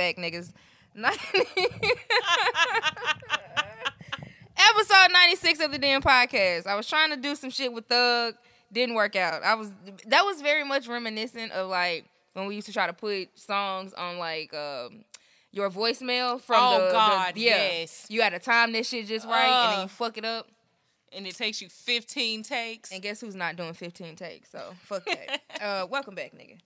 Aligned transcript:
back, 0.00 0.16
niggas. 0.16 0.52
Episode 4.56 5.12
96 5.12 5.60
of 5.60 5.72
the 5.72 5.78
Den 5.78 6.00
podcast. 6.02 6.66
I 6.66 6.74
was 6.74 6.86
trying 6.88 7.10
to 7.10 7.16
do 7.16 7.34
some 7.34 7.50
shit 7.50 7.72
with 7.72 7.86
Thug, 7.86 8.34
didn't 8.72 8.94
work 8.94 9.14
out. 9.16 9.42
I 9.42 9.54
was 9.54 9.70
that 10.06 10.24
was 10.24 10.40
very 10.42 10.64
much 10.64 10.86
reminiscent 10.88 11.52
of 11.52 11.68
like 11.68 12.04
when 12.34 12.46
we 12.46 12.54
used 12.54 12.66
to 12.66 12.72
try 12.72 12.86
to 12.86 12.92
put 12.92 13.28
songs 13.38 13.92
on 13.94 14.18
like 14.18 14.52
um 14.54 15.04
your 15.52 15.68
voicemail 15.70 16.40
from 16.40 16.56
Oh, 16.62 16.78
the, 16.80 16.86
the- 16.86 16.92
God, 16.92 17.36
yeah. 17.36 17.56
yes. 17.80 18.06
You 18.08 18.20
got 18.20 18.30
to 18.30 18.38
time 18.38 18.72
this 18.72 18.88
shit 18.88 19.06
just 19.06 19.26
right 19.26 19.48
and 19.48 19.72
then 19.72 19.82
you 19.82 19.88
fuck 19.88 20.16
it 20.18 20.24
up. 20.24 20.46
and 21.12 21.26
it 21.26 21.34
takes 21.36 21.60
you 21.60 21.68
15 21.68 22.42
takes. 22.44 22.92
And 22.92 23.02
guess 23.02 23.20
who's 23.20 23.34
not 23.34 23.56
doing 23.56 23.72
15 23.74 24.14
takes? 24.16 24.50
So 24.50 24.62
fuck 24.84 25.04
that. 25.06 25.40
uh, 25.62 25.86
welcome 25.90 26.14
back, 26.14 26.32
nigga. 26.32 26.58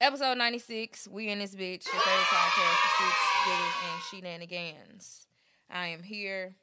Episode 0.00 0.36
96. 0.36 1.08
We 1.08 1.28
in 1.28 1.38
this 1.38 1.54
bitch. 1.54 1.86
Your 1.92 2.00
favorite 2.02 2.26
podcast 2.26 2.76
for 2.76 3.02
shits, 3.02 3.44
giggles, 3.46 3.74
and 3.92 4.02
shenanigans. 4.02 5.26
I 5.70 5.86
am 5.88 6.02
here. 6.02 6.54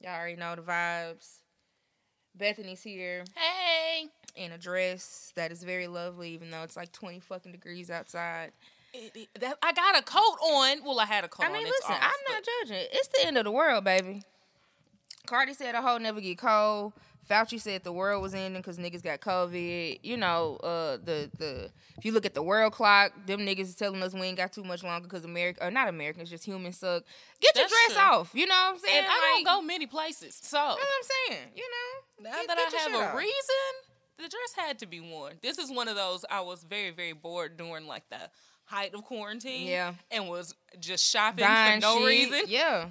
Y'all 0.00 0.14
already 0.14 0.36
know 0.36 0.54
the 0.56 0.62
vibes. 0.62 1.40
Bethany's 2.34 2.82
here 2.82 3.24
hey, 3.36 4.06
in 4.36 4.52
a 4.52 4.58
dress 4.58 5.32
that 5.34 5.50
is 5.50 5.64
very 5.64 5.88
lovely, 5.88 6.30
even 6.30 6.50
though 6.50 6.62
it's 6.62 6.76
like 6.76 6.92
20 6.92 7.18
fucking 7.20 7.50
degrees 7.52 7.90
outside. 7.90 8.52
It- 8.94 9.14
it- 9.16 9.40
that- 9.40 9.58
I 9.60 9.72
got 9.72 9.98
a 9.98 10.02
coat 10.02 10.38
on. 10.40 10.84
Well, 10.84 11.00
I 11.00 11.04
had 11.04 11.24
a 11.24 11.28
coat 11.28 11.46
I 11.46 11.48
mean, 11.52 11.66
on. 11.66 11.70
Listen, 11.70 11.92
off, 11.92 12.02
I'm 12.02 12.12
but- 12.26 12.32
not 12.32 12.44
judging. 12.44 12.86
It's 12.92 13.08
the 13.08 13.26
end 13.26 13.36
of 13.38 13.44
the 13.44 13.50
world, 13.50 13.84
baby. 13.84 14.22
Cardi 15.26 15.52
said 15.52 15.74
the 15.74 15.82
whole 15.82 15.98
never 15.98 16.20
get 16.20 16.38
cold. 16.38 16.92
Fauci 17.28 17.60
said 17.60 17.84
the 17.84 17.92
world 17.92 18.22
was 18.22 18.32
ending 18.34 18.60
because 18.62 18.78
niggas 18.78 19.02
got 19.02 19.20
COVID. 19.20 20.00
You 20.02 20.16
know, 20.16 20.56
uh, 20.62 20.96
the 20.96 21.30
the 21.38 21.70
if 21.98 22.04
you 22.04 22.12
look 22.12 22.24
at 22.24 22.34
the 22.34 22.42
world 22.42 22.72
clock, 22.72 23.12
them 23.26 23.40
niggas 23.40 23.60
is 23.60 23.74
telling 23.74 24.02
us 24.02 24.14
we 24.14 24.22
ain't 24.22 24.36
got 24.38 24.52
too 24.52 24.64
much 24.64 24.82
longer 24.82 25.06
because 25.08 25.24
America 25.24 25.64
or 25.66 25.70
not 25.70 25.88
Americans, 25.88 26.30
just 26.30 26.44
humans 26.44 26.78
suck. 26.78 27.02
Get 27.40 27.54
your 27.56 27.66
dress 27.66 27.92
true. 27.98 28.02
off. 28.02 28.30
You 28.34 28.46
know 28.46 28.54
what 28.54 28.74
I'm 28.74 28.78
saying? 28.78 28.98
And 28.98 29.06
I 29.06 29.42
don't 29.44 29.44
go 29.44 29.62
many 29.62 29.86
places. 29.86 30.38
So 30.42 30.56
That's 30.56 30.76
what 30.76 30.80
I'm 30.80 31.34
saying. 31.36 31.48
You 31.54 31.64
know, 31.64 32.30
now 32.30 32.36
Get- 32.38 32.48
that 32.48 32.56
get 32.70 32.74
I 32.74 32.82
have 32.92 33.00
a 33.00 33.08
off. 33.10 33.16
reason, 33.16 33.34
the 34.16 34.22
dress 34.28 34.54
had 34.66 34.78
to 34.80 34.86
be 34.86 35.00
worn. 35.00 35.34
This 35.42 35.58
is 35.58 35.70
one 35.70 35.88
of 35.88 35.96
those 35.96 36.24
I 36.30 36.40
was 36.40 36.64
very, 36.64 36.90
very 36.90 37.12
bored 37.12 37.56
during 37.56 37.86
like 37.86 38.08
the 38.10 38.18
height 38.64 38.94
of 38.94 39.02
quarantine. 39.04 39.66
Yeah. 39.66 39.94
And 40.10 40.28
was 40.28 40.54
just 40.80 41.04
shopping 41.04 41.44
Buying 41.44 41.80
for 41.80 41.86
no 41.86 41.98
shit. 41.98 42.06
reason. 42.06 42.40
Yeah. 42.48 42.86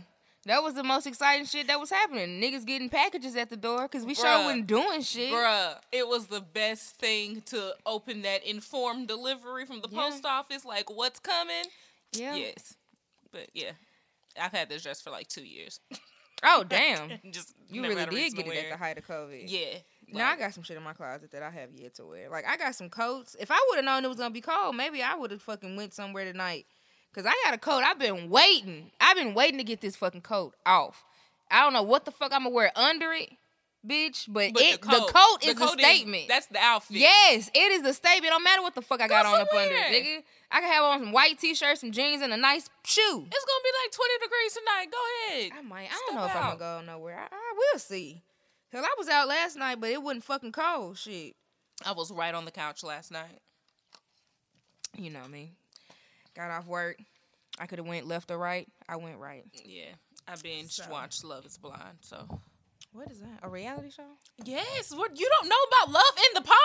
That 0.48 0.64
was 0.64 0.74
the 0.76 0.84
most 0.84 1.06
exciting 1.06 1.46
shit 1.46 1.68
that 1.68 1.80
was 1.80 1.90
happening. 1.90 2.42
Niggas 2.42 2.66
getting 2.66 2.90
packages 2.90 3.36
at 3.36 3.50
the 3.50 3.58
door 3.58 3.84
because 3.84 4.06
we 4.06 4.16
sure 4.16 4.26
Bruh. 4.26 4.46
wasn't 4.46 4.68
doing 4.68 5.02
shit. 5.02 5.32
Bruh, 5.32 5.76
it 5.92 6.08
was 6.08 6.28
the 6.28 6.42
best 6.42 6.96
thing 6.96 7.42
to 7.48 7.74
open 7.86 8.22
that 8.24 8.44
informed 8.46 9.08
delivery 9.10 9.66
from 9.66 9.82
the 9.82 9.90
Yeah. 9.92 10.00
post 10.10 10.26
office. 10.26 10.64
Like, 10.66 10.90
what's 10.90 11.20
coming? 11.20 11.66
Yeah. 12.14 12.36
Yes. 12.36 12.76
But 13.32 13.50
yeah, 13.54 13.72
I've 14.42 14.54
had 14.54 14.70
this 14.70 14.84
dress 14.84 15.02
for 15.02 15.10
like 15.10 15.28
two 15.28 15.44
years. 15.46 15.80
Oh 16.44 16.64
damn. 16.64 17.10
just 17.32 17.54
You 17.70 17.82
really 17.82 17.96
did 18.06 18.36
get 18.36 18.48
it 18.48 18.66
at 18.66 18.70
the 18.72 18.78
height 18.78 18.98
of 18.98 19.06
COVID. 19.06 19.44
Yeah. 19.48 19.80
Now 20.10 20.32
I 20.32 20.38
got 20.38 20.54
some 20.54 20.64
shit 20.64 20.78
in 20.78 20.84
my 20.84 20.94
closet 20.94 21.32
that 21.32 21.44
I 21.44 21.50
have 21.50 21.72
yet 21.76 21.96
to 21.96 22.06
wear. 22.06 22.30
Like 22.30 22.46
I 22.48 22.56
got 22.56 22.74
some 22.76 22.90
coats. 22.90 23.36
If 23.38 23.52
I 23.52 23.60
would 23.70 23.76
have 23.78 23.86
known 23.86 24.06
it 24.06 24.08
was 24.08 24.18
gonna 24.18 24.30
be 24.30 24.40
cold, 24.40 24.76
maybe 24.78 25.02
I 25.04 25.16
would 25.16 25.32
have 25.32 25.42
fucking 25.42 25.76
went 25.76 25.94
somewhere 25.94 26.24
tonight. 26.24 26.66
Cause 27.18 27.26
I 27.26 27.34
got 27.44 27.56
a 27.56 27.58
coat. 27.58 27.82
I've 27.84 27.98
been 27.98 28.30
waiting. 28.30 28.92
I've 29.02 29.18
been 29.18 29.34
waiting 29.34 29.58
to 29.58 29.64
get 29.64 29.82
this 29.82 29.96
fucking 29.96 30.22
coat 30.22 30.54
off. 30.68 31.04
I 31.50 31.62
don't 31.62 31.74
know 31.74 31.82
what 31.82 32.06
the 32.06 32.12
fuck 32.12 32.32
I'm 32.32 32.44
gonna 32.44 32.54
wear 32.54 32.72
under 32.76 33.12
it, 33.12 33.32
bitch. 33.84 34.26
But, 34.28 34.54
But 34.54 34.62
it 34.62 34.82
the 34.84 35.12
coat, 35.12 35.40
is 35.44 35.60
a 35.60 35.68
statement. 35.70 36.28
that's 36.28 36.46
the 36.46 36.60
outfit. 36.60 36.98
yes, 36.98 37.50
it 37.56 37.72
is 37.72 37.82
a 37.82 37.96
statement. 37.96 38.30
Don't 38.32 38.44
matter 38.44 38.62
what 38.62 38.76
the 38.76 38.84
fuck 38.84 39.02
I 39.02 39.08
got 39.08 39.26
on 39.26 39.42
up 39.42 39.48
under 39.52 39.74
it, 39.74 39.92
nigga. 39.92 40.24
I 40.52 40.62
can 40.62 40.72
have 40.72 40.84
on 40.84 41.00
some 41.00 41.12
white 41.12 41.40
t-shirts, 41.40 41.82
some 41.82 41.92
jeans, 41.92 42.22
and 42.22 42.32
a 42.32 42.38
nice 42.38 42.70
shoe. 42.86 43.02
It's 43.02 43.46
gonna 43.46 43.64
be 43.64 43.72
like 43.84 43.92
20 43.94 44.14
degrees 44.22 44.54
tonight. 44.54 44.86
Go 44.92 44.98
ahead. 45.40 45.52
I 45.58 45.62
might. 45.64 45.90
I 45.92 46.04
don't 46.06 46.16
know 46.18 46.26
if 46.26 46.36
I'm 46.36 46.58
gonna 46.58 46.60
go 46.60 46.82
nowhere. 46.86 47.18
I, 47.18 47.36
I 47.36 47.54
will 47.58 47.80
see. 47.80 48.22
Hell, 48.72 48.86
I 48.86 48.94
was 48.96 49.10
out 49.10 49.28
last 49.28 49.58
night, 49.58 49.82
but 49.82 49.90
it 49.90 50.04
wasn't 50.04 50.24
fucking 50.24 50.52
cold. 50.52 51.00
Shit. 51.00 51.36
I 51.84 51.94
was 51.94 52.12
right 52.12 52.36
on 52.36 52.46
the 52.46 52.52
couch 52.52 52.84
last 52.84 53.10
night. 53.12 53.42
you 54.96 55.10
know 55.10 55.28
me. 55.28 55.54
Got 56.38 56.52
off 56.52 56.68
work. 56.68 56.98
I 57.60 57.66
could 57.66 57.80
have 57.80 57.88
went 57.88 58.06
left 58.08 58.30
or 58.30 58.38
right. 58.38 58.68
I 58.88 58.96
went 58.98 59.18
right. 59.18 59.44
Yeah. 59.66 59.86
I 60.28 60.36
binge 60.42 60.72
So. 60.74 60.84
watched 60.92 61.24
Love 61.24 61.46
is 61.46 61.58
Blind. 61.58 61.98
So 62.02 62.40
What 62.94 63.10
is 63.12 63.20
that? 63.20 63.40
A 63.42 63.50
reality 63.50 63.90
show? 63.90 64.04
Yes, 64.46 64.94
what 64.96 65.20
you 65.20 65.28
don't 65.40 65.50
know 65.50 65.56
about 65.84 65.94
Love 65.94 66.04
in 66.18 66.34
the 66.36 66.42
Pod? 66.42 66.58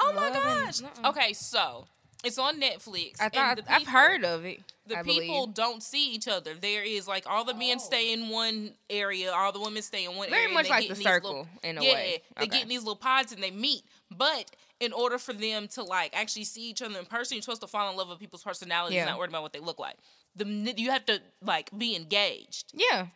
Oh 0.00 0.12
my 0.14 0.22
Love 0.30 0.36
in- 0.36 0.42
gosh. 0.42 0.80
nuh-uh. 0.80 1.08
Okay, 1.10 1.32
so 1.34 1.86
it's 2.24 2.38
on 2.38 2.60
Netflix. 2.60 3.20
I 3.20 3.24
and 3.24 3.32
thought 3.34 3.56
the 3.58 3.72
I've 3.72 3.86
heard 3.86 4.24
of 4.24 4.44
it. 4.44 4.60
the 4.86 4.98
I 4.98 5.02
people 5.02 5.46
believe. 5.46 5.54
don't 5.54 5.82
see 5.82 6.12
each 6.14 6.26
other. 6.28 6.54
There 6.54 6.82
is 6.84 7.06
like 7.08 7.24
all 7.28 7.44
the 7.44 7.54
men 7.54 7.78
stay 7.80 8.10
oh. 8.10 8.12
in 8.14 8.28
one 8.30 8.70
area, 8.88 9.30
all 9.32 9.52
the 9.52 9.60
women 9.60 9.82
stay 9.82 10.04
in 10.04 10.14
one 10.16 10.30
Very 10.30 10.42
area. 10.44 10.54
Very 10.54 10.54
much 10.54 10.70
like 10.70 10.88
the 10.88 10.94
circle 10.94 11.30
little- 11.30 11.48
in 11.62 11.78
a 11.78 11.82
yeah, 11.82 11.92
way. 11.94 12.22
they 12.38 12.46
get 12.46 12.62
in 12.62 12.68
these 12.68 12.80
little 12.80 12.96
pods 12.96 13.32
and 13.32 13.42
they 13.42 13.50
meet. 13.50 13.82
But 14.16 14.46
in 14.80 14.92
order 14.92 15.18
for 15.18 15.32
them 15.32 15.66
to 15.68 15.82
like 15.82 16.16
actually 16.16 16.44
see 16.44 16.70
each 16.70 16.82
other 16.82 16.98
in 16.98 17.04
person, 17.06 17.34
you're 17.36 17.42
supposed 17.42 17.60
to 17.62 17.66
fall 17.66 17.90
in 17.90 17.96
love 17.96 18.08
with 18.08 18.18
people's 18.18 18.42
personalities, 18.44 18.96
Yeah. 18.96 19.06
not 19.06 19.18
worried 19.18 19.30
about 19.30 19.42
what 19.42 19.52
they 19.52 19.60
look 19.60 19.78
like. 19.78 19.96
The 20.36 20.44
you 20.76 20.90
have 20.90 21.04
to 21.06 21.20
like 21.42 21.76
be 21.76 21.96
engaged. 21.96 22.72
Yeah. 22.74 23.06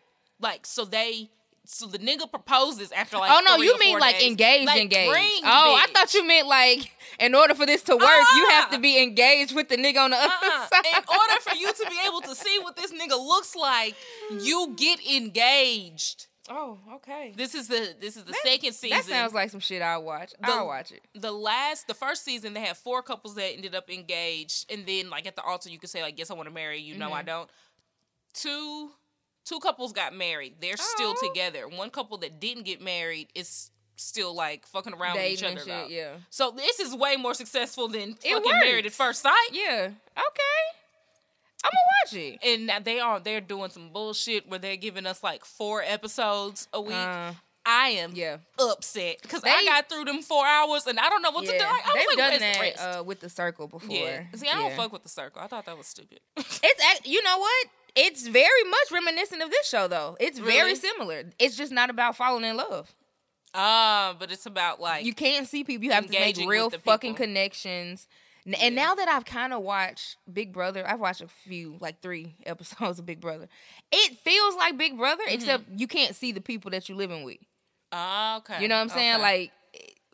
Like 0.40 0.66
so 0.66 0.84
they. 0.84 1.30
So 1.64 1.86
the 1.86 2.00
nigga 2.00 2.28
proposes 2.28 2.90
after 2.90 3.18
like 3.18 3.30
oh 3.32 3.40
no, 3.46 3.54
you 3.62 3.78
mean 3.78 3.96
like 4.00 4.18
days. 4.18 4.30
engaged, 4.32 4.66
Like, 4.66 4.80
engaged. 4.82 5.12
ring, 5.12 5.42
oh, 5.44 5.78
I 5.80 5.86
thought 5.94 6.12
you 6.12 6.26
meant 6.26 6.48
like 6.48 6.90
in 7.20 7.36
order 7.36 7.54
for 7.54 7.66
this 7.66 7.82
to 7.84 7.92
work, 7.94 8.26
you 8.36 8.48
have 8.50 8.68
to 8.70 8.74
Uh-uh. 8.74 8.80
be 8.80 9.00
engaged 9.00 9.54
with 9.54 9.68
the 9.68 9.76
nigga 9.76 9.98
on 9.98 10.10
the 10.10 10.16
uh-uh. 10.16 10.26
other 10.26 10.46
Uh-uh. 10.54 10.66
side. 10.66 10.84
In 10.86 11.04
order 11.08 11.40
for 11.40 11.54
you 11.54 11.68
to 11.72 11.86
be 11.88 11.96
able 12.04 12.20
to 12.22 12.34
see 12.34 12.58
what 12.62 12.74
this 12.74 12.90
nigga 12.92 13.10
looks 13.16 13.54
like, 13.54 13.94
you 14.40 14.74
get 14.76 14.98
engaged. 15.08 16.26
Oh, 16.50 16.78
okay. 16.96 17.32
This 17.36 17.54
is 17.54 17.68
the 17.68 17.94
this 18.00 18.16
is 18.16 18.24
the 18.24 18.32
That- 18.32 18.40
second 18.44 18.72
season. 18.74 18.98
That 18.98 19.04
sounds 19.06 19.32
like 19.32 19.50
some 19.50 19.60
shit 19.60 19.82
I'll 19.82 20.02
watch. 20.02 20.30
The- 20.40 20.48
I'll 20.52 20.66
watch 20.66 20.92
it. 20.92 21.02
the 21.14 21.32
last 21.32 21.86
the 21.86 21.94
first 21.94 22.24
season 22.24 22.52
they 22.54 22.60
had 22.60 22.76
four 22.76 23.02
couples 23.02 23.34
that 23.36 23.52
ended 23.54 23.74
up 23.74 23.90
engaged 23.90 24.70
and 24.72 24.84
then 24.86 25.10
like 25.10 25.26
at 25.26 25.36
the 25.36 25.42
altar 25.42 25.68
you 25.70 25.78
could 25.78 25.90
say 25.90 26.02
like 26.02 26.18
yes 26.18 26.30
I 26.30 26.34
want 26.34 26.48
to 26.48 26.54
marry 26.54 26.80
you 26.80 26.96
no 26.96 27.06
Mm-hmm. 27.06 27.14
I 27.14 27.22
don't 27.22 27.50
two 28.34 28.90
two 29.44 29.58
couples 29.60 29.92
got 29.92 30.14
married 30.14 30.54
they're 30.60 30.76
still 30.76 31.14
Oh. 31.16 31.28
together 31.28 31.68
one 31.68 31.90
couple 31.90 32.18
that 32.18 32.40
didn't 32.40 32.64
get 32.64 32.80
married 32.80 33.28
is 33.34 33.70
still 33.96 34.34
like 34.34 34.66
fucking 34.66 34.94
around 34.94 35.16
with 35.16 35.26
each 35.26 35.42
other 35.42 35.60
shit, 35.60 35.90
yeah. 35.90 36.14
so 36.30 36.50
this 36.50 36.80
is 36.80 36.94
way 36.94 37.16
more 37.16 37.34
successful 37.34 37.88
than 37.88 38.16
It 38.24 38.32
fucking 38.34 38.50
married 38.60 38.86
at 38.86 38.92
first 38.92 39.22
sight 39.22 39.48
Yeah. 39.52 39.90
Okay. 40.16 40.78
I'm 41.64 41.70
gonna 41.70 42.24
watch 42.28 42.34
it. 42.42 42.70
and 42.78 42.84
they 42.84 42.98
are 43.00 43.20
they're 43.20 43.40
doing 43.40 43.70
some 43.70 43.90
bullshit 43.92 44.48
where 44.48 44.58
they're 44.58 44.76
giving 44.76 45.06
us 45.06 45.22
like 45.22 45.44
four 45.44 45.82
episodes 45.82 46.68
a 46.72 46.80
week 46.80 46.94
Uh, 46.94 47.32
I 47.64 47.90
am 47.90 48.12
yeah. 48.14 48.38
upset 48.58 49.18
because 49.22 49.42
I 49.44 49.64
got 49.64 49.88
through 49.88 50.06
them 50.06 50.20
four 50.22 50.44
hours 50.44 50.84
and 50.88 50.98
I 50.98 51.08
don't 51.08 51.22
know 51.22 51.30
what 51.30 51.44
to 51.44 51.52
do. 51.52 51.56
Yeah, 51.56 51.68
I, 51.70 51.92
was 51.94 52.06
like, 52.08 52.16
done 52.18 52.32
the 52.32 52.38
that 52.74 52.98
uh, 52.98 53.02
with 53.04 53.20
the 53.20 53.28
circle 53.28 53.68
before. 53.68 53.94
Yeah. 53.94 54.24
See, 54.34 54.48
I 54.48 54.56
don't 54.56 54.74
fuck 54.74 54.92
with 54.92 55.04
the 55.04 55.08
circle. 55.08 55.40
I 55.40 55.46
thought 55.46 55.66
that 55.66 55.78
was 55.78 55.86
stupid. 55.86 56.18
It's 56.36 56.84
act- 56.90 57.06
you 57.06 57.22
know 57.22 57.38
what? 57.38 57.66
It's 57.94 58.26
very 58.26 58.64
much 58.68 58.90
reminiscent 58.90 59.42
of 59.42 59.50
this 59.50 59.68
show 59.68 59.86
though. 59.86 60.16
It's 60.18 60.40
very 60.40 60.74
similar. 60.74 61.22
It's 61.38 61.56
just 61.56 61.70
not 61.70 61.88
about 61.88 62.16
falling 62.16 62.42
in 62.44 62.56
love. 62.56 62.92
Ah, 63.54 64.16
but 64.18 64.32
it's 64.32 64.46
about 64.46 64.80
like 64.80 65.04
You 65.04 65.14
can't 65.14 65.46
see 65.46 65.62
people. 65.62 65.84
You 65.84 65.92
have 65.92 66.06
to 66.06 66.12
make 66.12 66.36
real 66.38 66.70
fucking 66.70 67.12
people. 67.12 67.26
connections. 67.26 68.08
N- 68.46 68.54
And 68.60 68.74
now 68.74 68.94
that 68.94 69.08
I've 69.08 69.24
kind 69.24 69.52
of 69.52 69.62
watched 69.62 70.16
Big 70.32 70.52
Brother, 70.52 70.84
I've 70.88 71.00
watched 71.00 71.20
a 71.20 71.28
few, 71.28 71.76
like 71.80 72.00
three 72.00 72.34
episodes 72.46 72.98
of 72.98 73.06
Big 73.06 73.20
Brother. 73.20 73.48
It 73.92 74.18
feels 74.18 74.56
like 74.56 74.76
Big 74.76 74.96
Brother, 74.98 75.22
Mm-hmm. 75.24 75.34
except 75.34 75.64
you 75.76 75.86
can't 75.86 76.14
see 76.16 76.32
the 76.32 76.40
people 76.40 76.70
that 76.72 76.88
you're 76.88 76.98
living 76.98 77.22
with. 77.24 77.38
Ah, 77.92 78.38
okay. 78.38 78.60
You 78.62 78.68
know 78.68 78.76
what 78.76 78.82
I'm 78.82 78.88
saying? 78.88 79.14
okay. 79.14 79.22
Like 79.22 79.52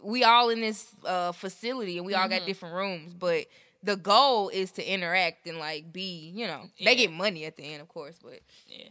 we 0.03 0.25
all 0.25 0.49
in 0.51 0.61
this 0.61 0.87
uh, 1.05 1.33
facility 1.33 1.97
and 1.97 2.07
we 2.07 2.15
all 2.15 2.23
Mm-hmm. 2.29 2.39
got 2.39 2.47
different 2.47 2.75
rooms, 2.75 3.15
but 3.15 3.47
the 3.83 3.97
goal 3.97 4.49
is 4.49 4.73
to 4.73 4.93
interact 4.93 5.47
and 5.47 5.59
like 5.59 5.93
be, 5.93 6.33
you 6.35 6.47
know, 6.47 6.65
Yeah. 6.77 6.91
they 6.91 6.97
get 6.97 7.13
money 7.13 7.45
at 7.47 7.57
the 7.57 7.63
end, 7.63 7.81
of 7.81 7.89
course, 7.89 8.19
but 8.23 8.41
yeah. 8.67 8.89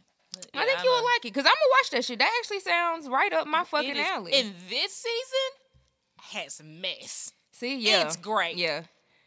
I 0.53 0.65
think 0.65 0.83
you 0.83 0.91
would 0.91 1.01
like 1.03 1.25
it 1.25 1.33
because 1.33 1.45
I'm 1.45 1.53
gonna 1.53 1.71
watch 1.81 1.89
that 1.91 2.05
shit. 2.05 2.19
That 2.19 2.31
actually 2.39 2.59
sounds 2.59 3.07
right 3.09 3.33
up 3.33 3.47
my 3.47 3.63
fucking 3.63 3.95
is- 3.95 4.05
alley. 4.07 4.33
And 4.35 4.53
this 4.69 4.93
season 4.93 6.31
has 6.31 6.61
mess. 6.63 7.33
See, 7.51 7.77
yeah, 7.79 8.03
It's 8.05 8.15
great. 8.17 8.55
Yeah, 8.55 8.83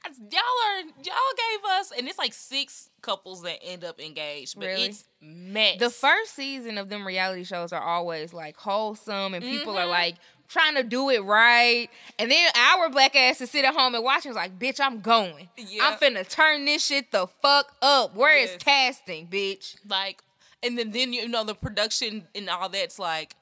Y'all 0.07 0.41
are 0.41 0.81
y'all 0.81 1.15
gave 1.37 1.65
us, 1.79 1.93
and 1.97 2.09
it's 2.09 2.19
like 2.19 2.33
six 2.33 2.89
couples 3.03 3.43
that 3.43 3.59
end 3.63 3.85
up 3.85 4.01
engaged, 4.01 4.59
but 4.59 4.67
Really? 4.67 4.85
it's 4.87 5.05
mess. 5.21 5.79
the 5.79 5.91
first 5.91 6.35
season 6.35 6.79
of 6.79 6.89
them 6.89 7.07
reality 7.07 7.45
shows 7.45 7.73
are 7.73 7.83
always 7.83 8.33
like 8.33 8.57
wholesome 8.57 9.35
and 9.35 9.45
people 9.45 9.77
are 9.79 9.85
Mhm. 9.87 9.91
like 9.91 10.15
trying 10.49 10.75
to 10.75 10.83
do 10.83 11.11
it 11.11 11.21
right, 11.21 11.89
and 12.19 12.31
then 12.31 12.51
our 12.57 12.89
black 12.89 13.15
asses 13.15 13.51
sit 13.51 13.65
at 13.65 13.75
home 13.75 13.95
and 13.95 14.03
watch 14.03 14.25
it's 14.27 14.35
like, 14.35 14.59
bitch, 14.59 14.81
I'm 14.81 15.01
going. 15.01 15.49
I'm 15.81 15.97
finna 15.99 16.29
turn 16.29 16.65
this 16.65 16.85
shit 16.85 17.13
the 17.13 17.27
fuck 17.43 17.77
up. 17.83 18.15
Where 18.15 18.37
is 18.37 18.51
Yes. 18.53 18.63
casting, 18.63 19.27
bitch? 19.29 19.77
like, 19.87 20.23
and 20.63 20.77
then 20.79 20.91
then 20.93 21.13
you 21.13 21.29
know 21.29 21.45
the 21.45 21.55
production 21.55 22.27
and 22.35 22.49
all 22.51 22.69
that's 22.71 22.99
like, 22.99 23.37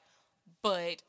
but 0.61 1.01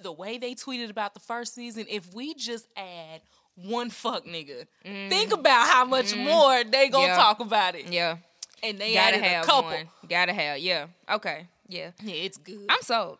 the 0.00 0.12
way 0.12 0.36
they 0.36 0.54
tweeted 0.54 0.90
about 0.90 1.14
the 1.14 1.20
first 1.20 1.54
season, 1.54 1.86
if 1.88 2.12
we 2.12 2.34
just 2.34 2.66
add 2.76 3.22
one 3.56 3.90
fuck 3.90 4.24
nigga. 4.26 4.66
Think 4.84 5.32
about 5.32 5.66
how 5.68 5.84
much 5.84 6.14
more 6.14 6.62
they 6.64 6.88
gonna. 6.88 7.08
Yeah. 7.08 7.16
talk 7.16 7.40
about 7.40 7.74
it. 7.74 7.86
Yeah. 7.92 8.18
And 8.62 8.78
they 8.78 8.94
Gotta 8.94 9.16
added 9.16 9.24
have 9.24 9.44
a 9.44 9.46
couple. 9.46 9.70
one. 9.70 9.88
Gotta 10.08 10.32
have. 10.32 10.58
Yeah. 10.58 10.86
Okay. 11.10 11.46
Yeah. 11.68 11.90
Yeah, 12.02 12.14
it's 12.14 12.38
good. 12.38 12.66
I'm 12.68 12.80
sold. 12.82 13.18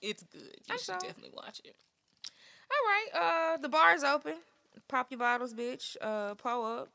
it's 0.00 0.22
good. 0.22 0.40
You 0.42 0.50
I'm 0.70 0.76
should 0.78 0.84
sorry. 0.86 1.00
definitely 1.00 1.32
watch 1.34 1.60
it. 1.64 1.74
All 2.70 2.86
right. 2.86 3.54
Uh, 3.54 3.56
the 3.58 3.68
bar's 3.68 4.02
open. 4.04 4.34
Pop 4.88 5.10
your 5.10 5.18
bottles, 5.18 5.52
bitch. 5.54 5.96
Uh, 6.00 6.34
pull 6.34 6.64
up. 6.64 6.88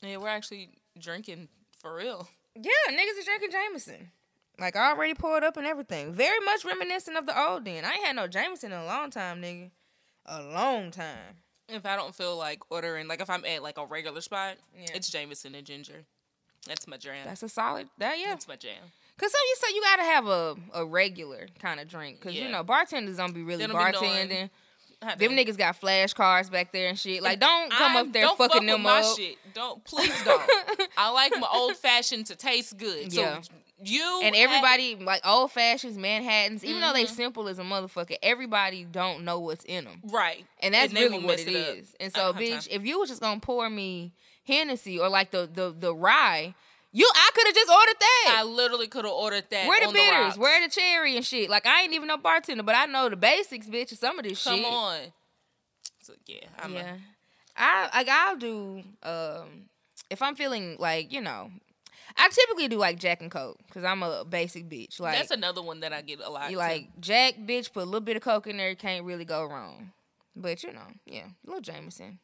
Yeah, 0.00 0.16
we're 0.18 0.28
actually 0.28 0.70
drinking 0.98 1.48
for 1.80 1.94
real. 1.94 2.28
Yeah, 2.54 2.70
niggas 2.90 3.18
is 3.18 3.24
drinking 3.24 3.50
Jameson. 3.50 4.10
Like 4.58 4.74
I 4.74 4.90
already 4.90 5.14
poured 5.14 5.44
up 5.44 5.56
and 5.56 5.66
everything. 5.66 6.12
Very 6.12 6.40
much 6.44 6.64
reminiscent 6.64 7.16
of 7.16 7.26
the 7.26 7.38
old 7.40 7.64
den. 7.64 7.84
I 7.84 7.92
ain't 7.92 8.04
had 8.06 8.16
no 8.16 8.26
Jameson 8.26 8.72
in 8.72 8.78
a 8.78 8.84
long 8.86 9.10
time, 9.10 9.40
nigga. 9.42 9.70
A 10.26 10.42
long 10.42 10.90
time. 10.90 11.36
If 11.68 11.84
I 11.86 11.96
don't 11.96 12.14
feel 12.14 12.36
like 12.36 12.60
ordering, 12.70 13.08
like 13.08 13.20
if 13.20 13.28
I'm 13.30 13.44
at 13.44 13.62
like 13.62 13.78
a 13.78 13.84
regular 13.86 14.20
spot, 14.20 14.56
Yeah. 14.78 14.86
it's 14.94 15.10
Jameson 15.10 15.54
and 15.54 15.66
ginger. 15.66 16.04
That's 16.66 16.86
my 16.88 16.96
jam. 16.96 17.24
That's 17.24 17.42
a 17.42 17.48
solid. 17.48 17.88
That 17.98 18.18
yeah. 18.18 18.28
That's 18.28 18.48
my 18.48 18.56
jam. 18.56 18.82
Cause 19.18 19.32
so 19.32 19.38
you 19.48 19.54
say 19.56 19.74
you 19.74 19.82
gotta 19.82 20.02
have 20.02 20.26
a 20.28 20.56
a 20.74 20.84
regular 20.86 21.46
kind 21.60 21.80
of 21.80 21.88
drink. 21.88 22.20
Cause 22.20 22.34
you 22.34 22.48
know 22.48 22.62
bartenders 22.62 23.16
don't 23.16 23.34
be 23.34 23.42
really 23.42 23.66
be 23.66 23.72
bartending. 23.72 24.28
knowing 24.28 24.48
them 25.18 25.30
niggas 25.32 25.56
got 25.56 25.80
flashcards 25.80 26.50
back 26.50 26.72
there 26.72 26.88
and 26.88 26.98
shit. 26.98 27.22
Like 27.22 27.38
don't 27.40 27.70
come 27.70 27.96
I'm- 27.96 28.06
up 28.08 28.12
there 28.12 28.22
don't 28.22 28.38
fucking 28.38 28.60
fuck 28.60 28.66
them 28.66 28.82
with 28.84 28.92
up. 28.92 29.02
my 29.04 29.14
shit. 29.16 29.36
Don't 29.54 29.84
please 29.84 30.24
don't. 30.24 30.42
I 30.96 31.10
like 31.10 31.32
my 31.38 31.48
old 31.52 31.76
fashioned 31.76 32.26
to 32.26 32.36
taste 32.36 32.76
good. 32.78 33.12
So 33.12 33.20
Yeah. 33.20 33.40
You 33.82 34.20
And 34.24 34.34
everybody 34.34 34.96
like 34.96 35.26
old 35.26 35.52
fashions, 35.52 35.96
Manhattans, 35.96 36.64
even 36.64 36.80
though 36.80 36.92
they 36.92 37.04
Mm-hmm. 37.04 37.14
simple 37.14 37.48
as 37.48 37.58
a 37.58 37.62
motherfucker, 37.62 38.16
everybody 38.22 38.84
don't 38.84 39.24
know 39.24 39.38
what's 39.40 39.64
in 39.64 39.84
them. 39.84 40.02
right, 40.10 40.44
And 40.60 40.74
that's 40.74 40.92
they 40.92 41.04
really 41.04 41.20
what 41.20 41.38
it 41.38 41.48
up. 41.48 41.76
is. 41.76 41.94
And 42.00 42.12
so, 42.12 42.32
bitch, 42.32 42.66
if 42.70 42.84
you 42.84 42.98
was 42.98 43.08
just 43.08 43.20
gonna 43.20 43.40
pour 43.40 43.68
me 43.70 44.12
Hennessy 44.46 44.98
or 44.98 45.08
like 45.08 45.30
the 45.30 45.48
the 45.52 45.74
the 45.78 45.94
rye, 45.94 46.54
you 46.92 47.08
I 47.14 47.30
could 47.34 47.46
have 47.46 47.54
just 47.54 47.70
ordered 47.70 47.96
that. 48.00 48.36
I 48.38 48.42
literally 48.44 48.86
could 48.88 49.04
have 49.04 49.14
ordered 49.14 49.44
that. 49.50 49.68
Where 49.68 49.86
the 49.86 49.92
bitters? 49.92 50.10
rocks. 50.10 50.38
Where 50.38 50.66
the 50.66 50.72
cherry 50.72 51.16
and 51.16 51.24
shit? 51.24 51.48
Like 51.50 51.66
I 51.66 51.82
ain't 51.82 51.92
even 51.92 52.08
no 52.08 52.16
bartender, 52.16 52.62
but 52.62 52.74
I 52.74 52.86
know 52.86 53.08
the 53.08 53.16
basics, 53.16 53.66
bitch. 53.68 53.92
Of 53.92 53.98
some 53.98 54.18
of 54.18 54.24
this 54.24 54.42
Come 54.42 54.56
shit. 54.56 54.64
on. 54.66 54.98
So 56.00 56.14
yeah, 56.26 56.46
I'm 56.58 56.72
yeah, 56.72 56.96
I 57.56 57.90
like 57.94 58.08
I'll 58.08 58.36
do 58.36 58.82
um 59.02 59.66
if 60.10 60.22
I'm 60.22 60.34
feeling 60.34 60.76
like 60.78 61.12
you 61.12 61.20
know, 61.20 61.50
I 62.18 62.28
typically 62.30 62.68
do 62.68 62.76
like 62.76 62.98
Jack 62.98 63.22
and 63.22 63.30
Coke 63.30 63.58
because 63.66 63.84
I'm 63.84 64.02
a 64.02 64.24
basic 64.24 64.68
bitch. 64.68 64.98
Like 64.98 65.16
that's 65.16 65.30
another 65.30 65.62
one 65.62 65.80
that 65.80 65.92
I 65.92 66.02
get 66.02 66.20
a 66.20 66.28
lot. 66.28 66.50
you 66.50 66.58
like 66.58 66.88
Jack, 67.00 67.34
bitch. 67.38 67.72
Put 67.72 67.82
a 67.82 67.86
little 67.86 68.00
bit 68.00 68.16
of 68.16 68.22
Coke 68.22 68.48
in 68.48 68.56
there, 68.56 68.74
can't 68.74 69.04
really 69.04 69.24
go 69.24 69.44
wrong. 69.44 69.92
But 70.34 70.62
you 70.62 70.72
know, 70.72 70.86
yeah, 71.06 71.26
a 71.26 71.46
little 71.46 71.60
Jameson. 71.60 72.18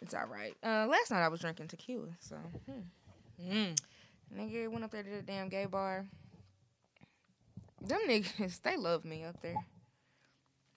It's 0.00 0.14
all 0.14 0.26
right. 0.26 0.56
Uh, 0.64 0.86
last 0.88 1.12
night 1.12 1.24
I 1.24 1.28
was 1.28 1.40
drinking 1.40 1.68
tequila, 1.68 2.08
so 2.18 2.36
hmm. 2.66 3.50
Mm. 3.50 3.78
nigga 4.36 4.68
went 4.68 4.84
up 4.84 4.90
there 4.90 5.04
to 5.04 5.10
the 5.10 5.22
damn 5.22 5.48
gay 5.48 5.66
bar. 5.66 6.06
Them 7.80 8.00
niggas, 8.08 8.60
they 8.62 8.76
love 8.76 9.04
me 9.04 9.24
up 9.24 9.40
there. 9.40 9.54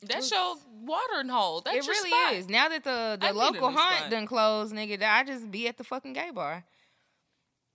That's 0.02 0.30
your 0.30 0.56
watering 0.84 1.30
hole. 1.30 1.62
That's 1.62 1.88
it 1.88 1.90
really 1.90 2.10
spot. 2.10 2.34
is. 2.34 2.50
Now 2.50 2.70
that 2.70 2.84
the 2.84 3.18
the 3.20 3.34
local 3.34 3.72
hunt 3.72 3.98
spot. 3.98 4.12
done 4.12 4.28
closed, 4.28 4.74
nigga, 4.74 5.02
I 5.02 5.24
just 5.24 5.50
be 5.50 5.68
at 5.68 5.78
the 5.78 5.84
fucking 5.84 6.14
gay 6.14 6.30
bar. 6.32 6.64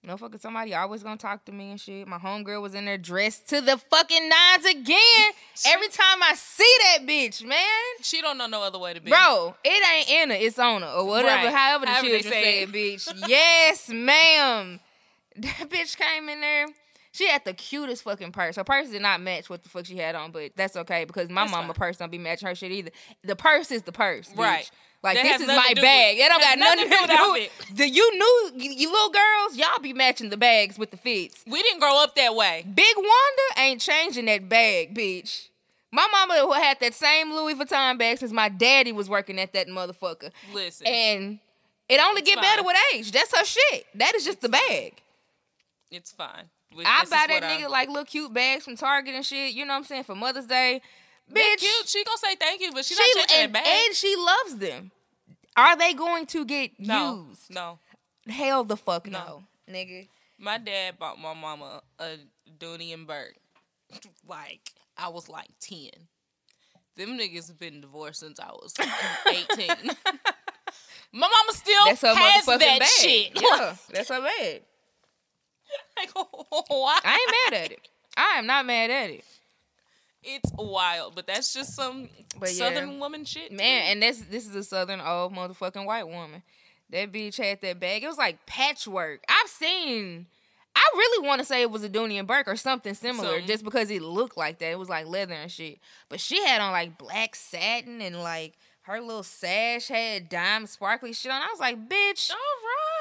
No 0.03 0.17
fucking 0.17 0.39
somebody 0.41 0.75
always 0.75 1.03
gonna 1.03 1.19
talk 1.19 1.45
to 1.45 1.53
me 1.53 1.73
and 1.73 1.81
shit. 1.81 2.09
My 2.09 2.17
homegirl 2.17 2.63
was 2.63 2.75
in 2.75 2.87
there 2.87 2.97
dressed 2.97 3.49
to 3.51 3.61
the 3.61 3.77
fucking 3.77 4.29
nines 4.31 4.65
again. 4.65 5.33
Every 5.67 5.89
time 5.89 6.23
I 6.23 6.35
see 6.37 6.75
that 6.81 7.07
bitch, 7.07 7.45
man. 7.45 7.59
She 8.01 8.23
don't 8.23 8.39
know 8.39 8.47
no 8.47 8.63
other 8.63 8.79
way 8.79 8.95
to 8.95 9.01
be. 9.01 9.11
Bro, 9.11 9.57
it 9.63 9.89
ain't 9.95 10.11
Anna, 10.11 10.35
it's 10.35 10.59
on 10.59 10.81
her. 10.81 10.89
Or 10.89 11.05
whatever, 11.07 11.47
Right. 11.49 11.55
however 11.55 11.85
the 11.85 11.91
However 11.93 12.09
children 12.09 12.33
say 12.33 12.63
it, 12.63 12.73
bitch. 12.73 13.13
yes, 13.29 13.89
ma'am. 13.91 14.81
That 15.37 15.69
bitch 15.71 15.97
came 15.97 16.29
in 16.29 16.41
there. 16.41 16.67
She 17.13 17.29
had 17.29 17.45
the 17.45 17.53
cutest 17.55 18.03
fucking 18.05 18.33
purse. 18.33 18.57
Her 18.57 18.65
purse 18.65 18.89
did 18.91 19.03
not 19.03 19.21
match 19.21 19.49
what 19.51 19.63
the 19.63 19.69
fuck 19.69 19.87
she 19.87 19.97
had 19.97 20.15
on, 20.15 20.33
but 20.33 20.53
that's 20.57 20.77
okay 20.77 21.05
because 21.05 21.29
my 21.29 21.43
That's 21.43 21.53
mama 21.53 21.69
fine. 21.69 21.75
purse 21.75 21.97
don't 21.99 22.11
be 22.11 22.19
matching 22.19 22.49
her 22.49 22.55
shit 22.55 22.73
either. 22.73 22.91
The 23.23 23.37
purse 23.37 23.71
is 23.71 23.83
the 23.83 23.93
purse, 23.93 24.29
bitch. 24.31 24.39
Right. 24.39 24.71
Like 25.03 25.17
That 25.17 25.23
this 25.25 25.41
is 25.41 25.47
my 25.47 25.73
bag. 25.75 26.19
That 26.19 26.29
don't 26.29 26.41
got 26.41 26.59
nothing 26.59 26.91
to 26.91 27.17
do 27.17 27.33
with 27.33 27.67
to 27.69 27.75
do 27.75 27.89
you 27.89 28.19
new 28.19 28.53
you, 28.63 28.93
little 28.93 29.11
girls. 29.11 29.57
Y'all 29.57 29.81
be 29.81 29.95
matching 29.95 30.29
the 30.29 30.37
bags 30.37 30.79
with 30.79 30.91
the 30.91 30.99
fits. 30.99 31.43
We 31.47 31.63
didn't 31.63 31.81
grow 31.81 32.03
up 32.03 32.15
that 32.17 32.35
way. 32.35 32.67
Big 32.75 32.95
Wanda 32.97 33.61
ain't 33.61 33.81
changing 33.81 34.27
that 34.27 34.49
bag, 34.49 34.95
bitch. 34.95 35.49
My 35.93 36.07
mama 36.13 36.55
had 36.61 36.79
that 36.81 36.95
same 36.95 37.33
Louis 37.33 37.55
Vuitton 37.55 37.99
bag 37.99 38.19
since 38.19 38.31
my 38.31 38.49
daddy 38.49 38.93
was 38.93 39.09
working 39.09 39.41
at 39.41 39.53
that 39.55 39.69
motherfucker. 39.69 40.31
Listen. 40.53 40.87
And 40.87 41.39
it 41.89 42.01
only 42.01 42.23
get 42.23 42.35
fine. 42.35 42.45
better 42.45 42.63
with 42.63 42.77
age. 42.95 43.11
That's 43.11 43.37
her 43.37 43.45
shit. 43.45 43.87
That 43.95 44.15
is 44.15 44.25
just 44.25 44.41
the 44.41 44.49
bag. 44.49 45.03
it's 45.91 46.13
fine. 46.13 46.45
I 46.87 47.01
this 47.01 47.11
buy 47.11 47.25
that 47.27 47.31
what 47.31 47.45
I- 47.45 47.57
nigga 47.57 47.69
like 47.69 47.89
little 47.89 48.05
cute 48.05 48.33
bags 48.33 48.65
from 48.65 48.77
Target 48.77 49.15
and 49.15 49.27
shit. 49.27 49.55
You 49.55 49.65
know 49.65 49.73
what 49.73 49.79
I'm 49.79 49.85
saying? 49.85 50.05
For 50.05 50.15
Mother's 50.15 50.47
Day. 50.47 50.83
Bitch. 51.35 51.59
cute. 51.59 51.89
She 51.89 52.05
gonna 52.05 52.19
say 52.19 52.35
thank 52.37 52.61
you, 52.61 52.73
but 52.73 52.85
she, 52.85 52.95
She, 52.95 53.01
not 53.01 53.27
checking 53.29 53.45
and, 53.45 53.55
that 53.55 53.65
bag. 53.65 53.87
and 53.87 53.95
she 53.97 54.17
loves 54.17 54.57
them. 54.57 54.91
Are 55.57 55.77
they 55.77 55.95
going 55.95 56.27
to 56.27 56.45
get 56.45 56.73
no, 56.79 57.27
used? 57.31 57.51
no. 57.55 57.79
Hell 58.29 58.65
the 58.65 58.77
fuck 58.77 59.07
No. 59.11 59.43
no, 59.67 59.75
nigga. 59.75 60.09
My 60.39 60.59
dad 60.59 60.99
bought 60.99 61.19
my 61.19 61.35
mama 61.35 61.83
a 61.99 62.17
Dooney 62.59 62.95
and 62.95 63.07
Bourke. 63.07 63.35
Like 64.27 64.71
I 64.97 65.09
was 65.09 65.29
like 65.29 65.49
ten. 65.61 65.91
Them 66.97 67.19
niggas 67.19 67.49
have 67.49 67.59
been 67.59 67.81
divorced 67.81 68.21
since 68.21 68.39
I 68.41 68.51
was 68.51 68.75
eighteen. 69.29 69.69
my 71.13 71.29
mama 71.29 71.53
still 71.53 71.85
That's 71.87 72.03
her 72.03 72.15
has 72.15 72.47
that 72.47 72.59
bag. 72.61 72.83
shit. 72.85 73.33
Yeah, 73.41 73.75
that's 73.93 74.09
her 74.09 74.21
bag. 74.21 74.63
like? 75.97 76.11
I 77.05 77.19
ain't 77.21 77.53
mad 77.53 77.65
at 77.65 77.73
it. 77.73 77.89
I 78.17 78.39
am 78.39 78.47
not 78.47 78.67
mad 78.67 78.91
at 78.91 79.11
it. 79.11 79.25
It's 80.23 80.51
wild, 80.59 81.15
but 81.15 81.27
that's 81.27 81.53
just 81.55 81.75
some 81.75 82.09
But 82.39 82.51
yeah. 82.53 82.57
southern 82.69 82.99
woman 83.01 83.25
shit. 83.25 83.53
Man, 83.53 83.85
and 83.93 84.03
this 84.03 84.21
this 84.31 84.47
is 84.47 84.55
a 84.55 84.63
southern 84.63 85.01
old 85.01 85.35
motherfucking 85.35 85.85
white 85.87 86.07
woman. 86.09 86.43
That 86.91 87.13
bitch 87.13 87.37
had 87.43 87.61
that 87.63 87.79
bag. 87.81 88.03
It 88.03 88.09
was 88.09 88.19
like 88.19 88.45
patchwork. 88.47 89.25
I've 89.29 89.49
seen. 89.49 90.27
I 90.75 90.85
really 90.95 91.27
want 91.27 91.41
to 91.41 91.45
say 91.45 91.63
it 91.63 91.71
was 91.71 91.83
a 91.85 91.89
Dooney 91.89 92.19
and 92.19 92.29
Bourke 92.29 92.47
or 92.49 92.57
something 92.57 92.95
similar, 92.95 93.29
Something. 93.31 93.47
just 93.47 93.65
because 93.65 93.91
it 93.91 94.03
looked 94.03 94.37
like 94.37 94.59
that. 94.59 94.71
It 94.71 94.79
was 94.79 94.89
like 94.89 95.07
leather 95.07 95.35
and 95.35 95.51
shit. 95.51 95.79
But 96.09 96.21
she 96.21 96.45
had 96.45 96.61
on 96.61 96.73
like 96.73 96.97
black 96.99 97.35
satin 97.35 98.01
and 98.01 98.23
like 98.23 98.55
her 98.83 99.01
little 99.01 99.23
sash 99.23 99.89
had 99.89 100.29
diamond 100.29 100.69
sparkly 100.69 101.13
shit 101.13 101.33
on. 101.33 101.41
I 101.43 101.49
was 101.51 101.61
like, 101.61 101.77
bitch, 101.89 102.31
All 102.31 102.37
right. 102.37 103.00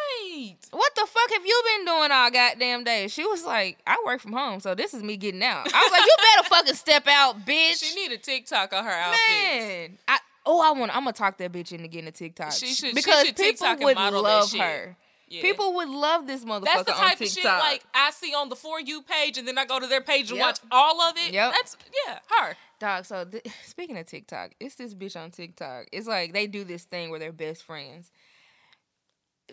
What 0.72 0.96
the 0.96 1.06
fuck 1.08 1.32
have 1.32 1.46
you 1.46 1.62
been 1.78 1.86
doing 1.86 2.12
all 2.12 2.32
goddamn 2.32 2.84
day? 2.84 3.08
She 3.08 3.26
was 3.26 3.44
like, 3.46 3.78
I 3.86 4.02
work 4.06 4.22
from 4.22 4.34
home, 4.34 4.60
so 4.60 4.76
this 4.76 4.94
is 4.94 5.04
me 5.04 5.18
getting 5.18 5.44
out. 5.44 5.68
I 5.74 5.82
was 5.84 5.92
like, 5.92 6.02
you 6.02 6.16
better 6.36 6.50
fucking 6.50 6.76
step 6.76 7.08
out, 7.08 7.46
bitch. 7.46 7.76
She 7.84 7.96
need 7.96 8.12
a 8.12 8.18
TikTok 8.18 8.74
of 8.74 8.84
her 8.86 8.92
outfits. 8.92 9.28
Man, 9.30 9.98
I 10.08 10.20
oh 10.46 10.62
I 10.62 10.78
want 10.78 10.96
I'm 10.96 11.04
gonna 11.04 11.14
talk 11.14 11.38
that 11.38 11.52
bitch 11.52 11.72
into 11.72 11.88
getting 11.88 12.08
a 12.08 12.12
TikTok. 12.12 12.52
She 12.54 12.68
should- 12.68 12.90
she 12.90 12.94
because 12.94 13.26
should 13.28 13.36
people 13.36 13.76
would 13.82 13.96
model 13.96 14.24
love 14.24 14.52
her. 14.54 14.96
Yeah. 15.32 15.42
People 15.44 15.76
would 15.76 15.90
love 15.90 16.26
this 16.26 16.44
motherfucker 16.44 16.64
That's 16.66 16.84
the 16.86 16.92
on 16.94 16.98
type 17.10 17.22
of 17.22 17.28
shit 17.28 17.46
like 17.46 17.84
I 17.94 18.10
see 18.10 18.34
on 18.34 18.50
the 18.50 18.56
for 18.56 18.80
you 18.82 19.04
page, 19.04 19.38
and 19.38 19.48
then 19.48 19.60
I 19.60 19.66
go 19.66 19.80
to 19.80 19.86
their 19.86 20.02
page 20.02 20.30
and 20.32 20.38
Yep. 20.40 20.46
watch 20.46 20.60
all 20.72 21.02
of 21.02 21.16
it. 21.18 21.32
Yep. 21.34 21.52
That's 21.54 21.78
yeah, 22.08 22.20
her. 22.40 22.56
Dog, 22.80 23.06
so 23.06 23.26
th- 23.26 23.46
speaking 23.66 23.96
of 23.98 24.08
TikTok, 24.08 24.52
it's 24.60 24.74
this 24.76 24.96
bitch 24.96 25.16
on 25.22 25.30
TikTok. 25.30 25.86
It's 25.92 26.08
like 26.08 26.34
they 26.34 26.48
do 26.48 26.64
this 26.64 26.84
thing 26.84 27.12
where 27.12 27.20
they're 27.20 27.32
best 27.32 27.62
friends. 27.64 28.10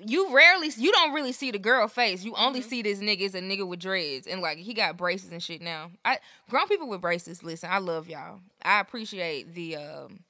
You 0.04 0.34
rarely, 0.34 0.70
you 0.76 0.92
don't 0.92 1.12
really 1.12 1.32
see 1.32 1.50
the 1.50 1.58
girl 1.58 1.88
face. 1.88 2.24
You 2.24 2.34
only 2.36 2.60
Mm-hmm. 2.60 2.68
see 2.68 2.82
this 2.82 2.98
nigga 3.00 3.22
as 3.26 3.34
a 3.34 3.40
nigga 3.40 3.66
with 3.66 3.80
dreads, 3.80 4.26
and 4.26 4.40
like 4.42 4.58
he 4.58 4.74
got 4.74 4.96
braces 4.96 5.30
and 5.32 5.42
shit 5.42 5.62
now. 5.62 5.90
I 6.04 6.18
grown 6.50 6.66
people 6.68 6.88
with 6.88 7.00
braces. 7.00 7.42
Listen, 7.42 7.70
I 7.70 7.78
love 7.78 8.08
y'all. 8.08 8.40
I 8.62 8.80
appreciate 8.80 9.54
the 9.54 9.76
um 9.76 10.20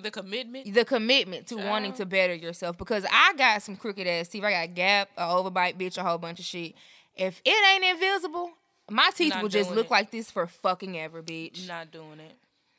The 0.00 0.10
commitment. 0.10 0.72
the 0.74 0.84
commitment 0.84 1.46
to 1.48 1.56
wanting 1.56 1.92
to 1.94 2.06
better 2.06 2.34
yourself 2.34 2.76
because 2.78 3.04
I 3.10 3.32
got 3.34 3.62
some 3.62 3.76
crooked 3.76 4.06
ass 4.06 4.28
teeth. 4.28 4.44
I 4.44 4.66
got 4.66 4.74
gap, 4.74 5.08
a 5.16 5.22
overbite, 5.22 5.76
bitch, 5.78 5.98
a 5.98 6.02
whole 6.02 6.18
bunch 6.18 6.38
of 6.38 6.44
shit. 6.44 6.74
If 7.16 7.40
it 7.44 7.74
ain't 7.74 7.84
invisible, 7.96 8.50
my 8.90 9.10
teeth 9.14 9.34
will 9.40 9.48
just 9.48 9.70
look 9.70 9.86
it. 9.86 9.90
like 9.90 10.10
this 10.10 10.30
for 10.30 10.46
fucking 10.46 10.98
ever, 10.98 11.22
bitch. 11.22 11.66
Not 11.68 11.90
doing 11.90 12.20
it. 12.20 12.36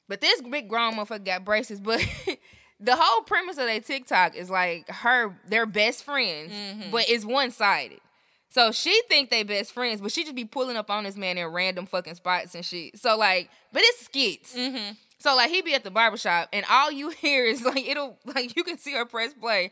But 0.08 0.20
this 0.22 0.42
big 0.42 0.68
grown 0.68 0.96
motherfucker 0.96 1.24
got 1.26 1.46
braces. 1.46 1.80
But 1.80 2.06
the 2.82 2.96
whole 2.96 3.22
premise 3.22 3.58
of 3.58 3.66
their 3.68 3.80
TikTok 3.80 4.36
is 4.36 4.50
like 4.50 4.90
her, 4.90 5.36
they're 5.48 5.66
best 5.66 6.04
friends, 6.04 6.52
Mm-hmm. 6.52 6.92
but 6.92 7.06
it's 7.08 7.24
one 7.24 7.52
sided. 7.52 8.00
So 8.50 8.72
she 8.74 9.02
think 9.08 9.30
they 9.30 9.44
best 9.44 9.72
friends, 9.72 10.02
but 10.02 10.12
she 10.12 10.24
just 10.24 10.36
be 10.36 10.44
pulling 10.44 10.76
up 10.76 10.90
on 10.90 11.06
this 11.06 11.16
man 11.16 11.38
in 11.38 11.48
random 11.48 11.86
fucking 11.86 12.16
spots 12.16 12.54
and 12.56 12.66
shit. 12.66 13.00
So 13.00 13.16
like, 13.18 13.50
but 13.72 13.82
it's 13.86 14.06
skits. 14.06 14.56
Mm-hmm. 14.58 14.94
So 15.20 15.36
like 15.36 15.50
he 15.52 15.62
be 15.62 15.74
at 15.76 15.84
the 15.86 15.92
barbershop 15.92 16.50
and 16.52 16.66
all 16.70 16.92
you 16.92 17.10
hear 17.22 17.46
is 17.46 17.64
like 17.64 17.88
it'll 17.88 18.18
like 18.26 18.56
you 18.58 18.64
can 18.64 18.78
see 18.78 18.94
her 18.94 19.06
press 19.06 19.34
play. 19.34 19.72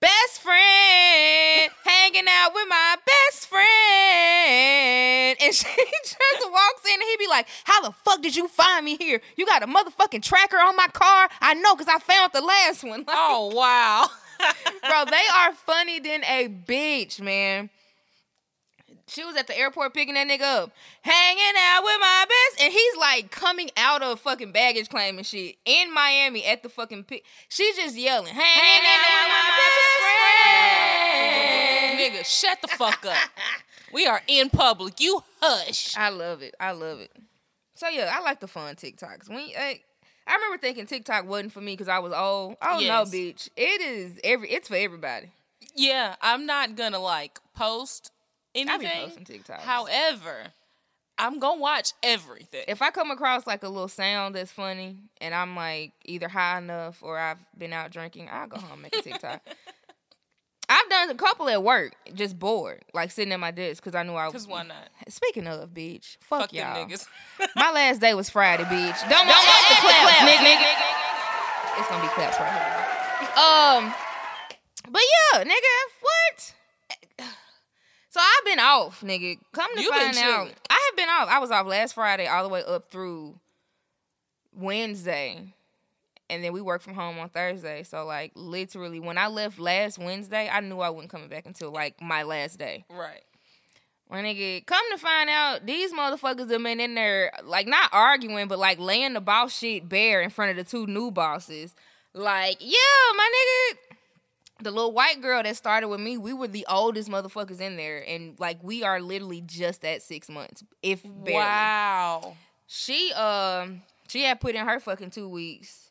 Best 0.00 0.40
friend, 0.42 1.70
hanging 1.84 2.26
out 2.28 2.52
with 2.54 2.66
my 2.68 2.96
best 3.06 3.46
friend. 3.48 5.36
And 5.40 5.54
she 5.54 5.64
just 5.64 6.50
walks 6.50 6.84
in 6.86 6.94
and 6.94 7.02
he 7.02 7.16
be 7.18 7.26
like, 7.28 7.46
How 7.64 7.82
the 7.82 7.92
fuck 8.04 8.22
did 8.22 8.36
you 8.36 8.48
find 8.48 8.84
me 8.84 8.96
here? 8.96 9.20
You 9.36 9.46
got 9.46 9.62
a 9.62 9.66
motherfucking 9.66 10.22
tracker 10.22 10.56
on 10.56 10.76
my 10.76 10.88
car? 10.88 11.28
I 11.40 11.54
know 11.54 11.74
because 11.74 11.92
I 11.94 11.98
found 11.98 12.32
the 12.32 12.40
last 12.40 12.84
one. 12.84 13.04
Like, 13.06 13.16
Oh 13.18 13.52
wow. 13.54 14.08
Bro, 14.88 15.04
they 15.10 15.26
are 15.34 15.52
funny 15.54 16.00
than 16.00 16.22
a 16.24 16.48
bitch, 16.48 17.20
man. 17.20 17.70
She 19.06 19.22
was 19.24 19.36
at 19.36 19.46
the 19.46 19.58
airport 19.58 19.92
picking 19.92 20.14
that 20.14 20.26
nigga 20.26 20.40
up, 20.62 20.70
hanging 21.02 21.54
out 21.58 21.84
with 21.84 21.96
my 22.00 22.24
best, 22.26 22.62
and 22.64 22.72
he's 22.72 22.96
like 22.96 23.30
coming 23.30 23.70
out 23.76 24.02
of 24.02 24.18
fucking 24.20 24.52
baggage 24.52 24.88
claim 24.88 25.18
and 25.18 25.26
shit 25.26 25.56
in 25.66 25.92
Miami 25.92 26.44
at 26.46 26.62
the 26.62 26.68
fucking 26.70 27.04
pick. 27.04 27.24
She's 27.48 27.76
just 27.76 27.96
yelling, 27.96 28.32
hanging 28.34 28.86
out 28.88 29.24
with 29.24 29.30
my 29.30 29.56
best 29.58 30.84
friend. 31.04 31.98
Nigga, 32.00 32.24
shut 32.24 32.60
the 32.62 32.68
fuck 32.68 33.04
up. 33.06 33.16
We 33.92 34.06
are 34.08 34.22
in 34.26 34.50
public. 34.50 34.98
You 34.98 35.22
hush. 35.40 35.96
I 35.96 36.08
love 36.08 36.42
it. 36.42 36.56
I 36.58 36.72
love 36.72 36.98
it. 36.98 37.12
So 37.76 37.86
yeah, 37.88 38.12
I 38.12 38.20
like 38.22 38.40
the 38.40 38.48
fun 38.48 38.74
TikToks. 38.74 39.28
When 39.28 39.38
I, 39.38 39.82
I 40.26 40.34
remember 40.34 40.58
thinking 40.58 40.86
TikTok 40.86 41.28
wasn't 41.28 41.52
for 41.52 41.60
me 41.60 41.74
because 41.74 41.86
I 41.86 42.00
was 42.00 42.12
old. 42.12 42.56
Oh 42.60 42.80
Yes. 42.80 42.88
no, 43.12 43.16
bitch! 43.16 43.48
It 43.56 43.80
is 43.80 44.18
every. 44.24 44.50
It's 44.50 44.66
for 44.66 44.74
everybody. 44.74 45.30
Yeah, 45.76 46.16
I'm 46.20 46.44
not 46.44 46.74
gonna 46.74 46.98
like 46.98 47.38
post 47.54 48.10
anything. 48.54 49.26
However, 49.60 50.44
I'm 51.16 51.38
gonna 51.38 51.60
watch 51.60 51.92
everything. 52.02 52.64
if 52.66 52.82
I 52.82 52.90
come 52.90 53.10
across 53.10 53.46
like 53.46 53.62
a 53.62 53.68
little 53.68 53.88
sound 53.88 54.34
that's 54.34 54.50
funny 54.50 54.96
and 55.20 55.32
I'm 55.34 55.54
like 55.54 55.92
either 56.04 56.28
high 56.28 56.58
enough 56.58 57.02
or 57.02 57.18
I've 57.18 57.38
been 57.56 57.72
out 57.72 57.90
drinking, 57.92 58.28
I'll 58.30 58.48
go 58.48 58.58
home 58.58 58.72
and 58.72 58.82
make 58.82 58.96
a 58.96 59.02
TikTok. 59.02 59.40
I've 60.68 60.88
done 60.88 61.10
a 61.10 61.14
couple 61.14 61.48
at 61.50 61.62
work, 61.62 61.94
just 62.14 62.38
bored, 62.38 62.82
like 62.94 63.10
sitting 63.10 63.32
at 63.32 63.38
my 63.38 63.50
desk 63.50 63.82
because 63.82 63.94
I 63.94 64.02
knew 64.02 64.14
I 64.14 64.24
was. 64.24 64.32
Cause 64.32 64.48
why 64.48 64.62
not? 64.62 64.88
Speaking 65.08 65.46
of, 65.46 65.68
bitch, 65.70 66.16
fuck, 66.22 66.40
Fuck 66.40 66.52
y'all. 66.54 66.74
niggas. 66.86 67.06
My 67.54 67.70
last 67.70 68.00
day 68.00 68.14
was 68.14 68.30
Friday, 68.30 68.64
bitch. 68.64 68.98
Don't, 69.02 69.10
don't 69.10 69.28
want 69.28 69.68
the 69.68 69.74
claps, 69.76 70.20
nigga. 70.20 70.74
It's 71.78 71.88
gonna 71.88 72.02
be 72.02 72.08
claps 72.08 72.40
right 72.40 72.50
here. 72.50 73.84
Um, 73.84 73.94
but 74.90 75.02
yeah, 75.34 75.44
nigga, 75.44 75.74
what? 76.00 76.54
So 78.14 78.20
I've 78.20 78.44
been 78.44 78.60
off, 78.60 79.00
nigga. 79.00 79.40
Come 79.50 79.74
to 79.74 79.82
You 79.82 79.90
find 79.90 80.16
out. 80.18 80.48
I 80.70 80.88
have 80.88 80.96
been 80.96 81.08
off. 81.08 81.28
I 81.28 81.40
was 81.40 81.50
off 81.50 81.66
last 81.66 81.94
Friday 81.94 82.28
all 82.28 82.44
the 82.44 82.48
way 82.48 82.62
up 82.62 82.88
through 82.88 83.40
Wednesday, 84.52 85.52
and 86.30 86.44
then 86.44 86.52
we 86.52 86.60
work 86.60 86.80
from 86.80 86.94
home 86.94 87.18
on 87.18 87.28
Thursday. 87.28 87.82
So 87.82 88.04
like 88.04 88.30
literally, 88.36 89.00
when 89.00 89.18
I 89.18 89.26
left 89.26 89.58
last 89.58 89.98
Wednesday, 89.98 90.48
I 90.48 90.60
knew 90.60 90.78
I 90.78 90.90
wasn't 90.90 91.10
coming 91.10 91.28
back 91.28 91.44
until 91.44 91.72
like 91.72 92.00
my 92.00 92.22
last 92.22 92.56
day. 92.56 92.84
right. 92.88 93.24
When 94.06 94.24
nigga, 94.24 94.64
come 94.64 94.84
to 94.92 94.98
find 94.98 95.28
out, 95.28 95.66
these 95.66 95.92
motherfuckers 95.92 96.48
have 96.48 96.62
been 96.62 96.78
in 96.78 96.94
there, 96.94 97.32
like 97.42 97.66
not 97.66 97.90
arguing, 97.92 98.46
but 98.46 98.60
like 98.60 98.78
laying 98.78 99.14
the 99.14 99.20
boss 99.20 99.58
shit 99.58 99.88
bare 99.88 100.20
in 100.20 100.30
front 100.30 100.52
of 100.52 100.56
the 100.56 100.62
two 100.62 100.86
new 100.86 101.10
bosses. 101.10 101.74
Like, 102.12 102.58
yeah, 102.60 103.12
my 103.16 103.28
nigga, 103.34 103.78
the 104.64 104.70
little 104.70 104.92
white 104.92 105.20
girl 105.20 105.42
that 105.42 105.56
started 105.56 105.88
with 105.88 106.00
me, 106.00 106.16
we 106.16 106.32
were 106.32 106.48
the 106.48 106.66
oldest 106.68 107.08
motherfuckers 107.08 107.60
in 107.60 107.76
there, 107.76 108.02
and 108.06 108.38
like 108.40 108.58
we 108.62 108.82
are 108.82 109.00
literally 109.00 109.42
just 109.42 109.84
at 109.84 110.02
six 110.02 110.28
months, 110.28 110.64
if 110.82 111.02
barely. 111.02 111.34
Wow. 111.34 112.36
She 112.66 113.12
um 113.12 113.82
she 114.08 114.22
had 114.22 114.40
put 114.40 114.54
in 114.54 114.66
her 114.66 114.80
fucking 114.80 115.10
two 115.10 115.28
weeks, 115.28 115.90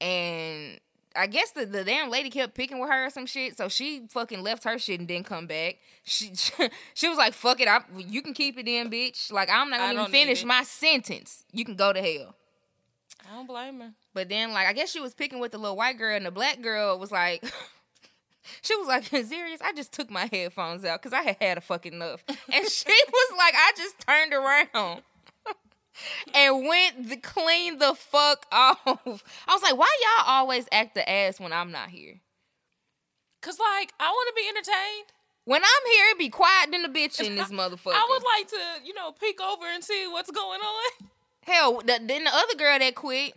and 0.00 0.78
I 1.16 1.26
guess 1.26 1.50
the, 1.50 1.66
the 1.66 1.84
damn 1.84 2.10
lady 2.10 2.30
kept 2.30 2.54
picking 2.54 2.78
with 2.78 2.90
her 2.90 3.06
or 3.06 3.10
some 3.10 3.26
shit, 3.26 3.56
so 3.56 3.68
she 3.68 4.06
fucking 4.10 4.42
left 4.42 4.64
her 4.64 4.78
shit 4.78 4.98
and 4.98 5.08
didn't 5.08 5.26
come 5.26 5.46
back. 5.46 5.78
She 6.04 6.32
she 6.94 7.08
was 7.08 7.18
like, 7.18 7.32
"Fuck 7.32 7.60
it, 7.60 7.68
I, 7.68 7.80
you 7.96 8.22
can 8.22 8.34
keep 8.34 8.58
it 8.58 8.68
in, 8.68 8.90
bitch. 8.90 9.32
Like 9.32 9.48
I'm 9.50 9.70
not 9.70 9.80
gonna 9.80 10.00
even 10.00 10.12
finish 10.12 10.44
my 10.44 10.62
sentence. 10.62 11.44
You 11.52 11.64
can 11.64 11.76
go 11.76 11.92
to 11.92 12.00
hell." 12.00 12.34
I 13.24 13.36
don't 13.36 13.46
blame 13.46 13.80
her. 13.80 13.92
But 14.12 14.28
then 14.28 14.52
like 14.52 14.66
I 14.66 14.74
guess 14.74 14.90
she 14.90 15.00
was 15.00 15.14
picking 15.14 15.40
with 15.40 15.52
the 15.52 15.58
little 15.58 15.76
white 15.76 15.96
girl, 15.96 16.14
and 16.14 16.26
the 16.26 16.30
black 16.30 16.60
girl 16.60 16.98
was 16.98 17.10
like. 17.10 17.42
She 18.62 18.74
was 18.76 18.88
like, 18.88 19.04
serious? 19.26 19.60
I 19.62 19.72
just 19.72 19.92
took 19.92 20.10
my 20.10 20.28
headphones 20.30 20.84
out 20.84 21.02
because 21.02 21.12
I 21.12 21.22
had 21.22 21.36
had 21.40 21.58
a 21.58 21.60
fucking 21.60 21.92
enough. 21.92 22.24
And 22.28 22.68
she 22.68 22.92
was 23.12 23.38
like, 23.38 23.54
I 23.54 23.72
just 23.76 23.98
turned 24.00 24.32
around 24.32 25.02
and 26.34 26.66
went 26.66 27.08
to 27.10 27.16
clean 27.16 27.78
the 27.78 27.94
fuck 27.94 28.46
off. 28.52 29.24
I 29.46 29.52
was 29.52 29.62
like, 29.62 29.76
why 29.76 29.94
y'all 30.02 30.34
always 30.34 30.66
act 30.72 30.94
the 30.94 31.08
ass 31.08 31.40
when 31.40 31.52
I'm 31.52 31.70
not 31.70 31.90
here? 31.90 32.20
Cause 33.40 33.58
like 33.58 33.92
I 33.98 34.08
want 34.08 34.28
to 34.28 34.40
be 34.40 34.48
entertained. 34.48 35.12
When 35.44 35.60
I'm 35.60 35.92
here, 35.92 36.04
it 36.10 36.18
be 36.18 36.28
quiet 36.28 36.70
than 36.70 36.82
the 36.82 36.88
bitch 36.88 37.20
in 37.20 37.34
this 37.34 37.48
motherfucker. 37.48 37.94
I 37.94 38.06
would 38.08 38.22
like 38.22 38.48
to, 38.50 38.86
you 38.86 38.94
know, 38.94 39.10
peek 39.10 39.40
over 39.40 39.64
and 39.66 39.82
see 39.82 40.06
what's 40.08 40.30
going 40.30 40.60
on. 40.60 41.08
Hell, 41.42 41.78
the, 41.78 41.98
then 42.00 42.22
the 42.22 42.30
other 42.32 42.54
girl 42.56 42.78
that 42.78 42.94
quit, 42.94 43.32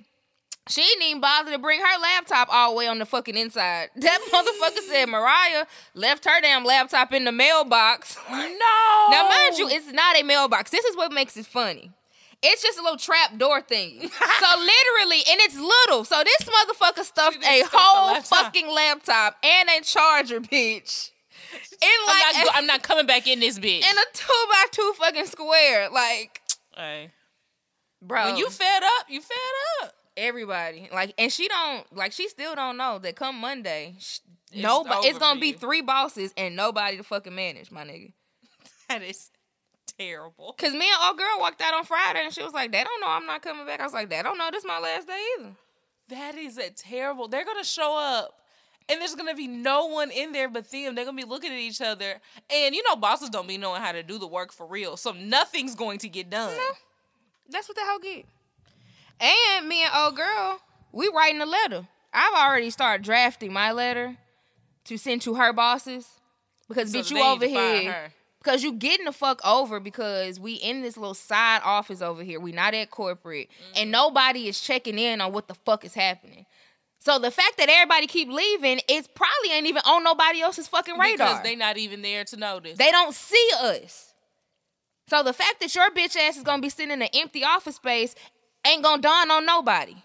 she 0.69 0.81
didn't 0.81 1.03
even 1.03 1.21
bother 1.21 1.51
to 1.51 1.59
bring 1.59 1.79
her 1.79 1.99
laptop 2.01 2.47
all 2.51 2.71
the 2.71 2.77
way 2.77 2.87
on 2.87 2.99
the 2.99 3.05
fucking 3.05 3.37
inside. 3.37 3.89
That 3.95 4.19
motherfucker 4.31 4.81
said 4.89 5.05
Mariah 5.07 5.65
left 5.93 6.25
her 6.25 6.41
damn 6.41 6.63
laptop 6.65 7.13
in 7.13 7.23
the 7.25 7.31
mailbox. 7.31 8.17
No. 8.29 9.07
Now, 9.11 9.29
mind 9.29 9.57
you, 9.57 9.67
it's 9.69 9.91
not 9.91 10.17
a 10.19 10.23
mailbox. 10.23 10.71
This 10.71 10.83
is 10.85 10.95
what 10.97 11.11
makes 11.11 11.37
it 11.37 11.45
funny. 11.45 11.91
It's 12.41 12.61
just 12.63 12.77
a 12.79 12.81
little 12.83 12.97
trap 12.97 13.37
door 13.37 13.61
thing. 13.61 13.99
so 14.09 14.59
literally, 14.59 15.21
and 15.29 15.39
it's 15.41 15.55
little. 15.57 16.03
So 16.03 16.23
this 16.23 16.37
motherfucker 16.43 17.03
stuffed 17.03 17.37
a 17.37 17.41
stuffed 17.41 17.71
the 17.71 17.77
whole 17.77 18.07
laptop. 18.13 18.39
fucking 18.45 18.67
laptop 18.67 19.35
and 19.43 19.69
a 19.69 19.81
charger, 19.83 20.39
bitch. 20.41 21.11
In 21.53 21.89
I'm 21.89 22.07
like 22.07 22.35
not, 22.45 22.47
a, 22.55 22.57
I'm 22.57 22.65
not 22.67 22.83
coming 22.83 23.05
back 23.05 23.27
in 23.27 23.39
this 23.39 23.57
bitch. 23.59 23.77
in 23.79 23.97
a 23.97 24.05
two 24.13 24.45
by 24.51 24.65
two 24.71 24.93
fucking 24.99 25.25
square. 25.25 25.89
Like, 25.89 26.41
Hey. 26.75 27.11
bro, 28.01 28.25
When 28.25 28.37
you 28.37 28.49
fed 28.49 28.83
up, 28.83 29.05
you 29.09 29.21
fed 29.21 29.83
up. 29.83 29.93
Everybody 30.17 30.89
like, 30.93 31.13
and 31.17 31.31
she 31.31 31.47
don't 31.47 31.85
like. 31.95 32.11
She 32.11 32.27
still 32.29 32.55
don't 32.55 32.77
know 32.77 32.99
that 32.99 33.15
come 33.15 33.39
Monday, 33.39 33.93
It's 33.97 34.21
nobody. 34.53 35.07
It's 35.07 35.19
gonna 35.19 35.39
be 35.39 35.49
you. 35.49 35.57
three 35.57 35.81
bosses 35.81 36.33
and 36.37 36.55
nobody 36.55 36.97
to 36.97 37.03
fucking 37.03 37.33
manage, 37.35 37.71
my 37.71 37.83
nigga. 37.83 38.13
That 38.89 39.01
is 39.01 39.31
terrible. 39.97 40.53
Cause 40.57 40.71
me 40.73 40.87
and 40.87 40.97
old 41.07 41.17
girl 41.17 41.39
walked 41.39 41.59
out 41.61 41.73
on 41.73 41.85
Friday 41.85 42.21
and 42.23 42.33
she 42.33 42.43
was 42.43 42.53
like, 42.53 42.71
"They 42.71 42.83
don't 42.83 43.01
know 43.01 43.07
I'm 43.07 43.25
not 43.25 43.41
coming 43.41 43.65
back." 43.65 43.79
I 43.79 43.83
was 43.83 43.93
like, 43.93 44.09
"They 44.09 44.21
don't 44.21 44.37
know 44.37 44.49
this 44.51 44.63
my 44.63 44.79
last 44.79 45.07
day 45.07 45.19
either." 45.39 45.55
That 46.09 46.35
is 46.37 46.57
a 46.59 46.69
terrible. 46.69 47.27
They're 47.27 47.45
gonna 47.45 47.63
show 47.63 47.97
up, 47.97 48.39
and 48.87 49.01
there's 49.01 49.15
gonna 49.15 49.33
be 49.33 49.47
no 49.47 49.87
one 49.87 50.11
in 50.11 50.33
there 50.33 50.49
but 50.49 50.69
them. 50.69 50.93
They're 50.93 51.03
gonna 51.05 51.17
be 51.17 51.23
looking 51.27 51.51
at 51.51 51.57
each 51.57 51.81
other, 51.81 52.21
and 52.53 52.75
you 52.75 52.83
know, 52.87 52.95
bosses 52.95 53.31
don't 53.31 53.47
be 53.47 53.57
knowing 53.57 53.81
how 53.81 53.91
to 53.91 54.03
do 54.03 54.19
the 54.19 54.27
work 54.27 54.51
for 54.51 54.67
real, 54.67 54.97
so 54.97 55.11
nothing's 55.11 55.73
going 55.73 55.97
to 55.99 56.09
get 56.09 56.29
done. 56.29 56.53
That's 57.49 57.67
what 57.67 57.75
the 57.75 57.81
hell 57.81 57.97
get. 57.99 58.25
And 59.19 59.67
me 59.67 59.83
and 59.83 59.91
old 59.95 60.15
girl, 60.15 60.59
we 60.91 61.09
writing 61.13 61.41
a 61.41 61.45
letter. 61.45 61.87
I've 62.13 62.33
already 62.33 62.69
started 62.69 63.03
drafting 63.03 63.51
my 63.51 63.71
letter 63.71 64.17
to 64.85 64.97
send 64.97 65.21
to 65.23 65.35
her 65.35 65.51
bosses 65.53 66.07
because 66.67 66.91
So 66.91 66.99
bitch, 66.99 67.11
you 67.11 67.23
over 67.23 67.45
here. 67.45 67.91
her. 67.91 68.11
Because 68.43 68.63
you 68.63 68.73
getting 68.73 69.05
the 69.05 69.11
fuck 69.11 69.43
over 69.43 69.79
because 69.79 70.39
we 70.39 70.53
in 70.53 70.83
this 70.83 70.97
little 70.97 71.15
side 71.15 71.61
office 71.63 72.01
over 72.01 72.21
here. 72.23 72.39
We 72.39 72.51
not 72.51 72.75
at 72.75 72.91
corporate. 72.91 73.49
Mm-hmm. 73.49 73.81
And 73.81 73.91
nobody 73.91 74.47
is 74.47 74.61
checking 74.61 74.99
in 74.99 75.19
on 75.19 75.33
what 75.33 75.47
the 75.47 75.55
fuck 75.55 75.83
is 75.83 75.95
happening. 75.95 76.45
So 76.99 77.19
the 77.19 77.31
fact 77.31 77.57
that 77.57 77.69
everybody 77.69 78.07
keep 78.07 78.29
leaving, 78.29 78.81
it's 78.87 79.07
probably 79.07 79.51
ain't 79.51 79.67
even 79.67 79.81
on 79.85 80.03
nobody 80.03 80.41
else's 80.41 80.67
fucking 80.67 80.97
radar. 80.97 81.27
because 81.27 81.43
they 81.43 81.55
not 81.55 81.77
even 81.77 82.01
there 82.01 82.23
to 82.25 82.37
notice. 82.37 82.77
They 82.77 82.91
don't 82.91 83.13
see 83.13 83.49
us. 83.59 84.13
So 85.07 85.21
the 85.21 85.33
fact 85.33 85.59
that 85.59 85.73
your 85.75 85.89
bitch 85.91 86.15
ass 86.15 86.37
is 86.37 86.43
gonna 86.43 86.61
be 86.61 86.69
sitting 86.69 86.91
in 86.91 87.01
an 87.01 87.09
empty 87.13 87.43
office 87.43 87.75
space 87.75 88.15
ain't 88.65 88.83
gonna 88.83 89.01
dawn 89.01 89.31
on 89.31 89.45
nobody. 89.45 89.95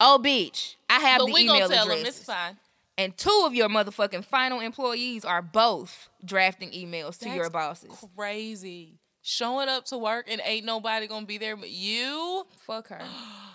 Oh, 0.00 0.20
bitch, 0.22 0.74
I 0.90 1.00
have 1.00 1.20
but 1.20 1.26
the 1.26 1.32
we 1.32 1.40
email 1.42 1.60
gonna 1.60 1.74
tell 1.74 1.86
them 1.86 1.98
addresses. 1.98 2.18
it's 2.20 2.26
fine. 2.26 2.56
And 2.96 3.16
two 3.16 3.42
of 3.46 3.54
your 3.54 3.68
motherfucking 3.68 4.24
final 4.24 4.60
employees 4.60 5.24
are 5.24 5.42
both 5.42 6.08
drafting 6.24 6.70
emails 6.70 7.18
to 7.20 7.28
your 7.28 7.50
bosses. 7.50 7.90
Crazy. 8.16 8.98
Showing 9.22 9.68
up 9.68 9.84
to 9.86 9.98
work 9.98 10.26
and 10.30 10.40
ain't 10.44 10.64
nobody 10.66 11.06
gonna 11.06 11.26
be 11.26 11.38
there 11.38 11.56
but 11.56 11.70
you. 11.70 12.46
Fuck 12.66 12.88
her. 12.88 13.00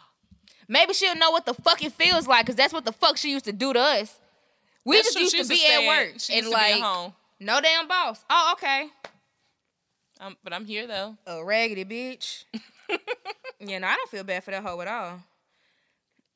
Maybe 0.68 0.94
she'll 0.94 1.16
know 1.16 1.32
what 1.32 1.46
the 1.46 1.54
fuck 1.54 1.84
it 1.84 1.94
feels 1.94 2.28
like, 2.28 2.46
cause 2.46 2.56
that's 2.56 2.74
what 2.74 2.86
the 2.86 2.92
fuck 2.92 3.18
she 3.18 3.32
used 3.32 3.46
to 3.46 3.54
do 3.54 3.74
to 3.74 3.80
us. 3.80 4.20
We 4.86 4.96
That's 4.98 5.14
just 5.14 5.32
true. 5.32 5.40
used 5.40 5.52
She 5.52 5.58
to 5.58 5.68
be 5.68 5.74
at 5.74 5.88
work 5.88 6.14
She 6.20 6.34
and 6.34 6.46
used 6.46 6.52
to 6.56 6.58
be 6.58 6.72
at 6.72 6.80
like 6.80 6.82
home. 6.84 7.14
no 7.40 7.60
damn 7.62 7.88
boss. 7.88 8.24
Oh, 8.30 8.54
okay. 8.54 8.88
Um, 10.20 10.36
but 10.44 10.54
I'm 10.54 10.66
here 10.66 10.86
though. 10.88 11.18
a 11.28 11.44
raggedy 11.44 11.86
bitch. 11.86 12.44
you 13.60 13.80
know, 13.80 13.88
I 13.88 13.96
don't 13.96 14.10
feel 14.10 14.24
bad 14.24 14.44
for 14.44 14.52
that 14.52 14.64
hoe 14.64 14.80
at 14.82 14.88
all. 14.88 15.20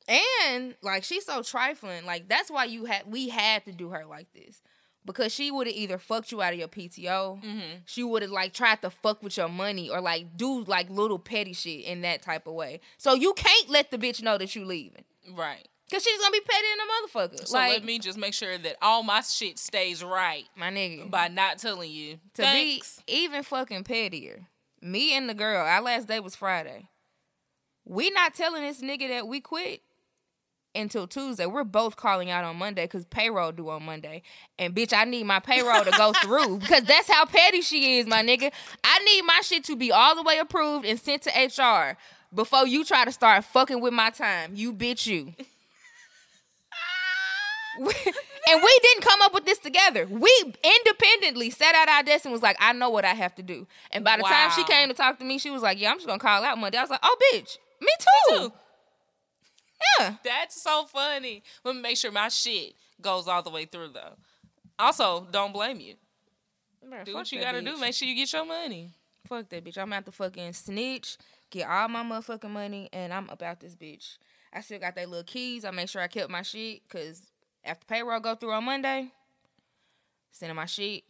And 0.06 0.74
like 0.82 1.04
she's 1.04 1.24
so 1.24 1.42
trifling. 1.42 2.04
Like 2.04 2.28
that's 2.28 2.50
why 2.50 2.64
you 2.64 2.84
had 2.84 3.02
we 3.06 3.28
had 3.28 3.64
to 3.64 3.72
do 3.72 3.90
her 3.90 4.04
like 4.04 4.32
this. 4.32 4.60
Because 5.06 5.34
she 5.34 5.50
would 5.50 5.66
have 5.66 5.76
either 5.76 5.98
fucked 5.98 6.32
you 6.32 6.40
out 6.40 6.54
of 6.54 6.58
your 6.58 6.68
PTO, 6.68 7.42
mm-hmm. 7.42 7.76
she 7.84 8.02
would 8.02 8.22
have 8.22 8.30
like 8.30 8.54
tried 8.54 8.80
to 8.80 8.88
fuck 8.88 9.22
with 9.22 9.36
your 9.36 9.50
money 9.50 9.90
or 9.90 10.00
like 10.00 10.34
do 10.36 10.64
like 10.64 10.88
little 10.88 11.18
petty 11.18 11.52
shit 11.52 11.84
in 11.84 12.00
that 12.02 12.22
type 12.22 12.46
of 12.46 12.54
way. 12.54 12.80
So 12.96 13.12
you 13.12 13.34
can't 13.34 13.68
let 13.68 13.90
the 13.90 13.98
bitch 13.98 14.22
know 14.22 14.38
that 14.38 14.56
you 14.56 14.64
leaving. 14.64 15.04
Right. 15.34 15.68
Cause 15.90 16.02
she's 16.02 16.18
gonna 16.18 16.32
be 16.32 16.40
petty 16.40 16.66
in 16.72 16.78
a 16.80 17.28
motherfucker. 17.28 17.46
So 17.46 17.58
like 17.58 17.72
let 17.72 17.84
me 17.84 17.98
just 17.98 18.18
make 18.18 18.32
sure 18.32 18.56
that 18.56 18.76
all 18.80 19.02
my 19.02 19.20
shit 19.20 19.58
stays 19.58 20.02
right 20.02 20.44
my 20.56 20.70
nigga. 20.70 21.10
by 21.10 21.28
not 21.28 21.58
telling 21.58 21.90
you. 21.90 22.18
to 22.34 22.42
Thanks. 22.42 23.02
be 23.06 23.12
even 23.14 23.42
fucking 23.42 23.84
pettier. 23.84 24.46
Me 24.84 25.16
and 25.16 25.30
the 25.30 25.34
girl, 25.34 25.64
our 25.64 25.80
last 25.80 26.08
day 26.08 26.20
was 26.20 26.36
Friday. 26.36 26.90
We 27.86 28.10
not 28.10 28.34
telling 28.34 28.62
this 28.62 28.82
nigga 28.82 29.08
that 29.08 29.26
we 29.26 29.40
quit 29.40 29.80
until 30.74 31.06
Tuesday. 31.06 31.46
We're 31.46 31.64
both 31.64 31.96
calling 31.96 32.30
out 32.30 32.44
on 32.44 32.56
Monday 32.56 32.84
because 32.84 33.06
payroll 33.06 33.50
due 33.50 33.70
on 33.70 33.84
Monday. 33.84 34.20
And 34.58 34.74
bitch, 34.74 34.92
I 34.92 35.04
need 35.04 35.24
my 35.24 35.40
payroll 35.40 35.84
to 35.84 35.90
go 35.92 36.12
through 36.22 36.58
because 36.60 36.84
that's 36.84 37.10
how 37.10 37.24
petty 37.24 37.62
she 37.62 37.98
is, 37.98 38.06
my 38.06 38.22
nigga. 38.22 38.52
I 38.84 38.98
need 38.98 39.22
my 39.22 39.40
shit 39.42 39.64
to 39.64 39.76
be 39.76 39.90
all 39.90 40.14
the 40.14 40.22
way 40.22 40.36
approved 40.36 40.84
and 40.84 41.00
sent 41.00 41.22
to 41.22 41.30
HR 41.30 41.96
before 42.34 42.66
you 42.66 42.84
try 42.84 43.06
to 43.06 43.12
start 43.12 43.46
fucking 43.46 43.80
with 43.80 43.94
my 43.94 44.10
time. 44.10 44.52
You 44.54 44.74
bitch, 44.74 45.06
you. 45.06 45.32
and 48.48 48.62
we 48.62 48.78
didn't 48.82 49.02
come 49.02 49.20
up 49.22 49.32
with 49.34 49.44
this 49.44 49.58
together. 49.58 50.06
We 50.06 50.32
independently 50.62 51.50
sat 51.50 51.74
at 51.74 51.88
our 51.88 52.02
desk 52.02 52.24
and 52.24 52.32
was 52.32 52.42
like, 52.42 52.56
I 52.60 52.72
know 52.72 52.90
what 52.90 53.04
I 53.04 53.14
have 53.14 53.34
to 53.36 53.42
do. 53.42 53.66
And 53.90 54.04
by 54.04 54.16
the 54.16 54.22
time 54.24 54.50
she 54.50 54.64
came 54.64 54.88
to 54.88 54.94
talk 54.94 55.18
to 55.18 55.24
me, 55.24 55.38
she 55.38 55.50
was 55.50 55.62
like, 55.62 55.80
Yeah, 55.80 55.90
I'm 55.90 55.96
just 55.98 56.06
gonna 56.06 56.18
call 56.18 56.44
out 56.44 56.58
Monday. 56.58 56.78
I 56.78 56.82
was 56.82 56.90
like, 56.90 57.00
Oh, 57.02 57.16
bitch, 57.32 57.58
me 57.80 57.88
too. 57.98 58.36
too. 58.36 58.52
Yeah. 60.00 60.14
That's 60.24 60.60
so 60.60 60.84
funny. 60.84 61.42
Let 61.64 61.76
me 61.76 61.82
make 61.82 61.96
sure 61.96 62.12
my 62.12 62.28
shit 62.28 62.74
goes 63.00 63.28
all 63.28 63.42
the 63.42 63.50
way 63.50 63.64
through 63.64 63.88
though. 63.88 64.14
Also, 64.78 65.26
don't 65.30 65.52
blame 65.52 65.80
you. 65.80 65.94
Bruh, 66.86 67.04
Do 67.04 67.14
what 67.14 67.30
you 67.32 67.40
gotta 67.40 67.62
do. 67.62 67.76
Make 67.78 67.94
sure 67.94 68.08
you 68.08 68.14
get 68.14 68.32
your 68.32 68.44
money. 68.44 68.90
Fuck 69.28 69.48
that 69.50 69.64
bitch. 69.64 69.78
I'm 69.78 69.92
out 69.92 70.04
to 70.04 70.12
fucking 70.12 70.52
snitch, 70.52 71.16
get 71.50 71.68
all 71.68 71.88
my 71.88 72.02
motherfucking 72.02 72.50
money, 72.50 72.90
and 72.92 73.12
I'm 73.12 73.28
about 73.30 73.60
this 73.60 73.74
bitch. 73.74 74.18
I 74.52 74.60
still 74.60 74.78
got 74.78 74.94
that 74.96 75.08
little 75.08 75.24
keys. 75.24 75.64
I 75.64 75.70
make 75.70 75.88
sure 75.88 76.02
I 76.02 76.08
kept 76.08 76.30
my 76.30 76.42
shit 76.42 76.82
because 76.86 77.22
after 77.64 77.86
payroll 77.86 78.20
go 78.20 78.34
through 78.34 78.52
on 78.52 78.64
Monday, 78.64 79.08
sending 80.32 80.56
my 80.56 80.66
sheet 80.66 81.04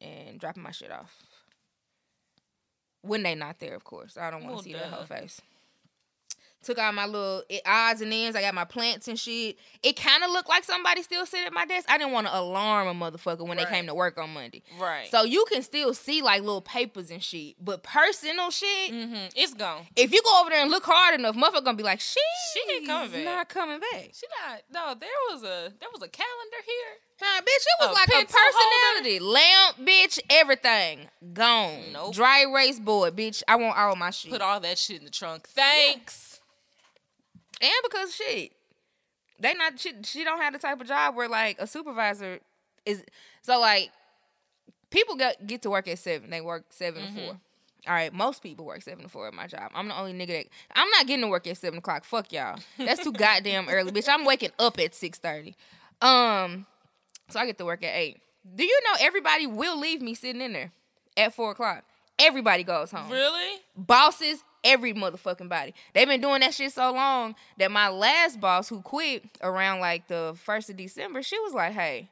and 0.00 0.38
dropping 0.38 0.62
my 0.62 0.70
shit 0.70 0.90
off. 0.90 1.14
When 3.02 3.22
they 3.22 3.34
not 3.34 3.58
there, 3.58 3.74
of 3.74 3.84
course. 3.84 4.16
I 4.16 4.30
don't 4.30 4.40
want 4.44 4.50
to 4.50 4.54
Well, 4.54 4.62
see 4.62 4.72
their 4.72 4.88
whole 4.88 5.04
face. 5.04 5.40
Took 6.64 6.78
out 6.78 6.94
my 6.94 7.06
little 7.06 7.42
odds 7.66 8.00
and 8.00 8.12
ends. 8.12 8.36
I 8.36 8.40
got 8.40 8.54
my 8.54 8.64
plants 8.64 9.06
and 9.08 9.18
shit. 9.18 9.58
It 9.82 9.96
kind 9.96 10.22
of 10.24 10.30
looked 10.30 10.48
like 10.48 10.64
somebody 10.64 11.02
still 11.02 11.26
sitting 11.26 11.46
at 11.46 11.52
my 11.52 11.66
desk. 11.66 11.90
I 11.90 11.98
didn't 11.98 12.12
want 12.12 12.26
to 12.26 12.36
alarm 12.38 12.88
a 12.88 12.94
motherfucker 12.94 13.46
when 13.46 13.56
they 13.58 13.64
came 13.66 13.86
to 13.86 13.94
work 13.94 14.18
on 14.18 14.30
Monday. 14.30 14.62
Right. 14.80 15.08
So 15.10 15.24
you 15.24 15.44
can 15.50 15.62
still 15.62 15.92
see 15.94 16.22
like 16.22 16.40
little 16.42 16.62
papers 16.62 17.10
and 17.10 17.22
shit, 17.22 17.56
but 17.62 17.82
personal 17.82 18.50
shit. 18.50 18.90
hmm 18.90 19.14
it's 19.36 19.54
gone. 19.54 19.86
If 19.96 20.12
you 20.12 20.22
go 20.24 20.40
over 20.40 20.50
there 20.50 20.62
and 20.62 20.70
look 20.70 20.84
hard 20.84 21.18
enough, 21.18 21.36
motherfucker 21.36 21.64
gonna 21.64 21.76
be 21.76 21.82
like, 21.82 22.00
she 22.00 22.20
She 22.52 22.74
ain't 22.76 22.86
coming 22.86 23.10
back. 23.12 23.24
Not 23.24 23.48
coming 23.48 23.80
back. 23.80 24.10
She 24.12 24.26
not. 24.48 24.62
No, 24.72 24.94
there 24.98 25.10
was 25.30 25.42
a 25.42 25.72
there 25.80 25.88
was 25.92 26.02
a 26.02 26.08
calendar 26.08 26.56
here. 26.66 27.00
Nah, 27.20 27.40
bitch, 27.42 27.46
it 27.46 27.76
was 27.80 27.90
A 27.90 27.92
like 27.92 28.08
a 28.08 28.26
personality, 28.26 29.20
lamp, 29.20 29.76
bitch, 29.78 30.18
everything 30.30 31.08
gone. 31.32 31.92
Nope. 31.92 32.14
Dry 32.14 32.42
erase 32.42 32.80
board, 32.80 33.14
bitch. 33.16 33.42
I 33.46 33.56
want 33.56 33.78
all 33.78 33.94
my 33.96 34.10
shit. 34.10 34.32
Put 34.32 34.40
all 34.42 34.58
that 34.60 34.78
shit 34.78 34.98
in 34.98 35.04
the 35.04 35.10
trunk. 35.10 35.46
Thanks. 35.48 36.33
And 37.64 37.72
because 37.84 38.14
shit, 38.14 38.52
they 39.40 39.54
not 39.54 39.78
she, 39.80 39.92
she 40.04 40.24
don't 40.24 40.40
have 40.40 40.52
the 40.52 40.58
type 40.58 40.80
of 40.80 40.86
job 40.86 41.16
where 41.16 41.28
like 41.28 41.56
a 41.58 41.66
supervisor 41.66 42.38
is. 42.86 43.02
So 43.42 43.58
like, 43.58 43.90
people 44.90 45.16
get 45.16 45.46
get 45.46 45.62
to 45.62 45.70
work 45.70 45.88
at 45.88 45.98
seven. 45.98 46.30
They 46.30 46.40
work 46.40 46.64
7 46.70 47.02
to 47.02 47.12
four. 47.12 47.40
All 47.86 47.92
right, 47.92 48.12
most 48.14 48.42
people 48.42 48.64
work 48.64 48.80
seven 48.80 49.02
to 49.04 49.10
four 49.10 49.26
at 49.28 49.34
my 49.34 49.46
job. 49.46 49.70
I'm 49.74 49.88
the 49.88 49.98
only 49.98 50.14
nigga 50.14 50.28
that 50.28 50.46
I'm 50.74 50.88
not 50.88 51.06
getting 51.06 51.22
to 51.24 51.28
work 51.28 51.46
at 51.46 51.58
seven 51.58 51.80
o'clock. 51.80 52.04
Fuck 52.04 52.32
y'all. 52.32 52.58
That's 52.78 53.04
too 53.04 53.12
goddamn 53.12 53.68
early, 53.68 53.92
bitch. 53.92 54.08
I'm 54.08 54.24
waking 54.24 54.52
up 54.58 54.78
at 54.80 54.94
six 54.94 55.18
thirty. 55.18 55.54
Um, 56.00 56.64
so 57.28 57.40
I 57.40 57.44
get 57.46 57.58
to 57.58 57.64
work 57.66 57.82
at 57.84 57.94
eight. 57.94 58.20
Do 58.56 58.64
you 58.64 58.80
know 58.84 58.96
everybody 59.00 59.46
will 59.46 59.78
leave 59.78 60.00
me 60.00 60.14
sitting 60.14 60.40
in 60.40 60.54
there 60.54 60.70
at 61.16 61.34
four 61.34 61.50
o'clock? 61.50 61.84
Everybody 62.18 62.62
goes 62.64 62.90
home 62.90 63.10
Really? 63.10 63.60
bosses, 63.76 64.42
every 64.64 64.94
motherfucking 64.94 65.48
body. 65.48 65.74
They've 65.92 66.08
been 66.08 66.20
doing 66.20 66.40
that 66.40 66.54
shit 66.54 66.72
so 66.72 66.92
long 66.92 67.36
that 67.58 67.70
my 67.70 67.88
last 67.88 68.40
boss 68.40 68.68
who 68.68 68.80
quit 68.80 69.24
around 69.42 69.80
like 69.80 70.08
the 70.08 70.34
first 70.42 70.70
of 70.70 70.76
December, 70.76 71.22
she 71.22 71.38
was 71.40 71.52
like, 71.52 71.72
"Hey, 71.72 72.08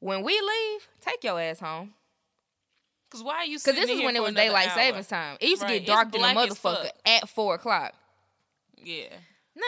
when 0.00 0.22
we 0.22 0.32
leave, 0.32 0.88
take 1.00 1.22
your 1.24 1.40
ass 1.40 1.60
home." 1.60 1.94
Cause 3.10 3.22
why 3.22 3.36
are 3.36 3.44
you? 3.44 3.58
Because 3.58 3.76
this 3.76 3.88
is 3.88 4.02
when 4.02 4.16
it 4.16 4.22
was 4.22 4.34
daylight 4.34 4.68
hour? 4.68 4.74
savings 4.74 5.06
time. 5.06 5.36
It 5.40 5.48
used 5.48 5.62
to 5.62 5.68
get 5.68 5.86
dark 5.86 6.10
black 6.10 6.36
as 6.36 6.50
motherfucker 6.50 6.90
at 7.06 7.28
four 7.28 7.54
o'clock. 7.54 7.94
Yeah. 8.82 9.06
Nah, 9.54 9.62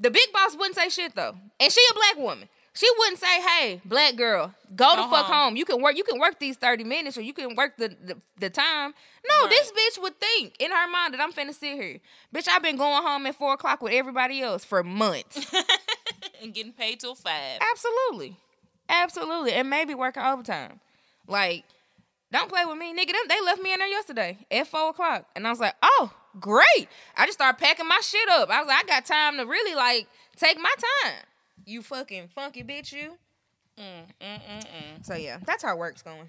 the 0.00 0.10
big 0.10 0.32
boss 0.32 0.56
wouldn't 0.56 0.74
say 0.74 0.88
shit 0.88 1.14
though, 1.14 1.36
and 1.60 1.72
she 1.72 1.80
a 1.90 1.94
black 1.94 2.16
woman. 2.16 2.48
She 2.74 2.88
wouldn't 2.98 3.18
say, 3.18 3.40
"Hey, 3.42 3.80
black 3.84 4.16
girl, 4.16 4.54
go 4.74 4.96
the 4.96 5.02
fuck 5.02 5.26
home." 5.26 5.34
home. 5.34 5.56
You 5.56 5.64
can 5.66 5.82
work. 5.82 5.96
You 5.96 6.04
can 6.04 6.18
work 6.18 6.38
these 6.38 6.56
thirty 6.56 6.84
minutes, 6.84 7.18
or 7.18 7.20
you 7.20 7.34
can 7.34 7.54
work 7.54 7.76
the 7.76 7.88
the, 7.88 8.16
the 8.38 8.48
time." 8.50 8.94
No, 9.28 9.42
Right. 9.46 9.50
this 9.50 9.70
bitch 9.72 10.02
would 10.02 10.18
think 10.18 10.56
in 10.58 10.70
her 10.70 10.88
mind 10.90 11.12
that 11.14 11.20
I'm 11.20 11.32
finna 11.32 11.52
sit 11.54 11.74
here, 11.74 11.98
bitch. 12.34 12.48
I've 12.48 12.62
been 12.62 12.76
going 12.78 13.02
home 13.02 13.26
at 13.26 13.34
four 13.34 13.52
o'clock 13.54 13.82
with 13.82 13.92
everybody 13.92 14.40
else 14.40 14.64
for 14.64 14.82
months. 14.82 15.52
and 16.42 16.54
getting 16.54 16.72
paid 16.72 16.98
till 17.00 17.14
five. 17.14 17.60
Absolutely, 17.72 18.38
absolutely, 18.88 19.52
and 19.52 19.68
maybe 19.68 19.94
working 19.94 20.22
overtime. 20.22 20.80
Like, 21.28 21.64
don't 22.32 22.48
play 22.48 22.64
with 22.64 22.78
me, 22.78 22.94
nigga. 22.94 23.08
Them 23.12 23.22
they 23.28 23.40
left 23.42 23.60
me 23.62 23.72
in 23.74 23.80
there 23.80 23.88
yesterday 23.88 24.38
at 24.50 24.66
four 24.66 24.88
o'clock, 24.90 25.26
and 25.36 25.46
I 25.46 25.50
was 25.50 25.60
like, 25.60 25.74
"Oh, 25.82 26.10
great!" 26.40 26.88
I 27.16 27.26
just 27.26 27.36
started 27.38 27.58
packing 27.62 27.86
my 27.86 28.00
shit 28.02 28.28
up. 28.30 28.48
I 28.48 28.60
was 28.60 28.68
like, 28.68 28.82
"I 28.82 28.86
got 28.88 29.04
time 29.04 29.36
to 29.36 29.44
really 29.44 29.74
like 29.74 30.06
take 30.36 30.56
my 30.58 30.72
time." 31.04 31.22
You 31.64 31.82
fucking 31.82 32.28
funky 32.28 32.62
bitch, 32.62 32.92
you. 32.92 33.12
Mm, 33.78 34.04
mm, 34.20 34.40
mm, 34.40 34.60
mm. 34.60 35.06
So 35.06 35.14
yeah, 35.14 35.38
that's 35.44 35.62
how 35.62 35.76
work's 35.76 36.02
going. 36.02 36.28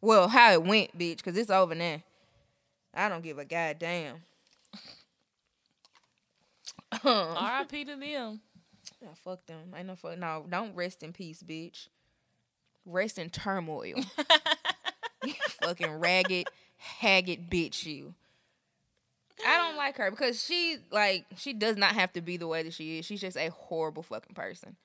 Well, 0.00 0.28
how 0.28 0.52
it 0.52 0.62
went, 0.62 0.96
bitch, 0.96 1.18
because 1.18 1.36
it's 1.36 1.50
over 1.50 1.74
now. 1.74 2.02
I 2.94 3.08
don't 3.08 3.22
give 3.22 3.38
a 3.38 3.44
goddamn. 3.44 4.16
R.I.P. 7.04 7.84
to 7.84 7.96
them. 7.96 8.40
Yeah, 9.00 9.08
fuck 9.22 9.44
them. 9.46 9.74
Ain't 9.76 9.86
no 9.86 9.96
fuck. 9.96 10.18
No, 10.18 10.46
don't 10.48 10.74
rest 10.74 11.02
in 11.02 11.12
peace, 11.12 11.42
bitch. 11.42 11.88
Rest 12.86 13.18
in 13.18 13.30
turmoil. 13.30 13.94
you 15.24 15.34
fucking 15.62 15.92
ragged, 15.92 16.48
haggard 16.76 17.50
bitch, 17.50 17.84
you. 17.84 18.14
I 19.46 19.56
don't 19.56 19.76
like 19.76 19.96
her 19.96 20.10
because 20.10 20.42
she 20.42 20.76
like 20.90 21.26
she 21.36 21.52
does 21.52 21.76
not 21.76 21.94
have 21.94 22.12
to 22.14 22.20
be 22.20 22.36
the 22.36 22.46
way 22.46 22.62
that 22.62 22.72
she 22.74 22.98
is. 22.98 23.06
She's 23.06 23.20
just 23.20 23.36
a 23.36 23.50
horrible 23.50 24.02
fucking 24.02 24.34
person. 24.34 24.76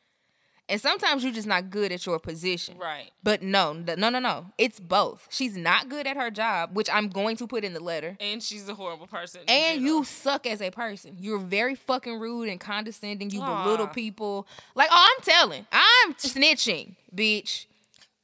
And 0.70 0.80
sometimes 0.80 1.24
you're 1.24 1.34
just 1.34 1.48
not 1.48 1.70
good 1.70 1.92
at 1.92 2.06
your 2.06 2.20
position. 2.20 2.78
Right. 2.78 3.12
But 3.22 3.42
no, 3.42 3.74
no, 3.74 4.10
no, 4.10 4.20
no. 4.20 4.46
It's 4.58 4.80
both. 4.80 5.28
She's 5.30 5.58
not 5.58 5.90
good 5.90 6.08
at 6.08 6.16
her 6.16 6.32
job, 6.32 6.70
which 6.74 6.90
I'm 6.90 7.10
going 7.10 7.36
to 7.38 7.48
put 7.48 7.66
in 7.66 7.74
the 7.74 7.82
letter. 7.82 8.16
And 8.22 8.42
she's 8.42 8.68
a 8.70 8.74
horrible 8.74 9.08
person. 9.08 9.42
And 9.50 9.82
you 9.82 10.06
suck 10.06 10.48
as 10.48 10.62
a 10.62 10.72
person. 10.72 11.18
You're 11.20 11.40
very 11.40 11.76
fucking 11.76 12.18
rude 12.18 12.48
and 12.48 12.62
condescending. 12.62 13.30
You 13.30 13.42
Aw. 13.42 13.64
belittle 13.66 13.88
people. 13.88 14.48
Like, 14.74 14.88
oh, 14.90 15.08
I'm 15.18 15.24
telling. 15.24 15.68
I'm 15.70 16.14
snitching, 16.14 16.96
bitch. 17.14 17.66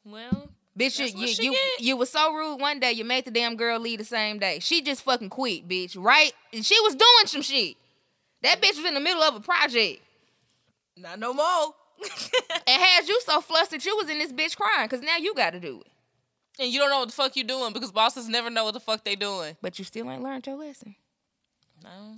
Well, 0.05 0.49
Bitch, 0.79 0.97
you 0.97 1.07
you, 1.27 1.51
you, 1.51 1.57
you 1.79 1.97
was 1.97 2.09
so 2.09 2.33
rude 2.33 2.61
one 2.61 2.79
day 2.79 2.93
you 2.93 3.03
made 3.03 3.25
the 3.25 3.31
damn 3.31 3.57
girl 3.57 3.79
leave 3.79 3.99
the 3.99 4.05
same 4.05 4.39
day. 4.39 4.59
She 4.59 4.81
just 4.81 5.03
fucking 5.03 5.29
quit, 5.29 5.67
bitch. 5.67 5.97
Right? 6.01 6.31
She 6.53 6.79
was 6.81 6.95
doing 6.95 7.25
some 7.25 7.41
shit. 7.41 7.75
That 8.43 8.61
bitch 8.61 8.77
was 8.77 8.85
in 8.85 8.93
the 8.93 9.01
middle 9.01 9.21
of 9.21 9.35
a 9.35 9.41
project. 9.41 10.01
not 10.95 11.19
no 11.19 11.33
more. 11.33 11.73
And 12.67 12.81
had 12.81 13.07
you 13.07 13.19
so 13.25 13.41
flustered, 13.41 13.83
you 13.83 13.97
was 13.97 14.09
in 14.09 14.19
this 14.19 14.31
bitch 14.31 14.55
crying 14.55 14.87
because 14.87 15.01
now 15.03 15.17
you 15.17 15.33
got 15.33 15.49
to 15.51 15.59
do 15.59 15.81
it. 15.81 16.61
and 16.61 16.71
you 16.71 16.79
don't 16.79 16.89
know 16.91 16.99
what 16.99 17.09
the 17.09 17.13
fuck 17.15 17.35
you 17.35 17.43
doing 17.43 17.73
because 17.73 17.91
bosses 17.91 18.29
never 18.29 18.49
know 18.49 18.63
what 18.63 18.73
the 18.75 18.79
fuck 18.79 19.03
they 19.03 19.15
doing. 19.15 19.57
But 19.61 19.79
you 19.79 19.85
still 19.85 20.09
ain't 20.09 20.21
learned 20.23 20.45
your 20.47 20.55
lesson. 20.55 20.95
No. 21.83 22.15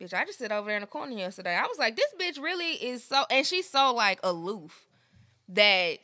Bitch, 0.00 0.14
I 0.14 0.24
just 0.24 0.38
sit 0.38 0.50
over 0.50 0.66
there 0.68 0.76
in 0.78 0.80
the 0.80 0.86
corner 0.86 1.12
yesterday. 1.12 1.54
I 1.54 1.66
was 1.66 1.78
like, 1.78 1.94
this 1.96 2.12
bitch 2.18 2.42
really 2.42 2.72
is 2.72 3.04
so, 3.04 3.24
and 3.30 3.46
she's 3.46 3.68
so 3.68 3.92
like 3.92 4.18
aloof 4.24 4.86
that 5.50 5.98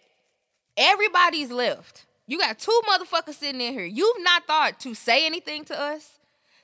everybody's 0.77 1.51
left. 1.51 2.05
You 2.27 2.39
got 2.39 2.59
two 2.59 2.81
motherfuckers 2.89 3.35
sitting 3.35 3.61
in 3.61 3.73
here. 3.73 3.85
You've 3.85 4.21
not 4.23 4.47
thought 4.47 4.81
to 4.81 4.95
say 4.95 5.27
anything 5.27 5.65
to 5.67 5.79
us, 5.79 6.19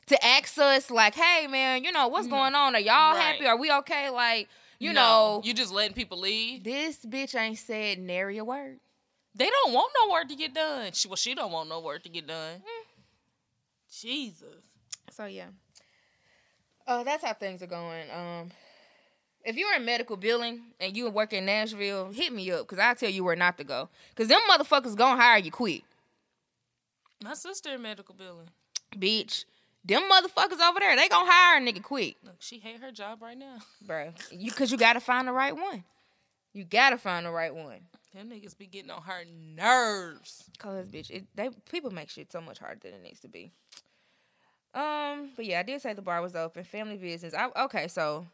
to 0.06 0.24
ask 0.24 0.58
us 0.58 0.90
like, 0.90 1.14
hey 1.14 1.46
man, 1.46 1.84
you 1.84 1.92
know 1.92 2.08
what's 2.08 2.26
going 2.26 2.54
on? 2.54 2.74
Are 2.74 2.80
y'all 2.80 3.14
Right. 3.14 3.20
happy? 3.34 3.46
Are 3.46 3.56
we 3.56 3.70
okay? 3.72 4.10
Like, 4.10 4.48
you 4.80 4.92
No. 4.92 5.00
know, 5.38 5.40
you 5.44 5.54
just 5.54 5.72
letting 5.72 5.94
people 5.94 6.18
leave. 6.18 6.64
this 6.64 6.98
bitch 7.06 7.38
ain't 7.38 7.58
said 7.58 7.98
nary 7.98 8.38
a 8.38 8.44
word. 8.44 8.80
They 9.34 9.48
don't 9.48 9.72
want 9.72 9.90
no 10.02 10.12
work 10.12 10.28
to 10.28 10.34
get 10.36 10.52
done. 10.52 10.92
She, 10.92 11.08
well, 11.08 11.16
she 11.16 11.34
don't 11.34 11.52
want 11.52 11.68
no 11.68 11.80
work 11.80 12.02
to 12.02 12.08
get 12.08 12.26
done. 12.26 12.62
Jesus. 13.90 14.62
So 15.10 15.26
yeah. 15.26 15.48
Uh, 16.86 17.04
that's 17.04 17.22
how 17.24 17.32
things 17.32 17.62
are 17.62 17.66
going. 17.68 18.10
Um, 18.10 18.50
if 19.44 19.56
you're 19.56 19.74
in 19.74 19.84
medical 19.84 20.16
billing 20.16 20.60
and 20.80 20.96
you 20.96 21.08
work 21.10 21.32
in 21.32 21.44
Nashville, 21.46 22.10
hit 22.12 22.32
me 22.32 22.50
up 22.50 22.60
because 22.60 22.78
I'll 22.78 22.94
tell 22.94 23.10
you 23.10 23.24
where 23.24 23.36
not 23.36 23.58
to 23.58 23.64
go. 23.64 23.88
Cause 24.14 24.28
them 24.28 24.40
motherfuckers 24.50 24.96
gonna 24.96 25.20
hire 25.20 25.38
you 25.38 25.50
quick, 25.50 25.82
My 27.22 27.34
sister 27.34 27.74
in 27.74 27.82
medical 27.82 28.14
billing. 28.14 28.48
bitch. 28.96 29.44
them 29.84 30.02
motherfuckers 30.10 30.60
over 30.60 30.80
there, 30.80 30.96
they 30.96 31.08
gonna 31.08 31.30
hire 31.30 31.58
a 31.58 31.64
nigga 31.64 31.82
quick, 31.82 32.16
Look, 32.24 32.36
she 32.40 32.58
hate 32.58 32.80
her 32.80 32.92
job 32.92 33.22
right 33.22 33.36
now. 33.38 33.58
bro. 33.86 34.12
You 34.30 34.50
cause 34.52 34.70
you 34.70 34.78
gotta 34.78 35.00
find 35.00 35.26
the 35.28 35.32
right 35.32 35.54
one. 35.56 35.84
You 36.52 36.64
gotta 36.64 36.98
find 36.98 37.24
the 37.26 37.30
right 37.30 37.54
one. 37.54 37.80
Them 38.14 38.28
niggas 38.28 38.56
be 38.58 38.66
getting 38.66 38.90
on 38.90 39.02
her 39.02 39.24
nerves. 39.56 40.44
Cause 40.58 40.86
bitch, 40.86 41.10
it, 41.10 41.24
they 41.34 41.48
people 41.70 41.90
make 41.90 42.10
shit 42.10 42.30
so 42.30 42.40
much 42.42 42.58
harder 42.58 42.80
than 42.82 42.92
it 42.94 43.02
needs 43.02 43.20
to 43.20 43.28
be. 43.28 43.52
Um, 44.74 45.30
but 45.36 45.44
yeah, 45.44 45.60
I 45.60 45.62
did 45.62 45.80
say 45.82 45.92
the 45.94 46.02
bar 46.02 46.20
was 46.22 46.34
open. 46.36 46.64
Family 46.64 46.96
business. 46.96 47.34
I 47.34 47.48
okay, 47.64 47.88
so 47.88 48.26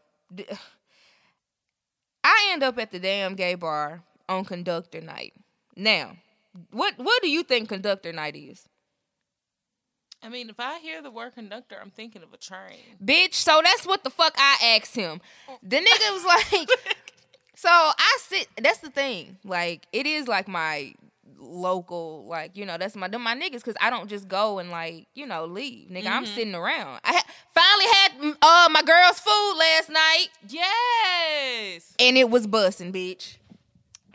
I 2.25 2.51
end 2.53 2.63
up 2.63 2.79
at 2.79 2.91
the 2.91 2.99
damn 2.99 3.35
gay 3.35 3.55
bar 3.55 4.03
on 4.29 4.45
conductor 4.45 5.01
night. 5.01 5.35
Now, 5.77 6.17
what 6.71 6.95
what 6.99 7.23
do 7.23 7.29
you 7.29 7.43
think 7.43 7.69
conductor 7.69 8.13
night 8.13 8.37
is? 8.37 8.69
I 10.23 10.29
mean, 10.29 10.51
if 10.51 10.59
I 10.59 10.79
hear 10.81 11.01
the 11.01 11.13
word 11.13 11.35
conductor, 11.35 11.77
I'm 11.81 11.91
thinking 11.91 12.23
of 12.23 12.33
a 12.33 12.37
train. 12.37 12.97
Bitch, 13.03 13.35
so 13.35 13.61
that's 13.63 13.87
what 13.87 14.03
the 14.03 14.11
fuck 14.11 14.35
I 14.37 14.77
asked 14.77 14.97
him. 14.97 15.21
The 15.63 15.77
nigga 15.77 16.13
was 16.13 16.25
like, 16.53 16.69
so 17.55 17.69
I 17.69 18.19
sit. 18.23 18.49
That's 18.61 18.81
the 18.81 18.91
thing. 18.91 19.39
Like, 19.45 19.87
it 19.93 20.07
is 20.07 20.27
like 20.27 20.49
my 20.49 20.95
local, 21.39 22.27
like 22.29 22.57
you 22.57 22.67
know, 22.67 22.77
that's 22.79 22.97
my 22.97 23.09
them 23.09 23.23
my 23.23 23.35
niggas 23.35 23.53
because 23.65 23.77
I 23.81 23.91
don't 23.91 24.09
just 24.09 24.29
go 24.29 24.59
and 24.59 24.71
like 24.71 25.07
you 25.15 25.27
know 25.27 25.47
leave, 25.47 25.89
nigga. 25.89 26.07
I'm 26.09 26.27
sitting 26.27 26.55
around. 26.55 27.01
I 27.05 27.13
ha- 27.13 27.27
finally 27.55 27.87
had 27.95 28.13
mm, 28.21 28.37
uh 28.43 28.69
my 28.71 28.83
girl's 28.83 29.21
food 29.21 29.55
last 29.59 29.89
night, 29.91 30.29
Yes. 30.49 31.95
and 31.99 32.17
it 32.19 32.29
was 32.31 32.47
busting, 32.47 32.93
bitch. 32.93 33.37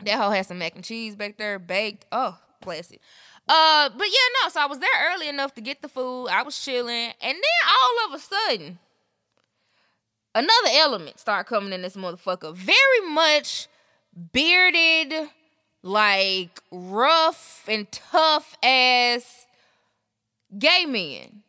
That 0.04 0.18
hoe 0.18 0.30
had 0.30 0.46
some 0.46 0.58
mac 0.58 0.74
and 0.74 0.84
cheese 0.84 1.16
back 1.16 1.38
there, 1.38 1.58
baked. 1.58 2.04
Oh, 2.12 2.38
bless 2.60 2.90
it. 2.90 3.00
Uh, 3.48 3.90
but 3.96 4.06
yeah, 4.06 4.42
no. 4.42 4.48
So 4.50 4.60
I 4.60 4.66
was 4.66 4.78
there 4.78 4.88
early 5.12 5.28
enough 5.28 5.54
to 5.54 5.60
get 5.60 5.82
the 5.82 5.88
food. 5.88 6.28
I 6.28 6.42
was 6.42 6.58
chilling, 6.62 7.12
and 7.20 7.34
then 7.34 7.42
all 7.68 8.08
of 8.08 8.14
a 8.14 8.18
sudden, 8.22 8.78
another 10.34 10.70
element 10.72 11.18
start 11.20 11.46
coming 11.46 11.72
in 11.72 11.82
this 11.82 11.96
motherfucker. 11.96 12.54
Very 12.54 13.08
much 13.10 13.68
bearded, 14.32 15.28
like 15.84 16.60
rough 16.72 17.64
and 17.68 17.90
tough 17.92 18.56
ass 18.62 19.46
gay 20.58 20.86
men. 20.86 21.42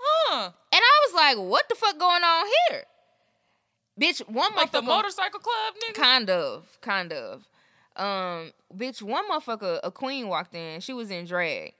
Huh. 0.00 0.50
And 0.72 0.80
I 0.82 1.06
was 1.06 1.14
like, 1.14 1.36
what 1.38 1.68
the 1.68 1.74
fuck 1.74 1.98
going 1.98 2.24
on 2.24 2.46
here? 2.70 2.84
Bitch, 4.00 4.26
one 4.28 4.52
Like 4.56 4.72
the 4.72 4.80
motherfucker- 4.80 4.86
motorcycle 4.86 5.38
club 5.40 5.74
nigga? 5.86 5.94
Kind 5.94 6.30
of, 6.30 6.78
kind 6.80 7.12
of. 7.12 7.46
Um, 7.94 8.52
bitch, 8.74 9.02
one 9.02 9.28
motherfucker, 9.30 9.78
a 9.84 9.90
queen 9.90 10.28
walked 10.28 10.54
in. 10.54 10.80
She 10.80 10.94
was 10.94 11.10
in 11.10 11.26
drag, 11.26 11.74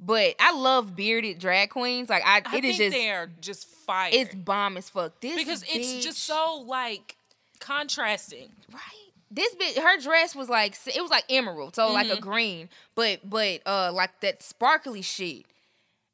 but 0.00 0.34
I 0.40 0.52
love 0.58 0.96
bearded 0.96 1.38
drag 1.38 1.68
queens. 1.68 2.08
Like 2.08 2.22
I, 2.24 2.40
I 2.46 2.56
it 2.56 2.64
is 2.64 2.78
just, 2.78 2.96
they're 2.96 3.30
just 3.42 3.68
fire. 3.68 4.08
it's 4.10 4.34
bomb 4.34 4.78
as 4.78 4.88
fuck. 4.88 5.20
This 5.20 5.36
because 5.36 5.62
it's 5.68 6.02
just 6.02 6.22
so 6.24 6.64
like 6.66 7.16
contrasting. 7.60 8.48
right. 8.72 9.03
This 9.34 9.54
bitch, 9.56 9.76
her 9.82 9.98
dress 10.00 10.34
was 10.36 10.48
like 10.48 10.76
it 10.86 11.02
was 11.02 11.10
like 11.10 11.24
emerald, 11.28 11.74
so 11.74 11.92
like 11.92 12.06
Mm-hmm. 12.06 12.18
a 12.18 12.20
green, 12.20 12.68
but 12.94 13.20
but 13.28 13.60
uh 13.66 13.90
like 13.92 14.20
that 14.20 14.42
sparkly 14.42 15.02
shit, 15.02 15.44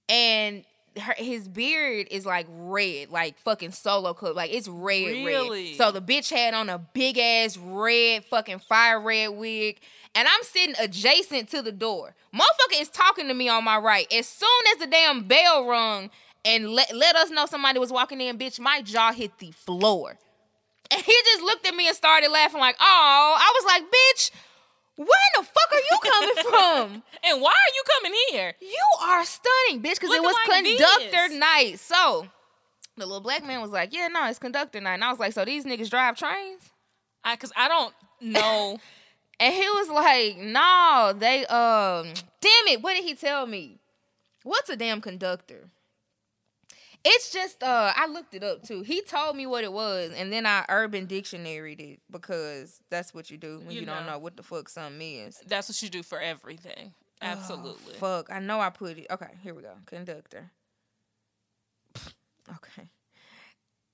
and. 0.08 0.64
Her, 1.00 1.14
his 1.16 1.46
beard 1.46 2.08
is 2.10 2.26
like 2.26 2.48
red, 2.50 3.10
like 3.10 3.38
fucking 3.38 3.70
solo 3.70 4.12
clip. 4.12 4.34
Like 4.34 4.52
it's 4.52 4.66
red, 4.66 5.24
Really? 5.24 5.68
red. 5.68 5.76
So 5.76 5.92
the 5.92 6.02
bitch 6.02 6.30
had 6.34 6.52
on 6.52 6.68
a 6.68 6.78
big 6.78 7.16
ass 7.16 7.56
red 7.56 8.24
fucking 8.24 8.58
fire 8.58 9.00
red 9.00 9.28
wig, 9.28 9.78
and 10.16 10.26
I'm 10.26 10.42
sitting 10.42 10.74
adjacent 10.80 11.48
to 11.50 11.62
the 11.62 11.70
door. 11.70 12.16
Motherfucker 12.34 12.80
is 12.80 12.88
talking 12.88 13.28
to 13.28 13.34
me 13.34 13.48
on 13.48 13.62
my 13.62 13.78
right. 13.78 14.12
As 14.12 14.26
soon 14.26 14.48
as 14.72 14.78
the 14.80 14.88
damn 14.88 15.28
bell 15.28 15.64
rung 15.64 16.10
and 16.44 16.70
let 16.70 16.92
let 16.94 17.14
us 17.14 17.30
know 17.30 17.46
somebody 17.46 17.78
was 17.78 17.92
walking 17.92 18.20
in, 18.20 18.36
bitch, 18.36 18.58
my 18.58 18.82
jaw 18.82 19.12
hit 19.12 19.38
the 19.38 19.52
floor. 19.52 20.18
And 20.92 21.00
he 21.02 21.12
just 21.24 21.42
looked 21.42 21.66
at 21.66 21.74
me 21.74 21.86
and 21.86 21.96
started 21.96 22.30
laughing 22.30 22.60
like, 22.60 22.76
oh, 22.80 23.36
I 23.38 23.52
was 23.54 23.64
like, 23.66 23.82
bitch, 23.84 24.30
where 24.96 25.06
in 25.06 25.40
the 25.40 25.44
fuck 25.44 25.72
are 25.72 25.78
you 25.78 25.98
coming 26.10 26.44
from? 26.50 27.02
And 27.24 27.40
why 27.42 27.50
are 27.50 27.74
you 27.74 27.82
coming 27.96 28.12
here? 28.30 28.54
You 28.60 28.84
are 29.02 29.24
stunning, 29.24 29.82
bitch, 29.82 29.94
because 30.00 30.12
it 30.12 30.22
was 30.22 30.34
like 30.48 30.64
conductor 30.64 31.28
this. 31.28 31.38
night. 31.38 31.78
So 31.78 32.26
the 32.96 33.06
little 33.06 33.20
black 33.20 33.44
man 33.46 33.60
was 33.62 33.70
like, 33.70 33.94
yeah, 33.94 34.08
no, 34.08 34.26
it's 34.28 34.38
conductor 34.38 34.80
night. 34.80 34.94
And 34.94 35.04
I 35.04 35.10
was 35.10 35.20
like, 35.20 35.32
so 35.32 35.44
these 35.44 35.64
niggas 35.64 35.90
drive 35.90 36.16
trains? 36.16 36.70
I 37.24 37.36
cause 37.36 37.52
I 37.56 37.68
don't 37.68 37.94
know. 38.20 38.78
And 39.42 39.54
he 39.54 39.60
was 39.62 39.88
like, 39.88 40.36
no, 40.36 41.14
they, 41.18 41.46
um, 41.46 42.12
damn 42.42 42.66
it, 42.68 42.82
what 42.82 42.92
did 42.94 43.04
he 43.04 43.14
tell 43.14 43.46
me? 43.46 43.78
What's 44.42 44.68
a 44.68 44.76
damn 44.76 45.00
conductor? 45.00 45.70
It's 47.04 47.32
just, 47.32 47.62
uh, 47.62 47.92
I 47.96 48.06
looked 48.08 48.34
it 48.34 48.42
up 48.44 48.62
too. 48.62 48.82
He 48.82 49.00
told 49.02 49.34
me 49.36 49.46
what 49.46 49.64
it 49.64 49.72
was, 49.72 50.12
and 50.14 50.30
then 50.32 50.44
I 50.44 50.66
urban 50.68 51.06
dictionaried 51.06 51.80
it 51.80 52.00
because 52.10 52.78
that's 52.90 53.14
what 53.14 53.30
you 53.30 53.38
do 53.38 53.58
when 53.60 53.70
you, 53.70 53.80
You 53.80 53.86
don't 53.86 54.04
know. 54.06 54.12
know 54.12 54.18
what 54.18 54.36
the 54.36 54.42
fuck 54.42 54.68
something 54.68 55.00
is. 55.00 55.40
That's 55.46 55.68
what 55.68 55.80
you 55.82 55.88
do 55.88 56.02
for 56.02 56.20
everything. 56.20 56.92
Absolutely. 57.22 57.94
Oh, 57.94 57.98
fuck, 57.98 58.30
I 58.30 58.38
know 58.38 58.60
I 58.60 58.68
put 58.70 58.98
it. 58.98 59.06
Okay, 59.10 59.28
here 59.42 59.54
we 59.54 59.62
go. 59.62 59.72
Conductor. 59.86 60.50
Okay. 62.48 62.88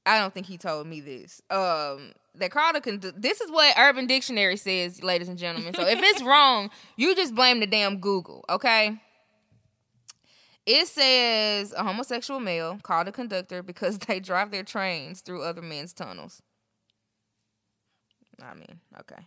I 0.07 0.19
don't 0.19 0.33
think 0.33 0.47
he 0.47 0.57
told 0.57 0.87
me 0.87 1.01
this. 1.01 1.43
Um, 1.51 2.13
they 2.35 2.49
called 2.49 2.77
a 2.77 2.81
condu- 2.81 3.21
This 3.21 3.41
is 3.43 3.51
what 3.51 3.77
Urban 3.77 4.07
Dictionary 4.07 4.57
says, 4.57 5.03
ladies 5.03 5.29
and 5.29 5.37
gentlemen. 5.37 5.75
So 5.75 5.83
if 5.87 5.99
it's 6.01 6.23
wrong, 6.25 6.71
you 6.97 7.15
just 7.15 7.35
blame 7.35 7.61
the 7.61 7.67
damn 7.67 7.99
Google, 7.99 8.45
okay? 8.49 8.99
It 10.67 10.89
says 10.89 11.73
a 11.73 11.85
homosexual 11.85 12.41
male 12.41 12.79
called 12.83 13.07
a 13.09 13.13
conductor 13.13 13.63
because 13.63 13.99
they 14.07 14.19
drive 14.21 14.51
their 14.51 14.65
trains 14.65 15.21
through 15.21 15.43
other 15.43 15.63
men's 15.63 15.93
tunnels. 15.93 16.43
I 18.43 18.55
mean, 18.55 18.81
okay. 19.01 19.23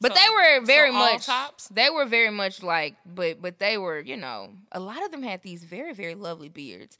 But 0.00 0.14
So- 0.14 0.20
they 0.20 0.28
were 0.60 0.66
very 0.66 0.90
so 0.92 0.98
much 0.98 1.26
tops? 1.26 1.68
they 1.68 1.88
were 1.90 2.04
very 2.06 2.30
much 2.30 2.62
like 2.62 2.96
but 3.06 3.40
but 3.40 3.58
they 3.58 3.78
were, 3.78 4.00
you 4.00 4.16
know, 4.16 4.50
a 4.72 4.80
lot 4.80 5.02
of 5.04 5.10
them 5.10 5.22
had 5.22 5.42
these 5.42 5.64
very 5.64 5.92
very 5.94 6.14
lovely 6.14 6.48
beards. 6.48 6.98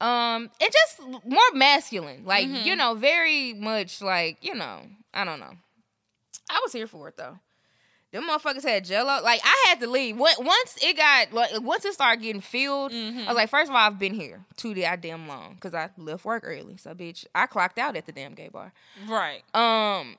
Um 0.00 0.50
and 0.60 0.70
just 0.72 1.00
more 1.24 1.40
masculine. 1.54 2.24
Like, 2.24 2.46
Mm-hmm. 2.48 2.66
you 2.66 2.76
know, 2.76 2.94
very 2.94 3.54
much 3.54 4.00
like, 4.02 4.38
you 4.42 4.54
know, 4.54 4.82
I 5.14 5.24
don't 5.24 5.40
know. 5.40 5.52
I 6.50 6.60
was 6.62 6.72
here 6.72 6.86
for 6.86 7.08
it 7.08 7.16
though. 7.16 7.38
Them 8.12 8.28
motherfuckers 8.28 8.62
had 8.62 8.84
jello. 8.84 9.22
Like 9.22 9.40
I 9.42 9.64
had 9.68 9.80
to 9.80 9.86
leave. 9.86 10.18
Once 10.18 10.78
it 10.82 10.96
got 10.96 11.32
like 11.32 11.50
once 11.62 11.84
it 11.84 11.94
started 11.94 12.22
getting 12.22 12.42
filled, 12.42 12.92
Mm-hmm. 12.92 13.20
I 13.20 13.26
was 13.26 13.34
like, 13.36 13.48
first 13.50 13.70
of 13.70 13.74
all, 13.74 13.80
I've 13.86 13.98
been 13.98 14.14
here 14.14 14.44
too 14.56 14.74
damn 14.74 15.26
long 15.26 15.54
because 15.54 15.74
I 15.74 15.88
left 15.96 16.24
work 16.24 16.42
early. 16.46 16.76
So 16.76 16.94
bitch, 16.94 17.24
I 17.34 17.46
clocked 17.46 17.78
out 17.78 17.96
at 17.96 18.04
the 18.06 18.12
damn 18.12 18.34
gay 18.34 18.48
bar. 18.48 18.72
Right. 19.08 19.42
Um, 19.54 20.16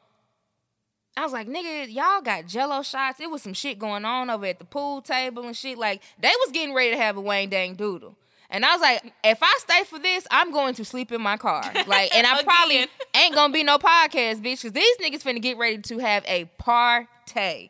I 1.16 1.22
was 1.22 1.32
like, 1.32 1.48
nigga, 1.48 1.94
y'all 1.94 2.22
got 2.22 2.48
jello 2.48 2.82
shots. 2.82 3.20
It 3.20 3.30
was 3.30 3.44
some 3.44 3.54
shit 3.54 3.78
going 3.78 4.04
on 4.06 4.32
over 4.32 4.48
at 4.48 4.58
the 4.58 4.66
pool 4.66 5.02
table 5.02 5.44
and 5.46 5.56
shit. 5.56 5.78
Like, 5.78 6.02
they 6.20 6.32
was 6.44 6.52
getting 6.52 6.74
ready 6.74 6.92
to 6.92 6.98
have 6.98 7.18
a 7.18 7.22
Wang 7.22 7.50
Dang 7.50 7.76
Doodle. 7.76 8.18
And 8.50 8.66
I 8.66 8.74
was 8.74 8.82
like, 8.82 9.14
if 9.24 9.38
I 9.44 9.56
stay 9.60 9.84
for 9.84 10.00
this, 10.00 10.26
I'm 10.32 10.52
going 10.52 10.74
to 10.76 10.86
sleep 10.86 11.12
in 11.12 11.22
my 11.22 11.38
car. 11.38 11.64
Like, 11.88 12.16
and 12.16 12.26
I 12.26 12.42
probably 12.42 12.88
ain't 13.16 13.36
gonna 13.36 13.54
be 13.54 13.64
no 13.64 13.78
podcast, 13.78 14.38
bitch, 14.42 14.64
because 14.64 14.72
these 14.72 14.98
niggas 14.98 15.22
finna 15.22 15.42
get 15.42 15.58
ready 15.58 15.78
to 15.80 16.00
have 16.00 16.24
a 16.28 16.46
party. 16.58 17.70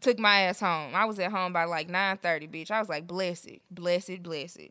Took 0.00 0.18
my 0.18 0.40
ass 0.42 0.60
home. 0.60 0.94
I 0.94 1.04
was 1.06 1.18
at 1.18 1.30
home 1.30 1.52
by 1.52 1.64
like 1.64 1.88
9.30, 1.88 2.50
bitch. 2.50 2.70
I 2.70 2.78
was 2.80 2.88
like, 2.88 3.06
blessed, 3.06 3.50
blessed, 3.70 4.22
blessed. 4.22 4.70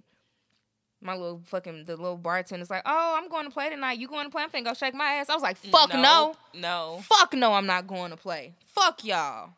My 1.01 1.15
little 1.15 1.41
fucking, 1.45 1.83
the 1.85 1.97
little 1.97 2.17
bartender's 2.17 2.69
like, 2.69 2.83
oh, 2.85 3.15
I'm 3.21 3.27
going 3.29 3.45
to 3.45 3.51
play 3.51 3.69
tonight. 3.69 3.97
You 3.99 4.07
going 4.07 4.25
to 4.25 4.29
play? 4.29 4.43
I'm 4.43 4.49
finna 4.49 4.65
go 4.65 4.73
shake 4.73 4.93
my 4.93 5.15
ass. 5.15 5.29
I 5.29 5.33
was 5.33 5.43
like, 5.43 5.57
fuck 5.57 5.93
no. 5.93 6.35
No. 6.53 7.03
Fuck 7.03 7.33
no, 7.33 7.53
I'm 7.53 7.65
not 7.65 7.87
going 7.87 8.11
to 8.11 8.17
play. 8.17 8.53
Fuck 8.73 9.03
y'all. 9.03 9.49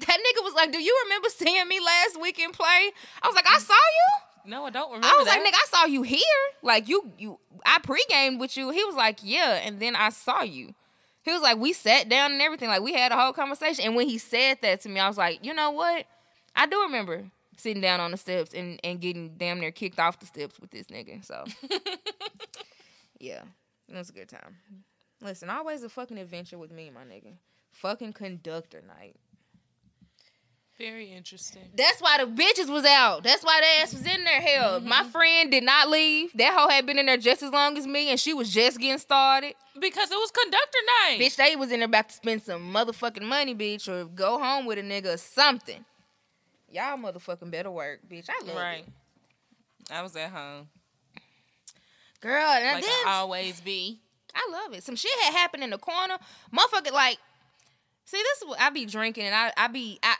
That 0.00 0.08
nigga 0.18 0.42
was 0.42 0.54
like, 0.54 0.72
Do 0.72 0.82
you 0.82 1.00
remember 1.04 1.28
seeing 1.28 1.68
me 1.68 1.78
last 1.78 2.20
weekend 2.20 2.54
play? 2.54 2.90
I 3.22 3.28
was 3.28 3.36
like, 3.36 3.46
I 3.48 3.58
saw 3.58 3.74
you. 3.74 4.50
No, 4.50 4.64
I 4.64 4.70
don't 4.70 4.88
remember 4.88 5.06
I 5.06 5.16
was 5.16 5.26
that. 5.26 5.38
like, 5.40 5.46
nigga, 5.54 5.56
I 5.56 5.66
saw 5.70 5.84
you 5.86 6.02
here. 6.02 6.18
Like 6.62 6.88
you 6.88 7.12
you 7.16 7.38
I 7.64 7.78
pre-gamed 7.80 8.40
with 8.40 8.56
you. 8.56 8.70
He 8.70 8.82
was 8.84 8.96
like, 8.96 9.20
Yeah, 9.22 9.60
and 9.64 9.78
then 9.78 9.94
I 9.94 10.08
saw 10.08 10.42
you. 10.42 10.74
He 11.24 11.32
was 11.32 11.42
like, 11.42 11.58
We 11.58 11.72
sat 11.72 12.08
down 12.08 12.32
and 12.32 12.42
everything. 12.42 12.68
Like 12.68 12.82
we 12.82 12.92
had 12.92 13.12
a 13.12 13.16
whole 13.16 13.32
conversation. 13.32 13.84
And 13.84 13.96
when 13.96 14.08
he 14.08 14.18
said 14.18 14.58
that 14.62 14.80
to 14.82 14.88
me, 14.88 15.00
I 15.00 15.08
was 15.08 15.18
like, 15.18 15.44
you 15.44 15.54
know 15.54 15.70
what? 15.70 16.06
I 16.54 16.66
do 16.66 16.82
remember 16.82 17.24
sitting 17.56 17.80
down 17.82 18.00
on 18.00 18.10
the 18.10 18.16
steps 18.16 18.52
and, 18.52 18.80
and 18.84 19.00
getting 19.00 19.34
damn 19.36 19.60
near 19.60 19.70
kicked 19.70 19.98
off 19.98 20.20
the 20.20 20.26
steps 20.26 20.60
with 20.60 20.70
this 20.70 20.86
nigga. 20.88 21.24
So 21.24 21.44
Yeah. 23.18 23.42
It 23.88 23.94
was 23.94 24.10
a 24.10 24.12
good 24.12 24.28
time. 24.28 24.58
Listen, 25.20 25.50
always 25.50 25.82
a 25.82 25.88
fucking 25.88 26.18
adventure 26.18 26.58
with 26.58 26.70
me, 26.70 26.90
my 26.90 27.02
nigga. 27.02 27.34
Fucking 27.72 28.12
conductor 28.12 28.82
night. 28.86 29.16
Very 30.76 31.12
interesting. 31.12 31.70
That's 31.76 32.00
why 32.00 32.18
the 32.18 32.24
bitches 32.24 32.68
was 32.68 32.84
out. 32.84 33.22
That's 33.22 33.44
why 33.44 33.60
the 33.60 33.82
ass 33.82 33.92
was 33.92 34.04
in 34.04 34.24
there. 34.24 34.40
Hell, 34.40 34.80
my 34.80 35.02
mm-hmm. 35.02 35.08
friend 35.10 35.50
did 35.50 35.62
not 35.62 35.88
leave. 35.88 36.32
That 36.34 36.52
hoe 36.52 36.68
had 36.68 36.84
been 36.84 36.98
in 36.98 37.06
there 37.06 37.16
just 37.16 37.44
as 37.44 37.52
long 37.52 37.78
as 37.78 37.86
me, 37.86 38.10
and 38.10 38.18
she 38.18 38.34
was 38.34 38.52
just 38.52 38.80
getting 38.80 38.98
started. 38.98 39.54
Because 39.80 40.10
it 40.10 40.16
was 40.16 40.32
conductor 40.32 40.78
night. 41.02 41.20
Bitch, 41.20 41.36
they 41.36 41.54
was 41.54 41.70
in 41.70 41.78
there 41.78 41.86
about 41.86 42.08
to 42.08 42.14
spend 42.14 42.42
some 42.42 42.74
motherfucking 42.74 43.22
money, 43.22 43.54
bitch, 43.54 43.88
or 43.88 44.04
go 44.06 44.40
home 44.42 44.66
with 44.66 44.78
a 44.78 44.82
nigga 44.82 45.14
or 45.14 45.16
something. 45.16 45.84
Y'all 46.68 46.98
motherfucking 46.98 47.52
better 47.52 47.70
work, 47.70 48.00
bitch. 48.10 48.28
I 48.28 48.44
love 48.44 48.56
Right. 48.56 48.84
it. 48.84 49.92
I 49.92 50.02
was 50.02 50.16
at 50.16 50.30
home. 50.30 50.68
Girl, 52.20 52.50
and 52.50 52.76
Like 52.76 52.84
then 52.84 53.06
I 53.06 53.18
always 53.18 53.60
be. 53.60 54.00
I 54.34 54.48
love 54.50 54.74
it. 54.74 54.82
Some 54.82 54.96
shit 54.96 55.12
had 55.22 55.34
happened 55.34 55.62
in 55.62 55.70
the 55.70 55.78
corner. 55.78 56.18
Motherfucker, 56.52 56.90
like, 56.90 57.18
see, 58.06 58.16
this 58.16 58.42
is 58.42 58.48
what 58.48 58.60
I 58.60 58.70
be 58.70 58.86
drinking, 58.86 59.26
and 59.26 59.34
I, 59.36 59.52
I 59.56 59.68
be, 59.68 60.00
I. 60.02 60.16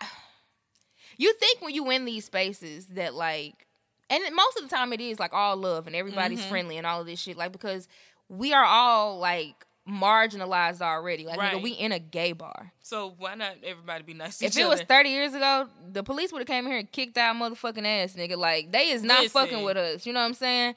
You 1.16 1.32
think 1.34 1.60
when 1.60 1.74
you 1.74 1.88
in 1.90 2.04
these 2.04 2.24
spaces 2.24 2.86
that 2.86 3.14
like, 3.14 3.66
and 4.10 4.22
most 4.34 4.56
of 4.56 4.62
the 4.68 4.74
time 4.74 4.92
it 4.92 5.00
is 5.00 5.18
like 5.18 5.32
all 5.32 5.56
love 5.56 5.86
and 5.86 5.94
everybody's 5.96 6.40
Mhm. 6.42 6.48
friendly 6.48 6.76
and 6.76 6.86
all 6.86 7.00
of 7.00 7.06
this 7.06 7.20
shit, 7.20 7.36
like 7.36 7.52
because 7.52 7.88
we 8.28 8.52
are 8.52 8.64
all 8.64 9.18
like 9.18 9.64
marginalized 9.88 10.80
already. 10.80 11.26
Like, 11.26 11.38
nigga, 11.38 11.62
we 11.62 11.72
in 11.72 11.92
a 11.92 11.98
gay 11.98 12.32
bar. 12.32 12.72
So 12.82 13.14
why 13.18 13.34
not 13.34 13.56
everybody 13.62 14.02
be 14.02 14.14
nice 14.14 14.38
to 14.38 14.46
If 14.46 14.56
it 14.56 14.66
was 14.66 14.80
30 14.80 15.10
years 15.10 15.34
ago, 15.34 15.68
the 15.92 16.02
police 16.02 16.32
would 16.32 16.38
have 16.40 16.46
came 16.48 16.66
here 16.66 16.78
and 16.78 16.90
kicked 16.90 17.18
our 17.18 17.34
motherfucking 17.34 17.84
ass, 17.86 18.14
nigga. 18.14 18.36
Like, 18.38 18.72
they 18.72 18.88
is 18.90 19.02
not 19.02 19.22
Listen. 19.24 19.42
fucking 19.42 19.62
with 19.62 19.76
us. 19.76 20.06
You 20.06 20.14
know 20.14 20.20
what 20.20 20.26
I'm 20.26 20.34
saying? 20.34 20.74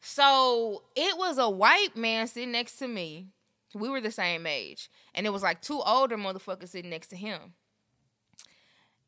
So 0.00 0.82
it 0.94 1.16
was 1.16 1.38
a 1.38 1.48
white 1.48 1.96
man 1.96 2.26
sitting 2.26 2.52
next 2.52 2.78
to 2.78 2.88
me. 2.88 3.28
We 3.74 3.88
were 3.88 4.00
the 4.00 4.10
same 4.10 4.46
age. 4.46 4.88
And 5.14 5.26
it 5.26 5.30
was 5.30 5.42
like 5.42 5.60
two 5.60 5.80
older 5.80 6.16
motherfuckers 6.16 6.68
sitting 6.70 6.90
next 6.90 7.08
to 7.08 7.16
him. 7.16 7.54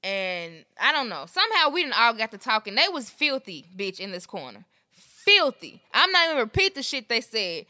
And 0.09 0.64
I 0.81 0.90
don't 0.92 1.11
know. 1.11 1.27
Somehow 1.27 1.68
we 1.68 1.83
didn't 1.83 2.01
all 2.01 2.14
got 2.14 2.31
to 2.31 2.38
talking. 2.38 2.75
They 2.75 2.88
was 2.88 3.11
filthy, 3.11 3.66
bitch, 3.77 4.01
in 4.01 4.11
this 4.11 4.25
corner. 4.25 4.64
Filthy. 4.90 5.83
I'm 5.92 6.11
not 6.11 6.25
even 6.29 6.38
repeat 6.38 6.75
the 6.75 6.83
shit 6.83 7.11
they 7.11 7.21
said. 7.21 7.66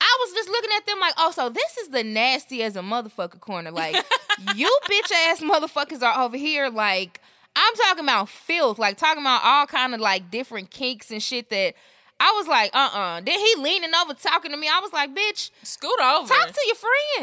I 0.00 0.18
was 0.20 0.32
just 0.32 0.48
looking 0.48 0.70
at 0.74 0.86
them 0.86 0.98
like, 1.00 1.12
oh, 1.18 1.32
so 1.32 1.50
this 1.50 1.76
is 1.76 1.88
the 1.88 2.02
nasty 2.02 2.62
as 2.62 2.76
a 2.76 2.80
motherfucker 2.80 3.38
corner. 3.38 3.70
Like, 3.70 3.94
you 4.56 4.74
bitch 4.88 5.12
ass 5.28 5.42
motherfuckers 5.42 6.02
are 6.02 6.24
over 6.24 6.38
here. 6.38 6.70
Like, 6.70 7.20
I'm 7.54 7.74
talking 7.74 8.04
about 8.04 8.30
filth. 8.30 8.78
Like, 8.78 8.96
talking 8.96 9.22
about 9.22 9.42
all 9.44 9.66
kind 9.66 9.94
of 9.94 10.00
like 10.00 10.30
different 10.30 10.70
kinks 10.70 11.10
and 11.10 11.22
shit 11.22 11.50
that 11.50 11.74
I 12.18 12.32
was 12.38 12.48
like, 12.48 12.70
uh 12.74 12.88
uh 12.90 13.20
Then 13.20 13.38
he 13.38 13.54
leaning 13.58 13.90
over 14.02 14.14
talking 14.14 14.50
to 14.50 14.56
me. 14.56 14.66
I 14.66 14.80
was 14.80 14.94
like, 14.94 15.14
bitch, 15.14 15.50
Scoot 15.62 16.00
over. 16.00 16.26
talk 16.26 16.52
to 16.52 16.60
your 16.66 16.76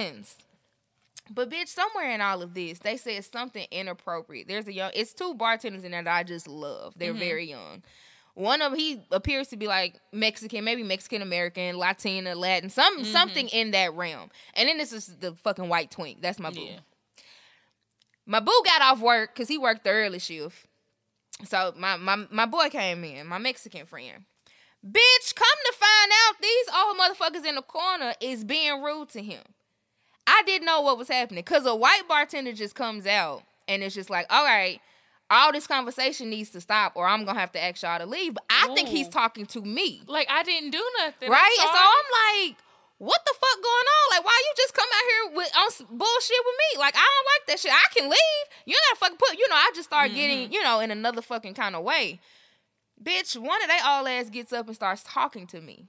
friends. 0.03 0.35
But 1.29 1.49
bitch, 1.49 1.67
somewhere 1.67 2.11
in 2.11 2.21
all 2.21 2.41
of 2.41 2.53
this, 2.53 2.79
they 2.79 2.97
said 2.97 3.23
something 3.25 3.67
inappropriate. 3.71 4.47
There's 4.47 4.67
a 4.67 4.73
young, 4.73 4.91
it's 4.93 5.13
two 5.13 5.33
bartenders 5.35 5.83
in 5.83 5.91
there 5.91 6.03
that 6.03 6.15
I 6.15 6.23
just 6.23 6.47
love. 6.47 6.93
They're 6.97 7.13
Mhm. 7.13 7.19
very 7.19 7.45
young. 7.49 7.83
One 8.35 8.61
of 8.61 8.71
'em, 8.71 8.79
he 8.79 9.01
appears 9.11 9.49
to 9.49 9.57
be 9.57 9.67
like 9.67 9.99
Mexican, 10.13 10.63
maybe 10.63 10.81
Mexican 10.83 11.21
American, 11.21 11.77
Latina, 11.77 12.35
Latin, 12.35 12.69
some 12.69 12.99
Mhm. 13.03 13.11
something 13.11 13.49
in 13.49 13.71
that 13.71 13.93
realm. 13.93 14.31
And 14.53 14.69
then 14.69 14.77
this 14.77 14.93
is 14.93 15.07
the 15.17 15.35
fucking 15.35 15.67
white 15.67 15.91
twink. 15.91 16.21
That's 16.21 16.39
my 16.39 16.49
boo. 16.49 16.61
Yeah. 16.65 16.79
My 18.25 18.39
boo 18.39 18.61
got 18.65 18.81
off 18.81 18.99
work 18.99 19.33
because 19.33 19.47
he 19.49 19.57
worked 19.57 19.83
the 19.83 19.89
early 19.89 20.19
shift. 20.19 20.67
So 21.45 21.73
my, 21.77 21.95
my 21.97 22.15
my 22.29 22.45
boy 22.45 22.69
came 22.69 23.03
in, 23.03 23.27
my 23.27 23.37
Mexican 23.39 23.85
friend. 23.85 24.25
Bitch, 24.85 25.35
come 25.35 25.57
to 25.65 25.73
find 25.77 26.11
out 26.27 26.41
these 26.41 26.65
old 26.73 26.97
motherfuckers 26.97 27.45
in 27.47 27.55
the 27.55 27.61
corner 27.61 28.13
is 28.21 28.43
being 28.45 28.81
rude 28.81 29.09
to 29.09 29.21
him. 29.21 29.41
I 30.29 30.43
didn't 30.45 30.65
know 30.65 30.81
what 30.81 30.97
was 30.97 31.07
happening 31.07 31.43
because 31.43 31.65
a 31.65 31.75
white 31.75 32.03
bartender 32.07 32.53
just 32.53 32.75
comes 32.75 33.07
out 33.07 33.41
and 33.67 33.81
it's 33.81 33.95
just 33.95 34.11
like, 34.11 34.27
all 34.29 34.45
right, 34.45 34.79
all 35.31 35.51
this 35.51 35.65
conversation 35.65 36.29
needs 36.29 36.51
to 36.51 36.61
stop 36.61 36.93
or 36.95 37.07
I'm 37.07 37.25
gonna 37.25 37.39
have 37.39 37.51
to 37.53 37.63
ask 37.63 37.81
y'all 37.81 37.97
to 37.97 38.05
leave. 38.05 38.35
But 38.35 38.43
I 38.49 38.73
think 38.75 38.89
he's 38.89 39.09
talking 39.09 39.47
to 39.47 39.61
me. 39.61 40.03
Like 40.07 40.27
I 40.29 40.43
didn't 40.43 40.69
do 40.69 40.83
nothing. 40.99 41.29
right? 41.29 41.57
And 41.61 41.69
so. 41.69 41.77
I'm 41.77 42.47
like, 42.47 42.57
what 42.99 43.21
the 43.25 43.33
fuck 43.33 43.63
going 43.63 43.65
on? 43.65 44.17
Like, 44.17 44.25
why 44.25 44.43
you 44.45 44.53
just 44.57 44.73
come 44.73 44.87
out 44.93 45.03
here 45.09 45.37
with 45.37 45.51
on 45.57 45.97
bullshit 45.97 46.37
with 46.45 46.55
me? 46.57 46.79
Like, 46.79 46.95
I 46.95 46.99
don't 46.99 47.27
like 47.33 47.47
that 47.47 47.59
shit. 47.59 47.71
I 47.71 47.93
can 47.97 48.09
leave. 48.09 48.45
You 48.65 48.73
ain't 48.73 48.99
gotta 48.99 48.99
fucking 48.99 49.17
put. 49.17 49.39
You 49.39 49.49
know, 49.49 49.55
I 49.55 49.71
just 49.73 49.89
start 49.89 50.13
getting, 50.13 50.45
mm-hmm. 50.45 50.53
you 50.53 50.63
know, 50.63 50.79
in 50.79 50.91
another 50.91 51.21
fucking 51.21 51.55
kind 51.55 51.75
of 51.75 51.83
way. 51.83 52.19
Bitch, 53.01 53.37
one 53.37 53.61
of 53.63 53.69
they 53.69 53.79
all 53.83 54.07
ass 54.07 54.29
gets 54.29 54.53
up 54.53 54.67
and 54.67 54.75
starts 54.75 55.03
talking 55.07 55.47
to 55.47 55.61
me. 55.61 55.87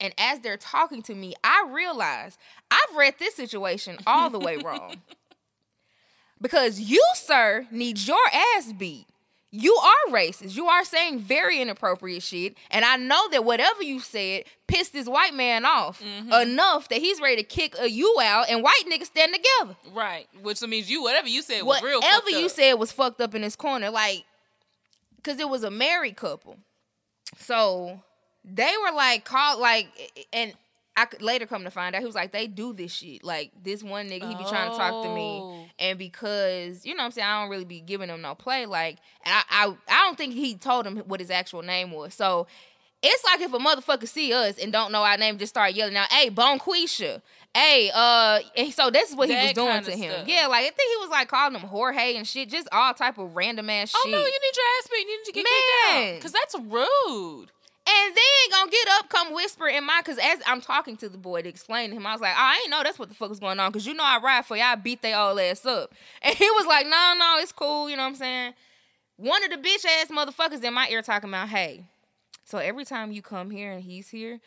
And 0.00 0.14
as 0.18 0.40
they're 0.40 0.56
talking 0.56 1.02
to 1.02 1.14
me, 1.14 1.34
I 1.44 1.66
realize 1.68 2.38
I've 2.70 2.96
read 2.96 3.14
this 3.18 3.34
situation 3.34 3.98
all 4.06 4.30
the 4.30 4.38
way 4.38 4.56
wrong. 4.56 4.96
because 6.40 6.80
you, 6.80 7.04
sir, 7.14 7.66
need 7.70 7.98
your 7.98 8.18
ass 8.56 8.72
beat. 8.72 9.06
You 9.52 9.74
are 9.74 10.12
racist. 10.12 10.54
You 10.54 10.66
are 10.66 10.84
saying 10.84 11.18
very 11.18 11.60
inappropriate 11.60 12.22
shit. 12.22 12.56
And 12.70 12.84
I 12.84 12.96
know 12.96 13.28
that 13.30 13.44
whatever 13.44 13.82
you 13.82 13.98
said 13.98 14.44
pissed 14.68 14.92
this 14.92 15.08
white 15.08 15.34
man 15.34 15.64
off 15.64 16.00
mm-hmm. 16.00 16.32
enough 16.32 16.88
that 16.88 17.00
he's 17.00 17.20
ready 17.20 17.36
to 17.36 17.42
kick 17.42 17.74
a 17.80 17.90
you 17.90 18.16
out 18.22 18.48
and 18.48 18.62
white 18.62 18.84
niggas 18.88 19.06
stand 19.06 19.34
together. 19.34 19.76
right, 19.92 20.28
which 20.40 20.62
means 20.62 20.88
you 20.88 21.02
whatever 21.02 21.28
you 21.28 21.42
said 21.42 21.62
was 21.64 21.82
real. 21.82 21.98
Whatever 21.98 22.30
you 22.30 22.46
up. 22.46 22.52
said 22.52 22.74
was 22.74 22.92
fucked 22.92 23.20
up 23.20 23.34
in 23.34 23.42
this 23.42 23.56
corner. 23.56 23.90
Like, 23.90 24.24
because 25.16 25.40
it 25.40 25.48
was 25.48 25.64
a 25.64 25.70
married 25.70 26.16
couple. 26.16 26.56
So 27.36 28.00
they 28.44 28.72
were 28.82 28.94
like, 28.94 29.24
called, 29.24 29.60
like, 29.60 29.88
and 30.32 30.54
I 30.96 31.04
could 31.04 31.22
later 31.22 31.46
come 31.46 31.64
to 31.64 31.70
find 31.70 31.94
out, 31.94 32.00
he 32.00 32.06
was 32.06 32.14
like, 32.14 32.32
they 32.32 32.46
do 32.46 32.72
this 32.72 32.92
shit. 32.92 33.24
Like, 33.24 33.52
this 33.62 33.82
one 33.82 34.08
nigga, 34.08 34.28
he 34.28 34.34
be 34.34 34.44
trying 34.44 34.70
to 34.70 34.76
talk 34.76 35.04
to 35.04 35.14
me. 35.14 35.40
Oh. 35.42 35.64
And 35.78 35.98
because, 35.98 36.84
you 36.84 36.94
know 36.94 37.02
what 37.02 37.06
I'm 37.06 37.10
saying, 37.12 37.26
I 37.26 37.40
don't 37.40 37.50
really 37.50 37.64
be 37.64 37.80
giving 37.80 38.08
him 38.08 38.20
no 38.20 38.34
play. 38.34 38.66
Like, 38.66 38.98
and 39.24 39.34
I, 39.34 39.42
I, 39.50 39.76
I 39.88 40.06
don't 40.06 40.18
think 40.18 40.34
he 40.34 40.54
told 40.54 40.86
him 40.86 40.98
what 41.06 41.20
his 41.20 41.30
actual 41.30 41.62
name 41.62 41.92
was. 41.92 42.14
So 42.14 42.46
it's 43.02 43.24
like 43.24 43.40
if 43.40 43.52
a 43.52 43.58
motherfucker 43.58 44.06
see 44.06 44.32
us 44.32 44.58
and 44.58 44.72
don't 44.72 44.92
know 44.92 45.02
our 45.02 45.16
name, 45.16 45.38
just 45.38 45.50
start 45.50 45.72
yelling 45.72 45.96
out, 45.96 46.12
hey, 46.12 46.30
Bonquisha. 46.30 47.22
Hey, 47.54 47.90
uh, 47.92 48.40
and 48.56 48.72
so 48.72 48.90
this 48.90 49.10
is 49.10 49.16
what 49.16 49.28
he 49.28 49.34
was 49.34 49.52
doing 49.54 49.82
to 49.82 49.90
him. 49.90 50.12
stuff. 50.12 50.28
Yeah, 50.28 50.46
like 50.46 50.66
I 50.66 50.70
think 50.70 50.90
he 50.90 50.96
was 51.00 51.10
like 51.10 51.28
calling 51.28 51.58
him 51.58 51.66
Jorge 51.66 52.14
and 52.14 52.24
shit, 52.26 52.48
just 52.48 52.68
all 52.70 52.94
type 52.94 53.18
of 53.18 53.34
random 53.34 53.68
ass 53.70 53.92
Oh 53.96 54.08
no, 54.08 54.18
you 54.18 54.24
need 54.24 54.56
your 54.56 54.66
ass 54.78 54.88
beat. 54.88 55.00
You 55.00 55.18
need 55.18 55.24
to 55.24 55.32
get 55.32 55.44
Man. 55.44 55.52
kicked 55.52 55.90
out 55.90 56.14
because 56.14 56.32
that's 56.32 56.54
rude. 56.60 57.50
And 57.92 58.16
then 58.16 58.50
gonna 58.50 58.70
get 58.70 58.88
up, 58.98 59.08
come 59.08 59.34
whisper 59.34 59.66
in 59.66 59.84
my, 59.84 60.00
cause 60.04 60.18
as 60.22 60.38
I'm 60.46 60.60
talking 60.60 60.96
to 60.98 61.08
the 61.08 61.18
boy 61.18 61.42
to 61.42 61.48
explain 61.48 61.90
to 61.90 61.96
him, 61.96 62.06
I 62.06 62.12
was 62.12 62.20
like, 62.20 62.34
oh, 62.34 62.40
I 62.40 62.60
ain't 62.62 62.70
know 62.70 62.82
that's 62.84 62.98
what 62.98 63.08
the 63.08 63.14
fuck 63.14 63.30
was 63.30 63.40
going 63.40 63.58
on, 63.58 63.72
cause 63.72 63.86
you 63.86 63.94
know 63.94 64.04
I 64.04 64.20
ride 64.22 64.46
for 64.46 64.56
y'all, 64.56 64.76
beat 64.76 65.02
they 65.02 65.12
all 65.12 65.38
ass 65.40 65.66
up. 65.66 65.92
And 66.22 66.36
he 66.36 66.48
was 66.50 66.66
like, 66.66 66.86
no, 66.86 67.14
no, 67.18 67.36
it's 67.38 67.52
cool, 67.52 67.90
you 67.90 67.96
know 67.96 68.02
what 68.02 68.10
I'm 68.10 68.14
saying? 68.16 68.54
One 69.16 69.42
of 69.44 69.50
the 69.50 69.56
bitch 69.56 69.84
ass 69.84 70.08
motherfuckers 70.08 70.62
in 70.62 70.72
my 70.72 70.88
ear 70.88 71.02
talking 71.02 71.30
about, 71.30 71.48
hey, 71.48 71.86
so 72.44 72.58
every 72.58 72.84
time 72.84 73.12
you 73.12 73.22
come 73.22 73.50
here 73.50 73.72
and 73.72 73.82
he's 73.82 74.08
here, 74.08 74.40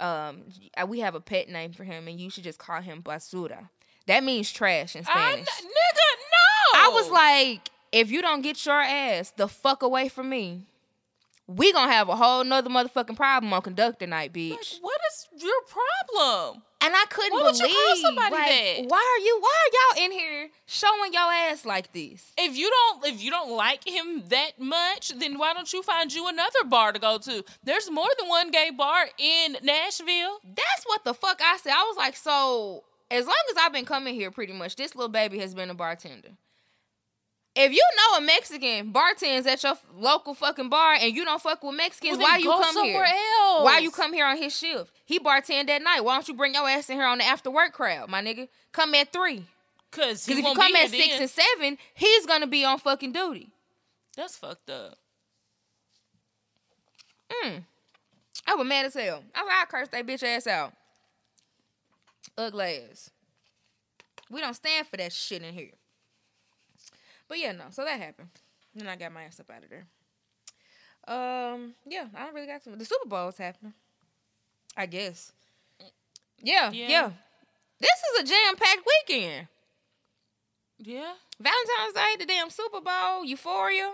um, 0.00 0.42
we 0.88 1.00
have 1.00 1.14
a 1.14 1.20
pet 1.20 1.48
name 1.48 1.72
for 1.72 1.84
him, 1.84 2.08
and 2.08 2.20
you 2.20 2.30
should 2.30 2.44
just 2.44 2.58
call 2.58 2.80
him 2.80 3.02
basura. 3.02 3.68
That 4.06 4.22
means 4.22 4.50
trash 4.52 4.94
in 4.94 5.04
I, 5.06 5.10
Spanish. 5.10 5.48
nigga, 5.48 6.08
no. 6.32 6.80
I 6.80 6.90
was 6.92 7.10
like, 7.10 7.70
if 7.92 8.10
you 8.10 8.22
don't 8.22 8.42
get 8.42 8.64
your 8.64 8.80
ass 8.80 9.32
the 9.36 9.48
fuck 9.48 9.82
away 9.82 10.08
from 10.08 10.28
me, 10.28 10.66
we 11.46 11.72
gonna 11.72 11.92
have 11.92 12.08
a 12.08 12.16
whole 12.16 12.44
nother 12.44 12.70
motherfucking 12.70 13.16
problem 13.16 13.52
on 13.52 13.62
conductor 13.62 14.06
night, 14.06 14.32
bitch. 14.32 14.50
Like, 14.50 14.82
what 14.82 15.00
is 15.12 15.42
your 15.42 15.62
problem? 15.62 16.62
and 16.86 16.94
I 16.94 17.04
couldn't 17.08 17.32
why 17.32 17.42
would 17.42 17.56
you 17.56 17.62
believe. 17.62 17.74
call 17.74 17.96
somebody 17.96 18.34
like, 18.34 18.48
that? 18.48 18.84
Why 18.86 19.16
are 19.16 19.24
you? 19.24 19.38
Why 19.40 19.54
are 19.64 19.72
y'all 19.74 20.04
in 20.04 20.12
here 20.12 20.50
showing 20.66 21.12
your 21.12 21.32
ass 21.32 21.64
like 21.64 21.92
this? 21.92 22.32
If 22.38 22.56
you 22.56 22.70
don't, 22.70 23.06
if 23.06 23.22
you 23.22 23.30
don't 23.30 23.56
like 23.56 23.86
him 23.86 24.22
that 24.28 24.60
much, 24.60 25.08
then 25.18 25.38
why 25.38 25.52
don't 25.52 25.72
you 25.72 25.82
find 25.82 26.12
you 26.12 26.28
another 26.28 26.64
bar 26.64 26.92
to 26.92 26.98
go 26.98 27.18
to? 27.18 27.44
There's 27.64 27.90
more 27.90 28.08
than 28.18 28.28
one 28.28 28.50
gay 28.50 28.70
bar 28.70 29.06
in 29.18 29.56
Nashville. 29.62 30.38
That's 30.44 30.84
what 30.84 31.04
the 31.04 31.14
fuck 31.14 31.40
I 31.42 31.56
said. 31.56 31.72
I 31.72 31.82
was 31.82 31.96
like, 31.96 32.16
so 32.16 32.84
as 33.10 33.26
long 33.26 33.34
as 33.50 33.56
I've 33.60 33.72
been 33.72 33.84
coming 33.84 34.14
here, 34.14 34.30
pretty 34.30 34.52
much, 34.52 34.76
this 34.76 34.94
little 34.94 35.08
baby 35.08 35.38
has 35.38 35.54
been 35.54 35.70
a 35.70 35.74
bartender. 35.74 36.30
If 37.58 37.72
you 37.72 37.82
know 37.96 38.18
a 38.18 38.20
Mexican 38.20 38.92
bartends 38.92 39.46
at 39.46 39.62
your 39.62 39.74
local 39.94 40.34
fucking 40.34 40.68
bar 40.68 40.92
and 41.00 41.14
you 41.14 41.24
don't 41.24 41.40
fuck 41.40 41.62
with 41.64 41.74
Mexicans, 41.74 42.18
Well, 42.18 42.26
why 42.28 42.36
you 42.36 42.50
come 42.50 42.84
here? 42.84 43.02
else? 43.02 43.64
Why 43.64 43.78
you 43.78 43.90
come 43.90 44.12
here 44.12 44.26
on 44.26 44.36
his 44.36 44.54
shift? 44.54 44.92
He 45.06 45.18
bartend 45.18 45.68
that 45.68 45.82
night. 45.82 46.04
Why 46.04 46.14
don't 46.14 46.28
you 46.28 46.34
bring 46.34 46.52
your 46.52 46.68
ass 46.68 46.90
in 46.90 46.96
here 46.96 47.06
on 47.06 47.16
the 47.18 47.24
after 47.24 47.50
work 47.50 47.72
crowd, 47.72 48.10
my 48.10 48.20
nigga? 48.22 48.48
Come 48.72 48.94
at 48.94 49.10
three. 49.10 49.46
Because 49.90 50.26
Because 50.26 50.38
if 50.40 50.44
you 50.44 50.54
come 50.54 50.76
at 50.76 50.90
six 50.90 51.18
and 51.18 51.30
seven, 51.30 51.78
he's 51.94 52.26
gonna 52.26 52.46
be 52.46 52.62
on 52.64 52.78
fucking 52.78 53.12
duty. 53.12 53.48
that's 54.14 54.36
fucked 54.36 54.68
up. 54.68 54.98
Mm. 57.42 57.64
I 58.46 58.54
was 58.54 58.66
mad 58.66 58.84
as 58.86 58.94
hell. 58.94 59.24
I 59.34 59.42
was 59.42 59.48
like, 59.48 59.62
I 59.62 59.64
cursed 59.70 59.92
that 59.92 60.06
bitch 60.06 60.22
ass 60.22 60.46
out. 60.46 60.74
Ugly 62.36 62.80
ass. 62.90 63.10
We 64.30 64.40
don't 64.42 64.54
stand 64.54 64.86
for 64.88 64.98
that 64.98 65.12
shit 65.12 65.42
in 65.42 65.54
here. 65.54 65.70
But 67.28 67.38
yeah, 67.38 67.52
no. 67.52 67.64
So 67.70 67.84
that 67.84 68.00
happened. 68.00 68.28
Then 68.74 68.88
I 68.88 68.96
got 68.96 69.12
my 69.12 69.24
ass 69.24 69.40
up 69.40 69.50
out 69.50 69.64
of 69.64 69.70
there. 69.70 69.86
Um, 71.08 71.74
yeah, 71.86 72.06
I 72.14 72.24
don't 72.24 72.34
really 72.34 72.46
got 72.46 72.62
some. 72.62 72.76
The 72.78 72.84
Super 72.84 73.08
Bowl 73.08 73.28
is 73.28 73.38
happening. 73.38 73.74
I 74.76 74.86
guess. 74.86 75.32
Yeah, 76.42 76.70
yeah. 76.72 76.88
Yeah. 76.88 77.10
This 77.78 77.90
is 77.90 78.20
a 78.22 78.24
jam 78.24 78.56
packed 78.56 78.86
weekend. 79.08 79.48
Yeah, 80.78 81.12
Valentine's 81.40 81.94
Day, 81.94 82.16
the 82.18 82.26
damn 82.26 82.50
Super 82.50 82.80
Bowl, 82.80 83.24
Euphoria. 83.24 83.90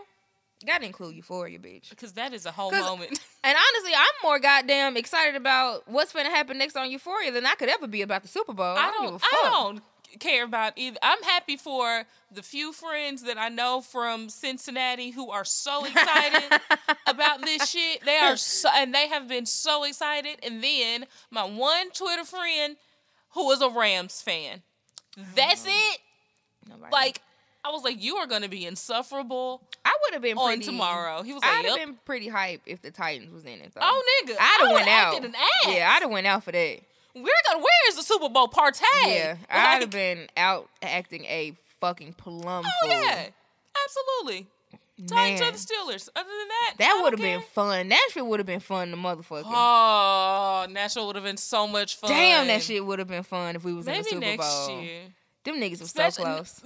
Gotta 0.66 0.86
include 0.86 1.14
Euphoria, 1.16 1.58
bitch. 1.58 1.90
because 1.90 2.12
that 2.14 2.32
is 2.32 2.46
a 2.46 2.52
whole 2.52 2.70
moment. 2.72 3.18
And 3.44 3.56
honestly, 3.58 3.92
I'm 3.92 4.06
more 4.22 4.38
goddamn 4.38 4.96
excited 4.96 5.34
about 5.34 5.88
what's 5.88 6.12
gonna 6.12 6.30
happen 6.30 6.58
next 6.58 6.76
on 6.76 6.88
Euphoria 6.92 7.32
than 7.32 7.44
I 7.44 7.56
could 7.56 7.68
ever 7.68 7.88
be 7.88 8.02
about 8.02 8.22
the 8.22 8.28
Super 8.28 8.52
Bowl. 8.52 8.76
I 8.78 8.92
give 9.00 9.08
a 9.08 9.10
don't. 9.10 9.20
fuck. 9.20 9.30
I 9.32 9.50
don't. 9.50 9.82
Care 10.20 10.44
about 10.44 10.74
either. 10.76 10.98
I'm 11.02 11.22
happy 11.22 11.56
for 11.56 12.04
the 12.30 12.42
few 12.42 12.72
friends 12.72 13.22
that 13.24 13.38
I 13.38 13.48
know 13.48 13.80
from 13.80 14.28
Cincinnati 14.28 15.10
who 15.10 15.30
are 15.30 15.44
so 15.44 15.84
excited 15.86 16.60
about 17.06 17.42
this 17.42 17.68
shit. 17.68 18.04
They 18.04 18.16
are 18.16 18.36
so, 18.36 18.68
and 18.74 18.94
they 18.94 19.08
have 19.08 19.28
been 19.28 19.46
so 19.46 19.84
excited. 19.84 20.38
And 20.42 20.62
then 20.62 21.06
my 21.30 21.44
one 21.44 21.90
Twitter 21.90 22.24
friend 22.24 22.76
who 23.30 23.50
is 23.52 23.60
a 23.60 23.68
Rams 23.68 24.22
fan. 24.22 24.62
That's 25.34 25.62
mm-hmm. 25.62 25.70
it. 25.70 25.98
Nobody- 26.68 26.92
Like 26.92 27.22
I 27.64 27.70
was 27.70 27.84
like, 27.84 28.02
you 28.02 28.16
are 28.16 28.26
gonna 28.26 28.48
be 28.48 28.66
insufferable 28.66 29.62
I 29.84 29.96
would 30.02 30.14
have 30.14 30.22
been 30.22 30.38
on 30.38 30.48
pretty, 30.48 30.64
tomorrow. 30.64 31.22
He 31.22 31.32
was 31.32 31.42
I'd 31.44 31.56
like, 31.58 31.66
have 31.66 31.76
yep. 31.76 31.86
been 31.86 31.96
pretty 32.04 32.28
hype 32.28 32.62
if 32.66 32.82
the 32.82 32.90
Titans 32.90 33.32
was 33.32 33.44
in 33.44 33.60
it. 33.60 33.72
Though. 33.74 33.80
Oh 33.82 34.22
nigga, 34.24 34.36
I'd 34.38 34.60
have 34.66 34.74
went 34.74 34.88
out. 34.88 35.24
an 35.24 35.34
ass. 35.34 35.74
Yeah, 35.74 35.92
I'd 35.94 36.02
have 36.02 36.10
went 36.10 36.26
out 36.26 36.44
for 36.44 36.52
that. 36.52 36.80
We're 37.14 37.22
gonna. 37.48 37.58
Where 37.58 37.88
is 37.88 37.96
the 37.96 38.02
Super 38.02 38.28
Bowl 38.28 38.48
partay? 38.48 38.82
Yeah, 39.06 39.36
I'd 39.50 39.80
have 39.82 39.90
been 39.90 40.28
out 40.36 40.68
acting 40.82 41.24
a 41.26 41.54
fucking 41.80 42.14
plum 42.14 42.64
Oh 42.66 42.70
fool. 42.82 42.90
yeah, 42.90 43.26
absolutely. 43.84 44.46
Titans 45.06 45.40
or 45.40 45.50
the 45.50 45.58
Steelers. 45.58 46.08
Other 46.14 46.28
than 46.28 46.48
that, 46.48 46.74
That 46.78 47.00
would 47.02 47.12
have 47.12 47.20
been 47.20 47.42
fun. 47.54 47.88
Nashville 47.88 48.26
would 48.28 48.38
have 48.38 48.46
been 48.46 48.60
fun, 48.60 48.90
the 48.92 48.96
motherfucker. 48.96 49.42
Oh, 49.46 50.66
Nashville 50.70 51.06
would 51.08 51.16
have 51.16 51.24
been 51.24 51.36
so 51.38 51.66
much 51.66 51.96
fun. 51.96 52.10
Damn, 52.10 52.46
that 52.46 52.62
shit 52.62 52.84
would 52.84 52.98
have 53.00 53.08
been 53.08 53.24
fun 53.24 53.56
if 53.56 53.64
we 53.64 53.72
was 53.72 53.88
in 53.88 53.94
the 53.98 54.04
Super 54.04 54.20
next 54.20 54.46
Bowl. 54.66 54.80
year. 54.80 55.00
Them 55.44 55.56
niggas 55.56 55.70
was 55.72 55.80
Especially- 55.82 56.24
so 56.24 56.34
close. 56.34 56.60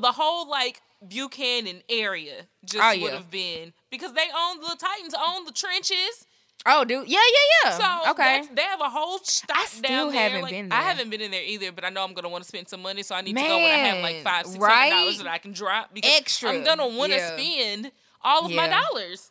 The 0.00 0.12
whole 0.12 0.48
like 0.48 0.80
Buchanan 1.06 1.82
area 1.90 2.46
just 2.64 2.82
Oh, 2.82 3.02
would 3.02 3.12
have 3.12 3.30
been 3.30 3.72
because 3.90 4.14
they 4.14 4.26
own 4.34 4.60
the 4.60 4.76
Titans 4.78 5.14
own 5.14 5.44
the 5.44 5.52
trenches. 5.52 6.26
Oh, 6.66 6.84
dude, 6.84 7.08
yeah, 7.08 7.18
yeah, 7.18 7.70
yeah. 7.70 8.02
So 8.04 8.10
okay. 8.10 8.42
they 8.52 8.62
have 8.62 8.80
a 8.80 8.90
whole 8.90 9.18
stop 9.22 9.56
I 9.56 9.64
still 9.66 9.82
down 10.06 10.12
there. 10.12 10.22
haven't 10.22 10.42
Like, 10.42 10.50
been 10.50 10.72
I 10.72 10.82
haven't 10.82 11.08
been 11.08 11.20
in 11.20 11.30
there 11.30 11.42
either, 11.44 11.72
but 11.72 11.84
I 11.84 11.88
know 11.88 12.04
I'm 12.04 12.12
gonna 12.14 12.28
want 12.28 12.42
to 12.44 12.48
spend 12.48 12.68
some 12.68 12.82
money, 12.82 13.02
so 13.02 13.14
I 13.14 13.20
need 13.20 13.36
to 13.36 13.40
go 13.42 13.56
when 13.56 13.64
I 13.70 13.74
have 13.76 14.02
like 14.02 14.16
Man, 14.16 14.24
five, 14.24 14.46
six 14.46 14.62
hundred 14.64 14.90
dollars 14.90 15.16
right? 15.18 15.24
that 15.24 15.30
I 15.32 15.38
can 15.38 15.52
drop 15.52 15.94
because 15.94 16.10
Extra, 16.16 16.50
I'm 16.50 16.64
gonna 16.64 16.88
want 16.88 17.12
to 17.12 17.18
yeah. 17.18 17.36
spend 17.36 17.92
all 18.22 18.44
of 18.46 18.52
my 18.52 18.68
dollars, 18.68 19.30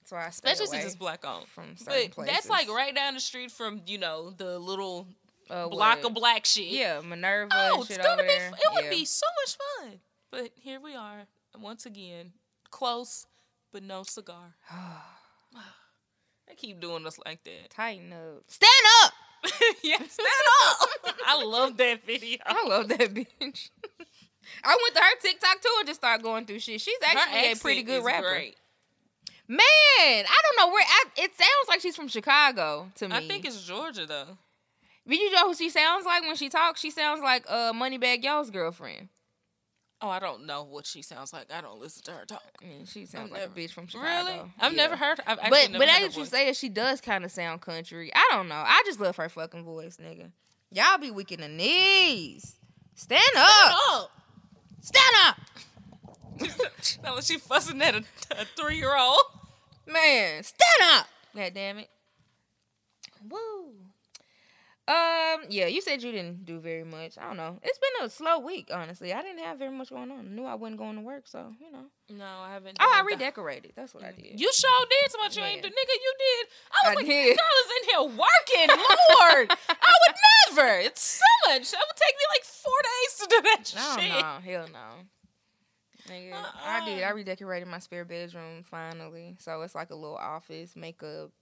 That's 0.00 0.12
why 0.12 0.24
I 0.24 0.28
especially 0.28 0.66
since 0.66 0.84
it's 0.84 0.94
black 0.96 1.24
owned. 1.24 1.46
from 1.48 1.76
certain 1.76 2.10
But 2.16 2.26
that's 2.26 2.48
like 2.50 2.68
right 2.68 2.94
down 2.94 3.14
the 3.14 3.20
street 3.20 3.52
from 3.52 3.82
you 3.86 3.98
know 3.98 4.30
the 4.36 4.58
little 4.58 5.06
Uh, 5.48 5.68
block 5.68 5.98
what? 5.98 6.06
of 6.06 6.14
black 6.14 6.44
shit. 6.44 6.66
Yeah, 6.66 7.00
Minerva. 7.00 7.52
Oh, 7.54 7.86
it's 7.88 7.96
gonna 7.96 8.22
be. 8.22 8.28
there. 8.28 8.48
It 8.48 8.72
would 8.74 8.84
Yeah. 8.84 8.90
be 8.90 9.04
so 9.04 9.26
much 9.42 9.56
fun. 9.56 10.00
But 10.32 10.50
here 10.56 10.80
we 10.80 10.94
are 10.96 11.22
once 11.58 11.86
again, 11.86 12.32
close 12.70 13.26
but 13.72 13.82
no 13.84 14.02
cigar. 14.02 14.56
they 16.48 16.54
keep 16.54 16.80
doing 16.80 17.06
us 17.06 17.18
like 17.24 17.42
that. 17.44 17.70
Tighten 17.70 18.12
up. 18.12 18.44
Stand 18.46 18.72
up. 19.04 19.12
yeah, 19.82 19.96
stand 20.08 20.28
up. 20.66 21.14
I 21.26 21.42
love 21.44 21.76
that 21.76 22.04
video. 22.06 22.38
I 22.46 22.66
love 22.66 22.88
that 22.88 23.14
bitch. 23.14 23.70
I 24.64 24.78
went 24.80 24.94
to 24.94 25.00
her 25.02 25.20
TikTok 25.20 25.60
too 25.60 25.74
and 25.78 25.88
just 25.88 26.00
started 26.00 26.22
going 26.22 26.46
through 26.46 26.60
shit. 26.60 26.80
She's 26.80 26.98
actually 27.04 27.52
a 27.52 27.56
pretty 27.56 27.82
good 27.82 27.98
is 27.98 28.04
rapper. 28.04 28.30
great. 28.30 28.56
Man, 29.48 29.58
I 29.58 30.24
don't 30.42 30.56
know 30.56 30.72
where. 30.72 30.84
I, 30.84 31.04
it 31.18 31.36
sounds 31.36 31.68
like 31.68 31.80
she's 31.80 31.94
from 31.94 32.08
Chicago 32.08 32.90
to 32.96 33.08
me. 33.08 33.14
I 33.14 33.26
think 33.26 33.44
it's 33.44 33.64
Georgia 33.64 34.06
though. 34.06 34.38
But 35.06 35.16
you 35.16 35.30
know 35.30 35.48
who 35.48 35.54
she 35.54 35.70
sounds 35.70 36.04
like 36.04 36.22
when 36.22 36.34
she 36.34 36.48
talks? 36.48 36.80
She 36.80 36.90
sounds 36.90 37.22
like 37.22 37.44
uh, 37.48 37.72
Moneybagg 37.72 38.24
Yo's 38.24 38.50
girlfriend. 38.50 39.08
Oh, 40.02 40.08
I 40.10 40.18
don't 40.18 40.44
know 40.44 40.62
what 40.64 40.84
she 40.86 41.00
sounds 41.00 41.32
like. 41.32 41.50
I 41.50 41.62
don't 41.62 41.80
listen 41.80 42.02
to 42.04 42.10
her 42.12 42.26
talk. 42.26 42.42
I 42.62 42.66
mean, 42.66 42.84
she 42.84 43.06
sounds 43.06 43.26
I've 43.26 43.30
like 43.30 43.40
never- 43.40 43.52
a 43.52 43.56
bitch 43.56 43.70
from 43.70 43.86
Chicago. 43.86 44.08
Really? 44.08 44.52
I've 44.60 44.72
Yeah. 44.72 44.76
never 44.76 44.96
heard. 44.96 45.20
I've 45.26 45.38
But 45.38 45.70
never 45.70 45.78
but 45.78 45.86
now 45.86 46.00
that 46.00 46.16
you 46.16 46.24
say 46.26 46.48
it, 46.48 46.56
she 46.56 46.68
does 46.68 47.00
kind 47.00 47.24
of 47.24 47.30
sound 47.32 47.62
country. 47.62 48.12
I 48.14 48.28
don't 48.32 48.48
know. 48.48 48.56
I 48.66 48.82
just 48.84 49.00
love 49.00 49.16
her 49.16 49.28
fucking 49.30 49.64
voice, 49.64 49.96
nigga. 49.96 50.30
Y'all 50.70 50.98
be 50.98 51.10
weak 51.10 51.32
in 51.32 51.40
the 51.40 51.48
knees. 51.48 52.56
Stand 52.94 53.22
up. 53.36 53.42
Oh, 53.44 54.08
Stand 54.82 55.16
up. 55.26 55.38
that 57.02 57.14
was 57.14 57.26
she 57.26 57.38
fussing 57.38 57.80
at 57.80 57.94
a, 57.94 58.04
a 58.32 58.44
three 58.56 58.76
year 58.76 58.94
old. 58.96 59.22
Man, 59.86 60.42
stand 60.42 60.92
up. 60.92 61.06
God 61.34 61.54
damn 61.54 61.78
it. 61.78 61.88
Woo. 63.28 63.72
Um, 64.88 65.42
yeah, 65.50 65.66
you 65.66 65.80
said 65.80 66.00
you 66.02 66.12
didn't 66.12 66.44
do 66.44 66.60
very 66.60 66.84
much. 66.84 67.18
I 67.18 67.26
don't 67.26 67.36
know. 67.36 67.58
It's 67.62 67.78
been 67.78 68.06
a 68.06 68.08
slow 68.08 68.38
week, 68.38 68.70
honestly. 68.72 69.12
I 69.12 69.20
didn't 69.20 69.40
have 69.42 69.58
very 69.58 69.72
much 69.76 69.90
going 69.90 70.12
on. 70.12 70.18
I 70.20 70.22
knew 70.22 70.44
I 70.44 70.54
wasn't 70.54 70.78
going 70.78 70.94
to 70.94 71.02
work, 71.02 71.26
so 71.26 71.52
you 71.60 71.72
know. 71.72 71.86
No, 72.16 72.24
I 72.24 72.52
haven't. 72.52 72.76
Oh, 72.78 72.84
I 72.94 72.98
that. 72.98 73.04
redecorated. 73.04 73.72
That's 73.74 73.92
what 73.94 74.04
I 74.04 74.12
did. 74.12 74.38
You 74.38 74.52
sure 74.52 74.86
did 74.88 75.10
so 75.10 75.18
much 75.18 75.36
you 75.36 75.42
ain't 75.42 75.56
Yeah. 75.56 75.62
do. 75.62 75.68
Nigga, 75.68 75.96
you 76.04 76.14
did. 76.18 76.46
I 76.70 76.88
was 76.88 76.92
I 76.92 76.94
like, 76.94 77.06
did. 77.06 77.26
this 77.26 77.36
girl 77.36 77.56
is 77.64 77.72
in 77.76 77.88
here 77.90 78.02
working, 78.16 78.68
Lord. 78.78 79.58
I 79.68 79.92
would 80.06 80.16
never. 80.54 80.78
It's 80.78 81.02
so 81.02 81.50
much. 81.50 81.62
It 81.72 81.78
would 81.78 81.96
take 81.96 82.14
me 82.14 82.24
like 82.36 82.44
four 82.44 82.80
days 82.84 83.18
to 83.18 83.26
do 83.28 83.42
that 83.42 83.72
No, 83.74 84.00
shit. 84.00 84.10
no, 84.22 84.52
hell 84.52 84.68
no. 84.72 86.12
Nigga, 86.14 86.32
I 86.64 86.84
did. 86.84 87.02
I 87.02 87.08
Uh-uh. 87.08 87.14
redecorated 87.14 87.66
my 87.66 87.80
spare 87.80 88.04
bedroom 88.04 88.62
finally, 88.62 89.36
so 89.40 89.62
it's 89.62 89.74
like 89.74 89.90
a 89.90 89.96
little 89.96 90.16
office 90.16 90.76
makeup 90.76 91.32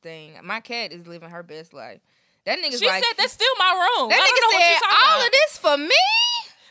thing. 0.00 0.38
My 0.42 0.60
cat 0.60 0.92
is 0.92 1.06
living 1.06 1.28
her 1.28 1.42
best 1.42 1.74
life. 1.74 2.00
That 2.46 2.58
nigga's 2.58 2.78
She 2.80 2.86
like 2.86 3.02
said 3.02 3.14
that's 3.16 3.32
still 3.32 3.54
my 3.58 3.72
room. 3.72 4.08
that 4.10 4.20
I 4.20 4.40
don't 4.40 4.54
nigga 4.54 4.78
said 4.78 4.88
all 4.92 5.16
about. 5.16 5.26
of 5.26 5.32
this 5.32 5.58
for 5.58 5.76
me. 5.78 6.04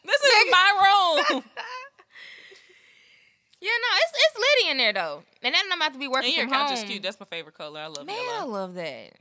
This 0.05 0.21
is 0.21 0.45
nigga. 0.45 0.51
my 0.51 0.69
room. 1.33 1.43
Yeah, 3.62 3.69
no, 3.69 3.88
it's 3.95 4.12
it's 4.13 4.38
litty 4.38 4.71
in 4.71 4.77
there 4.77 4.91
though, 4.91 5.23
and 5.41 5.55
then 5.55 5.62
I'm 5.71 5.79
about 5.79 5.93
to 5.93 5.99
be 5.99 6.09
working 6.09 6.27
and 6.31 6.36
your 6.36 6.47
from 6.47 6.53
couch 6.53 6.69
home. 6.71 6.77
is 6.79 6.83
cute. 6.83 7.01
That's 7.01 7.17
my 7.17 7.25
favorite 7.25 7.57
color. 7.57 7.79
I 7.79 7.88
love 7.88 8.05
Man, 8.05 8.17
I 8.33 8.43
love 8.43 8.73
that. 8.73 9.12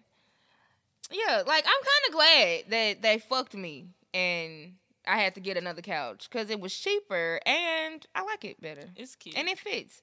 Yeah, 1.13 1.43
like 1.47 1.65
I'm 1.65 1.83
kind 1.85 2.09
of 2.09 2.13
glad 2.13 2.63
that 2.71 3.03
they 3.03 3.19
fucked 3.21 3.55
me 3.55 3.87
and 4.13 4.73
I 5.07 5.19
had 5.19 5.37
to 5.37 5.41
get 5.41 5.57
another 5.57 5.81
couch 5.83 6.29
because 6.29 6.51
it 6.51 6.59
was 6.59 6.75
cheaper 6.77 7.39
and 7.47 8.05
I 8.17 8.23
like 8.23 8.45
it 8.45 8.61
better 8.61 8.89
It's 8.97 9.15
cute. 9.15 9.37
and 9.39 9.47
it 9.49 9.59
fits. 9.61 10.03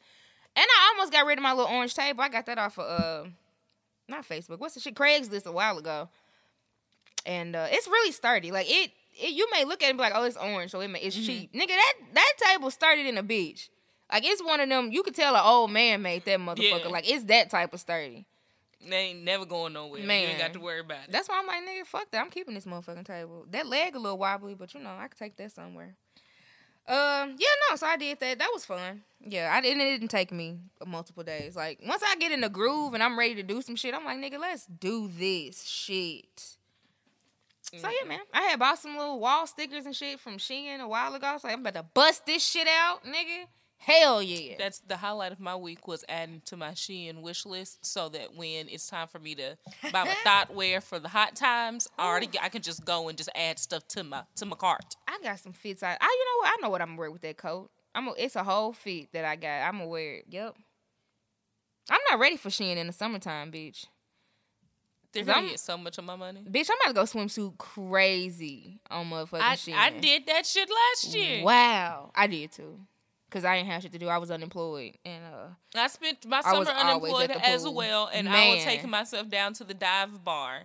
And 0.56 0.66
I 0.66 0.94
almost 0.94 1.12
got 1.12 1.26
rid 1.26 1.38
of 1.38 1.44
my 1.44 1.52
little 1.54 1.72
orange 1.76 1.94
table. 1.94 2.22
I 2.24 2.30
got 2.30 2.46
that 2.46 2.58
off 2.58 2.80
of 2.80 3.26
uh, 3.26 3.30
not 4.08 4.26
Facebook. 4.28 4.60
What's 4.60 4.76
the 4.76 4.80
shit? 4.80 4.96
Craigslist 4.96 5.48
a 5.48 5.52
while 5.52 5.78
ago, 5.78 6.08
and 7.26 7.56
uh, 7.56 7.68
it's 7.70 7.88
really 7.88 8.12
sturdy. 8.12 8.52
Like 8.52 8.68
it, 8.70 8.92
it, 9.22 9.32
you 9.34 9.50
may 9.52 9.66
look 9.66 9.82
at 9.84 9.88
it 9.88 9.90
and 9.90 9.98
be 9.98 10.04
like, 10.04 10.14
"Oh, 10.16 10.24
it's 10.24 10.38
orange, 10.38 10.72
so 10.72 10.80
it 10.82 10.88
may, 10.88 11.00
it's 11.00 11.16
cheap." 11.16 11.54
Nigga, 11.54 11.68
that 11.68 11.94
that 12.14 12.34
table 12.46 12.72
started 12.72 13.06
in 13.06 13.18
a 13.18 13.24
beach. 13.24 13.70
Like 14.12 14.24
it's 14.26 14.44
one 14.44 14.60
of 14.60 14.70
them. 14.70 14.92
You 14.92 15.04
could 15.04 15.16
tell 15.16 15.36
an 15.36 15.42
old 15.44 15.72
man 15.72 16.02
made 16.02 16.26
that 16.26 16.40
motherfucker. 16.40 16.84
Yeah. 16.84 16.90
Like 16.90 17.10
it's 17.10 17.26
that 17.26 17.50
type 17.50 17.74
of 17.74 17.80
sturdy. 17.80 18.26
they 18.88 18.96
ain't 18.96 19.24
never 19.24 19.46
going 19.46 19.74
nowhere. 19.74 20.02
You 20.02 20.08
Man. 20.08 20.30
ain't 20.30 20.40
got 20.40 20.54
to 20.54 20.60
worry 20.60 20.80
about 20.80 21.04
it. 21.06 21.12
That's 21.12 21.28
why 21.30 21.38
I'm 21.40 21.46
like, 21.48 21.62
nigga, 21.64 21.86
fuck 21.86 22.10
that. 22.12 22.22
I'm 22.22 22.30
keeping 22.30 22.56
this 22.56 22.66
motherfucking 22.66 23.06
table. 23.06 23.46
That 23.52 23.68
leg 23.68 23.96
a 23.96 24.00
little 24.00 24.18
wobbly, 24.18 24.56
but 24.56 24.74
you 24.74 24.80
know, 24.80 24.96
I 24.98 25.08
could 25.10 25.20
take 25.20 25.36
that 25.38 25.52
somewhere. 25.52 25.96
Um, 26.88 27.36
yeah, 27.38 27.48
no, 27.70 27.76
so 27.76 27.86
I 27.86 27.98
did 27.98 28.20
that. 28.20 28.40
That 28.40 28.50
was 28.52 28.66
fun. 28.66 29.04
Yeah, 29.24 29.52
I 29.54 29.62
didn't. 29.62 29.82
It 29.82 29.92
didn't 29.92 30.08
take 30.08 30.32
me 30.32 30.58
multiple 30.88 31.24
days. 31.24 31.56
Like 31.56 31.80
once 31.86 32.02
I 32.04 32.16
get 32.16 32.32
in 32.32 32.42
the 32.42 32.50
groove 32.50 32.96
and 32.96 33.04
I'm 33.04 33.20
ready 33.20 33.36
to 33.36 33.44
do 33.44 33.62
some 33.62 33.76
shit, 33.76 33.94
I'm 33.94 34.06
like, 34.06 34.18
nigga, 34.18 34.40
let's 34.40 34.66
do 34.66 35.08
this 35.08 35.64
shit. 35.68 36.58
So 37.78 37.90
yeah, 37.90 38.08
man, 38.08 38.20
I 38.34 38.42
had 38.44 38.60
bought 38.60 38.80
some 38.80 38.98
little 38.98 39.20
wall 39.20 39.46
stickers 39.46 39.86
and 39.86 39.96
shit 39.96 40.20
from 40.20 40.38
Shein 40.38 40.80
a 40.80 40.88
while 40.88 41.14
ago. 41.14 41.38
So 41.42 41.50
I'm 41.50 41.62
about 41.62 41.76
to 41.76 41.84
bust 41.84 42.26
this 42.26 42.46
shit 42.46 42.68
out, 42.68 43.04
nigga. 43.04 43.46
Hell 43.78 44.22
yeah. 44.22 44.56
That's 44.58 44.80
the 44.80 44.98
highlight 44.98 45.32
of 45.32 45.40
my 45.40 45.56
week 45.56 45.88
was 45.88 46.04
adding 46.10 46.42
to 46.46 46.58
my 46.58 46.72
Shein 46.72 47.22
wish 47.22 47.46
list 47.46 47.86
so 47.86 48.10
that 48.10 48.36
when 48.36 48.68
it's 48.68 48.90
time 48.90 49.08
for 49.08 49.20
me 49.20 49.36
to 49.36 49.58
buy 49.94 50.04
my 50.04 50.16
thought 50.24 50.54
wear 50.54 50.82
for 50.82 51.00
the 51.00 51.08
hot 51.08 51.36
times, 51.36 51.88
I 51.98 52.06
already 52.06 52.30
I 52.42 52.50
can 52.50 52.62
just 52.62 52.84
go 52.84 53.08
and 53.08 53.18
just 53.18 53.30
add 53.36 53.58
stuff 53.58 53.88
to 53.90 54.04
my 54.04 54.24
to 54.36 54.46
my 54.46 54.58
cart. 54.58 54.96
I 55.08 55.18
got 55.24 55.40
some 55.40 55.54
fits. 55.54 55.82
I, 55.82 55.98
I 56.00 56.06
you 56.20 56.26
know 56.26 56.40
what? 56.42 56.48
I 56.50 56.62
know 56.62 56.70
what 56.70 56.82
I'm 56.82 56.90
gonna 56.90 57.00
wear 57.00 57.12
with 57.12 57.22
that 57.22 57.38
coat. 57.38 57.72
I'm. 57.96 58.10
A, 58.10 58.14
it's 58.18 58.36
a 58.36 58.44
whole 58.44 58.74
fit 58.74 59.14
that 59.14 59.24
I 59.24 59.38
got. 59.38 59.62
I'm 59.68 59.78
gonna 59.78 59.88
wear 59.88 60.16
it. 60.16 60.26
Yep. 60.30 60.56
I'm 61.90 62.02
not 62.12 62.20
ready 62.20 62.36
for 62.36 62.50
Shein 62.50 62.76
in 62.76 62.88
the 62.88 62.94
summertime, 62.94 63.52
bitch. 63.52 63.86
They're 65.12 65.24
gonna 65.24 65.50
get 65.50 65.60
so 65.60 65.78
much 65.78 65.98
of 65.98 66.04
my 66.04 66.16
money. 66.16 66.46
Bitch, 66.50 66.70
I'm 66.70 66.92
about 66.92 67.08
to 67.08 67.16
go 67.16 67.20
swimsuit 67.20 67.58
crazy 67.58 68.80
on 68.90 69.10
motherfucking 69.10 69.42
I, 69.42 69.56
Shein. 69.56 69.74
I 69.74 69.90
did 69.92 70.28
that 70.28 70.46
shit 70.46 70.70
last 70.70 71.16
year. 71.16 71.44
Wow, 71.44 72.12
I 72.16 72.28
did 72.28 72.52
too. 72.52 72.80
Cause 73.32 73.46
I 73.46 73.58
didn't 73.58 73.70
have 73.70 73.84
shit 73.84 73.92
to 73.92 74.00
do. 74.00 74.08
I 74.08 74.18
was 74.18 74.32
unemployed, 74.32 74.98
and 75.06 75.24
uh, 75.24 75.48
I 75.80 75.86
spent 75.88 76.26
my 76.26 76.42
summer 76.42 76.68
unemployed 76.72 77.30
as 77.44 77.68
well, 77.68 78.10
and 78.12 78.28
I 78.28 78.50
was 78.50 78.58
Man. 78.58 78.66
taking 78.66 78.90
myself 78.90 79.30
down 79.30 79.54
to 79.54 79.64
the 79.64 79.76
dive 79.76 80.24
bar 80.24 80.64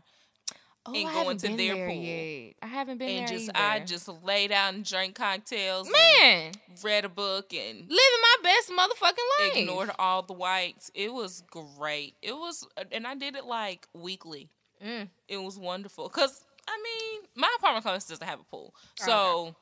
oh, 0.87 0.95
And 0.95 1.09
going 1.12 1.37
to 1.39 1.57
their 1.57 1.74
pool. 1.87 1.95
yet. 1.95 2.55
I 2.62 2.66
haven't 2.66 2.99
been 2.99 3.09
and 3.09 3.28
there 3.28 3.39
just 3.39 3.51
either. 3.55 3.59
I 3.59 3.80
just 3.80 4.09
laid 4.24 4.53
out 4.53 4.74
and 4.74 4.85
drank 4.85 5.14
cocktails, 5.14 5.89
man 5.91 6.53
and 6.68 6.85
read 6.85 7.05
a 7.05 7.09
book, 7.09 7.53
and 7.55 7.78
living 7.80 7.89
my 7.91 8.37
best 8.43 8.70
motherfucking 8.70 9.45
life. 9.47 9.57
ignored 9.57 9.91
all 9.99 10.22
the 10.22 10.32
whites. 10.32 10.91
It 10.95 11.12
was 11.12 11.43
great. 11.51 12.14
It 12.22 12.32
was, 12.32 12.66
and 12.93 13.07
I 13.07 13.14
did 13.14 13.35
it 13.37 13.45
like 13.45 13.87
weekly. 13.95 14.49
Mm. 14.85 15.09
It 15.28 15.39
was 15.39 15.59
wonderful 15.59 16.09
because 16.09 16.45
I 16.68 16.76
mean, 16.82 17.22
my 17.35 17.53
apartment 17.59 17.85
complex 17.85 18.07
doesn't 18.07 18.26
have 18.26 18.41
a 18.41 18.45
pool, 18.45 18.74
Oh, 19.03 19.07
so 19.07 19.55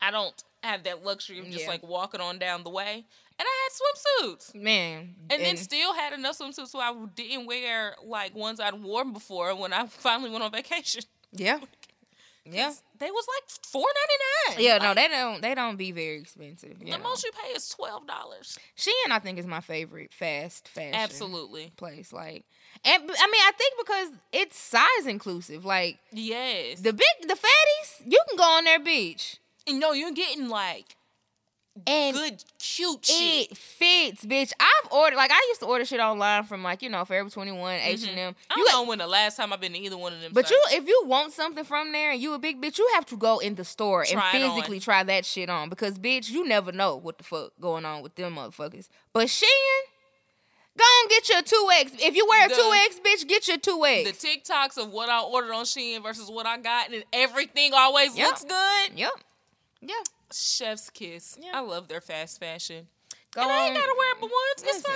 I 0.00 0.10
don't 0.10 0.42
have 0.62 0.84
that 0.84 1.04
luxury 1.04 1.38
of 1.38 1.46
just 1.46 1.60
Yeah. 1.64 1.68
like 1.68 1.82
walking 1.82 2.20
on 2.20 2.38
down 2.38 2.62
the 2.64 2.70
way. 2.70 3.04
And 3.40 3.46
I 3.46 3.68
had 3.68 4.26
swimsuits. 4.26 4.54
man, 4.54 5.14
And, 5.30 5.42
then 5.42 5.56
still 5.56 5.94
had 5.94 6.12
enough 6.12 6.38
swimsuits 6.38 6.68
so 6.68 6.80
I 6.80 6.92
didn't 7.14 7.46
wear 7.46 7.94
like 8.04 8.34
ones 8.34 8.58
I'd 8.60 8.74
worn 8.82 9.12
before 9.12 9.54
when 9.54 9.72
I 9.72 9.86
finally 9.88 10.30
went 10.30 10.42
on 10.42 10.50
vacation. 10.52 11.02
yeah, 11.32 11.58
Yeah. 12.50 12.72
They 12.98 13.10
was 13.10 13.26
like 13.36 13.50
four 13.66 13.84
ninety 13.84 14.56
nine. 14.62 14.64
Yeah, 14.66 14.78
no, 14.78 14.94
they 14.94 15.06
don't. 15.06 15.42
They 15.42 15.54
don't 15.54 15.76
be 15.76 15.92
very 15.92 16.18
expensive. 16.18 16.78
The 16.78 16.86
know. 16.92 16.98
most 16.98 17.22
you 17.22 17.30
pay 17.30 17.50
is 17.52 17.68
twelve 17.68 18.06
dollars. 18.06 18.58
Shein, 18.76 19.10
I 19.12 19.18
think, 19.18 19.38
is 19.38 19.46
my 19.46 19.60
favorite 19.60 20.12
fast 20.14 20.66
fashion 20.66 20.94
Absolutely. 20.94 21.72
place. 21.76 22.10
Like, 22.10 22.44
and 22.86 23.02
I 23.02 23.06
mean, 23.06 23.12
I 23.44 23.52
think 23.56 23.74
because 23.78 24.08
it's 24.32 24.58
size 24.58 25.06
inclusive. 25.06 25.64
Like 25.66 25.98
Yes. 26.10 26.80
the 26.80 26.94
big, 26.94 27.06
the 27.28 27.34
fatties, 27.34 28.02
you 28.06 28.18
can 28.28 28.38
go 28.38 28.44
on 28.44 28.64
their 28.64 28.80
beach 28.80 29.36
and 29.66 29.78
no, 29.78 29.92
you're 29.92 30.12
getting 30.12 30.48
like 30.48 30.96
and 31.86 32.16
good, 32.16 32.44
cute 32.58 33.04
shit. 33.06 33.50
it 33.50 33.56
fits, 33.56 34.24
bitch. 34.24 34.52
I've 34.58 34.92
ordered 34.92 35.16
like 35.16 35.30
I 35.30 35.46
used 35.48 35.60
to 35.60 35.66
order 35.66 35.84
shit 35.84 36.00
online 36.00 36.44
from 36.44 36.62
like 36.62 36.82
you 36.82 36.88
know 36.88 37.04
Forever 37.04 37.30
Twenty 37.30 37.52
One, 37.52 37.78
mm-hmm. 37.78 37.88
H 37.88 38.08
and 38.08 38.18
M. 38.18 38.36
I 38.50 38.54
You 38.56 38.64
don't 38.64 38.84
know 38.84 38.88
when 38.88 38.98
the 38.98 39.06
last 39.06 39.36
time 39.36 39.52
I've 39.52 39.60
been 39.60 39.72
to 39.72 39.78
either 39.78 39.96
one 39.96 40.12
of 40.12 40.20
them. 40.20 40.32
But 40.32 40.50
you, 40.50 40.60
if 40.72 40.86
you 40.86 41.02
want 41.06 41.32
something 41.32 41.64
from 41.64 41.92
there 41.92 42.12
and 42.12 42.20
you 42.20 42.34
a 42.34 42.38
big 42.38 42.60
bitch, 42.60 42.78
you 42.78 42.88
have 42.94 43.06
to 43.06 43.16
go 43.16 43.38
in 43.38 43.54
the 43.54 43.64
store 43.64 44.04
Try 44.04 44.32
and 44.32 44.52
physically 44.54 44.80
try 44.80 45.02
that 45.02 45.24
shit 45.24 45.48
on 45.48 45.68
because 45.68 45.98
bitch, 45.98 46.30
you 46.30 46.46
never 46.46 46.72
know 46.72 46.96
what 46.96 47.18
the 47.18 47.24
fuck 47.24 47.52
going 47.60 47.84
on 47.84 48.02
with 48.02 48.14
them 48.14 48.36
motherfuckers. 48.36 48.88
But 49.12 49.28
Shein, 49.28 49.46
go 50.76 50.84
and 51.02 51.10
get 51.10 51.28
your 51.28 51.42
two 51.42 51.68
X. 51.80 51.92
If 52.00 52.14
you 52.16 52.26
wear 52.28 52.46
a 52.46 52.48
two 52.48 52.72
X, 52.86 53.00
bitch, 53.04 53.28
get 53.28 53.48
your 53.48 53.58
two 53.58 53.84
X. 53.84 54.20
the 54.20 54.28
TikToks 54.28 54.78
of 54.78 54.90
what 54.90 55.08
I 55.08 55.20
ordered 55.20 55.52
on 55.52 55.64
Shein 55.64 56.02
versus 56.02 56.30
what 56.30 56.46
I 56.46 56.58
got, 56.58 56.92
and 56.92 57.04
everything 57.12 57.72
always 57.74 58.16
Yep. 58.16 58.26
looks 58.26 58.44
good. 58.44 58.98
Yep. 58.98 59.10
Yeah. 59.80 59.94
Chef's 60.32 60.90
kiss. 60.90 61.38
Yeah. 61.40 61.52
I 61.54 61.60
love 61.60 61.88
their 61.88 62.00
fast 62.00 62.40
fashion. 62.40 62.88
Go 63.32 63.42
and 63.42 63.50
I 63.50 63.66
ain't 63.66 63.76
gotta 63.76 63.94
wear 63.96 64.12
it 64.12 64.20
but 64.20 64.30
once. 64.30 64.62
It's 64.76 64.86
fine. 64.86 64.94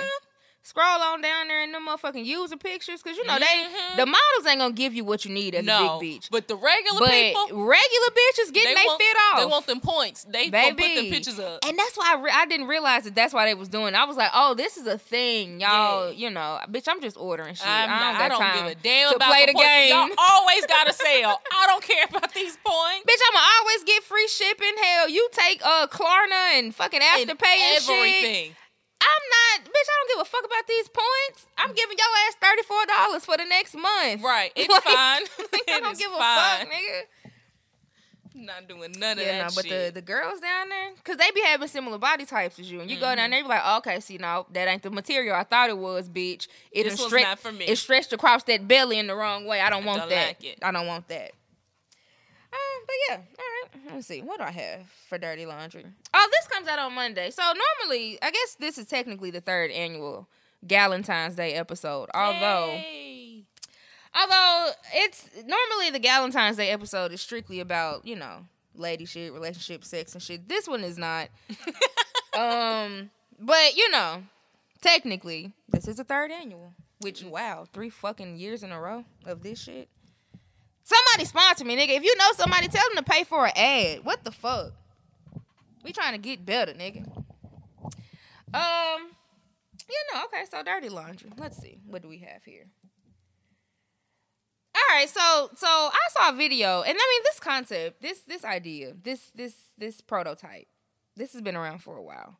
Scroll 0.65 1.01
on 1.01 1.21
down 1.21 1.49
there 1.49 1.61
in 1.61 1.73
them 1.73 1.85
motherfucking 1.87 2.23
user 2.23 2.55
pictures, 2.55 3.03
cause 3.03 3.17
you 3.17 3.25
know 3.25 3.37
they 3.37 3.67
the 3.97 4.05
models 4.05 4.47
ain't 4.47 4.59
gonna 4.59 4.73
give 4.73 4.93
you 4.93 5.03
what 5.03 5.25
you 5.25 5.31
need 5.33 5.53
as 5.55 5.65
No, 5.65 5.97
a 5.97 5.99
big 5.99 6.21
bitch. 6.21 6.29
but 6.31 6.47
the 6.47 6.55
regular 6.55 6.99
But 6.99 7.09
people, 7.11 7.65
regular 7.65 8.07
bitches 8.15 8.53
getting 8.53 8.73
they 8.75 8.85
want, 8.85 9.01
fit 9.01 9.17
off. 9.33 9.39
They 9.41 9.45
want 9.45 9.67
them 9.67 9.81
points. 9.81 10.23
They 10.23 10.49
gonna 10.49 10.69
put 10.69 10.77
baby. 10.77 11.01
them 11.01 11.11
pictures 11.11 11.37
up. 11.37 11.59
And 11.65 11.77
that's 11.77 11.97
why 11.97 12.15
I, 12.15 12.21
re- 12.21 12.31
I 12.33 12.45
didn't 12.45 12.67
realize 12.67 13.03
that 13.03 13.13
that's 13.13 13.33
why 13.33 13.45
they 13.45 13.55
was 13.55 13.67
doing. 13.67 13.93
I 13.93 14.05
was 14.05 14.15
like, 14.15 14.31
oh, 14.33 14.53
this 14.53 14.77
is 14.77 14.87
a 14.87 14.97
thing, 14.97 15.59
y'all. 15.59 16.11
Yeah. 16.13 16.15
You 16.23 16.29
know, 16.29 16.59
bitch, 16.71 16.87
I'm 16.87 17.01
just 17.01 17.17
ordering 17.17 17.55
shit. 17.55 17.67
I'm 17.67 17.89
I 17.89 17.99
don't, 17.99 18.15
I 18.15 18.27
got 18.29 18.39
don't 18.39 18.53
give 18.69 18.71
a 18.71 18.81
damn 18.81 19.09
to 19.09 19.15
about 19.17 19.29
play 19.31 19.45
the, 19.47 19.53
game. 19.53 19.89
Y'all 19.89 20.09
always 20.17 20.65
got 20.65 20.89
a 20.89 20.93
sale. 20.93 21.41
I 21.51 21.67
don't 21.67 21.83
care 21.83 22.05
about 22.09 22.33
these 22.33 22.57
points. 22.63 23.03
Bitch, 23.05 23.19
I'ma 23.31 23.39
always 23.59 23.83
get 23.83 24.01
free 24.03 24.27
shipping. 24.29 24.71
Hell, 24.81 25.09
you 25.09 25.27
take 25.33 25.61
uh 25.65 25.87
Klarna 25.87 26.57
and 26.57 26.73
fucking 26.73 27.01
And 27.03 27.29
Afterpay 27.29 27.45
and 27.47 27.83
shit. 27.83 27.91
everything. 27.97 28.55
I'm 29.03 29.23
not, 29.61 29.65
bitch. 29.67 29.89
I 29.89 29.95
don't 29.99 30.09
give 30.17 30.21
a 30.21 30.29
fuck 30.29 30.45
about 30.45 30.65
these 30.67 30.87
points. 30.87 31.45
I'm 31.57 31.73
giving 31.73 31.97
your 31.97 32.07
ass 32.27 32.35
thirty 32.41 32.63
four 32.63 32.85
dollars 32.85 33.25
for 33.25 33.35
the 33.37 33.45
next 33.45 33.75
month. 33.75 34.23
Right. 34.23 34.51
It's 34.55 34.69
Like, 34.73 34.83
fine. 34.83 35.23
I 35.69 35.79
don't 35.81 35.97
give 35.97 36.11
a 36.11 36.17
fuck, 36.17 36.67
nigga. 36.69 37.01
Not 38.35 38.67
doing 38.67 38.93
none 38.97 39.19
of 39.19 39.25
Yeah, 39.25 39.43
that 39.43 39.49
no, 39.49 39.55
but 39.55 39.63
the, 39.63 39.69
shit. 39.69 39.93
the 39.93 40.01
girls 40.01 40.39
down 40.39 40.67
there, 40.69 40.89
cause 41.03 41.17
they 41.17 41.29
be 41.35 41.41
having 41.43 41.67
similar 41.67 41.99
body 41.99 42.25
types 42.25 42.57
as 42.57 42.69
you, 42.71 42.81
and 42.81 42.89
you 42.89 42.99
go 42.99 43.05
Mm-hmm. 43.05 43.15
down 43.17 43.29
there, 43.29 43.39
you 43.39 43.45
be 43.45 43.49
like, 43.49 43.77
okay, 43.77 43.99
see, 43.99 44.17
no, 44.17 44.47
that 44.53 44.67
ain't 44.67 44.81
the 44.81 44.89
material 44.89 45.35
I 45.35 45.43
thought 45.43 45.69
it 45.69 45.77
was, 45.77 46.09
bitch. 46.09 46.47
It 46.71 46.85
This 46.85 46.99
stre- 46.99 47.21
not 47.21 47.37
for 47.39 47.51
me. 47.51 47.65
It 47.65 47.75
stretched 47.77 48.11
across 48.11 48.43
that 48.45 48.67
belly 48.67 48.97
in 48.97 49.05
the 49.05 49.15
wrong 49.15 49.45
way. 49.45 49.61
I 49.61 49.69
don't 49.69 49.85
want 49.85 49.99
don't 50.01 50.09
that. 50.09 50.37
like. 50.43 50.57
I 50.63 50.71
don't 50.71 50.87
want 50.87 51.07
that. 51.09 51.31
Um, 52.53 52.85
but 52.85 52.95
yeah, 53.09 53.15
all 53.15 53.45
right. 53.89 53.93
Let's 53.95 54.07
see. 54.07 54.21
What 54.21 54.37
do 54.37 54.45
I 54.45 54.51
have 54.51 54.87
for 55.09 55.17
dirty 55.17 55.45
laundry? 55.45 55.85
Oh, 56.13 56.29
this 56.31 56.47
comes 56.47 56.67
out 56.67 56.79
on 56.79 56.93
Monday. 56.93 57.31
So 57.31 57.41
normally, 57.41 58.19
I 58.21 58.29
guess 58.29 58.55
this 58.59 58.77
is 58.77 58.85
technically 58.85 59.31
the 59.31 59.41
third 59.41 59.71
annual 59.71 60.27
Galentine's 60.65 61.35
Day 61.35 61.53
episode. 61.53 62.09
Although. 62.13 62.77
Hey. 62.77 63.43
Although 64.15 64.69
it's 64.93 65.27
normally 65.35 65.89
the 65.89 65.99
Galentine's 65.99 66.57
Day 66.57 66.69
episode 66.69 67.11
is 67.11 67.21
strictly 67.21 67.59
about, 67.59 68.05
you 68.05 68.15
know, 68.15 68.45
lady 68.75 69.05
shit, 69.05 69.33
relationship, 69.33 69.83
sex 69.83 70.13
and 70.13 70.21
shit. 70.21 70.47
This 70.47 70.67
one 70.67 70.83
is 70.83 70.97
not. 70.97 71.29
um, 72.37 73.09
but 73.39 73.75
you 73.75 73.89
know, 73.89 74.23
technically, 74.81 75.51
this 75.69 75.87
is 75.87 75.97
the 75.97 76.03
third 76.03 76.31
annual. 76.31 76.73
Which 76.99 77.23
wow, 77.23 77.65
three 77.73 77.89
fucking 77.89 78.37
years 78.37 78.63
in 78.63 78.71
a 78.71 78.79
row 78.79 79.03
of 79.25 79.41
this 79.41 79.59
shit. 79.59 79.89
Somebody 80.83 81.25
sponsor 81.25 81.65
me, 81.65 81.75
nigga. 81.77 81.97
If 81.97 82.03
you 82.03 82.15
know 82.17 82.31
somebody, 82.33 82.67
tell 82.67 82.83
them 82.89 83.03
to 83.03 83.09
pay 83.09 83.23
for 83.23 83.45
an 83.45 83.53
ad. 83.55 84.05
What 84.05 84.23
the 84.23 84.31
fuck? 84.31 84.73
We 85.83 85.91
trying 85.91 86.13
to 86.13 86.17
get 86.17 86.45
better, 86.45 86.73
nigga. 86.73 87.05
Um, 88.53 89.09
you 89.89 90.03
know, 90.13 90.25
okay. 90.25 90.43
So 90.49 90.61
dirty 90.63 90.89
laundry. 90.89 91.31
Let's 91.37 91.57
see. 91.57 91.79
What 91.87 92.01
do 92.01 92.07
we 92.07 92.19
have 92.19 92.43
here? 92.45 92.67
All 94.75 94.97
right, 94.97 95.07
so 95.07 95.51
so 95.55 95.67
I 95.67 95.99
saw 96.09 96.29
a 96.29 96.35
video, 96.35 96.81
and 96.81 96.97
I 96.99 97.09
mean 97.13 97.23
this 97.23 97.39
concept, 97.39 98.01
this 98.01 98.21
this 98.21 98.43
idea, 98.43 98.93
this 99.01 99.31
this 99.35 99.55
this 99.77 100.01
prototype, 100.01 100.67
this 101.15 101.33
has 101.33 101.43
been 101.43 101.55
around 101.55 101.79
for 101.79 101.95
a 101.95 102.01
while. 102.01 102.39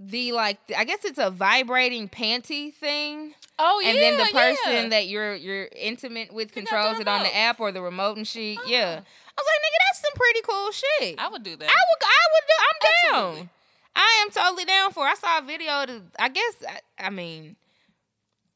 The 0.00 0.30
like, 0.32 0.58
I 0.76 0.84
guess 0.84 1.04
it's 1.04 1.18
a 1.18 1.28
vibrating 1.30 2.08
panty 2.08 2.72
thing, 2.72 3.34
Oh 3.58 3.80
yeah. 3.82 3.88
and 3.90 3.98
then 3.98 4.18
the 4.18 4.32
person 4.32 4.72
yeah. 4.84 4.88
that 4.90 5.08
you're 5.08 5.34
you're 5.34 5.68
intimate 5.74 6.32
with 6.32 6.52
controls 6.52 7.00
it 7.00 7.08
on 7.08 7.24
the 7.24 7.36
app 7.36 7.58
or 7.58 7.72
the 7.72 7.82
remote 7.82 8.16
and 8.16 8.26
shit. 8.26 8.58
Yeah, 8.66 9.00
Ah. 9.00 9.02
I 9.02 9.40
was 9.42 9.46
like, 9.46 9.60
nigga, 9.64 9.78
that's 9.88 10.00
some 10.02 10.12
pretty 10.14 10.40
cool 10.48 10.70
shit. 10.70 11.18
I 11.20 11.28
would 11.28 11.42
do 11.42 11.56
that. 11.56 11.68
I 11.68 11.72
would, 11.72 12.02
I 12.02 12.24
would 12.32 12.46
do. 12.46 12.54
I'm 12.60 13.16
Absolutely. 13.18 13.40
down. 13.42 13.50
I 13.96 14.22
am 14.24 14.30
totally 14.30 14.64
down 14.64 14.92
for. 14.92 15.06
it. 15.06 15.10
I 15.10 15.14
saw 15.14 15.38
a 15.38 15.42
video. 15.42 15.86
To, 15.86 16.02
I 16.20 16.28
guess. 16.28 16.54
I, 16.68 17.06
I 17.06 17.10
mean, 17.10 17.56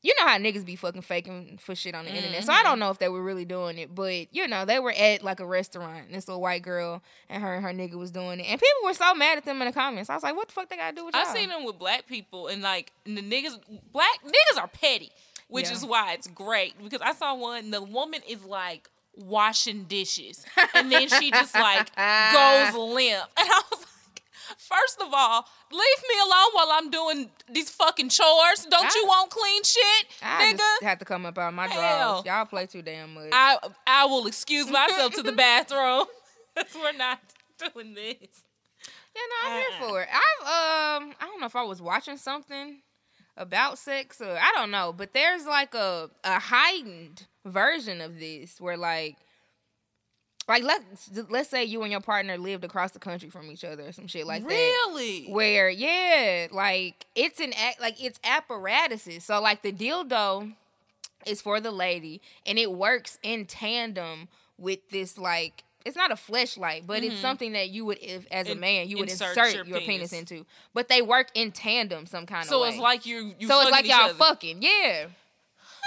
you 0.03 0.13
know 0.19 0.27
how 0.27 0.37
niggas 0.39 0.65
be 0.65 0.75
fucking 0.77 1.03
faking 1.03 1.59
for 1.61 1.75
shit 1.75 1.95
on 1.95 2.05
the 2.07 2.11
internet. 2.11 2.45
So 2.45 2.53
I 2.53 2.57
Mm-hmm. 2.57 2.65
don't 2.67 2.79
know 2.81 2.91
if 2.91 2.99
they 2.99 3.09
were 3.09 3.23
really 3.23 3.45
doing 3.45 3.79
it, 3.79 3.95
but 3.95 4.35
you 4.35 4.47
know 4.49 4.65
they 4.65 4.79
were 4.79 4.93
at 4.93 5.23
like 5.23 5.41
a 5.41 5.47
restaurant. 5.47 6.07
And 6.07 6.15
this 6.15 6.27
little 6.29 6.41
white 6.43 6.63
girl 6.63 7.03
and 7.29 7.43
her 7.43 7.55
and 7.55 7.65
her 7.65 7.73
nigga 7.73 7.95
was 7.95 8.11
doing 8.11 8.41
it, 8.41 8.47
and 8.47 8.61
people 8.61 8.81
were 8.85 8.95
so 8.95 9.15
mad 9.15 9.39
at 9.39 9.45
them 9.45 9.61
in 9.63 9.67
the 9.69 9.73
comments. 9.73 10.11
I 10.11 10.15
was 10.15 10.23
like, 10.23 10.35
what 10.37 10.49
the 10.49 10.55
fuck 10.55 10.69
they 10.69 10.77
gotta 10.77 10.95
do 10.97 11.05
with 11.07 11.15
y'all? 11.15 11.23
I've 11.27 11.37
seen 11.37 11.49
them 11.49 11.65
with 11.65 11.79
black 11.79 12.07
people 12.07 12.49
and 12.49 12.63
like 12.63 12.93
and 13.07 13.17
the 13.17 13.23
niggas 13.23 13.59
black 13.93 14.19
niggas 14.25 14.59
are 14.61 14.69
petty, 14.69 15.11
which 15.49 15.67
Yeah. 15.69 15.73
is 15.77 15.85
why 15.85 16.15
it's 16.15 16.27
great 16.27 16.75
because 16.83 17.01
I 17.01 17.13
saw 17.15 17.35
one 17.35 17.71
the 17.71 17.83
woman 17.83 18.21
is 18.29 18.45
like 18.45 18.89
washing 19.15 19.85
dishes 19.85 20.45
and 20.75 20.91
then 20.91 21.07
she 21.09 21.31
just 21.31 21.55
like 21.55 21.91
goes 22.33 22.75
limp 22.75 23.25
and 23.37 23.49
I 23.49 23.63
was 23.71 23.81
like 23.81 23.89
First 24.59 25.01
of 25.01 25.09
all, 25.12 25.45
leave 25.70 26.03
me 26.09 26.14
alone 26.20 26.51
while 26.53 26.68
I'm 26.72 26.90
doing 26.90 27.30
these 27.51 27.70
fucking 27.70 28.09
chores. 28.09 28.66
Don't 28.70 28.95
you 28.95 29.05
want 29.07 29.30
clean 29.30 29.62
shit, 29.64 30.07
I 30.22 30.53
nigga? 30.55 30.86
had 30.86 30.99
to 31.01 31.05
come 31.05 31.24
up 31.26 31.38
out 31.38 31.49
of 31.49 31.55
my 31.55 31.66
drawers. 31.68 32.24
Y'all 32.24 32.45
play 32.47 32.66
too 32.66 32.82
damn 32.82 33.14
much. 33.14 33.30
I 33.32 33.59
I 33.86 34.05
will 34.07 34.26
excuse 34.26 34.70
myself 34.70 35.14
to 35.14 35.22
the 35.22 35.32
bathroom. 35.47 36.07
we're 36.74 36.93
not 36.93 37.20
doing 37.59 37.95
this. 37.95 38.43
Yeah, 39.14 39.22
no, 39.45 39.51
I'm 39.51 39.57
here 39.59 39.68
Uh-uh. 39.80 39.88
for 39.88 40.03
it. 40.03 40.09
I've 40.11 41.03
um, 41.03 41.14
I 41.20 41.26
don't 41.26 41.40
know 41.40 41.47
if 41.47 41.57
I 41.57 41.62
was 41.64 41.80
watching 41.82 42.16
something 42.16 42.80
about 43.36 43.78
sex 43.78 44.20
or 44.20 44.30
I 44.36 44.53
don't 44.55 44.70
know, 44.70 44.93
but 44.93 45.12
there's 45.12 45.47
like 45.47 45.74
a 45.74 46.11
a 46.24 46.38
heightened 46.38 47.26
version 47.45 48.01
of 48.01 48.18
this 48.18 48.61
where 48.61 48.76
like. 48.76 49.16
Like 50.49 50.64
let's 50.64 51.11
let's 51.30 51.49
say 51.49 51.64
you 51.64 51.82
and 51.82 51.93
your 51.93 52.01
partner 52.01 52.36
lived 52.36 52.64
across 52.64 52.90
the 52.90 52.99
country 52.99 53.30
from 53.30 53.51
each 53.51 53.64
other 53.64 53.84
or 53.88 53.93
some 53.93 54.07
shit 54.09 54.26
like 54.26 54.43
that. 54.43 54.49
really? 54.49 55.26
Where 55.28 55.70
yeah, 55.70 56.49
like 56.51 57.07
it's 57.14 57.38
an 57.40 57.53
act 57.57 57.80
like 57.80 58.03
it's 58.03 58.18
apparatuses. 58.24 59.24
So 59.24 59.40
like 59.40 59.62
the 59.62 59.72
dildo 59.72 60.53
is 61.26 61.40
for 61.40 61.61
the 61.61 61.70
lady 61.70 62.20
and 62.45 62.59
it 62.59 62.72
works 62.72 63.18
in 63.22 63.47
tandem 63.47 64.28
with 64.59 64.88
this 64.90 65.16
like 65.16 65.62
it's 65.84 65.97
not 65.97 66.11
a 66.12 66.16
fleshlight, 66.16 66.86
but 66.86 67.03
it's 67.03 67.18
something 67.20 67.53
that 67.53 67.70
you 67.70 67.84
would 67.84 67.99
if 68.01 68.26
as 68.32 68.47
a 68.49 68.51
Mm-hmm. 68.53 68.61
Man 68.61 68.88
you 68.88 68.99
would 68.99 69.11
insert 69.11 69.36
insert, 69.36 69.55
your 69.55 69.64
your, 69.66 69.78
penis. 69.80 70.11
penis. 70.11 70.12
into. 70.12 70.47
But 70.74 70.88
they 70.88 71.03
work 71.03 71.28
in 71.34 71.53
tandem 71.53 72.07
some 72.07 72.26
kind 72.26 72.47
So 72.47 72.57
of 72.57 72.62
way. 72.62 72.68
it's 72.70 72.78
like 72.78 73.07
you 73.07 73.34
you 73.38 73.47
so 73.49 73.61
it's 73.62 73.70
like 73.70 73.86
y'all 73.86 74.07
other. 74.07 74.14
fucking. 74.14 74.59
Yeah. 74.61 75.07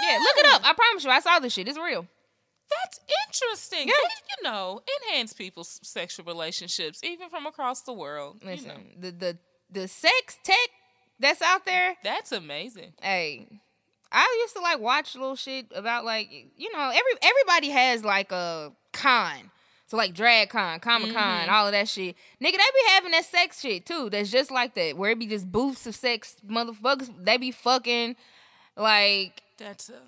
Yeah, 0.02 0.18
look 0.18 0.36
it 0.38 0.46
up. 0.46 0.62
I 0.64 0.72
promise 0.74 1.04
you, 1.04 1.10
I 1.10 1.20
saw 1.20 1.38
this 1.38 1.54
shit. 1.54 1.68
It's 1.68 1.78
real. 1.78 2.06
That's 2.70 3.00
interesting. 3.26 3.88
Yeah. 3.88 3.94
They, 4.02 4.42
you 4.42 4.50
know, 4.50 4.80
enhance 5.08 5.32
people's 5.32 5.78
sexual 5.82 6.24
relationships, 6.26 7.00
even 7.04 7.28
from 7.28 7.46
across 7.46 7.82
the 7.82 7.92
world. 7.92 8.38
You 8.42 8.50
Listen, 8.50 8.68
know, 8.68 8.76
the 8.98 9.10
the 9.12 9.38
the 9.70 9.88
sex 9.88 10.38
tech 10.42 10.56
that's 11.18 11.42
out 11.42 11.64
there, 11.64 11.96
that's 12.04 12.32
amazing. 12.32 12.92
hey 13.02 13.46
i 14.12 14.38
used 14.42 14.54
to 14.54 14.62
like 14.62 14.78
watch 14.78 15.16
little 15.16 15.34
shit 15.34 15.66
about 15.74 16.04
like 16.04 16.28
you 16.56 16.70
know 16.72 16.90
every 16.90 17.12
everybody 17.22 17.70
has 17.70 18.04
like 18.04 18.30
a 18.30 18.70
con 18.92 19.50
so 19.88 19.96
like 19.96 20.14
drag 20.14 20.48
con 20.48 20.78
comic 20.78 21.12
con 21.12 21.40
Mm-hmm. 21.40 21.50
all 21.52 21.66
of 21.66 21.72
that 21.72 21.88
shit 21.88 22.14
nigga 22.40 22.52
they 22.52 22.56
be 22.56 22.84
having 22.90 23.10
that 23.10 23.24
sex 23.24 23.60
shit 23.60 23.84
too 23.84 24.08
that's 24.08 24.30
just 24.30 24.52
like 24.52 24.74
that 24.76 24.96
where 24.96 25.10
it 25.10 25.18
be 25.18 25.26
just 25.26 25.50
booths 25.50 25.88
of 25.88 25.96
sex 25.96 26.36
motherfuckers 26.46 27.10
they 27.24 27.36
be 27.36 27.50
fucking 27.50 28.14
like 28.76 29.42
That's 29.58 29.88
a 29.88 30.00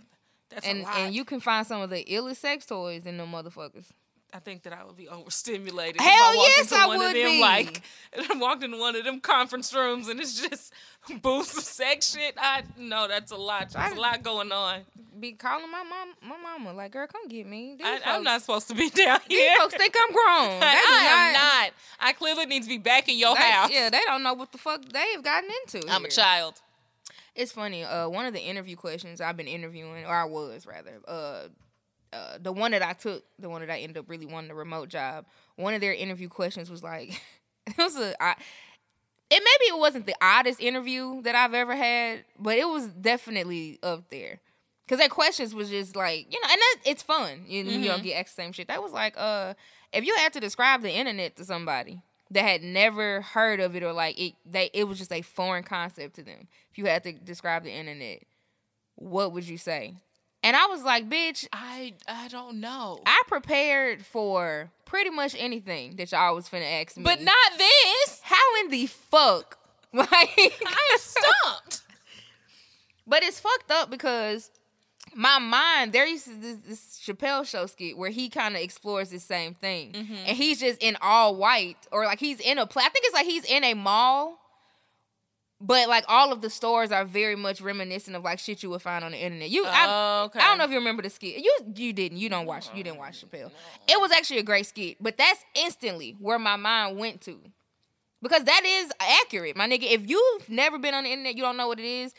that's 0.51 0.67
and 0.67 0.85
and 0.87 1.15
you 1.15 1.25
can 1.25 1.41
find 1.41 1.67
some 1.67 1.81
of 1.81 1.91
the 1.91 2.05
illest 2.05 2.37
sex 2.37 2.67
toys 2.67 3.07
in 3.07 3.17
them 3.17 3.33
motherfuckers 3.33 3.87
I 4.33 4.41
think 4.41 4.65
that 4.65 4.75
I 4.75 4.85
would 4.85 4.97
be 4.97 5.09
overstimulated. 5.09 6.01
Hell 6.01 6.11
if 6.11 6.21
I 6.21 6.37
walked 6.37 6.49
yes, 6.49 6.73
into 6.73 6.83
I 6.83 6.87
one 6.87 6.99
would 6.99 7.07
of 7.09 7.15
them, 7.15 7.25
be. 7.25 7.41
Like, 7.41 7.83
I 8.31 8.39
walked 8.39 8.63
into 8.63 8.79
one 8.79 8.95
of 8.95 9.05
them 9.05 9.21
conference 9.21 9.73
rooms, 9.73 10.09
and 10.09 10.21
it's 10.21 10.47
just 10.47 10.73
boost 11.23 11.57
of 11.57 11.65
sex 11.65 12.15
shit. 12.15 12.35
I 12.37 12.63
know 12.77 13.09
that's 13.09 13.33
a 13.33 13.37
lot. 13.37 13.71
There's 13.71 13.93
a 13.93 14.01
lot 14.01 14.23
going 14.23 14.53
on. 14.53 14.81
Be 15.19 15.33
calling 15.33 15.71
my 15.71 15.83
mom, 15.83 16.15
my 16.23 16.37
mama, 16.37 16.77
like, 16.77 16.93
girl, 16.93 17.07
come 17.07 17.27
get 17.29 17.47
me. 17.47 17.77
These 17.79 17.87
I, 17.87 17.95
folks, 17.97 18.03
I'm 18.07 18.23
not 18.23 18.41
supposed 18.43 18.69
to 18.69 18.75
be 18.75 18.91
down 18.95 19.19
here. 19.27 19.49
These 19.51 19.59
folks 19.59 19.75
think 19.75 19.95
I'm 19.99 20.13
grown. 20.13 20.63
I, 20.63 20.75
do 20.75 21.09
am 21.09 21.33
not. 21.33 21.73
I 21.99 22.13
clearly 22.13 22.47
need 22.47 22.63
to 22.65 22.69
be 22.69 22.79
back 22.79 23.09
in 23.09 23.19
your 23.19 23.35
they- 23.35 23.41
house. 23.41 23.71
Yeah, 23.73 23.89
they 23.89 24.01
don't 24.07 24.23
know 24.23 24.35
what 24.35 24.53
the 24.53 24.59
fuck 24.59 24.83
they've 24.85 25.23
gotten 25.23 25.51
into. 25.63 25.89
I'm 25.91 26.05
a 26.05 26.09
child. 26.09 26.61
It's 27.39 27.53
funny. 27.53 27.85
Uh, 27.85 28.09
one 28.09 28.27
of 28.27 28.35
the 28.35 28.41
interview 28.41 28.75
questions 28.75 29.21
I've 29.21 29.37
been 29.37 29.47
interviewing, 29.47 30.05
or 30.05 30.13
I 30.13 30.25
was 30.25 30.67
rather, 30.67 31.01
uh, 31.07 31.43
uh, 32.13 32.39
the 32.41 32.51
one 32.51 32.73
that 32.73 32.83
I 32.83 32.95
took, 32.95 33.23
the 33.39 33.49
one 33.49 33.61
that 33.61 33.71
I 33.71 33.79
ended 33.79 33.97
up 33.97 34.07
really 34.09 34.27
wanting 34.27 34.49
the 34.49 34.57
remote 34.57 34.89
job. 34.89 35.25
One 35.55 35.73
of 35.73 35.81
their 35.81 35.95
interview 35.95 36.29
questions 36.29 36.69
was 36.69 36.83
like, 36.83 37.11
it 37.67 37.79
was 37.79 37.97
a, 37.97 38.21
I, 38.21 38.33
it 39.31 39.41
maybe 39.41 39.77
it 39.77 39.79
wasn't 39.79 40.07
the 40.07 40.17
oddest 40.21 40.61
interview 40.61 41.23
that 41.23 41.37
I've 41.37 41.55
ever 41.55 41.77
had, 41.77 42.25
but 42.41 42.59
it 42.59 42.67
was 42.67 42.89
definitely 42.89 43.79
up 43.85 44.11
there. 44.11 44.41
Cause 44.89 44.99
their 44.99 45.09
questions 45.09 45.55
was 45.55 45.71
just 45.71 45.95
like, 45.95 46.33
you 46.33 46.41
know, 46.41 46.49
and 46.51 46.59
that, 46.59 46.77
it's 46.87 47.05
fun. 47.05 47.45
You, 47.47 47.63
you 47.63 47.87
don't 47.87 48.03
get 48.03 48.15
asked 48.15 48.35
the 48.35 48.43
same 48.43 48.53
shit. 48.53 48.67
That 48.67 48.83
was 48.83 48.91
like, 48.91 49.15
uh, 49.17 49.55
if 49.93 50.05
you 50.05 50.17
had 50.17 50.33
to 50.33 50.41
describe 50.41 50.83
the 50.83 50.91
internet 50.91 51.37
to 51.37 51.45
somebody 51.45 52.01
that 52.31 52.43
had 52.43 52.63
never 52.63 53.23
heard 53.23 53.61
of 53.61 53.75
it 53.75 53.83
or 53.83 53.93
like 53.93 54.19
it, 54.21 54.35
they 54.45 54.71
it 54.75 54.85
was 54.85 54.99
just 54.99 55.13
a 55.13 55.23
foreign 55.23 55.65
concept 55.65 56.17
to 56.17 56.23
them. 56.23 56.49
If 56.71 56.79
you 56.79 56.87
had 56.87 57.03
to 57.05 57.13
describe 57.13 57.65
the 57.65 57.71
internet, 57.73 58.23
what 58.97 59.33
would 59.33 59.47
you 59.49 59.59
say? 59.59 59.95
And 60.43 60.55
I 60.55 60.67
was 60.67 60.83
like, 60.85 61.09
bitch, 61.09 61.47
I 61.53 61.95
I 62.07 62.29
don't 62.29 62.61
know. 62.61 63.01
I 63.07 63.23
prepared 63.27 64.05
for 64.05 64.71
pretty 64.85 65.11
much 65.11 65.35
anything 65.39 65.97
that 65.97 66.13
y'all 66.13 66.35
was 66.35 66.49
finna 66.49 66.83
ask 66.83 66.97
me. 66.97 67.03
but 67.03 67.21
not 67.21 67.35
this. 67.57 68.21
how 68.23 68.37
in 68.63 68.71
the 68.71 68.87
fuck? 68.87 69.57
Like, 69.93 70.13
I'm 70.67 70.99
stumped. 70.99 71.81
But 73.07 73.23
it's 73.23 73.41
fucked 73.41 73.71
up 73.71 73.89
because 73.91 74.51
my 75.19 75.41
mind, 75.41 75.93
there 75.93 76.07
used 76.07 76.27
to 76.27 76.35
this, 76.35 76.57
this 76.65 77.03
Chappelle 77.05 77.45
show 77.45 77.67
skit 77.67 77.99
where 77.99 78.11
he 78.11 78.29
kind 78.29 78.55
of 78.55 78.63
explores 78.63 79.11
the 79.11 79.19
same 79.19 79.55
thing. 79.55 79.91
Mm-hmm. 79.91 80.15
And 80.15 80.37
he's 80.37 80.61
just 80.61 80.81
in 80.81 80.97
all 81.03 81.35
white, 81.35 81.89
or 81.91 82.05
like 82.05 82.21
he's 82.21 82.39
in 82.39 82.57
a 82.57 82.67
play. 82.69 82.85
I 82.87 82.89
think 82.89 83.05
it's 83.05 83.15
like 83.15 83.27
he's 83.27 83.45
in 83.45 83.65
a 83.65 83.75
mall. 83.75 84.39
But 85.61 85.89
like 85.89 86.05
all 86.07 86.33
of 86.33 86.41
the 86.41 86.49
stores 86.49 86.93
are 86.93 87.05
very 87.05 87.35
much 87.35 87.61
reminiscent 87.61 88.15
of 88.15 88.23
like 88.23 88.39
shit 88.39 88.63
you 88.63 88.71
would 88.71 88.81
find 88.81 89.05
on 89.05 89.11
the 89.11 89.19
internet. 89.19 89.51
You, 89.51 89.65
I, 89.67 89.87
Oh, 89.89 90.25
okay. 90.27 90.39
I 90.39 90.45
don't 90.45 90.59
know 90.59 90.63
if 90.63 90.71
you 90.71 90.77
remember 90.77 91.03
the 91.03 91.11
skit. 91.11 91.39
You, 91.39 91.53
you 91.75 91.93
didn't. 91.93 92.19
You 92.19 92.29
don't 92.29 92.47
watch. 92.47 92.69
You 92.73 92.85
didn't 92.85 92.99
watch 92.99 93.25
Chappelle. 93.25 93.51
It 93.89 94.01
was 94.01 94.13
actually 94.13 94.39
a 94.39 94.45
great 94.45 94.67
skit, 94.67 94.99
but 95.01 95.17
that's 95.19 95.45
instantly 95.57 96.15
where 96.21 96.39
my 96.39 96.55
mind 96.55 96.97
went 96.97 97.23
to, 97.23 97.41
because 98.23 98.45
that 98.45 98.63
is 98.65 98.93
accurate, 99.25 99.57
my 99.57 99.69
nigga. 99.69 99.91
If 99.91 100.09
you've 100.09 100.49
never 100.49 100.79
been 100.79 100.95
on 100.95 101.03
the 101.03 101.11
internet, 101.11 101.35
you 101.37 101.43
don't 101.43 101.57
know 101.57 101.67
what 101.67 101.81
it 101.81 101.87
is 101.87 102.15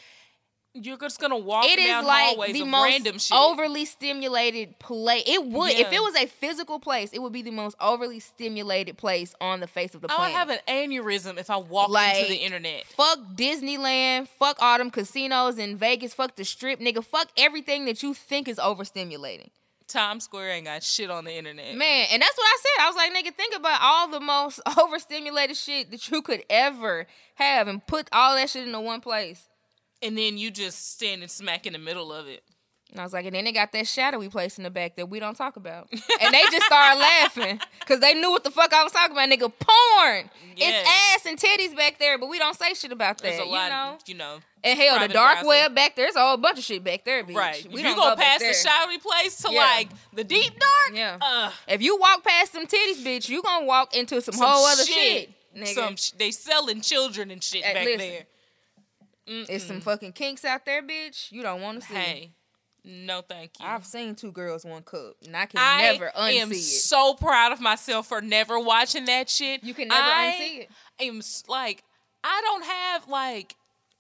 You're 0.76 0.98
just 0.98 1.20
gonna 1.20 1.36
walk 1.38 1.66
it 1.66 1.80
is 1.80 1.86
down 1.88 2.06
like 2.06 2.26
hallways 2.36 2.54
the 2.54 2.62
of 2.62 2.68
most 2.68 2.84
random 2.90 3.18
shit. 3.18 3.36
overly 3.36 3.86
stimulated 3.86 4.78
place. 4.78 5.24
It 5.26 5.44
would 5.44 5.72
if 5.72 5.92
it 5.92 6.00
was 6.00 6.16
a 6.16 6.28
physical 6.28 6.80
place, 6.80 7.12
it 7.12 7.20
would 7.24 7.34
be 7.34 7.42
the 7.42 7.50
most 7.52 7.76
overly 7.82 8.20
stimulated 8.20 8.96
place 8.96 9.34
on 9.42 9.62
the 9.62 9.68
face 9.68 9.96
of 9.96 10.02
the 10.02 10.12
I 10.12 10.16
planet. 10.16 10.34
would 10.34 10.38
have 10.38 10.50
an 10.50 10.60
aneurysm 10.92 11.40
if 11.40 11.50
I 11.50 11.58
walk 11.58 11.90
Like- 11.90 12.18
into 12.18 12.30
the 12.30 12.36
internet. 12.38 12.86
fuck 12.86 13.18
Disneyland, 13.36 14.28
fuck 14.28 14.58
all 14.62 14.78
them 14.78 14.92
casinos 14.92 15.58
in 15.58 15.76
Vegas, 15.76 16.14
fuck 16.14 16.36
the 16.36 16.46
strip, 16.46 16.80
nigga, 16.80 17.04
fuck 17.04 17.30
everything 17.36 17.86
that 17.86 18.04
you 18.04 18.14
think 18.14 18.48
is 18.48 18.58
overstimulating. 18.58 19.50
Times 19.88 20.26
Square 20.26 20.52
ain't 20.52 20.66
got 20.66 20.84
shit 20.84 21.10
on 21.10 21.26
the 21.26 21.36
internet. 21.36 21.74
Man, 21.76 22.08
and 22.12 22.22
that's 22.22 22.38
what 22.38 22.46
I 22.46 22.58
said. 22.62 22.84
I 22.84 22.88
was 22.90 22.96
like, 22.96 23.12
nigga, 23.12 23.36
think 23.36 23.56
about 23.56 23.82
all 23.82 24.08
the 24.08 24.20
most 24.20 24.60
overstimulated 24.80 25.58
shit 25.58 25.90
that 25.90 26.10
you 26.12 26.22
could 26.22 26.44
ever 26.48 27.08
have 27.36 27.68
and 27.68 27.84
put 27.88 28.08
all 28.14 28.36
that 28.36 28.52
shit 28.52 28.68
into 28.68 28.80
one 28.80 29.02
place. 29.02 29.48
And 30.02 30.18
then 30.18 30.38
you 30.38 30.52
just 30.52 30.92
standing 30.94 31.28
smack 31.28 31.66
in 31.68 31.74
the 31.74 31.80
middle 31.80 32.12
of 32.14 32.28
it. 32.28 32.42
And 32.92 33.00
I 33.00 33.04
was 33.04 33.14
like, 33.14 33.26
and 33.26 33.36
then 33.36 33.44
they 33.46 33.52
got 33.52 33.72
that 33.74 33.86
shadowy 33.86 34.30
place 34.30 34.58
in 34.58 34.64
the 34.64 34.72
back 34.72 34.96
that 34.96 35.10
we 35.10 35.20
don't 35.20 35.36
talk 35.36 35.58
about. 35.58 35.90
and 35.92 36.34
they 36.34 36.42
just 36.52 36.66
started 36.66 37.00
laughing 37.00 37.60
because 37.80 38.00
they 38.00 38.16
knew 38.16 38.32
what 38.32 38.44
the 38.44 38.50
fuck 38.50 38.74
I 38.74 38.84
was 38.84 38.92
talking 38.92 39.12
about. 39.12 39.30
Nigga, 39.30 39.52
porn. 39.60 40.30
Yes. 40.56 40.82
It's 40.82 40.90
ass 40.90 41.26
and 41.28 41.38
titties 41.40 41.76
back 41.78 42.00
there, 42.00 42.18
but 42.18 42.30
we 42.30 42.40
don't 42.40 42.56
say 42.58 42.74
shit 42.74 42.92
about 42.92 43.20
that. 43.20 43.24
There's 43.24 43.42
a 43.42 43.46
you 43.46 43.52
lot, 43.52 43.70
know? 43.70 43.98
you 44.08 44.16
know. 44.16 44.40
And 44.64 44.80
hell, 44.80 45.00
the 45.00 45.08
dark 45.14 45.46
web 45.46 45.76
back 45.76 45.96
there, 45.96 46.06
there's 46.06 46.16
a 46.16 46.20
whole 46.22 46.38
bunch 46.38 46.58
of 46.58 46.64
shit 46.64 46.84
back 46.84 47.06
there, 47.06 47.24
bitch. 47.24 47.36
Right. 47.36 47.64
We 47.72 47.82
if 47.82 47.86
you 47.90 47.96
go 47.96 48.16
past 48.16 48.40
the 48.40 48.54
shadowy 48.54 48.98
place 48.98 49.38
to 49.44 49.52
Yeah. 49.54 49.60
like 49.60 49.90
the 50.14 50.24
deep 50.24 50.54
dark, 50.60 50.96
Yeah. 50.98 51.18
uh, 51.22 51.52
If 51.68 51.84
you 51.84 51.96
walk 51.98 52.24
past 52.24 52.54
some 52.54 52.66
titties, 52.66 53.04
bitch, 53.06 53.30
you 53.30 53.44
gonna 53.44 53.66
walk 53.68 53.96
into 53.96 54.20
some, 54.20 54.34
some 54.34 54.48
whole 54.50 54.66
other 54.66 54.84
shit. 54.84 55.30
nigga. 55.56 55.68
Some 55.76 55.96
sh- 55.96 56.12
they 56.18 56.32
selling 56.32 56.82
children 56.82 57.30
and 57.30 57.44
shit 57.44 57.64
Hey, 57.64 57.74
back 57.76 57.86
listen. 57.86 58.00
there. 58.00 58.26
It's 59.30 59.64
some 59.64 59.82
fucking 59.82 60.14
kinks 60.14 60.44
out 60.44 60.66
there, 60.66 60.82
bitch. 60.82 61.32
You 61.32 61.44
don't 61.44 61.62
want 61.62 61.82
to 61.82 61.88
see. 61.88 61.94
Hey, 61.94 62.32
no, 62.84 63.22
thank 63.22 63.52
you. 63.60 63.66
I've 63.66 63.86
seen 63.86 64.16
two 64.16 64.32
girls, 64.32 64.66
one 64.66 64.84
cup, 64.84 65.16
and 65.26 65.36
I 65.36 65.46
can 65.46 65.60
I 65.62 65.82
never 65.82 66.06
unsee 66.06 66.10
it. 66.10 66.14
I 66.18 66.30
am 66.32 66.54
so 66.54 67.14
proud 67.14 67.52
of 67.52 67.60
myself 67.60 68.08
for 68.08 68.22
never 68.22 68.60
watching 68.60 69.06
that 69.06 69.30
shit. 69.30 69.64
You 69.64 69.74
can 69.74 69.90
never 69.90 70.02
I 70.02 70.36
unsee 70.40 70.60
it. 70.62 70.70
I 71.00 71.04
Am 71.06 71.22
like 71.48 71.84
I 72.24 72.42
don't 72.44 72.66
have 72.66 73.08
like. 73.08 73.56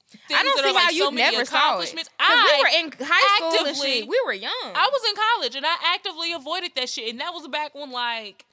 Things 0.09 0.39
I 0.39 0.41
don't 0.41 0.57
that 0.57 0.63
see 0.63 0.69
are, 0.71 0.73
like, 0.73 0.83
how 0.85 0.89
so 0.89 0.95
you 0.95 1.11
never 1.11 1.45
saw 1.45 1.79
it. 1.81 2.09
I 2.19 2.57
we 2.57 2.63
were 2.63 2.85
in 2.85 3.07
high 3.07 3.37
school 3.37 3.67
and 3.67 3.77
shit. 3.77 4.07
We 4.07 4.19
were 4.25 4.33
young. 4.33 4.51
I 4.63 4.89
was 4.91 5.01
in 5.07 5.15
college 5.15 5.55
and 5.55 5.63
I 5.67 5.75
actively 5.93 6.33
avoided 6.33 6.71
that 6.77 6.89
shit, 6.89 7.11
and 7.11 7.19
that 7.19 7.31
was 7.31 7.47
back 7.47 7.75
when 7.75 7.91
like 7.91 8.43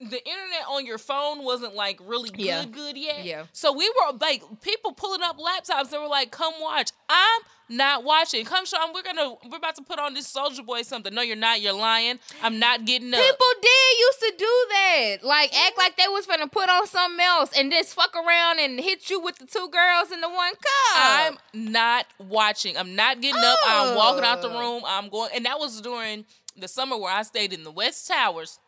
the 0.00 0.16
internet 0.18 0.66
on 0.68 0.86
your 0.86 0.96
phone 0.98 1.44
wasn't 1.44 1.74
like 1.74 2.00
really 2.04 2.30
good, 2.30 2.40
Yeah. 2.40 2.64
good 2.64 2.96
yet. 2.96 3.24
Yeah. 3.24 3.44
So 3.52 3.72
we 3.72 3.86
were 3.88 4.16
like 4.18 4.42
people 4.62 4.92
pulling 4.92 5.22
up 5.22 5.38
laptops 5.38 5.92
and 5.92 6.02
were 6.02 6.08
like, 6.08 6.30
"Come 6.30 6.54
watch." 6.60 6.90
I'm 7.08 7.42
not 7.68 8.02
watching. 8.02 8.44
Come, 8.46 8.64
Sean. 8.64 8.92
We're 8.94 9.02
gonna 9.02 9.34
we're 9.50 9.58
about 9.58 9.76
to 9.76 9.82
put 9.82 9.98
on 9.98 10.14
this 10.14 10.26
Soldier 10.26 10.62
Boy 10.62 10.82
something. 10.82 11.12
No, 11.14 11.20
you're 11.22 11.36
not. 11.36 11.60
You're 11.60 11.74
lying. 11.74 12.18
I'm 12.42 12.58
not 12.58 12.86
getting 12.86 13.12
up. 13.12 13.20
People 13.20 13.46
did 13.60 13.98
used 14.00 14.20
to 14.20 14.32
do 14.38 14.66
that. 14.70 15.16
Like 15.22 15.54
act 15.54 15.76
like 15.76 15.96
they 15.98 16.08
was 16.08 16.26
gonna 16.26 16.48
put 16.48 16.70
on 16.70 16.86
something 16.86 17.20
else 17.24 17.50
and 17.56 17.70
just 17.70 17.94
fuck 17.94 18.16
around 18.16 18.58
and 18.58 18.80
hit 18.80 19.10
you 19.10 19.20
with 19.20 19.36
the 19.36 19.44
two 19.46 19.68
girls 19.68 20.10
in 20.10 20.20
the 20.22 20.28
one 20.30 20.54
cup. 20.54 20.96
I'm 20.96 21.38
not 21.52 22.06
watching. 22.18 22.76
I'm 22.78 22.96
not 22.96 23.20
getting 23.20 23.42
up. 23.44 23.58
I'm 23.66 23.94
walking 23.96 24.24
out 24.24 24.40
the 24.40 24.50
Oh. 24.50 24.58
room. 24.58 24.82
I'm 24.86 25.10
going, 25.10 25.30
and 25.34 25.44
that 25.44 25.58
was 25.60 25.80
during 25.82 26.24
the 26.56 26.68
summer 26.68 26.96
where 26.96 27.12
I 27.12 27.22
stayed 27.22 27.52
in 27.52 27.64
the 27.64 27.70
West 27.70 28.08
Towers 28.08 28.58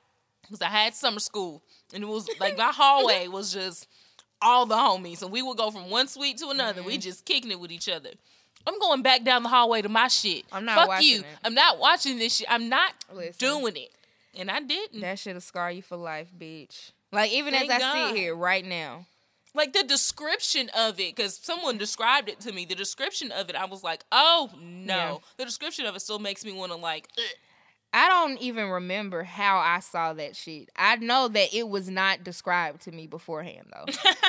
because 0.53 0.63
I 0.63 0.71
had 0.71 0.95
summer 0.95 1.21
school, 1.21 1.63
and 1.95 2.03
it 2.03 2.07
was 2.07 2.29
like 2.41 2.57
my 2.57 2.71
hallway 2.73 3.27
was 3.29 3.53
just 3.53 3.89
all 4.41 4.67
the 4.67 4.75
homies, 4.77 5.23
and 5.23 5.31
we 5.33 5.43
would 5.43 5.57
go 5.57 5.71
from 5.71 5.91
one 5.91 6.09
suite 6.09 6.39
to 6.39 6.49
another. 6.51 6.81
Mm-hmm. 6.81 6.89
We 6.91 6.99
just 6.99 7.25
kicking 7.25 7.51
it 7.51 7.61
with 7.61 7.71
each 7.73 7.89
other. 7.89 8.11
I'm 8.67 8.79
going 8.79 9.03
back 9.03 9.25
down 9.25 9.43
the 9.43 9.49
hallway 9.49 9.83
to 9.83 9.89
my 9.89 10.09
shit. 10.09 10.45
I'm 10.53 10.65
not 10.65 10.77
Fuck 10.77 10.89
watching 10.89 11.09
you. 11.09 11.19
it. 11.21 11.27
I'm 11.45 11.55
not 11.55 11.79
watching 11.79 12.19
this 12.19 12.37
shit. 12.37 12.47
I'm 12.51 12.69
not 12.69 12.93
Listen. 13.13 13.35
doing 13.39 13.77
it, 13.77 13.91
and 14.39 14.51
I 14.51 14.61
didn't. 14.61 15.01
that 15.01 15.19
shit'll 15.19 15.41
scar 15.41 15.71
you 15.73 15.83
for 15.83 15.97
life, 15.97 16.29
bitch. 16.39 16.93
Like 17.11 17.33
even 17.33 17.53
Thank 17.55 17.71
as 17.71 17.77
I 17.77 17.79
God. 17.81 18.09
sit 18.09 18.17
here 18.17 18.35
right 18.35 18.65
now. 18.65 19.07
like 19.55 19.73
the 19.75 19.83
description 19.83 20.71
of 20.79 20.99
it 20.99 21.15
because 21.15 21.37
someone 21.43 21.77
described 21.77 22.29
it 22.29 22.41
to 22.41 22.53
me 22.53 22.65
the 22.65 22.75
description 22.75 23.31
of 23.33 23.51
it 23.51 23.55
i 23.57 23.67
was 23.67 23.85
like 23.85 24.03
oh 24.11 24.49
no 24.59 24.95
Yeah. 24.95 25.17
the 25.37 25.45
description 25.45 25.85
of 25.85 25.95
it 25.95 26.01
still 26.01 26.19
makes 26.19 26.43
me 26.43 26.53
want 26.55 26.73
to 26.73 26.79
like 26.79 27.09
ugh. 27.19 27.25
I 27.93 28.09
don't 28.09 28.39
even 28.41 28.69
remember 28.71 29.23
how 29.23 29.59
I 29.59 29.81
saw 29.81 30.15
that 30.15 30.35
shit. 30.35 30.71
I 30.77 30.97
know 30.97 31.29
that 31.29 31.55
it 31.55 31.69
was 31.69 31.91
not 31.91 32.25
described 32.25 32.83
to 32.83 32.93
me 32.93 33.07
beforehand 33.07 33.67
though. 33.73 33.85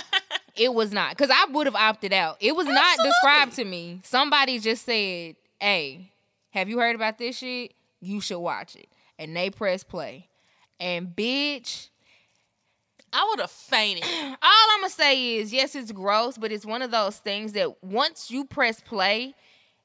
it 0.56 0.74
was 0.74 0.92
not 0.92 1.12
because 1.12 1.32
I 1.34 1.50
would 1.52 1.68
have 1.68 1.76
opted 1.76 2.12
out. 2.12 2.38
It 2.42 2.56
was 2.56 2.68
not 2.68 2.98
described 3.04 3.54
to 3.54 3.66
me. 3.66 4.02
Somebody 4.04 4.60
just 4.60 4.86
said, 4.86 5.36
"Hey, 5.60 6.12
have 6.50 6.68
you 6.68 6.78
heard 6.80 6.96
about 6.96 7.18
this 7.18 7.38
shit? 7.38 7.74
You 8.02 8.20
should 8.20 8.40
watch 8.40 8.76
it." 8.76 8.88
And 9.18 9.36
they 9.36 9.50
press 9.50 9.84
play, 9.84 10.28
and 10.80 11.08
bitch. 11.16 11.90
i 13.14 13.26
would 13.30 13.40
have 13.40 13.52
fainted 13.52 14.04
All 14.24 14.36
I'm 14.42 14.82
gonna 14.82 14.90
say 14.90 15.36
is, 15.36 15.54
yes, 15.54 15.76
it's 15.76 15.92
gross, 15.92 16.38
but 16.38 16.52
it's 16.52 16.66
one 16.66 16.82
of 16.82 16.92
those 16.92 17.18
things 17.18 17.54
that 17.54 17.82
once 17.82 18.30
you 18.30 18.44
press 18.44 18.82
play, 18.82 19.36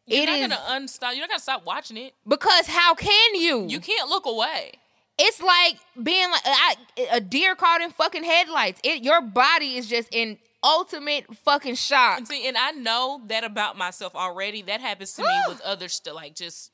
you're 0.09 0.23
it 0.23 0.27
not 0.27 0.39
is 0.39 0.49
gonna 0.49 0.63
unstop 0.77 1.13
you're 1.13 1.21
not 1.23 1.29
gonna 1.31 1.41
stop 1.41 1.65
watching 1.67 1.97
it 1.97 2.15
because 2.27 2.67
how 2.67 2.95
can 2.95 3.35
you? 3.35 3.67
you 3.69 3.81
can't 3.81 4.09
look 4.09 4.27
away 4.27 4.73
it's 5.19 5.41
like 5.43 5.79
being 6.01 6.31
like 6.31 6.43
I, 6.45 6.75
a 7.13 7.21
deer 7.21 7.57
caught 7.57 7.81
in 7.81 7.91
fucking 7.91 8.23
headlights. 8.23 8.81
It 8.85 9.03
your 9.03 9.21
body 9.21 9.77
is 9.77 9.89
just 9.89 10.09
in 10.13 10.39
ultimate 10.63 11.25
fucking 11.39 11.75
shock. 11.75 12.19
and 12.19 12.27
see 12.29 12.47
and 12.49 12.57
i 12.57 12.71
know 12.73 13.21
that 13.27 13.45
about 13.45 13.77
myself 13.79 14.15
already 14.17 14.63
that 14.63 14.81
happens 14.81 15.13
to 15.15 15.23
me 15.23 15.29
with 15.49 15.61
other 15.63 15.89
stuff 15.89 16.15
like 16.15 16.35
just 16.35 16.73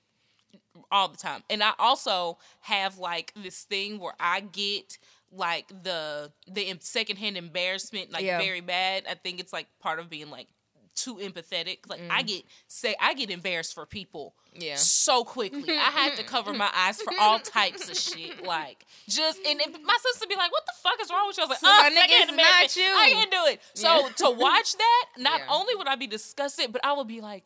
all 0.91 1.09
the 1.09 1.17
time 1.19 1.43
and 1.51 1.63
i 1.63 1.73
also 1.79 2.39
have 2.61 2.97
like 2.99 3.33
this 3.37 3.63
thing 3.65 3.99
where 3.99 4.15
i 4.19 4.41
get 4.41 4.97
like 5.31 5.69
the 5.83 6.33
the 6.51 6.75
secondhand 6.81 7.37
embarrassment 7.37 8.11
like 8.11 8.25
Yeah. 8.25 8.39
very 8.39 8.61
bad 8.63 9.05
i 9.09 9.15
think 9.15 9.39
it's 9.39 9.53
like 9.53 9.67
part 9.81 9.99
of 9.99 10.09
being 10.09 10.31
like 10.31 10.49
too 10.95 11.17
empathetic. 11.17 11.89
Like 11.89 12.01
I 12.11 12.23
get 12.23 12.45
say 12.69 12.95
I 13.01 13.15
get 13.15 13.31
embarrassed 13.31 13.75
for 13.75 13.87
people 13.87 14.35
Mm. 14.55 14.63
Yeah. 14.63 14.77
so 14.77 15.25
quickly. 15.25 15.75
I 15.77 15.91
had 15.91 16.15
to 16.17 16.23
cover 16.23 16.53
my 16.53 16.71
eyes 16.77 17.03
for 17.03 17.13
all 17.21 17.41
types 17.41 17.89
of 17.91 17.97
shit. 17.97 18.45
Like 18.45 18.87
just 19.09 19.41
and, 19.45 19.61
and 19.61 19.77
my 19.85 19.97
sister 20.01 20.27
be 20.29 20.37
like, 20.37 20.53
"What 20.53 20.65
the 20.67 20.73
fuck 20.81 20.95
is 21.03 21.11
wrong 21.11 21.27
with 21.27 21.37
you?" 21.37 21.43
I 21.43 21.47
was 21.47 21.51
like, 21.51 21.59
So, 21.59 21.67
"Oh, 21.69 21.83
my 21.83 21.91
nigga, 21.91 22.03
I 22.05 22.07
can't 22.07 22.31
it's 22.31 22.77
not 22.77 22.77
you." 22.77 22.93
I 22.97 23.11
can't 23.11 23.31
do 23.33 23.45
it." 23.47 23.61
So 23.75 23.89
Yeah. 24.07 24.09
to 24.17 24.31
watch 24.31 24.77
that, 24.77 25.07
not 25.19 25.41
Yeah. 25.41 25.47
only 25.51 25.75
would 25.75 25.89
I 25.89 25.97
be 25.97 26.07
disgusted, 26.07 26.73
but 26.73 26.85
I 26.85 26.93
would 26.93 27.09
be 27.09 27.21
like, 27.21 27.43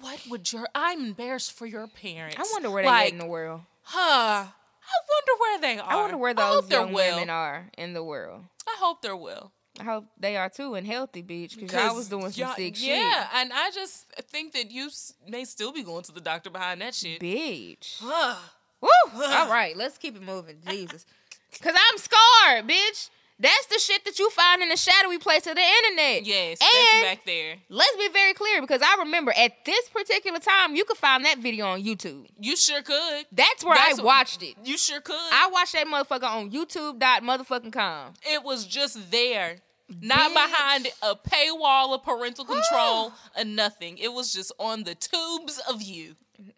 "What 0.00 0.18
would 0.30 0.50
your? 0.50 0.66
I'm 0.74 1.04
embarrassed 1.04 1.52
for 1.52 1.66
your 1.66 1.86
parents." 1.88 2.36
I 2.38 2.44
wonder 2.54 2.70
where 2.70 2.82
they 2.84 2.88
like, 2.88 3.12
in 3.12 3.18
the 3.18 3.26
world. 3.26 3.60
Huh. 3.82 4.46
I 4.46 4.96
wonder 5.10 5.40
where 5.40 5.60
they 5.60 5.78
are. 5.78 5.90
I 5.92 5.96
wonder 5.96 6.16
where 6.16 6.32
those 6.34 6.70
young 6.70 6.92
women 6.94 7.28
are 7.30 7.70
in 7.76 7.92
the 7.92 8.02
world. 8.02 8.44
I 8.66 8.76
hope 8.78 9.02
they're 9.02 9.14
well. 9.16 9.52
I 9.80 9.84
hope 9.84 10.04
they 10.20 10.36
are 10.36 10.48
too 10.48 10.74
and 10.74 10.86
healthy, 10.86 11.22
bitch, 11.22 11.58
because 11.58 11.72
y'all 11.72 11.94
was 11.96 12.08
doing 12.08 12.30
some 12.30 12.54
sick 12.54 12.74
Yeah, 12.80 13.26
and 13.34 13.52
I 13.52 13.70
just 13.72 14.06
think 14.30 14.52
that 14.52 14.70
you 14.70 14.86
s- 14.86 15.14
may 15.28 15.44
still 15.44 15.72
be 15.72 15.82
going 15.82 16.04
to 16.04 16.12
the 16.12 16.20
doctor 16.20 16.48
behind 16.50 16.80
that 16.80 16.94
shit. 16.94 17.20
shit. 17.20 17.20
Bitch. 17.20 18.00
Woo! 18.80 18.88
All 19.24 19.48
right, 19.50 19.76
let's 19.76 19.98
keep 19.98 20.14
it 20.16 20.22
moving. 20.22 20.56
Jesus. 20.68 21.04
Because 21.52 21.74
I'm 21.90 21.98
scarred, 21.98 22.68
bitch. 22.68 23.10
That's 23.40 23.66
the 23.66 23.80
shit 23.80 24.04
that 24.04 24.16
you 24.20 24.30
find 24.30 24.62
in 24.62 24.68
the 24.68 24.76
shadowy 24.76 25.18
place 25.18 25.44
of 25.48 25.56
the 25.56 25.60
internet. 25.60 26.24
yes, 26.24 26.58
And 26.62 27.02
that's 27.02 27.16
back 27.16 27.26
there. 27.26 27.56
let's 27.68 27.96
be 27.96 28.08
very 28.12 28.32
clear 28.32 28.60
because 28.60 28.80
I 28.80 28.94
remember 29.00 29.32
at 29.36 29.64
this 29.64 29.88
particular 29.88 30.38
time, 30.38 30.76
you 30.76 30.84
could 30.84 30.96
find 30.98 31.24
that 31.24 31.38
video 31.38 31.66
on 31.66 31.82
YouTube. 31.82 32.26
You 32.38 32.56
sure 32.56 32.80
could. 32.82 33.26
That's 33.32 33.64
where 33.64 33.74
That's 33.74 33.98
I 33.98 34.02
watched 34.04 34.44
it. 34.44 34.54
You 34.64 34.78
sure 34.78 35.00
could. 35.00 35.16
I 35.16 35.48
watched 35.52 35.72
that 35.72 35.88
motherfucker 35.88 36.28
on 36.30 36.52
YouTube 36.52 37.00
dot 37.00 37.22
motherfucking 37.24 37.72
com. 37.72 38.12
it 38.22 38.44
was 38.44 38.66
just 38.66 39.10
there. 39.10 39.56
Not 39.88 40.30
Bitch. 40.30 40.34
behind 40.34 40.86
a 41.02 41.14
paywall 41.14 41.94
of 41.94 42.02
parental 42.04 42.44
control 42.44 43.12
or 43.36 43.44
nothing. 43.44 43.98
It 43.98 44.12
was 44.12 44.32
just 44.32 44.52
on 44.58 44.84
the 44.84 44.94
tubes 44.94 45.60
of 45.68 45.82
you. 45.82 46.14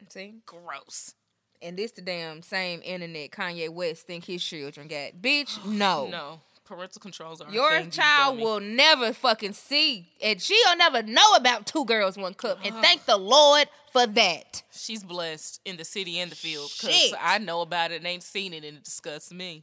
See? 0.08 0.34
Gross. 0.46 1.14
And 1.62 1.76
this 1.76 1.92
the 1.92 2.02
damn 2.02 2.42
same 2.42 2.80
internet 2.84 3.30
Kanye 3.30 3.68
West 3.68 4.06
think 4.06 4.24
his 4.24 4.44
children 4.44 4.88
got. 4.88 5.20
Bitch, 5.20 5.64
no. 5.66 6.08
No. 6.10 6.40
Parental 6.64 6.98
controls 7.00 7.40
are 7.40 7.48
Your 7.52 7.70
thing, 7.70 7.90
child 7.90 8.40
will 8.40 8.58
never 8.58 9.12
fucking 9.12 9.52
see, 9.52 10.08
and 10.20 10.42
she'll 10.42 10.76
never 10.76 11.00
know 11.00 11.34
about 11.36 11.64
two 11.64 11.84
girls, 11.84 12.16
one 12.16 12.34
cup. 12.34 12.58
And 12.64 12.74
thank 12.82 13.04
the 13.04 13.16
Lord 13.16 13.68
for 13.92 14.04
that. 14.04 14.64
She's 14.72 15.04
blessed 15.04 15.60
in 15.64 15.76
the 15.76 15.84
city 15.84 16.18
and 16.18 16.28
the 16.28 16.34
field 16.34 16.72
because 16.76 16.92
Shit. 16.92 17.14
I 17.22 17.38
know 17.38 17.60
about 17.60 17.92
it 17.92 17.98
and 17.98 18.06
ain't 18.06 18.24
seen 18.24 18.52
it 18.52 18.64
and 18.64 18.78
it 18.78 18.82
disgusts 18.84 19.32
me. 19.32 19.62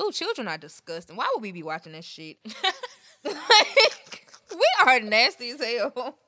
Ooh, 0.00 0.10
children 0.12 0.48
are 0.48 0.58
disgusting. 0.58 1.16
Why 1.16 1.30
would 1.34 1.42
we 1.42 1.52
be 1.52 1.62
watching 1.62 1.92
this 1.92 2.04
shit? 2.04 2.38
Like, 3.24 4.26
we 4.50 4.66
are 4.86 5.00
nasty 5.00 5.50
as 5.50 5.60
hell. 5.62 6.18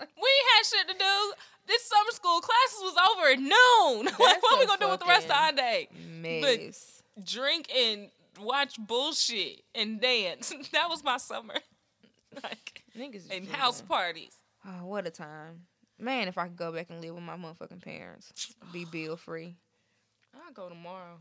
We 0.00 0.30
had 0.54 0.64
shit 0.64 0.88
to 0.88 0.94
do. 0.94 1.32
This 1.66 1.84
summer 1.84 2.10
school 2.12 2.40
classes 2.40 2.80
was 2.80 2.96
over 3.10 3.30
at 3.32 3.38
noon. 3.38 4.06
like, 4.18 4.18
what 4.18 4.40
That's 4.42 4.58
we 4.58 4.66
gonna 4.66 4.80
do 4.80 4.88
with 4.90 5.00
the 5.00 5.06
rest 5.06 5.26
of 5.26 5.32
our 5.36 5.52
day? 5.52 5.88
Mess. 6.20 7.02
Drink 7.22 7.68
and 7.76 8.08
watch 8.40 8.76
bullshit 8.78 9.62
and 9.74 10.00
dance. 10.00 10.54
that 10.72 10.88
was 10.88 11.02
my 11.04 11.16
summer. 11.18 11.54
like 12.42 12.84
Niggas 12.96 13.30
and 13.30 13.48
house 13.48 13.82
parties. 13.82 14.34
Oh, 14.64 14.86
what 14.86 15.06
a 15.06 15.10
time. 15.10 15.66
Man, 15.98 16.28
if 16.28 16.38
I 16.38 16.46
could 16.46 16.56
go 16.56 16.72
back 16.72 16.90
and 16.90 17.00
live 17.00 17.14
with 17.14 17.24
my 17.24 17.36
motherfucking 17.36 17.82
parents, 17.82 18.54
be 18.72 18.84
bill 18.90 19.16
free. 19.16 19.56
I'll 20.34 20.52
go 20.52 20.68
tomorrow. 20.68 21.18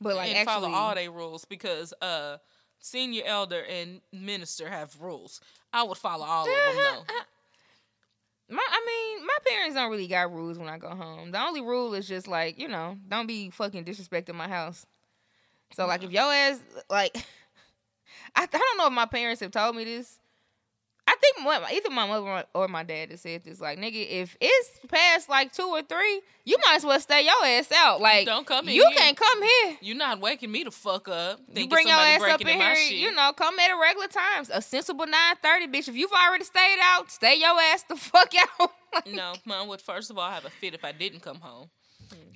But 0.00 0.16
like 0.16 0.30
and 0.30 0.38
actually, 0.38 0.54
follow 0.54 0.70
all 0.70 0.94
their 0.94 1.10
rules 1.10 1.44
because 1.44 1.92
uh 2.00 2.38
senior 2.78 3.22
elder 3.26 3.62
and 3.68 4.00
minister 4.12 4.68
have 4.68 4.96
rules. 5.00 5.40
I 5.72 5.82
would 5.82 5.98
follow 5.98 6.24
all 6.24 6.44
of 6.44 6.74
them 6.74 6.76
though. 6.76 7.14
My, 8.52 8.66
I 8.68 8.84
mean, 8.84 9.26
my 9.26 9.36
parents 9.48 9.76
don't 9.76 9.92
really 9.92 10.08
got 10.08 10.32
rules 10.34 10.58
when 10.58 10.68
I 10.68 10.76
go 10.76 10.88
home. 10.88 11.30
The 11.30 11.40
only 11.40 11.60
rule 11.60 11.94
is 11.94 12.08
just 12.08 12.26
like, 12.26 12.58
you 12.58 12.66
know, 12.66 12.98
don't 13.08 13.28
be 13.28 13.50
fucking 13.50 13.84
disrespecting 13.84 14.34
my 14.34 14.48
house. 14.48 14.84
So 15.74 15.86
like, 15.86 16.02
if 16.02 16.10
your 16.10 16.22
ass 16.32 16.58
like, 16.90 17.14
I, 18.34 18.42
I 18.42 18.46
don't 18.46 18.78
know 18.78 18.88
if 18.88 18.92
my 18.92 19.06
parents 19.06 19.40
have 19.40 19.52
told 19.52 19.76
me 19.76 19.84
this. 19.84 20.18
Either 21.46 21.90
my 21.90 22.06
mother 22.06 22.44
or 22.54 22.68
my 22.68 22.82
dad 22.82 23.10
has 23.10 23.20
said 23.22 23.44
this. 23.44 23.60
Like, 23.60 23.78
nigga, 23.78 24.06
if 24.08 24.36
it's 24.40 24.70
past 24.88 25.28
like 25.28 25.52
two 25.52 25.62
or 25.66 25.82
three, 25.82 26.20
you 26.44 26.56
might 26.66 26.76
as 26.76 26.84
well 26.84 26.98
stay 27.00 27.24
your 27.24 27.44
ass 27.44 27.70
out. 27.72 28.00
Like, 28.00 28.26
Don't 28.26 28.46
come 28.46 28.68
in 28.68 28.74
You 28.74 28.86
here. 28.88 28.98
can't 28.98 29.16
come 29.16 29.42
here. 29.42 29.76
You're 29.80 29.96
not 29.96 30.20
waking 30.20 30.50
me 30.50 30.64
the 30.64 30.70
fuck 30.70 31.08
up. 31.08 31.40
You 31.54 31.68
bring 31.68 31.86
your 31.88 31.96
ass 31.96 32.22
up 32.22 32.40
in 32.40 32.48
in 32.48 32.56
here, 32.60 32.76
shit. 32.76 32.92
you 32.92 33.14
know, 33.14 33.32
come 33.32 33.58
at 33.58 33.70
a 33.70 33.78
regular 33.80 34.08
times. 34.08 34.50
A 34.52 34.60
sensible 34.62 35.06
nine 35.06 35.36
thirty, 35.42 35.66
bitch. 35.66 35.88
If 35.88 35.96
you've 35.96 36.12
already 36.12 36.44
stayed 36.44 36.78
out, 36.82 37.10
stay 37.10 37.38
your 37.38 37.58
ass 37.60 37.84
the 37.88 37.96
fuck 37.96 38.32
out. 38.60 38.70
Like, 38.94 39.06
No, 39.06 39.34
mom 39.44 39.68
would 39.68 39.80
first 39.80 40.10
of 40.10 40.18
all 40.18 40.30
have 40.30 40.44
a 40.44 40.50
fit 40.50 40.74
if 40.74 40.84
I 40.84 40.92
didn't 40.92 41.20
come 41.20 41.40
home. 41.40 41.70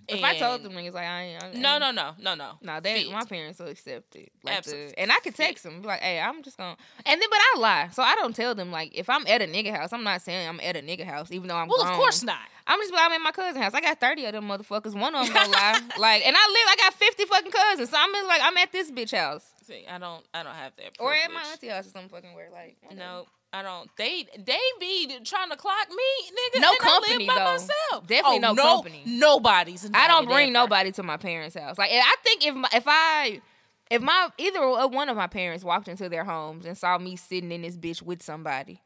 If 0.08 0.22
I 0.22 0.38
told 0.38 0.62
them 0.62 0.72
niggas 0.72 0.92
like 0.92 1.06
I 1.06 1.22
ain't, 1.22 1.42
I 1.42 1.46
ain't 1.48 1.58
No, 1.58 1.78
no, 1.78 1.90
no, 1.90 2.12
no, 2.20 2.34
no. 2.34 2.52
no, 2.62 2.80
they 2.80 3.04
Fit. 3.04 3.12
my 3.12 3.24
parents 3.24 3.58
will 3.58 3.68
accept 3.68 4.16
it. 4.16 4.30
Like 4.42 4.58
Absolutely. 4.58 4.88
the, 4.88 5.00
and 5.00 5.12
I 5.12 5.16
could 5.20 5.34
text 5.34 5.64
them, 5.64 5.80
be 5.80 5.88
like, 5.88 6.00
"Hey, 6.00 6.20
I'm 6.20 6.42
just 6.42 6.56
gonna," 6.56 6.76
and 7.06 7.20
then 7.20 7.28
but 7.30 7.38
I 7.40 7.58
lie, 7.58 7.88
so 7.92 8.02
I 8.02 8.14
don't 8.16 8.34
tell 8.36 8.54
them 8.54 8.70
like 8.70 8.90
if 8.94 9.08
I'm 9.08 9.26
at 9.26 9.40
a 9.42 9.46
nigga 9.46 9.74
house, 9.74 9.92
I'm 9.92 10.04
not 10.04 10.22
saying 10.22 10.48
I'm 10.48 10.60
at 10.60 10.76
a 10.76 10.80
nigga 10.80 11.04
house, 11.06 11.30
even 11.30 11.48
though 11.48 11.56
I'm. 11.56 11.68
Well, 11.68 11.82
of 11.82 11.92
course 11.96 12.22
not. 12.22 12.38
I'm 12.66 12.78
just 12.80 12.92
I'm 12.96 13.12
at 13.12 13.20
my 13.20 13.32
cousin 13.32 13.60
house. 13.60 13.74
I 13.74 13.80
got 13.80 14.00
thirty 14.00 14.24
of 14.26 14.32
them 14.32 14.48
motherfuckers. 14.48 14.98
One 14.98 15.14
of 15.14 15.26
them 15.26 15.34
gonna 15.34 15.50
lie, 15.52 15.80
like, 15.98 16.26
and 16.26 16.36
I 16.36 16.46
live. 16.48 16.66
I 16.68 16.76
got 16.78 16.94
fifty 16.94 17.24
fucking 17.24 17.50
cousins, 17.52 17.90
so 17.90 17.96
I'm 17.98 18.12
just 18.12 18.28
like, 18.28 18.40
I'm 18.42 18.56
at 18.58 18.72
this 18.72 18.90
bitch 18.90 19.16
house 19.16 19.44
See, 19.66 19.84
I 19.90 19.98
don't, 19.98 20.22
I 20.34 20.42
don't 20.42 20.54
have 20.54 20.72
that. 20.76 20.92
or 21.00 21.14
at 21.14 21.30
my 21.32 21.42
auntie 21.50 21.68
house 21.68 21.86
or 21.86 21.90
some 21.90 22.08
fucking 22.08 22.34
where, 22.34 22.50
like. 22.50 22.76
No, 22.94 23.24
I 23.54 23.62
don't. 23.62 23.88
They 23.96 24.26
they 24.36 24.58
be 24.80 25.18
trying 25.24 25.50
to 25.50 25.56
clock 25.56 25.88
me, 25.88 25.96
nigga. 26.30 26.60
No 26.60 26.70
and 26.70 26.78
company, 26.80 27.14
I 27.14 27.18
live 27.18 27.26
by 27.28 27.34
though. 27.36 27.44
myself. 27.52 28.06
Definitely 28.06 28.36
Oh, 28.48 28.52
no 28.52 28.62
company. 28.62 29.02
Nobody's. 29.06 29.88
I 29.94 30.08
don't 30.08 30.26
bring 30.26 30.48
ever. 30.48 30.52
nobody 30.52 30.90
to 30.92 31.02
my 31.02 31.16
parents' 31.16 31.56
house. 31.56 31.78
Like, 31.78 31.90
I 31.92 32.16
think 32.24 32.44
if 32.44 32.54
my, 32.54 32.68
if 32.74 32.84
I 32.86 33.40
if 33.90 34.02
my 34.02 34.28
either 34.38 34.60
one 34.88 35.08
of 35.08 35.16
my 35.16 35.26
parents 35.28 35.62
walked 35.64 35.88
into 35.88 36.08
their 36.08 36.24
homes 36.24 36.66
and 36.66 36.76
saw 36.76 36.98
me 36.98 37.16
sitting 37.16 37.52
in 37.52 37.62
this 37.62 37.76
bitch 37.76 38.02
with 38.02 38.22
somebody, 38.22 38.82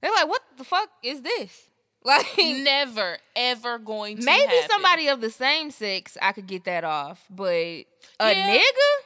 they're 0.00 0.10
like, 0.12 0.28
"What 0.28 0.42
the 0.56 0.64
fuck 0.64 0.88
is 1.02 1.22
this?" 1.22 1.66
Like, 2.02 2.26
Never 2.38 3.18
ever 3.36 3.78
going 3.78 4.16
to. 4.16 4.24
maybe 4.24 4.46
happen. 4.50 4.70
somebody 4.70 5.08
of 5.08 5.20
the 5.20 5.28
same 5.28 5.70
sex, 5.70 6.16
I 6.22 6.32
could 6.32 6.46
get 6.46 6.64
that 6.64 6.82
off, 6.82 7.22
but 7.28 7.52
a 7.54 7.84
Yeah. 8.20 8.56
nigga, 8.56 9.04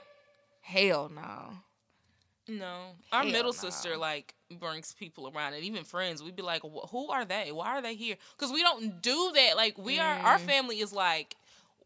hell 0.61 1.09
no. 1.13 1.55
No, 2.47 2.91
our 3.11 3.23
Hell 3.23 3.33
middle 3.33 3.53
no. 3.53 3.53
sister 3.53 3.97
like 3.97 4.35
brings 4.59 4.93
people 4.93 5.33
around, 5.35 5.55
and 5.55 5.65
even 5.65 5.85
friends. 5.85 6.23
We'd 6.23 6.37
be 6.37 6.43
like, 6.43 6.63
"Who 6.91 7.09
are 7.11 7.25
they? 7.25 7.51
Why 7.53 7.69
are 7.69 7.83
they 7.83 7.95
here?" 7.95 8.17
Because 8.37 8.53
we 8.53 8.63
don't 8.63 9.01
do 9.01 9.33
that. 9.35 9.57
Like 9.57 9.79
we 9.79 9.99
are. 9.99 10.15
Our 10.19 10.39
Mm. 10.39 10.47
family 10.47 10.81
is 10.81 10.93
like 10.93 11.37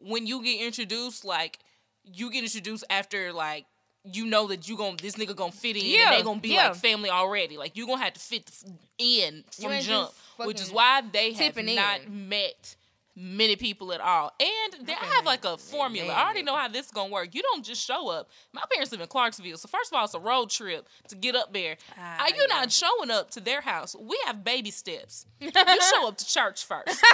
when 0.01 0.27
you 0.27 0.43
get 0.43 0.61
introduced, 0.61 1.25
like 1.25 1.61
you 2.05 2.31
get 2.31 2.43
introduced 2.43 2.85
after 2.91 3.33
like 3.33 3.67
you 4.05 4.27
know 4.27 4.47
that 4.49 4.69
you 4.69 4.77
gon' 4.77 4.97
this 5.01 5.17
nigga 5.17 5.37
gonna 5.37 5.53
fit 5.53 5.77
in, 5.77 5.85
Yeah, 5.85 6.11
and 6.13 6.19
they 6.19 6.23
gonna 6.23 6.41
be 6.41 6.51
yeah. 6.55 6.69
like 6.69 6.77
family 6.77 7.11
already. 7.11 7.57
Like 7.57 7.77
you 7.77 7.87
gonna 7.87 8.03
have 8.03 8.15
to 8.15 8.21
fit 8.21 8.51
in 8.99 9.45
from 9.53 9.79
jump, 9.81 10.11
which 10.39 10.61
is 10.61 10.73
why 10.73 11.03
they 11.13 11.35
have 11.35 11.57
not 11.57 12.01
in. 12.01 12.29
met 12.29 12.75
many 13.19 13.57
people 13.57 13.93
at 13.93 14.01
all. 14.01 14.33
And 14.41 14.87
they, 14.87 14.93
I 14.93 14.97
family 14.97 15.14
have 15.16 15.27
like 15.27 15.45
a 15.45 15.57
formula. 15.57 16.09
met 16.09 16.16
I 16.16 16.25
already 16.25 16.43
know 16.43 16.57
how 16.57 16.69
this 16.69 16.87
is 16.87 16.93
gonna 16.93 17.11
work. 17.12 17.35
You 17.35 17.43
don't 17.43 17.64
just 17.64 17.85
show 17.85 18.09
up. 18.09 18.31
My 18.53 18.62
parents 18.71 18.93
live 18.93 19.01
in 19.01 19.09
Clarksville, 19.09 19.57
so 19.57 19.69
first 19.69 19.93
of 19.93 19.99
all, 19.99 20.05
it's 20.05 20.14
a 20.14 20.21
road 20.21 20.51
trip 20.51 20.89
to 21.09 21.16
get 21.16 21.35
up 21.35 21.53
there. 21.53 21.77
Ah, 21.99 22.23
Are 22.23 22.29
you 22.31 22.47
yeah. 22.49 22.55
not 22.57 22.71
showing 22.73 23.11
up 23.11 23.31
to 23.33 23.41
their 23.41 23.61
house? 23.61 23.97
We 23.99 24.19
have 24.27 24.45
baby 24.45 24.71
steps. 24.71 25.27
You 25.41 25.51
show 25.83 26.09
up 26.09 26.16
to 26.19 26.27
church 26.27 26.64
first, 26.64 26.89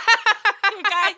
okay? 0.78 1.14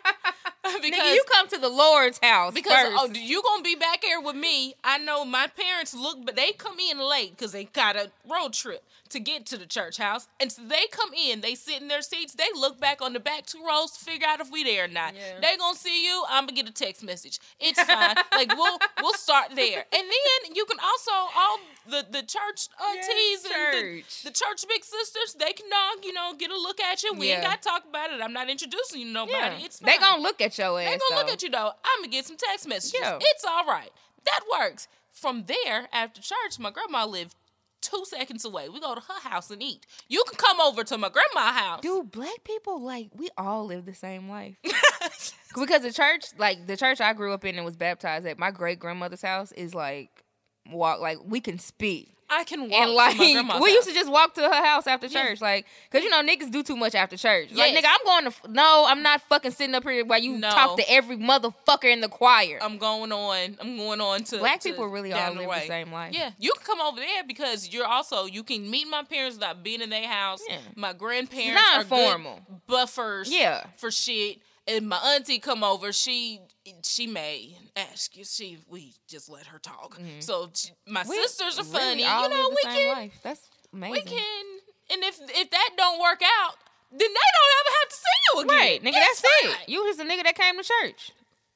because 0.81 0.99
Nigga, 0.99 1.13
you 1.13 1.23
come 1.31 1.47
to 1.49 1.57
the 1.57 1.69
Lord's 1.69 2.19
house 2.21 2.53
because 2.53 2.73
oh, 2.75 3.07
first. 3.07 3.19
oh, 3.19 3.19
you 3.19 3.41
gonna 3.43 3.63
be 3.63 3.75
back 3.75 4.03
here 4.03 4.21
with 4.21 4.35
me. 4.35 4.75
I 4.83 4.97
know 4.97 5.25
my 5.25 5.47
parents 5.47 5.93
look, 5.93 6.25
but 6.25 6.35
they 6.35 6.51
come 6.51 6.77
in 6.79 6.99
late 6.99 7.31
because 7.31 7.51
they 7.51 7.65
got 7.65 7.95
a 7.95 8.11
road 8.29 8.53
trip 8.53 8.83
to 9.09 9.19
get 9.19 9.45
to 9.47 9.57
the 9.57 9.65
church 9.65 9.97
house, 9.97 10.27
and 10.39 10.51
so 10.51 10.61
they 10.67 10.85
come 10.91 11.13
in. 11.13 11.41
They 11.41 11.55
sit 11.55 11.81
in 11.81 11.87
their 11.87 12.01
seats. 12.01 12.33
They 12.33 12.47
look 12.55 12.79
back 12.79 13.01
on 13.01 13.13
the 13.13 13.19
back 13.19 13.45
two 13.45 13.63
rows 13.65 13.91
to 13.91 14.05
figure 14.05 14.27
out 14.27 14.39
if 14.39 14.51
we 14.51 14.63
there 14.63 14.85
or 14.85 14.87
not. 14.87 15.15
Yeah. 15.15 15.39
They 15.41 15.57
gonna 15.57 15.77
see 15.77 16.05
you. 16.05 16.23
I'm 16.29 16.45
gonna 16.45 16.53
get 16.55 16.69
a 16.69 16.73
text 16.73 17.03
message. 17.03 17.39
It's 17.59 17.81
fine. 17.81 18.15
like 18.33 18.55
we'll 18.55 18.77
we'll 19.01 19.13
start 19.13 19.55
there, 19.55 19.85
and 19.93 20.03
then 20.03 20.55
you 20.55 20.65
can 20.65 20.77
also 20.79 21.11
all 21.11 21.59
the 21.89 22.05
the 22.11 22.21
church 22.21 22.67
aunties 22.81 23.45
and 23.45 23.53
the, 23.53 23.81
church. 23.81 24.23
the 24.23 24.31
church 24.31 24.65
big 24.67 24.83
sisters. 24.83 25.35
They 25.39 25.53
can 25.53 25.67
all 25.73 26.01
you 26.03 26.13
know 26.13 26.33
get 26.37 26.51
a 26.51 26.57
look 26.57 26.79
at 26.79 27.03
you. 27.03 27.13
We 27.13 27.31
ain't 27.31 27.43
got 27.43 27.61
to 27.61 27.69
talk 27.69 27.83
about 27.89 28.11
it. 28.11 28.21
I'm 28.21 28.33
not 28.33 28.49
introducing 28.49 28.99
you 29.01 29.07
to 29.07 29.11
nobody. 29.13 29.37
yeah. 29.37 29.65
It's 29.65 29.79
fine. 29.79 29.91
they 29.91 29.97
gonna 29.97 30.21
look 30.21 30.41
at 30.41 30.56
your 30.57 30.79
ass. 30.79 30.91
They 30.91 30.97
gonna 31.09 31.21
look 31.21 31.33
at 31.33 31.41
you 31.43 31.49
though. 31.49 31.71
I'm 31.83 32.01
gonna 32.01 32.11
get 32.11 32.25
some 32.25 32.37
text 32.37 32.67
messages. 32.67 32.99
Yeah. 33.01 33.19
It's 33.19 33.45
all 33.45 33.65
right. 33.65 33.91
That 34.25 34.41
works. 34.59 34.87
From 35.11 35.45
there, 35.47 35.87
after 35.91 36.21
church, 36.21 36.59
my 36.59 36.69
grandma 36.69 37.05
lived 37.05 37.35
two 37.81 38.03
seconds 38.05 38.45
away. 38.45 38.69
We 38.69 38.79
go 38.79 38.95
to 38.95 39.01
her 39.01 39.29
house 39.29 39.49
and 39.49 39.61
eat. 39.61 39.85
You 40.07 40.23
can 40.27 40.37
come 40.37 40.59
over 40.59 40.83
to 40.83 40.97
my 40.97 41.09
grandma's 41.09 41.57
house. 41.57 41.81
Dude, 41.81 42.11
black 42.11 42.43
people 42.43 42.81
like 42.81 43.09
we 43.15 43.29
all 43.37 43.65
live 43.65 43.85
the 43.85 43.93
same 43.93 44.29
life. 44.29 44.57
because 45.55 45.81
the 45.81 45.93
church, 45.93 46.25
like 46.37 46.67
the 46.67 46.77
church 46.77 47.01
I 47.01 47.13
grew 47.13 47.33
up 47.33 47.45
in 47.45 47.55
and 47.55 47.65
was 47.65 47.75
baptized 47.75 48.25
at, 48.25 48.37
my 48.37 48.51
great 48.51 48.79
grandmother's 48.79 49.21
house 49.21 49.51
is 49.53 49.73
like 49.73 50.23
walk 50.71 50.99
like 50.99 51.17
we 51.25 51.39
can 51.39 51.59
speak. 51.59 52.13
I 52.29 52.43
can 52.43 52.69
walk 52.69 52.73
and 52.81 52.91
like 52.91 53.13
to 53.13 53.19
my 53.19 53.31
grandma's 53.33 53.61
we 53.61 53.71
used 53.71 53.87
to 53.87 53.93
just 53.93 54.11
walk 54.11 54.33
to 54.35 54.41
her 54.41 54.63
house 54.65 54.85
after 54.85 55.07
Yeah. 55.07 55.23
church, 55.27 55.39
like, 55.41 55.65
cause 55.91 56.03
you 56.03 56.09
know 56.09 56.21
niggas 56.21 56.51
do 56.51 56.61
too 56.61 56.75
much 56.75 56.93
after 56.93 57.15
church. 57.15 57.51
Like, 57.53 57.73
nigga, 57.73 57.87
I'm 57.87 58.05
going 58.05 58.31
to 58.31 58.51
no, 58.51 58.85
I'm 58.87 59.01
not 59.01 59.21
fucking 59.21 59.51
sitting 59.51 59.73
up 59.75 59.83
here 59.83 60.03
while 60.05 60.19
you 60.19 60.33
No. 60.37 60.49
talk 60.49 60.77
to 60.77 60.91
every 60.91 61.15
motherfucker 61.17 61.85
in 61.91 62.01
the 62.01 62.09
choir. 62.09 62.59
I'm 62.61 62.77
going 62.77 63.11
on. 63.13 63.57
I'm 63.61 63.77
going 63.77 64.01
on 64.01 64.23
to 64.25 64.39
Black 64.39 64.59
to 64.61 64.69
people 64.69 64.87
really 64.87 65.13
all 65.13 65.33
live 65.33 65.47
way. 65.47 65.61
the 65.61 65.67
same 65.67 65.91
life. 65.91 66.13
Yeah, 66.13 66.31
you 66.37 66.51
can 66.57 66.63
come 66.65 66.81
over 66.85 66.99
there 66.99 67.23
because 67.25 67.71
you're 67.71 67.85
also 67.87 68.25
you 68.25 68.43
can 68.43 68.69
meet 68.69 68.87
my 68.89 69.03
parents 69.03 69.37
without 69.37 69.63
being 69.63 69.81
in 69.81 69.89
their 69.89 70.07
house. 70.07 70.41
Yeah. 70.49 70.57
My 70.75 70.91
grandparents 70.93 71.61
are 71.73 71.77
non-formal. 71.77 72.41
buffers. 72.67 73.31
Yeah. 73.33 73.63
for 73.77 73.89
shit. 73.91 74.39
And 74.67 74.89
my 74.89 74.97
auntie 74.97 75.39
come 75.39 75.63
over. 75.63 75.93
She 75.93 76.41
she 76.83 77.07
may 77.07 77.57
ask 77.75 78.17
you. 78.17 78.25
She 78.25 78.57
we 78.67 78.93
just 79.07 79.29
let 79.29 79.45
her 79.47 79.59
talk. 79.59 79.97
So 80.19 80.49
she, 80.53 80.71
my 80.85 81.01
Mm-hmm. 81.01 81.09
We 81.09 81.15
sisters 81.21 81.59
are 81.59 81.63
really 81.63 81.73
funny. 81.79 82.05
all 82.05 82.23
You 82.23 82.35
know 82.35 82.49
we 82.49 82.61
can 82.63 82.95
life. 82.97 83.19
That's 83.23 83.41
amazing. 83.73 83.91
we 83.93 84.01
can. 84.01 84.45
And 84.91 85.03
if 85.03 85.19
if 85.21 85.49
that 85.51 85.69
don't 85.77 85.99
work 86.01 86.21
out, 86.41 86.55
then 86.91 86.99
they 86.99 87.05
don't 87.07 87.53
ever 87.59 87.75
have 87.79 87.89
to 87.89 87.95
see 87.95 88.01
you 88.33 88.39
again. 88.41 88.57
Right, 88.57 88.81
nigga, 88.83 89.01
It's 89.01 89.21
that's 89.21 89.41
fine. 89.43 89.51
it. 89.63 89.69
You 89.69 89.83
was 89.85 89.97
the 89.97 90.03
nigga 90.03 90.23
that 90.23 90.35
came 90.35 90.57
to 90.57 90.63
church. 90.63 91.11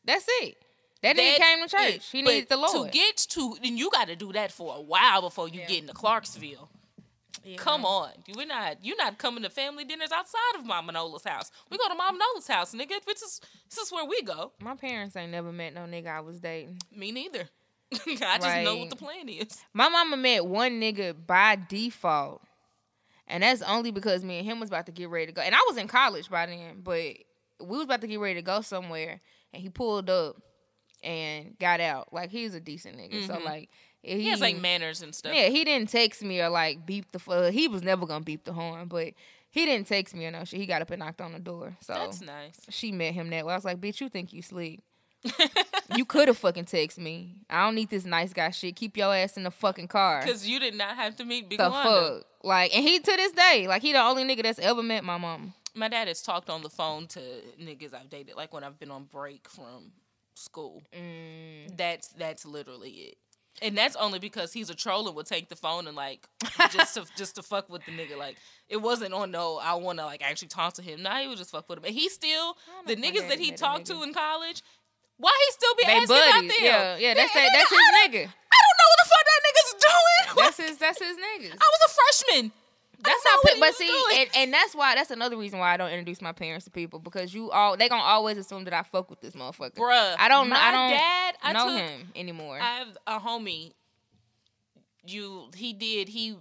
That's 0.05 0.25
it. 0.41 0.57
That 1.03 1.15
nigga 1.17 1.37
came 1.37 1.63
to 1.63 1.69
church. 1.69 1.95
it. 1.95 2.03
He 2.11 2.21
needed 2.21 2.49
the 2.49 2.57
Lord. 2.57 2.91
To 2.91 2.97
get 2.97 3.17
to, 3.31 3.57
then 3.63 3.75
you 3.77 3.89
got 3.91 4.07
to 4.07 4.15
do 4.15 4.31
that 4.33 4.51
for 4.51 4.75
a 4.75 4.81
while 4.81 5.21
before 5.21 5.47
you 5.49 5.61
Yeah. 5.61 5.67
get 5.67 5.79
into 5.79 5.93
Clarksville. 5.93 6.69
Come 7.57 7.85
on, 7.85 8.11
we're 8.35 8.45
not. 8.45 8.77
You're 8.83 8.97
not 8.97 9.17
coming 9.17 9.43
to 9.43 9.49
family 9.49 9.83
dinners 9.83 10.11
outside 10.11 10.59
of 10.59 10.65
Mama 10.65 10.91
Nola's 10.91 11.23
house. 11.23 11.51
We 11.69 11.77
go 11.77 11.87
to 11.87 11.95
Mama 11.95 12.17
Nola's 12.19 12.47
house, 12.47 12.73
nigga. 12.73 13.03
This 13.05 13.21
is 13.21 13.41
this 13.69 13.79
is 13.79 13.91
where 13.91 14.05
we 14.05 14.21
go. 14.21 14.51
My 14.61 14.75
parents 14.75 15.15
ain't 15.15 15.31
never 15.31 15.51
met 15.51 15.73
no 15.73 15.81
nigga 15.81 16.07
I 16.07 16.19
was 16.19 16.39
dating. 16.39 16.77
Me 16.95 17.11
neither. 17.11 17.49
I 17.93 18.37
just 18.37 18.63
know 18.63 18.77
what 18.77 18.89
the 18.89 18.95
plan 18.95 19.27
is. 19.27 19.63
My 19.73 19.89
mama 19.89 20.15
met 20.17 20.45
one 20.45 20.79
nigga 20.79 21.15
by 21.25 21.57
default. 21.67 22.41
And 23.27 23.43
that's 23.43 23.61
only 23.61 23.91
because 23.91 24.23
me 24.23 24.39
and 24.39 24.45
him 24.47 24.59
was 24.59 24.69
about 24.69 24.85
to 24.87 24.91
get 24.91 25.09
ready 25.09 25.27
to 25.27 25.31
go. 25.31 25.41
And 25.41 25.55
I 25.55 25.59
was 25.67 25.77
in 25.77 25.87
college 25.87 26.29
by 26.29 26.45
then, 26.45 26.81
but 26.83 26.93
we 26.93 27.77
was 27.77 27.83
about 27.83 28.01
to 28.01 28.07
get 28.07 28.19
ready 28.19 28.35
to 28.35 28.41
go 28.41 28.61
somewhere. 28.61 29.21
And 29.53 29.61
he 29.63 29.69
pulled 29.69 30.09
up 30.09 30.35
and 31.03 31.57
got 31.59 31.79
out. 31.79 32.13
Like 32.13 32.29
he's 32.29 32.53
a 32.55 32.59
decent 32.59 32.97
nigga. 32.97 33.25
So 33.27 33.35
Mhm. 33.35 33.43
like 33.45 33.69
he, 34.03 34.21
He 34.23 34.29
has 34.29 34.41
like 34.41 34.59
manners 34.59 35.01
and 35.01 35.13
stuff. 35.13 35.33
Yeah, 35.33 35.47
he 35.49 35.63
didn't 35.63 35.89
text 35.89 36.23
me 36.23 36.41
or 36.41 36.49
like 36.49 36.85
beep 36.85 37.11
the 37.11 37.19
fu- 37.19 37.49
he 37.51 37.67
was 37.67 37.83
never 37.83 38.05
gonna 38.05 38.23
beep 38.23 38.43
the 38.45 38.53
horn, 38.53 38.87
but 38.87 39.13
he 39.49 39.65
didn't 39.65 39.87
text 39.87 40.15
me 40.15 40.25
or 40.25 40.31
no 40.31 40.43
shit. 40.45 40.59
He 40.59 40.65
got 40.65 40.81
up 40.81 40.91
and 40.91 40.99
knocked 40.99 41.21
on 41.21 41.33
the 41.33 41.39
door. 41.39 41.75
So 41.81 41.93
That's 41.93 42.21
nice. 42.21 42.59
she 42.69 42.91
met 42.91 43.13
him 43.13 43.29
that 43.31 43.45
way. 43.45 43.53
I 43.53 43.57
was 43.57 43.65
like, 43.65 43.79
bitch, 43.81 43.99
you 44.01 44.09
think 44.09 44.33
you 44.33 44.41
sleep. 44.41 44.81
you 45.95 46.03
could 46.05 46.27
have 46.29 46.37
fucking 46.37 46.65
text 46.65 46.97
me. 46.97 47.35
I 47.49 47.63
don't 47.65 47.75
need 47.75 47.89
this 47.89 48.05
nice 48.05 48.33
guy 48.33 48.49
shit. 48.49 48.75
Keep 48.75 48.97
your 48.97 49.13
ass 49.15 49.37
in 49.37 49.43
the 49.43 49.51
fucking 49.51 49.87
car. 49.87 50.21
Because 50.23 50.47
you 50.47 50.59
did 50.59 50.73
not 50.75 50.95
have 50.95 51.15
to 51.17 51.25
meet 51.25 51.47
Big 51.49 51.59
the 51.59 51.69
Wanda. 51.69 52.15
fuck? 52.17 52.25
Like, 52.43 52.75
and 52.75 52.83
he 52.83 52.97
to 52.97 53.05
this 53.17 53.31
day, 53.33 53.67
like 53.67 53.83
he 53.83 53.91
the 53.91 54.01
only 54.01 54.23
nigga 54.23 54.41
that's 54.43 54.57
ever 54.57 54.81
met 54.81 55.03
my 55.03 55.17
mom. 55.17 55.53
My 55.75 55.87
dad 55.89 56.07
has 56.07 56.21
talked 56.21 56.49
on 56.49 56.63
the 56.63 56.69
phone 56.69 57.07
to 57.07 57.19
niggas 57.61 57.93
I've 57.93 58.09
dated, 58.09 58.35
like 58.35 58.51
when 58.51 58.63
I've 58.63 58.79
been 58.79 58.89
on 58.91 59.03
break 59.05 59.47
from 59.47 59.91
school. 60.33 60.81
Mm. 60.91 61.77
That's 61.77 62.07
that's 62.09 62.45
literally 62.45 62.89
it. 62.89 63.17
And 63.61 63.77
that's 63.77 63.95
only 63.95 64.17
because 64.17 64.51
he's 64.53 64.69
a 64.71 64.75
troll 64.75 65.05
and 65.07 65.15
would 65.15 65.27
take 65.27 65.49
the 65.49 65.55
phone 65.55 65.85
and 65.87 65.95
like 65.95 66.27
just 66.71 66.95
to 66.95 67.05
just 67.15 67.35
to 67.35 67.43
fuck 67.43 67.69
with 67.69 67.85
the 67.85 67.91
nigga. 67.91 68.17
Like 68.17 68.37
it 68.67 68.77
wasn't 68.77 69.13
on 69.13 69.29
no 69.31 69.57
I 69.61 69.75
want 69.75 69.99
to 69.99 70.05
like 70.05 70.21
actually 70.23 70.47
talk 70.47 70.73
to 70.75 70.81
him. 70.81 71.03
Nah, 71.03 71.19
he 71.19 71.27
would 71.27 71.37
just 71.37 71.51
fuck 71.51 71.69
with 71.69 71.77
him. 71.77 71.85
And 71.85 71.93
he 71.93 72.09
still 72.09 72.57
the 72.87 72.95
know 72.95 73.07
if 73.07 73.13
my 73.13 73.19
niggas 73.21 73.29
that 73.29 73.39
he 73.39 73.51
talked 73.51 73.85
to 73.87 74.01
in 74.03 74.13
college. 74.13 74.63
Why 75.17 75.37
he 75.45 75.51
still 75.51 75.75
be 75.75 75.83
They 75.85 75.91
asking 75.93 76.15
about 76.17 76.33
buddies. 76.33 76.49
them? 76.49 76.57
Yeah, 76.65 76.97
yeah, 76.97 77.13
that's 77.13 77.31
that, 77.33 77.49
that's 77.53 77.69
his 77.69 77.77
I 77.79 78.07
nigga. 78.07 78.25
I 78.25 78.57
don't 78.65 78.77
know 78.81 78.89
what 78.89 78.97
the 78.97 79.09
fuck 79.13 79.25
that 79.29 79.41
nigga's 79.45 79.73
doing. 79.77 80.43
That's 80.43 80.57
his 80.69 80.77
that's 80.79 80.99
his 80.99 81.17
niggas. 81.17 81.57
I 81.61 81.69
was 81.69 81.81
a 81.85 81.89
freshman. 81.93 82.51
That's 83.05 83.23
don't 83.23 83.43
pe- 83.45 83.59
but 83.59 83.75
see, 83.75 84.03
and, 84.15 84.29
and 84.35 84.53
that's 84.53 84.75
why 84.75 84.95
that's 84.95 85.11
another 85.11 85.37
reason 85.37 85.59
why 85.59 85.73
I 85.73 85.77
don't 85.77 85.89
introduce 85.89 86.21
my 86.21 86.31
parents 86.31 86.65
to 86.65 86.71
people 86.71 86.99
because 86.99 87.33
you 87.33 87.49
all 87.51 87.75
they 87.77 87.89
gonna 87.89 88.03
always 88.03 88.37
assume 88.37 88.65
that 88.65 88.73
I 88.73 88.83
fuck 88.83 89.09
with 89.09 89.21
this 89.21 89.33
motherfucker. 89.33 89.75
Bruh, 89.75 90.15
I 90.19 90.27
don't 90.27 90.49
know. 90.49 90.55
I 90.55 90.71
don't 90.71 90.91
dad, 90.91 91.35
I 91.41 91.53
know 91.53 91.67
took- 91.77 91.89
him 91.89 92.11
anymore. 92.15 92.59
I 92.61 92.77
have 92.77 92.97
a 93.07 93.19
homie. 93.19 93.73
You, 95.05 95.49
he 95.55 95.73
did. 95.73 96.09
He 96.09 96.35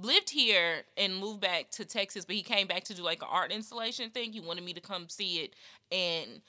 lived 0.00 0.30
here 0.30 0.82
and 0.96 1.16
moved 1.16 1.40
back 1.40 1.70
to 1.72 1.84
Texas, 1.84 2.24
but 2.24 2.34
he 2.34 2.42
came 2.42 2.66
back 2.66 2.84
to 2.84 2.94
do 2.94 3.02
like 3.02 3.22
an 3.22 3.28
art 3.30 3.52
installation 3.52 4.10
thing. 4.10 4.32
He 4.32 4.40
wanted 4.40 4.64
me 4.64 4.72
to 4.72 4.80
come 4.80 5.08
see 5.08 5.38
it, 5.38 5.54
and 5.92 6.40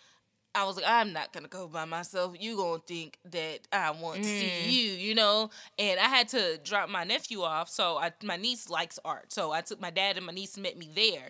I 0.53 0.65
was 0.65 0.75
like, 0.75 0.85
I'm 0.87 1.13
not 1.13 1.31
gonna 1.33 1.47
go 1.47 1.67
by 1.67 1.85
myself. 1.85 2.35
You 2.39 2.57
gonna 2.57 2.81
think 2.85 3.17
that 3.31 3.59
I 3.71 3.91
want 3.91 4.23
to 4.23 4.27
see 4.29 4.49
Mm. 4.49 4.71
you, 4.71 4.91
you 4.93 5.15
know? 5.15 5.49
And 5.79 5.99
I 5.99 6.05
had 6.09 6.27
to 6.29 6.57
drop 6.63 6.89
my 6.89 7.03
nephew 7.03 7.41
off. 7.43 7.69
So 7.69 7.97
I, 7.97 8.11
my 8.23 8.35
niece 8.37 8.69
likes 8.69 8.99
art, 9.05 9.31
so 9.31 9.51
I 9.51 9.61
took 9.61 9.79
my 9.79 9.89
dad 9.91 10.17
and 10.17 10.25
my 10.25 10.33
niece 10.33 10.57
met 10.57 10.77
me 10.77 10.89
there. 10.93 11.27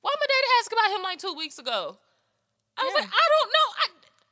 Why 0.00 0.14
my 0.18 0.26
dad 0.26 0.44
asked 0.60 0.72
about 0.72 0.96
him 0.96 1.02
like 1.02 1.18
two 1.18 1.34
weeks 1.34 1.58
ago? 1.58 1.98
I 2.78 2.84
was 2.84 2.94
Yeah. 2.94 3.00
like, 3.02 3.10
I 3.12 3.26
don't 3.40 3.50
know. 3.50 3.68
I 3.76 3.88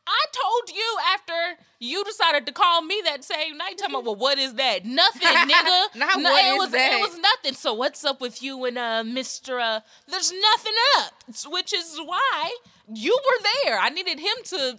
I 0.07 0.25
told 0.33 0.77
you 0.77 0.97
after 1.15 1.63
you 1.81 2.05
decided 2.05 2.47
to 2.47 2.53
call 2.53 2.83
me 2.83 3.01
that 3.05 3.25
same 3.25 3.57
night. 3.59 3.77
Talking 3.79 3.95
about, 3.97 4.05
well, 4.05 4.17
what 4.17 4.39
is 4.39 4.55
that? 4.55 4.85
Nothing, 4.85 5.23
nigga. 5.29 5.97
Not 5.97 6.19
No, 6.21 6.31
what 6.31 6.45
it 6.45 6.49
is 6.49 6.59
was 6.59 6.71
that? 6.71 6.93
it 6.93 7.01
was 7.01 7.19
nothing. 7.19 7.55
So 7.55 7.75
what's 7.75 8.05
up 8.05 8.21
with 8.21 8.43
you 8.43 8.65
and 8.65 8.79
uh 8.79 9.03
Mr. 9.05 9.61
Uh, 9.61 9.81
there's 10.09 10.33
nothing 10.33 10.73
up, 10.99 11.13
which 11.53 11.73
is 11.73 11.99
why 12.05 12.55
you 12.95 13.19
were 13.25 13.49
there. 13.65 13.79
I 13.79 13.89
needed 13.91 14.21
him 14.21 14.37
to 14.45 14.79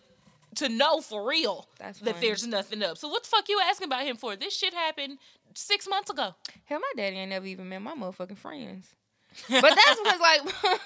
to 0.56 0.70
know 0.70 1.02
for 1.02 1.28
real 1.28 1.68
That's 1.78 2.00
that 2.00 2.16
funny. 2.16 2.28
there's 2.28 2.48
nothing 2.48 2.82
up. 2.82 2.98
So 2.98 3.08
what 3.10 3.24
the 3.24 3.30
fuck 3.30 3.48
you 3.50 3.60
asking 3.70 3.86
about 3.88 4.06
him 4.06 4.16
for? 4.16 4.36
This 4.36 4.56
shit 4.58 4.74
happened 4.74 5.20
six 5.54 5.88
months 5.88 6.10
ago. 6.10 6.34
Hell, 6.66 6.80
my 6.80 6.92
daddy 6.96 7.18
ain't 7.18 7.30
never 7.30 7.46
even 7.46 7.70
met 7.70 7.82
my 7.82 7.94
motherfucking 7.94 8.38
friends. 8.38 8.88
But 9.50 9.62
that's 9.76 10.00
because 10.04 10.20
like 10.20 10.42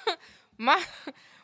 my 0.58 0.82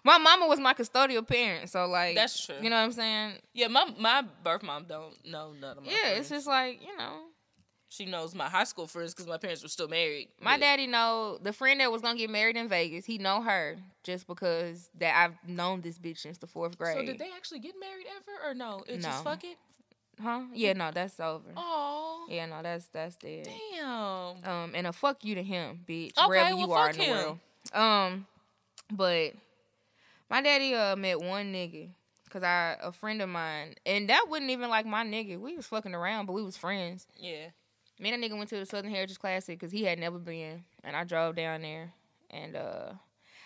my 0.08 0.18
mama 0.18 0.47
was 0.47 0.60
my 0.60 0.74
custodial 0.74 1.28
parent, 1.28 1.70
so 1.70 1.86
like 1.88 2.16
That's 2.16 2.45
true. 2.45 2.55
You 2.62 2.70
know 2.70 2.78
what 2.78 2.84
I'm 2.84 2.91
saying? 2.93 3.34
Yeah, 3.53 3.68
my 3.68 3.86
my 3.99 4.24
birth 4.43 4.64
mom 4.64 4.86
don't 4.86 5.14
know 5.26 5.53
none 5.60 5.78
of 5.78 5.84
my 5.86 5.91
Yeah, 5.91 5.97
friends. 6.01 6.20
it's 6.20 6.30
just 6.30 6.47
like 6.47 6.82
you 6.82 6.95
know. 6.97 7.24
she 7.89 8.05
knows 8.05 8.36
my 8.36 8.49
high 8.49 8.66
school 8.66 8.86
friends 8.86 9.14
because 9.14 9.28
my 9.28 9.38
parents 9.38 9.64
were 9.64 9.70
still 9.70 9.88
married. 9.88 10.28
My 10.41 10.55
But- 10.55 10.60
daddy 10.62 10.88
know 10.88 11.38
the 11.41 11.53
friend 11.53 11.80
that 11.80 11.91
was 11.91 12.01
gonna 12.01 12.18
get 12.18 12.30
married 12.30 12.58
in 12.58 12.68
Vegas. 12.68 13.05
He 13.05 13.18
know 13.18 13.41
her 13.41 13.78
just 14.03 14.28
because 14.28 14.89
that 14.95 15.16
I've 15.16 15.49
known 15.49 15.82
this 15.82 15.97
bitch 15.97 16.20
since 16.20 16.38
the 16.38 16.47
fourth 16.47 16.78
grade. 16.78 16.97
So 16.97 17.05
did 17.05 17.18
they 17.18 17.32
actually 17.36 17.60
get 17.60 17.76
married 17.80 18.08
ever 18.18 18.49
or 18.49 18.53
no? 18.53 18.84
It's 18.88 19.03
just 19.05 19.24
No. 19.24 19.32
fuck 19.32 19.43
it. 19.43 19.58
Huh? 20.22 20.41
Yeah, 20.53 20.74
no, 20.74 20.89
that's 20.91 21.20
over. 21.20 21.49
Oh, 21.55 22.26
Yeah, 22.30 22.47
no, 22.47 22.62
that's 22.64 22.88
that's 22.88 23.16
dead. 23.18 23.47
damn. 23.72 24.43
Um, 24.43 24.72
and 24.76 24.88
a 24.88 24.91
fuck 24.93 25.24
you 25.24 25.36
to 25.36 25.43
him, 25.43 25.86
bitch. 25.88 26.18
Okay, 26.18 26.28
wherever 26.28 26.55
well, 26.55 26.68
you 26.68 26.74
are 26.74 26.89
in 26.89 26.97
the 26.97 27.08
world. 27.10 27.39
Um, 27.74 28.28
but 28.91 29.34
my 30.30 30.41
daddy 30.41 30.73
uh 30.73 30.95
met 30.95 31.19
one 31.19 31.53
nigga 31.53 31.89
because 32.25 32.43
I 32.43 32.78
a 32.82 32.91
friend 32.91 33.21
of 33.21 33.30
mine, 33.30 33.75
and 33.86 34.09
that 34.09 34.25
wasn't 34.30 34.49
even 34.51 34.69
like 34.69 34.86
my 34.86 35.03
nigga. 35.05 35.39
We 35.39 35.55
was 35.55 35.67
fucking 35.67 35.95
around, 35.95 36.25
but 36.25 36.34
we 36.34 36.43
was 36.43 36.57
friends. 36.57 37.07
Yeah. 37.15 37.47
Me 37.99 38.11
and 38.11 38.21
that 38.21 38.30
nigga 38.30 38.38
went 38.38 38.49
to 38.49 38.57
the 38.59 38.65
Southern 38.65 38.91
Heritage 38.91 39.17
Classic 39.17 39.57
because 39.57 39.71
he 39.71 39.84
had 39.84 39.97
never 39.97 40.19
been, 40.19 40.63
and 40.84 40.95
I 40.95 41.03
drove 41.03 41.36
down 41.36 41.61
there, 41.61 41.93
and 42.30 42.55
uh, 42.55 42.91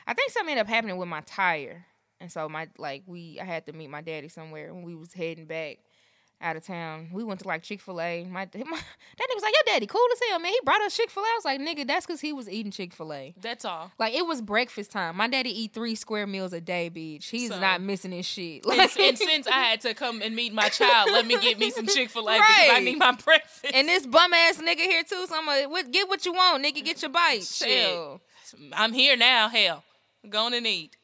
I 0.05 0.13
think 0.13 0.31
something 0.31 0.51
ended 0.51 0.65
up 0.65 0.69
happening 0.69 0.97
with 0.97 1.07
my 1.07 1.21
tire, 1.21 1.85
and 2.19 2.31
so 2.31 2.49
my 2.49 2.67
like 2.77 3.03
we 3.05 3.39
I 3.39 3.45
had 3.45 3.65
to 3.67 3.73
meet 3.73 3.89
my 3.89 4.01
daddy 4.01 4.27
somewhere 4.27 4.73
when 4.73 4.83
we 4.83 4.95
was 4.95 5.13
heading 5.13 5.45
back 5.45 5.77
out 6.41 6.55
of 6.55 6.65
town. 6.65 7.09
We 7.11 7.23
went 7.23 7.39
to 7.41 7.47
like 7.47 7.63
Chick 7.63 7.81
Fil 7.81 7.99
A. 8.01 8.23
My, 8.25 8.41
my 8.45 8.45
that 8.45 8.53
nigga 8.55 9.35
was 9.35 9.43
like, 9.43 9.53
"Your 9.53 9.73
daddy 9.73 9.85
cool 9.87 10.01
as 10.13 10.19
hell, 10.29 10.39
man. 10.39 10.51
He 10.51 10.59
brought 10.63 10.81
us 10.81 10.95
Chick 10.95 11.09
Fil 11.09 11.23
A." 11.23 11.25
I 11.25 11.33
was 11.37 11.45
like, 11.45 11.59
"Nigga, 11.61 11.87
that's 11.87 12.05
because 12.05 12.21
he 12.21 12.33
was 12.33 12.49
eating 12.49 12.71
Chick 12.71 12.93
Fil 12.93 13.13
A." 13.13 13.33
That's 13.41 13.65
all. 13.65 13.91
Like 13.99 14.13
it 14.13 14.25
was 14.25 14.41
breakfast 14.41 14.91
time. 14.91 15.17
My 15.17 15.27
daddy 15.27 15.49
eat 15.63 15.73
three 15.73 15.95
square 15.95 16.25
meals 16.27 16.53
a 16.53 16.61
day, 16.61 16.89
bitch. 16.93 17.29
He's 17.29 17.49
So- 17.49 17.59
not 17.59 17.81
missing 17.81 18.11
his 18.11 18.25
shit. 18.25 18.65
And, 18.65 18.77
Like, 18.77 18.99
and 18.99 19.17
since 19.17 19.47
I 19.47 19.51
had 19.61 19.81
to 19.81 19.93
come 19.93 20.21
and 20.21 20.35
meet 20.35 20.53
my 20.53 20.69
child, 20.69 21.09
let 21.11 21.25
me 21.25 21.39
get 21.39 21.59
me 21.59 21.69
some 21.71 21.87
Chick 21.87 22.09
Fil 22.09 22.27
A 22.29 22.33
because 22.33 22.69
I 22.71 22.79
need 22.79 22.97
my 22.99 23.11
breakfast. 23.13 23.73
and 23.73 23.87
this 23.87 24.05
bum 24.05 24.33
ass 24.33 24.57
nigga 24.57 24.77
here 24.79 25.03
too. 25.03 25.25
So 25.27 25.35
I'm 25.37 25.45
like, 25.45 25.69
what, 25.69 25.91
get 25.91 26.09
what 26.09 26.25
you 26.25 26.33
want, 26.33 26.63
nigga. 26.65 26.83
Get 26.83 27.01
your 27.01 27.11
bite. 27.11 27.43
Chill. 27.51 28.21
I'm 28.73 28.91
here 28.93 29.15
now. 29.15 29.47
Hell, 29.49 29.83
going 30.29 30.51
to 30.61 30.69
eat. 30.69 30.95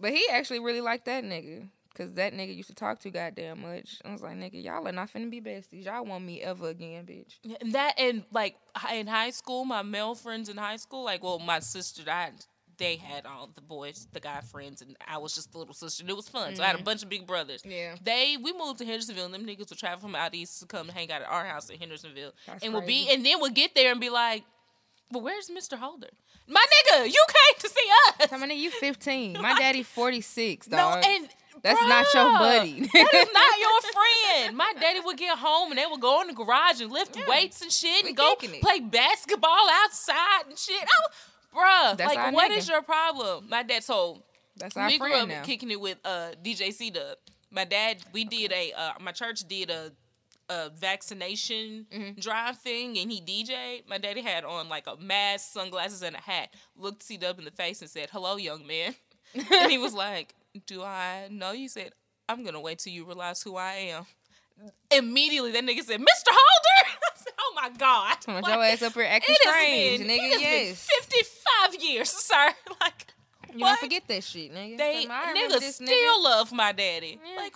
But 0.00 0.12
he 0.12 0.24
actually 0.30 0.60
really 0.60 0.80
liked 0.80 1.04
that 1.06 1.24
nigga. 1.24 1.68
Cause 1.98 2.14
that 2.14 2.32
nigga 2.32 2.54
used 2.54 2.68
to 2.68 2.76
talk 2.76 3.00
too 3.00 3.10
goddamn 3.10 3.60
much. 3.60 3.98
I 4.04 4.12
was 4.12 4.22
like, 4.22 4.36
nigga, 4.36 4.62
y'all 4.62 4.86
are 4.86 4.92
not 4.92 5.12
finna 5.12 5.28
be 5.28 5.40
besties. 5.40 5.84
Y'all 5.84 6.04
want 6.04 6.24
me 6.24 6.40
ever 6.40 6.68
again, 6.68 7.04
bitch. 7.04 7.34
And 7.60 7.72
that 7.72 7.98
and 7.98 8.22
like 8.32 8.54
in 8.94 9.08
high 9.08 9.30
school, 9.30 9.64
my 9.64 9.82
male 9.82 10.14
friends 10.14 10.48
in 10.48 10.56
high 10.56 10.76
school, 10.76 11.04
like 11.04 11.24
well, 11.24 11.40
my 11.40 11.58
sister, 11.58 12.08
I 12.08 12.30
they 12.78 12.96
had 12.96 13.26
all 13.26 13.50
the 13.52 13.60
boys, 13.60 14.06
the 14.12 14.20
guy 14.20 14.40
friends, 14.40 14.80
and 14.80 14.96
I 15.06 15.18
was 15.18 15.34
just 15.34 15.52
the 15.52 15.58
little 15.58 15.74
sister. 15.74 16.02
And 16.04 16.10
it 16.10 16.16
was 16.16 16.28
fun. 16.28 16.54
So 16.54 16.62
I 16.62 16.66
had 16.66 16.78
a 16.80 16.82
bunch 16.82 17.02
of 17.02 17.08
big 17.08 17.26
brothers. 17.26 17.62
Mm-hmm. 17.62 17.70
Yeah. 17.72 17.94
They 18.02 18.36
we 18.40 18.52
moved 18.52 18.78
to 18.78 18.84
Hendersonville, 18.84 19.26
and 19.26 19.34
them 19.34 19.44
niggas 19.44 19.70
would 19.70 19.78
travel 19.78 20.00
from 20.00 20.14
out 20.14 20.34
east 20.34 20.60
to 20.60 20.66
come 20.66 20.88
hang 20.88 21.10
out 21.10 21.22
at 21.22 21.28
our 21.28 21.44
house 21.44 21.68
in 21.68 21.78
Hendersonville, 21.78 22.32
That's 22.46 22.64
and 22.64 22.72
would 22.72 22.86
be 22.86 23.08
and 23.10 23.26
then 23.26 23.42
we'd 23.42 23.54
get 23.54 23.74
there 23.74 23.90
and 23.90 24.00
be 24.00 24.10
like, 24.10 24.44
"Well, 25.10 25.22
where's 25.22 25.50
Mister 25.50 25.76
Holder? 25.76 26.08
My 26.46 26.64
nigga, 26.64 27.06
you 27.06 27.24
came 27.28 27.60
to 27.60 27.68
see 27.68 28.20
us." 28.20 28.30
How 28.30 28.38
many 28.38 28.62
you 28.62 28.70
15? 28.80 29.34
My 29.34 29.54
daddy 29.58 29.82
46, 29.82 30.68
No, 30.68 31.00
and 31.04 31.28
That's 31.62 31.80
not 31.82 32.06
your 32.14 32.32
buddy. 32.38 32.80
that 32.80 33.14
is 33.14 33.28
not 33.32 33.58
your 33.60 33.80
friend. 33.92 34.56
My 34.56 34.72
daddy 34.80 35.00
would 35.00 35.16
get 35.16 35.36
home 35.38 35.70
and 35.72 35.78
they 35.78 35.86
would 35.86 36.00
go 36.00 36.20
in 36.22 36.28
the 36.28 36.34
garage 36.34 36.80
and 36.80 36.90
lift 36.92 37.16
Yeah. 37.16 37.24
weights 37.28 37.62
and 37.62 37.70
shit 37.72 38.04
and 38.06 38.16
go 38.16 38.34
it. 38.40 38.60
play 38.62 38.80
basketball 38.80 39.68
outside 39.84 40.42
and 40.48 40.58
shit. 40.58 40.82
I, 40.82 40.86
was- 41.00 41.94
bruh, 41.94 41.96
That's 41.98 42.14
like 42.14 42.32
what 42.34 42.50
nigga. 42.50 42.56
is 42.58 42.68
your 42.68 42.82
problem? 42.82 43.48
My 43.48 43.62
dad 43.62 43.84
told 43.84 44.22
That's 44.56 44.76
our 44.76 44.86
we 44.86 44.98
grew 44.98 45.10
friend 45.10 45.22
up 45.30 45.38
now. 45.38 45.42
kicking 45.44 45.70
it 45.70 45.80
with 45.80 45.98
uh, 46.04 46.30
DJ 46.44 46.72
C 46.72 46.90
Dub. 46.90 47.16
My 47.50 47.64
dad, 47.64 47.98
we 48.12 48.24
did 48.24 48.52
a 48.52 48.72
uh, 48.76 48.92
my 49.00 49.12
church 49.12 49.40
did 49.48 49.70
a 49.70 49.92
a 50.50 50.70
vaccination 50.70 51.86
Mm-hmm. 51.92 52.20
drive 52.20 52.58
thing, 52.58 52.98
and 52.98 53.10
he 53.12 53.20
DJ'd. 53.20 53.88
My 53.88 53.98
daddy 53.98 54.22
had 54.22 54.44
on 54.44 54.68
like 54.68 54.86
a 54.86 54.96
mask, 54.96 55.52
sunglasses, 55.52 56.02
and 56.02 56.16
a 56.16 56.20
hat. 56.20 56.50
Looked 56.76 57.02
C 57.02 57.16
Dub 57.16 57.38
in 57.38 57.44
the 57.44 57.50
face 57.50 57.80
and 57.80 57.90
said, 57.90 58.08
"Hello, 58.12 58.36
young 58.36 58.66
man." 58.66 58.94
and 59.34 59.70
he 59.70 59.76
was 59.78 59.92
like, 59.94 60.34
"Do 60.66 60.82
I 60.82 61.28
know 61.30 61.52
you?" 61.52 61.68
Said, 61.68 61.92
"I'm 62.28 62.44
gonna 62.44 62.60
wait 62.60 62.78
till 62.80 62.92
you 62.92 63.04
realize 63.04 63.42
who 63.42 63.56
I 63.56 63.72
am." 63.92 64.06
Immediately, 64.90 65.52
that 65.52 65.64
nigga 65.64 65.82
said, 65.84 66.00
"Mr. 66.00 66.30
Holder." 66.30 66.88
I 66.88 67.16
said, 67.16 67.32
"Oh 67.38 67.52
my 67.54 67.70
god!" 67.70 68.16
Like, 68.26 68.46
your 68.46 68.64
ass 68.64 68.82
up 68.82 68.94
here 68.94 69.04
acting 69.08 69.34
strange, 69.40 70.00
been, 70.00 70.08
nigga. 70.08 70.40
yes. 70.40 70.88
been 70.88 71.18
55 71.70 71.82
years, 71.82 72.10
sir. 72.30 72.50
Like, 72.80 73.06
you 73.54 73.60
what? 73.60 73.68
don't 73.68 73.80
forget 73.80 74.02
that 74.08 74.24
shit, 74.24 74.52
nigga. 74.52 74.76
They 74.78 75.02
Come 75.02 75.10
on, 75.12 75.16
I 75.16 75.28
remember 75.28 75.56
niggas 75.56 75.60
this 75.60 75.74
still 75.76 76.22
love 76.22 76.52
my 76.52 76.72
daddy. 76.72 77.18
Yeah. 77.24 77.40
Like, 77.40 77.54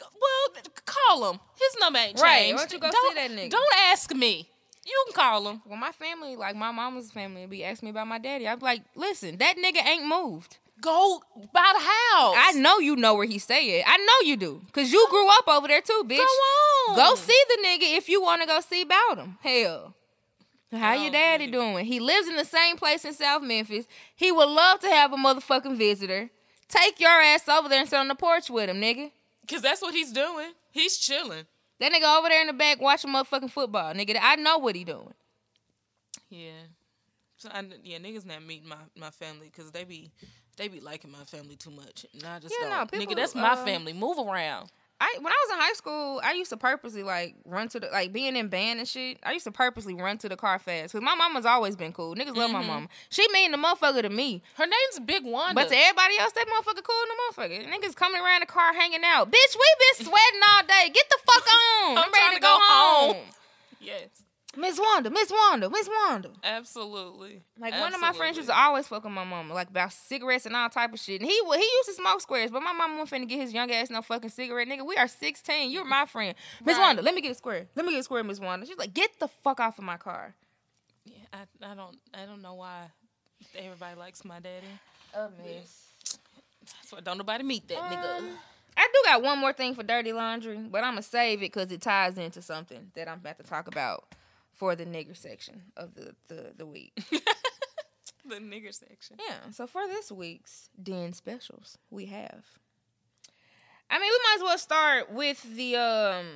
well, 0.00 0.62
call 0.84 1.32
him. 1.32 1.40
His 1.58 1.76
number 1.80 1.98
ain't 1.98 2.16
changed. 2.16 2.22
Right, 2.22 2.52
why 2.54 2.58
don't 2.58 2.72
you 2.72 2.78
go 2.78 2.90
Don't- 2.90 3.14
that 3.14 3.30
nigga? 3.30 3.50
Don't 3.50 3.74
ask 3.90 4.14
me. 4.14 4.48
You 4.84 5.04
can 5.06 5.14
call 5.14 5.48
him. 5.48 5.62
Well, 5.64 5.78
my 5.78 5.92
family, 5.92 6.34
like 6.34 6.56
my 6.56 6.72
mama's 6.72 7.12
family, 7.12 7.46
be 7.46 7.64
asking 7.64 7.86
me 7.86 7.90
about 7.90 8.08
my 8.08 8.18
daddy. 8.18 8.48
I'm 8.48 8.58
like, 8.58 8.82
listen, 8.96 9.36
that 9.38 9.56
nigga 9.56 9.84
ain't 9.86 10.06
moved. 10.06 10.58
Go 10.82 11.22
by 11.52 11.72
the 11.74 11.80
house. 11.80 12.34
I 12.36 12.52
know 12.56 12.78
you 12.78 12.96
know 12.96 13.14
where 13.14 13.26
he 13.26 13.38
stay 13.38 13.80
at. 13.80 13.88
I 13.88 13.96
know 13.96 14.28
you 14.28 14.36
do, 14.36 14.60
cause 14.72 14.92
you 14.92 15.06
grew 15.08 15.28
up 15.30 15.48
over 15.48 15.68
there 15.68 15.80
too, 15.80 16.02
bitch. 16.06 16.18
Go 16.18 16.92
on. 16.92 16.96
Go 16.96 17.14
see 17.14 17.40
the 17.48 17.62
nigga 17.66 17.96
if 17.96 18.08
you 18.08 18.20
want 18.20 18.42
to 18.42 18.46
go 18.48 18.60
see 18.60 18.82
about 18.82 19.18
him. 19.18 19.38
Hell. 19.40 19.94
How 20.72 20.94
Oh, 20.94 21.02
your 21.02 21.12
daddy 21.12 21.46
doing? 21.50 21.84
He 21.84 22.00
lives 22.00 22.28
in 22.28 22.36
the 22.36 22.44
same 22.44 22.76
place 22.76 23.04
in 23.04 23.12
South 23.14 23.42
Memphis. 23.42 23.86
He 24.16 24.32
would 24.32 24.48
love 24.48 24.80
to 24.80 24.88
have 24.88 25.12
a 25.12 25.16
motherfucking 25.16 25.76
visitor. 25.76 26.30
Take 26.68 26.98
your 26.98 27.10
ass 27.10 27.48
over 27.48 27.68
there 27.68 27.80
and 27.80 27.88
sit 27.88 27.98
on 27.98 28.08
the 28.08 28.14
porch 28.14 28.48
with 28.50 28.70
him, 28.70 28.80
nigga. 28.80 29.10
Cause 29.48 29.60
that's 29.62 29.82
what 29.82 29.92
he's 29.94 30.12
doing. 30.12 30.52
He's 30.70 30.96
chilling. 30.96 31.44
That 31.78 31.92
nigga 31.92 32.18
over 32.18 32.28
there 32.28 32.40
in 32.40 32.46
the 32.46 32.52
back 32.54 32.80
watching 32.80 33.12
motherfucking 33.12 33.50
football, 33.50 33.92
nigga. 33.92 34.16
I 34.20 34.36
know 34.36 34.58
what 34.58 34.74
he 34.74 34.84
doing. 34.84 35.14
Yeah. 36.30 36.52
So 37.36 37.50
I, 37.52 37.62
yeah, 37.84 37.98
niggas 37.98 38.24
not 38.24 38.42
meeting 38.44 38.68
my, 38.68 38.76
my 38.96 39.10
family 39.10 39.50
because 39.54 39.72
they 39.72 39.84
be 39.84 40.10
they 40.56 40.68
be 40.68 40.80
liking 40.80 41.10
my 41.10 41.24
family 41.24 41.56
too 41.56 41.70
much. 41.70 42.06
And 42.14 42.24
I 42.24 42.38
just 42.38 42.54
Yeah, 42.60 42.68
no, 42.68 42.74
don't. 42.76 42.90
people, 42.92 43.06
Nigga, 43.06 43.16
that's 43.16 43.34
my 43.34 43.52
uh, 43.52 43.64
family. 43.64 43.92
Move 43.92 44.18
around. 44.18 44.70
I 45.00 45.16
when 45.20 45.32
I 45.32 45.36
was 45.48 45.52
in 45.56 45.58
high 45.60 45.72
school, 45.72 46.20
I 46.22 46.34
used 46.34 46.50
to 46.50 46.56
purposely 46.56 47.02
like 47.02 47.34
run 47.44 47.66
to 47.70 47.80
the 47.80 47.88
like 47.88 48.12
being 48.12 48.36
in 48.36 48.46
band 48.46 48.78
and 48.78 48.86
shit. 48.86 49.18
I 49.24 49.32
used 49.32 49.42
to 49.46 49.50
purposely 49.50 49.94
run 49.94 50.16
to 50.18 50.28
the 50.28 50.36
car 50.36 50.60
fast 50.60 50.92
because 50.92 51.04
my 51.04 51.16
mama's 51.16 51.44
always 51.44 51.74
been 51.74 51.92
cool. 51.92 52.14
Niggas 52.14 52.36
love 52.36 52.50
Mm-hmm. 52.50 52.52
my 52.52 52.62
mama. 52.62 52.88
She 53.10 53.26
mean 53.32 53.50
the 53.50 53.56
motherfucker 53.58 54.02
to 54.02 54.10
me, 54.10 54.42
Her 54.54 54.64
name's 54.64 55.04
Big 55.04 55.24
Wanda. 55.24 55.54
but 55.56 55.68
to 55.70 55.76
everybody 55.76 56.18
else, 56.20 56.32
that 56.34 56.46
motherfucker 56.46 56.84
cool. 56.84 57.02
The 57.08 57.42
motherfucker 57.42 57.66
niggas 57.66 57.96
coming 57.96 58.20
around 58.22 58.42
the 58.42 58.46
car 58.46 58.72
hanging 58.74 59.00
out. 59.04 59.26
Bitch, 59.32 59.56
we 59.56 59.66
been 59.80 60.06
sweating 60.06 60.40
all 60.54 60.62
day. 60.68 60.90
Get 60.94 61.06
the 61.10 61.18
fuck 61.26 61.46
on. 61.86 61.98
I'm 61.98 62.04
I'm, 62.04 62.12
ready 62.12 62.34
to 62.36 62.36
to 62.36 62.40
go, 62.42 62.58
go 62.58 62.58
home. 62.62 63.14
home. 63.16 63.24
yes, 63.80 64.22
Miss 64.56 64.78
Wanda, 64.78 65.08
Miss 65.10 65.30
Wanda, 65.30 65.70
Miss 65.70 65.88
Wanda. 65.88 66.30
absolutely. 66.44 67.42
Like 67.58 67.72
one 67.80 67.94
of 67.94 68.00
my 68.00 68.12
friends 68.12 68.36
Absolutely. 68.36 68.38
used 68.38 68.48
to 68.50 68.56
always 68.56 68.86
fuck 68.86 69.02
with 69.04 69.12
my 69.12 69.24
mama, 69.24 69.54
like 69.54 69.70
about 69.70 69.92
cigarettes 69.92 70.44
and 70.44 70.54
all 70.54 70.68
type 70.68 70.92
of 70.92 71.00
shit. 71.00 71.20
And 71.22 71.30
he 71.30 71.34
he 71.34 71.56
used 71.76 71.88
to 71.88 71.94
smoke 71.94 72.20
squares, 72.20 72.50
but 72.50 72.62
my 72.62 72.72
mama 72.72 72.98
wasn't 72.98 73.22
finna 73.24 73.28
get 73.28 73.40
his 73.40 73.54
young 73.54 73.70
ass 73.70 73.88
no 73.88 74.02
fucking 74.02 74.28
cigarette, 74.30 74.68
nigga. 74.68 74.86
We 74.86 74.96
are 74.96 75.08
sixteen. 75.08 75.70
You're 75.70 75.86
my 75.86 76.04
friend, 76.04 76.34
Miss 76.64 76.76
Right. 76.76 76.82
Wanda. 76.82 77.02
Let 77.02 77.14
me 77.14 77.22
get 77.22 77.30
a 77.32 77.34
square. 77.34 77.66
Let 77.74 77.86
me 77.86 77.92
get 77.92 78.00
a 78.00 78.02
square, 78.02 78.22
Miss 78.24 78.40
Wanda. 78.40 78.66
She's 78.66 78.76
like, 78.76 78.92
get 78.92 79.18
the 79.18 79.28
fuck 79.28 79.58
off 79.58 79.78
of 79.78 79.84
my 79.84 79.96
car. 79.96 80.34
Yeah, 81.06 81.16
I, 81.32 81.72
I 81.72 81.74
don't 81.74 81.96
I 82.12 82.26
don't 82.26 82.42
know 82.42 82.54
why 82.54 82.90
everybody 83.56 83.98
likes 83.98 84.22
my 84.24 84.38
daddy. 84.38 84.66
A 85.14 85.28
mess. 85.42 85.88
That's 86.60 86.92
why 86.92 87.00
don't 87.00 87.16
nobody 87.18 87.42
meet 87.42 87.66
that 87.68 87.78
nigga. 87.78 88.18
Um, 88.18 88.28
I 88.76 88.88
do 88.92 89.02
got 89.04 89.22
one 89.22 89.38
more 89.38 89.52
thing 89.52 89.74
for 89.74 89.82
dirty 89.82 90.12
laundry, 90.12 90.58
but 90.58 90.84
I'm 90.84 90.92
gonna 90.92 91.02
save 91.02 91.38
it 91.38 91.52
because 91.52 91.72
it 91.72 91.80
ties 91.80 92.18
into 92.18 92.42
something 92.42 92.90
that 92.94 93.08
I'm 93.08 93.18
about 93.18 93.38
to 93.38 93.44
talk 93.44 93.66
about 93.66 94.04
for 94.62 94.76
the 94.76 94.86
nigger 94.86 95.16
section 95.16 95.60
of 95.76 95.92
the 95.96 96.14
the, 96.28 96.52
the 96.56 96.66
week. 96.66 96.92
The 98.24 98.36
nigger 98.36 98.72
section. 98.72 99.16
Yeah. 99.18 99.50
So 99.50 99.66
for 99.66 99.88
this 99.88 100.12
week's 100.12 100.70
Den 100.80 101.12
specials, 101.12 101.76
we 101.90 102.06
have. 102.06 102.44
I 103.90 103.98
mean, 103.98 104.08
we 104.08 104.20
might 104.24 104.36
as 104.36 104.42
well 104.42 104.58
start 104.58 105.10
with 105.10 105.42
the 105.56 105.74
um 105.74 106.26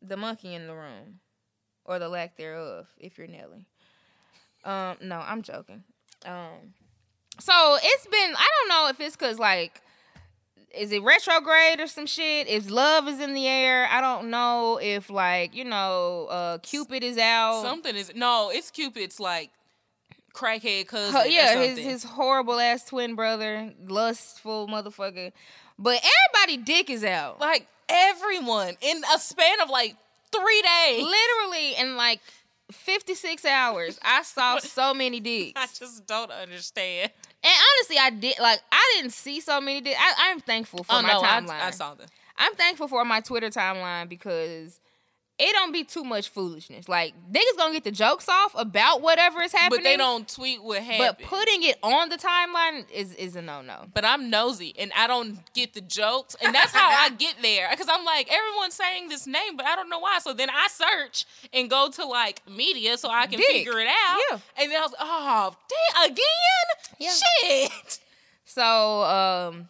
the 0.00 0.16
monkey 0.16 0.54
in 0.54 0.66
the 0.66 0.74
room, 0.74 1.20
or 1.84 1.98
the 1.98 2.08
lack 2.08 2.38
thereof, 2.38 2.86
if 2.98 3.18
you're 3.18 3.26
Nelly. 3.26 3.66
Um, 4.64 4.96
no, 5.02 5.18
I'm 5.18 5.42
joking. 5.42 5.84
Um, 6.24 6.72
so 7.38 7.76
it's 7.82 8.06
been. 8.06 8.34
I 8.34 8.48
don't 8.58 8.68
know 8.70 8.88
if 8.88 8.98
it's 8.98 9.16
cause 9.16 9.38
like. 9.38 9.82
Is 10.74 10.92
it 10.92 11.02
retrograde 11.02 11.80
or 11.80 11.86
some 11.86 12.06
shit? 12.06 12.48
If 12.48 12.70
love 12.70 13.08
is 13.08 13.20
in 13.20 13.34
the 13.34 13.46
air, 13.46 13.88
I 13.90 14.00
don't 14.00 14.30
know 14.30 14.78
if 14.82 15.08
like 15.08 15.54
you 15.54 15.64
know, 15.64 16.26
uh, 16.26 16.58
Cupid 16.58 17.02
is 17.02 17.18
out. 17.18 17.62
Something 17.62 17.96
is 17.96 18.12
no, 18.14 18.50
it's 18.52 18.70
Cupid's 18.70 19.18
like 19.18 19.50
crackhead 20.34 20.86
cousin. 20.86 21.22
Yeah, 21.30 21.60
his 21.62 21.78
his 21.78 22.04
horrible 22.04 22.60
ass 22.60 22.84
twin 22.84 23.14
brother, 23.14 23.72
lustful 23.86 24.68
motherfucker. 24.68 25.32
But 25.78 26.02
everybody 26.34 26.62
dick 26.62 26.90
is 26.90 27.04
out. 27.04 27.40
like 27.40 27.66
everyone 27.88 28.76
in 28.80 29.02
a 29.14 29.18
span 29.18 29.60
of 29.62 29.70
like 29.70 29.96
three 30.32 30.62
days. 30.62 31.02
Literally 31.04 31.74
in 31.76 31.96
like 31.96 32.20
56 32.72 33.44
hours, 33.44 33.98
I 34.02 34.22
saw 34.22 34.58
so 34.58 34.92
many 34.92 35.20
dicks. 35.20 35.52
I 35.56 35.66
just 35.66 36.06
don't 36.06 36.30
understand. 36.30 37.12
And 37.42 37.52
honestly, 37.52 37.96
I 37.98 38.10
did 38.10 38.38
like 38.40 38.60
I 38.72 38.94
didn't 38.96 39.12
see 39.12 39.40
so 39.40 39.60
many 39.60 39.80
dicks. 39.80 39.98
I, 39.98 40.30
I'm 40.30 40.40
thankful 40.40 40.82
for 40.84 40.94
oh 40.94 41.02
my 41.02 41.12
no, 41.12 41.20
I, 41.20 41.26
timeline. 41.40 41.60
I 41.60 41.70
saw 41.70 41.94
them. 41.94 42.08
I'm 42.36 42.54
thankful 42.54 42.88
for 42.88 43.04
my 43.04 43.20
Twitter 43.20 43.50
timeline 43.50 44.08
because 44.08 44.80
it 45.38 45.52
don't 45.52 45.70
be 45.72 45.84
too 45.84 46.02
much 46.02 46.30
foolishness. 46.30 46.88
Like 46.88 47.14
niggas 47.30 47.56
gonna 47.58 47.74
get 47.74 47.84
the 47.84 47.90
jokes 47.90 48.28
off 48.28 48.54
about 48.56 49.02
whatever 49.02 49.42
is 49.42 49.52
happening, 49.52 49.80
But 49.82 49.84
they 49.84 49.96
don't 49.96 50.26
tweet 50.28 50.62
what 50.62 50.82
happened. 50.82 51.16
But 51.18 51.26
putting 51.28 51.62
it 51.62 51.76
on 51.82 52.08
the 52.08 52.16
timeline 52.16 52.90
is 52.90 53.14
is 53.14 53.36
a 53.36 53.42
no 53.42 53.60
no. 53.60 53.86
but 53.92 54.04
I'm 54.04 54.30
nosy 54.30 54.74
and 54.78 54.90
I 54.96 55.06
don't 55.06 55.38
get 55.52 55.74
the 55.74 55.82
jokes, 55.82 56.36
and 56.42 56.54
that's 56.54 56.72
how 56.72 56.88
I 56.88 57.10
get 57.18 57.34
there. 57.42 57.68
Because 57.70 57.88
I'm 57.90 58.04
like, 58.04 58.28
everyone's 58.32 58.74
saying 58.74 59.08
this 59.10 59.26
name, 59.26 59.56
but 59.56 59.66
I 59.66 59.76
don't 59.76 59.90
know 59.90 59.98
why. 59.98 60.18
So 60.20 60.32
then 60.32 60.48
I 60.48 60.68
search 60.68 61.26
and 61.52 61.68
go 61.68 61.90
to 61.90 62.06
like 62.06 62.40
media 62.48 62.96
so 62.96 63.10
I 63.10 63.26
can 63.26 63.38
Dick. 63.38 63.46
figure 63.48 63.78
it 63.78 63.88
out. 63.88 64.18
Yeah. 64.30 64.38
And 64.58 64.70
then 64.72 64.78
I 64.78 64.82
was 64.82 64.92
like, 64.92 65.00
oh, 65.02 65.56
damn, 65.68 66.12
again? 66.12 66.96
Yeah. 66.98 67.10
Shit. 67.42 67.98
So 68.44 69.02
um 69.02 69.68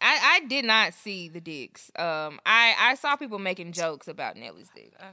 I 0.00 0.40
I 0.42 0.46
did 0.46 0.64
not 0.64 0.94
see 0.94 1.28
the 1.28 1.40
dicks. 1.40 1.90
Um 1.96 2.40
I 2.46 2.74
I 2.78 2.94
saw 2.94 3.16
people 3.16 3.38
making 3.38 3.72
jokes 3.72 4.08
about 4.08 4.36
Nelly's 4.36 4.70
dick. 4.74 4.92
Uh, 5.00 5.04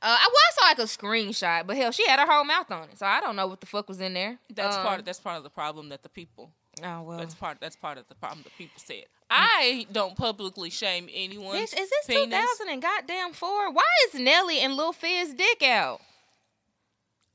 I, 0.00 0.28
well, 0.30 0.36
I 0.36 0.50
saw 0.54 0.64
like 0.68 0.78
a 0.78 0.82
screenshot, 0.82 1.66
but 1.66 1.76
hell, 1.76 1.90
she 1.90 2.06
had 2.06 2.20
her 2.20 2.26
whole 2.32 2.44
mouth 2.44 2.70
on 2.70 2.84
it, 2.84 2.98
so 2.98 3.04
I 3.04 3.20
don't 3.20 3.34
know 3.34 3.48
what 3.48 3.58
the 3.60 3.66
fuck 3.66 3.88
was 3.88 4.00
in 4.00 4.14
there. 4.14 4.38
That's 4.48 4.76
Um, 4.76 4.84
part. 4.84 5.00
Of, 5.00 5.04
that's 5.06 5.18
part 5.18 5.38
of 5.38 5.42
the 5.42 5.50
problem 5.50 5.88
that 5.88 6.04
the 6.04 6.08
people. 6.08 6.52
Oh 6.84 7.02
well, 7.02 7.18
That's 7.18 7.34
part. 7.34 7.58
That's 7.60 7.74
part 7.74 7.98
of 7.98 8.06
the 8.06 8.14
problem 8.14 8.42
the 8.44 8.50
people 8.50 8.76
said. 8.76 9.06
I 9.28 9.88
don't 9.90 10.16
publicly 10.16 10.70
shame 10.70 11.08
anyone. 11.12 11.56
is 11.56 11.72
this 11.72 11.90
two 12.06 12.12
penis. 12.14 12.38
thousand 12.38 12.68
and 12.72 12.80
goddamn 12.80 13.32
four? 13.32 13.72
Why 13.72 13.82
is 14.06 14.20
Nelly 14.20 14.60
and 14.60 14.74
Lil 14.76 14.92
Fizz 14.92 15.34
dick 15.34 15.62
out? 15.64 16.00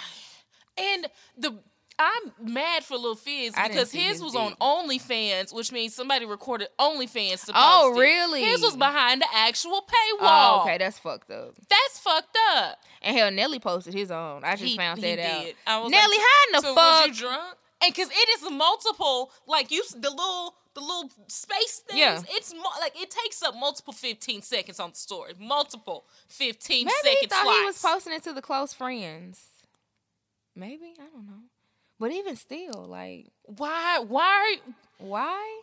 And 0.77 1.07
the 1.37 1.55
I'm 1.99 2.53
mad 2.53 2.83
for 2.85 2.97
Lil 2.97 3.15
Fizz 3.15 3.53
I 3.57 3.67
because 3.67 3.91
his 3.91 4.21
was 4.23 4.33
on 4.35 4.53
OnlyFans, 4.61 5.53
which 5.53 5.71
means 5.73 5.93
somebody 5.93 6.25
recorded 6.25 6.69
OnlyFans 6.79 7.45
to 7.47 7.51
Oh, 7.53 7.89
post 7.89 7.97
it. 7.97 8.01
really? 8.01 8.43
His 8.43 8.61
was 8.61 8.77
behind 8.77 9.21
the 9.21 9.27
actual 9.35 9.81
oh, 9.83 9.85
paywall. 9.85 10.19
Oh, 10.21 10.61
okay, 10.63 10.77
that's 10.77 10.97
fucked 10.97 11.29
up. 11.29 11.55
That's 11.69 11.99
fucked 11.99 12.37
up. 12.55 12.79
And 13.01 13.17
hell, 13.17 13.29
Nelly 13.31 13.59
posted 13.59 13.93
his 13.93 14.11
own. 14.11 14.43
I 14.45 14.51
just 14.55 14.63
He- 14.63 14.77
found 14.77 14.99
he 14.99 15.15
that 15.15 15.19
out. 15.19 15.43
did. 15.43 15.55
I 15.67 15.79
was 15.79 15.91
Nelly, 15.91 16.17
like, 16.17 16.19
how 16.19 16.47
in 16.47 16.51
the 16.53 16.61
so 16.61 16.75
fuck? 16.75 17.07
Was 17.09 17.19
you 17.19 17.27
drunk? 17.27 17.57
And 17.81 17.93
because 17.93 18.09
it 18.09 18.29
is 18.43 18.51
multiple, 18.51 19.31
like 19.45 19.69
you, 19.71 19.83
the 19.93 20.09
little, 20.09 20.55
the 20.75 20.81
little 20.81 21.09
space 21.27 21.81
things. 21.87 21.99
Yeah. 21.99 22.21
It's 22.29 22.53
mo- 22.53 22.61
like 22.79 22.93
it 23.01 23.09
takes 23.09 23.41
up 23.43 23.55
multiple 23.55 23.93
fifteen 23.93 24.41
seconds 24.41 24.79
on 24.81 24.89
the 24.91 24.95
story. 24.97 25.33
Multiple 25.39 26.05
fifteen 26.27 26.85
Maybe 26.87 26.95
second 27.03 27.17
he 27.21 27.27
thought 27.27 27.57
he 27.59 27.65
was 27.65 27.81
posting 27.81 28.13
it 28.13 28.23
to 28.23 28.33
the 28.33 28.41
close 28.41 28.73
friends. 28.73 29.41
Maybe 30.55 30.93
I 30.99 31.05
don't 31.13 31.25
know, 31.25 31.43
but 31.99 32.11
even 32.11 32.35
still, 32.35 32.85
like, 32.87 33.27
why? 33.45 33.99
Why? 34.07 34.57
why? 34.97 35.61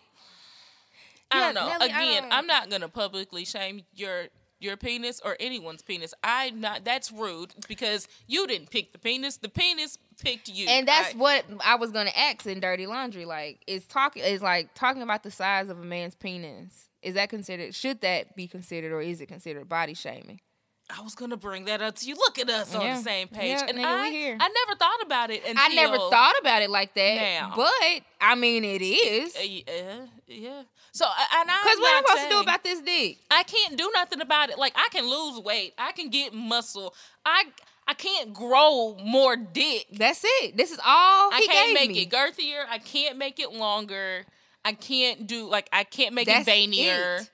I 1.30 1.38
Yeah, 1.38 1.52
don't 1.52 1.54
know. 1.54 1.68
Nelly, 1.68 1.86
Again, 1.86 2.22
don't- 2.22 2.32
I'm 2.32 2.46
not 2.46 2.70
gonna 2.70 2.88
publicly 2.88 3.44
shame 3.44 3.82
your 3.94 4.26
your 4.58 4.76
penis 4.78 5.20
or 5.22 5.36
anyone's 5.38 5.82
penis. 5.82 6.14
I'm 6.24 6.60
not 6.62 6.82
that's 6.84 7.12
rude 7.12 7.52
because 7.68 8.08
you 8.26 8.46
didn't 8.46 8.70
pick 8.70 8.92
the 8.92 8.98
penis. 8.98 9.36
The 9.36 9.50
penis 9.50 9.98
picked 10.22 10.48
you. 10.48 10.66
And 10.68 10.88
that's 10.88 11.14
I- 11.14 11.18
what 11.18 11.44
I 11.64 11.74
was 11.74 11.90
gonna 11.90 12.12
ask 12.16 12.46
in 12.46 12.60
Dirty 12.60 12.86
Laundry. 12.86 13.24
Like, 13.26 13.62
is 13.66 13.86
talking 13.86 14.22
is 14.22 14.40
like 14.40 14.72
talking 14.74 15.02
about 15.02 15.22
the 15.24 15.30
size 15.30 15.68
of 15.68 15.78
a 15.78 15.84
man's 15.84 16.14
penis. 16.14 16.88
Is 17.02 17.14
that 17.14 17.28
considered? 17.28 17.74
Should 17.74 18.00
that 18.00 18.34
be 18.34 18.46
considered, 18.48 18.92
or 18.92 19.00
is 19.02 19.20
it 19.20 19.26
considered 19.26 19.68
body 19.68 19.94
shaming? 19.94 20.40
I 20.88 21.02
was 21.02 21.14
gonna 21.16 21.36
bring 21.36 21.64
that 21.64 21.82
up 21.82 21.96
to 21.96 22.06
you. 22.06 22.14
Look 22.14 22.38
at 22.38 22.48
us 22.48 22.74
on 22.74 22.86
the 22.86 23.02
same 23.02 23.28
page. 23.28 23.58
Yeah, 23.58 23.66
and 23.68 23.78
nigga, 23.78 23.84
I. 23.84 24.36
I 24.38 24.48
never 24.48 24.78
thought 24.78 25.02
about 25.04 25.30
it 25.30 25.42
I 25.56 25.68
never 25.74 25.96
thought 25.98 26.34
about 26.40 26.62
it 26.62 26.70
like 26.70 26.94
that, 26.94 27.14
Now. 27.16 27.52
but 27.56 28.00
I 28.20 28.34
mean, 28.36 28.64
it 28.64 28.82
is. 28.82 29.34
Uh, 29.36 29.40
yeah, 29.40 30.06
yeah. 30.28 30.62
So 30.92 31.04
I- 31.06 31.40
and 31.40 31.50
I'm 31.50 31.62
Cause 31.62 31.76
what 31.78 31.94
am 31.96 32.04
I 32.04 32.06
supposed 32.08 32.22
to 32.24 32.30
do 32.36 32.40
about 32.40 32.62
this 32.62 32.80
dick? 32.80 33.18
I 33.30 33.42
can't 33.42 33.76
do 33.76 33.90
nothing 33.94 34.20
about 34.20 34.50
it. 34.50 34.58
Like 34.58 34.74
I 34.76 34.88
can 34.92 35.08
lose 35.10 35.40
weight. 35.42 35.74
I 35.76 35.92
can 35.92 36.08
get 36.08 36.32
muscle. 36.32 36.94
I 37.24 37.44
I 37.88 37.94
can't 37.94 38.32
grow 38.32 38.96
more 39.04 39.36
dick. 39.36 39.86
That's 39.92 40.22
it. 40.24 40.56
This 40.56 40.70
is 40.70 40.78
all 40.78 41.32
I 41.32 41.46
can't 41.50 41.74
make 41.74 41.90
me. 41.90 42.02
it 42.02 42.10
girthier. 42.10 42.64
I 42.68 42.78
can't 42.78 43.18
make 43.18 43.38
it 43.40 43.52
longer. 43.52 44.24
I 44.64 44.72
can't 44.72 45.26
do 45.26 45.48
like 45.48 45.68
I 45.72 45.84
can't 45.84 46.14
make 46.14 46.26
That's 46.26 46.46
it 46.48 46.50
veinier. 46.50 47.20
it. 47.22 47.30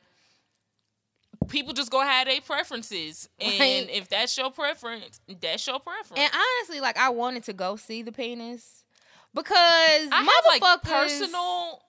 People 1.48 1.72
just 1.72 1.90
go 1.90 2.00
have 2.00 2.26
their 2.26 2.40
preferences, 2.40 3.28
and 3.40 3.60
Right. 3.60 3.88
if 3.90 4.08
that's 4.08 4.36
your 4.36 4.50
preference, 4.50 5.20
that's 5.40 5.66
your 5.66 5.80
preference. 5.80 6.20
And 6.20 6.30
honestly, 6.34 6.80
like 6.80 6.96
I 6.98 7.08
wanted 7.10 7.44
to 7.44 7.52
go 7.52 7.76
see 7.76 8.02
the 8.02 8.12
penis 8.12 8.84
because 9.34 10.08
I 10.12 10.22
have 10.22 10.60
like 10.62 10.82
personal 10.82 11.82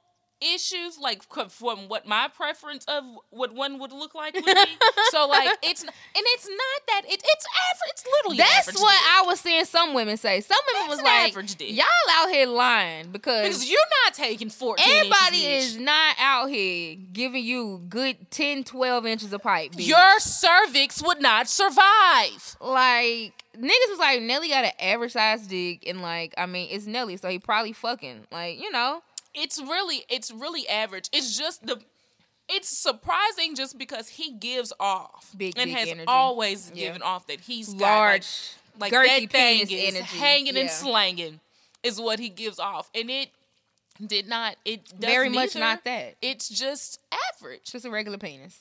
issues, 0.53 0.97
like 0.99 1.23
from 1.49 1.87
what 1.87 2.07
my 2.07 2.27
preference 2.35 2.85
of 2.85 3.03
what 3.29 3.53
one 3.53 3.79
would 3.79 3.91
look 3.91 4.13
like 4.15 4.33
would 4.33 4.45
be. 4.45 4.65
so 5.11 5.27
like 5.27 5.49
it's 5.63 5.81
and 5.83 5.91
it's 6.15 6.47
not 6.47 6.81
that 6.87 7.01
it, 7.05 7.21
it's 7.23 7.45
average. 7.71 7.91
It's 7.93 8.05
literally 8.05 8.37
That's 8.37 8.81
what 8.81 8.91
dick. 8.91 9.11
I 9.11 9.23
was 9.25 9.39
seeing 9.39 9.65
some 9.65 9.93
women 9.93 10.17
say. 10.17 10.41
Some 10.41 10.57
women 10.73 10.91
It's 10.91 10.97
was 10.97 11.03
like, 11.05 11.31
average 11.31 11.55
dick. 11.55 11.75
"Y'all 11.75 11.85
out 12.11 12.29
here 12.29 12.47
lying 12.47 13.11
because, 13.11 13.43
because 13.47 13.69
you're 13.69 13.79
not 14.05 14.13
taking 14.13 14.49
fourteen. 14.49 14.85
everybody 14.89 15.45
is 15.45 15.77
not 15.77 16.15
out 16.19 16.49
here 16.49 16.97
giving 17.13 17.43
you 17.43 17.81
good 17.89 18.29
10, 18.31 18.63
12 18.63 19.05
inches 19.05 19.33
of 19.33 19.41
pipe." 19.41 19.71
Bitch. 19.73 19.87
Your 19.87 20.19
cervix 20.19 21.01
would 21.03 21.21
not 21.21 21.47
survive. 21.47 22.57
like 22.61 23.33
niggas 23.57 23.89
was 23.89 23.99
like 23.99 24.21
Nelly 24.21 24.49
got 24.49 24.65
an 24.65 24.71
average 24.79 25.11
size 25.13 25.45
dick, 25.47 25.83
and 25.87 26.01
like 26.01 26.33
I 26.37 26.45
mean 26.45 26.67
it's 26.71 26.85
Nelly, 26.85 27.17
so 27.17 27.29
he 27.29 27.39
probably 27.39 27.73
fucking 27.73 28.25
like 28.31 28.59
you 28.59 28.71
know. 28.71 29.01
It's 29.33 29.59
really, 29.61 30.03
it's 30.09 30.31
really 30.31 30.67
average. 30.67 31.09
It's 31.11 31.37
just 31.37 31.65
the. 31.65 31.79
It's 32.49 32.67
surprising 32.67 33.55
just 33.55 33.77
because 33.77 34.09
he 34.09 34.31
gives 34.33 34.73
off 34.79 35.31
Big 35.37 35.57
and 35.57 35.69
dick 35.69 35.79
has 35.79 35.87
energy. 35.89 36.05
always 36.07 36.71
Yeah. 36.75 36.87
given 36.87 37.01
off 37.01 37.25
that 37.27 37.39
he's 37.41 37.69
got, 37.73 37.79
like, 37.79 37.79
large, 37.81 38.27
like 38.79 38.91
that 38.91 39.31
thing 39.31 39.59
penis 39.65 39.71
is 39.71 39.95
energy, 39.95 40.17
hanging 40.17 40.57
and 40.57 40.69
slanging 40.69 41.39
is 41.83 42.01
what 42.01 42.19
he 42.19 42.27
gives 42.27 42.59
off 42.59 42.89
and 42.93 43.09
it 43.09 43.29
did 44.05 44.27
not 44.27 44.57
it 44.65 44.83
does 44.99 45.09
Very 45.09 45.29
much 45.29 45.55
not 45.55 45.85
that. 45.85 46.15
it's 46.21 46.49
just 46.49 46.99
average 47.33 47.61
Just 47.71 47.85
a 47.85 47.89
regular 47.89 48.17
penis. 48.17 48.59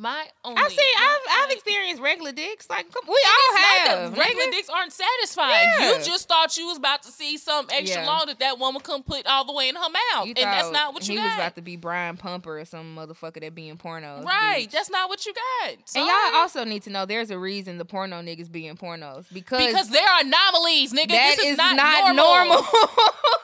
My 0.00 0.24
only 0.44 0.62
I've 0.62 0.70
seen, 0.70 0.94
I've, 0.98 1.20
I've 1.44 1.50
experienced 1.50 2.02
regular 2.02 2.32
dicks. 2.32 2.68
Like 2.70 2.90
come- 2.92 3.02
we 3.06 3.22
all 3.26 3.54
not 3.54 3.88
have. 3.88 4.18
regular 4.18 4.46
nigga. 4.46 4.50
dicks 4.52 4.70
aren't 4.70 4.92
satisfying. 4.92 5.68
Yeah. 5.78 5.98
You 5.98 6.02
just 6.02 6.26
thought 6.26 6.56
you 6.56 6.66
was 6.66 6.78
about 6.78 7.02
to 7.02 7.08
see 7.12 7.36
some 7.36 7.66
extra 7.70 8.00
Yeah. 8.02 8.06
long 8.06 8.24
that 8.26 8.38
that 8.40 8.58
woman 8.58 8.80
couldn't 8.80 9.04
put 9.06 9.26
all 9.26 9.44
the 9.44 9.52
way 9.52 9.68
in 9.68 9.76
her 9.76 9.82
mouth, 9.90 10.26
You 10.26 10.34
and 10.36 10.44
that's 10.46 10.70
not 10.70 10.94
what 10.94 11.06
you 11.06 11.12
he 11.14 11.18
got. 11.18 11.24
was 11.26 11.34
about 11.34 11.54
to 11.56 11.62
be 11.62 11.76
Brian 11.76 12.16
Pumper 12.16 12.58
or 12.60 12.64
some 12.64 12.96
motherfucker 12.96 13.40
that 13.42 13.54
be 13.54 13.68
in 13.68 13.76
pornos. 13.76 14.24
right, 14.24 14.66
bitch. 14.68 14.72
that's 14.72 14.90
not 14.90 15.08
what 15.10 15.26
you 15.26 15.34
got. 15.34 15.74
and 15.94 16.06
y'all 16.06 16.40
also 16.40 16.64
need 16.64 16.82
to 16.84 16.90
know 16.90 17.04
there's 17.04 17.30
a 17.30 17.38
reason 17.38 17.76
the 17.78 17.84
porno 17.84 18.22
niggas 18.22 18.50
be 18.50 18.66
in 18.66 18.76
pornos 18.76 19.26
because, 19.32 19.66
because 19.66 19.90
there 19.90 20.08
are 20.08 20.20
anomalies, 20.22 20.92
nigga. 20.92 21.08
that 21.08 21.34
this 21.36 21.44
is, 21.44 21.52
is 21.52 21.58
not, 21.58 22.14
normal. 22.16 22.62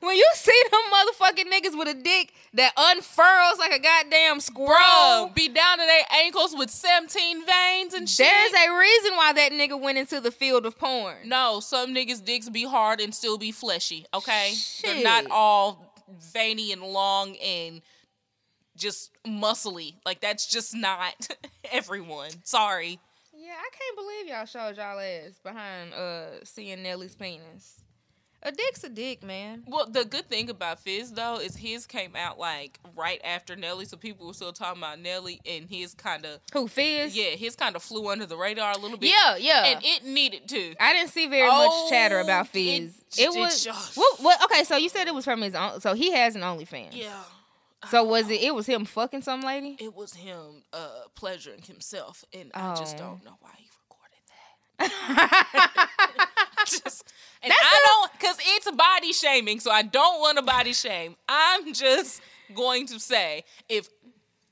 when 0.00 0.16
you 0.16 0.28
see 0.34 0.62
them 0.70 0.80
motherfucking 0.92 1.50
niggas 1.52 1.78
with 1.78 1.88
a 1.88 1.94
dick 1.94 2.32
that 2.54 2.72
unfurls 2.76 3.58
like 3.58 3.72
a 3.72 3.78
goddamn 3.78 4.40
squirrel, 4.40 5.26
Bro, 5.26 5.32
be 5.34 5.48
down 5.48 5.78
to 5.78 5.84
their 5.84 6.04
ankles 6.22 6.54
with 6.56 6.70
17 6.70 7.44
veins 7.46 7.94
and 7.94 8.08
shit. 8.08 8.26
there's 8.28 8.52
a 8.68 8.78
reason 8.78 9.12
why 9.16 9.32
that 9.34 9.52
nigga 9.52 9.80
went 9.80 9.98
into 9.98 10.20
the 10.20 10.30
field 10.30 10.66
of 10.66 10.78
porn. 10.78 11.16
No, 11.26 11.60
some 11.60 11.94
niggas' 11.94 12.24
dicks 12.24 12.48
be 12.48 12.64
hard 12.64 13.00
and 13.00 13.14
still 13.14 13.38
be 13.38 13.52
fleshy. 13.52 14.06
Okay, 14.14 14.54
they're 14.82 15.02
not 15.02 15.26
all 15.30 15.94
veiny 16.32 16.72
and 16.72 16.82
long 16.82 17.36
and 17.36 17.82
just 18.76 19.10
muscly. 19.26 19.94
Like 20.04 20.20
that's 20.20 20.46
just 20.46 20.74
not 20.74 21.28
everyone. 21.72 22.30
Sorry. 22.44 22.98
Yeah, 23.34 23.52
I 23.52 23.68
can't 23.76 23.96
believe 23.96 24.26
y'all 24.26 24.44
showed 24.46 24.76
y'all 24.76 24.98
ass 24.98 25.38
behind 25.42 25.94
uh 25.94 26.44
seeing 26.44 26.82
Nelly's 26.82 27.14
penis. 27.14 27.80
A 28.42 28.52
dick's 28.52 28.84
a 28.84 28.88
dick, 28.88 29.24
man. 29.24 29.64
Well, 29.66 29.86
the 29.90 30.04
good 30.04 30.28
thing 30.28 30.48
about 30.50 30.78
Fizz 30.80 31.12
though 31.12 31.36
is 31.40 31.56
his 31.56 31.86
came 31.86 32.14
out 32.14 32.38
like 32.38 32.78
right 32.94 33.20
after 33.24 33.56
Nelly, 33.56 33.86
so 33.86 33.96
people 33.96 34.26
were 34.26 34.34
still 34.34 34.52
talking 34.52 34.80
about 34.80 35.00
Nelly, 35.00 35.40
and 35.44 35.68
his 35.68 35.94
kind 35.94 36.24
of 36.24 36.40
Who 36.52 36.68
Fizz? 36.68 37.16
yeah, 37.16 37.30
his 37.30 37.56
kind 37.56 37.74
of 37.74 37.82
flew 37.82 38.08
under 38.08 38.24
the 38.26 38.36
radar 38.36 38.72
a 38.72 38.78
little 38.78 38.98
bit. 38.98 39.10
yeah, 39.10 39.36
yeah. 39.36 39.64
and 39.64 39.80
it 39.84 40.04
needed 40.04 40.48
to. 40.48 40.74
I 40.78 40.92
didn't 40.92 41.10
see 41.10 41.26
very 41.26 41.48
Oh, 41.50 41.66
much 41.82 41.90
chatter 41.90 42.20
about 42.20 42.46
Fizz. 42.48 42.94
It, 43.18 43.24
it 43.24 43.30
was 43.38 43.66
what, 43.94 44.20
what? 44.20 44.44
Okay, 44.44 44.62
so 44.64 44.76
you 44.76 44.90
said 44.90 45.08
it 45.08 45.14
was 45.14 45.24
from 45.24 45.40
his 45.42 45.54
own. 45.54 45.80
So 45.80 45.94
he 45.94 46.12
has 46.12 46.36
an 46.36 46.42
OnlyFans. 46.42 46.90
Yeah. 46.92 47.14
So 47.90 48.04
was 48.04 48.30
it? 48.30 48.42
It 48.42 48.54
was 48.54 48.66
him 48.66 48.84
fucking 48.84 49.22
some 49.22 49.40
lady. 49.42 49.76
It 49.80 49.94
was 49.94 50.14
him 50.14 50.62
uh 50.72 50.88
pleasuring 51.14 51.62
himself, 51.62 52.24
and 52.32 52.50
I 52.54 52.74
just 52.76 52.96
Oh. 52.96 52.98
don't 52.98 53.24
know 53.24 53.36
why 53.40 53.50
he 53.56 53.68
recorded 53.88 54.20
that. 54.78 55.88
just, 56.66 57.12
and 57.46 57.54
I 57.60 57.82
don't, 57.86 58.12
because 58.12 58.38
it's 58.40 58.70
body 58.72 59.12
shaming, 59.12 59.60
so 59.60 59.70
I 59.70 59.82
don't 59.82 60.20
want 60.20 60.38
to 60.38 60.42
body 60.44 60.72
shame. 60.72 61.16
I'm 61.28 61.72
just 61.72 62.20
going 62.54 62.86
to 62.88 63.00
say, 63.00 63.44
if 63.68 63.88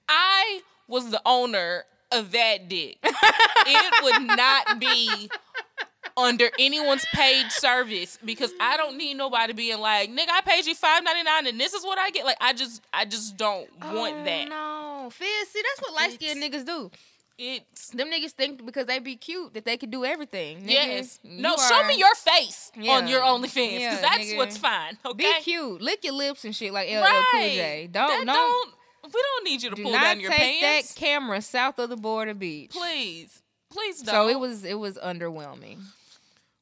I 0.08 0.60
was 0.88 1.10
the 1.10 1.20
owner 1.26 1.84
of 2.12 2.32
that 2.32 2.68
dick, 2.68 2.98
it 3.02 4.02
would 4.04 4.36
not 4.36 4.78
be 4.78 5.30
under 6.16 6.48
anyone's 6.60 7.04
paid 7.12 7.50
service 7.50 8.18
because 8.24 8.52
I 8.60 8.76
don't 8.76 8.96
need 8.96 9.14
nobody 9.14 9.52
being 9.52 9.80
like, 9.80 10.10
nigga, 10.10 10.28
I 10.30 10.42
paid 10.42 10.64
you 10.66 10.74
five 10.76 11.02
ninety 11.02 11.24
nine 11.24 11.46
and 11.48 11.58
this 11.58 11.74
is 11.74 11.82
what 11.84 11.98
I 11.98 12.10
get. 12.10 12.24
Like 12.24 12.36
I 12.40 12.52
just 12.52 12.82
I 12.92 13.04
just 13.04 13.36
don't 13.36 13.68
want 13.92 14.14
Oh, 14.18 14.24
that. 14.24 14.48
No, 14.48 15.08
Fizz. 15.10 15.48
See, 15.48 15.60
that's 15.62 15.80
what 15.80 15.94
light 16.00 16.12
skinned 16.12 16.40
niggas 16.40 16.64
do. 16.64 16.90
It's 17.36 17.88
Them 17.88 18.10
niggas 18.12 18.30
think 18.30 18.64
because 18.64 18.86
they 18.86 19.00
be 19.00 19.16
cute 19.16 19.54
that 19.54 19.64
they 19.64 19.76
can 19.76 19.90
do 19.90 20.04
everything. 20.04 20.60
Nigga, 20.62 20.68
yes. 20.68 21.18
No, 21.24 21.56
show 21.56 21.82
are- 21.82 21.86
me 21.88 21.96
your 21.96 22.14
face 22.14 22.70
Yeah. 22.76 22.92
on 22.92 23.08
your 23.08 23.22
OnlyFans 23.22 23.54
because 23.54 23.80
Yeah, 23.80 24.00
that's 24.00 24.24
nigga. 24.24 24.36
what's 24.36 24.56
fine. 24.56 24.96
Okay. 25.04 25.16
Be 25.38 25.40
cute. 25.42 25.82
Lick 25.82 26.04
your 26.04 26.12
lips 26.14 26.44
and 26.44 26.54
shit 26.54 26.72
like 26.72 26.88
LL 26.88 27.00
Right. 27.02 27.24
Cool 27.32 27.40
J. 27.40 27.88
Don't 27.90 28.26
That 28.26 28.32
don't. 28.34 28.74
We 29.04 29.10
don't 29.12 29.44
need 29.44 29.62
you 29.62 29.70
to 29.70 29.76
Do 29.76 29.82
pull 29.82 29.92
down 29.92 30.20
your 30.20 30.30
take 30.30 30.60
pants. 30.60 30.94
that 30.94 31.00
camera 31.00 31.42
south 31.42 31.78
of 31.78 31.90
the 31.90 31.96
border 31.96 32.34
beach. 32.34 32.70
Please. 32.70 33.42
Please 33.70 34.00
don't. 34.00 34.14
So 34.14 34.28
it 34.28 34.38
was 34.38 34.64
it 34.64 34.78
was 34.78 34.96
underwhelming. 34.96 35.80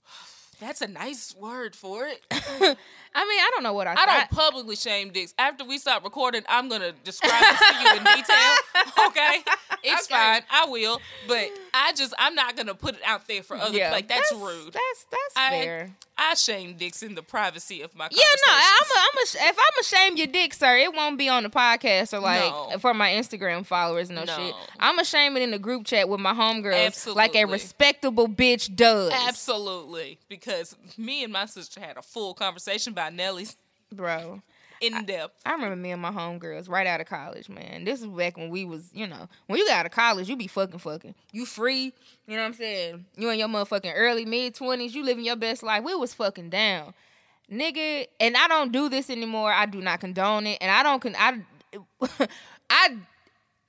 That's 0.60 0.80
a 0.80 0.88
nice 0.88 1.34
word 1.36 1.76
for 1.76 2.06
it. 2.08 2.24
I 3.14 3.24
mean, 3.28 3.38
I 3.40 3.50
don't 3.54 3.62
know 3.62 3.72
what 3.74 3.86
I, 3.86 3.92
I 3.92 3.94
thought. 3.96 4.06
don't 4.06 4.30
publicly 4.30 4.76
shame 4.76 5.10
dicks. 5.10 5.34
After 5.38 5.64
we 5.64 5.78
stop 5.78 6.02
recording, 6.04 6.42
I'm 6.48 6.68
gonna 6.68 6.92
describe 7.04 7.40
this 7.40 7.58
to 7.58 7.74
you 7.82 7.96
in 7.98 8.04
detail. 8.04 8.54
Okay, 9.08 9.38
it's 9.82 10.04
Okay. 10.06 10.14
fine. 10.14 10.42
I 10.50 10.66
will, 10.66 11.00
but 11.26 11.50
I 11.74 11.92
just 11.92 12.14
I'm 12.18 12.34
not 12.34 12.56
gonna 12.56 12.74
put 12.74 12.94
it 12.94 13.00
out 13.04 13.26
there 13.26 13.42
for 13.42 13.56
other. 13.56 13.76
like 13.90 14.06
that's, 14.08 14.32
rude. 14.32 14.72
That's 14.72 15.06
that's 15.10 15.36
I- 15.36 15.50
fair. 15.50 15.90
I 16.18 16.34
shame 16.34 16.76
dicks 16.76 17.02
in 17.02 17.14
the 17.14 17.22
privacy 17.22 17.80
of 17.80 17.94
my. 17.96 18.06
Yeah, 18.10 18.18
no, 18.46 18.52
I'm 18.52 18.82
a, 18.82 18.94
I'm 18.94 19.18
a, 19.18 19.50
if 19.50 19.56
I'm 19.58 19.80
ashamed 19.80 20.18
your 20.18 20.26
dick, 20.28 20.52
sir, 20.54 20.76
it 20.76 20.94
won't 20.94 21.16
be 21.18 21.28
on 21.28 21.42
the 21.42 21.48
podcast 21.48 22.12
or 22.12 22.20
like 22.20 22.42
No. 22.42 22.78
for 22.78 22.92
my 22.92 23.10
Instagram 23.10 23.64
followers, 23.64 24.10
no, 24.10 24.22
No. 24.24 24.36
shit. 24.36 24.54
I'm 24.78 24.98
ashamed 24.98 25.38
it 25.38 25.42
in 25.42 25.50
the 25.52 25.58
group 25.58 25.84
chat 25.86 26.08
with 26.10 26.20
my 26.20 26.34
homegirls, 26.34 27.12
like 27.16 27.34
a 27.34 27.46
respectable 27.46 28.28
bitch 28.28 28.74
does. 28.76 29.10
Absolutely, 29.26 30.18
because 30.28 30.76
me 30.96 31.24
and 31.24 31.32
my 31.32 31.46
sister 31.46 31.80
had 31.80 31.96
a 31.96 32.02
full 32.02 32.34
conversation 32.34 32.92
about 32.92 33.01
Nelly's 33.10 33.56
bro. 33.90 34.42
in 34.80 35.04
depth. 35.04 35.40
I 35.46 35.52
remember 35.52 35.76
me 35.76 35.90
and 35.92 36.02
my 36.02 36.10
homegirls 36.10 36.68
right 36.68 36.86
out 36.86 37.00
of 37.00 37.06
college, 37.06 37.48
man. 37.48 37.84
This 37.84 38.00
is 38.00 38.06
back 38.06 38.36
when 38.36 38.50
we 38.50 38.64
was, 38.64 38.90
you 38.92 39.06
know, 39.06 39.28
when 39.46 39.58
you 39.58 39.66
got 39.66 39.80
out 39.80 39.86
of 39.86 39.92
college, 39.92 40.28
you 40.28 40.36
be 40.36 40.48
fucking 40.48 40.78
fucking. 40.78 41.14
You 41.32 41.46
free, 41.46 41.92
you 42.26 42.36
know 42.36 42.42
what 42.42 42.48
I'm 42.48 42.54
saying? 42.54 43.06
You 43.16 43.30
in 43.30 43.38
your 43.38 43.48
motherfucking 43.48 43.92
early 43.94 44.24
mid 44.24 44.54
twenties, 44.54 44.94
you 44.94 45.04
living 45.04 45.24
your 45.24 45.36
best 45.36 45.62
life. 45.62 45.84
We 45.84 45.94
was 45.94 46.14
fucking 46.14 46.50
down, 46.50 46.94
nigga. 47.50 48.06
And 48.20 48.36
I 48.36 48.48
don't 48.48 48.72
do 48.72 48.88
this 48.88 49.08
anymore. 49.10 49.52
I 49.52 49.66
do 49.66 49.80
not 49.80 50.00
condone 50.00 50.46
it, 50.46 50.58
and 50.60 50.70
I 50.70 50.82
don't 50.82 51.00
con. 51.00 51.14
I, 51.18 51.40
I. 52.70 52.96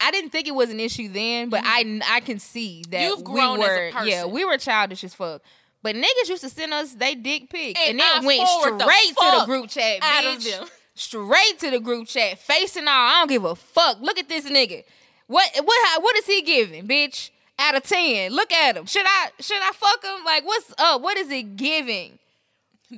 I 0.05 0.11
didn't 0.11 0.31
think 0.31 0.49
it 0.49 0.55
was 0.55 0.69
an 0.69 0.81
issue 0.81 1.07
then, 1.07 1.47
but 1.47 1.61
I 1.63 2.01
I 2.09 2.19
can 2.19 2.37
see 2.37 2.83
that 2.89 2.97
Mm-hmm. 2.97 3.09
You've 3.09 3.23
grown 3.23 3.59
we 3.59 3.65
as 3.65 3.71
a 3.71 3.97
were 3.97 4.05
yeah 4.05 4.25
we 4.25 4.43
were 4.43 4.57
childish 4.57 5.01
as 5.05 5.13
fuck. 5.13 5.41
But 5.83 5.95
niggas 5.95 6.29
used 6.29 6.41
to 6.43 6.49
send 6.49 6.73
us 6.73 6.93
they 6.93 7.13
dick 7.13 7.49
pics, 7.49 7.79
And 7.79 7.99
and, 7.99 8.01
I 8.01 8.17
it 8.19 8.23
went 8.25 8.47
forward 8.47 8.79
the 8.79 8.85
straight 8.89 9.15
to 9.17 9.39
the 9.39 9.45
group 9.45 9.69
chat, 9.69 10.01
bitch 10.01 10.69
straight 10.95 11.59
to 11.59 11.71
the 11.71 11.79
group 11.79 12.07
chat, 12.07 12.39
facing 12.39 12.87
all. 12.87 12.93
I 12.93 13.19
don't 13.19 13.29
give 13.29 13.43
a 13.45 13.55
fuck. 13.55 13.97
Look 13.99 14.17
at 14.17 14.29
this 14.29 14.45
nigga. 14.49 14.83
What 15.27 15.49
what 15.63 15.87
how- 15.87 15.99
what 16.01 16.15
is 16.17 16.25
he 16.25 16.41
giving, 16.41 16.87
bitch? 16.87 17.29
Out 17.59 17.75
of 17.75 17.83
ten. 17.83 18.31
Look 18.33 18.51
at 18.51 18.75
him. 18.77 18.85
Should 18.85 19.05
I 19.05 19.29
should 19.39 19.61
I 19.61 19.71
fuck 19.73 20.03
him? 20.03 20.23
Like 20.25 20.45
what's 20.45 20.73
up? 20.77 21.01
What 21.01 21.17
is 21.17 21.29
it 21.29 21.55
giving? 21.55 22.17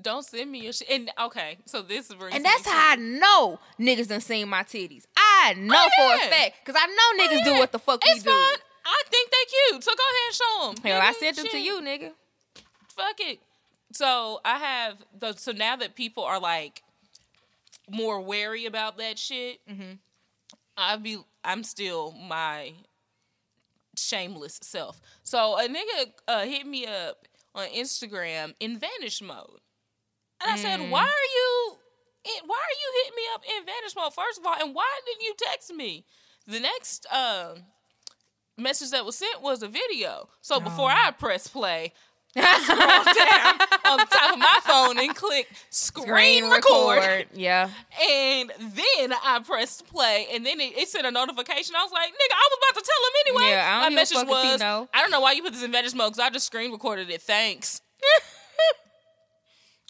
Don't 0.01 0.25
send 0.25 0.51
me 0.51 0.59
your 0.61 0.73
shit. 0.73 0.89
And 0.89 1.09
okay, 1.19 1.57
so 1.65 1.81
this 1.81 2.13
brings 2.13 2.35
And 2.35 2.43
that's 2.43 2.65
how 2.67 2.91
I 2.91 2.95
know 2.97 3.59
niggas 3.79 4.09
done 4.09 4.19
seen 4.21 4.49
my 4.49 4.63
titties. 4.63 5.05
I 5.15 5.53
know 5.57 5.75
Oh, 5.77 5.89
for 6.19 6.25
a 6.25 6.29
fact. 6.29 6.65
Cause 6.65 6.75
I 6.77 6.85
know 6.87 6.93
oh, 6.97 7.17
niggas 7.21 7.43
do 7.45 7.51
Yeah. 7.51 7.59
what 7.59 7.71
the 7.71 7.79
fuck 7.79 8.03
we 8.03 8.11
It's 8.11 8.23
do. 8.23 8.29
fine. 8.29 8.57
I 8.85 9.03
think 9.09 9.31
they 9.31 9.71
cute. 9.71 9.83
So 9.83 9.91
go 9.95 10.03
ahead 10.03 10.21
and 10.27 10.35
show 10.35 10.81
them. 10.83 10.91
Hell, 10.91 11.01
I 11.01 11.13
sent 11.13 11.37
them 11.37 11.47
to 11.47 11.57
you, 11.57 11.79
nigga. 11.81 12.11
Fuck 12.95 13.19
it. 13.19 13.39
So 13.93 14.39
I 14.45 14.57
have 14.57 14.97
the 15.19 15.33
so 15.33 15.51
now 15.51 15.75
that 15.75 15.95
people 15.95 16.23
are 16.23 16.39
like 16.39 16.81
more 17.89 18.19
wary 18.21 18.65
about 18.65 18.97
that 18.97 19.17
shit, 19.19 19.59
Mm-hmm. 19.69 19.93
I 20.77 20.95
be 20.97 21.17
I'm 21.43 21.63
still 21.63 22.11
my 22.11 22.73
shameless 23.97 24.59
self. 24.61 24.99
So 25.23 25.57
a 25.57 25.67
nigga 25.67 26.11
uh, 26.27 26.43
hit 26.45 26.65
me 26.67 26.85
up 26.85 27.27
on 27.53 27.67
Instagram 27.69 28.53
in 28.59 28.77
vanish 28.77 29.21
mode, 29.21 29.59
and 30.41 30.51
I 30.51 30.55
Mm. 30.57 30.61
said, 30.61 30.79
"Why 30.91 31.03
are 31.03 31.29
you? 31.35 31.77
Why 32.45 32.57
are 32.57 32.77
you 32.81 33.03
hitting 33.03 33.15
me 33.15 33.23
up 33.35 33.43
in 33.45 33.65
vanish 33.65 33.95
mode? 33.95 34.13
First 34.13 34.39
of 34.39 34.45
all, 34.45 34.55
and 34.59 34.75
why 34.75 34.89
didn't 35.05 35.23
you 35.23 35.35
text 35.37 35.73
me?" 35.73 36.05
The 36.47 36.59
next 36.59 37.05
uh, 37.11 37.55
message 38.57 38.91
that 38.91 39.05
was 39.05 39.15
sent 39.17 39.41
was 39.41 39.63
a 39.63 39.67
video. 39.67 40.29
So 40.41 40.59
before 40.59 40.91
Oh. 40.91 40.95
I 41.07 41.11
press 41.11 41.47
play, 41.47 41.93
I 42.37 42.59
scrolled 42.63 43.15
down 43.85 43.91
on 43.93 43.97
the 43.99 44.05
top 44.05 44.33
of 44.33 44.39
my 44.39 44.59
phone 44.63 44.99
and 44.99 45.15
click 45.15 45.47
screen, 45.69 46.49
record. 46.49 47.27
Yeah. 47.33 47.69
And 48.09 48.51
then 48.59 49.13
I 49.23 49.39
pressed 49.45 49.87
play, 49.87 50.27
and 50.33 50.45
then 50.45 50.59
it, 50.59 50.77
it 50.77 50.87
sent 50.89 51.05
a 51.07 51.11
notification. 51.11 51.75
I 51.77 51.83
was 51.83 51.91
like, 51.91 52.09
"Nigga, 52.09 52.33
I 52.33 52.49
was 52.51 52.57
about 52.59 52.81
to 52.81 52.85
tell 52.85 53.01
him 53.07 53.13
anyway." 53.27 53.51
Yeah, 53.51 53.65
I 53.67 53.83
don't 53.83 53.93
My 53.93 53.95
message 53.95 54.27
was, 54.27 54.59
know. 54.59 54.89
"I 54.93 55.01
don't 55.01 55.11
know 55.11 55.21
why 55.21 55.31
you 55.33 55.43
put 55.43 55.53
this 55.53 55.63
in 55.63 55.71
vanish 55.71 55.93
mode 55.93 56.11
because 56.13 56.19
I 56.19 56.29
just 56.29 56.45
screen 56.47 56.71
recorded 56.71 57.09
it. 57.09 57.21
Thanks." 57.21 57.81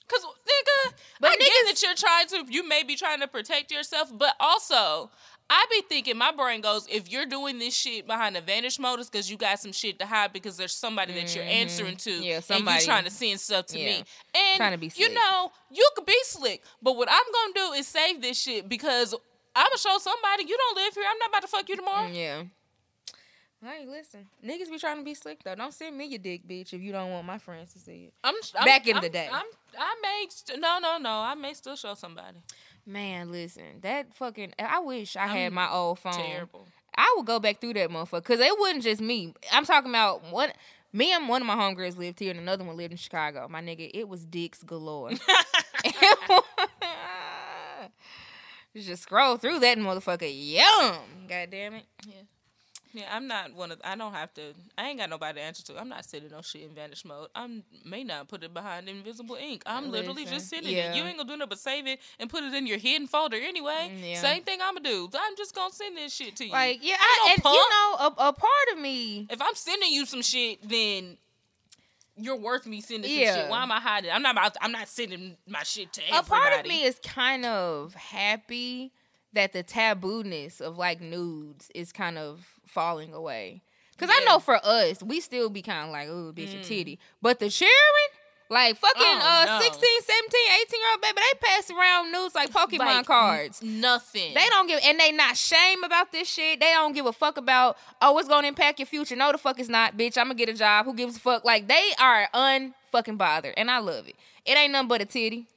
Cause 0.08 0.22
nigga, 0.24 0.94
But 1.20 1.32
I 1.32 1.34
niggas- 1.34 1.40
get 1.40 1.66
that 1.66 1.82
you're 1.82 1.96
trying 1.96 2.28
to, 2.28 2.54
you 2.54 2.68
may 2.68 2.84
be 2.84 2.96
trying 2.96 3.22
to 3.22 3.28
protect 3.28 3.72
yourself, 3.72 4.12
but 4.16 4.36
also. 4.40 5.10
I 5.50 5.66
be 5.70 5.82
thinking 5.88 6.18
my 6.18 6.32
brain 6.32 6.62
goes 6.62 6.88
if 6.90 7.12
you're 7.12 7.26
doing 7.28 7.60
this 7.60 7.76
shit 7.76 8.08
behind 8.08 8.36
the 8.36 8.42
vanish 8.42 8.80
mode 8.80 9.00
it's 9.00 9.10
because 9.10 9.30
you 9.30 9.38
got 9.38 9.60
some 9.60 9.72
shit 9.72 10.00
to 10.00 10.06
hide 10.06 10.34
because 10.34 10.58
there's 10.58 10.74
somebody 10.74 11.14
that 11.14 11.36
you're 11.36 11.44
answering 11.44 11.98
to 11.98 12.10
Mm-hmm. 12.10 12.24
Yeah, 12.24 12.36
and 12.38 12.44
somebody- 12.44 12.80
you 12.80 12.86
trying 12.86 13.04
to 13.04 13.12
send 13.12 13.40
stuff 13.40 13.68
to 13.68 13.80
Yeah. 13.80 13.86
me 14.00 14.04
and 14.34 14.58
Trying 14.58 14.72
to 14.72 14.78
be 14.80 14.92
you 14.96 15.14
know 15.14 15.52
you 15.72 15.88
could 15.96 16.06
be 16.08 16.18
slick 16.24 16.64
but 16.82 16.98
what 16.98 17.08
I'm 17.12 17.32
gonna 17.32 17.68
do 17.68 17.74
is 17.80 17.88
save 17.88 18.22
this 18.22 18.42
shit 18.42 18.68
because 18.68 19.14
I'm 19.56 19.66
gonna 19.68 19.78
show 19.78 19.98
somebody 20.00 20.46
you 20.48 20.58
don't 20.58 20.76
live 20.78 20.94
here 20.96 21.04
I'm 21.10 21.18
not 21.20 21.30
about 21.30 21.42
to 21.44 21.48
fuck 21.48 21.70
you 21.70 21.76
tomorrow 21.76 22.08
Yeah. 22.08 22.44
Hey, 23.64 23.86
listen. 23.88 24.28
Niggas 24.46 24.70
be 24.70 24.78
trying 24.78 24.98
to 24.98 25.04
be 25.04 25.16
slick 25.16 25.42
though. 25.44 25.56
Don't 25.56 25.74
send 25.74 25.98
me 25.98 26.06
your 26.06 26.20
dick, 26.20 26.48
bitch, 26.48 26.72
if 26.74 26.82
you 26.82 26.92
don't 26.92 27.10
want 27.10 27.26
my 27.26 27.40
friends 27.40 27.74
to 27.74 27.80
see 27.80 28.06
it. 28.10 28.14
I'm, 28.24 28.36
I'm 28.60 28.66
Back 28.66 28.86
in 28.86 28.96
I'm- 28.96 29.02
the 29.04 29.10
day. 29.10 29.28
I'm, 29.32 29.46
I 29.80 29.96
may 30.04 30.28
st- 30.30 30.60
no 30.60 30.78
no 30.80 30.98
no 30.98 31.10
I 31.10 31.34
may 31.36 31.54
still 31.54 31.76
show 31.76 31.96
somebody 31.96 32.38
Man, 32.86 33.32
listen. 33.32 33.82
That 33.82 34.14
fucking 34.14 34.54
I 34.60 34.80
wish 34.80 35.16
I 35.16 35.28
had 35.28 35.48
I'm 35.48 35.54
my 35.54 35.70
old 35.70 36.00
phone. 36.00 36.14
terrible 36.14 36.68
I 36.98 37.14
would 37.18 37.26
go 37.26 37.40
back 37.40 37.60
through 37.60 37.74
that 37.74 37.90
motherfucker 37.90 38.24
because 38.24 38.40
it 38.40 38.58
wasn't 38.60 38.84
just 38.84 39.02
me. 39.02 39.34
I'm 39.52 39.66
talking 39.66 39.90
about 39.92 40.32
one. 40.32 40.52
Me 40.94 41.12
and 41.12 41.28
one 41.28 41.42
of 41.42 41.48
my 41.48 41.56
homegirls 41.56 41.98
lived 41.98 42.20
here, 42.20 42.32
and 42.32 42.40
another 42.40 42.64
one 42.64 42.78
lived 42.78 42.92
in 42.92 42.98
Chicago. 42.98 43.48
My 43.50 43.62
nigga, 43.62 43.92
it 43.94 44.08
was 44.08 44.24
dicks 44.24 44.64
galore. 44.64 45.12
Just 48.76 49.04
scroll 49.04 49.38
through 49.38 49.60
that 49.60 49.78
motherfucker. 49.78 50.30
Yum. 50.32 50.96
God 51.28 51.50
damn 51.50 51.76
it. 51.76 51.86
yeah 52.08 52.22
I'm 53.12 53.28
not 53.28 53.54
one 53.54 53.72
of 53.72 53.80
I 53.84 53.96
don't 53.96 54.14
have 54.14 54.34
to 54.36 54.42
I 54.78 54.90
ain't 54.90 55.00
got 55.00 55.10
nobody 55.10 55.40
to 55.40 55.46
answer 55.46 55.64
to 55.64 55.80
I'm 55.80 55.90
not 55.90 56.06
sending 56.06 56.32
no 56.32 56.42
shit 56.42 56.62
in 56.64 56.70
vanish 56.70 57.04
mode 57.06 57.30
I 57.36 57.62
may 57.84 58.04
not 58.04 58.28
put 58.28 58.44
it 58.44 58.54
behind 58.54 58.88
invisible 58.90 59.36
ink 59.36 59.64
I'm 59.66 59.92
literally 59.92 60.26
just 60.26 60.50
sending 60.50 60.74
yeah. 60.76 60.92
it 60.94 60.98
you 60.98 61.04
ain't 61.04 61.18
gonna 61.18 61.28
do 61.30 61.36
nothing 61.38 61.50
but 61.50 61.60
save 61.60 61.88
it 61.88 62.00
and 62.20 62.30
put 62.30 62.44
it 62.44 62.54
in 62.54 62.66
your 62.68 62.78
hidden 62.78 63.08
folder 63.08 63.38
anyway 63.38 63.92
Mm, 63.92 64.12
yeah. 64.12 64.22
same 64.22 64.44
thing 64.44 64.60
I'm 64.64 64.76
gonna 64.76 64.88
do 64.90 65.10
I'm 65.18 65.36
just 65.36 65.54
gonna 65.56 65.74
send 65.74 65.98
this 65.98 66.14
shit 66.14 66.36
to 66.38 66.46
you 66.46 66.52
Like, 66.52 66.80
yeah, 66.82 66.96
I, 67.00 67.24
no 67.28 67.34
and 67.34 67.44
punk. 67.44 67.56
you 67.56 67.70
know, 67.70 67.96
a, 68.00 68.30
a 68.30 68.34
part 68.34 68.68
of 68.74 68.80
me. 68.80 69.28
if 69.30 69.42
I'm 69.42 69.56
sending 69.56 69.92
you 69.92 70.06
some 70.06 70.22
shit, 70.22 70.68
then 70.68 71.18
you're 72.18 72.38
worth 72.38 72.66
me 72.66 72.80
sending 72.82 73.10
some 73.10 73.20
Yeah. 73.20 73.36
shit. 73.42 73.50
Why 73.50 73.62
am 73.64 73.72
I 73.72 73.80
hiding? 73.80 74.12
I'm 74.12 74.22
not 74.22 74.32
about. 74.36 74.56
I'm 74.62 74.72
not 74.72 74.88
sending 74.88 75.36
my 75.48 75.64
shit 75.64 75.92
to 75.94 76.02
anybody. 76.02 76.16
A 76.16 76.20
everybody. 76.20 76.42
part 76.50 76.60
of 76.62 76.68
me 76.70 76.84
is 76.84 77.00
kind 77.04 77.46
of 77.46 77.94
happy 77.94 78.94
that 79.36 79.54
the 79.54 79.64
tabooness 79.64 80.60
of 80.62 80.78
like 80.78 81.00
nudes 81.02 81.70
is 81.76 81.92
kind 81.92 82.18
of 82.18 82.46
falling 82.66 83.14
away. 83.14 83.62
Cause 83.98 84.10
I 84.12 84.26
know 84.26 84.40
for 84.40 84.60
us, 84.62 85.02
we 85.02 85.22
still 85.22 85.50
be 85.50 85.62
kind 85.62 85.86
of 85.86 85.92
like, 85.94 86.10
oh, 86.10 86.34
bitch, 86.36 86.60
a 86.60 86.62
titty. 86.64 87.00
But 87.22 87.40
the 87.40 87.50
sharing, 87.50 87.72
like 88.50 88.76
fucking 88.78 89.02
Oh, 89.02 89.44
uh 89.44 89.46
no. 89.46 89.60
16, 89.62 89.82
17, 90.02 90.40
18 90.68 90.80
year 90.82 90.92
old 90.92 91.02
baby, 91.02 91.16
they 91.16 91.40
pass 91.48 91.72
around 91.72 92.12
nudes 92.12 92.36
like 92.36 92.52
Pokemon 92.52 92.80
Like, 92.80 93.06
cards. 93.06 93.62
n- 93.64 93.80
nothing. 93.80 94.34
They 94.34 94.46
don't 94.50 94.68
give, 94.68 94.82
and 94.84 95.00
they 95.00 95.14
not 95.14 95.38
shame 95.38 95.84
about 95.86 96.12
this 96.12 96.28
shit. 96.30 96.60
They 96.60 96.72
don't 96.72 96.92
give 96.94 97.06
a 97.06 97.14
fuck 97.14 97.38
about, 97.38 97.78
oh, 98.02 98.18
it's 98.20 98.28
gonna 98.28 98.48
impact 98.50 98.80
your 98.80 98.86
future. 98.86 99.16
No, 99.16 99.32
the 99.32 99.38
fuck 99.38 99.60
it's 99.60 99.70
not, 99.70 99.96
bitch. 99.96 100.18
I'm 100.18 100.26
gonna 100.26 100.36
get 100.36 100.50
a 100.50 100.54
job. 100.54 100.86
Who 100.86 100.94
gives 100.94 101.16
a 101.16 101.20
fuck? 101.22 101.46
Like 101.46 101.68
they 101.70 101.92
are 101.98 102.28
unfucking 102.34 103.18
bothered, 103.18 103.54
and 103.56 103.72
I 103.72 103.78
love 103.80 104.08
it. 104.10 104.16
It 104.46 104.58
ain't 104.58 104.74
nothing 104.74 104.90
but 104.90 105.02
a 105.02 105.06
titty. 105.06 105.48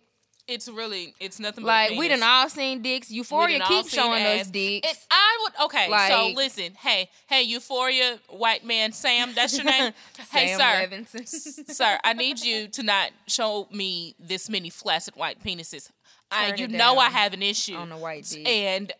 It's 0.48 0.68
really. 0.68 1.14
It's 1.20 1.38
nothing. 1.38 1.62
But 1.64 1.68
Like 1.68 1.90
we 1.90 2.06
penis. 2.08 2.20
done 2.20 2.28
all 2.28 2.48
seen 2.48 2.82
dicks. 2.82 3.10
Euphoria 3.10 3.58
done 3.58 3.70
all 3.70 3.82
keep 3.82 3.92
showing 3.92 4.22
ass. 4.22 4.40
us 4.42 4.46
dicks. 4.50 4.88
And 4.88 4.98
I 5.10 5.38
would. 5.42 5.64
Okay. 5.66 6.08
so 6.08 6.32
listen. 6.34 6.72
Hey. 6.74 7.10
Hey. 7.26 7.42
Euphoria. 7.42 8.18
White 8.30 8.64
man. 8.64 8.92
Sam. 8.92 9.34
That's 9.34 9.56
your 9.56 9.64
name. 9.66 9.92
hey, 10.32 10.54
Sam 10.56 11.06
sir. 11.06 11.24
Sir, 11.72 11.98
I 12.02 12.14
need 12.14 12.40
you 12.40 12.68
to 12.68 12.82
not 12.82 13.10
show 13.26 13.68
me 13.70 14.14
this 14.18 14.48
many 14.48 14.70
flaccid 14.70 15.14
white 15.16 15.42
penises. 15.44 15.90
I, 16.30 16.54
you 16.54 16.68
know 16.68 16.98
I 16.98 17.08
have 17.08 17.32
an 17.32 17.42
issue 17.42 17.74
on 17.74 17.88
the 17.88 17.96
white 17.96 18.24
dick. 18.24 18.46
and 18.46 18.92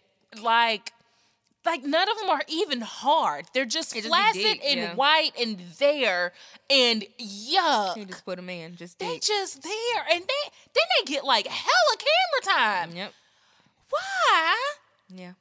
like, 0.43 0.93
like 1.69 1.85
none 1.85 2.09
of 2.11 2.17
them 2.19 2.31
are 2.31 2.43
even 2.49 2.81
hard. 2.81 3.45
They're 3.53 3.65
just 3.67 3.95
flaccid 3.97 4.59
and 4.67 4.81
yeah. 4.81 4.95
white 4.95 5.33
and 5.41 5.59
there 5.79 6.33
and 6.71 7.05
yuck. 7.21 7.97
you 7.97 8.05
just 8.07 8.25
put 8.25 8.37
them 8.37 8.49
in, 8.49 8.77
just 8.77 8.99
They 8.99 9.15
dick. 9.15 9.23
just 9.23 9.63
there 9.63 10.03
and 10.11 10.23
they 10.23 10.51
then 10.75 10.85
they 10.99 11.13
get 11.13 11.25
like 11.25 11.47
hella 11.47 11.97
camera 11.99 12.57
time. 12.57 12.97
Yep. 12.97 13.13
Why? 13.91 14.57
Yeah. 15.11 15.33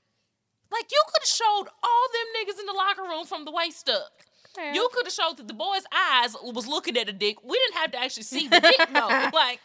Like 0.72 0.86
you 0.92 1.02
could 1.08 1.22
have 1.22 1.28
showed 1.28 1.68
all 1.84 2.08
them 2.12 2.28
niggas 2.38 2.60
in 2.60 2.66
the 2.66 2.74
locker 2.74 3.04
room 3.04 3.26
from 3.26 3.46
the 3.46 3.52
waist 3.52 3.90
up. 3.90 4.12
Yeah. 4.58 4.74
You 4.74 4.90
could 4.94 5.06
have 5.06 5.14
showed 5.14 5.38
that 5.38 5.48
the 5.48 5.54
boy's 5.54 5.84
eyes 5.94 6.36
was 6.44 6.68
looking 6.68 6.98
at 6.98 7.08
a 7.08 7.14
dick. 7.14 7.38
We 7.44 7.58
didn't 7.58 7.80
have 7.80 7.92
to 7.92 8.00
actually 8.04 8.24
see 8.24 8.48
the 8.48 8.60
dick 8.60 8.90
though. 8.94 9.30
Like 9.34 9.60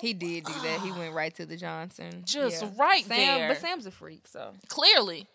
He 0.00 0.14
did 0.14 0.44
do 0.44 0.52
that. 0.62 0.80
He 0.80 0.90
went 0.98 1.12
right 1.14 1.34
to 1.36 1.44
the 1.44 1.56
Johnson. 1.56 2.22
Just 2.24 2.62
Yeah. 2.62 2.70
right 2.78 3.04
Sam, 3.04 3.16
there. 3.38 3.48
But 3.48 3.58
Sam's 3.58 3.84
a 3.86 3.90
freak, 3.90 4.26
so 4.26 4.52
clearly, 4.68 5.26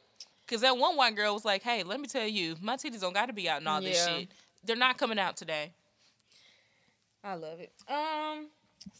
because 0.51 0.61
that 0.63 0.77
one 0.77 0.97
white 0.97 1.15
girl 1.15 1.33
was 1.33 1.45
like, 1.45 1.63
"Hey, 1.63 1.81
let 1.83 2.01
me 2.01 2.07
tell 2.07 2.27
you, 2.27 2.57
my 2.61 2.75
titties 2.75 2.99
don't 2.99 3.13
got 3.13 3.27
to 3.27 3.33
be 3.33 3.47
out 3.47 3.59
and 3.59 3.67
all 3.69 3.81
this 3.81 3.95
Yeah. 4.05 4.19
shit. 4.19 4.27
They're 4.65 4.75
not 4.75 4.97
coming 4.97 5.17
out 5.17 5.37
today." 5.37 5.71
I 7.23 7.35
love 7.35 7.59
it. 7.61 7.71
Um. 7.87 8.47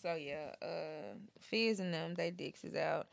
So 0.02 0.14
yeah, 0.16 0.54
uh, 0.62 1.16
Fizz 1.42 1.80
and 1.82 1.94
them, 1.94 2.14
they 2.16 2.32
dicks 2.32 2.64
is 2.64 2.76
out, 2.76 3.08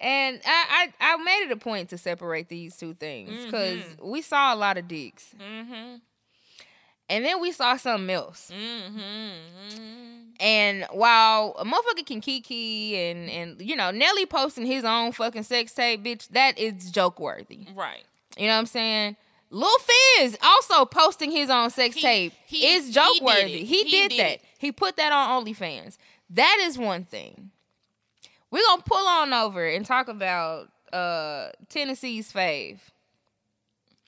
and 0.00 0.40
I 0.46 0.90
I, 1.00 1.14
I 1.14 1.16
made 1.18 1.44
it 1.46 1.52
a 1.52 1.56
point 1.56 1.90
to 1.90 1.98
separate 1.98 2.48
these 2.48 2.76
two 2.76 2.94
things 2.94 3.44
because 3.44 3.82
we 4.02 4.22
saw 4.22 4.54
a 4.54 4.56
lot 4.56 4.78
of 4.78 4.88
dicks, 4.88 5.34
Mm-hmm. 5.38 5.96
And 7.10 7.24
then 7.24 7.40
we 7.40 7.52
saw 7.52 7.76
something 7.76 8.08
else. 8.08 8.50
Mm-hmm. 8.54 9.80
And 10.40 10.86
while 10.92 11.54
a 11.58 11.64
motherfucker 11.66 12.06
can 12.06 12.20
kiki 12.22 12.96
and 12.96 13.28
and 13.28 13.60
you 13.60 13.76
know 13.76 13.90
Nelly 13.90 14.24
posting 14.24 14.64
his 14.64 14.84
own 14.84 15.12
fucking 15.12 15.42
sex 15.42 15.72
tape, 15.74 16.02
bitch, 16.02 16.28
that 16.28 16.58
is 16.58 16.90
joke 16.90 17.20
worthy. 17.20 17.66
Right. 17.74 18.04
You 18.38 18.46
know 18.46 18.54
what 18.54 18.58
I'm 18.60 18.66
saying? 18.66 19.16
Lil 19.50 19.68
Fizz 20.18 20.38
also 20.42 20.84
posting 20.84 21.30
his 21.32 21.50
own 21.50 21.70
sex 21.70 21.96
He- 21.96 22.00
tape 22.02 22.32
he- 22.46 22.66
is 22.68 22.90
joke 22.90 23.20
worthy. 23.20 23.64
He, 23.64 23.82
did, 23.82 24.10
did 24.10 24.20
that. 24.20 24.30
it. 24.34 24.42
He 24.58 24.70
put 24.70 24.96
that 24.96 25.12
on 25.12 25.44
OnlyFans. 25.44 25.98
That 26.30 26.58
is 26.62 26.78
one 26.78 27.04
thing. 27.04 27.50
We're 28.52 28.62
gonna 28.64 28.82
pull 28.82 29.06
on 29.08 29.32
over 29.32 29.66
and 29.68 29.84
talk 29.84 30.08
about 30.08 30.68
uh 30.92 31.48
Tennessee's 31.68 32.32
fave. 32.32 32.78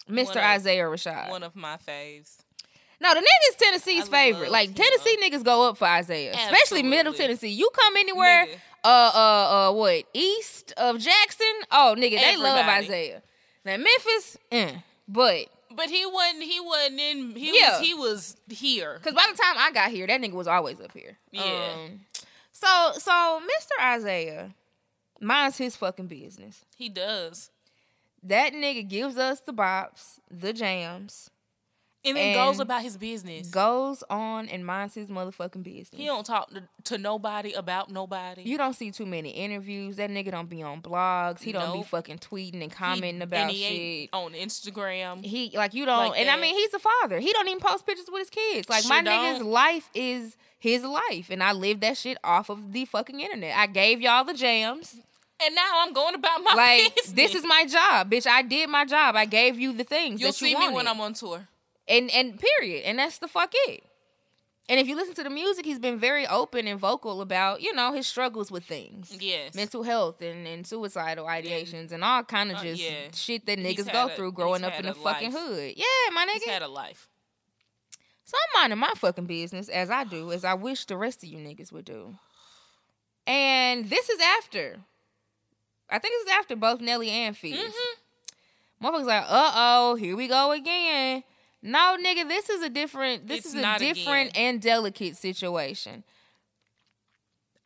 Mr. 0.08 0.28
One 0.28 0.36
of- 0.38 0.44
Isaiah 0.44 0.84
Rashad. 0.84 1.28
One 1.30 1.42
of 1.42 1.54
my 1.56 1.76
faves. 1.76 2.38
No, 3.02 3.12
the 3.14 3.20
nigga's 3.20 3.56
Tennessee's 3.56 4.08
favorite. 4.08 4.50
Like. 4.52 4.74
Tennessee 4.74 5.16
niggas 5.22 5.42
go 5.44 5.68
up 5.68 5.76
for 5.76 5.86
Isaiah, 5.86 6.32
especially 6.34 6.82
Middle 6.84 7.12
Tennessee. 7.12 7.48
You 7.48 7.68
come 7.74 7.96
anywhere, 7.96 8.46
Nigga. 8.46 8.56
uh, 8.84 9.10
uh, 9.14 9.68
uh, 9.70 9.72
what 9.72 10.04
east 10.14 10.72
of 10.76 10.98
Jackson? 10.98 11.46
Oh, 11.72 11.94
nigga, 11.98 12.18
they 12.20 12.36
love 12.36 12.66
Isaiah. 12.66 13.22
Now 13.64 13.76
Memphis, 13.76 14.38
eh, 14.52 14.72
but 15.08 15.46
But 15.74 15.88
he 15.90 16.04
wasn't. 16.06 16.42
He 16.44 16.60
wasn't 16.60 17.00
in. 17.00 17.34
He 17.34 17.58
Yeah. 17.58 17.78
was. 17.78 17.86
He 17.86 17.94
was 17.94 18.36
here. 18.48 18.94
because 18.98 19.14
by 19.14 19.26
the 19.30 19.36
time 19.40 19.56
I 19.58 19.70
got 19.72 19.90
here, 19.90 20.06
that 20.06 20.20
nigga 20.20 20.32
was 20.34 20.46
always 20.46 20.80
up 20.80 20.92
here. 20.92 21.16
Yeah. 21.32 21.72
Um, 21.74 22.00
so, 22.52 22.92
so 22.98 23.40
Mr. 23.42 23.84
Isaiah 23.94 24.54
minds 25.20 25.58
his 25.58 25.74
fucking 25.76 26.06
business. 26.06 26.64
He 26.76 26.88
does. 26.88 27.50
that 28.24 28.52
nigga 28.52 28.88
gives 28.88 29.16
us 29.18 29.40
the 29.40 29.52
bops, 29.52 30.20
the 30.30 30.52
jams, 30.52 31.28
and 32.04 32.16
then 32.16 32.34
goes 32.34 32.58
about 32.58 32.82
his 32.82 32.96
business. 32.96 33.48
goes 33.48 34.02
on 34.10 34.48
and 34.48 34.66
minds 34.66 34.94
his 34.94 35.08
motherfucking 35.08 35.62
business. 35.62 35.90
he 35.92 36.06
don't 36.06 36.26
talk 36.26 36.50
to, 36.50 36.62
to 36.84 36.98
nobody 36.98 37.52
about 37.52 37.90
nobody. 37.90 38.42
You 38.42 38.58
don't 38.58 38.74
see 38.74 38.90
too 38.90 39.06
many 39.06 39.30
interviews. 39.30 39.96
That 39.96 40.10
nigga 40.10 40.30
don't 40.32 40.48
be 40.48 40.62
on 40.62 40.82
blogs. 40.82 41.40
He 41.42 41.52
don't 41.52 41.78
be 41.78 41.84
fucking 41.84 42.18
tweeting 42.18 42.54
and 42.62 42.64
He- 42.64 42.68
commenting 42.70 43.22
about 43.22 43.40
and 43.42 43.50
he 43.52 44.00
shit. 44.02 44.10
on 44.12 44.32
Instagram. 44.32 45.24
He 45.24 45.52
like 45.54 45.74
you 45.74 45.84
don't, 45.86 46.10
Like 46.10 46.20
and 46.20 46.28
I 46.30 46.36
mean 46.36 46.54
he's 46.56 46.74
a 46.74 46.78
father. 46.78 47.20
He 47.20 47.32
don't 47.32 47.46
even 47.48 47.60
post 47.60 47.86
pictures 47.86 48.06
with 48.10 48.20
his 48.22 48.30
kids. 48.30 48.68
Like 48.68 48.84
my 48.88 49.00
nigga's 49.00 49.38
don't. 49.38 49.50
life 49.50 49.88
is 49.94 50.36
his 50.58 50.84
life, 50.84 51.28
and 51.30 51.42
I 51.42 51.52
live 51.52 51.80
that 51.80 51.96
shit 51.96 52.18
off 52.22 52.48
of 52.48 52.72
the 52.72 52.84
fucking 52.84 53.18
internet. 53.20 53.56
I 53.56 53.66
gave 53.66 54.00
y'all 54.00 54.24
the 54.24 54.34
jams. 54.34 54.96
And 55.44 55.56
now 55.56 55.80
I'm 55.82 55.92
going 55.92 56.14
about 56.14 56.40
my 56.44 56.54
like 56.54 56.94
business. 56.94 57.12
this 57.14 57.34
is 57.34 57.44
my 57.44 57.66
job, 57.66 58.08
bitch. 58.10 58.28
I 58.28 58.42
did 58.42 58.70
my 58.70 58.84
job. 58.84 59.16
I 59.16 59.24
gave 59.24 59.58
you 59.58 59.72
the 59.72 59.82
things. 59.82 60.20
You'll 60.20 60.30
that 60.30 60.40
you 60.40 60.48
see 60.48 60.56
me 60.56 60.72
when. 60.72 60.86
I'm 60.86 61.00
on 61.00 61.14
tour. 61.14 61.48
And 61.88 62.10
and 62.10 62.38
period. 62.40 62.84
And 62.84 62.98
that's 62.98 63.18
the 63.18 63.28
fuck 63.28 63.50
it. 63.54 63.84
And 64.68 64.78
if 64.78 64.86
you 64.86 64.94
listen 64.94 65.14
to 65.16 65.24
the 65.24 65.30
music, 65.30 65.64
he's 65.64 65.80
been 65.80 65.98
very 65.98 66.26
open 66.26 66.66
and 66.68 66.78
vocal 66.78 67.20
about 67.20 67.60
you 67.62 67.74
know 67.74 67.92
his 67.92 68.06
struggles 68.06 68.50
with 68.50 68.64
things. 68.64 69.14
Yes. 69.20 69.54
mental 69.54 69.82
health 69.82 70.22
and, 70.22 70.46
and 70.46 70.66
suicidal 70.66 71.26
ideations 71.26 71.90
and 71.92 72.04
all 72.04 72.22
kind 72.22 72.50
of 72.52 72.58
Uh, 72.58 72.62
just 72.62 72.82
yeah. 72.82 73.08
shit 73.14 73.44
that 73.46 73.58
niggas 73.58 73.92
go 73.92 74.06
a- 74.06 74.10
through 74.10 74.32
growing 74.32 74.62
up 74.64 74.78
in 74.78 74.84
the 74.86 74.92
a 74.92 74.94
fucking 74.94 75.32
hood. 75.32 75.74
Yeah, 75.76 75.84
my 76.12 76.26
He's 76.32 76.42
nigga. 76.44 76.50
had 76.52 76.62
a 76.62 76.68
life. 76.68 77.08
So 78.24 78.36
I'm 78.56 78.62
minding 78.62 78.78
my 78.78 78.92
fucking 78.96 79.26
business 79.26 79.68
as 79.68 79.90
I 79.90 80.04
do, 80.04 80.30
as 80.32 80.44
I 80.44 80.54
wish 80.54 80.86
the 80.86 80.96
rest 80.96 81.22
of 81.22 81.28
you 81.28 81.38
niggas 81.38 81.72
would 81.72 81.84
do. 81.84 82.14
And 83.26 83.90
this 83.90 84.08
is 84.08 84.20
after. 84.38 84.78
I 85.90 85.98
think 85.98 86.14
this 86.14 86.22
is 86.32 86.38
after 86.38 86.56
both 86.56 86.80
Nelly 86.80 87.10
and 87.10 87.36
Fizz. 87.36 87.58
Mm-hmm. 87.58 88.86
Motherfuckers 88.86 89.04
like, 89.06 89.24
uh 89.28 89.52
oh, 89.54 89.94
here 89.96 90.16
we 90.16 90.28
go 90.28 90.52
again. 90.52 91.24
No, 91.62 91.96
nigga, 92.04 92.26
this 92.28 92.48
is 92.50 92.62
a 92.62 92.68
different. 92.68 93.28
This 93.28 93.38
It's 93.46 93.54
is 93.54 93.54
a 93.54 93.78
different 93.78 94.30
again. 94.30 94.54
and 94.54 94.60
delicate 94.62 95.16
situation. 95.16 96.02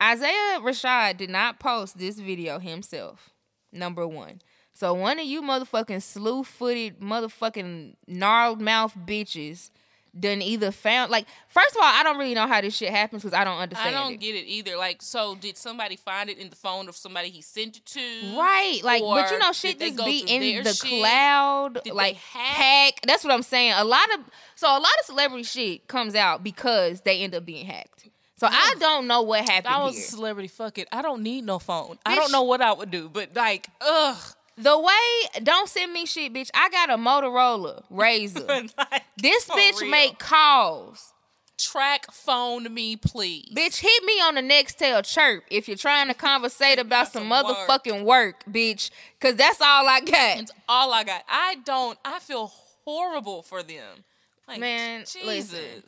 Isaiah 0.01 0.59
Rashad 0.59 1.17
did 1.17 1.29
not 1.31 1.59
post 1.59 1.97
this 1.97 2.19
video 2.19 2.59
himself. 2.59 3.31
Number 3.71 4.07
one. 4.07 4.41
So 4.73 4.93
one 4.93 5.19
of 5.19 5.25
you 5.25 5.41
motherfucking 5.41 6.03
slew 6.03 6.43
footed 6.43 6.99
motherfucking 6.99 7.95
gnarled 8.07 8.61
mouth 8.61 8.95
bitches 8.95 9.71
done 10.19 10.41
either 10.41 10.71
found 10.71 11.11
like 11.11 11.25
first 11.47 11.71
of 11.75 11.77
all 11.81 11.87
I 11.91 12.03
don't 12.03 12.17
really 12.17 12.33
know 12.33 12.47
how 12.47 12.61
this 12.61 12.75
shit 12.75 12.89
happens 12.89 13.23
because 13.23 13.37
I 13.37 13.43
don't 13.43 13.57
understand 13.57 13.95
I 13.95 13.99
don't 14.03 14.13
it. 14.13 14.19
get 14.19 14.35
it 14.35 14.45
either. 14.47 14.77
Like, 14.77 15.01
so 15.01 15.35
did 15.35 15.57
somebody 15.57 15.95
find 15.95 16.29
it 16.29 16.37
in 16.37 16.49
the 16.49 16.55
phone 16.55 16.89
of 16.89 16.95
somebody 16.95 17.29
he 17.29 17.41
sent 17.41 17.77
it 17.77 17.85
to? 17.85 17.99
Right, 18.37 18.79
like, 18.83 19.01
but 19.01 19.31
you 19.31 19.39
know, 19.39 19.51
shit 19.51 19.79
just 19.79 19.97
be 19.97 20.19
in 20.27 20.63
the 20.63 20.73
shit? 20.73 21.01
cloud, 21.01 21.79
Did 21.83 21.93
like 21.93 22.15
hack? 22.15 22.99
That's 23.05 23.23
what 23.23 23.33
I'm 23.33 23.43
saying. 23.43 23.73
A 23.75 23.83
lot 23.83 24.07
of 24.13 24.21
so 24.55 24.67
a 24.67 24.79
lot 24.79 24.85
of 24.99 25.05
celebrity 25.05 25.43
shit 25.43 25.87
comes 25.87 26.15
out 26.15 26.43
because 26.43 27.01
they 27.01 27.21
end 27.21 27.35
up 27.35 27.45
being 27.45 27.65
hacked. 27.65 28.09
So 28.39 28.47
I 28.49 28.75
don't 28.79 29.07
know 29.07 29.23
what 29.23 29.41
If 29.41 29.49
happened 29.49 29.73
I 29.73 29.83
was 29.83 29.95
here. 29.95 30.03
a 30.03 30.07
celebrity, 30.07 30.47
fuck 30.47 30.77
it. 30.77 30.87
I 30.91 31.01
don't 31.01 31.23
need 31.23 31.43
no 31.43 31.57
phone. 31.57 31.97
I 32.05 32.13
don't 32.13 32.31
know 32.31 32.43
what 32.43 32.61
I 32.61 32.71
would 32.71 32.91
do, 32.91 33.09
but 33.09 33.35
like, 33.35 33.67
ugh. 33.81 34.15
The 34.57 34.77
way 34.79 35.41
don't 35.43 35.69
send 35.69 35.93
me 35.93 36.05
shit, 36.05 36.33
bitch. 36.33 36.49
I 36.53 36.69
got 36.69 36.89
a 36.89 36.97
Motorola 36.97 37.83
Razor. 37.89 38.45
Like, 38.77 39.03
this 39.17 39.47
bitch 39.47 39.81
real. 39.81 39.91
make 39.91 40.19
calls. 40.19 41.13
track 41.59 42.11
phone 42.11 42.73
me, 42.73 42.95
please. 42.95 43.51
Bitch, 43.55 43.79
hit 43.79 44.03
me 44.03 44.13
on 44.21 44.35
the 44.35 44.41
Nextel 44.41 45.03
chirp 45.03 45.43
if 45.51 45.67
you're 45.67 45.77
trying 45.77 46.07
to 46.07 46.13
conversate 46.13 46.79
about 46.79 47.11
some 47.11 47.29
some 47.29 47.29
work. 47.29 47.45
motherfucking 47.45 48.03
work, 48.03 48.43
bitch. 48.51 48.89
Cause 49.19 49.35
that's 49.35 49.61
all 49.61 49.87
I 49.87 49.99
got. 50.01 50.39
It's 50.39 50.51
all 50.67 50.91
I 50.93 51.03
got. 51.03 51.23
I 51.27 51.55
don't. 51.63 51.97
I 52.03 52.19
feel 52.19 52.51
horrible 52.85 53.41
for 53.43 53.63
them. 53.63 54.03
Like, 54.47 54.59
Man, 54.59 55.01
Jesus. 55.01 55.23
listen. 55.25 55.83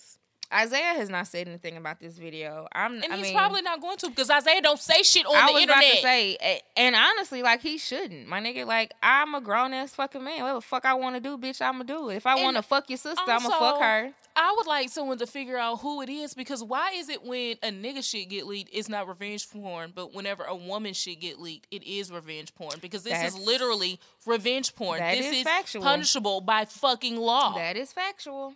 Isaiah 0.51 0.95
has 0.95 1.09
not 1.09 1.27
said 1.27 1.47
anything 1.47 1.77
about 1.77 1.99
this 1.99 2.17
video. 2.17 2.67
I'm 2.73 2.95
And 3.03 3.13
I 3.13 3.17
he's 3.17 3.25
mean, 3.27 3.35
probably 3.35 3.61
not 3.61 3.81
going 3.81 3.97
to 3.97 4.09
because 4.09 4.31
Isaiah 4.31 4.61
don't 4.61 4.79
say 4.79 5.03
shit 5.03 5.25
on 5.27 5.35
I 5.35 5.47
the 5.47 5.53
was 5.53 5.61
internet. 5.61 5.83
about 5.83 5.95
to 5.95 6.01
say, 6.01 6.61
and 6.75 6.95
honestly, 6.95 7.43
like 7.43 7.61
he 7.61 7.77
shouldn't. 7.77 8.27
My 8.27 8.41
nigga, 8.41 8.65
like 8.65 8.91
I'm 9.03 9.35
a 9.35 9.41
grown 9.41 9.73
ass 9.73 9.93
fucking 9.93 10.23
man. 10.23 10.41
Whatever 10.41 10.57
the 10.57 10.61
fuck 10.61 10.85
I 10.85 10.95
want 10.95 11.15
to 11.15 11.19
do, 11.21 11.37
bitch, 11.37 11.61
I'ma 11.61 11.83
do 11.83 12.09
it. 12.09 12.15
If 12.15 12.25
I 12.25 12.41
want 12.41 12.57
to 12.57 12.63
fuck 12.63 12.89
your 12.89 12.97
sister, 12.97 13.21
I'ma 13.27 13.47
fuck 13.49 13.79
her. 13.79 14.11
I 14.35 14.53
would 14.57 14.67
like 14.67 14.89
someone 14.89 15.17
to 15.17 15.27
figure 15.27 15.57
out 15.57 15.81
who 15.81 16.01
it 16.01 16.09
is 16.09 16.33
because 16.33 16.63
why 16.63 16.93
is 16.95 17.09
it 17.09 17.23
when 17.23 17.57
a 17.61 17.69
nigga 17.71 18.03
shit 18.03 18.29
get 18.29 18.47
leaked, 18.47 18.69
it's 18.73 18.87
not 18.87 19.07
revenge 19.07 19.49
porn, 19.51 19.91
but 19.93 20.13
whenever 20.15 20.43
a 20.45 20.55
woman 20.55 20.93
shit 20.93 21.19
get 21.19 21.39
leaked, 21.39 21.67
it 21.71 21.83
is 21.83 22.09
revenge 22.11 22.55
porn 22.55 22.75
because 22.81 23.03
this 23.03 23.13
That's- 23.13 23.35
is 23.35 23.45
literally 23.45 23.99
revenge 24.25 24.75
porn. 24.75 24.99
that 24.99 25.17
this 25.17 25.25
is 25.27 25.37
is 25.39 25.43
factual. 25.43 25.83
punishable 25.83 26.41
by 26.41 26.65
fucking 26.65 27.17
law. 27.17 27.53
That 27.55 27.75
is 27.75 27.91
factual. 27.91 28.53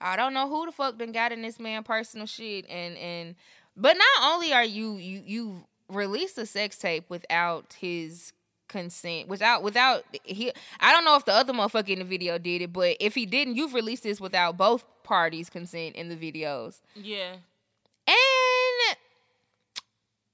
I 0.00 0.16
don't 0.16 0.34
know 0.34 0.48
who 0.48 0.66
the 0.66 0.72
fuck 0.72 0.98
done 0.98 1.12
got 1.12 1.32
in 1.32 1.42
this 1.42 1.58
man 1.58 1.82
personal 1.82 2.26
shit 2.26 2.68
and 2.68 2.96
and 2.96 3.34
but 3.76 3.96
not 3.96 4.32
only 4.32 4.52
are 4.52 4.64
you 4.64 4.96
you 4.96 5.22
you 5.24 5.64
released 5.88 6.38
a 6.38 6.46
sex 6.46 6.78
tape 6.78 7.04
without 7.08 7.76
his 7.78 8.32
consent 8.68 9.28
without 9.28 9.62
without 9.62 10.04
he 10.22 10.52
I 10.78 10.92
don't 10.92 11.04
know 11.04 11.16
if 11.16 11.24
the 11.24 11.32
other 11.32 11.52
motherfucker 11.52 11.88
in 11.88 11.98
the 11.98 12.04
video 12.04 12.38
did 12.38 12.62
it 12.62 12.72
but 12.72 12.96
if 13.00 13.14
he 13.14 13.26
didn't 13.26 13.56
you've 13.56 13.74
released 13.74 14.04
this 14.04 14.20
without 14.20 14.56
both 14.56 14.84
parties 15.02 15.50
consent 15.50 15.96
in 15.96 16.08
the 16.08 16.16
videos 16.16 16.80
yeah. 16.94 17.32
and 18.06 18.96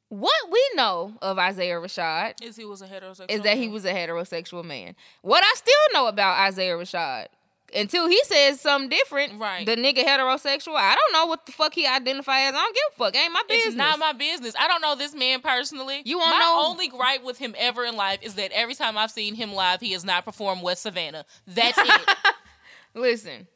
what 0.09 0.35
we 0.51 0.63
know 0.75 1.15
of 1.21 1.39
Isaiah 1.39 1.77
Rashad 1.77 2.43
Is 2.43 2.57
he 2.57 2.65
was 2.65 2.81
a 2.81 2.87
heterosexual? 2.87 3.31
is 3.31 3.41
that 3.43 3.57
he 3.57 3.69
was 3.69 3.85
a 3.85 3.93
heterosexual 3.93 4.65
man. 4.65 4.95
What 5.23 5.43
I 5.43 5.53
still 5.55 5.75
know 5.93 6.07
about 6.07 6.39
Isaiah 6.39 6.75
Rashad, 6.75 7.27
until 7.75 8.09
he 8.09 8.23
says 8.25 8.61
something 8.61 8.89
different, 8.89 9.41
Right. 9.41 9.67
The 9.67 9.77
nigga 9.77 10.05
heterosexual. 10.05 10.77
I 10.77 10.95
don't 10.95 11.13
know 11.13 11.27
what 11.27 11.47
the 11.47 11.53
fuck 11.53 11.75
he 11.75 11.87
identify 11.87 12.41
as. 12.43 12.55
I 12.55 12.59
don't 12.59 12.75
give 12.75 12.83
a 12.95 12.97
fuck. 12.97 13.17
Ain't 13.17 13.33
my 13.33 13.43
business. 13.49 13.67
It's 13.69 13.77
not 13.77 13.99
my 13.99 14.13
business. 14.13 14.55
I 14.59 14.69
don't 14.69 14.81
know 14.81 14.95
this 14.95 15.15
man 15.15 15.41
personally. 15.41 16.03
You 16.05 16.19
wanna 16.19 16.31
my 16.37 16.39
know- 16.41 16.63
only 16.67 16.89
gripe 16.89 17.25
with 17.25 17.39
him 17.39 17.55
ever 17.59 17.85
in 17.85 17.97
life 17.97 18.21
is 18.23 18.35
that 18.35 18.53
every 18.53 18.75
time 18.75 18.97
I've 18.97 19.11
seen 19.11 19.35
him 19.35 19.53
live, 19.53 19.81
he 19.81 19.93
has 19.93 20.05
not 20.05 20.25
performed 20.25 20.63
West 20.63 20.83
Savannah. 20.83 21.25
That's 21.47 21.77
it. 21.79 22.17
Listen, 22.95 23.47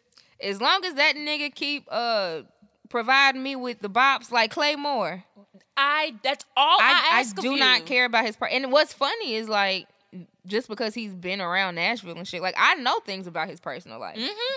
as 0.43 0.61
long 0.61 0.85
as 0.85 0.95
that 0.95 1.15
nigga 1.17 1.55
keep 1.55 1.87
uh 1.91 2.43
providing 2.89 3.43
me 3.43 3.57
with 3.57 3.81
the 3.81 3.89
bops 3.89 4.31
like 4.33 4.51
Claymore, 4.51 5.25
I. 5.77 6.15
That's 6.23 6.45
all 6.57 6.79
I, 6.81 7.11
I, 7.13 7.19
I, 7.21 7.41
do 7.41 7.53
you. 7.53 7.57
not 7.59 7.87
care 7.87 8.05
about 8.05 8.27
his 8.27 8.37
part. 8.37 8.53
And 8.53 8.71
what's 8.73 8.93
funny 8.93 9.35
is 9.35 9.49
like 9.49 9.87
just 10.47 10.69
because 10.69 10.95
he's 10.95 11.15
been 11.15 11.41
around 11.41 11.75
Nashville 11.77 12.17
and 12.17 12.27
shit, 12.27 12.43
like 12.43 12.55
I 12.59 12.75
know 12.77 12.99
things 13.01 13.27
about 13.27 13.49
his 13.49 13.61
personal 13.61 13.99
life. 14.01 14.17
Mm-hmm. 14.17 14.55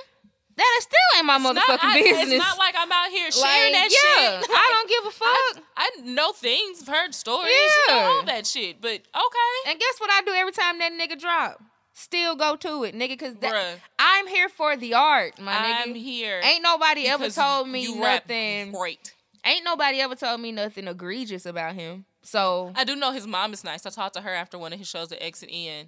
That 0.56 0.76
is 0.78 0.84
still 0.84 1.18
ain't 1.18 1.26
my 1.26 1.36
It's 1.38 1.44
not- 1.46 1.56
motherfucking 1.56 1.80
I- 1.82 2.02
business. 2.04 2.30
It's 2.34 2.38
not 2.46 2.58
like 2.60 2.76
I'm 2.78 2.92
out 2.92 3.10
here 3.10 3.32
sharing 3.32 3.74
Like, 3.74 3.90
that 3.90 3.90
yeah, 3.92 4.40
shit. 4.42 4.50
I 4.52 4.70
don't 4.72 4.90
give 4.90 5.06
a 5.08 5.12
fuck. 5.12 5.64
I, 5.76 5.90
I 5.98 6.02
know 6.04 6.32
things, 6.32 6.82
I've 6.84 6.88
heard 6.94 7.16
stories, 7.16 7.50
you 7.50 7.94
know, 7.94 8.00
all 8.00 8.24
that 8.26 8.46
shit. 8.46 8.80
But 8.80 8.92
okay, 8.92 9.70
And 9.72 9.80
guess 9.80 10.00
what 10.00 10.12
I 10.12 10.22
do 10.22 10.32
every 10.34 10.52
time 10.52 10.78
that 10.80 10.92
nigga 10.92 11.20
drop? 11.20 11.60
Still 11.96 12.36
go 12.36 12.56
to 12.56 12.84
it, 12.84 12.96
nigga, 12.96 13.18
cause 13.20 13.34
that, 13.42 13.52
Bruh. 13.54 13.80
I'm 14.00 14.28
here 14.28 14.48
for 14.50 14.76
the 14.76 14.94
art, 14.96 15.40
my 15.40 15.54
nigga. 15.54 15.82
I'm 15.88 15.96
here. 15.96 16.40
Ain't 16.44 16.62
nobody 16.64 17.08
ever 17.08 17.30
told 17.30 17.68
me 17.68 17.96
nothing. 17.96 18.72
Great. 18.74 19.14
Ain't 19.46 19.66
nobody 19.66 20.00
ever 20.02 20.16
told 20.16 20.40
me 20.40 20.52
nothing 20.52 20.88
egregious 20.88 21.46
about 21.48 21.74
him. 21.76 22.06
So 22.24 22.72
I 22.76 22.84
do 22.86 22.96
know 22.96 23.12
his 23.12 23.28
mom 23.28 23.54
is 23.54 23.64
nice. 23.64 23.86
I 23.86 23.90
talked 23.90 24.16
to 24.16 24.22
her 24.22 24.34
after 24.34 24.58
one 24.58 24.74
of 24.74 24.80
his 24.80 24.88
shows 24.88 25.12
at 25.12 25.22
Exit 25.22 25.50
In. 25.52 25.88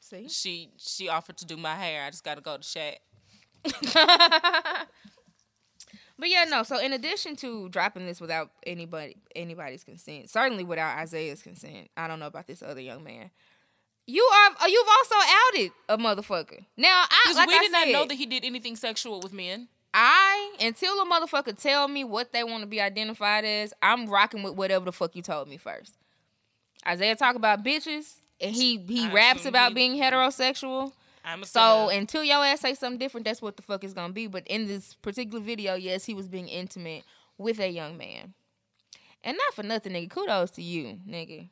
see, 0.00 0.28
She 0.28 0.70
she 0.78 1.08
offered 1.08 1.36
to 1.38 1.44
do 1.44 1.56
my 1.56 1.74
hair. 1.74 2.04
I 2.04 2.10
just 2.10 2.24
got 2.24 2.36
to 2.36 2.40
go 2.40 2.56
to 2.56 2.62
Shaq. 2.62 2.96
but 6.18 6.28
yeah, 6.28 6.44
no. 6.44 6.62
So 6.62 6.78
in 6.78 6.92
addition 6.92 7.36
to 7.36 7.68
dropping 7.68 8.06
this 8.06 8.20
without 8.20 8.50
anybody 8.66 9.16
anybody's 9.36 9.84
consent, 9.84 10.30
certainly 10.30 10.64
without 10.64 10.98
Isaiah's 10.98 11.42
consent, 11.42 11.90
I 11.96 12.08
don't 12.08 12.18
know 12.18 12.26
about 12.26 12.46
this 12.46 12.62
other 12.62 12.80
young 12.80 13.04
man. 13.04 13.30
You 14.06 14.22
are 14.22 14.68
you've 14.68 14.88
also 14.88 15.14
outed 15.16 15.72
a 15.88 15.98
motherfucker. 15.98 16.64
Now 16.76 17.04
I 17.08 17.20
Because 17.24 17.36
like 17.36 17.48
we 17.48 17.54
I 17.56 17.58
did 17.60 17.72
not 17.72 17.88
know 17.88 18.06
that 18.06 18.14
he 18.14 18.26
did 18.26 18.44
anything 18.44 18.76
sexual 18.76 19.20
with 19.20 19.32
men. 19.32 19.68
I 19.96 20.56
until 20.60 21.00
a 21.00 21.06
motherfucker 21.06 21.56
tell 21.56 21.86
me 21.86 22.02
what 22.02 22.32
they 22.32 22.42
want 22.42 22.62
to 22.62 22.66
be 22.66 22.80
identified 22.80 23.44
as, 23.44 23.72
I'm 23.80 24.08
rocking 24.08 24.42
with 24.42 24.54
whatever 24.54 24.84
the 24.84 24.92
fuck 24.92 25.14
you 25.14 25.22
told 25.22 25.48
me 25.48 25.56
first. 25.56 25.94
Isaiah 26.86 27.14
talk 27.14 27.36
about 27.36 27.64
bitches, 27.64 28.16
and 28.40 28.54
he 28.54 28.78
he 28.88 29.06
I 29.06 29.12
raps 29.12 29.46
about 29.46 29.72
being 29.72 29.94
heterosexual. 29.96 30.92
I'm 31.24 31.44
a 31.44 31.46
So 31.46 31.88
until 31.90 32.24
your 32.24 32.44
ass 32.44 32.60
say 32.60 32.74
something 32.74 32.98
different, 32.98 33.24
that's 33.24 33.40
what 33.40 33.56
the 33.56 33.62
fuck 33.62 33.84
is 33.84 33.94
gonna 33.94 34.12
be. 34.12 34.26
But 34.26 34.46
in 34.48 34.66
this 34.66 34.94
particular 34.94 35.40
video, 35.40 35.76
yes, 35.76 36.04
he 36.04 36.12
was 36.12 36.26
being 36.26 36.48
intimate 36.48 37.04
with 37.38 37.60
a 37.60 37.68
young 37.68 37.96
man, 37.96 38.34
and 39.22 39.36
not 39.36 39.54
for 39.54 39.62
nothing, 39.62 39.92
nigga. 39.92 40.10
Kudos 40.10 40.50
to 40.52 40.62
you, 40.62 40.98
nigga. 41.08 41.48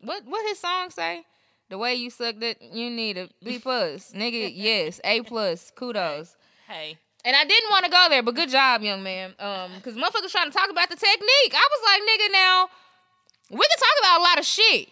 What 0.00 0.22
what 0.24 0.48
his 0.48 0.60
song 0.60 0.90
say? 0.90 1.24
The 1.68 1.78
way 1.78 1.94
you 1.94 2.10
sucked 2.10 2.42
it, 2.44 2.62
you 2.62 2.90
need 2.90 3.18
a 3.18 3.28
B 3.42 3.58
plus, 3.58 4.12
nigga. 4.12 4.52
Yes, 4.54 5.00
A 5.02 5.22
plus. 5.22 5.72
Kudos. 5.74 6.36
Hey, 6.72 6.98
And 7.24 7.36
I 7.36 7.44
didn't 7.44 7.70
want 7.70 7.84
to 7.84 7.90
go 7.90 8.06
there, 8.08 8.22
but 8.22 8.34
good 8.34 8.48
job, 8.48 8.82
young 8.82 9.02
man. 9.02 9.34
Um, 9.38 9.72
because 9.76 9.94
motherfuckers 9.94 10.32
trying 10.32 10.50
to 10.50 10.56
talk 10.56 10.70
about 10.70 10.88
the 10.88 10.96
technique. 10.96 11.52
I 11.54 11.68
was 11.70 11.80
like, 11.84 12.02
nigga, 12.02 12.32
now 12.32 12.68
we 13.50 13.58
can 13.58 13.78
talk 13.78 13.96
about 14.00 14.20
a 14.20 14.22
lot 14.22 14.38
of 14.38 14.44
shit. 14.46 14.88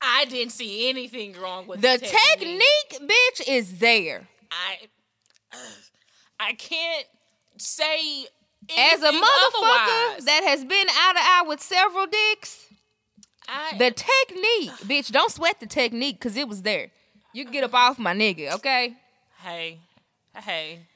I 0.00 0.26
didn't 0.26 0.52
see 0.52 0.88
anything 0.88 1.34
wrong 1.40 1.66
with 1.66 1.80
The 1.80 1.98
the, 2.00 2.06
technique, 2.06 3.10
bitch, 3.10 3.48
is 3.48 3.78
there. 3.78 4.28
I 4.50 4.88
I 6.40 6.52
can't 6.52 7.06
say 7.56 8.26
As 8.78 9.02
a 9.02 9.10
motherfucker 9.10 9.16
otherwise. 9.16 10.24
that 10.24 10.44
has 10.46 10.64
been 10.64 10.86
out 11.00 11.16
of 11.16 11.22
eye 11.22 11.44
with 11.48 11.60
several 11.60 12.06
dicks, 12.06 12.66
I, 13.48 13.76
the 13.76 13.90
technique, 13.90 14.70
bitch, 14.86 15.10
don't 15.10 15.32
sweat 15.32 15.58
the 15.58 15.66
technique 15.66 16.20
because 16.20 16.36
it 16.36 16.46
was 16.46 16.62
there. 16.62 16.90
You 17.32 17.44
can 17.44 17.52
get 17.52 17.64
up 17.64 17.74
off 17.74 17.98
my 17.98 18.14
nigga, 18.14 18.52
okay? 18.54 18.94
hey, 19.42 19.80
hey, 20.36 20.86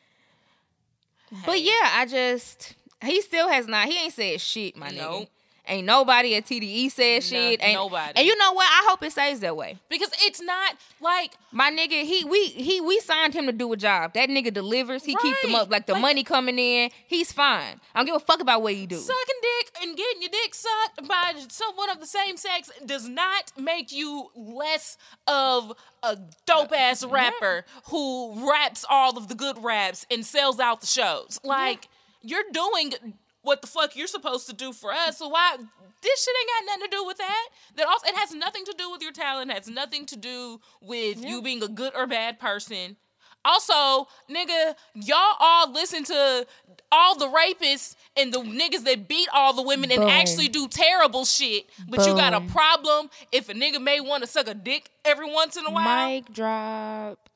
But 1.47 1.61
yeah, 1.61 1.73
I 1.95 2.07
just 2.09 2.75
he 3.03 3.21
still 3.21 3.49
has 3.49 3.67
not. 3.67 3.89
He 3.89 3.99
ain't 4.05 4.13
said 4.13 4.41
shit, 4.41 4.77
my 4.77 4.91
nigga. 4.91 5.29
Ain't 5.69 5.87
nobody 5.87 6.35
at 6.35 6.45
TDE 6.45 6.91
said 6.91 7.23
shit. 7.23 7.63
Ain't 7.63 7.75
nobody. 7.75 8.13
And 8.17 8.27
you 8.27 8.37
know 8.37 8.53
what? 8.53 8.67
I 8.69 8.85
hope 8.89 9.01
it 9.05 9.13
stays 9.13 9.39
that 9.41 9.57
way. 9.57 9.79
because 9.89 10.11
it's 10.23 10.41
not 10.41 10.77
like 11.01 11.35
My 11.53 11.71
nigga, 11.71 12.03
he 12.03 12.25
we 12.25 12.47
he 12.47 12.81
we 12.81 12.99
signed 12.99 13.33
him 13.33 13.47
to 13.47 13.53
do 13.53 13.73
a 13.73 13.77
job. 13.77 14.15
That 14.15 14.29
nigga 14.29 14.53
delivers. 14.53 15.05
He 15.05 15.15
keep 15.23 15.37
them 15.41 15.55
up 15.55 15.71
like 15.71 15.87
the 15.87 15.93
Like- 15.93 16.03
money 16.03 16.25
coming 16.25 16.59
in. 16.59 16.91
He's 17.07 17.31
fine. 17.33 17.81
I 17.95 17.99
don't 18.01 18.07
give 18.07 18.17
a 18.17 18.21
fuck 18.21 18.41
about 18.41 18.61
what 18.63 18.75
he 18.75 18.87
do. 18.87 18.97
sucking 18.99 19.41
dick 19.43 19.73
and 19.83 19.97
getting 19.97 20.23
your 20.23 20.31
dick 20.33 20.53
sucked 20.55 21.07
by 21.09 21.35
someone 21.49 21.91
of 21.91 22.01
the 22.01 22.07
same 22.07 22.37
sex 22.37 22.69
does 22.85 23.09
not 23.09 23.53
make 23.57 23.93
you 23.93 24.31
less 24.35 24.97
of 25.29 25.73
a 26.03 26.19
dope 26.45 26.73
ass 26.73 27.05
rapper 27.05 27.65
who 27.87 28.51
raps 28.51 28.85
all 28.91 29.17
of 29.17 29.29
the 29.29 29.35
good 29.37 29.63
raps 29.63 30.07
and 30.11 30.27
sells 30.27 30.59
out 30.59 30.81
the 30.81 30.87
shows. 30.89 31.39
Like 31.45 31.89
you're 32.23 32.45
doing 32.53 32.95
what 33.43 33.61
the 33.61 33.67
fuck 33.67 33.95
you're 33.97 34.07
supposed 34.07 34.47
to 34.49 34.55
do 34.55 34.73
for 34.73 34.93
us. 34.93 35.19
So 35.19 35.29
why 35.29 35.57
this 35.57 36.25
shit 36.25 36.35
ain't 36.41 36.49
got 36.49 36.73
nothing 36.73 36.91
to 36.91 36.97
do 36.97 37.05
with 37.05 37.19
that. 37.19 37.49
That 37.77 37.87
also 37.87 38.07
it 38.07 38.17
has 38.17 38.35
nothing 38.35 38.65
to 38.65 38.75
do 38.77 38.91
with 38.91 39.03
your 39.03 39.13
talent. 39.13 39.51
It 39.51 39.55
has 39.55 39.69
nothing 39.69 40.07
to 40.07 40.17
do 40.17 40.61
with 40.81 41.25
you 41.25 41.43
being 41.43 41.63
a 41.63 41.69
good 41.69 41.93
or 41.95 42.07
bad 42.07 42.39
person. 42.39 42.97
Also, 43.45 44.07
nigga, 44.31 44.77
y'all 44.95 45.37
all 45.41 45.73
listen 45.73 46.05
to 46.05 46.47
all 46.93 47.19
the 47.19 47.27
rapists 47.27 47.97
and 48.17 48.33
the 48.33 48.39
niggas 48.39 48.85
that 48.85 49.09
beat 49.09 49.29
all 49.35 49.53
the 49.53 49.63
women 49.63 49.91
and 49.91 50.05
actually 50.05 50.47
do 50.49 50.69
terrible 50.69 51.25
shit. 51.25 51.67
But 51.89 52.07
you 52.07 52.15
got 52.15 52.35
a 52.35 52.41
problem 52.41 53.11
if 53.33 53.49
a 53.49 53.55
nigga 53.55 53.83
may 53.83 53.99
want 54.01 54.23
to 54.23 54.29
suck 54.29 54.47
a 54.47 54.55
dick 54.55 54.91
every 55.05 55.29
once 55.31 55.57
in 55.57 55.67
a 55.67 55.71
while. 55.73 56.09
Mic 56.09 56.33
drop. 56.33 57.29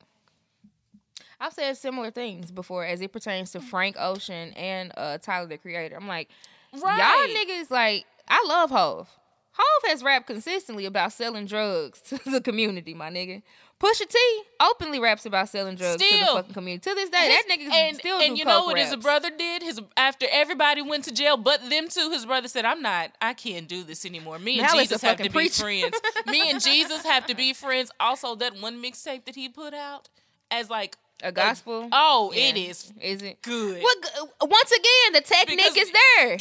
I've 1.40 1.52
said 1.52 1.76
similar 1.76 2.10
things 2.10 2.50
before 2.50 2.84
as 2.84 3.00
it 3.00 3.12
pertains 3.12 3.52
to 3.52 3.60
Frank 3.60 3.96
Ocean 3.98 4.52
and 4.54 4.92
uh, 4.96 5.18
Tyler 5.18 5.46
the 5.46 5.58
Creator. 5.58 5.96
I'm 5.96 6.08
like, 6.08 6.28
Right. 6.72 6.98
y'all 6.98 7.56
niggas 7.56 7.70
like 7.70 8.04
I 8.28 8.44
love 8.48 8.70
Hove. 8.70 9.08
Hove 9.52 9.90
has 9.90 10.02
rapped 10.02 10.26
consistently 10.26 10.84
about 10.84 11.12
selling 11.12 11.46
drugs 11.46 12.00
to 12.08 12.18
the 12.30 12.40
community, 12.40 12.92
my 12.92 13.10
nigga. 13.10 13.42
Pusha 13.80 14.08
T 14.08 14.42
openly 14.60 14.98
raps 14.98 15.26
about 15.26 15.50
selling 15.50 15.76
drugs 15.76 16.02
to 16.02 16.18
the 16.18 16.26
fucking 16.26 16.54
community. 16.54 16.88
To 16.88 16.94
this 16.94 17.10
day, 17.10 17.28
that 17.28 17.42
nigga 17.50 17.70
and, 17.70 17.96
still 17.96 18.18
and 18.20 18.34
do 18.34 18.38
you 18.38 18.44
know 18.46 18.64
what 18.64 18.78
his 18.78 18.96
brother 18.96 19.28
did? 19.36 19.62
His 19.62 19.80
after 19.98 20.26
everybody 20.30 20.80
went 20.80 21.04
to 21.04 21.12
jail, 21.12 21.36
but 21.36 21.60
them 21.68 21.88
two, 21.88 22.10
his 22.10 22.24
brother 22.24 22.48
said, 22.48 22.64
"I'm 22.64 22.80
not. 22.80 23.12
I 23.20 23.34
can't 23.34 23.68
do 23.68 23.82
this 23.82 24.06
anymore. 24.06 24.38
Me 24.38 24.58
and 24.60 24.66
Now 24.66 24.72
Jesus 24.78 25.02
have 25.02 25.18
to 25.18 25.24
fucking 25.24 25.32
be 25.38 25.48
friends. 25.48 25.94
Me 26.26 26.50
and 26.50 26.62
Jesus 26.62 27.02
have 27.04 27.26
to 27.26 27.34
be 27.34 27.52
friends." 27.52 27.90
Also, 28.00 28.34
that 28.36 28.58
one 28.60 28.82
mixtape 28.82 29.26
that 29.26 29.34
he 29.34 29.48
put 29.50 29.74
out 29.74 30.08
as 30.50 30.70
like 30.70 30.96
A 31.22 31.32
gospel. 31.32 31.88
oh, 31.92 32.32
Yeah. 32.34 32.48
it 32.48 32.56
is 32.56 32.92
Is 33.00 33.22
it 33.22 33.40
good. 33.42 33.82
Well, 33.82 34.30
once 34.42 34.70
again, 34.70 35.12
the 35.14 35.20
technique 35.22 35.58
Because- 35.58 35.76
is 35.76 35.90
there. 35.92 36.38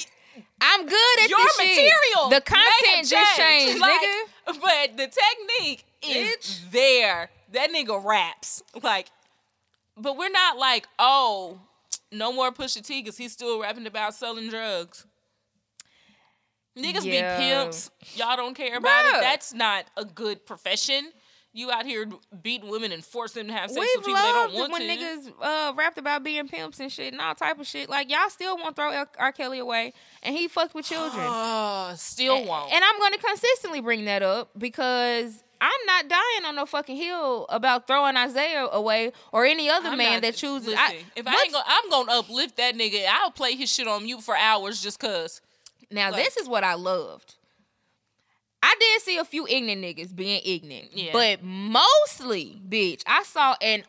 I'm 0.59 0.85
good 0.85 1.19
at 1.23 1.29
Your 1.29 1.39
this 1.39 1.55
shit. 1.55 1.67
material, 1.69 2.29
The 2.29 2.41
content 2.41 3.07
just 3.07 3.37
changed, 3.37 3.79
like, 3.79 4.01
nigga. 4.01 4.21
But 4.61 4.97
the 4.97 5.07
technique 5.07 5.85
is 6.01 6.59
there. 6.71 7.29
That 7.53 7.71
nigga 7.71 8.03
raps 8.03 8.61
like, 8.83 9.07
but 9.95 10.17
we're 10.17 10.29
not 10.29 10.57
like, 10.57 10.87
oh, 10.99 11.61
no 12.11 12.33
more 12.33 12.51
Pusha 12.51 12.85
T 12.85 13.01
because 13.01 13.17
he's 13.17 13.31
still 13.31 13.61
rapping 13.61 13.87
about 13.87 14.13
selling 14.13 14.49
drugs. 14.49 15.05
Niggas 16.77 17.05
Yeah. 17.05 17.37
be 17.37 17.43
pimps. 17.45 17.89
Y'all 18.15 18.35
don't 18.35 18.53
care 18.55 18.75
about 18.77 19.05
it. 19.05 19.21
That's 19.21 19.53
not 19.53 19.85
a 19.95 20.03
good 20.03 20.45
profession. 20.45 21.13
You 21.57 21.71
out 21.71 21.85
here 21.85 22.05
beating 22.43 22.69
women 22.69 22.91
and 22.91 23.01
forcing 23.03 23.47
them 23.47 23.55
to 23.55 23.61
have 23.61 23.69
sex 23.71 23.79
We've 23.79 23.89
with 23.99 24.05
people 24.07 24.21
they 24.21 24.31
don't 24.33 24.53
want 24.55 24.73
when 24.73 24.81
to. 24.81 24.87
niggas 24.87 25.31
uh, 25.41 25.73
rapped 25.73 25.97
about 25.97 26.21
being 26.21 26.49
pimps 26.49 26.81
and 26.81 26.91
shit 26.91 27.13
and 27.13 27.21
all 27.21 27.33
type 27.33 27.57
of 27.61 27.65
shit. 27.65 27.87
Like 27.89 28.11
y'all 28.11 28.29
still 28.29 28.57
want 28.57 28.75
to 28.75 28.81
throw 28.81 28.91
R. 28.93 29.07
R. 29.17 29.31
Kelly 29.31 29.59
away, 29.59 29.93
and 30.21 30.35
he 30.35 30.49
fucked 30.49 30.75
with 30.75 30.85
children. 30.85 31.25
Oh, 31.25 31.93
still 31.97 32.43
won't. 32.45 32.73
And 32.73 32.83
I'm 32.83 32.99
going 32.99 33.13
to 33.13 33.19
consistently 33.19 33.79
bring 33.79 34.03
that 34.03 34.21
up 34.21 34.49
because 34.57 35.41
I'm 35.61 35.71
not 35.87 36.09
dying 36.09 36.45
on 36.45 36.57
no 36.57 36.65
fucking 36.65 36.97
hill 36.97 37.45
about 37.47 37.87
throwing 37.87 38.17
Isaiah 38.17 38.65
away 38.65 39.13
or 39.31 39.45
any 39.45 39.69
other 39.69 39.87
I'm 39.87 39.97
man 39.97 40.11
not- 40.15 40.21
that 40.23 40.35
chooses. 40.35 40.67
Listen, 40.67 40.81
I, 40.83 41.03
if 41.15 41.25
I 41.25 41.41
ain't 41.41 41.53
gonna, 41.53 41.63
I'm 41.65 41.89
gonna 41.89 42.11
uplift 42.19 42.57
that 42.57 42.75
nigga. 42.75 43.05
I'll 43.09 43.31
play 43.31 43.55
his 43.55 43.71
shit 43.71 43.87
on 43.87 44.03
mute 44.03 44.21
for 44.21 44.35
hours 44.35 44.81
just 44.83 44.99
cause. 44.99 45.39
Now 45.89 46.11
Like- 46.11 46.25
this 46.25 46.35
is 46.35 46.49
what 46.49 46.65
I 46.65 46.73
loved. 46.73 47.35
I 48.63 48.75
did 48.79 49.01
see 49.03 49.17
a 49.17 49.25
few 49.25 49.45
ignorant 49.47 49.81
niggas 49.83 50.15
being 50.15 50.41
ignorant, 50.43 50.89
Yeah. 50.93 51.11
but 51.13 51.43
mostly, 51.43 52.59
bitch, 52.67 53.03
I 53.05 53.21
saw 53.23 53.55
an 53.61 53.83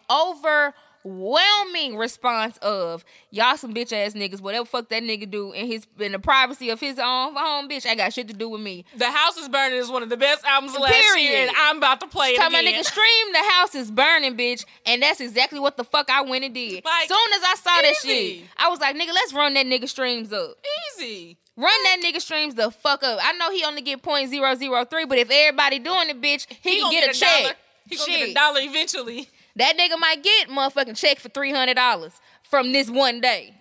overwhelming 1.05 1.97
response 1.97 2.57
of 2.59 3.05
y'all 3.31 3.57
some 3.57 3.73
bitch 3.73 3.93
ass 3.93 4.13
niggas. 4.13 4.41
Whatever 4.41 4.67
fuck 4.67 4.89
that 4.91 5.03
nigga 5.03 5.31
do 5.31 5.53
in 5.53 5.67
his 5.67 5.87
in 5.99 6.13
the 6.13 6.19
privacy 6.19 6.71
of 6.71 6.79
his 6.81 6.99
own 6.99 7.35
home, 7.35 7.69
bitch, 7.69 7.87
ain't 7.87 7.99
got 7.99 8.13
shit 8.13 8.29
to 8.29 8.35
do 8.35 8.49
with 8.49 8.61
me. 8.61 8.85
The 8.97 9.11
House 9.11 9.37
is 9.39 9.49
Burning 9.49 9.79
is 9.79 9.89
one 9.91 10.03
of 10.03 10.09
the 10.11 10.17
best 10.17 10.45
albums 10.45 10.75
of 10.75 10.83
last 10.83 10.93
year, 10.95 11.15
Period. 11.15 11.49
and 11.49 11.57
I'm 11.57 11.79
about 11.79 12.01
to 12.01 12.07
play 12.07 12.31
it 12.31 12.37
Tell 12.37 12.51
my 12.51 12.63
nigga 12.63 12.85
stream 12.85 13.33
the 13.33 13.43
house 13.53 13.75
is 13.75 13.91
burning, 13.91 14.37
bitch, 14.37 14.65
and 14.85 15.03
that's 15.03 15.21
exactly 15.21 15.59
what 15.61 15.77
the 15.77 15.85
fuck 15.85 16.11
I 16.11 16.23
went 16.23 16.45
and 16.45 16.53
did. 16.55 16.85
Like, 16.85 17.09
Soon 17.09 17.33
as 17.35 17.43
I 17.45 17.55
saw 17.55 17.81
that 17.83 17.95
shit, 18.03 18.45
I 18.59 18.69
was 18.69 18.81
like, 18.81 18.95
nigga, 18.97 19.15
let's 19.15 19.33
run 19.33 19.55
that 19.55 19.67
nigga 19.67 19.89
streams 19.89 20.33
up. 20.33 20.57
Easy. 20.99 21.39
Run 21.57 21.83
that 21.85 22.03
nigga 22.05 22.21
streams 22.21 22.55
the 22.55 22.71
fuck 22.71 23.03
up. 23.03 23.19
I 23.23 23.33
know 23.33 23.51
he 23.51 23.65
only 23.65 23.81
get 23.81 24.03
point 24.03 24.29
zero 24.29 24.55
zero 24.55 24.85
three, 24.85 25.07
but 25.07 25.19
if 25.19 25.31
everybody 25.31 25.79
doing 25.79 26.11
it, 26.11 26.21
bitch, 26.21 26.47
he, 26.61 26.73
can 26.73 26.81
gonna 26.83 26.95
get, 26.95 27.17
a 27.17 27.19
check. 27.19 27.43
Dollar. 27.43 27.55
He 27.89 27.97
gonna 27.97 28.11
get 28.11 28.29
a 28.29 28.35
dollar 28.35 28.61
eventually. 28.63 29.29
That 29.57 29.79
nigga 29.79 29.99
might 29.99 30.23
get 30.23 30.49
motherfucking 30.49 30.99
check 30.99 31.19
for 31.19 31.31
three 31.31 31.53
hundred 31.53 31.75
dollars 31.75 32.13
from 32.43 32.73
this 32.73 32.91
one 32.91 33.21
day. 33.21 33.55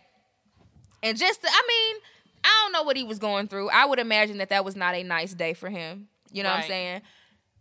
And 1.02 1.18
just, 1.18 1.42
to, 1.42 1.48
I 1.48 1.62
mean, 1.68 2.02
I 2.44 2.62
don't 2.64 2.74
know 2.74 2.84
what 2.84 2.98
he 2.98 3.04
was 3.04 3.20
going 3.20 3.48
through. 3.48 3.70
I 3.70 3.86
would 3.86 4.00
imagine 4.00 4.40
that 4.40 4.50
that 4.50 4.66
was 4.66 4.76
not 4.76 4.96
a 4.96 5.04
nice 5.04 5.34
day 5.34 5.54
for 5.54 5.70
him. 5.70 6.08
You 6.32 6.44
know 6.44 6.50
what 6.50 6.60
I'm 6.60 6.68
saying? 6.68 7.02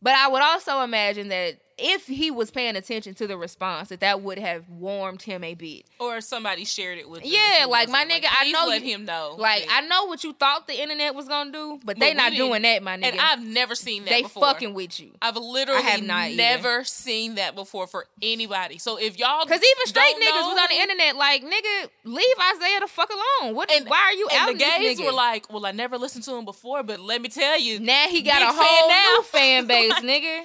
But 0.03 0.15
I 0.15 0.29
would 0.29 0.43
also 0.43 0.81
imagine 0.81 1.29
that 1.29 1.59
if 1.79 2.07
he 2.07 2.31
was 2.31 2.51
paying 2.51 2.77
attention 2.77 3.15
to 3.15 3.27
the 3.27 3.37
response, 3.37 3.89
that 3.89 4.01
that 4.01 4.21
would 4.23 4.39
have 4.39 4.69
warmed 4.69 5.23
him 5.23 5.43
a 5.45 5.55
bit. 5.55 5.85
Or 5.99 6.21
somebody 6.21 6.65
shared 6.65 6.99
it 6.99 7.09
with 7.09 7.23
him. 7.23 7.33
Yeah, 7.33 7.67
like, 7.67 7.89
my 7.89 8.05
nigga, 8.05 8.27
I 8.27 8.45
please 8.45 8.53
know 8.53 8.67
let 8.67 8.83
you- 8.83 8.95
him 8.95 9.05
know. 9.05 9.35
Like 9.39 9.67
I 9.71 9.81
know 9.83 10.07
what 10.07 10.23
you 10.25 10.33
thought 10.33 10.67
the 10.67 10.81
internet 10.81 11.15
was 11.15 11.29
gonna 11.29 11.51
do, 11.53 11.79
but, 11.85 11.99
but 11.99 12.01
they 12.01 12.15
not 12.15 12.33
doing 12.33 12.63
that, 12.63 12.83
my 12.83 12.97
nigga. 12.97 13.13
And 13.13 13.21
I've 13.21 13.45
never 13.45 13.75
seen 13.75 14.05
that 14.05 14.11
they 14.11 14.23
before. 14.23 14.43
fucking 14.43 14.75
with 14.75 15.01
you. 15.01 15.11
I've 15.21 15.37
literally 15.37 15.81
I 15.83 15.91
have 15.91 16.03
not 16.03 16.27
either. 16.29 16.37
never 16.37 16.85
seen 16.85 17.35
that 17.37 17.55
before 17.55 17.87
for 17.87 18.07
anybody. 18.23 18.79
So 18.79 18.97
if 18.99 19.19
y'all, 19.19 19.45
Cause 19.45 19.59
even 19.59 19.87
straight 19.87 20.15
niggas 20.17 20.31
know 20.41 20.49
was 20.49 20.59
on 20.61 20.67
the 20.71 20.81
internet 20.81 21.17
like, 21.17 21.43
nigga, 21.43 21.89
leave 22.05 22.37
Isaiah 22.55 22.81
the 22.81 22.89
fuck 22.89 23.11
alone. 23.11 23.55
What? 23.55 23.71
And- 23.71 23.89
why 23.89 23.99
are 23.99 24.13
you 24.13 24.29
out? 24.33 24.49
And 24.51 24.61
the 24.61 24.65
gays 24.65 25.01
were 25.01 25.13
like, 25.13 25.53
"Well, 25.53 25.67
I 25.67 25.73
never 25.73 25.99
listened 25.99 26.25
to 26.25 26.35
him 26.37 26.45
before, 26.45 26.83
but 26.83 27.01
let 27.01 27.21
me 27.21 27.29
tell 27.29 27.59
you, 27.59 27.81
now 27.81 28.07
he 28.09 28.23
got 28.23 28.43
a 28.43 28.47
fan 28.47 28.55
whole 28.57 28.89
now." 28.89 29.15
new 29.17 29.23
fan 29.23 29.67
base, 29.69 29.93
nigga. 29.95 30.45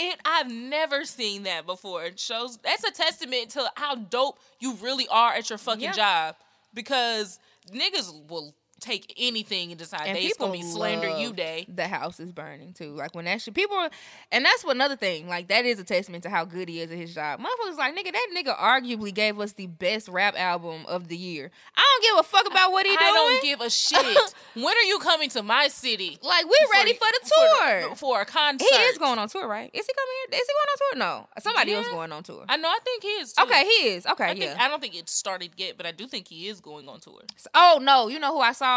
It 0.00 0.20
I've 0.24 0.50
never 0.50 1.04
seen 1.04 1.42
that 1.42 1.66
before. 1.66 2.04
It 2.04 2.20
shows 2.20 2.56
that's 2.58 2.84
a 2.84 2.92
testament 2.92 3.50
to 3.50 3.70
how 3.74 3.96
dope 3.96 4.38
you 4.60 4.74
really 4.74 5.08
are 5.08 5.32
at 5.34 5.50
your 5.50 5.58
fucking 5.58 5.82
Yeah. 5.82 5.92
job. 5.92 6.36
Because 6.72 7.40
niggas 7.72 8.28
will 8.28 8.54
take 8.80 9.12
anything 9.16 9.70
and 9.70 9.78
decide 9.78 10.06
And 10.06 10.16
they 10.16 10.22
it's 10.22 10.36
gonna 10.36 10.52
be 10.52 10.62
slander 10.62 11.18
you 11.18 11.32
day. 11.32 11.66
The 11.68 11.88
house 11.88 12.20
is 12.20 12.32
burning 12.32 12.72
too. 12.72 12.94
Like 12.94 13.14
when 13.14 13.24
that 13.24 13.40
shit, 13.40 13.54
people, 13.54 13.76
are, 13.76 13.90
and 14.30 14.44
that's 14.44 14.64
what 14.64 14.76
another 14.76 14.96
thing. 14.96 15.28
Like 15.28 15.48
that 15.48 15.64
is 15.64 15.78
a 15.78 15.84
testament 15.84 16.22
to 16.24 16.30
how 16.30 16.44
good 16.44 16.68
he 16.68 16.80
is 16.80 16.90
at 16.90 16.96
his 16.98 17.14
job. 17.14 17.40
Motherfuckers 17.40 17.76
like 17.76 17.96
nigga, 17.96 18.12
that 18.12 18.28
nigga 18.34 18.56
arguably 18.56 19.12
gave 19.12 19.38
us 19.40 19.52
the 19.52 19.66
best 19.66 20.08
rap 20.08 20.38
album 20.38 20.84
of 20.86 21.08
the 21.08 21.16
year. 21.16 21.50
I 21.76 21.82
don't 21.82 22.02
give 22.02 22.20
a 22.20 22.28
fuck 22.28 22.50
about 22.50 22.72
what 22.72 22.86
he 22.86 22.92
doing. 22.96 23.00
I 23.00 23.12
don't 23.12 23.42
give 23.42 23.60
a 23.60 23.70
shit. 23.70 24.34
when 24.54 24.76
are 24.76 24.88
you 24.88 24.98
coming 24.98 25.28
to 25.30 25.42
my 25.42 25.68
city? 25.68 26.18
like 26.22 26.44
we 26.44 26.50
are 26.50 26.72
ready 26.72 26.92
for 26.94 27.06
the 27.06 27.30
tour. 27.30 27.88
For, 27.90 27.96
for 27.96 28.20
a 28.20 28.24
concert. 28.24 28.66
he 28.68 28.76
is 28.76 28.98
going 28.98 29.18
on 29.18 29.28
tour, 29.28 29.48
right? 29.48 29.70
Is 29.72 29.86
he 29.86 29.92
coming 29.92 30.14
here? 30.30 30.40
Is 30.40 30.46
he 30.46 30.54
going 30.54 30.68
on 30.68 30.78
tour? 30.78 30.98
No, 30.98 31.28
somebody 31.40 31.74
else 31.74 31.88
going 31.88 32.12
on 32.12 32.22
tour. 32.22 32.44
I 32.48 32.56
know. 32.56 32.68
I 32.68 32.78
think 32.84 33.02
he 33.02 33.08
is. 33.08 33.32
Too. 33.32 33.42
Okay, 33.44 33.64
he 33.64 33.88
is. 33.88 34.06
Okay, 34.06 34.24
I, 34.24 34.32
yeah. 34.32 34.48
think, 34.48 34.60
I 34.60 34.68
don't 34.68 34.80
think 34.80 34.94
it 34.94 35.08
started 35.08 35.50
yet, 35.56 35.76
but 35.76 35.86
I 35.86 35.92
do 35.92 36.06
think 36.06 36.28
he 36.28 36.48
is 36.48 36.60
going 36.60 36.88
on 36.88 37.00
tour. 37.00 37.22
oh 37.54 37.80
no, 37.82 38.08
you 38.08 38.18
know 38.18 38.32
who 38.32 38.40
I 38.40 38.52
saw? 38.52 38.67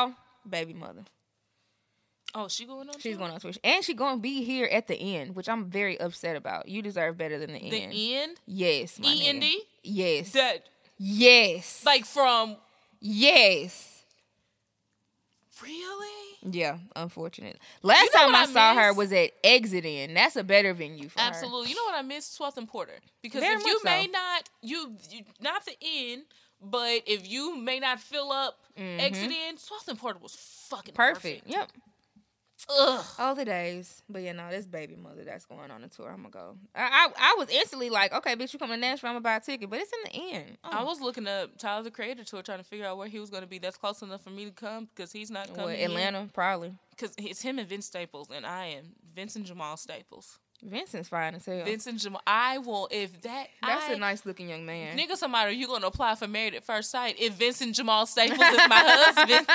Baby 0.49 0.73
mother. 0.73 1.03
Oh, 2.33 2.47
she 2.47 2.65
going 2.65 2.87
on. 2.87 2.95
She's 2.99 3.13
tour? 3.13 3.19
going 3.19 3.31
on 3.31 3.39
Twitch, 3.39 3.59
and 3.63 3.83
she 3.83 3.93
going 3.93 4.15
to 4.15 4.21
be 4.21 4.43
here 4.43 4.65
at 4.71 4.87
the 4.87 4.95
end, 4.95 5.35
which 5.35 5.49
I'm 5.49 5.65
very 5.65 5.99
upset 5.99 6.35
about. 6.35 6.67
You 6.67 6.81
deserve 6.81 7.17
better 7.17 7.37
than 7.37 7.51
the, 7.53 7.59
the 7.59 7.83
end. 7.83 7.93
end. 7.93 8.37
Yes, 8.45 8.99
E 9.03 9.27
N. 9.27 9.39
D. 9.39 9.61
Yes. 9.83 10.31
That 10.31 10.63
yes. 10.97 11.83
like 11.85 12.05
from 12.05 12.55
yes. 12.99 14.03
Really? 15.61 16.37
Yeah, 16.43 16.77
unfortunate. 16.95 17.59
Last 17.83 18.11
know 18.13 18.19
time 18.19 18.35
I, 18.35 18.41
I 18.41 18.45
saw 18.47 18.73
her 18.73 18.93
was 18.93 19.11
at 19.11 19.31
Exit 19.43 19.85
In. 19.85 20.15
That's 20.15 20.35
a 20.35 20.43
better 20.43 20.73
venue 20.73 21.07
for 21.07 21.19
her. 21.19 21.27
Absolutely. 21.27 21.69
You 21.69 21.75
know 21.75 21.83
what 21.83 21.95
I 21.95 22.01
miss? 22.01 22.35
Twelfth 22.35 22.57
and 22.57 22.67
Porter. 22.67 22.99
Because 23.21 23.41
Very 23.41 23.55
if 23.55 23.65
you 23.65 23.77
so. 23.77 23.83
may 23.83 24.07
not 24.07 24.49
you, 24.61 24.95
you 25.11 25.23
not 25.39 25.65
the 25.65 25.75
inn, 25.79 26.23
but 26.61 27.01
if 27.05 27.27
you 27.29 27.57
may 27.57 27.79
not 27.79 27.99
fill 27.99 28.31
up 28.31 28.59
exit 28.77 29.31
in, 29.31 29.55
Twelfth 29.57 29.87
and 29.87 29.97
Porter 29.99 30.19
was 30.21 30.35
fucking 30.69 30.93
Mm-hmm. 30.93 30.95
Perfect. 31.13 31.45
perfect. 31.45 31.47
Yep. 31.47 31.69
Ugh. 32.69 33.03
All 33.17 33.33
the 33.33 33.43
days. 33.43 34.03
But 34.07 34.21
yeah, 34.21 34.33
no, 34.33 34.49
this 34.51 34.67
baby 34.67 34.95
mother 34.95 35.23
that's 35.23 35.45
going 35.45 35.71
on 35.71 35.81
the 35.81 35.87
tour. 35.87 36.09
I'm 36.09 36.17
gonna 36.17 36.29
go. 36.29 36.55
I, 36.75 37.07
I 37.17 37.31
I 37.33 37.35
was 37.39 37.49
instantly 37.49 37.89
like, 37.89 38.13
okay, 38.13 38.35
bitch, 38.35 38.53
you 38.53 38.59
coming 38.59 38.77
to 38.77 38.81
Nashville? 38.81 39.09
I'm 39.09 39.15
gonna 39.15 39.23
buy 39.23 39.35
a 39.37 39.39
ticket, 39.39 39.67
but 39.69 39.79
it's 39.79 39.91
in 39.91 40.11
the 40.21 40.33
end. 40.35 40.57
Oh. 40.63 40.69
I 40.71 40.83
was 40.83 41.01
looking 41.01 41.27
up 41.27 41.57
Tyler 41.57 41.81
the 41.83 41.89
Creator 41.91 42.23
tour, 42.23 42.43
trying 42.43 42.59
to 42.59 42.63
figure 42.63 42.85
out 42.85 42.97
where 42.99 43.07
he 43.07 43.19
was 43.19 43.31
going 43.31 43.41
to 43.41 43.49
be. 43.49 43.57
That's 43.57 43.77
close 43.77 44.03
enough 44.03 44.23
for 44.23 44.29
me 44.29 44.45
to 44.45 44.51
come 44.51 44.87
because 44.95 45.11
he's 45.11 45.31
not 45.31 45.47
What, 45.49 45.57
coming. 45.57 45.81
Atlanta, 45.83 46.29
probably. 46.33 46.75
because 46.91 47.13
it's 47.17 47.41
him 47.41 47.57
and 47.57 47.67
Vince 47.67 47.87
Staples, 47.87 48.27
and 48.33 48.45
I 48.45 48.67
am 48.67 48.83
Vincent 49.15 49.47
Jamal 49.47 49.75
Staples. 49.75 50.37
Vincent's 50.63 51.09
fine 51.09 51.33
as 51.35 51.45
hell. 51.45 51.65
Vincent 51.65 51.99
Jamal. 51.99 52.21
I 52.27 52.59
will 52.59 52.87
if 52.91 53.21
that. 53.23 53.47
that's 53.65 53.89
a 53.89 53.93
a 53.93 53.97
nice 53.97 54.25
looking 54.25 54.47
young 54.49 54.65
man. 54.65 54.97
Nigga, 54.97 55.15
somebody, 55.15 55.49
are 55.49 55.53
you 55.53 55.65
gonna 55.67 55.87
apply 55.87 56.15
for 56.15 56.27
Married 56.27 56.53
at 56.53 56.63
First 56.63 56.91
Sight 56.91 57.15
if 57.19 57.33
Vincent 57.33 57.75
Jamal 57.75 58.05
Staples 58.05 58.39
is 58.39 58.57
my 58.69 58.83
husband? 58.85 59.47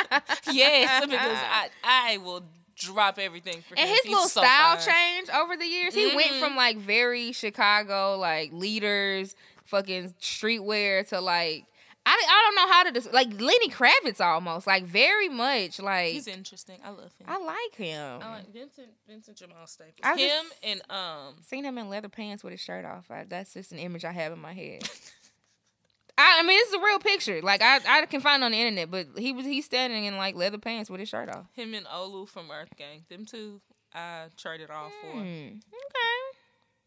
yes, 0.53 1.05
because 1.07 1.21
I 1.21 1.69
I 1.85 2.17
will 2.19 2.43
drop 2.77 3.19
everything 3.19 3.63
for 3.69 3.75
and 3.79 3.89
him. 3.89 3.95
his 3.95 4.01
He's 4.01 4.11
little 4.13 4.29
so 4.29 4.41
style 4.43 4.77
fine. 4.79 4.87
changed 4.95 5.31
over 5.31 5.57
the 5.57 5.65
years. 5.65 5.95
He 5.95 6.15
went 6.15 6.33
Mhm. 6.33 6.41
from 6.41 6.57
like 6.57 6.77
very 6.77 7.33
Chicago, 7.33 8.19
like 8.19 8.51
leaders, 8.53 9.35
fucking 9.65 10.13
streetwear 10.21 11.07
to 11.09 11.21
like 11.21 11.65
I, 12.09 12.13
I 12.29 12.43
don't 12.45 12.55
know 12.55 12.73
how 12.73 12.83
to 12.85 12.93
des- 12.93 13.11
like 13.13 13.29
Lenny 13.41 13.69
Kravitz 13.69 14.21
almost 14.21 14.67
like 14.67 14.85
very 14.85 15.29
much 15.29 15.81
like 15.81 16.13
He's 16.13 16.29
interesting. 16.29 16.79
I 16.85 16.91
love 16.91 17.13
him. 17.19 17.27
I 17.27 17.39
like 17.39 17.75
him. 17.75 18.21
I 18.23 18.31
like 18.37 18.53
Vincent 18.53 18.89
Vincent 19.09 19.37
Jamal 19.37 19.67
Staples. 19.67 19.99
I 20.05 20.17
him 20.17 20.19
just- 20.29 20.55
and 20.63 20.83
um 20.89 21.35
Seen 21.43 21.65
him 21.65 21.77
in 21.79 21.89
leather 21.89 22.09
pants 22.09 22.45
with 22.45 22.53
his 22.53 22.61
shirt 22.61 22.85
off. 22.85 23.11
I, 23.11 23.25
that's 23.29 23.53
just 23.55 23.73
an 23.73 23.79
image 23.79 24.05
I 24.05 24.13
have 24.13 24.33
in 24.33 24.39
my 24.39 24.53
head. 24.53 24.89
I, 26.19 26.39
I 26.41 26.43
mean, 26.47 26.59
it's 26.63 26.73
a 26.73 26.79
real 26.79 26.99
picture. 26.99 27.43
Like 27.43 27.61
I, 27.61 27.81
I 27.87 28.07
can 28.07 28.21
find 28.21 28.43
on 28.43 28.53
the 28.53 28.59
internet, 28.59 28.91
but 28.91 29.07
he 29.19 29.33
was 29.33 29.45
he's 29.45 29.65
standing 29.67 30.05
in 30.07 30.17
like 30.17 30.35
leather 30.35 30.59
pants 30.59 30.89
with 30.89 31.01
his 31.01 31.09
shirt 31.09 31.29
off. 31.29 31.47
him 31.55 31.75
and 31.75 31.87
Olu 31.87 32.27
from 32.29 32.51
Earth 32.51 32.75
Gang. 32.77 33.05
Them 33.11 33.27
two 33.27 33.61
I 33.93 34.27
traded 34.37 34.71
off 34.71 34.93
for. 35.03 35.11
Hmm. 35.11 35.19
Okay, 35.59 36.39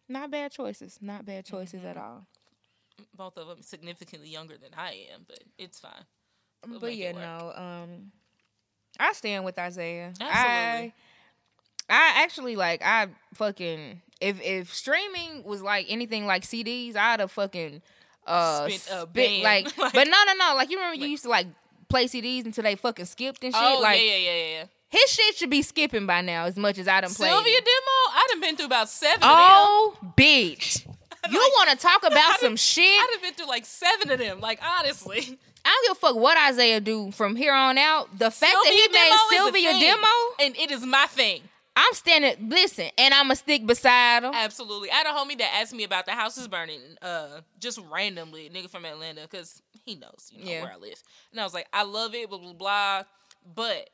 not 0.07 0.31
bad 0.31 0.51
choices. 0.51 0.97
Not 1.01 1.25
bad 1.25 1.45
choices 1.45 1.83
at 1.83 1.97
all. 1.97 2.25
Both 3.19 3.37
of 3.37 3.47
them 3.49 3.61
significantly 3.61 4.29
younger 4.29 4.55
than 4.57 4.69
I 4.77 5.07
am, 5.13 5.25
but 5.27 5.39
it's 5.57 5.77
fine. 5.77 6.05
We'll 6.65 6.79
but 6.79 6.95
yeah, 6.95 7.11
no. 7.11 7.51
Um, 7.53 8.11
I 8.97 9.11
stand 9.11 9.43
with 9.43 9.59
Isaiah. 9.59 10.13
I, 10.21 10.23
Absolutely. 10.25 10.93
I 11.89 12.23
actually 12.23 12.55
like. 12.55 12.81
I 12.81 13.07
fucking 13.33 14.01
if 14.21 14.41
if 14.41 14.73
streaming 14.73 15.43
was 15.43 15.61
like 15.61 15.87
anything 15.89 16.25
like 16.27 16.43
CDs, 16.43 16.95
I'd 16.95 17.19
have 17.19 17.29
fucking 17.31 17.81
uh 18.25 18.67
Spent 18.69 18.73
a 18.89 19.01
spit- 19.01 19.13
band. 19.13 19.43
like, 19.43 19.77
Like- 19.77 19.93
But 19.93 20.07
no, 20.07 20.17
no, 20.25 20.33
no. 20.35 20.55
Like 20.55 20.69
you 20.69 20.77
remember 20.77 20.95
you 20.95 21.01
Like- 21.01 21.09
used 21.11 21.23
to 21.23 21.29
like 21.29 21.47
play 21.89 22.05
CDs 22.05 22.45
until 22.45 22.63
they 22.63 22.75
fucking 22.75 23.03
skipped 23.05 23.43
and 23.43 23.53
shit. 23.53 23.61
Oh 23.61 23.81
like 23.81 23.99
yeah, 23.99 24.05
yeah, 24.05 24.15
yeah, 24.15 24.31
yeah, 24.35 24.51
yeah. 24.59 24.65
his 24.87 25.09
shit 25.11 25.35
should 25.35 25.49
be 25.49 25.61
skipping 25.61 26.05
by 26.05 26.21
now 26.21 26.45
as 26.45 26.55
much 26.55 26.77
as 26.77 26.87
I 26.87 27.01
done 27.01 27.13
played. 27.13 27.31
Cilvia 27.33 27.47
it. 27.47 27.65
demo. 27.65 28.13
I 28.13 28.27
done 28.31 28.39
been 28.41 28.55
through 28.55 28.67
about 28.67 28.87
seven. 28.87 29.19
Oh, 29.23 29.97
bitch. 30.17 30.85
You 31.31 31.39
Like- 31.41 31.55
want 31.55 31.69
to 31.71 31.75
talk 31.77 32.03
about 32.03 32.39
some 32.39 32.55
shit? 32.55 32.83
I'd 32.85 33.09
have 33.13 33.21
been 33.21 33.33
through 33.33 33.47
like 33.47 33.65
seven 33.65 34.11
of 34.11 34.19
them. 34.19 34.39
Like 34.41 34.59
honestly, 34.63 35.39
I 35.65 35.69
don't 35.69 35.87
give 35.87 35.91
a 35.97 35.99
fuck 35.99 36.15
what 36.15 36.37
Isaiah 36.37 36.79
do 36.79 37.11
from 37.11 37.35
here 37.35 37.53
on 37.53 37.77
out. 37.77 38.17
The 38.17 38.31
fact 38.31 38.55
that 38.63 38.71
he 38.71 38.87
made 38.93 39.11
a 39.11 39.71
Cilvia 39.73 39.79
demo, 39.79 40.07
and 40.39 40.55
it 40.57 40.71
is 40.71 40.85
my 40.85 41.05
thing. 41.07 41.41
I'm 41.75 41.93
standing. 41.93 42.49
Listen, 42.49 42.89
and 42.97 43.13
I'ma 43.13 43.35
stick 43.35 43.65
beside 43.65 44.23
him. 44.23 44.33
Absolutely. 44.33 44.91
I 44.91 44.95
had 44.95 45.07
a 45.07 45.11
homie 45.11 45.37
that 45.37 45.49
asked 45.61 45.73
me 45.73 45.83
about 45.85 46.05
the 46.05 46.11
house 46.11 46.37
is 46.37 46.47
burning, 46.49 46.81
uh, 47.01 47.39
just 47.59 47.79
randomly, 47.89 48.47
a 48.47 48.49
nigga 48.49 48.69
from 48.69 48.83
Atlanta, 48.83 49.21
because 49.21 49.61
he 49.85 49.95
knows, 49.95 50.29
you 50.35 50.43
know, 50.43 50.51
Yeah. 50.51 50.63
where 50.63 50.73
I 50.73 50.75
live. 50.75 51.01
And 51.31 51.39
I 51.39 51.43
was 51.45 51.53
like, 51.53 51.67
I 51.71 51.83
love 51.83 52.13
it, 52.15 52.29
blah 52.29 52.39
blah 52.39 52.53
blah. 52.53 53.03
But 53.55 53.89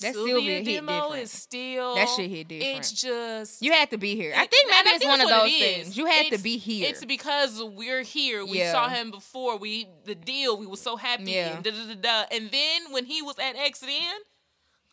That 0.00 0.14
Cilvia, 0.14 0.62
Cilvia 0.62 0.64
demo 0.64 1.12
is 1.12 1.30
still 1.30 1.94
That 1.94 2.08
shit 2.16 2.30
hit 2.30 2.48
different. 2.48 2.78
It's 2.78 2.92
just 2.92 3.60
You 3.62 3.72
had 3.72 3.90
to 3.90 3.98
be 3.98 4.16
here. 4.16 4.32
I 4.34 4.46
think 4.46 4.70
maybe 4.70 4.88
I 4.90 4.94
it's 4.96 5.04
one 5.04 5.20
of 5.20 5.28
those 5.28 5.50
things. 5.52 5.96
You 5.96 6.06
had 6.06 6.26
to 6.32 6.38
be 6.38 6.56
here. 6.56 6.88
It's 6.88 7.04
because 7.04 7.62
we're 7.62 8.02
here. 8.02 8.44
We 8.44 8.58
Yeah. 8.58 8.72
saw 8.72 8.88
him 8.88 9.10
before. 9.10 9.58
We 9.58 9.88
the 10.04 10.14
deal. 10.14 10.56
We 10.56 10.66
were 10.66 10.76
so 10.76 10.96
happy. 10.96 11.32
Yeah. 11.32 11.54
And, 11.56 11.64
da, 11.64 11.70
da, 11.70 11.94
da, 11.94 12.24
and 12.34 12.50
then 12.50 12.92
when 12.92 13.04
he 13.04 13.20
was 13.22 13.38
at 13.38 13.56
Exit 13.56 13.88
In 13.90 14.18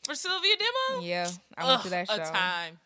for 0.03 0.13
Cilvia 0.13 0.55
Demo, 0.59 1.01
yeah, 1.03 1.29
I 1.57 1.65
went 1.67 1.81
to 1.83 1.87
ugh, 1.87 1.91
that 1.91 2.07
show. 2.09 2.15
a 2.15 2.25
time, 2.25 2.79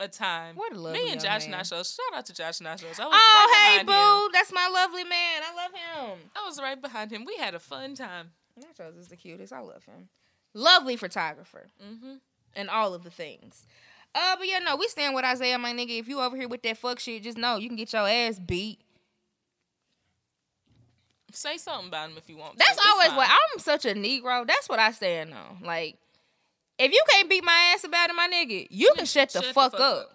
a 0.00 0.08
time. 0.08 0.56
What 0.56 0.72
a 0.72 0.78
lovely 0.80 1.04
Me 1.04 1.12
and 1.12 1.20
Josh 1.20 1.46
man. 1.48 1.60
Nachos. 1.60 1.96
Shout 1.96 2.18
out 2.18 2.26
to 2.26 2.32
Josh 2.34 2.58
Nachos. 2.58 2.98
I 3.00 3.06
was 3.06 3.14
Oh, 3.14 3.48
right 3.52 3.78
hey, 3.78 3.84
behind 3.84 3.88
him. 3.88 4.26
boo, 4.26 4.30
that's 4.32 4.52
my 4.52 4.68
lovely 4.72 5.04
man. 5.04 5.42
I 5.48 5.54
love 5.54 5.72
him. 6.10 6.18
I 6.36 6.46
was 6.46 6.60
right 6.60 6.80
behind 6.80 7.10
him. 7.12 7.24
We 7.24 7.36
had 7.36 7.54
a 7.54 7.60
fun 7.60 7.94
time. 7.94 8.32
Nachos 8.58 8.98
is 8.98 9.08
the 9.08 9.16
cutest. 9.16 9.52
I 9.52 9.60
love 9.60 9.84
him. 9.84 10.08
Lovely 10.58 10.96
photographer. 10.96 11.68
hmm 11.80 12.16
and 12.56 12.68
all 12.68 12.92
of 12.92 13.04
the 13.04 13.10
things. 13.10 13.66
Uh, 14.14 14.34
but 14.36 14.48
yeah, 14.48 14.58
no, 14.58 14.74
we 14.76 14.88
stand 14.88 15.14
with 15.14 15.24
Isaiah, 15.24 15.58
my 15.58 15.72
nigga. 15.72 15.98
If 15.98 16.08
you 16.08 16.20
over 16.20 16.36
here 16.36 16.48
with 16.48 16.62
that 16.62 16.76
fuck 16.76 16.98
shit, 16.98 17.22
just 17.22 17.38
know 17.38 17.56
you 17.56 17.68
can 17.68 17.76
get 17.76 17.92
your 17.92 18.08
ass 18.08 18.38
beat. 18.38 18.80
Say 21.30 21.56
something 21.58 21.88
about 21.88 22.10
him 22.10 22.16
if 22.16 22.28
you 22.28 22.36
want. 22.36 22.58
That's 22.58 22.72
It's 22.72 22.86
always 22.86 23.12
what 23.12 23.28
I'm 23.28 23.58
such 23.60 23.84
a 23.84 23.94
Negro. 23.94 24.46
That's 24.46 24.68
what 24.68 24.78
I 24.78 24.90
stand 24.90 25.32
on. 25.34 25.58
Like, 25.62 25.98
if 26.78 26.90
you 26.90 27.02
can't 27.10 27.28
beat 27.28 27.44
my 27.44 27.72
ass 27.74 27.84
about 27.84 28.10
it, 28.10 28.14
my 28.14 28.28
nigga, 28.28 28.66
you 28.70 28.92
can 28.96 29.04
shut 29.04 29.30
the, 29.30 29.42
fuck, 29.42 29.78
up. 29.78 30.10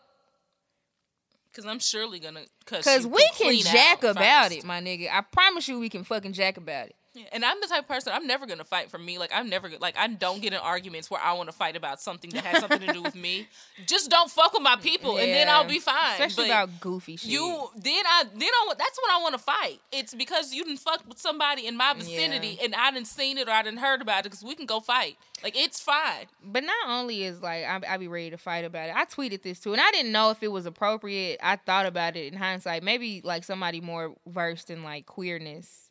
Cause 1.54 1.66
I'm 1.68 1.80
surely 1.80 2.20
gonna 2.20 2.42
cuss 2.66 2.84
Cause 2.84 3.06
we 3.06 3.26
can 3.38 3.56
jack 3.60 4.04
about 4.04 4.52
it, 4.52 4.66
my 4.66 4.82
nigga. 4.82 5.08
I 5.12 5.22
promise 5.22 5.68
you, 5.68 5.80
we 5.80 5.88
can 5.88 6.04
fucking 6.04 6.34
jack 6.34 6.58
about 6.58 6.88
it. 6.88 6.96
Yeah, 7.16 7.26
And 7.32 7.46
I'm 7.46 7.60
the 7.62 7.68
type 7.68 7.82
of 7.82 7.88
person 7.88 8.12
I'm 8.14 8.26
never 8.26 8.48
gonna 8.48 8.64
fight 8.64 8.90
for 8.90 8.98
me. 8.98 9.20
Like 9.20 9.32
I'm 9.34 9.48
never 9.48 9.70
like 9.80 9.96
I 9.98 10.08
don't 10.08 10.42
get 10.42 10.52
in 10.52 10.60
arguments 10.60 11.12
where 11.12 11.22
I 11.22 11.34
want 11.34 11.48
to 11.48 11.54
fight 11.56 11.76
about 11.76 12.02
something 12.02 12.32
that 12.32 12.44
has 12.44 12.62
something 12.62 12.80
to 12.80 12.92
do 12.92 13.04
with 13.04 13.14
me. 13.14 13.48
Just 13.86 14.10
don't 14.10 14.32
fuck 14.32 14.54
with 14.54 14.64
my 14.64 14.78
people, 14.78 15.18
and 15.18 15.30
then 15.30 15.48
I'll 15.48 15.64
be 15.64 15.80
fine. 15.80 16.14
Especially 16.14 16.46
But 16.50 16.64
about 16.66 16.82
goofy 16.82 17.18
shit. 17.18 17.30
you 17.30 17.70
then 17.76 18.04
I 18.08 18.24
then 18.34 18.50
I 18.50 18.74
that's 18.76 19.00
when 19.04 19.16
I 19.16 19.22
want 19.22 19.34
to 19.36 19.40
fight. 19.40 19.80
It's 19.92 20.16
because 20.16 20.54
you 20.56 20.64
didn't 20.64 20.80
fuck 20.80 21.04
with 21.08 21.20
somebody 21.20 21.68
in 21.68 21.78
my 21.78 21.94
vicinity, 21.94 22.58
and 22.64 22.74
I 22.74 22.90
didn't 22.92 23.08
seen 23.08 23.38
it 23.38 23.48
or 23.48 23.52
I 23.52 23.62
didn't 23.62 23.80
heard 23.80 24.02
about 24.02 24.22
it. 24.22 24.24
Because 24.24 24.44
we 24.44 24.56
can 24.56 24.66
go 24.66 24.80
fight. 24.80 25.18
Like 25.44 25.56
it's 25.56 25.80
fine. 25.80 26.26
But 26.44 26.64
not 26.64 26.88
only 26.88 27.24
is 27.24 27.42
like 27.42 27.66
I, 27.66 27.80
I 27.88 27.98
be 27.98 28.08
ready 28.08 28.32
to 28.32 28.38
fight 28.38 28.66
about 28.66 28.90
it. 28.90 28.96
I 28.96 29.06
tweeted 29.06 29.44
this 29.44 29.60
too, 29.60 29.74
and 29.74 29.82
I 29.82 29.92
didn't 29.92 30.12
know 30.14 30.32
if 30.32 30.42
it 30.42 30.52
was 30.52 30.66
appropriate. 30.66 31.40
I 31.44 31.58
thought 31.58 31.86
about 31.86 32.16
it 32.16 32.34
in 32.34 32.40
hindsight. 32.40 32.82
Maybe 32.82 33.22
like 33.24 33.44
somebody 33.44 33.82
more 33.82 34.16
versed 34.26 34.72
in 34.72 34.84
like 34.84 35.06
queerness 35.06 35.83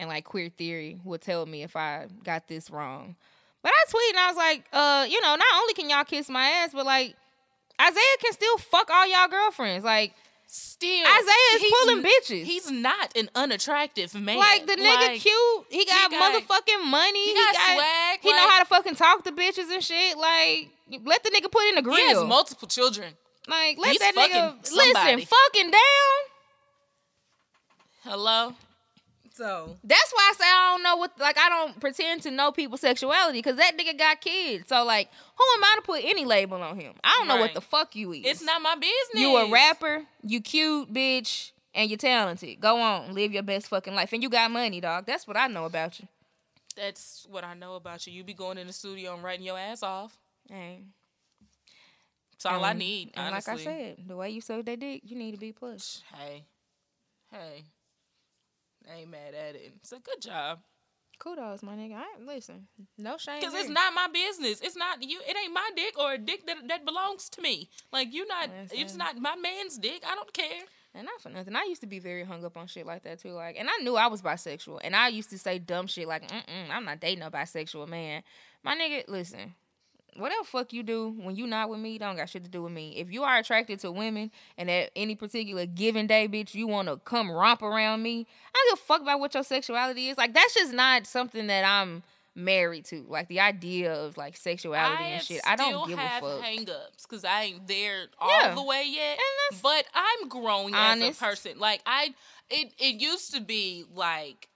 and 0.00 0.08
like 0.08 0.24
queer 0.24 0.48
theory 0.48 0.98
will 1.04 1.18
tell 1.18 1.46
me 1.46 1.62
if 1.62 1.76
I 1.76 2.06
got 2.24 2.48
this 2.48 2.70
wrong. 2.70 3.14
But 3.62 3.72
I 3.72 3.90
tweeted 3.90 4.10
and 4.10 4.18
I 4.18 4.26
was 4.28 4.36
like, 4.36 4.64
uh, 4.72 5.06
you 5.08 5.20
know, 5.20 5.36
not 5.36 5.54
only 5.56 5.74
can 5.74 5.90
y'all 5.90 6.04
kiss 6.04 6.28
my 6.28 6.46
ass, 6.48 6.70
but 6.72 6.86
like 6.86 7.14
Isaiah 7.80 8.16
can 8.20 8.32
still 8.32 8.58
fuck 8.58 8.90
all 8.90 9.06
y'all 9.06 9.28
girlfriends. 9.28 9.84
Like 9.84 10.14
Still, 10.52 11.06
Isaiah 11.06 11.54
is 11.54 11.72
pulling 11.84 12.02
bitches. 12.02 12.42
He's 12.42 12.68
not 12.68 13.16
an 13.16 13.30
unattractive 13.36 14.12
man. 14.16 14.36
like 14.36 14.66
the 14.66 14.72
nigga 14.72 15.06
Like, 15.06 15.20
cute. 15.20 15.64
He 15.70 15.84
got, 15.84 16.10
got- 16.10 16.42
motherfucking 16.42 16.90
money. 16.90 17.24
He 17.24 17.34
got 17.34 17.54
swag. 17.54 18.18
He 18.20 18.32
know 18.32 18.48
how 18.48 18.58
to 18.58 18.64
fucking 18.64 18.96
talk 18.96 19.22
to 19.24 19.30
bitches 19.30 19.72
and 19.72 19.80
shit. 19.84 20.18
Like, 20.18 20.70
let 21.04 21.22
the 21.22 21.30
nigga 21.30 21.52
put 21.52 21.68
in 21.68 21.76
the 21.76 21.82
grill. 21.82 21.94
He 21.98 22.08
has 22.08 22.24
multiple 22.24 22.66
children. 22.66 23.12
Like, 23.46 23.78
let 23.78 23.92
He's 23.92 24.00
that 24.00 24.16
nigga 24.16 24.66
somebody. 24.66 24.92
listen, 24.92 25.28
fucking 25.28 25.70
down. 25.70 25.80
Hello. 28.02 28.54
So 29.40 29.74
That's 29.82 30.12
why 30.12 30.30
I 30.30 30.34
say 30.36 30.44
I 30.44 30.72
don't 30.72 30.82
know 30.82 30.96
what. 30.96 31.18
Like, 31.18 31.38
I 31.38 31.48
don't 31.48 31.80
pretend 31.80 32.20
to 32.24 32.30
know 32.30 32.52
people's 32.52 32.82
sexuality 32.82 33.38
because 33.38 33.56
that 33.56 33.72
nigga 33.74 33.96
got 33.96 34.20
kids. 34.20 34.68
So, 34.68 34.84
like, 34.84 35.08
who 35.34 35.44
am 35.56 35.64
I 35.64 35.76
to 35.76 35.82
put 35.82 36.04
any 36.04 36.26
label 36.26 36.62
on 36.62 36.78
him? 36.78 36.92
I 37.02 37.16
don't 37.18 37.26
know 37.26 37.38
what 37.38 37.54
the 37.54 37.62
fuck 37.62 37.96
you 37.96 38.12
is. 38.12 38.20
it's 38.26 38.42
not 38.42 38.60
my 38.60 38.74
business. 38.74 39.14
You 39.14 39.34
a 39.38 39.50
rapper, 39.50 40.04
you 40.22 40.42
cute, 40.42 40.92
bitch, 40.92 41.52
and 41.74 41.88
you're 41.88 41.96
talented. 41.96 42.60
Go 42.60 42.78
on, 42.82 43.14
live 43.14 43.32
your 43.32 43.42
best 43.42 43.68
fucking 43.68 43.94
life, 43.94 44.12
and 44.12 44.22
you 44.22 44.28
got 44.28 44.50
money, 44.50 44.78
dog. 44.78 45.06
That's 45.06 45.26
what 45.26 45.38
I 45.38 45.46
know 45.46 45.64
about 45.64 45.98
you. 46.00 46.08
That's 46.76 47.26
what 47.30 47.42
I 47.42 47.54
know 47.54 47.76
about 47.76 48.06
you. 48.06 48.12
You 48.12 48.22
be 48.22 48.34
going 48.34 48.58
in 48.58 48.66
the 48.66 48.74
studio 48.74 49.14
and 49.14 49.24
writing 49.24 49.46
your 49.46 49.58
ass 49.58 49.82
off. 49.82 50.18
Hey, 50.50 50.82
That's 52.32 52.44
all 52.44 52.62
I 52.62 52.74
need. 52.74 53.12
And 53.14 53.32
honestly. 53.32 53.54
like 53.54 53.60
I 53.60 53.64
said, 53.64 53.96
the 54.06 54.16
way 54.16 54.28
you 54.28 54.42
suck 54.42 54.66
that 54.66 54.80
dick, 54.80 55.00
you 55.06 55.16
need 55.16 55.32
to 55.32 55.40
be 55.40 55.52
pushed. 55.52 56.02
hey, 56.14 56.44
hey, 57.32 57.64
I 58.90 59.00
ain't 59.00 59.10
mad 59.10 59.34
at 59.34 59.54
it. 59.54 59.74
It's 59.80 59.92
a 59.92 59.98
good 59.98 60.20
job 60.20 60.58
Kudos, 61.20 61.62
my 61.62 61.76
nigga. 61.76 61.96
I 61.96 62.06
listen. 62.24 62.66
No 62.98 63.18
shame. 63.18 63.40
because 63.40 63.54
it's 63.54 63.68
not 63.68 63.92
my 63.94 64.08
business. 64.12 64.60
It's 64.62 64.74
not 64.74 65.02
you. 65.02 65.20
It 65.28 65.36
ain't 65.36 65.52
my 65.52 65.70
dick 65.76 65.98
or 65.98 66.14
a 66.14 66.18
dick 66.18 66.46
that 66.46 66.56
that 66.68 66.84
belongs 66.86 67.28
to 67.30 67.42
me. 67.42 67.68
Like 67.92 68.12
you 68.12 68.26
not. 68.26 68.48
It's 68.72 68.96
not 68.96 69.18
my 69.18 69.36
man's 69.36 69.78
dick. 69.78 70.02
I 70.04 70.14
don't 70.14 70.32
care. 70.32 70.62
And 70.94 71.04
not 71.04 71.20
for 71.20 71.28
nothing. 71.28 71.54
I 71.54 71.66
used 71.68 71.82
to 71.82 71.86
be 71.86 72.00
very 72.00 72.24
hung 72.24 72.44
up 72.44 72.56
on 72.56 72.66
shit 72.66 72.84
like 72.86 73.04
that 73.04 73.20
too. 73.20 73.30
Like, 73.32 73.56
and 73.56 73.68
I 73.68 73.82
knew 73.84 73.94
I 73.96 74.08
was 74.08 74.22
bisexual, 74.22 74.80
and 74.82 74.96
I 74.96 75.08
used 75.08 75.30
to 75.30 75.38
say 75.38 75.60
dumb 75.60 75.86
shit 75.86 76.08
like, 76.08 76.26
Mm-mm, 76.26 76.70
"I'm 76.70 76.84
not 76.84 77.00
dating 77.00 77.22
a 77.22 77.30
bisexual 77.30 77.86
man." 77.86 78.22
My 78.64 78.74
nigga, 78.74 79.04
listen, 79.06 79.54
whatever 80.16 80.44
fuck 80.44 80.72
you 80.72 80.82
do 80.82 81.14
when 81.20 81.36
you 81.36 81.46
not 81.46 81.68
with 81.68 81.78
me, 81.80 81.98
don't 81.98 82.16
got 82.16 82.28
shit 82.28 82.44
to 82.44 82.50
do 82.50 82.62
with 82.62 82.72
me. 82.72 82.96
If 82.96 83.12
you 83.12 83.22
are 83.22 83.38
attracted 83.38 83.80
to 83.80 83.92
women, 83.92 84.30
and 84.58 84.70
at 84.70 84.90
any 84.96 85.14
particular 85.14 85.66
given 85.66 86.06
day, 86.06 86.28
bitch, 86.28 86.54
you 86.54 86.66
want 86.66 86.88
to 86.88 86.96
come 86.98 87.30
romp 87.30 87.62
around 87.62 88.02
me, 88.02 88.26
I 88.54 88.58
don't 88.58 88.76
give 88.78 88.82
a 88.82 88.86
fuck 88.86 89.02
about 89.02 89.20
what 89.20 89.34
your 89.34 89.44
sexuality 89.44 90.08
is. 90.08 90.18
Like, 90.18 90.34
that's 90.34 90.54
just 90.54 90.72
not 90.72 91.06
something 91.06 91.46
that 91.48 91.64
I'm 91.64 92.02
married 92.36 92.84
to. 92.86 93.04
Like 93.08 93.28
the 93.28 93.40
idea 93.40 93.92
of 93.92 94.16
like 94.16 94.36
sexuality 94.36 95.02
I 95.04 95.08
and 95.08 95.22
shit. 95.22 95.40
I 95.46 95.56
don't 95.56 95.88
give 95.88 95.98
a 95.98 96.00
have 96.00 96.22
fuck. 96.22 96.40
hang-ups 96.40 97.04
because 97.04 97.24
I 97.24 97.42
ain't 97.42 97.66
there 97.66 98.02
Yeah. 98.24 98.48
all 98.50 98.54
the 98.54 98.62
way 98.62 98.84
yet. 98.86 99.18
But 99.62 99.84
I'm 99.94 100.28
growing 100.28 100.72
as 100.74 101.00
a 101.00 101.12
person. 101.20 101.58
Like 101.58 101.82
I, 101.86 102.14
it 102.48 102.72
it 102.78 103.00
used 103.00 103.34
to 103.34 103.40
be 103.40 103.84
like. 103.94 104.48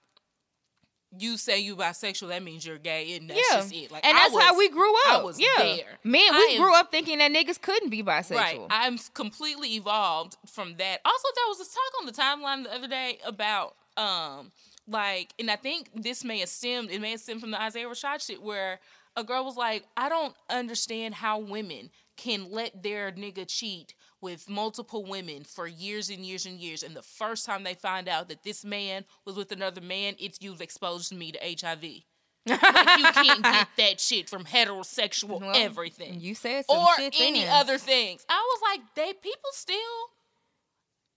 You 1.17 1.37
say 1.37 1.59
you 1.59 1.75
bisexual, 1.75 2.29
that 2.29 2.43
means 2.43 2.65
you're 2.65 2.77
gay, 2.77 3.15
and 3.15 3.29
that's 3.29 3.39
yeah, 3.39 3.57
just 3.59 3.73
it. 3.73 3.91
Like 3.91 4.05
and 4.05 4.17
I 4.17 4.29
that's 4.29 4.37
how 4.43 4.57
we 4.57 4.69
grew 4.69 4.93
up. 5.07 5.21
I 5.21 5.23
was 5.23 5.39
yeah, 5.39 5.47
there. 5.57 5.99
men, 6.03 6.21
I 6.33 6.45
we 6.49 6.55
am- 6.55 6.61
grew 6.61 6.75
up 6.75 6.91
thinking 6.91 7.19
that 7.19 7.31
niggas 7.31 7.61
couldn't 7.61 7.89
be 7.89 8.03
bisexual. 8.03 8.35
Right. 8.35 8.59
I'm 8.69 8.97
completely 9.13 9.75
evolved 9.75 10.35
from 10.45 10.75
that. 10.75 10.99
Also, 11.05 11.27
there 11.35 11.45
was 11.47 11.57
this 11.59 11.73
talk 11.73 12.01
on 12.01 12.05
the 12.05 12.11
timeline 12.11 12.63
the 12.63 12.73
other 12.75 12.87
day 12.87 13.19
about 13.25 13.75
um 13.97 14.51
like 14.87 15.33
and 15.39 15.49
I 15.49 15.55
think 15.55 15.89
this 15.95 16.25
may 16.25 16.39
have 16.39 16.49
stemmed 16.49 16.91
it 16.91 16.99
may 16.99 17.11
have 17.11 17.21
stemmed 17.21 17.39
from 17.39 17.51
the 17.51 17.61
Isaiah 17.61 17.87
Rashad 17.87 18.25
shit 18.25 18.41
where 18.41 18.79
a 19.15 19.23
girl 19.23 19.45
was 19.45 19.55
like, 19.55 19.85
I 19.95 20.09
don't 20.09 20.35
understand 20.49 21.15
how 21.15 21.39
women 21.39 21.89
can 22.17 22.51
let 22.51 22.83
their 22.83 23.11
nigga 23.11 23.45
cheat 23.47 23.93
with 24.25 24.49
multiple 24.49 25.05
women 25.05 25.43
for 25.43 25.67
years 25.67 26.09
and 26.09 26.25
years 26.25 26.47
and 26.47 26.59
years. 26.59 26.81
And 26.81 26.95
the 26.95 27.03
first 27.03 27.45
time 27.45 27.63
they 27.63 27.75
find 27.75 28.09
out 28.09 28.27
that 28.29 28.43
this 28.43 28.65
man 28.65 29.05
was 29.23 29.35
with 29.35 29.51
another 29.51 29.81
man, 29.81 30.15
it's 30.17 30.39
you've 30.41 30.61
exposed 30.61 31.15
me 31.15 31.31
to 31.31 31.39
HIV. 31.39 31.83
like 31.83 32.99
you 32.99 33.11
can't 33.11 33.43
get 33.43 33.67
that 33.77 33.99
shit 33.99 34.27
from 34.27 34.43
heterosexual 34.43 35.39
Well, 35.39 35.51
everything 35.53 36.19
You 36.19 36.33
said 36.33 36.65
or 36.67 36.87
any 36.99 37.47
other 37.47 37.77
things. 37.77 38.25
I 38.27 38.41
was 38.41 38.61
like, 38.71 38.81
they 38.95 39.13
people 39.13 39.51
still 39.51 39.77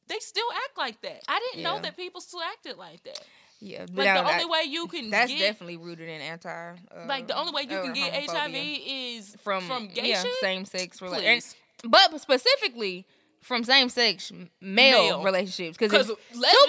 they 0.07 0.19
still 0.19 0.47
act 0.67 0.77
like 0.77 1.01
that. 1.01 1.23
I 1.29 1.41
didn't 1.41 1.65
know 1.65 1.81
that 1.81 1.97
people 1.97 2.21
still 2.21 2.43
acted 2.43 2.77
like 2.77 3.03
that. 3.05 3.21
Yeah, 3.61 3.87
Like 3.93 4.15
the 4.15 4.31
only 4.31 4.45
way 4.45 4.63
you 4.69 4.87
can 4.87 5.11
that's 5.11 5.33
get 5.33 5.39
definitely 5.39 5.79
rooted 5.79 6.09
in 6.11 6.21
anti. 6.21 6.51
Uh, 6.51 7.07
like 7.07 7.27
the 7.27 7.37
only 7.37 7.53
way 7.53 7.63
you 7.63 7.81
can 7.83 7.95
get. 7.95 8.31
HIV 8.31 8.55
is 8.55 9.35
from 9.43 9.65
from 9.67 9.89
gay 9.89 10.11
yeah, 10.11 10.23
shit. 10.23 10.33
same 10.41 10.67
sex 10.67 10.99
Please. 10.99 11.57
But 11.85 12.21
specifically 12.21 13.07
from 13.41 13.65
same 13.65 13.89
sex 13.89 14.33
male, 14.61 15.03
Male. 15.03 15.23
relationships. 15.23 15.79
Because 15.79 16.07
two 16.09 16.17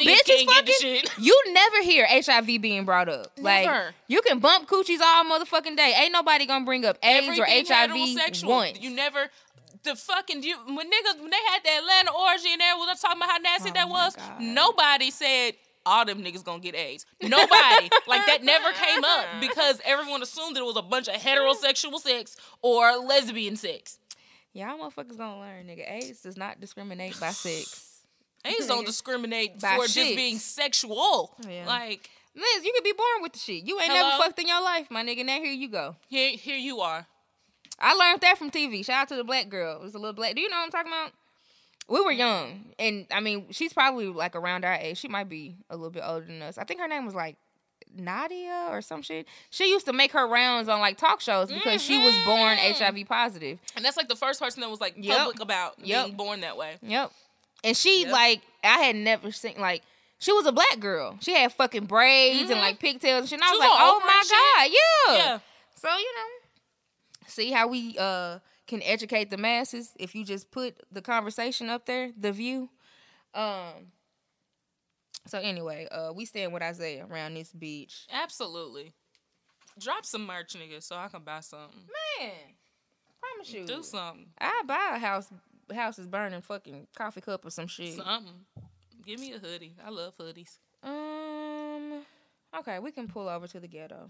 bitches 0.02 0.46
can't 0.46 0.66
get 0.66 0.80
the 0.82 1.02
fucking, 1.02 1.24
you 1.24 1.44
never 1.54 1.82
hear 1.82 2.06
HIV 2.08 2.62
being 2.62 2.86
brought 2.86 3.10
up. 3.10 3.32
Like 3.38 3.70
you 4.08 4.22
can 4.22 4.40
bump 4.40 4.68
coochies 4.70 5.00
all 5.02 5.26
motherfucking 5.26 5.76
day. 5.76 5.94
Ain't 5.98 6.14
nobody 6.14 6.46
gonna 6.46 6.66
bring 6.66 6.86
up 6.86 6.98
AIDS 7.04 7.40
or 7.40 7.46
HIV 7.46 7.92
once. 8.44 8.80
You 8.82 8.92
never 8.92 9.30
the 9.84 9.96
fucking 9.96 10.44
you 10.44 10.58
when 10.68 10.88
niggas 10.88 11.22
when 11.22 11.30
they 11.30 11.38
had 11.48 11.64
the 11.64 11.70
Atlanta 11.78 12.12
orgy 12.12 12.52
and 12.52 12.62
everyone 12.62 12.90
was 12.90 13.00
talking 13.00 13.18
about 13.18 13.30
how 13.30 13.38
nasty 13.38 13.70
Oh 13.70 13.74
that 13.74 13.90
was. 13.90 14.16
God. 14.16 14.42
Nobody 14.42 15.12
said 15.12 15.54
all 15.86 16.06
them 16.06 16.22
niggas 16.24 16.44
gonna 16.44 16.60
get 16.60 16.76
AIDS. 16.76 17.06
Nobody 17.22 17.90
like 18.08 18.26
that 18.26 18.44
never 18.44 18.72
came 18.74 19.04
up 19.04 19.26
because 19.42 19.80
everyone 19.86 20.22
assumed 20.22 20.56
that 20.56 20.62
it 20.62 20.66
was 20.66 20.78
a 20.78 20.82
bunch 20.82 21.08
of 21.08 21.16
heterosexual 21.16 21.98
sex 22.00 22.36
or 22.62 22.98
lesbian 22.98 23.56
sex. 23.56 23.99
Y'all 24.54 24.78
motherfuckers 24.78 25.18
gonna 25.18 25.40
learn, 25.40 25.68
nigga. 25.68 25.90
AIDS 25.92 26.22
does 26.22 26.38
not 26.38 26.60
discriminate 26.60 27.20
by 27.20 27.30
sex. 27.30 28.02
AIDS 28.46 28.68
don't 28.68 28.86
discriminate 28.86 29.60
By 29.60 29.76
for 29.76 29.84
just 29.84 30.16
being 30.16 30.38
sexual. 30.38 31.36
Yeah. 31.48 31.66
Like 31.68 32.10
Liz, 32.36 32.64
you 32.64 32.72
could 32.74 32.84
be 32.84 32.94
born 32.94 33.22
with 33.22 33.34
the 33.34 33.40
shit. 33.40 33.64
You 33.64 33.80
ain't 33.80 33.92
Hello? 33.92 34.10
never 34.10 34.24
fucked 34.24 34.40
in 34.40 34.48
your 34.48 34.62
life, 34.62 34.90
my 34.90 35.04
nigga. 35.04 35.26
Now 35.26 35.38
here 35.38 35.52
you 35.52 35.70
go. 35.70 35.96
here, 36.08 36.32
here 36.32 36.58
you 36.58 36.80
are. 36.80 37.06
I 37.80 37.94
learned 37.94 38.22
that 38.22 38.38
from 38.38 38.52
TV. 38.52 38.86
Shout 38.86 39.04
out 39.04 39.08
to 39.10 39.16
the 39.16 39.24
black 39.24 39.50
girl. 39.50 39.76
It 39.78 39.82
was 39.82 39.96
a 39.96 40.00
little 40.00 40.14
black. 40.14 40.36
Do 40.36 40.42
you 40.42 40.50
know 40.50 40.58
what 40.58 40.66
I'm 40.66 40.72
talking 40.72 40.92
about? 40.92 41.12
We 41.88 42.02
were 42.02 42.12
young, 42.12 42.66
and 42.78 43.08
I 43.12 43.20
mean, 43.20 43.48
she's 43.50 43.74
probably 43.74 44.08
like 44.08 44.36
around 44.36 44.64
our 44.64 44.76
age. 44.76 45.00
She 45.00 45.08
might 45.08 45.28
be 45.28 45.58
a 45.72 45.76
little 45.76 45.90
bit 45.90 46.04
older 46.06 46.26
than 46.26 46.42
us. 46.44 46.60
I 46.60 46.64
think 46.64 46.80
her 46.82 46.88
name 46.88 47.04
was 47.04 47.16
like 47.16 47.38
Nadia 48.00 48.68
or 48.70 48.82
some 48.82 49.02
shit. 49.02 49.28
She 49.50 49.70
used 49.70 49.86
to 49.86 49.94
make 49.94 50.12
her 50.14 50.28
rounds 50.28 50.68
on 50.70 50.80
like 50.80 50.98
talk 50.98 51.22
shows 51.22 51.52
because 51.52 51.82
she 51.82 51.98
was 51.98 52.16
born. 52.26 52.58
HIV 52.58 53.06
positive. 53.08 53.60
And 53.76 53.84
that's 53.86 53.98
like 53.98 54.08
the 54.10 54.16
first 54.16 54.40
person 54.42 54.62
that 54.62 54.70
was 54.70 54.82
like 54.82 54.96
Yep. 54.98 55.18
public 55.18 55.40
about 55.40 55.76
Yep. 55.86 56.06
being 56.06 56.18
born 56.18 56.42
that 56.42 56.58
way. 56.58 56.78
Yep. 56.82 57.12
And 57.64 57.76
she 57.78 58.04
Yep. 58.04 58.12
like 58.12 58.42
I 58.64 58.80
had 58.80 58.96
never 58.96 59.32
seen 59.32 59.56
like 59.60 59.84
she 60.20 60.32
was 60.34 60.46
a 60.46 60.52
black 60.52 60.80
girl. 60.80 61.18
She 61.22 61.34
had 61.34 61.54
fucking 61.54 61.86
braids 61.86 62.50
and 62.50 62.60
Mhm. 62.60 62.64
like 62.64 62.80
pigtails 62.80 63.22
and 63.22 63.30
shit. 63.30 63.40
And 63.40 63.44
I 63.44 63.52
was 63.52 63.60
was 63.60 63.68
like, 63.70 63.78
oh 63.80 64.00
my 64.06 64.24
god, 64.30 64.72
yeah. 64.72 65.18
Yeah. 65.18 65.40
So 65.76 65.90
you 65.98 66.16
know, 66.16 67.28
see 67.28 67.52
how 67.52 67.68
we 67.68 67.96
uh 67.98 68.40
can 68.68 68.82
educate 68.84 69.30
the 69.32 69.38
masses 69.38 69.94
if 70.00 70.14
you 70.14 70.24
just 70.24 70.52
put 70.52 70.76
the 70.92 71.02
conversation 71.02 71.70
up 71.70 71.86
there, 71.86 72.12
the 72.18 72.32
view. 72.32 72.70
Um. 73.34 73.92
So 75.28 75.40
anyway, 75.40 75.88
uh, 75.92 76.12
we 76.16 76.26
staying 76.26 76.52
with 76.52 76.64
Isaiah 76.64 77.06
around 77.10 77.36
this 77.36 77.52
beach. 77.52 78.08
Absolutely. 78.12 78.94
Drop 79.80 80.06
some 80.06 80.26
merch, 80.26 80.54
nigga, 80.56 80.82
so 80.84 80.96
I 80.96 81.08
can 81.08 81.24
buy 81.24 81.40
something. 81.42 81.80
Man, 82.20 82.32
promise 83.22 83.54
you, 83.54 83.66
Do 83.66 83.84
something. 83.84 84.28
I 84.40 84.62
buy 84.66 84.94
a 84.96 85.00
house. 85.00 85.28
House 85.74 86.00
is 86.00 86.08
burning 86.08 86.42
fucking 86.42 86.88
coffee 86.96 87.22
cup 87.22 87.46
or 87.46 87.52
some 87.52 87.68
shit. 87.68 87.94
Something. 87.94 88.46
Give 89.06 89.20
me 89.20 89.34
a 89.34 89.40
hoodie. 89.40 89.76
I 89.86 89.90
love 89.90 90.18
hoodies. 90.18 90.58
Um. 90.84 92.02
Okay, 92.58 92.80
we 92.80 92.92
can 92.92 93.08
pull 93.08 93.30
over 93.30 93.48
to 93.48 93.60
the 93.60 93.68
ghetto. 93.68 94.10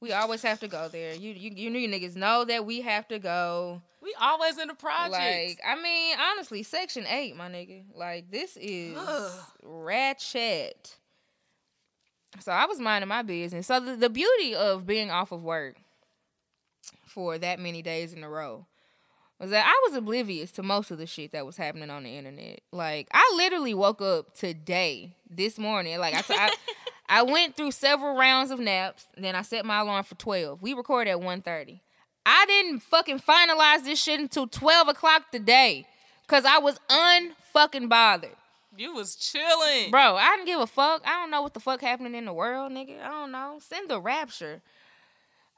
We 0.00 0.12
always 0.12 0.42
have 0.42 0.60
to 0.60 0.68
go 0.68 0.88
there. 0.88 1.14
You 1.14 1.32
you 1.32 1.70
you 1.70 1.88
niggas 1.88 2.16
know 2.16 2.44
that 2.44 2.66
we 2.66 2.82
have 2.82 3.08
to 3.08 3.18
go. 3.18 3.80
We 4.02 4.14
always 4.20 4.58
in 4.58 4.68
the 4.68 4.74
project. 4.74 5.12
Like 5.12 5.60
I 5.66 5.80
mean, 5.80 6.16
honestly, 6.32 6.62
Section 6.62 7.06
Eight, 7.06 7.34
my 7.34 7.48
nigga. 7.48 7.84
Like 7.94 8.30
this 8.30 8.56
is 8.60 8.96
Ugh. 8.98 9.32
ratchet. 9.62 10.96
So 12.40 12.52
I 12.52 12.66
was 12.66 12.78
minding 12.78 13.08
my 13.08 13.22
business. 13.22 13.66
So 13.66 13.80
the, 13.80 13.96
the 13.96 14.10
beauty 14.10 14.54
of 14.54 14.86
being 14.86 15.10
off 15.10 15.32
of 15.32 15.42
work 15.42 15.76
for 17.06 17.38
that 17.38 17.58
many 17.58 17.80
days 17.80 18.12
in 18.12 18.22
a 18.22 18.28
row 18.28 18.66
was 19.40 19.50
that 19.50 19.66
I 19.66 19.88
was 19.88 19.96
oblivious 19.96 20.50
to 20.52 20.62
most 20.62 20.90
of 20.90 20.98
the 20.98 21.06
shit 21.06 21.32
that 21.32 21.46
was 21.46 21.56
happening 21.56 21.90
on 21.90 22.04
the 22.04 22.10
internet. 22.10 22.60
Like 22.72 23.08
I 23.12 23.32
literally 23.36 23.74
woke 23.74 24.00
up 24.02 24.34
today, 24.34 25.16
this 25.28 25.58
morning. 25.58 25.98
Like 25.98 26.14
I, 26.14 26.20
t- 26.22 26.34
I, 26.34 26.50
I 27.08 27.22
went 27.22 27.56
through 27.56 27.70
several 27.70 28.16
rounds 28.16 28.50
of 28.50 28.58
naps. 28.58 29.06
Then 29.16 29.34
I 29.34 29.42
set 29.42 29.64
my 29.64 29.80
alarm 29.80 30.04
for 30.04 30.14
twelve. 30.16 30.60
We 30.62 30.74
record 30.74 31.06
at 31.08 31.18
1.30. 31.18 31.80
I 32.24 32.44
didn't 32.46 32.80
fucking 32.80 33.20
finalize 33.20 33.84
this 33.84 34.02
shit 34.02 34.18
until 34.20 34.46
twelve 34.46 34.88
o'clock 34.88 35.30
today, 35.30 35.86
cause 36.26 36.44
I 36.44 36.58
was 36.58 36.78
unfucking 36.90 37.88
bothered. 37.88 38.34
you 38.76 38.92
was 38.94 39.14
chilling. 39.14 39.90
Bro, 39.90 40.16
I 40.16 40.34
didn't 40.36 40.46
give 40.46 40.60
a 40.60 40.66
fuck. 40.66 41.02
I 41.06 41.20
don't 41.20 41.30
know 41.30 41.42
what 41.42 41.54
the 41.54 41.60
fuck 41.60 41.80
happening 41.80 42.14
in 42.14 42.24
the 42.24 42.32
world, 42.32 42.72
nigga. 42.72 43.00
I 43.00 43.08
don't 43.08 43.30
know. 43.30 43.58
Send 43.60 43.88
the 43.88 44.00
rapture. 44.00 44.60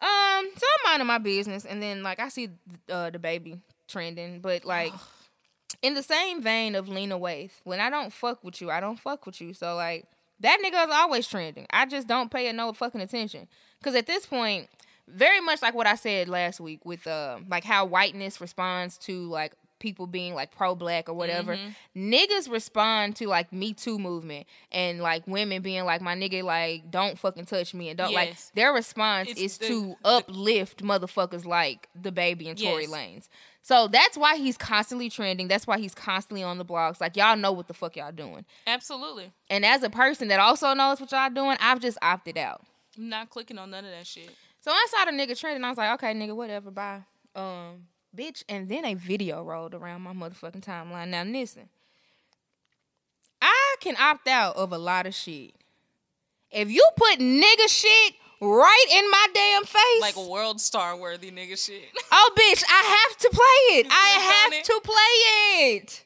Um, 0.00 0.46
so 0.56 0.66
I'm 0.84 0.90
minding 0.92 1.06
my 1.08 1.18
business, 1.18 1.64
and 1.64 1.82
then 1.82 2.02
like 2.02 2.20
I 2.20 2.28
see 2.28 2.50
uh, 2.90 3.10
DaBaby 3.10 3.58
trending, 3.88 4.40
but 4.40 4.64
like 4.64 4.92
in 5.82 5.94
the 5.94 6.02
same 6.02 6.42
vein 6.42 6.74
of 6.74 6.88
Lena 6.88 7.18
Waithe, 7.18 7.50
when 7.64 7.80
I 7.80 7.88
don't 7.90 8.12
fuck 8.12 8.44
with 8.44 8.60
you, 8.60 8.70
I 8.70 8.80
don't 8.80 9.00
fuck 9.00 9.24
with 9.26 9.40
you. 9.40 9.54
So 9.54 9.74
like 9.74 10.04
that 10.40 10.58
nigga 10.64 10.84
is 10.86 10.90
always 10.92 11.26
trending. 11.26 11.66
I 11.70 11.86
just 11.86 12.06
don't 12.06 12.30
pay 12.30 12.48
it 12.48 12.54
no 12.54 12.72
fucking 12.72 13.00
attention 13.00 13.48
because 13.80 13.94
at 13.94 14.06
this 14.06 14.26
point, 14.26 14.68
very 15.06 15.40
much 15.40 15.62
like 15.62 15.74
what 15.74 15.86
I 15.86 15.94
said 15.94 16.28
last 16.28 16.60
week 16.60 16.84
with 16.84 17.06
uh 17.06 17.38
like 17.48 17.64
how 17.64 17.86
whiteness 17.86 18.40
responds 18.40 18.98
to 18.98 19.26
like 19.28 19.54
people 19.78 20.08
being 20.08 20.34
like 20.34 20.50
pro 20.50 20.74
black 20.74 21.08
or 21.08 21.14
whatever. 21.14 21.56
Niggas 21.96 22.50
respond 22.50 23.14
to 23.16 23.28
like 23.28 23.52
Me 23.52 23.72
Too 23.72 23.98
movement 23.98 24.46
and 24.72 25.00
like 25.00 25.24
women 25.28 25.62
being 25.62 25.84
like 25.84 26.00
my 26.02 26.14
nigga 26.16 26.42
like 26.42 26.90
don't 26.90 27.16
fucking 27.18 27.46
touch 27.46 27.74
me 27.74 27.88
and 27.88 27.96
don't 27.98 28.12
like 28.12 28.36
their 28.54 28.72
response 28.72 29.30
It's 29.30 29.40
is 29.40 29.58
the- 29.58 29.68
to 29.68 29.96
uplift 30.04 30.82
motherfuckers 30.82 31.44
like 31.44 31.88
DaBaby 32.00 32.48
and 32.48 32.58
Tory 32.58 32.86
Yes. 32.86 32.90
Lanez. 32.90 33.28
So 33.68 33.86
that's 33.86 34.16
why 34.16 34.38
he's 34.38 34.56
constantly 34.56 35.10
trending. 35.10 35.46
That's 35.46 35.66
why 35.66 35.78
he's 35.78 35.94
constantly 35.94 36.42
on 36.42 36.56
the 36.56 36.64
blogs. 36.64 37.02
Like 37.02 37.18
y'all 37.18 37.36
know 37.36 37.52
what 37.52 37.68
the 37.68 37.74
fuck 37.74 37.96
y'all 37.96 38.10
doing. 38.10 38.46
Absolutely. 38.66 39.30
And 39.50 39.62
as 39.62 39.82
a 39.82 39.90
person 39.90 40.28
that 40.28 40.40
also 40.40 40.72
knows 40.72 41.02
what 41.02 41.12
y'all 41.12 41.28
doing, 41.28 41.58
I've 41.60 41.78
just 41.78 41.98
opted 42.00 42.38
out. 42.38 42.62
I'm 42.96 43.10
not 43.10 43.28
clicking 43.28 43.58
on 43.58 43.70
none 43.70 43.84
of 43.84 43.90
that 43.90 44.06
shit. 44.06 44.30
So 44.62 44.70
I 44.70 44.86
saw 44.90 45.04
the 45.04 45.10
nigga 45.10 45.38
trending. 45.38 45.62
I 45.64 45.68
was 45.68 45.76
like, 45.76 45.92
okay, 46.02 46.14
nigga, 46.14 46.34
whatever, 46.34 46.70
bye. 46.70 47.02
Um, 47.36 47.88
bitch. 48.16 48.42
And 48.48 48.70
then 48.70 48.86
a 48.86 48.94
video 48.94 49.42
rolled 49.42 49.74
around 49.74 50.00
my 50.00 50.14
motherfucking 50.14 50.64
timeline. 50.64 51.08
Now 51.08 51.24
listen, 51.24 51.68
I 53.42 53.76
can 53.82 53.96
opt 54.00 54.28
out 54.28 54.56
of 54.56 54.72
a 54.72 54.78
lot 54.78 55.04
of 55.06 55.14
shit. 55.14 55.52
If 56.50 56.70
you 56.70 56.88
put 56.96 57.18
nigga 57.18 57.68
shit 57.68 58.14
right 58.40 58.86
in 58.92 59.10
my 59.10 59.26
damn 59.34 59.64
face, 59.64 60.00
Like 60.00 60.16
world 60.16 60.60
star 60.60 60.96
worthy 60.96 61.30
nigga 61.30 61.62
shit. 61.64 61.82
oh 62.12 62.30
bitch, 62.36 62.62
I 62.68 63.06
have 63.08 63.16
to 63.18 63.28
play 63.30 63.78
it. 63.80 63.86
I 63.90 64.08
have 64.20 64.52
it? 64.52 64.64
to 64.64 64.80
play 64.82 65.74
it. 65.74 66.04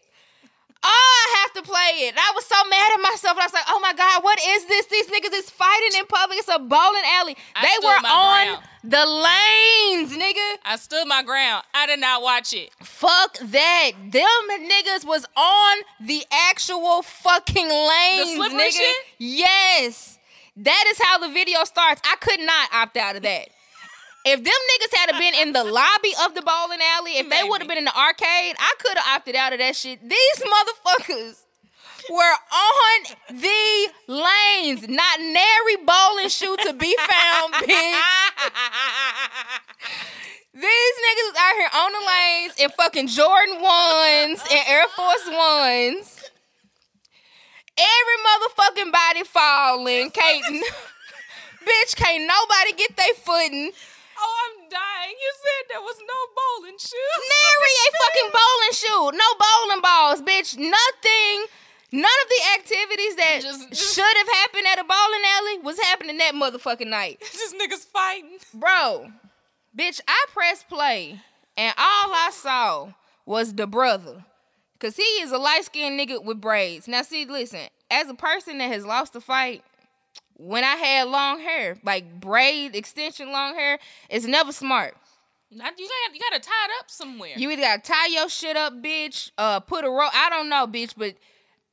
Oh, 0.85 0.89
I 0.89 1.39
have 1.43 1.53
to 1.53 1.63
play 1.63 2.09
it. 2.09 2.15
I 2.19 2.33
was 2.35 2.45
so 2.45 2.57
mad 2.69 2.93
at 2.95 3.01
myself. 3.01 3.39
I 3.39 3.45
was 3.47 3.53
like, 3.53 3.63
oh 3.69 3.79
my 3.79 3.93
God, 3.95 4.25
what 4.25 4.41
is 4.45 4.65
this? 4.67 4.87
These 4.87 5.07
niggas 5.07 5.33
is 5.33 5.49
fighting 5.49 5.97
in 5.97 6.07
public. 6.07 6.39
It's 6.41 6.49
a 6.49 6.59
bowling 6.59 7.03
alley. 7.07 7.37
I 7.55 7.63
they 7.63 7.87
were 7.87 7.95
on 8.09 8.47
ground. 8.47 8.63
the 8.83 9.07
lanes, 9.07 10.17
nigga. 10.17 10.57
I 10.65 10.75
stood 10.77 11.07
my 11.07 11.23
ground. 11.23 11.63
I 11.73 11.87
did 11.87 12.01
not 12.01 12.21
watch 12.23 12.53
it. 12.53 12.71
Fuck 12.83 13.39
that. 13.39 13.93
Them 14.11 14.69
niggas 14.69 15.05
was 15.07 15.25
on 15.37 15.77
the 16.01 16.25
actual 16.33 17.03
fucking 17.03 17.69
lanes, 17.69 18.35
slippery 18.35 18.59
nigga. 18.59 18.73
shit? 18.73 18.97
Yes. 19.19 20.12
That 20.57 20.85
is 20.89 21.01
how 21.03 21.19
the 21.19 21.33
video 21.33 21.65
starts. 21.65 22.01
I 22.05 22.17
could 22.17 22.41
not 22.41 22.69
opt 22.75 22.97
out 22.97 23.17
of 23.17 23.23
that. 23.23 23.49
If 24.25 24.45
them 24.45 24.55
niggas 24.55 24.97
had 24.97 25.19
been 25.19 25.35
in 25.35 25.53
the 25.53 25.65
lobby 25.65 26.13
of 26.25 26.35
the 26.35 26.43
bowling 26.43 26.79
alley, 26.97 27.19
if 27.19 27.29
they 27.29 27.43
would 27.43 27.61
have 27.61 27.69
been 27.69 27.79
in 27.79 27.85
the 27.85 27.97
arcade, 27.97 28.55
I 28.59 28.75
could 28.79 28.97
have 28.97 29.17
opted 29.17 29.35
out 29.35 29.53
of 29.53 29.59
that 29.59 29.75
shit. 29.75 30.01
These 30.01 30.43
motherfuckers 30.45 31.43
were 32.09 32.35
on 32.53 33.17
the 33.41 33.89
lanes, 34.07 34.89
not 34.89 35.19
nary 35.21 35.77
bowling 35.85 36.29
shoe 36.29 36.57
to 36.67 36.73
be 36.73 36.97
found, 36.99 37.55
bitch. 37.67 38.01
These 40.55 40.63
niggas 40.63 41.37
out 41.39 41.55
here 41.55 41.71
on 41.75 41.93
the 41.93 42.07
lanes 42.07 42.55
in 42.59 42.71
fucking 42.71 43.09
Jordan 43.09 43.61
ones 43.61 44.41
and 44.51 44.61
Air 44.69 44.87
Force 44.95 45.27
ones. 45.27 46.22
Every 47.79 48.19
motherfucking 48.27 48.93
body 48.93 49.25
falling. 49.25 50.11
Can't 50.11 50.45
bitch, 51.67 51.97
can't 51.97 52.27
nobody 52.27 52.73
get 52.77 52.97
their 52.97 53.15
footing. 53.15 53.71
Oh, 54.25 54.35
I'm 54.47 54.69
dying. 54.69 55.15
You 55.21 55.33
said 55.35 55.69
there 55.71 55.81
was 55.81 55.97
no 55.99 56.19
bowling 56.37 56.79
shoes. 56.79 57.23
Nary 57.33 57.75
a 57.83 57.89
fucking 58.05 58.31
bowling 58.39 58.73
shoe. 58.73 59.19
No 59.19 59.29
bowling 59.41 59.81
balls, 59.83 60.23
bitch. 60.23 60.57
Nothing. 60.59 61.47
None 61.95 62.05
of 62.23 62.29
the 62.29 62.41
activities 62.59 63.17
that 63.17 63.39
Just- 63.43 63.69
just- 63.71 63.95
should 63.95 64.17
have 64.17 64.29
happened 64.29 64.67
at 64.67 64.79
a 64.79 64.85
bowling 64.85 65.23
alley 65.37 65.59
was 65.59 65.79
happening 65.81 66.19
that 66.19 66.35
motherfucking 66.35 66.87
night. 66.89 67.21
Just 67.33 67.55
niggas 67.55 67.85
fighting. 67.87 68.39
Bro, 68.55 69.13
bitch, 69.77 70.01
I 70.09 70.27
pressed 70.33 70.69
play 70.69 71.21
and 71.57 71.75
all 71.77 72.13
I 72.15 72.31
saw 72.33 72.93
was 73.27 73.55
the 73.55 73.67
brother. 73.67 74.25
Cause 74.83 74.97
he 74.97 75.03
is 75.03 75.31
a 75.31 75.39
light 75.39 75.65
skinned 75.65 76.01
nigga 76.01 76.25
with 76.25 76.41
braids. 76.41 76.89
Now 76.89 77.03
see, 77.03 77.25
listen, 77.25 77.61
as 77.89 78.09
a 78.09 78.15
person 78.15 78.59
that 78.59 78.67
has 78.73 78.85
lost 78.85 79.15
a 79.15 79.21
fight, 79.21 79.63
when 80.37 80.65
I 80.65 80.75
had 80.75 81.07
long 81.07 81.39
hair, 81.39 81.77
like 81.85 82.19
braid 82.21 82.75
extension 82.75 83.31
long 83.31 83.55
hair, 83.55 83.79
it's 84.11 84.27
never 84.27 84.51
smart. 84.51 84.97
Not, 85.53 85.79
you 85.79 85.87
got 85.87 86.15
you 86.15 86.21
got 86.21 86.43
to 86.43 86.49
tie 86.49 86.65
it 86.65 86.71
up 86.81 86.91
somewhere. 86.91 87.31
You 87.37 87.51
either 87.53 87.63
gotta 87.63 87.83
tie 87.83 88.07
your 88.07 88.29
shit 88.29 88.57
up, 88.57 88.73
bitch, 88.83 89.31
uh, 89.39 89.61
put 89.61 89.85
a 89.85 89.89
rope. 89.89 90.11
I 90.15 90.29
don't 90.31 90.49
know, 90.49 90.67
bitch, 90.67 90.95
but 90.97 91.15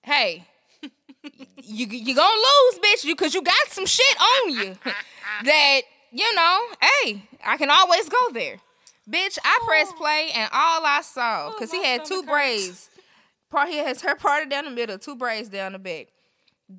hey, 0.04 0.46
you 1.64 1.88
you 1.88 2.14
gonna 2.14 2.36
lose, 2.36 2.80
bitch, 2.80 3.06
you 3.06 3.16
cause 3.16 3.34
you 3.34 3.42
got 3.42 3.70
some 3.70 3.88
shit 3.88 4.18
on 4.22 4.52
you 4.52 4.78
that 5.46 5.82
you 6.12 6.36
know. 6.36 6.62
Hey, 6.80 7.24
I 7.44 7.58
can 7.58 7.72
always 7.72 8.08
go 8.08 8.32
there, 8.34 8.58
bitch. 9.10 9.40
I 9.44 9.60
pressed 9.66 9.96
play 9.96 10.30
and 10.36 10.48
all 10.54 10.86
I 10.86 11.02
saw, 11.02 11.52
cause 11.54 11.72
he 11.72 11.84
had 11.84 12.06
two 12.06 12.22
hurts. 12.22 12.28
braids. 12.28 12.90
Part 13.50 13.70
he 13.70 13.78
has 13.78 14.02
her 14.02 14.16
parted 14.16 14.50
down 14.50 14.66
the 14.66 14.72
middle, 14.72 14.98
two 15.00 15.16
braids 15.16 15.50
down 15.50 15.74
the 15.74 15.80
back. 15.80 16.08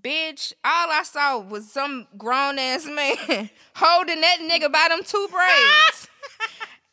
Bitch, 0.02 0.52
all 0.64 0.88
I 0.90 1.02
saw 1.02 1.38
was 1.40 1.70
some 1.70 2.06
grown 2.16 2.58
ass 2.60 2.86
man 2.86 3.50
holding 3.74 4.20
that 4.20 4.38
nigga 4.40 4.70
by 4.70 4.86
them 4.88 5.02
two 5.04 5.28
braids. 5.30 6.08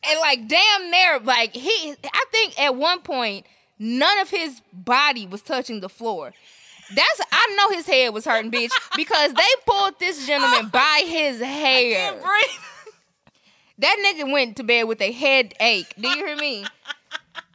And 0.09 0.19
like 0.21 0.47
damn 0.47 0.91
near 0.91 1.19
like 1.19 1.53
he 1.53 1.93
i 2.13 2.25
think 2.31 2.57
at 2.59 2.75
one 2.75 3.01
point 3.01 3.45
none 3.79 4.19
of 4.19 4.29
his 4.29 4.61
body 4.71 5.27
was 5.27 5.41
touching 5.41 5.81
the 5.81 5.89
floor. 5.89 6.33
That's 6.95 7.21
i 7.31 7.55
know 7.57 7.75
his 7.75 7.87
head 7.87 8.13
was 8.13 8.23
hurting 8.23 8.51
bitch 8.51 8.71
because 8.95 9.33
they 9.33 9.43
pulled 9.65 9.99
this 9.99 10.25
gentleman 10.25 10.69
by 10.69 11.03
his 11.05 11.41
hair. 11.41 12.13
that 13.79 13.97
nigga 14.05 14.31
went 14.31 14.55
to 14.57 14.63
bed 14.63 14.83
with 14.83 15.01
a 15.01 15.11
headache. 15.11 15.93
Do 15.99 16.07
you 16.07 16.25
hear 16.25 16.37
me? 16.37 16.63
All 16.63 16.67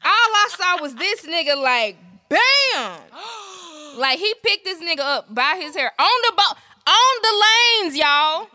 i 0.05 0.49
saw 0.51 0.83
was 0.83 0.95
this 0.97 1.25
nigga 1.25 1.57
like 1.57 1.97
bam 2.33 3.01
like 3.99 4.19
he 4.19 4.35
picked 4.43 4.65
this 4.65 4.83
nigga 4.83 5.01
up 5.01 5.35
by 5.35 5.59
his 5.61 5.75
hair 5.77 5.93
on 5.99 6.23
the 6.23 6.33
bo- 6.37 6.59
on 6.87 7.15
the 7.23 7.45
lanes 7.45 7.97
y'all 7.97 8.49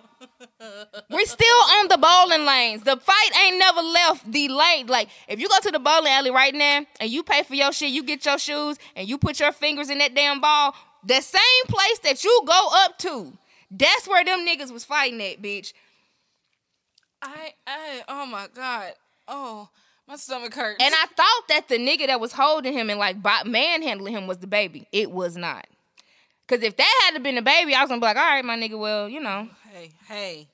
we're 1.10 1.26
still 1.26 1.58
on 1.78 1.88
the 1.88 1.98
bowling 1.98 2.46
lanes. 2.46 2.84
The 2.84 2.98
fight 2.98 3.30
ain't 3.44 3.60
never 3.60 3.82
left 3.82 4.32
the 4.32 4.50
lane. 4.50 4.88
Like, 4.88 5.10
if 5.28 5.40
you 5.40 5.48
go 5.48 5.60
to 5.62 5.72
the 5.72 5.80
bowling 5.80 6.12
alley 6.12 6.32
right 6.32 6.54
now 6.54 6.86
and 7.00 7.10
you 7.10 7.24
pay 7.24 7.44
for 7.44 7.56
your 7.56 7.72
shit, 7.72 7.92
you 7.92 8.04
get 8.04 8.26
your 8.26 8.40
shoes 8.40 8.78
and 8.96 9.08
you 9.08 9.18
put 9.18 9.40
your 9.40 9.52
fingers 9.52 9.90
in 9.90 10.00
that 10.00 10.16
damn 10.16 10.42
ball, 10.42 10.76
the 11.04 11.22
same 11.22 11.66
place 11.68 12.00
that 12.00 12.24
you 12.24 12.42
go 12.46 12.70
up 12.72 12.98
to, 13.00 13.38
that's 13.70 14.08
where 14.08 14.24
them 14.26 14.46
niggas 14.46 14.72
was 14.72 14.84
fighting 14.84 15.22
at, 15.22 15.42
bitch. 15.42 15.74
I, 17.22 17.54
I, 17.66 18.04
oh 18.08 18.26
my 18.26 18.48
god. 18.54 18.94
Oh, 19.28 19.70
my 20.08 20.16
stomach 20.16 20.54
hurts. 20.54 20.84
And 20.84 20.94
I 20.94 21.06
thought 21.08 21.48
that 21.50 21.68
the 21.68 21.78
nigga 21.78 22.08
that 22.08 22.20
was 22.20 22.34
holding 22.34 22.74
him 22.74 22.90
and 22.90 23.00
like 23.00 23.18
manhandling 23.46 24.14
him 24.14 24.28
was 24.28 24.38
the 24.38 24.48
baby. 24.48 24.88
It 24.92 25.12
was 25.12 25.36
not. 25.36 25.68
Cause 26.48 26.62
if 26.62 26.78
that 26.78 27.02
had 27.04 27.16
to 27.16 27.20
been 27.20 27.36
the 27.36 27.42
baby, 27.42 27.76
I 27.76 27.82
was 27.82 27.90
gonna 27.90 28.00
be 28.00 28.06
like, 28.06 28.16
all 28.16 28.24
right, 28.24 28.46
my 28.46 28.58
nigga, 28.58 28.80
well, 28.80 29.10
you 29.10 29.20
know. 29.20 29.50
hey, 29.74 29.92
hey. 30.08 30.48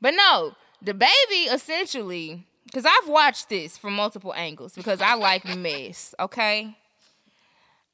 But 0.00 0.14
no, 0.14 0.54
the 0.82 0.94
baby 0.94 1.44
essentially, 1.50 2.44
because 2.64 2.84
I've 2.84 3.08
watched 3.08 3.48
this 3.48 3.78
from 3.78 3.94
multiple 3.94 4.34
angles 4.34 4.74
because 4.74 5.00
I 5.00 5.14
like 5.14 5.44
mess, 5.56 6.14
okay? 6.18 6.76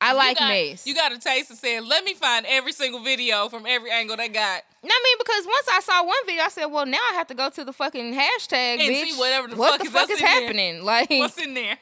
I 0.04 0.12
like 0.12 0.28
you 0.40 0.46
got, 0.46 0.48
mess. 0.48 0.86
You 0.86 0.94
got 0.94 1.12
a 1.12 1.18
taste 1.18 1.50
of 1.50 1.56
saying, 1.56 1.86
let 1.86 2.04
me 2.04 2.14
find 2.14 2.44
every 2.48 2.72
single 2.72 3.02
video 3.02 3.48
from 3.48 3.64
every 3.66 3.90
angle 3.90 4.16
they 4.16 4.28
got. 4.28 4.62
No, 4.82 4.90
I 4.90 5.00
mean, 5.04 5.16
because 5.18 5.46
once 5.46 5.68
I 5.72 5.80
saw 5.80 6.04
one 6.04 6.16
video, 6.26 6.42
I 6.44 6.48
said, 6.48 6.66
well, 6.66 6.86
now 6.86 6.98
I 7.10 7.14
have 7.14 7.26
to 7.28 7.34
go 7.34 7.48
to 7.50 7.64
the 7.64 7.72
fucking 7.72 8.12
hashtag, 8.14 8.52
And 8.78 8.80
bitch. 8.82 9.04
see 9.10 9.18
whatever 9.18 9.48
the 9.48 9.56
what 9.56 9.72
fuck 9.72 9.80
the 9.80 9.86
is 9.86 9.92
fuck 9.92 10.10
is 10.10 10.18
in 10.18 10.24
there. 10.24 10.30
happening? 10.42 10.84
Like, 10.84 11.10
What's 11.10 11.38
in 11.38 11.54
there? 11.54 11.78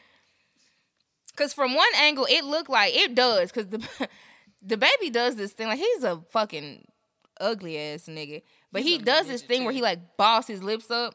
because 1.29 1.53
from 1.55 1.75
one 1.75 1.89
angle, 1.99 2.27
it 2.31 2.45
looked 2.45 2.69
like 2.71 2.95
it 2.95 3.15
does. 3.15 3.51
Because 3.51 3.69
the 3.69 4.09
the 4.63 4.77
baby 4.77 5.11
does 5.11 5.35
this 5.37 5.53
thing 5.53 5.67
like 5.69 5.79
he's 5.79 6.05
a 6.05 6.21
fucking 6.31 6.87
ugly 7.41 7.79
ass 7.79 8.05
nigga, 8.07 8.43
but 8.71 8.83
he 8.83 8.99
does 8.99 9.27
this 9.27 9.43
thing 9.43 9.65
where 9.65 9.73
he 9.73 9.83
like 9.83 10.17
boss 10.17 10.47
his 10.47 10.63
lips 10.63 10.91
up, 10.91 11.15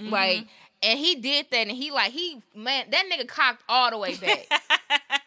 Mm-hmm. 0.00 0.08
like, 0.08 0.46
and 0.82 0.98
he 0.98 1.16
did 1.16 1.46
that, 1.50 1.66
and 1.68 1.70
he 1.76 1.90
like 1.90 2.12
he 2.12 2.40
man 2.54 2.86
that 2.90 3.04
nigga 3.12 3.28
cocked 3.28 3.62
all 3.68 3.90
the 3.90 3.98
way 3.98 4.14
back. 4.16 4.46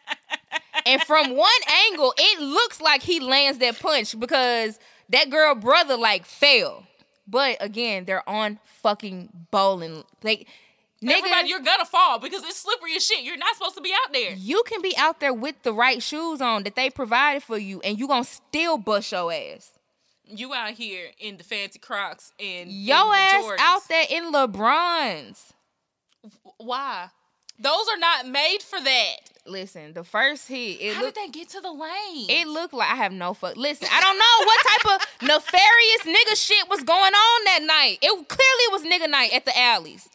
and 0.86 1.02
from 1.02 1.36
one 1.36 1.50
angle, 1.90 2.14
it 2.16 2.40
looks 2.40 2.80
like 2.80 3.02
he 3.02 3.20
lands 3.20 3.58
that 3.58 3.78
punch 3.80 4.18
because 4.18 4.78
that 5.10 5.30
girl 5.30 5.54
brother 5.54 5.96
like 5.96 6.24
fell. 6.24 6.84
But 7.28 7.56
again, 7.60 8.04
they're 8.04 8.28
on 8.28 8.58
fucking 8.82 9.30
bowling. 9.50 10.04
Like, 10.22 10.46
nigga, 11.02 11.18
Everybody, 11.18 11.48
you're 11.48 11.60
gonna 11.60 11.84
fall 11.84 12.18
because 12.20 12.42
it's 12.44 12.56
slippery 12.56 12.94
as 12.96 13.04
shit. 13.04 13.22
You're 13.24 13.36
not 13.36 13.54
supposed 13.56 13.74
to 13.76 13.82
be 13.82 13.92
out 13.92 14.12
there. 14.12 14.32
you 14.32 14.62
can 14.66 14.80
be 14.80 14.96
out 14.96 15.18
there 15.20 15.34
with 15.34 15.60
the 15.62 15.72
right 15.72 16.02
shoes 16.02 16.40
on 16.40 16.62
that 16.62 16.76
they 16.76 16.88
provided 16.88 17.42
for 17.42 17.58
you, 17.58 17.80
and 17.80 17.98
you 17.98 18.06
gonna 18.06 18.24
still 18.24 18.78
bust 18.78 19.10
your 19.12 19.32
ass. 19.32 19.72
You 20.28 20.54
out 20.54 20.70
here 20.70 21.10
in 21.18 21.36
the 21.36 21.44
fancy 21.44 21.78
Crocs 21.78 22.32
and 22.40 22.70
Your 22.70 23.14
ass 23.14 23.44
Jordans. 23.44 23.56
out 23.60 23.88
there 23.88 24.06
in 24.10 24.32
LeBrons. 24.32 25.50
Why? 26.58 27.08
Those 27.58 27.88
are 27.90 27.98
not 27.98 28.26
made 28.28 28.58
for 28.62 28.80
that. 28.80 29.16
Listen, 29.46 29.92
the 29.92 30.02
first 30.02 30.48
hit, 30.48 30.80
it 30.80 30.94
How 30.94 31.02
looked 31.02 31.14
did 31.14 31.28
they 31.28 31.30
get 31.30 31.48
to 31.50 31.60
the 31.60 31.70
lane? 31.70 32.26
it 32.28 32.48
looked 32.48 32.74
like 32.74 32.90
I 32.90 32.96
have 32.96 33.12
no 33.12 33.32
fuck. 33.32 33.56
Listen, 33.56 33.88
I 33.92 34.00
don't 34.00 34.18
know 34.18 34.36
what 34.44 34.66
type 34.66 35.00
of 35.00 35.22
nefarious 35.28 36.02
nigga 36.02 36.36
shit 36.36 36.68
was 36.68 36.82
going 36.82 37.14
on 37.14 37.44
that 37.44 37.60
night. 37.62 37.98
It 38.02 38.28
clearly 38.28 38.66
was 38.72 38.82
nigga 38.82 39.08
night 39.08 39.32
at 39.32 39.44
the 39.44 39.56
alleys. 39.56 40.08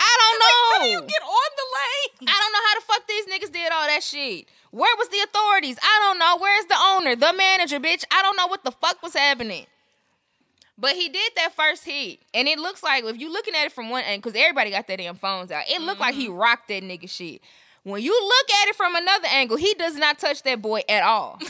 I 0.00 0.16
don't 0.20 0.38
know. 0.40 0.72
How 0.72 0.78
do 0.84 0.88
you 0.90 1.08
get 1.08 1.22
on 1.22 1.50
the 1.56 1.66
lane? 1.78 2.28
I 2.28 2.40
don't 2.40 2.52
know 2.52 2.64
how 2.66 2.74
the 2.74 2.84
fuck 2.86 3.06
these 3.08 3.26
niggas 3.26 3.52
did 3.52 3.72
all 3.72 3.86
that 3.86 4.02
shit. 4.02 4.46
Where 4.70 4.94
was 4.96 5.08
the 5.08 5.20
authorities? 5.20 5.78
I 5.82 5.98
don't 6.02 6.18
know. 6.18 6.36
Where's 6.38 6.66
the 6.66 6.76
owner, 6.78 7.16
the 7.16 7.32
manager, 7.36 7.80
bitch? 7.80 8.04
I 8.12 8.22
don't 8.22 8.36
know 8.36 8.46
what 8.46 8.64
the 8.64 8.70
fuck 8.72 9.02
was 9.02 9.14
happening. 9.14 9.66
But 10.80 10.92
he 10.92 11.08
did 11.08 11.32
that 11.34 11.54
first 11.56 11.84
hit, 11.84 12.20
and 12.32 12.46
it 12.46 12.60
looks 12.60 12.84
like 12.84 13.02
if 13.02 13.16
you're 13.16 13.32
looking 13.32 13.54
at 13.56 13.66
it 13.66 13.72
from 13.72 13.90
one 13.90 14.04
end, 14.04 14.22
because 14.22 14.38
everybody 14.38 14.70
got 14.70 14.86
their 14.86 14.96
damn 14.96 15.16
phones 15.16 15.50
out, 15.50 15.64
it 15.68 15.80
looked 15.80 16.00
like 16.00 16.14
he 16.14 16.28
mm-hmm. 16.28 16.36
rocked 16.36 16.68
that 16.68 16.84
nigga 16.84 17.10
shit. 17.10 17.42
When 17.82 18.00
you 18.00 18.12
look 18.12 18.50
at 18.62 18.68
it 18.68 18.76
from 18.76 18.94
another 18.94 19.26
angle, 19.28 19.56
he 19.56 19.74
does 19.74 19.96
not 19.96 20.20
touch 20.20 20.44
that 20.44 20.62
boy 20.62 20.82
at 20.88 21.02
all. 21.02 21.38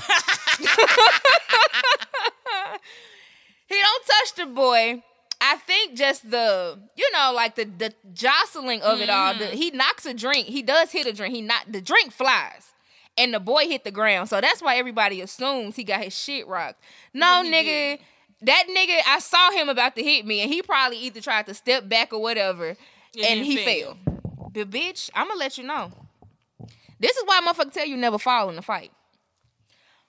he 3.66 3.76
don't 3.76 4.06
touch 4.06 4.34
the 4.36 4.46
boy. 4.46 5.02
I 5.40 5.56
think 5.56 5.94
just 5.96 6.30
the, 6.30 6.78
you 6.96 7.10
know, 7.12 7.32
like 7.34 7.54
the 7.54 7.64
the 7.64 7.92
jostling 8.14 8.80
of 8.80 9.00
it 9.00 9.10
all. 9.10 9.34
The, 9.34 9.44
mm-hmm. 9.44 9.56
he 9.56 9.70
knocks 9.72 10.06
a 10.06 10.14
drink. 10.14 10.46
He 10.46 10.62
does 10.62 10.90
hit 10.90 11.06
a 11.06 11.12
drink. 11.12 11.34
He 11.34 11.42
not 11.42 11.70
the 11.70 11.82
drink 11.82 12.12
flies, 12.12 12.72
and 13.18 13.34
the 13.34 13.40
boy 13.40 13.66
hit 13.66 13.84
the 13.84 13.90
ground. 13.90 14.30
So 14.30 14.40
that's 14.40 14.62
why 14.62 14.76
everybody 14.76 15.20
assumes 15.20 15.76
he 15.76 15.84
got 15.84 16.02
his 16.02 16.18
shit 16.18 16.46
rocked. 16.48 16.82
No, 17.12 17.42
nigga. 17.44 17.64
didn't. 17.64 18.00
That 18.42 18.64
nigga, 18.70 19.00
I 19.06 19.18
saw 19.18 19.50
him 19.50 19.68
about 19.68 19.96
to 19.96 20.02
hit 20.02 20.24
me, 20.24 20.40
and 20.40 20.52
he 20.52 20.62
probably 20.62 20.98
either 20.98 21.20
tried 21.20 21.46
to 21.46 21.54
step 21.54 21.88
back 21.88 22.12
or 22.12 22.20
whatever, 22.22 22.76
and 23.26 23.44
he 23.44 23.56
fell. 23.56 23.96
fell. 24.04 24.50
But 24.52 24.70
bitch, 24.70 25.10
I'm 25.14 25.28
gonna 25.28 25.40
let 25.40 25.58
you 25.58 25.64
know. 25.64 25.92
This 27.00 27.16
is 27.16 27.22
why 27.24 27.40
motherfucker 27.40 27.72
tell 27.72 27.86
you 27.86 27.96
never 27.96 28.18
fall 28.18 28.48
in 28.50 28.58
a 28.58 28.62
fight. 28.62 28.92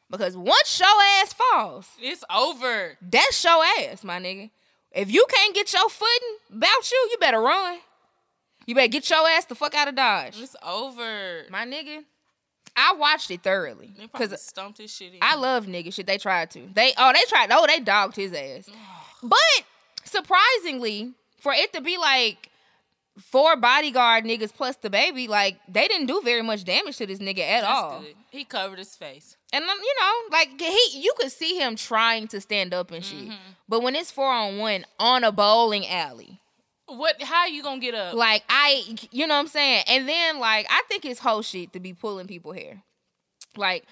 Because 0.09 0.35
once 0.35 0.67
show 0.67 0.99
ass 1.21 1.33
falls, 1.33 1.87
It's 1.99 2.23
over. 2.33 2.97
that's 3.01 3.39
show 3.39 3.63
ass, 3.79 4.03
my 4.03 4.19
nigga. 4.19 4.49
If 4.91 5.11
you 5.11 5.25
can't 5.29 5.53
get 5.53 5.71
your 5.71 5.87
footing 5.87 6.37
about 6.51 6.91
you, 6.91 6.97
you 7.11 7.17
better 7.19 7.39
run. 7.39 7.77
You 8.65 8.73
better 8.75 8.87
get 8.87 9.07
your 9.09 9.27
ass 9.29 9.45
the 9.45 9.53
fuck 9.55 9.75
out 9.75 9.87
of 9.87 9.95
Dodge. 9.95 10.39
It's 10.41 10.55
over. 10.63 11.43
My 11.51 11.65
nigga, 11.65 12.03
I 12.79 12.93
watched 12.93 13.29
it 13.29 13.43
thoroughly. 13.43 13.91
They 13.97 14.07
probably 14.07 14.27
Because 14.27 14.41
stumped 14.41 14.77
his 14.77 14.91
shit 14.95 15.13
in. 15.13 15.19
I 15.21 15.35
love 15.35 15.65
nigga 15.65 15.93
shit. 15.93 16.07
They 16.07 16.17
tried 16.17 16.49
to. 16.51 16.67
They 16.73 16.93
oh 16.97 17.11
they 17.13 17.23
tried. 17.27 17.49
Oh 17.51 17.65
they 17.67 17.79
dogged 17.79 18.15
his 18.15 18.33
ass. 18.33 18.69
But 19.21 19.37
surprisingly, 20.05 21.11
for 21.39 21.51
it 21.53 21.73
to 21.73 21.81
be 21.81 21.97
like 21.97 22.49
four 23.19 23.57
bodyguard 23.57 24.23
niggas 24.23 24.53
plus 24.53 24.77
the 24.77 24.89
baby, 24.89 25.27
like 25.27 25.57
they 25.67 25.87
didn't 25.89 26.07
do 26.07 26.21
very 26.23 26.41
much 26.41 26.63
damage 26.63 26.97
to 26.97 27.05
this 27.05 27.19
nigga 27.19 27.39
at 27.39 27.61
That's 27.61 27.65
all. 27.67 27.99
good. 27.99 28.15
He 28.29 28.45
covered 28.45 28.79
his 28.79 28.95
face. 28.95 29.35
And 29.51 29.63
um, 29.65 29.77
you 29.77 29.95
know, 29.99 30.13
like 30.31 30.59
he, 30.59 31.01
you 31.01 31.13
could 31.17 31.31
see 31.31 31.57
him 31.59 31.75
trying 31.75 32.27
to 32.29 32.39
stand 32.39 32.73
up 32.73 32.91
and 32.91 33.03
shit. 33.03 33.29
But 33.67 33.81
when 33.83 33.95
it's 33.95 34.11
four 34.11 34.31
on 34.31 34.57
one 34.57 34.85
on 34.99 35.23
a 35.23 35.31
bowling 35.31 35.85
alley, 35.87 36.39
What? 36.97 37.21
How 37.21 37.45
you 37.47 37.63
gonna 37.63 37.79
get 37.79 37.93
up? 37.95 38.13
like 38.13 38.43
I, 38.49 38.83
you 39.11 39.27
know 39.27 39.35
what 39.35 39.41
I'm 39.41 39.47
saying. 39.47 39.83
And 39.87 40.07
then 40.07 40.39
like 40.39 40.67
I 40.69 40.81
think 40.87 41.05
it's 41.05 41.19
whole 41.19 41.41
shit 41.41 41.73
to 41.73 41.79
be 41.79 41.93
pulling 41.93 42.27
people 42.27 42.53
hair. 42.53 42.81
Like 43.55 43.85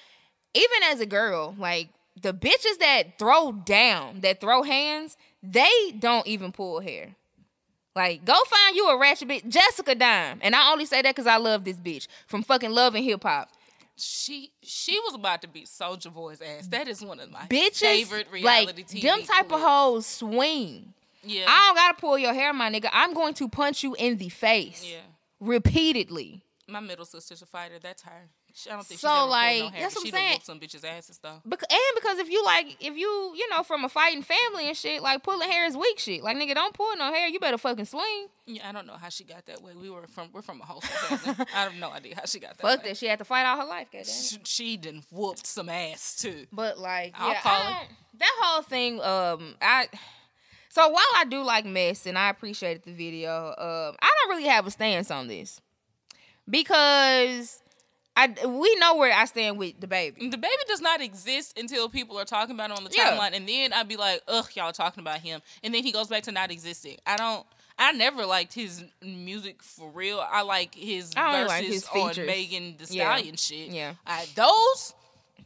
even 0.53 0.83
as 0.85 0.99
a 0.99 1.05
girl, 1.05 1.55
like 1.57 1.89
the 2.21 2.33
bitches 2.33 2.79
that 2.79 3.19
throw 3.19 3.51
down, 3.51 4.21
that 4.21 4.41
throw 4.41 4.63
hands, 4.63 5.17
they 5.43 5.93
don't 5.99 6.25
even 6.27 6.51
pull 6.51 6.79
hair. 6.81 7.15
Like, 7.95 8.25
go 8.25 8.35
find 8.47 8.75
you 8.75 8.89
a 8.89 8.97
ratchet 8.99 9.27
bitch, 9.27 9.47
Jessica 9.49 9.95
Dime, 9.95 10.37
and 10.43 10.55
I 10.55 10.71
only 10.71 10.85
say 10.85 11.01
that 11.01 11.15
because 11.15 11.25
I 11.25 11.37
love 11.37 11.63
this 11.63 11.77
bitch 11.77 12.05
from 12.27 12.43
fucking 12.43 12.69
Love 12.69 12.93
and 12.93 13.03
Hip 13.03 13.23
Hop. 13.23 13.49
she 13.95 14.51
she 14.61 14.99
was 14.99 15.15
about 15.15 15.41
to 15.41 15.47
beat 15.47 15.65
Soulja 15.65 16.13
Boy's 16.13 16.39
ass. 16.39 16.67
That 16.67 16.87
is 16.87 17.01
one 17.03 17.19
of 17.19 17.31
my 17.31 17.47
Bitches, 17.49 17.79
favorite 17.79 18.27
reality 18.31 18.65
like 18.67 18.87
TV. 18.87 19.01
them 19.01 19.23
type 19.23 19.45
of 19.45 19.49
clips. 19.49 19.63
hoes 19.63 20.05
swing. 20.05 20.93
Yeah. 21.27 21.45
I 21.47 21.67
don't 21.67 21.75
gotta 21.75 21.97
pull 21.99 22.17
your 22.17 22.33
hair, 22.33 22.53
my 22.53 22.69
nigga. 22.71 22.89
I'm 22.91 23.13
going 23.13 23.33
to 23.35 23.49
punch 23.49 23.83
you 23.83 23.95
in 23.97 24.17
the 24.17 24.29
face 24.29 24.83
yeah. 24.85 24.99
repeatedly. 25.39 26.43
My 26.69 26.79
middle 26.81 27.05
sister's 27.05 27.41
a 27.41 27.45
fighter. 27.45 27.75
That's 27.81 28.01
her. 28.03 28.29
She- 28.53 28.69
I 28.69 28.73
don't 28.73 28.85
think 28.85 28.99
So, 28.99 29.07
she's 29.07 29.15
ever 29.17 29.25
like, 29.29 29.59
no 29.59 29.69
hair. 29.69 29.81
that's 29.83 29.95
what 29.95 30.05
I'm 30.05 30.11
saying. 30.11 30.39
some 30.43 30.59
bitches' 30.59 30.83
asses 30.83 31.19
though. 31.19 31.41
Bec- 31.45 31.63
and 31.71 31.79
because 31.95 32.17
if 32.17 32.29
you 32.29 32.43
like, 32.43 32.75
if 32.81 32.97
you, 32.97 33.33
you 33.35 33.47
know, 33.51 33.61
from 33.63 33.85
a 33.85 33.89
fighting 33.89 34.23
family 34.23 34.67
and 34.67 34.75
shit, 34.75 35.01
like 35.01 35.21
pulling 35.23 35.49
hair 35.49 35.65
is 35.67 35.77
weak 35.77 35.99
shit. 35.99 36.23
Like 36.23 36.35
nigga, 36.35 36.55
don't 36.55 36.73
pull 36.73 36.93
no 36.97 37.13
hair. 37.13 37.27
You 37.27 37.39
better 37.39 37.57
fucking 37.59 37.85
swing. 37.85 38.27
Yeah, 38.47 38.67
I 38.67 38.71
don't 38.71 38.87
know 38.87 38.95
how 38.99 39.09
she 39.09 39.23
got 39.23 39.45
that 39.45 39.61
way. 39.61 39.73
We 39.79 39.89
were 39.91 40.07
from 40.07 40.29
we're 40.33 40.41
from 40.41 40.59
a 40.59 40.65
wholesale 40.65 41.17
family. 41.17 41.45
I 41.55 41.59
have 41.63 41.75
no 41.75 41.91
idea 41.91 42.15
how 42.15 42.25
she 42.25 42.39
got 42.39 42.57
that. 42.57 42.61
Fuck 42.61 42.83
way. 42.83 42.89
that. 42.89 42.97
She 42.97 43.05
had 43.05 43.19
to 43.19 43.25
fight 43.25 43.45
all 43.45 43.57
her 43.61 43.65
life. 43.67 43.87
Goddamn. 43.93 44.05
She, 44.11 44.39
she 44.43 44.77
done 44.77 45.03
whooped 45.11 45.45
some 45.45 45.69
ass 45.69 46.15
too. 46.19 46.47
But 46.51 46.79
like, 46.79 47.13
I'll 47.15 47.29
yeah, 47.29 47.41
call 47.41 47.85
that 48.17 48.37
whole 48.41 48.63
thing. 48.63 48.99
Um, 49.01 49.55
I. 49.61 49.87
So 50.77 50.87
while 50.89 51.03
I 51.15 51.25
do 51.25 51.41
like 51.41 51.65
mess 51.65 52.05
and 52.05 52.19
I 52.19 52.29
appreciated 52.29 52.83
the 52.83 52.91
video, 52.91 53.47
um, 53.47 53.95
I 53.99 54.11
don't 54.21 54.29
really 54.37 54.47
have 54.47 54.67
a 54.67 54.69
stance 54.69 55.09
on 55.09 55.27
this 55.27 55.59
because 56.47 57.63
I 58.15 58.27
we 58.45 58.75
know 58.75 58.95
where 58.95 59.11
I 59.11 59.25
stand 59.25 59.57
with 59.57 59.79
the 59.79 59.87
baby. 59.87 60.29
The 60.29 60.37
baby 60.37 60.53
does 60.67 60.79
not 60.81 61.01
exist 61.01 61.57
until 61.57 61.89
people 61.89 62.19
are 62.19 62.25
talking 62.25 62.53
about 62.53 62.69
it 62.69 62.77
on 62.77 62.83
the 62.83 62.91
Yeah. 62.95 63.17
timeline, 63.17 63.35
and 63.35 63.49
then 63.49 63.73
I'd 63.73 63.87
be 63.87 63.97
like, 63.97 64.21
"Ugh, 64.27 64.47
y'all 64.53 64.71
talking 64.71 65.01
about 65.01 65.21
him," 65.21 65.41
and 65.63 65.73
then 65.73 65.81
he 65.83 65.91
goes 65.91 66.09
back 66.09 66.21
to 66.23 66.31
not 66.31 66.51
existing. 66.51 66.97
I 67.07 67.17
don't. 67.17 67.43
I 67.79 67.91
never 67.93 68.27
liked 68.27 68.53
his 68.53 68.83
music 69.01 69.63
for 69.63 69.89
real. 69.89 70.19
I 70.19 70.43
like 70.43 70.75
his 70.75 71.11
I 71.17 71.43
verses 71.43 71.47
like 71.91 72.13
his 72.13 72.19
on. 72.19 72.25
Megan 72.27 72.77
Thee 72.77 72.85
Yeah. 72.97 73.15
Stallion 73.15 73.35
shit. 73.35 73.69
Yeah. 73.69 73.93
I, 74.05 74.27
those. 74.35 74.93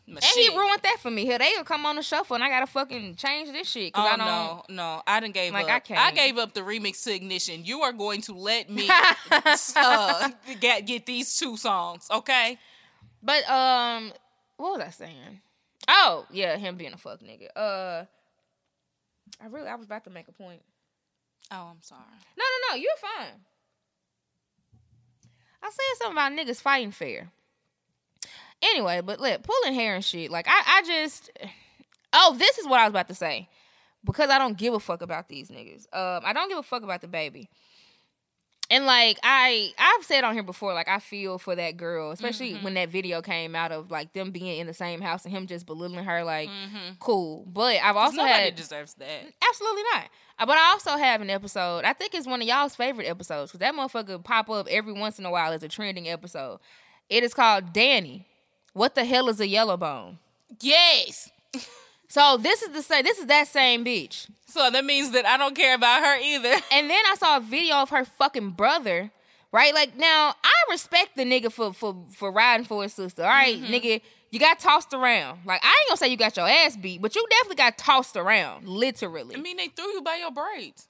My 0.08 0.16
And 0.16 0.24
he 0.24 0.50
ruined 0.50 0.82
that 0.84 0.98
for 1.00 1.10
me. 1.12 1.26
Here 1.26 1.38
they'll 1.40 1.64
come 1.64 1.86
on 1.86 1.96
the 1.96 2.02
shuffle 2.02 2.36
and 2.36 2.44
I 2.44 2.50
gotta 2.50 2.68
fucking 2.68 3.16
change 3.16 3.52
this 3.52 3.70
shit 3.70 3.94
because 3.94 4.06
Oh 4.06 4.14
I 4.14 4.18
don't. 4.18 4.26
no, 4.28 4.64
no! 4.70 5.02
I 5.08 5.20
didn't 5.20 5.34
gave 5.34 5.54
Like, 5.54 5.66
up. 5.66 5.70
I 5.72 5.76
I, 5.76 5.80
can't. 5.80 6.16
gave 6.16 6.38
up 6.38 6.54
the 6.54 6.62
remix 6.62 7.04
to 7.04 7.14
Ignition. 7.16 7.64
You 7.66 7.82
are 7.82 7.94
going 7.94 8.22
to 8.24 8.34
let 8.34 8.70
me 8.70 8.90
uh, 9.76 10.30
get 10.60 10.86
get 10.86 11.06
these 11.06 11.38
two 11.38 11.56
songs, 11.58 12.08
okay? 12.12 12.58
But 13.24 13.50
um, 13.50 14.12
what 14.58 14.78
was 14.78 14.88
I 14.88 14.90
saying? 14.92 15.42
Oh 15.88 16.26
yeah, 16.32 16.58
him 16.58 16.76
being 16.78 16.94
a 16.94 16.98
fuck 16.98 17.22
nigga. 17.22 17.48
Uh, 17.56 18.06
I 19.42 19.48
really 19.50 19.68
I 19.70 19.76
was 19.76 19.86
about 19.86 20.04
to 20.06 20.10
make 20.10 20.28
a 20.28 20.32
point. 20.34 20.62
Oh, 21.52 21.68
I'm 21.72 21.82
sorry. 21.82 22.02
No, 22.38 22.44
no, 22.44 22.76
no, 22.76 22.82
you're 22.82 22.92
fine. 23.18 23.40
I 25.64 25.70
said 25.70 25.98
something 26.00 26.14
about 26.18 26.32
niggas 26.34 26.62
fighting 26.62 26.92
fair. 26.92 27.30
Anyway, 28.62 29.02
but 29.02 29.20
look, 29.20 29.44
pulling 29.44 29.74
hair 29.74 29.96
and 29.96 30.06
shit. 30.06 30.32
Like 30.32 30.48
I, 30.48 30.62
I 30.80 30.82
just. 30.86 31.32
Oh, 32.14 32.36
this 32.38 32.58
is 32.58 32.68
what 32.68 32.80
I 32.80 32.84
was 32.84 32.92
about 32.92 33.08
to 33.08 33.16
say. 33.16 33.48
Because 34.04 34.30
I 34.30 34.38
don't 34.38 34.58
give 34.58 34.74
a 34.74 34.80
fuck 34.80 35.02
about 35.02 35.30
these 35.30 35.50
niggas. 35.50 35.86
Um, 35.94 36.24
I 36.26 36.34
don't 36.34 36.50
give 36.50 36.58
a 36.58 36.64
fuck 36.64 36.84
about 36.84 37.02
the 37.02 37.08
baby. 37.08 37.50
And 38.70 38.86
like 38.86 39.20
I, 39.22 39.74
I've 39.78 40.06
said 40.06 40.24
on 40.24 40.34
here 40.34 40.44
before, 40.44 40.74
like 40.74 40.88
I 40.88 41.00
feel 41.00 41.38
for 41.38 41.56
that 41.56 41.76
girl, 41.76 42.12
especially 42.12 42.54
when 42.56 42.74
that 42.76 42.88
video 42.90 43.22
came 43.22 43.54
out 43.54 43.74
of 43.74 43.92
like 43.92 44.14
them 44.14 44.32
being 44.32 44.60
in 44.60 44.66
the 44.66 44.74
same 44.74 45.02
house 45.02 45.26
and 45.26 45.34
him 45.34 45.46
just 45.46 45.66
belittling 45.66 46.06
her. 46.06 46.24
Like, 46.24 46.50
cool. 47.00 47.46
But 47.52 47.78
I've 47.84 47.98
also 47.98 48.18
Nobody 48.18 48.34
had 48.34 48.56
deserves 48.56 48.94
that. 48.94 49.26
Absolutely 49.48 49.84
not. 49.94 50.06
Uh, 50.40 50.46
But 50.46 50.58
I 50.58 50.72
also 50.72 50.96
have 50.96 51.20
an 51.22 51.30
episode. 51.30 51.84
I 51.84 51.92
think 51.92 52.14
it's 52.16 52.26
one 52.26 52.42
of 52.42 52.48
y'all's 52.48 52.76
favorite 52.76 53.08
episodes 53.08 53.52
because 53.52 53.60
that 53.60 53.76
motherfucker 53.76 54.24
pop 54.24 54.50
up 54.50 54.68
every 54.70 54.94
once 54.94 55.20
in 55.20 55.26
a 55.26 55.32
while 55.32 55.52
as 55.52 55.64
a 55.64 55.68
trending 55.68 56.08
episode. 56.08 56.60
It 57.10 57.24
is 57.24 57.34
called 57.34 57.74
Danny. 57.74 58.26
What 58.74 58.96
the 58.96 59.06
hell 59.06 59.30
is 59.30 59.40
a 59.40 59.48
yellow 59.48 59.78
bone? 59.78 60.20
Yes. 60.60 61.30
So 62.08 62.38
this 62.38 62.62
is 62.62 62.70
the 62.70 62.82
same. 62.82 63.04
This 63.04 63.20
is 63.20 63.28
that 63.28 63.48
same 63.48 63.86
bitch. 63.86 64.30
So 64.46 64.70
that 64.70 64.84
means 64.84 65.12
that 65.12 65.26
I 65.26 65.38
don't 65.38 65.56
care 65.56 65.76
about 65.76 66.04
her 66.04 66.20
either. 66.20 66.50
And 66.72 66.90
then 66.90 67.02
I 67.10 67.16
saw 67.16 67.38
a 67.38 67.40
video 67.40 67.78
of 67.78 67.90
her 67.90 68.06
fucking 68.06 68.52
brother. 68.52 69.12
Right, 69.54 69.74
like 69.74 69.98
now 69.98 70.34
I 70.42 70.54
respect 70.70 71.18
the 71.18 71.24
nigga 71.24 71.52
for 71.52 71.74
for 71.74 71.94
for 72.14 72.32
riding 72.32 72.66
for 72.66 72.84
his 72.84 72.94
sister. 72.94 73.24
All 73.24 73.28
right, 73.28 73.58
mm-hmm. 73.58 73.74
nigga, 73.74 74.02
you 74.30 74.40
got 74.40 74.60
tossed 74.60 74.94
around. 74.94 75.40
Like 75.46 75.60
I 75.62 75.68
ain't 75.68 75.90
gonna 75.90 75.98
say 75.98 76.08
you 76.08 76.16
got 76.16 76.38
your 76.38 76.48
ass 76.48 76.78
beat, 76.78 77.02
but 77.02 77.16
you 77.16 77.26
definitely 77.30 77.58
got 77.58 77.78
tossed 77.78 78.16
around, 78.16 78.66
literally. 78.66 79.36
I 79.36 79.42
mean, 79.42 79.58
they 79.58 79.68
threw 79.68 79.88
you 79.88 80.02
by 80.02 80.16
your 80.16 80.32
braids. 80.32 80.88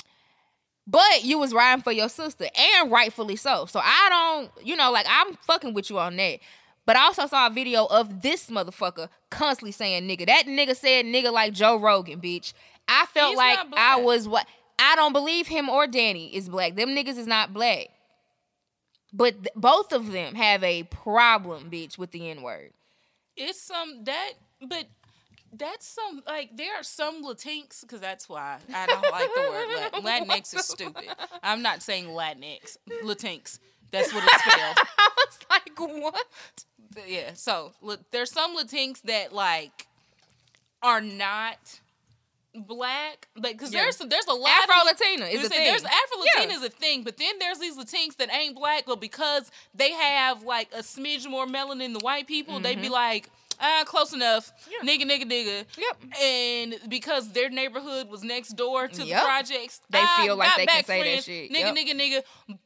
But 0.85 1.23
you 1.23 1.39
was 1.39 1.53
riding 1.53 1.81
for 1.81 1.91
your 1.91 2.09
sister, 2.09 2.45
and 2.55 2.91
rightfully 2.91 3.35
so. 3.35 3.65
So 3.65 3.79
I 3.83 4.07
don't, 4.09 4.65
you 4.67 4.75
know, 4.75 4.91
like 4.91 5.07
I'm 5.09 5.33
fucking 5.37 5.73
with 5.73 5.89
you 5.89 5.97
on 5.97 6.15
that. 6.17 6.39
But 6.85 6.95
I 6.95 7.03
also 7.03 7.27
saw 7.27 7.47
a 7.47 7.49
video 7.49 7.85
of 7.85 8.21
this 8.21 8.49
motherfucker 8.49 9.09
constantly 9.29 9.71
saying 9.71 10.07
nigga. 10.07 10.25
That 10.25 10.45
nigga 10.47 10.75
said 10.75 11.05
nigga 11.05 11.31
like 11.31 11.53
Joe 11.53 11.77
Rogan, 11.77 12.19
bitch. 12.19 12.53
I 12.87 13.05
felt 13.05 13.29
He's 13.29 13.37
like 13.37 13.59
I 13.77 13.97
was 14.01 14.27
what 14.27 14.47
I 14.79 14.95
don't 14.95 15.13
believe 15.13 15.47
him 15.47 15.69
or 15.69 15.85
Danny 15.87 16.35
is 16.35 16.49
black. 16.49 16.75
Them 16.75 16.89
niggas 16.89 17.17
is 17.17 17.27
not 17.27 17.53
black. 17.53 17.87
But 19.13 19.43
th- 19.43 19.53
both 19.55 19.91
of 19.91 20.11
them 20.11 20.35
have 20.35 20.63
a 20.63 20.83
problem, 20.83 21.69
bitch, 21.69 21.97
with 21.97 22.11
the 22.11 22.29
N 22.29 22.41
word. 22.41 22.71
It's 23.35 23.61
some 23.61 24.03
that, 24.05 24.33
but 24.61 24.85
that's 25.53 25.85
some 25.85 26.23
like 26.25 26.55
there 26.55 26.75
are 26.75 26.83
some 26.83 27.23
Latinx 27.23 27.81
because 27.81 27.99
that's 27.99 28.29
why 28.29 28.57
I 28.73 28.85
don't 28.87 29.11
like 29.11 29.29
the 29.35 29.41
word 29.41 29.67
Latin. 29.75 30.01
Latinx 30.29 30.55
is 30.55 30.65
stupid. 30.65 31.05
I'm 31.43 31.61
not 31.61 31.81
saying 31.81 32.05
Latinx, 32.05 32.77
Latinx. 33.03 33.59
That's 33.91 34.13
what 34.13 34.23
it's 34.23 34.43
spelled. 34.43 34.77
I 34.97 35.09
was 35.17 35.39
like, 35.49 35.79
what? 35.79 36.25
Yeah. 37.07 37.31
So 37.33 37.73
look, 37.81 37.99
there's 38.11 38.31
some 38.31 38.55
Latinx 38.57 39.01
that 39.03 39.33
like 39.33 39.87
are 40.83 41.01
not 41.01 41.79
black, 42.53 43.27
like 43.35 43.53
because 43.57 43.73
Yeah. 43.73 43.83
there's 43.83 43.97
there's 43.97 44.25
a 44.27 44.33
lot 44.33 44.49
Afro 44.63 44.81
of 44.81 44.85
Latina 44.99 45.25
is 45.25 45.45
a 45.45 45.49
thing. 45.49 45.63
There's 45.63 45.83
Afro 45.83 46.19
Latina 46.19 46.51
Yeah. 46.53 46.57
is 46.59 46.63
a 46.63 46.69
thing, 46.69 47.03
but 47.03 47.17
then 47.17 47.39
there's 47.39 47.59
these 47.59 47.77
Latinx 47.77 48.17
that 48.17 48.33
ain't 48.33 48.55
black, 48.55 48.83
but 48.85 48.99
because 48.99 49.49
they 49.73 49.91
have 49.91 50.43
like 50.43 50.69
a 50.73 50.79
smidge 50.79 51.29
more 51.29 51.45
melanin 51.45 51.93
than 51.93 51.99
white 52.01 52.27
people, 52.27 52.59
they 52.59 52.75
be 52.75 52.89
like, 52.89 53.29
ah, 53.61 53.83
close 53.85 54.11
enough, 54.11 54.51
Mm-hmm. 54.51 54.87
Yeah. 54.87 54.97
nigga, 54.97 55.09
nigga, 55.09 55.31
nigga. 55.31 55.65
Yep. 55.77 56.19
And 56.21 56.89
because 56.89 57.29
their 57.31 57.49
neighborhood 57.49 58.09
was 58.09 58.21
next 58.23 58.49
door 58.57 58.87
to 58.89 58.97
the 59.03 59.11
projects, 59.13 59.79
They 59.89 59.99
ah, 60.01 60.21
feel 60.23 60.35
like 60.35 60.55
they 60.57 60.65
can 60.65 60.83
say 60.83 61.15
that 61.15 61.23
shit. 61.23 61.51
Nigga, 61.51 61.73
Yep. 61.73 61.75
nigga, 61.75 61.93
nigga. 62.49 62.57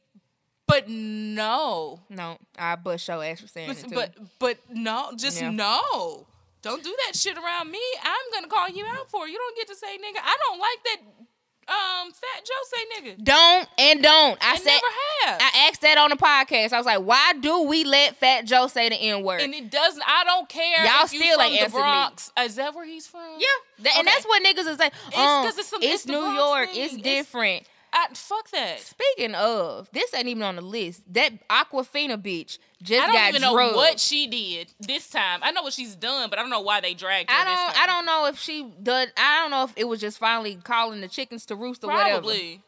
But 0.68 0.88
no, 0.88 2.00
No, 2.08 2.38
I 2.58 2.74
bust 2.76 3.06
your 3.08 3.22
ass 3.24 3.40
for 3.40 3.46
saying 3.46 3.70
it 3.70 3.78
too. 3.78 3.94
but 3.94 4.12
but 4.38 4.58
no, 4.70 5.12
just 5.16 5.40
Yeah. 5.40 5.50
no. 5.50 6.26
Don't 6.62 6.82
do 6.82 6.94
that 7.06 7.14
shit 7.16 7.36
around 7.38 7.70
me. 7.70 7.80
I'm 8.02 8.32
gonna 8.34 8.48
call 8.48 8.68
you 8.68 8.84
out 8.86 9.08
for 9.08 9.26
it. 9.26 9.30
You 9.30 9.38
don't 9.38 9.56
get 9.56 9.68
to 9.68 9.76
say 9.76 9.96
nigga. 9.98 10.20
I 10.22 10.36
don't 10.48 10.58
like 10.58 10.82
that. 10.84 10.96
Um, 11.68 12.12
Fat 12.12 12.44
Joe 12.44 12.62
say 12.72 13.10
nigga. 13.10 13.24
don't 13.24 13.68
and 13.78 14.00
don't. 14.02 14.38
I, 14.40 14.52
I 14.52 14.56
said 14.56 14.66
never 14.66 15.30
have. 15.32 15.40
I 15.40 15.68
asked 15.68 15.80
that 15.82 15.98
on 15.98 16.10
the 16.10 16.16
podcast. 16.16 16.72
I 16.72 16.76
was 16.78 16.86
like, 16.86 17.00
why 17.00 17.32
do 17.40 17.62
we 17.62 17.82
let 17.84 18.16
Fat 18.16 18.44
Joe 18.44 18.66
say 18.68 18.88
the 18.88 18.94
N 18.96 19.22
word? 19.24 19.40
and 19.40 19.52
it 19.54 19.70
doesn't. 19.70 20.02
I 20.06 20.22
don't 20.24 20.48
care. 20.48 20.84
Y'all 20.84 21.06
still 21.08 21.40
ain't 21.40 21.54
the 21.72 21.78
answered 21.78 22.38
me. 22.38 22.44
Is 22.44 22.54
that 22.56 22.74
where 22.74 22.84
he's 22.86 23.06
from? 23.08 23.36
yeah, 23.38 23.46
That- 23.80 23.98
and 23.98 24.06
that's 24.06 24.24
what 24.24 24.42
niggas 24.44 24.66
is 24.68 24.78
like. 24.78 24.92
It's 25.08 25.16
um, 25.18 25.46
it's 25.46 25.66
some- 25.68 25.82
it's 25.82 25.94
it's 25.94 26.06
New 26.06 26.20
Bronx 26.20 26.36
York. 26.36 26.70
thing. 26.70 26.82
It's 26.84 26.94
It's- 26.94 27.02
different. 27.04 27.62
I, 27.62 27.68
I 27.98 28.08
fuck 28.12 28.50
that. 28.50 28.78
Speaking 28.80 29.34
of, 29.34 29.90
this 29.90 30.12
ain't 30.14 30.28
even 30.28 30.42
on 30.42 30.56
the 30.56 30.62
list. 30.62 31.02
That 31.14 31.48
Awkwafina 31.48 32.20
bitch 32.20 32.58
just 32.82 33.02
I 33.02 33.06
don't 33.06 33.14
got 33.14 33.28
even 33.30 33.40
know 33.40 33.54
what 33.54 33.98
she 33.98 34.26
did 34.26 34.72
this 34.80 35.08
time. 35.08 35.40
I 35.42 35.50
know 35.50 35.62
what 35.62 35.72
she's 35.72 35.96
done, 35.96 36.28
but 36.28 36.38
I 36.38 36.42
don't 36.42 36.50
know 36.50 36.60
why 36.60 36.82
they 36.82 36.92
dragged 36.92 37.30
her. 37.30 37.36
I 37.36 37.44
don't. 37.44 37.56
time. 37.56 37.82
I 37.82 37.86
don't 37.86 38.04
know 38.04 38.26
if 38.26 38.38
she 38.38 38.70
did. 38.82 39.12
I 39.16 39.40
don't 39.40 39.50
know 39.50 39.64
if 39.64 39.72
it 39.76 39.84
was 39.84 40.00
just 40.00 40.18
finally 40.18 40.56
calling 40.62 41.00
the 41.00 41.08
chickens 41.08 41.46
to 41.46 41.56
roost 41.56 41.84
or 41.84 41.86
whatever. 41.88 42.20
Probably. 42.20 42.60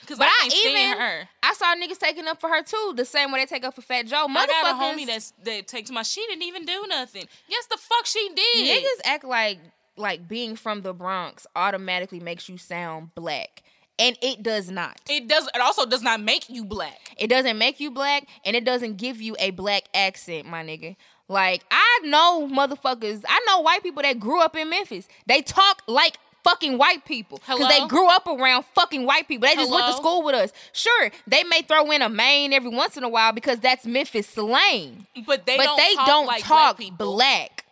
Because 0.00 0.16
But 0.16 0.28
I 0.28 0.48
I, 0.50 0.66
even 0.66 0.98
her. 0.98 1.28
I 1.42 1.52
saw 1.52 1.74
niggas 1.74 1.98
taking 1.98 2.26
up 2.26 2.40
for 2.40 2.48
her 2.48 2.62
too, 2.62 2.94
the 2.96 3.04
same 3.04 3.32
way 3.32 3.40
they 3.40 3.46
take 3.46 3.64
up 3.64 3.74
for 3.74 3.82
Fat 3.82 4.06
Joe. 4.06 4.26
I 4.30 4.46
got 4.46 4.70
a 4.70 4.82
homie 4.82 5.06
that's 5.06 5.32
that 5.44 5.68
takes 5.68 5.90
my. 5.90 6.02
She 6.02 6.24
didn't 6.26 6.44
even 6.44 6.64
do 6.64 6.86
nothing. 6.88 7.26
Yes, 7.48 7.66
the 7.66 7.76
fuck 7.76 8.06
she 8.06 8.30
did. 8.34 8.82
niggas 8.82 9.00
act 9.04 9.24
like 9.24 9.58
like 9.96 10.26
being 10.26 10.56
from 10.56 10.82
the 10.82 10.94
Bronx 10.94 11.46
automatically 11.54 12.20
makes 12.20 12.48
you 12.48 12.56
sound 12.56 13.14
black, 13.14 13.62
and 14.00 14.16
it 14.22 14.42
does 14.42 14.70
not. 14.70 14.98
It 15.08 15.28
does. 15.28 15.46
It 15.54 15.60
also 15.60 15.86
does 15.86 16.02
not 16.02 16.20
make 16.20 16.48
you 16.48 16.64
black. 16.64 17.14
It 17.16 17.28
doesn't 17.28 17.58
make 17.58 17.78
you 17.78 17.90
black, 17.90 18.26
and 18.44 18.56
it 18.56 18.64
doesn't 18.64 18.96
give 18.96 19.20
you 19.20 19.36
a 19.38 19.50
black 19.50 19.84
accent, 19.94 20.46
my 20.46 20.64
nigga. 20.64 20.96
Like 21.28 21.62
I 21.70 22.00
know 22.04 22.48
motherfuckers. 22.50 23.22
I 23.28 23.44
know 23.46 23.60
white 23.60 23.82
people 23.84 24.02
that 24.02 24.18
grew 24.18 24.40
up 24.40 24.56
in 24.56 24.70
Memphis. 24.70 25.06
They 25.26 25.42
talk 25.42 25.82
like 25.86 26.18
fucking 26.42 26.78
white 26.78 27.04
people 27.04 27.38
because 27.38 27.68
they 27.68 27.86
grew 27.86 28.08
up 28.08 28.26
around 28.26 28.64
fucking 28.74 29.04
white 29.04 29.28
people. 29.28 29.46
They 29.46 29.54
just 29.54 29.70
went 29.70 29.86
to 29.86 29.92
school 29.92 30.22
with 30.22 30.34
us. 30.34 30.52
Sure, 30.72 31.10
they 31.26 31.44
may 31.44 31.62
throw 31.62 31.90
in 31.90 32.02
a 32.02 32.08
Maine 32.08 32.52
every 32.52 32.70
once 32.70 32.96
in 32.96 33.04
a 33.04 33.08
while 33.08 33.32
because 33.32 33.60
that's 33.60 33.86
Memphis 33.86 34.26
slang, 34.26 35.06
But 35.26 35.46
they 35.46 35.56
but 35.56 35.64
don't 35.64 35.76
they 35.76 35.94
talk 35.94 36.06
don't 36.06 36.26
like 36.26 36.42
talk 36.42 36.78
black 36.78 36.96
black. 36.98 37.64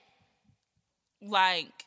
Like 1.20 1.77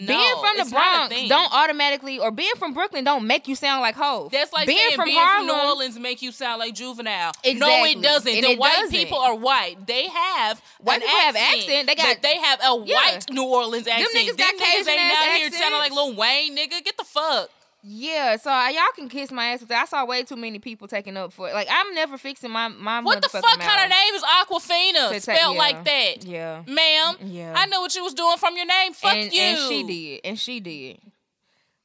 no, 0.00 0.06
being 0.16 0.34
from 0.40 0.56
the 0.56 0.62
it's 0.62 0.70
not 0.72 1.06
a 1.06 1.08
Bronx 1.14 1.28
don't 1.28 1.52
automatically, 1.52 2.18
or 2.18 2.30
being 2.30 2.54
from 2.58 2.74
Brooklyn 2.74 3.04
don't 3.04 3.26
make 3.26 3.46
you 3.48 3.54
sound 3.54 3.80
like 3.82 3.94
hoes. 3.94 4.30
That's 4.32 4.52
like 4.52 4.66
being 4.66 4.78
saying 4.78 4.96
from 4.96 5.04
being 5.06 5.18
Harlem. 5.18 5.48
from 5.48 5.56
New 5.58 5.62
Orleans 5.68 5.98
make 5.98 6.22
you 6.22 6.32
sound 6.32 6.58
like 6.58 6.74
juvenile. 6.74 7.32
No, 7.54 7.84
it 7.84 8.00
doesn't. 8.02 8.32
And 8.32 8.44
the 8.44 8.50
it 8.52 8.58
white 8.58 8.72
doesn't. 8.74 8.90
people 8.96 9.18
are 9.18 9.34
white. 9.34 9.86
They 9.86 10.08
have 10.08 10.60
White 10.80 10.96
an 10.96 11.00
people 11.02 11.20
have 11.20 11.36
accent, 11.36 11.58
accent. 11.64 11.86
They 11.88 11.94
got- 11.94 12.06
but 12.16 12.22
they 12.22 12.36
have 12.38 12.60
a 12.60 12.82
Yeah. 12.84 12.94
white 12.96 13.30
New 13.30 13.44
Orleans 13.44 13.86
accent. 13.86 14.10
niggas 14.14 14.36
got 14.36 14.56
Them 14.56 14.66
niggas 14.66 14.88
ain't 14.88 15.12
out 15.12 15.36
here 15.36 15.50
sounding 15.50 15.78
like. 15.80 15.92
Lil 15.92 16.14
Wayne, 16.14 16.56
nigga. 16.56 16.82
Get 16.84 16.96
the 16.96 17.04
fuck. 17.04 17.50
Yeah, 17.82 18.36
so 18.36 18.50
uh, 18.50 18.68
y'all 18.68 18.82
can 18.94 19.08
kiss 19.08 19.32
my 19.32 19.46
ass 19.52 19.60
with 19.60 19.70
that. 19.70 19.82
I 19.82 19.84
saw 19.86 20.04
way 20.04 20.22
too 20.22 20.36
many 20.36 20.58
people 20.58 20.86
taking 20.86 21.16
up 21.16 21.32
for 21.32 21.48
it. 21.48 21.54
Like 21.54 21.68
I'm 21.70 21.94
never 21.94 22.18
fixing 22.18 22.50
my 22.50 22.68
my 22.68 23.00
What 23.00 23.22
the 23.22 23.28
fuck 23.28 23.42
mouth. 23.42 23.58
kind 23.58 23.84
of 23.84 23.90
name 23.90 24.14
is 24.14 24.22
Awkwafina? 24.22 25.08
To 25.08 25.14
ta- 25.26 25.32
Spelled 25.32 25.54
yeah. 25.54 25.58
like 25.58 25.84
that, 25.84 26.24
Yeah. 26.24 26.62
ma'am. 26.66 27.16
Yeah. 27.24 27.54
I 27.56 27.66
know 27.66 27.80
what 27.80 27.94
you 27.94 28.04
was 28.04 28.12
doing 28.14 28.36
from 28.36 28.56
your 28.56 28.66
name. 28.66 28.92
Fuck 28.92 29.14
and, 29.14 29.32
you. 29.32 29.40
and 29.40 29.58
she 29.68 29.82
did, 29.84 30.20
and 30.24 30.38
she 30.38 30.60
did. 30.60 30.98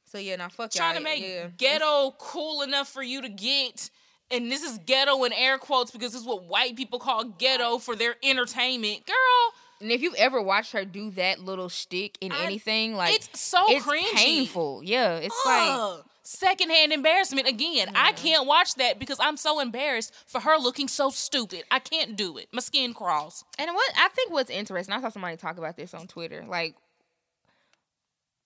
So 0.04 0.18
yeah, 0.18 0.36
now 0.36 0.48
fuck 0.48 0.70
trying 0.70 0.94
y'all. 0.94 0.98
to 0.98 1.04
make 1.04 1.22
yeah. 1.22 1.48
ghetto 1.56 2.14
cool 2.18 2.62
enough 2.62 2.88
for 2.88 3.02
you 3.02 3.22
to 3.22 3.28
get. 3.28 3.90
And 4.30 4.50
this 4.50 4.62
is 4.64 4.78
ghetto 4.84 5.22
in 5.24 5.32
air 5.32 5.56
quotes 5.56 5.92
because 5.92 6.12
this 6.12 6.20
is 6.20 6.26
what 6.26 6.44
white 6.44 6.76
people 6.76 6.98
call 6.98 7.24
ghetto 7.24 7.78
for 7.78 7.94
their 7.94 8.16
entertainment. 8.24 9.06
Girl, 9.06 9.52
And 9.80 9.92
if 9.92 10.00
you've 10.00 10.14
ever 10.14 10.40
watched 10.40 10.72
her 10.72 10.84
do 10.84 11.10
that 11.12 11.40
little 11.40 11.68
shtick 11.68 12.16
in 12.20 12.32
I- 12.32 12.44
anything, 12.44 12.94
like 12.94 13.14
it's 13.14 13.38
so 13.40 13.64
it's 13.68 13.84
cringy. 13.84 14.14
painful. 14.14 14.82
Yeah, 14.82 15.16
it's 15.16 15.38
like 15.44 15.68
Ugh. 15.70 16.04
secondhand 16.22 16.92
embarrassment 16.92 17.46
again. 17.46 17.88
I 17.94 18.12
can't 18.12 18.46
watch 18.46 18.74
that 18.76 18.98
because 18.98 19.18
I'm 19.20 19.36
so 19.36 19.60
embarrassed 19.60 20.14
for 20.26 20.40
her 20.40 20.56
looking 20.56 20.88
so 20.88 21.10
stupid. 21.10 21.64
I 21.70 21.78
can't 21.78 22.16
do 22.16 22.38
it. 22.38 22.48
My 22.52 22.60
skin 22.60 22.94
crawls. 22.94 23.44
And 23.58 23.70
what 23.74 23.92
I 23.98 24.08
think 24.08 24.30
what's 24.32 24.50
interesting, 24.50 24.94
I 24.94 25.00
saw 25.02 25.10
somebody 25.10 25.36
talk 25.36 25.58
about 25.58 25.76
this 25.76 25.92
on 25.92 26.06
Twitter. 26.06 26.44
Like 26.48 26.74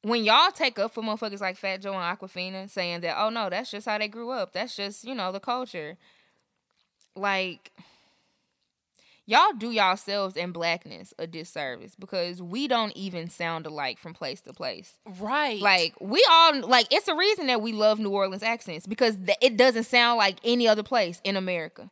when 0.02 0.24
y'all 0.24 0.50
take 0.50 0.78
up 0.78 0.92
for 0.94 1.02
motherfuckers 1.02 1.40
like 1.40 1.56
Fat 1.56 1.82
Joe 1.82 1.92
and 1.92 2.18
Awkwafina, 2.18 2.68
saying 2.70 3.02
that, 3.02 3.16
oh 3.22 3.28
no, 3.30 3.50
that's 3.50 3.70
just 3.70 3.86
how 3.86 3.98
they 3.98 4.08
grew 4.08 4.30
up. 4.30 4.52
That's 4.52 4.74
just 4.74 5.04
you 5.04 5.14
know 5.14 5.30
the 5.30 5.40
culture. 5.40 5.96
Like 7.14 7.70
y'all 9.30 9.52
do 9.56 9.70
yourselves 9.70 10.36
and 10.36 10.52
blackness 10.52 11.14
a 11.18 11.26
disservice 11.26 11.94
because 11.94 12.42
we 12.42 12.66
don't 12.66 12.94
even 12.96 13.30
sound 13.30 13.64
alike 13.64 13.98
from 13.98 14.12
place 14.12 14.40
to 14.42 14.52
place. 14.52 14.98
Right. 15.20 15.60
Like 15.60 15.94
we 16.00 16.26
all 16.28 16.60
like 16.68 16.88
it's 16.90 17.06
a 17.06 17.14
reason 17.14 17.46
that 17.46 17.62
we 17.62 17.72
love 17.72 18.00
New 18.00 18.10
Orleans 18.10 18.42
accents 18.42 18.86
because 18.86 19.16
th- 19.16 19.38
it 19.40 19.56
doesn't 19.56 19.84
sound 19.84 20.18
like 20.18 20.38
any 20.44 20.66
other 20.66 20.82
place 20.82 21.20
in 21.22 21.36
America. 21.36 21.90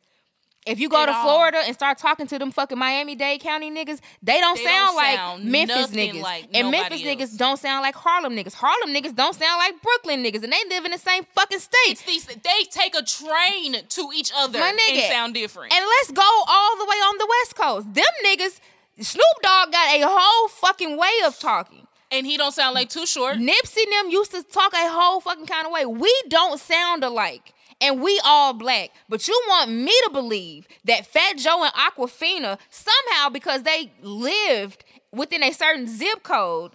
If 0.68 0.78
you 0.80 0.88
go 0.88 1.04
to 1.06 1.12
all. 1.12 1.22
Florida 1.22 1.58
and 1.64 1.74
start 1.74 1.98
talking 1.98 2.26
to 2.28 2.38
them 2.38 2.50
fucking 2.50 2.78
Miami 2.78 3.14
Dade 3.14 3.40
County 3.40 3.70
niggas, 3.70 4.00
they 4.22 4.38
don't 4.40 4.56
They 4.56 4.64
sound 4.64 4.86
don't 4.88 4.96
like 4.96 5.16
sound 5.16 5.44
Memphis 5.44 5.90
niggas. 5.90 6.22
like 6.22 6.48
and 6.54 6.70
Memphis 6.70 7.02
else. 7.04 7.10
niggas 7.32 7.36
don't 7.38 7.56
sound 7.58 7.82
like 7.82 7.94
Harlem 7.94 8.34
niggas. 8.36 8.54
Harlem 8.54 8.90
niggas 8.90 9.14
don't 9.14 9.34
sound 9.34 9.58
like 9.58 9.80
Brooklyn 9.82 10.22
niggas, 10.22 10.42
and 10.44 10.52
they 10.52 10.62
live 10.68 10.84
in 10.84 10.92
the 10.92 10.98
same 10.98 11.24
fucking 11.34 11.58
state. 11.58 11.76
it's 11.88 12.02
these 12.02 12.26
they 12.26 12.64
take 12.70 12.94
a 12.96 13.02
train 13.02 13.74
to 13.88 14.08
each 14.14 14.30
other 14.36 14.58
My 14.58 14.68
and 14.68 14.78
nigga. 14.78 15.08
sound 15.08 15.34
different. 15.34 15.72
And 15.74 15.84
let's 15.84 16.10
go 16.12 16.22
all 16.22 16.76
the 16.78 16.84
way 16.84 16.96
on 16.96 17.18
the 17.18 17.26
West 17.40 17.56
Coast. 17.56 17.94
Them 17.94 18.04
niggas, 18.26 18.60
Snoop 19.00 19.24
Dogg 19.42 19.72
got 19.72 19.94
a 19.96 20.02
whole 20.06 20.48
fucking 20.48 20.96
way 20.98 21.10
of 21.24 21.38
talking. 21.38 21.86
and 22.10 22.26
he 22.26 22.36
don't 22.38 22.52
sound 22.54 22.74
like 22.74 22.88
too 22.88 23.04
short. 23.06 23.36
Nipsey 23.36 23.82
and 23.84 23.92
them 24.06 24.10
used 24.10 24.30
to 24.32 24.42
talk 24.42 24.72
a 24.72 24.88
whole 24.88 25.20
fucking 25.20 25.44
kind 25.46 25.66
of 25.66 25.72
way. 25.72 25.84
We 25.84 26.12
don't 26.28 26.58
sound 26.58 27.04
alike. 27.04 27.52
And 27.80 28.02
we 28.02 28.20
all 28.24 28.54
black. 28.54 28.90
But 29.08 29.28
you 29.28 29.40
want 29.48 29.70
me 29.70 29.92
to 30.04 30.10
believe 30.12 30.66
that 30.84 31.06
Fat 31.06 31.36
Joe 31.36 31.62
and 31.62 31.72
Awkwafina 31.74 32.58
somehow, 32.70 33.28
because 33.28 33.62
they 33.62 33.92
lived 34.02 34.84
within 35.12 35.42
a 35.42 35.52
certain 35.52 35.86
zip 35.86 36.22
code, 36.22 36.72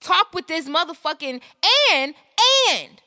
talk 0.00 0.32
with 0.34 0.46
this 0.46 0.68
motherfucking 0.68 1.40
and 1.92 2.14
and 2.70 3.00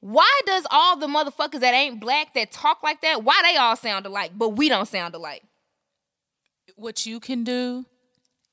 why 0.00 0.40
does 0.46 0.66
all 0.70 0.96
the 0.96 1.06
motherfuckers 1.06 1.60
that 1.60 1.74
ain't 1.74 2.00
black 2.00 2.34
that 2.34 2.50
talk 2.50 2.82
like 2.82 3.02
that, 3.02 3.22
why 3.22 3.40
they 3.42 3.56
all 3.56 3.76
sound 3.76 4.06
alike, 4.06 4.32
but 4.34 4.50
we 4.50 4.68
don't 4.68 4.88
sound 4.88 5.14
alike? 5.14 5.42
What 6.76 7.04
you 7.04 7.20
can 7.20 7.44
do 7.44 7.84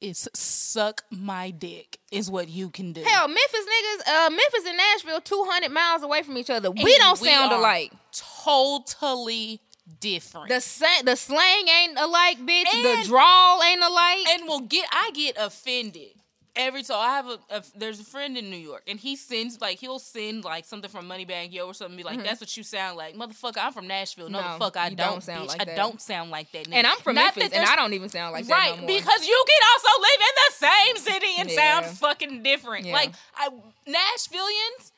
is 0.02 0.30
suck 0.34 1.04
my 1.10 1.50
dick. 1.50 2.00
Is 2.12 2.30
what 2.32 2.48
you 2.48 2.70
can 2.70 2.94
do. 2.94 3.02
Hell, 3.02 3.28
Memphis 3.28 3.66
niggas, 3.66 4.08
uh, 4.08 4.30
Memphis 4.30 4.66
and 4.68 4.78
Nashville, 4.78 5.22
200 5.22 5.72
miles 5.72 6.04
away 6.04 6.24
from 6.24 6.38
each 6.38 6.50
other. 6.50 6.72
We 6.72 6.98
don't 6.98 7.20
we 7.20 7.28
sound 7.28 7.52
alike. 7.52 7.92
Totally 8.14 9.60
different. 10.00 10.50
The 10.50 10.62
sa- 10.62 11.02
the 11.04 11.16
slang 11.16 11.68
ain't 11.68 11.98
alike, 12.00 12.40
bitch. 12.40 12.72
the 12.72 13.04
drawl 13.08 13.62
ain't 13.64 13.84
alike. 13.84 14.28
and 14.30 14.48
will 14.48 14.62
get 14.62 14.88
I 14.92 15.12
get 15.14 15.36
offended 15.38 16.17
every 16.58 16.84
time 16.84 16.98
I 17.00 17.10
have 17.16 17.28
a, 17.28 17.40
a 17.50 17.64
there's 17.76 18.00
a 18.00 18.04
friend 18.04 18.38
in 18.38 18.50
New 18.50 18.58
York 18.58 18.84
and 18.88 19.00
he 19.00 19.16
sends 19.16 19.62
like 19.62 19.80
he'll 19.80 20.00
send 20.00 20.44
like 20.44 20.66
something 20.66 20.90
from 20.90 21.08
Moneybagg 21.08 21.54
Yo 21.54 21.68
or 21.68 21.74
something 21.74 21.94
and 21.94 21.98
be 21.98 22.04
like 22.04 22.24
that's 22.24 22.42
what 22.42 22.56
you 22.58 22.64
sound 22.64 22.98
like 22.98 23.16
motherfucker 23.16 23.58
I'm 23.62 23.72
from 23.74 23.88
Nashville 23.88 24.30
no, 24.30 24.40
Mm-hmm. 24.40 24.48
No, 24.48 24.54
the 24.54 24.66
fuck 24.66 24.78
I 24.78 24.90
don't, 24.90 24.98
don't 24.98 25.24
sound 25.24 25.44
bitch. 25.46 25.48
like 25.50 25.62
I 25.62 25.66
that. 25.66 25.76
don't 25.76 26.02
sound 26.02 26.32
like 26.32 26.52
that 26.52 26.66
nigga. 26.68 26.74
And 26.74 26.88
I'm 26.88 26.98
from 26.98 27.16
Not 27.16 27.36
Memphis, 27.38 27.54
and 27.58 27.66
I 27.66 27.76
don't 27.76 27.94
even 27.94 28.10
sound 28.10 28.34
like 28.34 28.46
that 28.48 28.54
right 28.54 28.80
no 28.82 28.88
because 28.88 29.28
you 29.28 29.46
can 29.48 29.62
also 29.74 30.02
live 30.02 30.22
in 30.22 30.36
the 30.36 30.54
same 30.68 31.14
city 31.14 31.34
and 31.40 31.50
Yeah. 31.52 31.82
sound 31.82 31.98
fucking 31.98 32.44
different 32.44 32.86
Yeah. 32.86 32.94
like 32.94 33.12
I 33.36 33.50
Nashvillians 33.88 34.92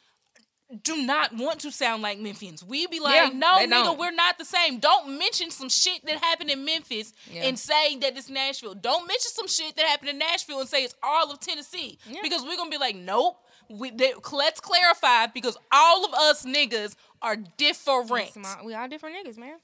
do 0.84 0.98
not 0.98 1.36
want 1.36 1.60
to 1.62 1.72
sound 1.72 2.04
like 2.04 2.20
Memphians. 2.20 2.64
We 2.64 2.86
be 2.88 3.00
like, 3.00 3.16
Yeah, 3.16 3.30
no, 3.38 3.58
nigga, 3.58 3.70
don't. 3.70 4.00
we're 4.00 4.12
not 4.12 4.38
the 4.38 4.46
same. 4.46 4.80
Don't 4.80 5.18
mention 5.18 5.50
some 5.50 5.68
shit 5.70 6.06
that 6.06 6.18
happened 6.24 6.52
in 6.52 6.64
Memphis 6.64 7.12
Yeah. 7.32 7.44
and 7.46 7.58
say 7.58 7.96
that 7.98 8.16
it's 8.16 8.30
Nashville. 8.30 8.76
Don't 8.76 9.08
mention 9.08 9.32
some 9.34 9.48
shit 9.48 9.76
that 9.78 9.86
happened 9.86 10.10
in 10.12 10.20
Nashville 10.20 10.60
and 10.60 10.70
say 10.70 10.84
it's 10.84 10.94
all 11.02 11.32
of 11.32 11.40
Tennessee. 11.40 11.98
Yeah. 12.08 12.20
Because 12.22 12.44
we're 12.44 12.56
gonna 12.58 12.70
be 12.70 12.78
like, 12.78 12.96
nope. 12.96 13.38
We 13.68 13.92
they, 13.92 14.14
let's 14.32 14.60
clarify 14.60 15.28
because 15.28 15.58
all 15.72 16.06
of 16.06 16.14
us 16.14 16.44
niggas 16.46 16.96
are 17.22 17.36
different. 17.58 18.32
We 18.66 18.74
all 18.76 18.88
different 18.88 19.16
niggas, 19.16 19.38
man. 19.38 19.58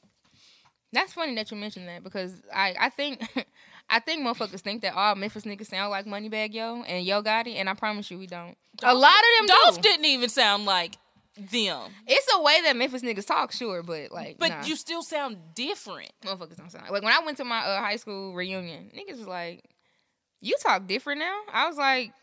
That's 0.93 1.13
funny 1.13 1.35
that 1.35 1.51
you 1.51 1.57
mentioned 1.57 1.87
that 1.87 2.03
because 2.03 2.33
I 2.53 2.75
I 2.79 2.89
think 2.89 3.21
I 3.89 3.99
think 3.99 4.25
motherfuckers 4.25 4.61
think 4.61 4.81
that 4.81 4.95
all 4.95 5.15
Memphis 5.15 5.43
niggas 5.43 5.67
sound 5.67 5.91
like 5.91 6.05
Moneybagg 6.05 6.53
Yo 6.53 6.83
and 6.83 7.05
Yo 7.05 7.21
Gotti, 7.21 7.55
and 7.55 7.69
I 7.69 7.73
promise 7.73 8.09
you 8.09 8.17
we 8.17 8.27
don't. 8.27 8.57
a 8.81 8.93
lot 8.93 9.13
of 9.13 9.47
them 9.47 9.55
Dolph 9.63 9.75
do. 9.75 9.81
didn't 9.89 10.05
even 10.05 10.29
sound 10.29 10.65
like 10.65 10.97
them, 11.35 11.91
It's 12.07 12.27
a 12.33 12.41
way 12.41 12.61
that 12.63 12.77
Memphis 12.77 13.01
niggas 13.01 13.27
talk, 13.27 13.51
sure, 13.51 13.83
but 13.83 14.11
like, 14.11 14.37
but 14.39 14.49
nah. 14.49 14.63
you 14.65 14.75
still 14.75 15.03
sound 15.03 15.37
different. 15.53 16.11
motherfuckers 16.23 16.57
don't 16.57 16.71
sound 16.71 16.89
like 16.89 17.03
when 17.03 17.13
I 17.13 17.19
went 17.25 17.37
to 17.37 17.43
my 17.45 17.59
uh, 17.59 17.79
high 17.79 17.97
school 17.97 18.33
reunion, 18.33 18.89
niggas 18.95 19.17
was 19.17 19.27
like, 19.27 19.63
"You 20.41 20.55
talk 20.61 20.87
different 20.87 21.19
now." 21.19 21.41
I 21.51 21.67
was 21.67 21.77
like, 21.77 22.13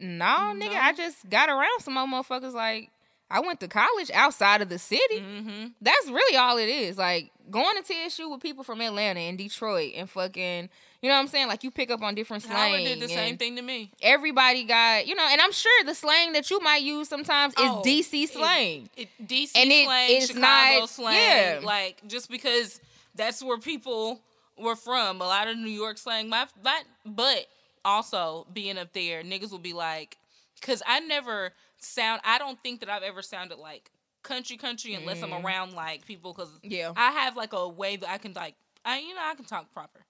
"No, 0.00 0.52
nigga, 0.54 0.72
No. 0.72 0.80
I 0.80 0.92
just 0.94 1.28
got 1.30 1.48
around 1.48 1.80
some 1.80 1.94
more 1.94 2.06
motherfuckers. 2.06 2.52
Like, 2.52 2.90
I 3.30 3.40
went 3.40 3.58
to 3.60 3.68
college 3.68 4.10
outside 4.12 4.62
of 4.62 4.68
the 4.68 4.78
city. 4.78 5.18
Mm-hmm. 5.20 5.66
That's 5.80 6.06
really 6.08 6.36
all 6.36 6.58
it 6.58 6.68
is. 6.68 6.96
Like 6.98 7.32
going 7.50 7.76
to 7.76 7.82
TSU 7.82 8.28
with 8.30 8.40
people 8.40 8.62
from 8.64 8.80
Atlanta 8.80 9.20
and 9.20 9.36
Detroit 9.38 9.92
and 9.96 10.08
fucking." 10.08 10.68
You 11.02 11.10
know 11.10 11.16
what 11.16 11.20
I'm 11.22 11.28
saying? 11.28 11.46
Like 11.48 11.62
you 11.62 11.70
pick 11.70 11.90
up 11.90 12.02
on 12.02 12.14
different 12.14 12.42
slang. 12.42 12.56
Howard 12.72 12.80
did 12.84 13.00
the 13.00 13.08
same 13.08 13.36
thing 13.36 13.54
to 13.56 13.62
me. 13.62 13.92
Everybody 14.02 14.64
got, 14.64 15.06
you 15.06 15.14
know, 15.14 15.28
and 15.30 15.40
I'm 15.40 15.52
sure 15.52 15.84
the 15.84 15.94
slang 15.94 16.32
that 16.32 16.50
you 16.50 16.58
might 16.60 16.82
use 16.82 17.08
sometimes 17.08 17.52
is 17.52 17.58
Oh, 17.60 17.82
DC 17.84 18.24
it- 18.24 18.30
slang. 18.30 18.88
It, 18.96 19.08
DC 19.24 19.52
And 19.54 19.70
it- 19.70 19.84
slang, 19.84 20.10
it's 20.16 20.26
Chicago 20.28 20.80
not- 20.80 20.88
slang, 20.88 21.14
yeah. 21.14 21.60
like 21.62 22.00
just 22.08 22.28
because 22.30 22.80
that's 23.14 23.42
where 23.42 23.58
people 23.58 24.20
were 24.58 24.74
from. 24.74 25.20
A 25.20 25.24
lot 25.26 25.46
of 25.48 25.56
New 25.58 25.70
York 25.70 25.98
slang, 25.98 26.28
my, 26.30 26.46
my 26.64 26.82
but 27.04 27.46
also 27.84 28.46
being 28.52 28.78
up 28.78 28.92
there, 28.94 29.22
niggas 29.22 29.50
will 29.52 29.58
be 29.58 29.74
like, 29.74 30.16
because 30.60 30.82
I 30.86 31.00
never 31.00 31.52
sound. 31.78 32.20
I 32.24 32.38
don't 32.38 32.60
think 32.62 32.80
that 32.80 32.88
I've 32.88 33.02
ever 33.02 33.22
sounded 33.22 33.58
like 33.58 33.90
country 34.22 34.56
country 34.56 34.94
unless 34.94 35.22
I'm 35.22 35.32
around 35.32 35.72
like 35.74 36.04
people 36.04 36.32
because 36.32 36.48
Mm. 36.58 36.58
Yeah. 36.72 36.92
I 36.96 37.12
have 37.12 37.36
like 37.36 37.52
a 37.52 37.68
way 37.68 37.96
that 37.96 38.10
I 38.10 38.18
can 38.18 38.32
like 38.32 38.54
I 38.84 38.98
you 38.98 39.14
know 39.14 39.20
I 39.22 39.34
can 39.36 39.44
talk 39.44 39.72
proper 39.72 40.00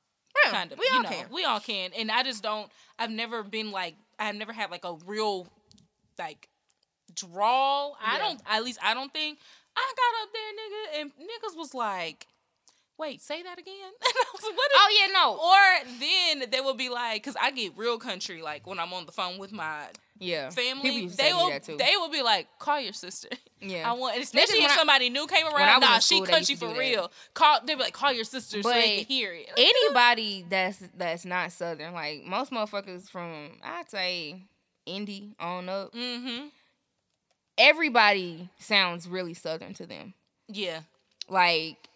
Yeah, 0.44 0.50
kind 0.52 0.72
of 0.72 0.78
we 0.78 0.86
you 0.86 0.96
all 0.96 1.02
know 1.02 1.08
can. 1.10 1.26
we 1.30 1.44
all 1.44 1.60
can 1.60 1.90
and 1.96 2.10
I 2.10 2.22
just 2.22 2.42
don't 2.42 2.70
I've 2.98 3.10
never 3.10 3.42
been 3.42 3.70
like 3.72 3.94
I've 4.18 4.34
never 4.36 4.52
had 4.54 4.70
like 4.70 4.84
a 4.86 4.94
real 5.04 5.46
like 6.18 6.48
drawl 7.14 7.96
I 8.02 8.18
don't 8.18 8.40
at 8.46 8.64
least 8.64 8.78
I 8.82 8.94
don't 8.94 9.12
think 9.12 9.38
I 9.76 9.92
got 9.96 10.22
up 10.22 10.32
there 10.32 10.52
nigga 10.52 11.00
and 11.02 11.10
niggas 11.28 11.56
was 11.56 11.74
like 11.74 12.26
wait 12.98 13.20
say 13.20 13.42
that 13.42 13.58
again 13.58 13.74
and 13.84 13.92
I 14.02 14.24
was 14.32 14.42
like 14.42 14.56
what 14.56 14.70
is 14.70 14.78
Oh 14.78 14.98
yeah, 15.00 15.12
no. 15.12 15.36
or 15.36 15.98
then 16.40 16.50
they 16.50 16.60
will 16.60 16.74
be 16.74 16.88
like, 16.88 17.22
because 17.22 17.36
I 17.40 17.50
get 17.50 17.76
real 17.76 17.98
country, 17.98 18.40
like 18.42 18.66
when 18.66 18.78
I'm 18.78 18.92
on 18.92 19.04
the 19.06 19.12
phone 19.12 19.36
with 19.38 19.52
my 19.52 19.86
Yeah. 20.18 20.50
family, 20.50 20.82
People 20.82 20.98
used 21.00 21.18
to 21.18 21.24
they 21.24 21.30
say 21.30 21.58
to 21.58 21.70
me 21.70 21.76
will 21.76 21.78
they 21.78 21.96
will 21.96 22.10
be 22.10 22.22
like, 22.22 22.48
call 22.58 22.80
your 22.80 22.92
sister. 22.92 23.28
Yeah. 23.60 23.90
I 23.90 23.94
want, 23.94 24.18
especially 24.18 24.58
when 24.58 24.66
if 24.66 24.72
I- 24.72 24.76
somebody 24.76 25.08
new 25.10 25.26
came 25.26 25.46
around. 25.46 25.80
Nah, 25.80 25.98
she 25.98 26.16
school, 26.16 26.26
they 26.26 26.32
country 26.32 26.56
for 26.56 26.68
that. 26.68 26.78
real. 26.78 27.10
Call, 27.34 27.60
they 27.64 27.74
be 27.74 27.80
like, 27.80 27.94
call 27.94 28.12
your 28.12 28.24
sister 28.24 28.62
so 28.62 28.68
they 28.68 28.98
can 28.98 29.04
hear 29.06 29.32
it. 29.32 29.50
Anybody 29.56 30.44
that's 30.48 30.82
that's 30.96 31.24
not 31.24 31.52
southern, 31.52 31.94
like 31.94 32.24
most 32.24 32.52
motherfuckers 32.52 33.08
from 33.08 33.52
I'd 33.64 33.90
say 33.90 34.42
indie 34.86 35.34
on 35.40 35.68
up, 35.68 35.92
mm-hmm. 35.94 36.48
everybody 37.56 38.48
sounds 38.58 39.08
really 39.08 39.34
southern 39.34 39.74
to 39.74 39.86
them. 39.86 40.14
Yeah. 40.48 40.80
Like 41.28 41.88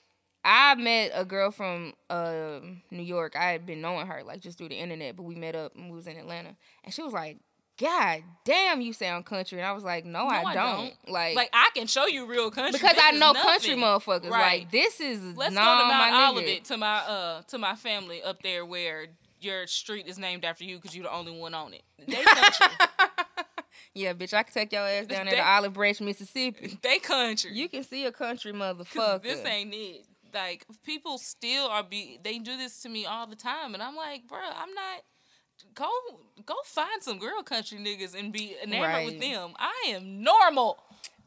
I 0.45 0.75
met 0.75 1.13
a 1.15 1.25
girl 1.25 1.51
from 1.51 1.93
uh, 2.09 2.61
New 2.91 3.03
York. 3.03 3.37
I 3.37 3.51
had 3.51 3.67
been 3.67 3.81
knowing 3.81 4.07
her 4.07 4.23
like 4.25 4.41
just 4.41 4.59
through 4.59 4.71
the 4.71 4.77
internet, 4.77 5.17
but 5.17 5.25
we 5.25 5.35
met 5.35 5.55
up 5.55 5.75
and 5.77 5.91
we 5.91 5.97
was 5.97 6.07
in 6.07 6.17
Atlanta, 6.17 6.57
and 6.85 6.95
she 6.95 7.03
was 7.03 7.13
like, 7.13 7.39
"God 7.81 8.23
damn, 8.44 8.81
you 8.81 8.93
sound 8.93 9.24
country," 9.27 9.59
and 9.59 9.66
I 9.66 9.73
was 9.73 9.82
like, 9.82 10.05
"No, 10.05 10.27
I, 10.27 10.43
I 10.43 10.55
don't. 10.55 10.93
Like, 11.09 11.35
Like 11.35 11.51
I 11.52 11.70
can 11.74 11.86
show 11.86 12.07
you 12.07 12.27
real 12.27 12.51
country 12.51 12.73
because 12.73 12.94
This 12.97 13.02
I 13.05 13.12
know 13.12 13.32
country 13.35 13.74
motherfuckers. 13.74 14.31
Right. 14.31 14.61
Like 14.61 14.70
this 14.70 15.01
is 15.01 15.20
Let's 15.36 15.55
go 15.55 15.61
to 15.61 15.66
Mount 15.66 16.12
nigga. 16.12 16.31
Olivet 16.31 16.65
to 16.66 16.77
my 16.77 16.97
uh 16.98 17.43
to 17.48 17.59
my 17.59 17.74
family 17.74 18.23
up 18.23 18.43
there 18.43 18.65
where 18.66 19.07
your 19.40 19.66
street 19.66 20.07
is 20.07 20.19
named 20.19 20.44
after 20.44 20.65
you 20.65 20.77
because 20.77 20.94
you're 20.94 21.05
the 21.05 21.12
only 21.15 21.32
one 21.32 21.55
on 21.55 21.73
it. 21.74 21.82
They 22.07 22.23
country. 22.23 22.66
Yeah, 23.94 24.12
bitch, 24.12 24.32
I 24.32 24.44
can 24.44 24.52
take 24.52 24.73
your 24.73 24.82
ass 24.86 25.07
down 25.07 25.27
there 25.27 25.36
to 25.36 25.44
Olive 25.48 25.73
Branch, 25.73 26.01
Mississippi. 26.01 26.78
they 26.81 26.98
country. 26.98 27.52
You 27.52 27.69
can 27.69 27.82
see 27.82 28.05
a 28.05 28.12
country 28.12 28.52
motherfucker. 28.52 29.23
This 29.23 29.44
ain't 29.44 29.74
it. 29.74 30.05
Like 30.32 30.65
people 30.85 31.19
still 31.19 31.66
are 31.66 31.82
be 31.82 32.20
they 32.23 32.39
do 32.39 32.57
this 32.57 32.82
to 32.82 32.89
me 32.89 33.05
all 33.07 33.27
the 33.27 33.35
time, 33.35 33.74
and 33.74 33.82
I'm 33.82 33.97
like, 33.97 34.28
bro, 34.28 34.39
I'm 34.39 34.73
not. 34.74 35.02
Go 35.75 35.89
go 36.47 36.55
find 36.65 37.03
some 37.03 37.19
girl 37.19 37.43
country 37.43 37.79
niggas 37.79 38.19
and 38.19 38.33
be 38.33 38.57
enamored 38.63 39.05
with 39.07 39.21
them. 39.21 39.53
I 39.59 39.89
am 39.91 40.23
normal. 40.23 40.79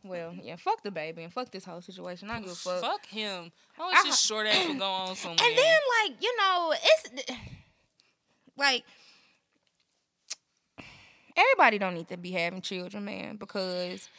well, 0.04 0.34
yeah, 0.42 0.56
fuck 0.58 0.84
the 0.84 0.92
baby 0.92 1.24
and 1.24 1.32
fuck 1.32 1.50
this 1.52 1.66
whole 1.66 1.82
situation. 1.82 2.30
I 2.30 2.40
give 2.42 2.52
a 2.52 2.56
fuck. 2.56 2.82
Fuck 2.82 3.06
him. 3.06 3.52
I 3.80 3.88
wish 3.88 4.04
his 4.06 4.22
short 4.22 4.48
ass 4.48 4.68
would 4.68 4.80
go 4.80 4.86
on 4.86 5.16
somewhere. 5.16 5.38
And 5.42 5.58
then 5.58 5.78
like 6.04 6.22
you 6.22 6.36
know 6.38 6.74
it's 6.84 7.32
like 8.58 8.84
everybody 11.36 11.78
don't 11.78 11.94
need 11.96 12.08
to 12.10 12.18
be 12.18 12.32
having 12.32 12.62
children, 12.62 13.06
man, 13.06 13.38
because 13.38 14.10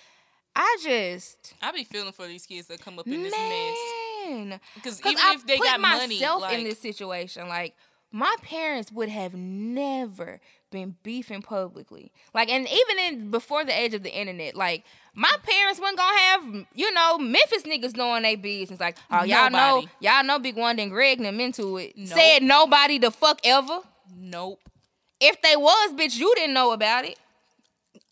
I 0.56 0.78
just 0.82 1.54
I 1.62 1.70
be 1.72 1.84
feeling 1.84 2.12
for 2.12 2.26
these 2.26 2.46
kids 2.46 2.68
that 2.68 2.80
come 2.80 2.98
up 2.98 3.06
in 3.06 3.22
this 3.22 3.32
mess. 3.32 3.76
man, 4.50 4.60
Because 4.74 4.96
because 4.96 5.12
even 5.12 5.24
I 5.24 5.32
if 5.34 5.46
they 5.46 5.56
put 5.58 5.66
got 5.66 5.80
money, 5.80 6.20
like, 6.20 6.58
in 6.58 6.64
this 6.64 6.80
situation, 6.80 7.48
like 7.48 7.74
my 8.14 8.32
parents 8.42 8.92
would 8.92 9.08
have 9.08 9.34
never 9.34 10.40
been 10.70 10.94
beefing 11.02 11.42
publicly. 11.42 12.12
Like, 12.32 12.48
and 12.48 12.64
even 12.68 12.98
in 13.00 13.30
before 13.32 13.64
the 13.64 13.76
age 13.76 13.92
of 13.92 14.04
the 14.04 14.16
internet, 14.16 14.54
like 14.54 14.84
my 15.14 15.32
parents 15.42 15.80
wasn't 15.80 15.98
gonna 15.98 16.18
have, 16.20 16.66
you 16.76 16.94
know, 16.94 17.18
Memphis 17.18 17.64
niggas 17.64 17.96
knowing 17.96 18.22
they 18.22 18.36
business. 18.36 18.78
Like, 18.78 18.98
oh 19.10 19.24
y'all 19.24 19.50
know, 19.50 19.84
y'all 19.98 20.22
know 20.22 20.38
Big 20.38 20.56
One 20.56 20.78
and 20.78 20.92
Greg 20.92 21.18
them 21.18 21.40
into 21.40 21.76
it. 21.78 21.94
Nope. 21.96 22.16
Said 22.16 22.44
nobody 22.44 22.98
the 22.98 23.10
fuck 23.10 23.40
ever. 23.42 23.80
nope. 24.16 24.60
If 25.18 25.42
they 25.42 25.56
was, 25.56 25.92
bitch, 25.94 26.16
you 26.16 26.32
didn't 26.36 26.54
know 26.54 26.70
about 26.70 27.04
it. 27.04 27.18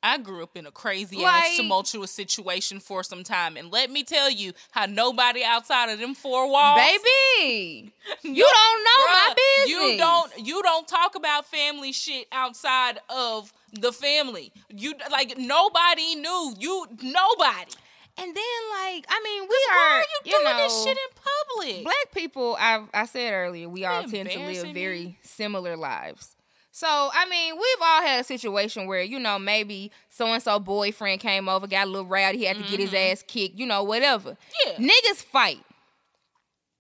I 0.03 0.19
grew 0.19 0.43
up 0.43 0.57
in 0.57 0.67
a 0.67 0.71
crazy 0.71 1.17
Like- 1.19 1.45
ass 1.45 1.57
tumultuous 1.57 2.11
situation 2.11 2.81
for 2.81 3.03
some 3.05 3.23
time, 3.23 3.57
and 3.57 3.71
let 3.71 3.91
me 3.91 4.03
tell 4.03 4.31
you 4.31 4.53
how 4.73 4.87
nobody 4.87 5.45
outside 5.45 5.91
of 5.91 5.99
them 6.01 6.15
four 6.15 6.51
walls, 6.51 6.81
Baby, 6.81 7.93
you 8.23 8.45
don't 8.45 8.85
know 8.85 9.07
my 9.13 9.35
business. 9.37 9.69
You 9.93 9.99
don't 9.99 10.33
you 10.47 10.63
don't 10.63 10.89
talk 10.89 11.15
about 11.15 11.47
family 11.47 11.93
shit 11.93 12.27
outside 12.33 12.99
of 13.09 13.53
the 13.73 13.93
family. 13.93 14.53
You 14.69 14.95
like 15.11 15.39
nobody 15.39 16.15
knew. 16.17 16.55
You 16.59 16.87
nobody. 17.03 17.73
And 18.19 18.37
then, 18.37 18.45
like, 18.83 19.07
I 19.09 19.21
mean, 19.25 19.43
we 19.49 19.57
Why 19.71 19.77
are, 19.79 19.99
are 20.01 20.01
you, 20.01 20.33
doing 20.33 20.45
know, 20.45 20.63
this 20.65 20.85
shit 20.85 20.99
in 20.99 21.65
public? 21.65 21.85
black 21.85 22.13
people 22.15 22.57
I 22.61 22.85
I 22.93 23.07
said 23.07 23.33
earlier 23.33 23.69
we 23.71 23.87
all 23.87 24.03
tend 24.05 24.29
to 24.31 24.39
live 24.39 24.75
very 24.75 25.19
similar 25.23 25.77
lives. 25.79 26.37
So 26.75 26.87
I 26.89 27.29
mean 27.29 27.55
we've 27.55 27.83
all 27.83 28.03
had 28.03 28.21
a 28.23 28.25
situation 28.25 28.87
where 28.87 29.03
you 29.03 29.21
know 29.21 29.39
maybe 29.39 29.93
so 30.09 30.27
and 30.27 30.43
so 30.43 30.59
boyfriend 30.59 31.21
came 31.21 31.47
over 31.47 31.67
got 31.67 31.87
a 31.87 31.91
little 31.91 32.07
rowdy 32.07 32.39
he 32.39 32.45
had 32.45 32.57
to 32.57 32.63
get 32.63 32.81
his 32.81 32.95
ass 32.95 33.23
kicked 33.27 33.57
you 33.59 33.67
know 33.67 33.85
whatever. 33.85 34.31
Mm-hmm. 34.31 34.83
Yeah. 34.83 34.89
niggas 34.91 35.23
fight, 35.23 35.61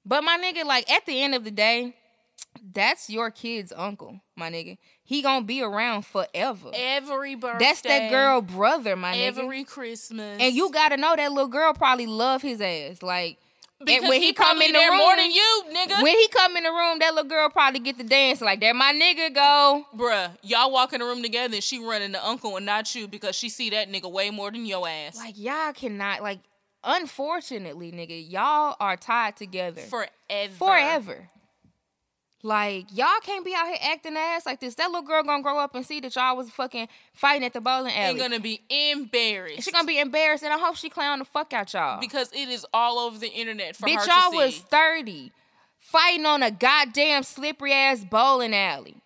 but 0.07 0.25
my 0.25 0.39
nigga 0.39 0.65
like 0.65 0.91
at 0.91 1.05
the 1.05 1.23
end 1.23 1.35
of 1.35 1.45
the 1.45 1.51
day, 1.51 1.95
that's 2.73 3.11
your 3.11 3.31
kid's 3.31 3.73
uncle, 3.77 4.21
my 4.35 4.51
nigga. 4.51 4.79
He 5.05 5.21
gonna 5.21 5.45
be 5.45 5.61
around 5.63 6.07
forever. 6.07 6.71
Every 6.73 7.35
birthday. 7.35 7.65
That's 7.65 7.83
that 7.83 8.09
girl 8.11 8.41
brother, 8.41 8.97
my 8.97 9.15
nigga. 9.15 9.39
Every 9.39 9.65
Christmas. 9.65 10.39
And 10.41 10.55
you 10.55 10.71
gotta 10.71 10.97
know 10.97 11.15
that 11.15 11.33
little 11.33 11.49
girl 11.49 11.75
probably 11.75 12.07
love 12.07 12.41
his 12.41 12.63
ass. 12.63 13.03
Like 13.03 13.37
and 13.83 14.01
because 14.01 14.09
when 14.09 14.21
he, 14.21 14.29
he, 14.29 14.33
come 14.33 14.61
in 14.63 14.73
the 14.73 14.79
there 14.79 14.91
room, 14.91 14.99
more 14.99 15.17
than 15.17 15.31
you, 15.31 15.65
nigga. 15.75 16.03
when 16.03 16.17
he 16.17 16.29
come 16.29 16.57
in 16.57 16.65
the 16.65 16.71
room, 16.71 16.99
that 17.01 17.15
little 17.15 17.29
girl 17.29 17.49
probably 17.49 17.81
get 17.81 17.99
the 17.99 18.05
dance 18.05 18.41
like 18.41 18.61
that. 18.61 18.75
My 18.77 18.93
nigga 18.93 19.35
go. 19.35 19.85
Bruh, 19.97 20.31
y'all 20.43 20.71
walk 20.71 20.93
in 20.93 21.01
the 21.01 21.07
room 21.07 21.23
together 21.23 21.55
and 21.55 21.63
she 21.65 21.79
running 21.85 22.13
the 22.13 22.27
uncle 22.27 22.57
and 22.57 22.67
not 22.67 22.95
you 22.95 23.09
because 23.09 23.35
she 23.37 23.49
see 23.49 23.71
that 23.71 23.91
nigga 23.91 24.11
way 24.11 24.31
more 24.31 24.51
than 24.51 24.67
your 24.67 24.89
ass. 24.89 25.17
Like 25.17 25.39
y'all 25.39 25.73
cannot 25.73 26.23
like. 26.23 26.41
Unfortunately, 26.85 27.93
nigga, 27.93 28.29
y'all 28.29 28.75
are 28.81 28.97
tied 28.97 29.37
together 29.37 29.83
forever. 29.83 30.53
forever. 30.59 31.31
Like 32.45 32.87
y'all 32.93 33.21
can't 33.23 33.45
be 33.45 33.55
out 33.55 33.69
here 33.69 33.77
acting 33.81 34.17
ass 34.17 34.45
like 34.47 34.59
this. 34.59 34.75
That 34.75 34.89
little 34.89 35.03
girl 35.07 35.23
gonna 35.23 35.43
grow 35.45 35.59
up 35.59 35.77
and 35.77 35.87
see 35.87 36.01
that 36.01 36.15
y'all 36.17 36.37
was 36.37 36.51
fucking 36.51 36.89
fighting 37.15 37.45
at 37.45 37.53
the 37.53 37.61
bowling 37.61 37.93
alley. 37.95 38.11
Ain't 38.11 38.19
gonna 38.19 38.41
be 38.41 38.61
embarrassed. 38.69 39.63
she 39.63 39.71
gonna 39.71 39.87
be 39.87 40.01
embarrassed, 40.01 40.43
and 40.43 40.53
I 40.53 40.59
hope 40.59 40.75
she 40.77 40.89
clown 40.91 41.21
the 41.21 41.25
fuck 41.25 41.53
out 41.53 41.73
y'all. 41.73 42.01
because 42.01 42.33
it 42.33 42.49
is 42.49 42.67
all 42.75 42.99
over 42.99 43.17
the 43.19 43.29
internet 43.29 43.77
for 43.77 43.87
Bitch, 43.87 44.05
to 44.05 44.11
y'all 44.11 44.33
was 44.33 44.59
30 44.59 45.31
fighting 45.79 46.27
on 46.27 46.43
a 46.43 46.51
goddamn 46.51 47.23
slippery 47.23 47.73
ass 47.73 48.05
bowling 48.05 48.55
alley. 48.55 48.97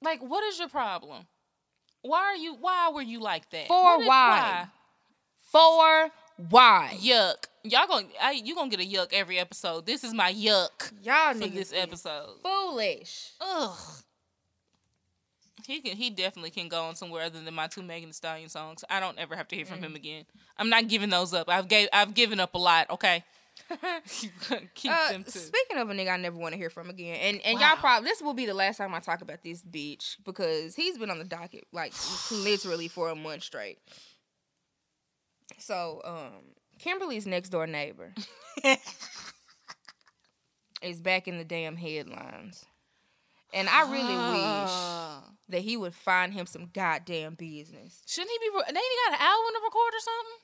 like, 0.00 0.20
what 0.20 0.44
is 0.44 0.58
your 0.60 0.68
problem? 0.68 1.26
Why 2.02 2.20
are 2.20 2.36
you? 2.36 2.54
Why 2.54 2.90
were 2.94 3.02
you 3.02 3.18
like 3.20 3.50
that? 3.50 3.66
For 3.66 4.00
is- 4.00 4.06
why? 4.06 4.68
For 5.50 6.10
why? 6.48 6.96
Yuck. 7.00 7.44
Y'all 7.62 7.86
gonna 7.86 8.06
I, 8.20 8.32
you 8.32 8.54
gonna 8.54 8.70
get 8.70 8.80
a 8.80 8.84
yuck 8.84 9.12
every 9.12 9.38
episode. 9.38 9.84
This 9.86 10.02
is 10.04 10.14
my 10.14 10.32
yuck 10.32 10.92
Y'all 11.02 11.34
for 11.34 11.46
this 11.48 11.72
episode. 11.74 12.36
foolish. 12.42 13.30
Ugh. 13.40 13.76
He 15.66 15.80
can. 15.80 15.96
He 15.96 16.08
definitely 16.10 16.50
can 16.50 16.68
go 16.68 16.84
on 16.84 16.96
somewhere 16.96 17.22
other 17.24 17.40
than 17.40 17.54
my 17.54 17.66
two 17.66 17.82
Megan 17.82 18.08
Thee 18.08 18.12
Stallion 18.14 18.48
songs. 18.48 18.82
I 18.88 18.98
don't 18.98 19.18
ever 19.18 19.36
have 19.36 19.46
to 19.48 19.56
hear 19.56 19.66
from 19.66 19.78
Mm. 19.80 19.84
him 19.84 19.94
again. 19.94 20.24
I'm 20.56 20.70
not 20.70 20.88
giving 20.88 21.10
those 21.10 21.34
up. 21.34 21.48
I've 21.48 21.68
gave. 21.68 21.88
I've 21.92 22.14
given 22.14 22.40
up 22.40 22.54
a 22.54 22.58
lot. 22.58 22.88
Okay. 22.90 23.22
Keep 24.74 24.90
Uh, 24.90 25.12
them 25.12 25.24
too. 25.24 25.30
speaking 25.38 25.76
of 25.76 25.90
a 25.90 25.92
nigga 25.92 26.12
I 26.12 26.16
never 26.16 26.36
want 26.36 26.52
to 26.54 26.58
hear 26.58 26.70
from 26.70 26.88
again, 26.88 27.16
and 27.16 27.40
and 27.44 27.60
Wow. 27.60 27.68
y'all 27.68 27.76
probably 27.76 28.08
this 28.08 28.22
will 28.22 28.32
be 28.32 28.46
the 28.46 28.54
last 28.54 28.78
time 28.78 28.94
I 28.94 29.00
talk 29.00 29.20
about 29.20 29.42
this 29.42 29.62
bitch 29.62 30.16
because 30.24 30.74
he's 30.74 30.96
been 30.96 31.10
on 31.10 31.18
the 31.18 31.24
docket 31.24 31.66
like 31.72 31.92
literally 32.30 32.88
for 32.88 33.10
a 33.10 33.14
month 33.14 33.42
straight. 33.42 33.78
So, 35.58 36.00
um, 36.04 36.42
Kimberly's 36.78 37.26
next 37.26 37.50
door 37.50 37.66
neighbor 37.66 38.14
is 40.82 41.00
back 41.00 41.28
in 41.28 41.38
the 41.38 41.44
damn 41.44 41.76
headlines, 41.76 42.64
and 43.52 43.68
I 43.68 43.82
really 43.90 44.16
wish 44.16 44.72
that 45.50 45.60
he 45.62 45.76
would 45.76 45.94
find 45.94 46.32
him 46.32 46.46
some 46.46 46.70
goddamn 46.72 47.34
business. 47.34 48.02
Shouldn't 48.06 48.30
he 48.30 48.38
be? 48.48 48.52
They 48.52 48.78
ain't 48.78 49.10
got 49.10 49.20
an 49.20 49.26
album 49.26 49.50
to 49.54 49.60
record 49.64 49.92
or 49.94 50.00
something. 50.00 50.38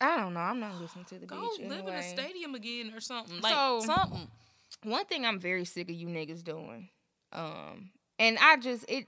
I 0.00 0.16
don't 0.18 0.34
know. 0.34 0.40
I'm 0.40 0.60
not 0.60 0.80
listening 0.80 1.04
to 1.06 1.18
the 1.18 1.26
Go 1.26 1.36
bitch 1.36 1.68
live 1.68 1.86
in 1.86 1.94
a 1.94 2.02
stadium 2.02 2.54
again 2.54 2.92
or 2.94 3.00
something. 3.00 3.40
Like 3.40 3.52
So- 3.52 3.80
something. 3.80 4.28
one 4.82 5.04
thing 5.06 5.24
I'm 5.24 5.38
very 5.38 5.64
sick 5.64 5.88
of 5.88 5.94
you 5.94 6.08
niggas 6.08 6.42
doing, 6.42 6.88
um, 7.32 7.90
and 8.18 8.36
I 8.40 8.56
just 8.56 8.84
it 8.88 9.06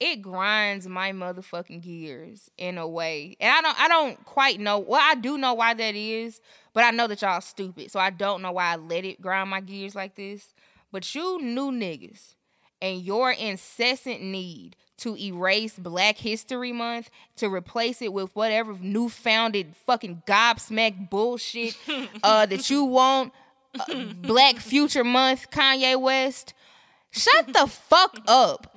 it 0.00 0.22
grinds 0.22 0.88
my 0.88 1.12
motherfucking 1.12 1.82
gears 1.82 2.50
in 2.58 2.78
a 2.78 2.86
way, 2.88 3.36
and 3.40 3.52
I 3.52 3.60
don't 3.60 3.80
I 3.80 3.88
don't 3.88 4.24
quite 4.24 4.58
know. 4.60 4.78
Well, 4.78 5.00
I 5.02 5.14
do 5.14 5.38
know 5.38 5.54
why 5.54 5.74
that 5.74 5.94
is, 5.94 6.40
but 6.72 6.84
I 6.84 6.90
know 6.90 7.06
that 7.06 7.22
y'all 7.22 7.40
stupid, 7.40 7.90
so 7.90 8.00
I 8.00 8.10
don't 8.10 8.42
know 8.42 8.52
why 8.52 8.72
I 8.72 8.76
let 8.76 9.04
it 9.04 9.20
grind 9.20 9.50
my 9.50 9.60
gears 9.60 9.94
like 9.94 10.14
this. 10.14 10.54
But 10.90 11.14
you 11.14 11.40
new 11.40 11.70
niggas 11.70 12.34
and 12.82 13.00
your 13.00 13.30
incessant 13.30 14.22
need 14.22 14.76
to 14.98 15.16
erase 15.16 15.78
Black 15.78 16.18
History 16.18 16.72
Month 16.72 17.10
to 17.36 17.48
replace 17.48 18.02
it 18.02 18.12
with 18.12 18.34
whatever 18.34 18.74
new 18.80 19.08
founded 19.08 19.74
fucking 19.86 20.22
gobsmack 20.26 21.08
bullshit 21.08 21.76
uh, 22.22 22.46
that 22.46 22.68
you 22.68 22.84
want. 22.84 23.32
Uh, 23.78 24.04
Black 24.16 24.56
Future 24.56 25.04
Month, 25.04 25.50
Kanye 25.50 25.98
West. 25.98 26.54
Shut 27.10 27.52
the 27.52 27.66
fuck 27.66 28.18
up. 28.26 28.76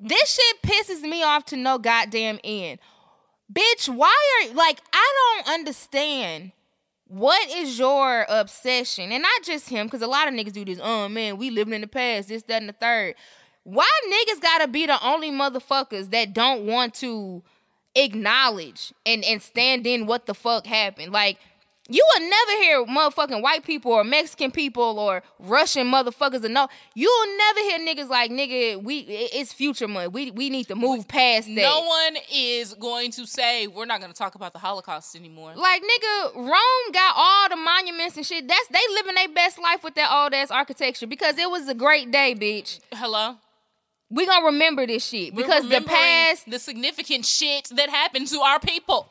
This 0.00 0.34
shit 0.34 0.62
pisses 0.62 1.02
me 1.02 1.22
off 1.22 1.44
to 1.46 1.56
no 1.56 1.78
goddamn 1.78 2.38
end. 2.42 2.78
Bitch, 3.52 3.88
why 3.88 4.14
are 4.42 4.54
like 4.54 4.80
I 4.92 5.14
don't 5.44 5.54
understand 5.54 6.52
what 7.06 7.50
is 7.50 7.76
your 7.78 8.24
obsession? 8.28 9.10
And 9.10 9.22
not 9.22 9.42
just 9.42 9.68
him, 9.68 9.88
because 9.88 10.00
a 10.00 10.06
lot 10.06 10.28
of 10.28 10.34
niggas 10.34 10.52
do 10.52 10.64
this. 10.64 10.78
Oh 10.80 11.08
man, 11.08 11.36
we 11.36 11.50
living 11.50 11.74
in 11.74 11.80
the 11.80 11.88
past, 11.88 12.28
this, 12.28 12.44
that, 12.44 12.62
and 12.62 12.68
the 12.68 12.72
third. 12.72 13.16
Why 13.64 13.88
niggas 14.08 14.40
gotta 14.40 14.68
be 14.68 14.86
the 14.86 15.04
only 15.04 15.30
motherfuckers 15.30 16.10
that 16.10 16.32
don't 16.32 16.66
want 16.66 16.94
to 16.94 17.42
acknowledge 17.96 18.94
and, 19.04 19.24
and 19.24 19.42
stand 19.42 19.86
in 19.86 20.06
what 20.06 20.26
the 20.26 20.34
fuck 20.34 20.66
happened? 20.66 21.12
Like, 21.12 21.38
you 21.90 22.06
will 22.14 22.30
never 22.30 22.52
hear 22.62 22.84
motherfucking 22.86 23.42
white 23.42 23.64
people 23.64 23.92
or 23.92 24.04
Mexican 24.04 24.52
people 24.52 25.00
or 25.00 25.22
Russian 25.40 25.88
motherfuckers 25.88 26.44
and 26.44 26.54
no. 26.54 26.68
You'll 26.94 27.36
never 27.36 27.60
hear 27.60 27.78
niggas 27.80 28.08
like 28.08 28.30
nigga. 28.30 28.80
We 28.82 29.00
it's 29.00 29.52
future 29.52 29.88
month. 29.88 30.12
We 30.12 30.30
we 30.30 30.50
need 30.50 30.68
to 30.68 30.76
move 30.76 31.08
past 31.08 31.48
that. 31.48 31.56
No 31.56 31.80
one 31.84 32.16
is 32.32 32.74
going 32.74 33.10
to 33.12 33.26
say 33.26 33.66
we're 33.66 33.86
not 33.86 34.00
going 34.00 34.12
to 34.12 34.16
talk 34.16 34.36
about 34.36 34.52
the 34.52 34.60
Holocaust 34.60 35.16
anymore. 35.16 35.54
Like 35.56 35.82
nigga, 35.82 36.36
Rome 36.36 36.92
got 36.92 37.14
all 37.16 37.48
the 37.48 37.56
monuments 37.56 38.16
and 38.16 38.24
shit. 38.24 38.46
That's 38.46 38.68
they 38.68 38.78
living 38.94 39.16
their 39.16 39.28
best 39.28 39.60
life 39.60 39.82
with 39.82 39.96
that 39.96 40.12
old 40.12 40.32
ass 40.32 40.52
architecture 40.52 41.08
because 41.08 41.38
it 41.38 41.50
was 41.50 41.68
a 41.68 41.74
great 41.74 42.12
day, 42.12 42.36
bitch. 42.38 42.78
Hello. 42.92 43.36
We 44.10 44.26
gonna 44.26 44.46
remember 44.46 44.86
this 44.86 45.06
shit 45.06 45.34
because 45.34 45.68
the 45.68 45.80
past. 45.80 46.48
the 46.50 46.58
significant 46.58 47.24
shit 47.24 47.68
that 47.74 47.90
happened 47.90 48.28
to 48.28 48.40
our 48.40 48.60
people. 48.60 49.08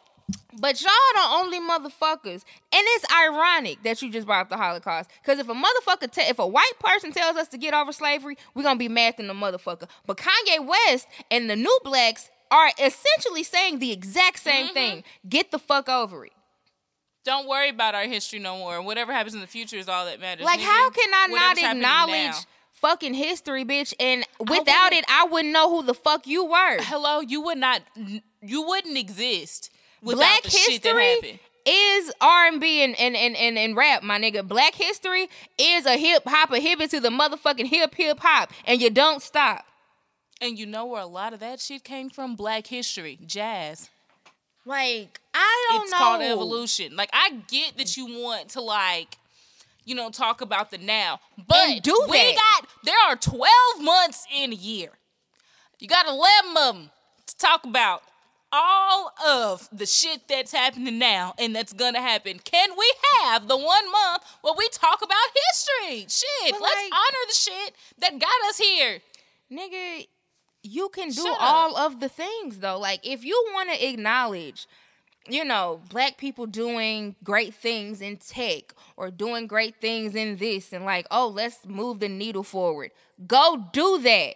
But 0.59 0.81
y'all 0.81 0.91
the 1.15 1.21
only 1.29 1.59
motherfuckers, 1.59 2.43
and 2.73 2.83
it's 2.85 3.05
ironic 3.13 3.81
that 3.83 4.01
you 4.01 4.11
just 4.11 4.27
brought 4.27 4.41
up 4.41 4.49
the 4.49 4.57
Holocaust. 4.57 5.09
Because 5.21 5.39
if 5.39 5.47
a 5.47 5.53
motherfucker, 5.53 6.11
te- 6.11 6.21
if 6.29 6.37
a 6.39 6.45
white 6.47 6.73
person 6.79 7.11
tells 7.11 7.37
us 7.37 7.47
to 7.49 7.57
get 7.57 7.73
over 7.73 7.91
slavery, 7.93 8.37
we're 8.53 8.63
gonna 8.63 8.77
be 8.77 8.89
mad 8.89 9.15
than 9.17 9.27
the 9.27 9.33
motherfucker. 9.33 9.87
But 10.05 10.17
Kanye 10.17 10.65
West 10.65 11.07
and 11.31 11.49
the 11.49 11.55
New 11.55 11.79
Blacks 11.83 12.29
are 12.51 12.69
essentially 12.83 13.43
saying 13.43 13.79
the 13.79 13.91
exact 13.91 14.39
same 14.39 14.65
Mm-hmm. 14.65 14.73
thing: 14.73 15.03
get 15.29 15.51
the 15.51 15.59
fuck 15.59 15.87
over 15.87 16.25
it. 16.25 16.33
Don't 17.23 17.47
worry 17.47 17.69
about 17.69 17.95
our 17.95 18.05
history 18.07 18.39
no 18.39 18.57
more. 18.57 18.81
Whatever 18.81 19.13
happens 19.13 19.35
in 19.35 19.41
the 19.41 19.47
future 19.47 19.77
is 19.77 19.87
all 19.87 20.05
that 20.05 20.19
matters. 20.19 20.45
Like, 20.45 20.59
nigga. 20.59 20.63
how 20.63 20.89
can 20.89 21.09
I 21.13 21.27
not 21.27 21.57
acknowledge 21.75 22.15
now. 22.31 22.33
fucking 22.73 23.13
history, 23.13 23.63
bitch? 23.65 23.93
And 23.99 24.25
without 24.39 24.57
wouldn't- 24.91 24.93
it, 24.93 25.05
I 25.09 25.25
wouldn't 25.29 25.53
know 25.53 25.69
who 25.69 25.83
the 25.85 25.93
fuck 25.93 26.25
you 26.27 26.45
were. 26.45 26.77
Hello, 26.81 27.19
you 27.19 27.41
would 27.41 27.57
not. 27.57 27.81
You 28.41 28.61
wouldn't 28.63 28.97
exist 28.97 29.69
Black 30.01 30.43
history 30.43 31.39
is 31.65 32.11
R 32.21 32.47
and 32.47 32.59
B 32.59 32.83
and 32.83 32.95
and 32.97 33.15
and 33.15 33.57
and 33.57 33.75
rap, 33.75 34.03
my 34.03 34.19
nigga. 34.19 34.47
Black 34.47 34.75
history 34.75 35.29
is 35.57 35.85
a 35.85 35.97
hip 35.97 36.23
hop, 36.25 36.51
a 36.51 36.59
hip 36.59 36.79
to 36.89 36.99
the 36.99 37.09
motherfucking 37.09 37.67
hip 37.67 37.95
hip 37.95 38.19
hop, 38.21 38.51
and 38.65 38.81
you 38.81 38.89
don't 38.89 39.21
stop. 39.21 39.65
And 40.41 40.57
you 40.57 40.65
know 40.65 40.85
where 40.85 41.01
a 41.01 41.05
lot 41.05 41.33
of 41.33 41.41
that 41.41 41.59
shit 41.59 41.83
came 41.83 42.09
from? 42.09 42.35
Black 42.35 42.67
history, 42.67 43.19
jazz. 43.25 43.89
Like 44.65 45.19
I 45.33 45.67
don't 45.69 45.83
it's 45.83 45.91
know. 45.91 45.97
It's 45.97 46.03
called 46.03 46.21
evolution. 46.21 46.95
Like 46.95 47.09
I 47.13 47.41
get 47.47 47.77
that 47.77 47.97
you 47.97 48.05
want 48.05 48.49
to 48.49 48.61
like, 48.61 49.17
you 49.85 49.95
know, 49.95 50.09
talk 50.09 50.41
about 50.41 50.71
the 50.71 50.77
now, 50.77 51.19
but 51.47 51.57
And 51.57 51.81
do 51.81 52.05
we 52.07 52.17
that. 52.17 52.35
got 52.61 52.69
there 52.83 52.97
are 53.07 53.15
twelve 53.15 53.81
months 53.81 54.25
in 54.35 54.51
a 54.53 54.55
year. 54.55 54.91
You 55.79 55.87
got 55.87 56.07
eleven 56.07 56.57
of 56.57 56.75
them 56.75 56.89
to 57.27 57.37
talk 57.37 57.65
about 57.65 58.03
all 58.51 59.11
of 59.25 59.69
the 59.71 59.85
shit 59.85 60.27
that's 60.27 60.51
happening 60.51 60.97
now 60.97 61.33
and 61.37 61.55
that's 61.55 61.73
gonna 61.73 62.01
happen. 62.01 62.39
Can 62.39 62.69
we 62.77 62.91
have 63.21 63.47
the 63.47 63.57
one 63.57 63.91
month 63.91 64.23
where 64.41 64.53
we 64.57 64.67
talk 64.69 65.01
about 65.01 65.17
history? 65.49 66.05
Shit, 66.09 66.53
But, 66.53 66.61
let's 66.61 66.75
like- 66.83 66.91
honor 66.93 67.25
the 67.27 67.35
shit 67.35 67.75
that 67.99 68.19
got 68.19 68.49
us 68.49 68.57
here. 68.57 69.01
nigga. 69.51 70.07
You 70.61 70.89
can 70.89 71.07
do 71.09 71.21
Shut 71.23 71.31
up. 71.31 71.37
all 71.41 71.77
of 71.77 71.99
the 72.01 72.09
things 72.09 72.59
though. 72.59 72.77
Like 72.79 72.99
if 73.07 73.23
you 73.23 73.41
want 73.53 73.69
to 73.71 73.87
acknowledge, 73.89 74.67
you 75.27 75.45
know, 75.45 75.79
black 75.89 76.17
people 76.17 76.47
doing 76.47 77.15
great 77.23 77.53
things 77.53 78.01
in 78.01 78.17
tech 78.17 78.73
or 78.97 79.09
doing 79.09 79.47
great 79.47 79.75
things 79.79 80.15
in 80.15 80.35
this, 80.35 80.73
and 80.73 80.83
like, 80.83 81.07
oh, 81.11 81.27
let's 81.29 81.65
move 81.65 81.99
the 82.01 82.09
needle 82.09 82.43
forward. 82.43 82.91
Go 83.25 83.69
do 83.71 83.99
that. 83.99 84.35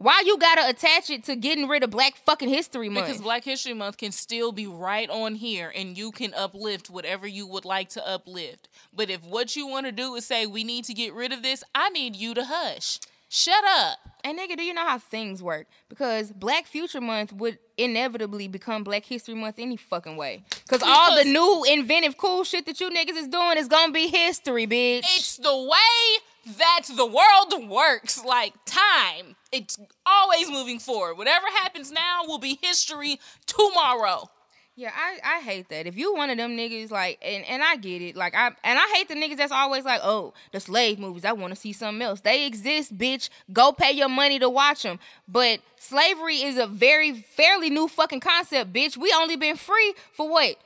Why 0.00 0.22
you 0.24 0.38
gotta 0.38 0.66
attach 0.66 1.10
it 1.10 1.24
to 1.24 1.36
getting 1.36 1.68
rid 1.68 1.84
of 1.84 1.90
Black 1.90 2.16
fucking 2.16 2.48
History 2.48 2.88
Month? 2.88 3.08
Because 3.08 3.20
Black 3.20 3.44
History 3.44 3.74
Month 3.74 3.98
can 3.98 4.12
still 4.12 4.50
be 4.50 4.66
right 4.66 5.10
on 5.10 5.34
here 5.34 5.70
and 5.76 5.94
you 5.94 6.10
can 6.10 6.32
uplift 6.32 6.88
whatever 6.88 7.26
you 7.26 7.46
would 7.46 7.66
like 7.66 7.90
to 7.90 8.08
uplift. 8.08 8.70
But 8.94 9.10
if 9.10 9.22
what 9.22 9.56
you 9.56 9.66
want 9.66 9.84
to 9.84 9.92
do 9.92 10.14
is 10.14 10.24
say, 10.24 10.46
we 10.46 10.64
need 10.64 10.86
to 10.86 10.94
get 10.94 11.12
rid 11.12 11.34
of 11.34 11.42
this, 11.42 11.62
I 11.74 11.90
need 11.90 12.16
you 12.16 12.32
to 12.32 12.46
hush. 12.46 12.98
Shut 13.28 13.62
up. 13.62 13.98
And 14.24 14.38
nigga, 14.38 14.56
do 14.56 14.62
you 14.62 14.72
know 14.72 14.86
how 14.86 14.98
things 14.98 15.42
work? 15.42 15.66
Because 15.90 16.32
Black 16.32 16.66
Future 16.66 17.02
Month 17.02 17.34
would 17.34 17.58
inevitably 17.76 18.48
become 18.48 18.84
Black 18.84 19.04
History 19.04 19.34
Month 19.34 19.56
any 19.58 19.76
fucking 19.76 20.16
way. 20.16 20.44
Cause 20.66 20.82
all 20.82 21.14
the 21.14 21.24
new 21.24 21.64
inventive 21.68 22.16
cool 22.16 22.44
shit 22.44 22.64
that 22.64 22.80
you 22.80 22.88
niggas 22.88 23.18
is 23.18 23.28
doing 23.28 23.58
is 23.58 23.68
gonna 23.68 23.92
be 23.92 24.08
history, 24.08 24.66
bitch. 24.66 25.00
It's 25.00 25.36
the 25.36 25.54
way 25.54 26.22
that 26.58 26.82
the 26.96 27.06
world 27.06 27.68
works. 27.68 28.24
Like 28.24 28.54
time, 28.66 29.36
it's 29.52 29.78
always 30.06 30.50
moving 30.50 30.78
forward. 30.78 31.16
Whatever 31.18 31.46
happens 31.48 31.90
now 31.92 32.22
will 32.26 32.38
be 32.38 32.58
history 32.62 33.20
tomorrow. 33.46 34.30
yeah, 34.76 34.92
I, 34.96 35.38
I 35.38 35.40
hate 35.42 35.68
that. 35.68 35.86
If 35.86 35.96
you 35.98 36.14
one 36.14 36.30
of 36.30 36.38
them 36.38 36.56
niggas, 36.56 36.90
like, 36.90 37.18
and, 37.22 37.44
and 37.44 37.62
I 37.62 37.76
get 37.76 38.00
it, 38.00 38.16
like, 38.16 38.34
I 38.34 38.46
and 38.64 38.78
I 38.78 38.92
hate 38.94 39.08
the 39.08 39.14
niggas 39.14 39.36
that's 39.36 39.52
always 39.52 39.84
like, 39.84 40.00
oh, 40.02 40.32
the 40.52 40.60
slave 40.60 40.98
movies. 40.98 41.24
I 41.24 41.32
want 41.32 41.54
to 41.54 41.60
see 41.60 41.72
something 41.72 42.00
else. 42.02 42.20
They 42.22 42.46
exist, 42.46 42.96
bitch. 42.96 43.28
Go 43.52 43.72
pay 43.72 43.92
your 43.92 44.08
money 44.08 44.38
to 44.38 44.48
watch 44.48 44.82
them. 44.84 44.98
But 45.28 45.60
slavery 45.78 46.36
is 46.36 46.56
a 46.56 46.66
very 46.66 47.12
fairly 47.12 47.68
new 47.70 47.88
fucking 47.88 48.20
concept, 48.20 48.72
bitch. 48.72 48.96
We 48.96 49.12
only 49.14 49.36
been 49.36 49.56
free 49.56 49.94
for 50.12 50.30
what 50.30 50.56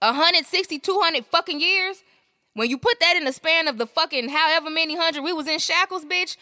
160, 0.00 0.78
200 0.78 1.26
fucking 1.26 1.60
years. 1.60 2.04
When 2.58 2.68
you 2.68 2.76
put 2.76 2.98
that 2.98 3.16
in 3.16 3.22
the 3.24 3.32
span 3.32 3.68
of 3.68 3.78
the 3.78 3.86
fucking 3.86 4.30
however 4.30 4.68
many 4.68 4.96
hundred 4.96 5.22
we 5.22 5.32
was 5.32 5.46
in 5.46 5.60
shackles, 5.60 6.04
bitch, 6.04 6.36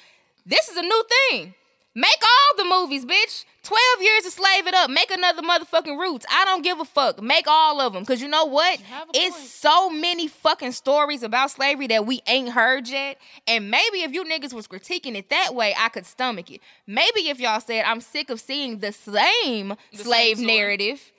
this 0.47 0.66
is 0.66 0.76
a 0.78 0.80
new 0.80 1.05
thing. 1.30 1.55
Make 1.94 2.22
all 2.22 2.56
the 2.56 2.64
movies, 2.64 3.05
bitch. 3.05 3.44
12 3.64 3.80
years 4.01 4.22
to 4.22 4.30
slave 4.30 4.66
it 4.66 4.74
up. 4.74 4.88
Make 4.88 5.10
another 5.10 5.43
motherfucking 5.43 5.98
Roots. 5.98 6.24
I 6.30 6.47
don't 6.47 6.62
give 6.62 6.80
a 6.80 6.86
fuck. 6.86 7.22
Make 7.22 7.47
all 7.47 7.82
of 7.82 7.93
them. 7.93 8.02
Because 8.02 8.22
you 8.22 8.28
know 8.28 8.47
what? 8.47 8.78
a 8.80 8.82
It's 9.12 9.36
point. 9.36 9.48
so 9.48 9.90
many 9.90 10.26
fucking 10.26 10.72
stories 10.72 11.22
about 11.22 11.51
slavery 11.51 11.86
that 11.88 12.06
we 12.06 12.22
ain't 12.26 12.51
heard 12.51 12.88
yet. 12.88 13.18
And 13.47 13.70
maybe 13.70 13.98
if 14.02 14.12
you 14.12 14.24
niggas 14.24 14.55
was 14.55 14.66
critiquing 14.66 15.16
it 15.16 15.28
that 15.28 15.55
way, 15.55 15.74
I 15.78 15.90
could 15.90 16.06
stomach 16.06 16.51
it. 16.51 16.62
Maybe 16.86 17.28
if 17.28 17.38
y'all 17.38 17.60
said, 17.60 17.84
I'm 17.84 18.01
sick 18.01 18.30
of 18.30 18.40
seeing 18.40 18.78
the 18.78 18.93
same 18.93 19.74
The 19.93 19.98
slave 19.98 20.38
same 20.38 20.47
narrative 20.47 21.12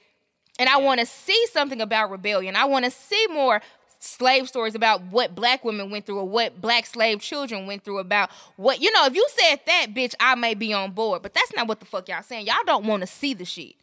and 0.59 0.69
I 0.69 0.77
want 0.77 0.99
to 0.99 1.05
see 1.05 1.45
something 1.51 1.81
about 1.81 2.09
rebellion. 2.09 2.55
I 2.55 2.65
want 2.65 2.85
to 2.85 2.91
see 2.91 3.27
more 3.31 3.61
slave 3.99 4.47
stories 4.47 4.75
about 4.75 5.01
what 5.03 5.33
black 5.35 5.63
women 5.65 5.89
went 5.89 6.05
through 6.05 6.19
or 6.19 6.27
what 6.27 6.59
black 6.61 6.85
slave 6.85 7.19
children 7.21 7.65
went 7.67 7.83
through 7.83 7.99
about 7.99 8.29
what 8.55 8.81
you 8.81 8.91
know 8.93 9.05
if 9.05 9.15
you 9.15 9.27
said 9.37 9.59
that 9.65 9.87
bitch 9.93 10.13
i 10.19 10.35
may 10.35 10.53
be 10.53 10.73
on 10.73 10.91
board 10.91 11.21
but 11.21 11.33
that's 11.33 11.53
not 11.55 11.67
what 11.67 11.79
the 11.79 11.85
fuck 11.85 12.07
y'all 12.07 12.21
saying 12.21 12.45
y'all 12.45 12.55
don't 12.65 12.85
want 12.85 13.01
to 13.01 13.07
see 13.07 13.33
the 13.33 13.45
shit 13.45 13.75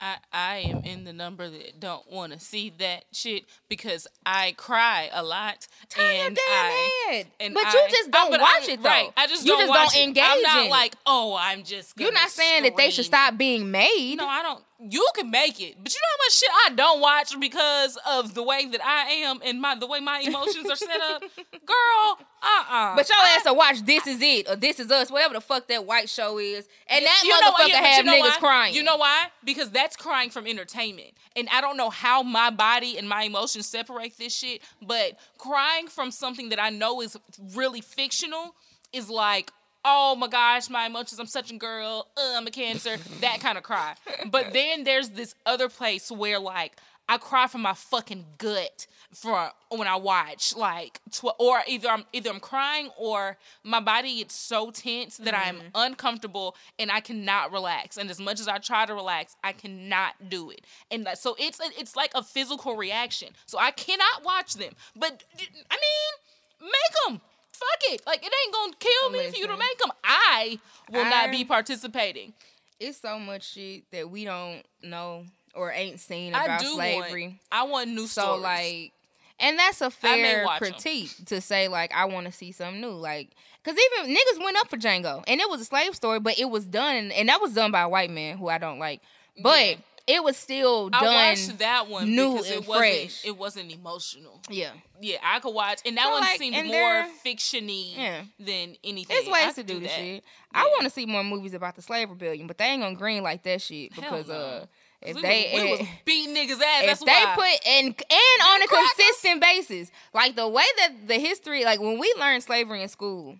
I, 0.00 0.16
I 0.32 0.56
am 0.68 0.78
in 0.78 1.04
the 1.04 1.12
number 1.12 1.48
that 1.48 1.78
don't 1.78 2.10
want 2.10 2.32
to 2.32 2.40
see 2.40 2.72
that 2.78 3.04
shit 3.12 3.44
because 3.68 4.08
I 4.26 4.52
cry 4.56 5.08
a 5.12 5.22
lot. 5.22 5.68
Turn 5.90 6.16
your 6.16 6.26
and 6.26 6.34
damn 6.34 6.44
I, 6.48 6.90
head. 7.08 7.26
And 7.38 7.54
But 7.54 7.66
I- 7.66 7.70
you 7.72 7.86
just 7.88 8.10
don't 8.10 8.32
but 8.32 8.40
watch 8.40 8.68
it, 8.68 8.82
though. 8.82 8.88
Right. 8.88 9.12
I 9.16 9.28
just 9.28 9.44
You 9.46 9.52
don't 9.52 9.68
just 9.68 9.72
don't 9.94 10.02
it. 10.02 10.08
engage 10.08 10.24
I'm 10.26 10.42
not 10.42 10.68
like, 10.70 10.96
oh, 11.06 11.36
I'm 11.40 11.62
just. 11.62 11.92
you're 12.00 12.10
not 12.10 12.30
saying 12.30 12.64
that 12.64 12.76
they 12.76 12.90
should 12.90 13.04
stop 13.04 13.38
being 13.38 13.70
made 13.70 14.16
No, 14.16 14.26
I 14.26 14.42
don't. 14.42 14.64
You 14.88 15.06
can 15.14 15.30
make 15.30 15.60
it, 15.60 15.76
but 15.80 15.92
you 15.92 16.00
know 16.00 16.08
how 16.10 16.24
much 16.24 16.32
shit 16.32 16.48
I 16.66 16.74
don't 16.74 17.00
watch 17.00 17.38
because 17.38 17.98
of 18.08 18.34
the 18.34 18.42
way 18.42 18.66
that 18.66 18.84
I 18.84 19.10
am 19.12 19.40
and 19.44 19.60
my 19.60 19.76
the 19.76 19.86
way 19.86 20.00
my 20.00 20.20
emotions 20.20 20.68
are 20.68 20.76
set 20.76 21.00
up. 21.00 21.22
Girl, 21.64 22.18
uh, 22.42 22.64
uh 22.68 22.96
but 22.96 23.08
y'all 23.08 23.26
ass 23.36 23.44
to 23.44 23.54
watch 23.54 23.82
this 23.84 24.06
is 24.06 24.18
it 24.20 24.48
or 24.48 24.56
this 24.56 24.80
is 24.80 24.90
us 24.90 25.10
whatever 25.10 25.34
the 25.34 25.40
fuck 25.40 25.68
that 25.68 25.86
white 25.86 26.08
show 26.08 26.38
is 26.38 26.66
and 26.88 27.04
that 27.04 27.22
You 27.24 27.32
motherfucker 27.32 27.52
what? 27.52 27.68
Yeah, 27.68 27.82
have 27.82 28.04
you 28.04 28.10
know 28.10 28.18
niggas 28.18 28.30
why? 28.30 28.36
crying 28.38 28.74
You 28.74 28.82
know 28.82 28.96
why? 28.96 29.26
Because 29.44 29.70
that's 29.70 29.96
crying 29.96 30.30
from 30.30 30.46
entertainment. 30.46 31.12
And 31.36 31.48
I 31.52 31.60
don't 31.60 31.76
know 31.76 31.90
how 31.90 32.22
my 32.22 32.50
body 32.50 32.98
and 32.98 33.08
my 33.08 33.22
emotions 33.22 33.66
separate 33.66 34.18
this 34.18 34.36
shit, 34.36 34.62
but 34.80 35.18
crying 35.38 35.86
from 35.86 36.10
something 36.10 36.48
that 36.48 36.60
I 36.60 36.70
know 36.70 37.00
is 37.00 37.16
really 37.54 37.80
fictional 37.80 38.54
is 38.92 39.08
like, 39.08 39.50
oh 39.84 40.14
my 40.16 40.28
gosh, 40.28 40.68
my 40.70 40.86
emotions, 40.86 41.18
I'm 41.18 41.26
such 41.26 41.50
a 41.50 41.56
girl, 41.56 42.08
uh, 42.16 42.34
I'm 42.36 42.46
a 42.46 42.50
cancer, 42.50 42.96
that 43.20 43.40
kind 43.40 43.58
of 43.58 43.64
cry. 43.64 43.94
But 44.30 44.52
then 44.52 44.84
there's 44.84 45.10
this 45.10 45.34
other 45.46 45.68
place 45.68 46.10
where 46.10 46.38
like 46.38 46.76
I 47.08 47.18
cry 47.18 47.46
from 47.48 47.62
my 47.62 47.74
fucking 47.74 48.24
gut 48.38 48.86
for 49.12 49.50
when 49.70 49.86
I 49.88 49.96
watch 49.96 50.56
like 50.56 51.00
tw- 51.10 51.34
or 51.38 51.60
either 51.68 51.88
I'm 51.88 52.04
either 52.14 52.30
I'm 52.30 52.40
crying 52.40 52.88
or 52.96 53.36
my 53.62 53.80
body 53.80 54.18
gets 54.18 54.34
so 54.34 54.70
tense 54.70 55.18
that 55.18 55.34
I'm 55.34 55.56
Mm-hmm. 55.56 55.66
uncomfortable 55.74 56.56
and 56.78 56.90
I 56.90 57.00
cannot 57.00 57.52
relax. 57.52 57.98
And 57.98 58.08
as 58.08 58.18
much 58.20 58.40
as 58.40 58.48
I 58.48 58.56
try 58.58 58.86
to 58.86 58.94
relax, 58.94 59.36
I 59.44 59.52
cannot 59.52 60.30
do 60.30 60.48
it. 60.50 60.62
And 60.90 61.04
that, 61.04 61.18
so 61.18 61.36
it's 61.38 61.60
it's 61.78 61.94
like 61.96 62.12
a 62.14 62.22
physical 62.22 62.76
reaction. 62.76 63.30
So 63.46 63.58
I 63.58 63.70
cannot 63.72 64.24
watch 64.24 64.54
them. 64.54 64.72
But 64.96 65.24
I 65.38 65.76
mean, 65.76 66.70
make 66.70 66.70
them. 67.06 67.20
Fuck 67.52 67.92
it. 67.92 68.02
Like 68.06 68.20
it 68.24 68.32
ain't 68.44 68.54
gonna 68.54 68.72
kill 68.78 69.10
me 69.10 69.18
if 69.20 69.38
you 69.38 69.46
don't 69.46 69.58
make 69.58 69.78
them. 69.78 69.92
I 70.04 70.58
will 70.90 71.04
not 71.04 71.30
be 71.30 71.44
participating. 71.44 72.32
It's 72.80 72.98
so 72.98 73.18
much 73.18 73.52
shit 73.52 73.84
that 73.92 74.10
we 74.10 74.24
don't 74.24 74.62
know 74.82 75.24
or 75.54 75.70
ain't 75.70 76.00
seen 76.00 76.34
I 76.34 76.44
about 76.44 76.60
do 76.60 76.72
slavery. 76.74 77.24
want. 77.28 77.34
I 77.52 77.62
want 77.64 77.90
new 77.90 78.06
So 78.06 78.22
stories. 78.22 78.42
like, 78.42 78.92
and 79.38 79.58
that's 79.58 79.80
a 79.80 79.90
fair 79.90 80.46
critique 80.58 81.10
to 81.26 81.40
say 81.40 81.68
like 81.68 81.92
I 81.94 82.06
want 82.06 82.26
to 82.26 82.32
see 82.32 82.52
something 82.52 82.80
new, 82.80 82.90
like 82.90 83.28
because 83.62 83.78
even 84.00 84.14
niggas 84.16 84.42
went 84.42 84.56
up 84.56 84.68
for 84.68 84.76
Django, 84.76 85.22
and 85.28 85.40
it 85.40 85.48
was 85.48 85.60
a 85.60 85.64
slave 85.64 85.94
story, 85.94 86.18
but 86.18 86.38
it 86.38 86.46
was 86.50 86.64
done, 86.64 87.12
and 87.12 87.28
that 87.28 87.40
was 87.40 87.52
done 87.54 87.70
by 87.70 87.82
a 87.82 87.88
white 87.88 88.10
man 88.10 88.38
who 88.38 88.48
I 88.48 88.58
don't 88.58 88.78
like, 88.80 89.00
but 89.40 89.66
Yeah. 89.68 89.74
It 90.06 90.22
was 90.24 90.36
still 90.36 90.88
done. 90.90 91.04
I 91.04 91.30
watched 91.30 91.58
that 91.58 91.88
one 91.88 92.10
new 92.14 92.32
because 92.32 92.50
it 92.50 92.56
and 92.58 92.66
wasn't 92.66 92.86
fresh. 93.02 93.24
it 93.24 93.36
wasn't 93.36 93.72
emotional. 93.72 94.40
Yeah, 94.50 94.70
Yeah, 95.00 95.18
I 95.22 95.40
could 95.40 95.54
watch, 95.54 95.80
and 95.84 95.96
that 95.96 96.04
So, 96.04 96.10
one 96.10 96.20
like, 96.20 96.38
seemed 96.38 96.66
more 96.66 97.06
fictiony 97.24 97.96
Yeah. 97.96 98.22
than 98.38 98.76
anything. 98.84 99.06
there's 99.08 99.28
I 99.28 99.32
ways 99.32 99.54
to 99.54 99.60
could 99.62 99.66
do 99.66 99.80
this 99.80 99.92
shit. 99.92 100.24
I 100.54 100.64
want 100.64 100.84
to 100.84 100.90
see 100.90 101.06
more 101.06 101.24
movies 101.24 101.54
about 101.54 101.76
the 101.76 101.82
slave 101.82 102.10
rebellion, 102.10 102.46
but 102.46 102.58
they 102.58 102.64
ain't 102.66 102.82
gonna 102.82 102.94
green 102.96 103.22
like 103.22 103.42
that 103.44 103.62
shit 103.62 103.94
because 103.94 104.28
no. 104.28 104.34
uh, 104.34 104.66
if 105.00 105.16
we 105.16 105.22
they 105.22 105.50
we 105.54 105.70
was 105.78 105.80
beating 106.04 106.34
niggas 106.34 106.60
ass. 106.60 106.82
if 106.82 106.86
That's 106.86 107.04
they 107.04 107.06
why. 107.06 107.34
put 107.34 107.66
and 107.68 107.86
and 107.88 108.42
on 108.48 108.62
a 108.62 108.66
consistent 108.68 109.40
basis, 109.40 109.90
like 110.12 110.36
the 110.36 110.46
way 110.48 110.64
that 110.78 111.08
the 111.08 111.18
history, 111.18 111.64
like 111.64 111.80
when 111.80 111.98
we 111.98 112.12
learned 112.18 112.42
slavery 112.42 112.82
in 112.82 112.88
school, 112.88 113.36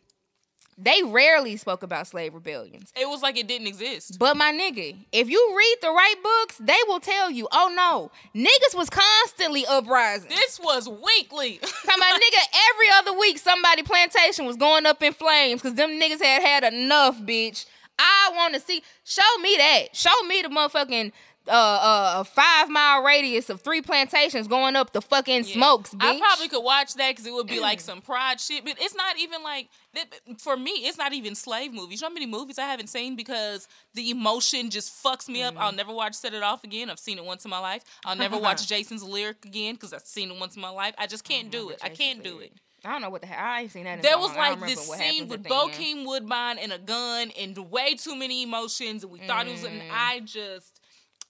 they 0.79 1.03
rarely 1.03 1.57
spoke 1.57 1.83
about 1.83 2.07
slave 2.07 2.35
rebellions. 2.35 2.93
it 2.99 3.09
was 3.09 3.23
like 3.23 3.37
it 3.39 3.47
didn't 3.47 3.67
exist. 3.67 4.19
But 4.19 4.37
my 4.37 4.53
nigga, 4.53 4.97
if 5.13 5.29
you 5.29 5.55
read 5.57 5.77
the 5.83 5.91
right 5.91 6.15
books, 6.23 6.59
they 6.59 6.79
will 6.89 7.01
tell 7.01 7.31
you, 7.31 7.49
oh 7.53 7.73
no, 7.75 8.11
niggas 8.35 8.77
was 8.77 8.89
constantly 8.91 9.65
uprising. 9.67 10.29
This 10.31 10.59
was 10.59 10.89
weekly. 10.89 11.61
Come 11.87 12.01
on, 12.01 12.21
nigga, 12.21 12.43
every 12.71 12.91
other 12.95 13.19
week 13.19 13.39
somebody 13.39 13.83
plantation 13.83 14.47
was 14.47 14.57
going 14.57 14.87
up 14.87 15.03
in 15.03 15.13
flames 15.13 15.63
because 15.63 15.77
them 15.77 15.91
niggas 15.91 16.23
had 16.23 16.43
had 16.43 16.73
enough, 16.73 17.21
bitch. 17.21 17.67
I 17.99 18.33
want 18.35 18.55
to 18.55 18.61
see, 18.61 18.83
show 19.05 19.39
me 19.41 19.57
that. 19.59 19.95
Show 19.95 20.23
me 20.27 20.43
the 20.43 20.49
motherfucking 20.49 21.13
uh, 21.49 21.51
uh, 21.51 22.15
a 22.21 22.25
five 22.25 22.69
mile 22.71 23.03
radius 23.03 23.51
of 23.51 23.61
three 23.63 23.83
plantations 23.83 24.47
going 24.47 24.77
up 24.77 24.93
the 24.93 25.03
fucking 25.03 25.45
smokes, 25.45 25.95
bitch. 25.95 26.03
I 26.03 26.19
probably 26.19 26.49
could 26.49 26.63
watch 26.63 26.95
that 26.95 27.11
because 27.11 27.27
it 27.27 27.33
would 27.33 27.47
be 27.47 27.61
like 27.61 27.81
some 27.81 28.01
pride 28.01 28.41
shit, 28.41 28.65
but 28.65 28.77
it's 28.81 28.95
not 28.95 29.19
even 29.19 29.43
like 29.43 29.69
for 30.39 30.57
me. 30.57 30.71
It's 30.71 30.99
not 30.99 31.13
even 31.13 31.35
slave 31.35 31.73
movies. 31.73 32.01
You 32.01 32.07
know 32.07 32.11
how 32.11 32.15
many 32.15 32.27
movies 32.27 32.59
I 32.59 32.67
haven't 32.67 32.89
seen 32.89 33.17
because 33.17 33.67
the 33.95 34.11
emotion 34.11 34.71
just 34.71 35.03
fucks 35.03 35.29
me 35.29 35.43
up. 35.43 35.55
Mm-hmm. 35.55 35.63
I'll 35.63 35.73
never 35.73 35.93
watch 35.93 36.15
Set 36.15 36.35
It 36.35 36.43
Off 36.43 36.65
again. 36.65 36.91
I've 36.91 36.99
seen 37.01 37.19
it 37.19 37.25
once 37.25 37.45
in 37.45 37.51
my 37.51 37.59
life. 37.59 37.83
I'll 38.05 38.17
never 38.17 38.39
watch 38.41 38.67
Jason's 38.69 39.03
Lyric 39.03 39.45
again 39.45 39.75
because 39.75 39.93
I've 39.93 40.07
seen 40.07 40.31
it 40.31 40.39
once 40.39 40.57
in 40.57 40.63
my 40.63 40.71
life. 40.71 40.95
I 40.99 41.07
just 41.07 41.25
can't 41.25 41.51
do 41.51 41.71
it. 41.71 41.81
I 41.83 41.89
can't 41.89 42.23
do 42.23 42.39
it. 42.39 42.53
I 42.85 42.91
don't 42.91 43.01
know 43.01 43.11
what 43.11 43.21
the 43.21 43.29
hell. 43.29 43.39
I 43.41 43.61
ain't 43.63 43.71
seen 43.71 43.85
that. 43.85 43.99
In 43.99 44.03
There 44.03 44.13
so 44.13 44.19
was. 44.21 44.31
I 44.33 44.51
like 44.55 44.61
this 44.61 44.81
scene 44.89 45.29
with 45.29 45.41
at 45.41 45.45
the 45.45 45.55
end. 45.55 45.73
Bokeem 45.73 46.07
Woodbine 46.07 46.59
and 46.59 46.73
a 46.73 46.79
gun 46.79 47.31
and 47.39 47.57
way 47.71 47.95
too 47.95 48.17
many 48.17 48.43
emotions, 48.43 49.05
and 49.05 49.13
we 49.13 49.21
thought 49.21 49.47
it 49.47 49.53
was. 49.53 49.65
And 49.65 49.83
Mm. 49.83 49.89
I 49.93 50.21
just. 50.21 50.81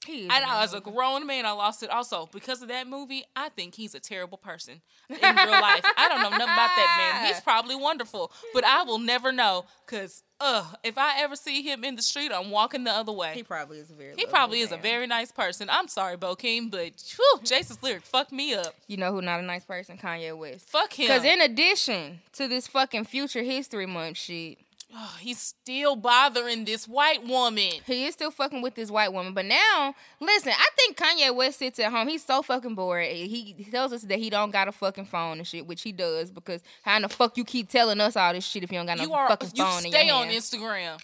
He 0.07 0.25
is 0.25 0.31
I, 0.31 0.61
was 0.63 0.75
a 0.75 0.81
grown 0.81 1.27
man. 1.27 1.47
I 1.47 1.53
lost 1.53 1.83
it. 1.83 1.91
Also, 1.91 2.29
because 2.33 2.61
of 2.63 2.69
that 2.69 2.89
movie, 2.89 3.25
I 3.37 3.49
think 3.51 3.75
he's 3.75 3.95
a 3.95 4.01
terrible 4.01 4.39
person 4.39 4.81
in 5.09 5.17
real 5.21 5.51
life. 5.51 5.85
I 5.97 6.09
don't 6.09 6.23
know 6.23 6.31
nothing 6.31 6.43
about 6.43 6.71
that 6.77 6.97
man. 7.21 7.27
He's 7.27 7.41
probably 7.45 7.77
wonderful, 7.77 8.33
but 8.53 8.65
I 8.65 8.83
will 8.83 8.99
never 8.99 9.31
know. 9.31 9.65
Cause, 9.87 10.23
uh, 10.41 10.65
if 10.83 10.99
I 10.99 11.21
ever 11.21 11.37
see 11.37 11.63
him 11.63 11.85
in 11.85 11.95
the 11.95 12.03
street, 12.03 12.33
I'm 12.35 12.51
walking 12.51 12.83
the 12.83 12.91
other 12.91 13.13
way. 13.13 13.33
He 13.35 13.45
probably 13.45 13.79
is 13.79 13.91
a 13.91 13.95
very. 13.95 14.15
He 14.17 14.27
probably 14.27 14.61
is 14.61 14.73
a 14.73 14.77
very 14.77 15.07
nice 15.07 15.31
person. 15.31 15.69
I'm 15.71 15.87
sorry, 15.87 16.17
Bokeem, 16.17 16.71
but 16.71 16.93
whew, 17.17 17.41
Jason's 17.45 17.83
lyric 17.83 18.03
fucked 18.03 18.33
me 18.33 18.55
up. 18.55 18.75
You 18.89 18.97
know 18.97 19.13
who 19.13 19.23
not 19.23 19.39
a 19.39 19.43
nice 19.45 19.65
person? 19.65 19.99
Kanye 19.99 20.37
West. 20.37 20.69
Fuck 20.69 20.95
him. 20.95 21.07
Because 21.07 21.25
in 21.25 21.41
addition 21.41 22.21
to 22.33 22.49
this 22.49 22.67
fucking 22.67 23.05
Future 23.05 23.43
History 23.43 23.87
Month 23.87 24.17
shit, 24.19 24.59
Oh, 24.95 25.17
he's 25.21 25.39
still 25.39 25.97
bothering 25.97 26.67
this 26.67 26.87
white 26.87 27.27
woman. 27.27 27.71
he 27.87 28.05
is 28.05 28.13
still 28.13 28.31
fucking 28.31 28.61
with 28.61 28.75
this 28.75 28.91
white 28.91 29.11
woman. 29.11 29.33
But 29.33 29.47
now, 29.47 29.95
listen, 30.21 30.53
I 30.55 30.69
think 30.77 30.99
Kanye 30.99 31.35
West 31.35 31.61
sits 31.61 31.79
at 31.79 31.91
home. 31.91 32.09
He's 32.09 32.23
so 32.23 32.43
fucking 32.43 32.75
bored. 32.75 33.07
He 33.07 33.55
tells 33.71 33.95
us 33.95 34.03
that 34.03 34.19
he 34.19 34.29
don't 34.29 34.51
got 34.51 34.69
a 34.69 34.73
fucking 34.73 35.07
phone 35.07 35.39
and 35.39 35.47
shit, 35.47 35.67
which 35.67 35.81
he 35.81 35.93
does 35.93 36.31
because 36.31 36.61
how 36.83 36.97
in 36.97 37.03
the 37.03 37.09
fuck 37.09 37.39
you 37.39 37.45
keep 37.45 37.71
telling 37.71 38.01
us 38.03 38.17
all 38.17 38.35
this 38.35 38.45
shit 38.45 38.65
if 38.65 38.71
you 38.71 38.77
don't 38.79 38.85
got 38.87 38.99
no 38.99 39.05
You 39.05 39.15
are 39.15 39.29
fucking 39.29 39.53
you 39.55 39.65
phone 39.65 39.87
in 39.87 39.93
stay 39.93 40.07
your 40.09 40.17
on 40.17 40.27
hand? 40.27 40.37
Instagram. 40.37 41.01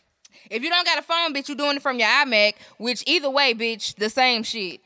If 0.51 0.63
you 0.63 0.69
don't 0.69 0.85
got 0.87 0.99
a 0.99 1.03
phone, 1.03 1.33
bitch, 1.33 1.49
you 1.49 1.55
doing 1.55 1.77
it 1.77 1.83
from 1.83 1.99
your 1.99 2.09
iMac, 2.09 2.55
which 2.77 3.03
either 3.07 3.31
way, 3.31 3.55
bitch, 3.55 3.95
the 3.97 4.11
same 4.11 4.43
shit. 4.43 4.81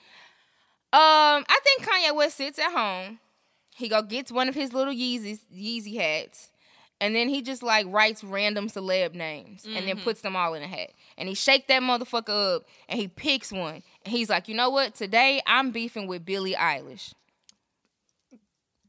Um, 0.92 1.44
I 1.48 1.58
think 1.64 1.82
Kanye 1.88 2.14
West 2.14 2.36
sits 2.36 2.58
at 2.60 2.70
home. 2.70 3.18
He 3.74 3.88
go 3.88 4.00
gets 4.02 4.30
one 4.30 4.48
of 4.48 4.54
his 4.54 4.72
little 4.72 4.94
Yeezys, 4.94 5.40
Yeezy 5.52 5.96
hats, 5.96 6.50
and 7.02 7.16
then 7.16 7.28
he 7.28 7.42
just 7.42 7.64
like 7.64 7.84
writes 7.88 8.22
random 8.22 8.68
celeb 8.68 9.12
names 9.12 9.64
and 9.64 9.88
then 9.88 9.96
mm-hmm. 9.96 10.04
puts 10.04 10.20
them 10.20 10.36
all 10.36 10.54
in 10.54 10.62
a 10.62 10.68
hat. 10.68 10.92
And 11.18 11.28
he 11.28 11.34
shake 11.34 11.66
that 11.66 11.82
motherfucker 11.82 12.56
up 12.56 12.62
and 12.88 13.00
he 13.00 13.08
picks 13.08 13.50
one. 13.50 13.82
And 14.04 14.14
he's 14.14 14.30
like, 14.30 14.46
you 14.46 14.54
know 14.54 14.70
what? 14.70 14.94
Today 14.94 15.42
I'm 15.44 15.72
beefing 15.72 16.06
with 16.06 16.24
Billie 16.24 16.54
Eilish. 16.54 17.12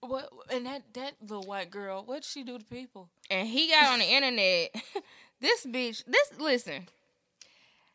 What 0.02 0.30
and 0.52 0.68
that 0.68 0.84
that 0.94 1.14
little 1.22 1.42
white 1.42 1.72
girl, 1.72 2.04
what'd 2.04 2.24
she 2.24 2.44
do 2.44 2.60
to 2.60 2.66
people? 2.66 3.10
And 3.32 3.48
he 3.48 3.70
got 3.70 3.94
on 3.94 4.00
the 4.00 4.06
internet. 4.06 4.76
this 5.42 5.66
bitch, 5.66 6.04
this 6.06 6.40
listen. 6.40 6.88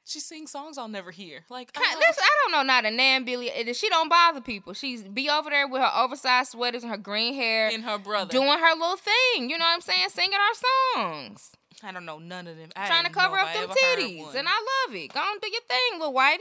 She 0.08 0.20
sings 0.20 0.50
songs 0.50 0.78
I'll 0.78 0.88
never 0.88 1.10
hear. 1.10 1.44
Like 1.50 1.70
This 1.74 1.82
I 2.18 2.30
don't 2.42 2.52
know 2.52 2.62
not 2.62 2.86
a 2.86 2.90
Nan 2.90 3.24
Billy. 3.24 3.50
uh, 3.52 3.74
She 3.74 3.90
don't 3.90 4.08
bother 4.08 4.40
people. 4.40 4.72
She's 4.72 5.02
be 5.02 5.28
over 5.28 5.50
there 5.50 5.68
with 5.68 5.82
her 5.82 5.90
oversized 5.94 6.52
sweaters 6.52 6.82
and 6.82 6.90
her 6.90 6.96
green 6.96 7.34
hair, 7.34 7.68
and 7.68 7.84
her 7.84 7.98
brother. 7.98 8.30
doing 8.32 8.48
her 8.58 8.72
little 8.74 8.96
thing. 8.96 9.50
You 9.50 9.58
know 9.58 9.64
what 9.66 9.74
I'm 9.74 9.80
saying? 9.82 10.08
Singing 10.08 10.32
her 10.32 10.96
songs, 10.96 11.52
I 11.82 11.92
don't 11.92 12.06
know 12.06 12.18
none 12.18 12.46
of 12.46 12.56
them. 12.56 12.70
I 12.74 12.86
trying 12.86 13.04
to 13.04 13.10
cover 13.10 13.36
up 13.36 13.48
I 13.48 13.52
them 13.52 13.68
titties, 13.68 14.34
and 14.34 14.48
I 14.48 14.86
love 14.86 14.96
it. 14.96 15.12
Go 15.12 15.20
on, 15.20 15.38
do 15.42 15.50
your 15.50 15.60
thing, 15.68 15.98
little 16.00 16.14
whitey. 16.14 16.38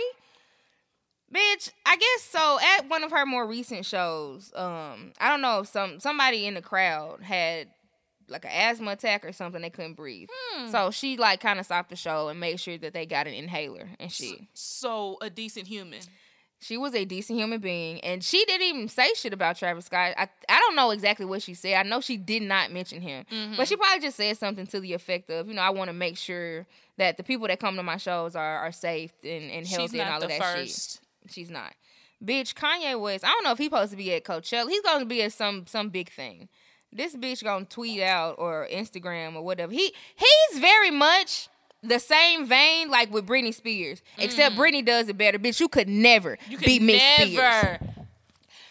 Bitch, 1.33 1.71
I 1.85 1.97
guess 1.97 2.21
so. 2.21 2.57
At 2.77 2.87
one 2.89 3.03
of 3.03 3.11
her 3.11 3.25
more 3.25 3.45
recent 3.45 3.85
shows, 3.85 4.53
um, 4.55 5.11
I 5.19 5.27
don't 5.27 5.41
know 5.41 5.59
if 5.59 5.67
some 5.67 5.99
somebody 5.99 6.45
in 6.45 6.53
the 6.53 6.61
crowd 6.61 7.21
had 7.21 7.67
like 8.29 8.45
an 8.45 8.51
asthma 8.51 8.91
attack 8.91 9.25
or 9.25 9.31
something. 9.31 9.61
They 9.61 9.69
couldn't 9.69 9.93
breathe, 9.95 10.29
Hmm. 10.53 10.69
so 10.69 10.91
she 10.91 11.17
like 11.17 11.39
kind 11.39 11.59
of 11.59 11.65
stopped 11.65 11.89
the 11.89 11.95
show 11.95 12.27
and 12.29 12.39
made 12.39 12.59
sure 12.59 12.77
that 12.77 12.93
they 12.93 13.05
got 13.05 13.27
an 13.27 13.33
inhaler 13.33 13.89
and 13.99 14.11
shit. 14.11 14.39
so 14.53 15.17
a 15.21 15.29
decent 15.29 15.67
human. 15.67 15.99
She 16.59 16.75
was 16.75 16.95
a 16.95 17.05
decent 17.05 17.37
human 17.37 17.59
being, 17.59 17.99
and 18.01 18.23
she 18.23 18.43
didn't 18.45 18.65
even 18.65 18.87
say 18.89 19.11
shit 19.15 19.31
about 19.31 19.57
Travis 19.57 19.85
Scott. 19.85 20.15
I 20.17 20.27
I 20.49 20.59
don't 20.59 20.75
know 20.75 20.89
exactly 20.89 21.23
what 21.25 21.43
she 21.43 21.53
said. 21.53 21.75
I 21.75 21.83
know 21.83 22.01
she 22.01 22.17
did 22.17 22.41
not 22.41 22.71
mention 22.71 22.99
him, 22.99 23.25
but 23.55 23.67
she 23.67 23.75
probably 23.75 23.99
just 24.01 24.17
said 24.17 24.35
something 24.37 24.65
to 24.67 24.79
the 24.79 24.93
effect 24.93 25.29
of, 25.29 25.47
you 25.47 25.53
know, 25.53 25.61
I 25.61 25.69
want 25.69 25.89
to 25.89 25.93
make 25.93 26.17
sure 26.17 26.65
that 26.97 27.17
the 27.17 27.23
people 27.23 27.47
that 27.47 27.59
come 27.59 27.75
to 27.75 27.83
my 27.83 27.97
shows 27.97 28.35
are 28.35 28.57
are 28.57 28.71
safe 28.71 29.11
and, 29.23 29.51
and 29.51 29.67
She's 29.67 29.77
healthy 29.77 29.99
and 29.99 30.09
all 30.09 30.15
not 30.19 30.23
of 30.23 30.29
that 30.29 30.41
first. 30.41 30.93
shit. 30.93 31.31
She's 31.31 31.51
not. 31.51 31.73
Bitch, 32.25 32.55
Kanye 32.55 32.99
West. 32.99 33.23
I 33.23 33.27
don't 33.27 33.43
know 33.43 33.51
if 33.51 33.59
he's 33.59 33.67
supposed 33.67 33.91
to 33.91 33.97
be 33.97 34.11
at 34.15 34.23
Coachella. 34.23 34.67
He's 34.67 34.81
going 34.81 35.01
to 35.01 35.05
be 35.05 35.21
at 35.21 35.33
some 35.33 35.67
some 35.67 35.89
big 35.89 36.09
thing. 36.09 36.49
This 36.91 37.15
bitch 37.15 37.43
gonna 37.43 37.65
tweet 37.65 38.01
out 38.01 38.35
or 38.37 38.67
Instagram 38.71 39.35
or 39.35 39.41
whatever. 39.43 39.71
He 39.71 39.93
he's 40.15 40.59
very 40.59 40.91
much 40.91 41.49
the 41.83 41.99
same 41.99 42.45
vein 42.45 42.89
like 42.89 43.11
with 43.13 43.27
Britney 43.27 43.53
Spears, 43.53 44.01
except 44.17 44.55
Britney 44.55 44.85
does 44.85 45.09
it 45.09 45.17
better. 45.17 45.37
Bitch, 45.37 45.59
you 45.59 45.67
could 45.67 45.87
never 45.89 46.37
Mm. 46.37 46.51
You 46.51 46.57
could 46.57 46.65
beat 46.65 46.81
Miss 46.81 47.01
Spears 47.01 47.77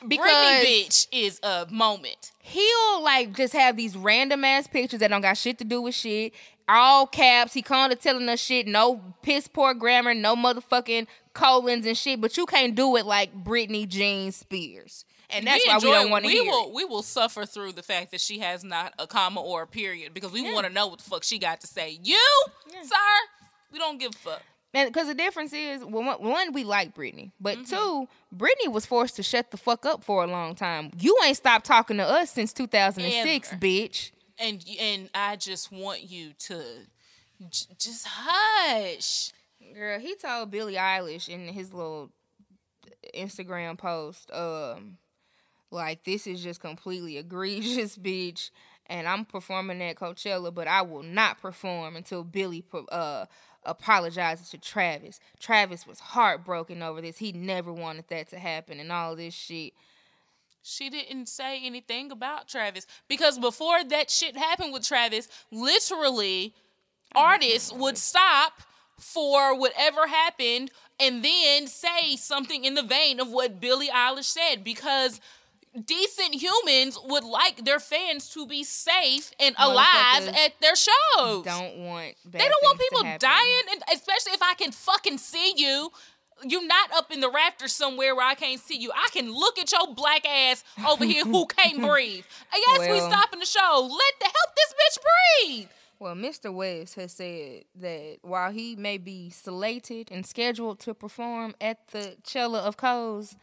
because 0.07 0.31
Britney 0.31 0.65
bitch 0.65 1.07
is 1.13 1.41
a 1.43 1.67
moment. 1.71 2.33
he'll 2.43 3.03
like 3.03 3.35
just 3.37 3.53
have 3.53 3.77
these 3.77 3.97
random 3.97 4.45
ass 4.45 4.67
pictures 4.67 5.01
that 5.01 5.09
don't 5.09 5.21
got 5.23 5.37
shit 5.37 5.59
to 5.59 5.65
do 5.65 5.83
with 5.83 5.95
shit. 5.95 6.33
All 6.69 7.07
caps. 7.07 7.55
He 7.55 7.63
kind 7.63 7.93
of 7.93 8.01
telling 8.01 8.29
us 8.29 8.41
shit. 8.41 8.67
No 8.67 9.01
piss 9.23 9.47
poor 9.47 9.73
grammar. 9.73 10.15
No 10.15 10.35
motherfucking 10.35 11.07
colons 11.33 11.87
and 11.87 11.97
shit. 11.97 12.21
But 12.21 12.37
you 12.37 12.45
can't 12.45 12.75
do 12.75 12.97
it 12.97 13.07
like 13.07 13.45
Britney 13.45 13.87
Jean 13.87 14.33
Spears. 14.33 15.05
And 15.31 15.47
that's 15.47 15.65
we 15.65 15.69
why 15.71 15.77
we 15.79 15.91
don't 15.91 16.11
want 16.11 16.25
to 16.25 16.29
we 16.29 16.35
hear. 16.35 16.45
will 16.45 16.73
we 16.73 16.85
will 16.85 17.03
suffer 17.03 17.45
through 17.47 17.73
the 17.73 17.83
fact 17.83 18.11
that 18.13 18.21
she 18.21 18.39
has 18.41 18.63
not 18.63 18.93
a 18.99 19.07
comma 19.07 19.41
or 19.41 19.63
a 19.63 19.67
period 19.67 20.15
because 20.15 20.31
we 20.33 20.53
want 20.53 20.67
to 20.67 20.73
know 20.73 20.87
what 20.87 20.99
the 21.01 21.05
fuck 21.11 21.25
she 21.25 21.39
got 21.39 21.61
to 21.63 21.67
say. 21.67 21.99
You, 22.03 22.21
sir, 22.83 22.97
we 23.73 23.79
don't 23.79 23.99
give 23.99 24.13
a 24.15 24.19
fuck. 24.19 24.43
And 24.75 24.93
because 24.93 25.07
the 25.09 25.15
difference 25.15 25.53
is, 25.55 25.83
one, 25.85 26.05
one, 26.07 26.53
we 26.53 26.63
like 26.63 26.95
Britney, 26.95 27.31
but 27.41 27.57
Mm-hmm. 27.57 27.75
two, 27.75 28.09
Britney 28.37 28.71
was 28.71 28.85
forced 28.85 29.17
to 29.17 29.23
shut 29.23 29.51
the 29.51 29.57
fuck 29.57 29.87
up 29.87 30.05
for 30.05 30.23
a 30.23 30.27
long 30.27 30.55
time. 30.55 30.91
You 31.01 31.17
ain't 31.25 31.37
stopped 31.37 31.65
talking 31.65 31.97
to 31.97 32.05
us 32.05 32.31
since 32.31 32.53
2006, 32.53 33.53
Ever. 33.53 33.61
bitch. 33.61 34.11
And 34.39 34.63
and 34.79 35.09
I 35.15 35.37
just 35.37 35.73
want 35.73 36.03
you 36.03 36.35
to 36.41 36.63
j- 37.49 37.67
just 37.79 38.07
hush. 38.07 39.31
Girl, 39.75 39.99
he 39.99 40.15
told 40.15 40.51
Billie 40.51 40.75
Eilish 40.75 41.29
in 41.31 41.49
his 41.49 41.73
little 41.73 42.11
Instagram 43.15 43.79
post. 43.79 44.31
Um, 44.31 44.99
like 45.77 46.03
this 46.05 46.27
is 46.27 46.43
just 46.43 46.61
completely 46.61 47.19
egregious, 47.19 47.97
bitch. 48.03 48.51
And 48.89 49.09
I'm 49.09 49.25
performing 49.25 49.83
at 49.83 49.97
Coachella, 49.97 50.53
but 50.53 50.69
I 50.69 50.83
will 50.83 51.03
not 51.03 51.41
perform 51.41 51.97
until 51.97 52.25
Billie 52.25 52.65
uh 52.91 53.27
apologizes 53.65 54.49
to 54.51 54.59
Travis. 54.59 55.19
Travis 55.41 55.87
was 55.87 55.99
heartbroken 55.99 56.83
over 56.83 57.01
this. 57.01 57.19
He 57.19 57.33
never 57.33 57.73
wanted 57.73 58.05
that 58.09 58.29
to 58.29 58.39
happen, 58.39 58.81
and 58.81 58.91
all 58.91 59.17
this 59.17 59.35
shit. 59.35 59.75
She 60.63 60.91
didn't 60.91 61.29
say 61.29 61.61
anything 61.65 62.11
about 62.11 62.49
Travis 62.49 62.89
because 63.07 63.39
before 63.39 63.85
that 63.85 64.11
shit 64.11 64.37
happened 64.37 64.73
with 64.73 64.87
Travis, 64.87 65.29
literally 65.53 66.55
artists 67.15 67.73
would 67.73 67.97
stop 67.97 68.63
for 68.99 69.57
whatever 69.59 70.07
happened 70.07 70.71
and 70.99 71.25
then 71.25 71.67
say 71.67 72.17
something 72.17 72.65
in 72.65 72.75
the 72.75 72.83
vein 72.83 73.21
of 73.21 73.31
what 73.31 73.61
Billie 73.61 73.89
Eilish 73.89 74.25
said 74.25 74.65
because 74.65 75.21
decent 75.85 76.35
humans 76.35 76.99
would 77.05 77.25
like 77.25 77.65
their 77.65 77.79
fans 77.79 78.29
to 78.31 78.47
be 78.47 78.65
safe 78.65 79.33
and 79.39 79.55
alive 79.59 80.29
at 80.29 80.53
their 80.61 80.77
shows. 80.77 81.45
Don't 81.45 81.77
want 81.79 82.15
they 82.25 82.39
don't 82.39 82.63
want 82.63 82.79
people 82.79 83.03
dying, 83.19 83.63
and 83.73 83.83
especially 83.93 84.33
if 84.33 84.43
I 84.43 84.55
can 84.55 84.73
fucking 84.73 85.19
see 85.19 85.55
you. 85.57 85.91
You're 86.43 86.67
not 86.67 86.93
up 86.95 87.11
in 87.11 87.21
the 87.21 87.31
rafters 87.31 87.73
somewhere 87.73 88.15
where 88.15 88.27
I 88.27 88.35
can't 88.35 88.61
see 88.61 88.77
you. 88.77 88.93
I 88.95 89.09
can 89.11 89.33
look 89.33 89.59
at 89.59 89.73
your 89.73 89.95
black 89.95 90.27
ass 90.27 90.63
over 90.87 91.03
here 91.07 91.25
who 91.25 91.47
can't 91.57 91.81
breathe. 91.81 92.25
And 92.53 92.63
yes, 92.67 92.81
we 92.91 93.01
stopping 93.01 93.41
the 93.41 93.47
show. 93.47 93.81
Let 93.81 94.15
the 94.21 94.27
help 94.27 94.55
this 94.55 94.75
bitch 94.75 94.99
breathe. 95.47 95.69
Well, 95.99 96.15
Mr. 96.15 96.53
West 96.53 96.97
has 96.97 97.13
said 97.13 97.65
that 97.77 98.19
while 98.21 98.53
he 98.53 98.77
may 98.77 98.99
be 98.99 99.31
slated 99.31 100.11
and 100.13 100.27
scheduled 100.27 100.79
to 100.81 100.93
perform 100.93 101.55
at 101.59 101.89
the 101.89 102.17
Cella 102.23 102.61
of 102.61 102.77
Coes, 102.77 103.35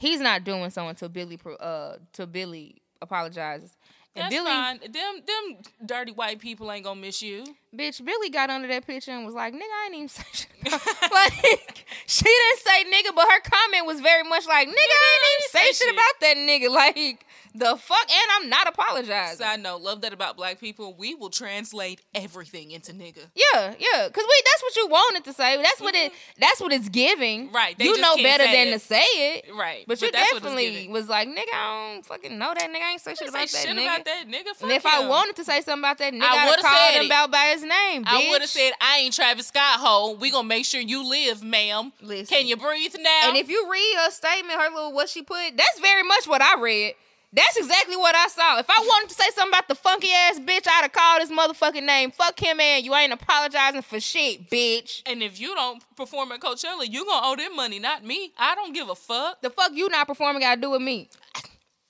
he's 0.00 0.20
not 0.20 0.44
doing 0.44 0.70
so 0.70 0.88
until 0.88 1.08
Billie 1.08 1.38
uh 1.60 1.96
till 2.12 2.26
Billie 2.26 2.82
apologizes. 3.02 3.76
And 4.16 4.24
That's 4.24 4.34
Billie, 4.34 4.50
fine. 4.50 4.80
Them 4.80 4.92
them 4.92 5.62
dirty 5.86 6.12
white 6.12 6.40
people 6.40 6.72
ain't 6.72 6.84
gonna 6.84 7.00
miss 7.00 7.22
you. 7.22 7.44
Bitch, 7.76 8.04
Billie 8.04 8.30
got 8.30 8.50
under 8.50 8.66
that 8.68 8.84
picture 8.86 9.12
and 9.12 9.24
was 9.24 9.34
like, 9.34 9.54
"Nigga, 9.54 9.60
I 9.60 9.86
ain't 9.86 9.94
even 9.94 10.08
say 10.08 10.24
shit." 10.32 10.48
like 11.12 11.84
she 12.06 12.24
didn't 12.24 12.58
say 12.58 12.84
nigga, 12.84 13.14
but 13.14 13.26
her 13.30 13.40
comment 13.40 13.86
was 13.86 14.00
very 14.00 14.24
much 14.24 14.46
like, 14.48 14.66
"Nigga, 14.68 14.72
I 14.74 15.18
ain't 15.18 15.42
even 15.42 15.50
say, 15.50 15.58
say 15.60 15.66
shit 15.66 15.76
shit." 15.76 15.94
about 15.94 16.20
that 16.20 16.36
nigga." 16.36 16.68
Like 16.80 17.26
the 17.52 17.76
fuck, 17.76 18.08
and 18.08 18.30
I'm 18.36 18.48
not 18.48 18.68
apologizing. 18.68 19.38
Side 19.38 19.60
note, 19.60 19.82
love 19.82 20.02
that 20.02 20.12
about 20.12 20.36
black 20.36 20.60
people. 20.60 20.94
We 20.96 21.14
will 21.16 21.30
translate 21.30 22.00
everything 22.14 22.70
into 22.70 22.92
nigga. 22.92 23.26
Yeah, 23.34 23.74
yeah, 23.78 24.08
cause 24.08 24.24
we 24.24 24.42
that's 24.44 24.62
what 24.62 24.76
you 24.76 24.86
wanted 24.88 25.24
to 25.24 25.32
say. 25.32 25.60
That's 25.60 25.80
what 25.80 25.94
it. 25.96 26.12
That's 26.38 26.60
what 26.60 26.72
it's 26.72 26.88
giving. 26.88 27.46
Mm-hmm. 27.48 27.54
Right, 27.56 27.74
You 27.78 28.00
know 28.00 28.16
better 28.16 28.44
than 28.44 28.68
it. 28.68 28.72
to 28.72 28.78
say 28.78 29.02
it. 29.02 29.46
Right. 29.52 29.84
But, 29.88 30.00
you 30.00 30.12
that's 30.12 30.32
what 30.32 30.36
it's 30.38 30.44
definitely 30.46 30.88
was 30.88 31.08
like, 31.08 31.28
nigga, 31.28 31.52
I 31.52 31.92
don't 31.94 32.06
fucking 32.06 32.38
know 32.38 32.52
that 32.56 32.70
nigga. 32.70 32.82
I 32.82 32.90
ain't 32.92 33.00
say 33.00 33.10
shit 33.12 33.18
Say 33.18 33.26
about 33.28 33.38
that 33.40 33.48
shit 33.48 33.76
nigga. 33.76 33.84
about 33.84 34.04
that 34.04 34.24
nigga. 34.28 34.46
Fuck 34.54 34.62
and 34.62 34.70
if 34.72 34.86
I 34.86 35.08
wanted 35.08 35.36
to 35.36 35.44
say 35.44 35.60
something 35.60 35.80
about 35.82 35.98
that 35.98 36.12
nigga, 36.12 36.22
I 36.22 36.44
would 36.44 36.50
would've 36.50 36.64
called 36.64 36.94
him 36.94 37.04
it. 37.06 37.10
out 37.10 37.30
by 37.32 37.52
his 37.52 37.59
name. 37.62 38.04
I 38.06 38.28
would 38.30 38.40
have 38.40 38.50
said, 38.50 38.72
I 38.80 38.98
ain't 38.98 39.14
Travis 39.14 39.48
Scott 39.48 39.80
ho. 39.80 40.16
We 40.20 40.30
gonna 40.30 40.48
make 40.48 40.64
sure 40.64 40.80
you 40.80 41.08
live, 41.08 41.42
ma'am. 41.42 41.92
Listen. 42.00 42.26
Can 42.26 42.46
you 42.46 42.56
breathe 42.56 42.94
now? 42.98 43.28
And 43.28 43.36
if 43.36 43.48
you 43.48 43.68
read 43.70 43.94
her 44.04 44.10
statement, 44.10 44.58
her 44.58 44.68
little 44.74 44.92
what 44.92 45.08
she 45.08 45.22
put, 45.22 45.56
that's 45.56 45.80
very 45.80 46.02
much 46.02 46.26
what 46.26 46.42
I 46.42 46.60
read. 46.60 46.94
That's 47.32 47.56
exactly 47.56 47.94
what 47.94 48.16
I 48.16 48.26
saw. 48.26 48.58
If 48.58 48.68
I 48.68 48.80
wanted 48.80 49.10
to 49.10 49.14
say 49.14 49.30
something 49.36 49.52
about 49.52 49.68
the 49.68 49.76
funky 49.76 50.10
ass 50.12 50.40
bitch, 50.40 50.66
I'd 50.66 50.82
have 50.82 50.92
called 50.92 51.20
his 51.20 51.30
motherfucking 51.30 51.86
name. 51.86 52.10
Fuck 52.10 52.40
him, 52.40 52.56
man. 52.56 52.82
You 52.82 52.92
ain't 52.96 53.12
apologizing 53.12 53.82
for 53.82 54.00
shit, 54.00 54.50
bitch. 54.50 55.02
And 55.06 55.22
if 55.22 55.38
you 55.38 55.54
don't 55.54 55.80
perform 55.96 56.32
at 56.32 56.40
Coachella, 56.40 56.90
you 56.90 57.04
gonna 57.04 57.26
owe 57.26 57.36
them 57.36 57.54
money, 57.54 57.78
not 57.78 58.04
me. 58.04 58.32
I 58.36 58.56
don't 58.56 58.74
give 58.74 58.88
a 58.88 58.96
fuck. 58.96 59.42
The 59.42 59.50
fuck 59.50 59.70
you 59.74 59.88
not 59.88 60.08
performing 60.08 60.42
got 60.42 60.56
to 60.56 60.60
do 60.60 60.70
with 60.70 60.82
me? 60.82 61.08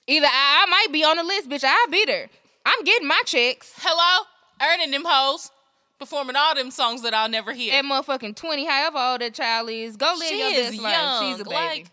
Either 0.05 0.27
I, 0.27 0.65
I 0.67 0.69
might 0.69 0.93
be 0.93 1.03
on 1.03 1.17
the 1.17 1.23
list, 1.23 1.49
bitch. 1.49 1.63
I'll 1.63 1.87
be 1.89 2.05
there. 2.05 2.29
I'm 2.63 2.83
getting 2.83 3.07
my 3.07 3.21
checks. 3.25 3.73
Hello, 3.77 4.25
earning 4.61 4.91
them 4.91 5.05
hoes, 5.07 5.49
performing 6.01 6.35
all 6.35 6.55
them 6.55 6.71
songs 6.71 7.03
that 7.03 7.13
I'll 7.13 7.29
never 7.29 7.53
hear. 7.53 7.73
At 7.75 7.85
motherfucking 7.85 8.35
20, 8.35 8.65
however 8.65 8.97
old 8.97 9.21
that 9.21 9.35
child 9.35 9.69
is, 9.69 9.95
go 9.95 10.13
live 10.17 10.27
she 10.27 10.39
your 10.39 10.49
is 10.49 10.55
best 10.71 10.73
young. 10.73 10.83
life. 10.83 11.21
She's 11.21 11.39
a 11.41 11.43
baby. 11.43 11.55
Like, 11.55 11.87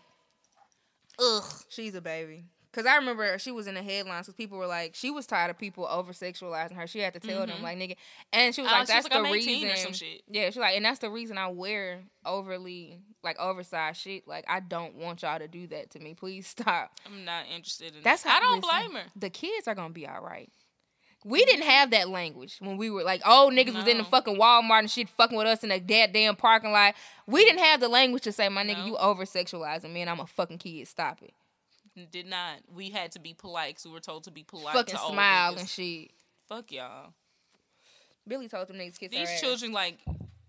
ugh. 1.19 1.43
She's 1.69 1.95
a 1.95 2.01
baby. 2.01 2.45
Cause 2.71 2.85
I 2.85 2.97
remember 2.97 3.37
she 3.39 3.51
was 3.51 3.65
in 3.65 3.73
the 3.73 3.81
headlines 3.81 4.27
because 4.27 4.35
people 4.35 4.57
were 4.59 4.67
like, 4.67 4.93
she 4.93 5.09
was 5.09 5.25
tired 5.25 5.49
of 5.49 5.57
people 5.57 5.87
over 5.87 6.13
sexualizing 6.13 6.73
her. 6.73 6.85
She 6.85 6.99
had 6.99 7.13
to 7.15 7.19
tell 7.19 7.39
them 7.39 7.49
mm-hmm. 7.49 7.63
like, 7.63 7.77
nigga, 7.79 7.95
and 8.31 8.53
she 8.53 8.61
was 8.61 8.69
Oh, 8.71 8.73
like, 8.73 8.87
she 8.87 8.93
was 8.93 9.03
that's 9.03 9.03
like, 9.05 9.23
the 9.23 9.27
I'm 9.27 9.33
reason. 9.33 9.69
or 9.69 9.75
some 9.75 9.93
shit. 9.93 10.21
Yeah, 10.27 10.45
she's 10.45 10.57
like, 10.57 10.75
and 10.75 10.85
that's 10.85 10.99
the 10.99 11.09
reason 11.09 11.37
I 11.39 11.47
wear 11.47 12.03
overly 12.25 12.99
like 13.23 13.39
oversized 13.39 13.99
shit. 14.01 14.27
Like, 14.27 14.45
I 14.47 14.59
don't 14.59 14.95
want 14.95 15.23
y'all 15.23 15.39
to 15.39 15.47
do 15.47 15.65
that 15.67 15.89
to 15.91 15.99
me. 15.99 16.13
Please 16.13 16.47
stop. 16.47 16.91
I'm 17.07 17.25
not 17.25 17.45
interested 17.53 17.95
in 17.95 18.03
That's 18.03 18.21
that. 18.23 18.29
how 18.29 18.37
I 18.37 18.39
don't 18.41 18.63
listen, 18.63 18.91
blame 18.91 19.03
her. 19.03 19.09
The 19.15 19.29
kids 19.31 19.67
are 19.67 19.75
gonna 19.75 19.93
be 19.93 20.07
all 20.07 20.21
right. 20.21 20.49
We 21.25 21.43
didn't 21.43 21.65
have 21.65 21.91
that 21.91 22.07
language 22.09 22.57
when 22.59 22.77
we 22.77 22.89
were 22.89 23.03
like, 23.03 23.21
oh, 23.25 23.49
niggas 23.53 23.73
was 23.75 23.87
in 23.87 23.97
the 23.97 24.05
fucking 24.05 24.37
Walmart 24.37 24.79
and 24.79 24.91
shit 24.91 25.09
fucking 25.09 25.37
with 25.37 25.47
us 25.47 25.63
in 25.65 25.71
a 25.71 25.79
dead 25.79 26.13
damn 26.13 26.35
parking 26.37 26.71
lot. 26.71 26.95
We 27.27 27.43
didn't 27.43 27.59
have 27.63 27.81
the 27.81 27.89
language 27.89 28.23
to 28.23 28.31
say, 28.31 28.47
my 28.47 28.63
nigga, 28.63 28.77
No. 28.79 28.85
you 28.85 28.97
over 28.97 29.25
sexualizing 29.25 29.91
me 29.91 30.01
and 30.01 30.09
I'm 30.09 30.21
a 30.21 30.25
fucking 30.27 30.59
kid. 30.59 30.87
Stop 30.87 31.19
it. 31.21 31.33
Did 32.11 32.27
not. 32.27 32.59
We 32.73 32.89
had 32.89 33.11
to 33.13 33.19
be 33.19 33.33
polite 33.33 33.71
because 33.71 33.85
we 33.85 33.91
were 33.91 33.99
told 33.99 34.23
to 34.25 34.31
be 34.31 34.43
polite. 34.43 34.73
fucking 34.73 34.95
to 34.95 35.01
smile 35.01 35.57
and 35.57 35.67
shit. 35.67 36.11
Fuck 36.47 36.71
y'all. 36.71 37.13
Billie 38.25 38.47
told 38.47 38.67
them 38.69 38.77
niggas 38.77 38.97
kiss 38.97 39.11
These 39.11 39.27
ass. 39.29 39.41
children 39.41 39.73
like 39.73 39.97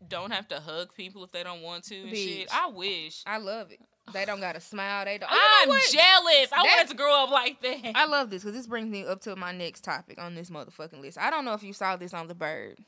don't 0.07 0.33
have 0.33 0.47
to 0.49 0.61
hug 0.61 0.95
people 0.95 1.25
if 1.25 1.33
they 1.33 1.43
don't 1.43 1.63
want 1.63 1.85
to 1.85 1.97
and 2.01 2.17
shit. 2.17 2.49
I 2.53 2.69
wish. 2.69 3.23
I 3.27 3.39
love 3.39 3.73
it. 3.73 3.81
They 4.13 4.25
don't 4.25 4.41
gotta 4.41 4.61
smile. 4.61 5.05
They 5.05 5.19
don't. 5.19 5.31
Oh, 5.33 5.63
you 5.67 5.73
I'm 5.73 5.79
know 5.79 5.85
jealous. 5.91 6.53
I 6.53 6.63
That- 6.63 6.65
wanted 6.77 6.89
to 6.91 6.97
grow 6.97 7.25
up 7.25 7.31
like 7.31 7.61
that. 7.63 7.93
I 7.97 8.07
love 8.07 8.31
this 8.31 8.43
because 8.43 8.57
this 8.57 8.67
brings 8.67 8.91
me 8.91 9.05
up 9.07 9.21
to 9.23 9.37
my 9.37 9.53
next 9.53 9.83
topic 9.85 10.19
on 10.21 10.35
this 10.35 10.51
motherfucking 10.51 11.01
list. 11.01 11.19
I 11.19 11.31
don't 11.31 11.45
know 11.45 11.55
if 11.55 11.63
you 11.63 11.73
saw 11.73 11.97
this 11.97 12.13
on 12.15 12.29
the 12.29 12.35
bird. 12.35 12.79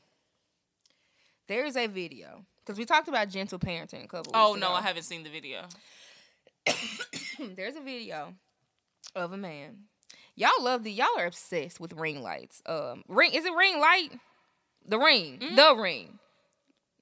There 1.47 1.65
is 1.65 1.75
a 1.75 1.87
video 1.87 2.45
because 2.65 2.77
we 2.79 2.85
talked 2.85 3.07
about 3.07 3.29
gentle 3.29 3.59
parenting 3.59 4.05
a 4.05 4.07
couple. 4.07 4.31
oh 4.35 4.53
no, 4.55 4.67
ago. 4.67 4.75
I 4.75 4.81
haven't 4.81 5.03
seen 5.03 5.23
the 5.23 5.29
video. 5.29 5.63
There's 7.55 7.75
a 7.75 7.81
video 7.81 8.33
of 9.15 9.33
a 9.33 9.37
man. 9.37 9.83
Y'all 10.35 10.49
love 10.61 10.83
the. 10.83 10.91
Y'all 10.91 11.07
are 11.17 11.25
obsessed 11.25 11.79
with 11.79 11.93
ring 11.93 12.21
lights. 12.23 12.61
Um, 12.65 13.03
ring 13.07 13.33
is 13.33 13.45
it 13.45 13.53
ring 13.53 13.79
light? 13.79 14.09
The 14.87 14.97
ring, 14.97 15.39
Mm-hmm. 15.39 15.55
the 15.55 15.75
ring. 15.81 16.19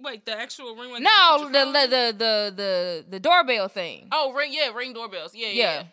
Wait, 0.02 0.26
the 0.26 0.38
actual 0.38 0.76
ring. 0.76 0.92
like 0.92 1.02
No, 1.04 1.50
the 1.52 1.66
the 1.66 1.72
the 1.88 2.16
the 2.18 2.54
the, 2.56 3.06
the 3.10 3.20
doorbell 3.20 3.68
thing. 3.68 4.08
Oh, 4.12 4.34
ring. 4.34 4.52
Yeah, 4.54 4.70
ring 4.74 4.94
doorbells. 4.94 5.34
Yeah, 5.36 5.48
yeah. 5.50 5.54
yeah. 5.64 5.84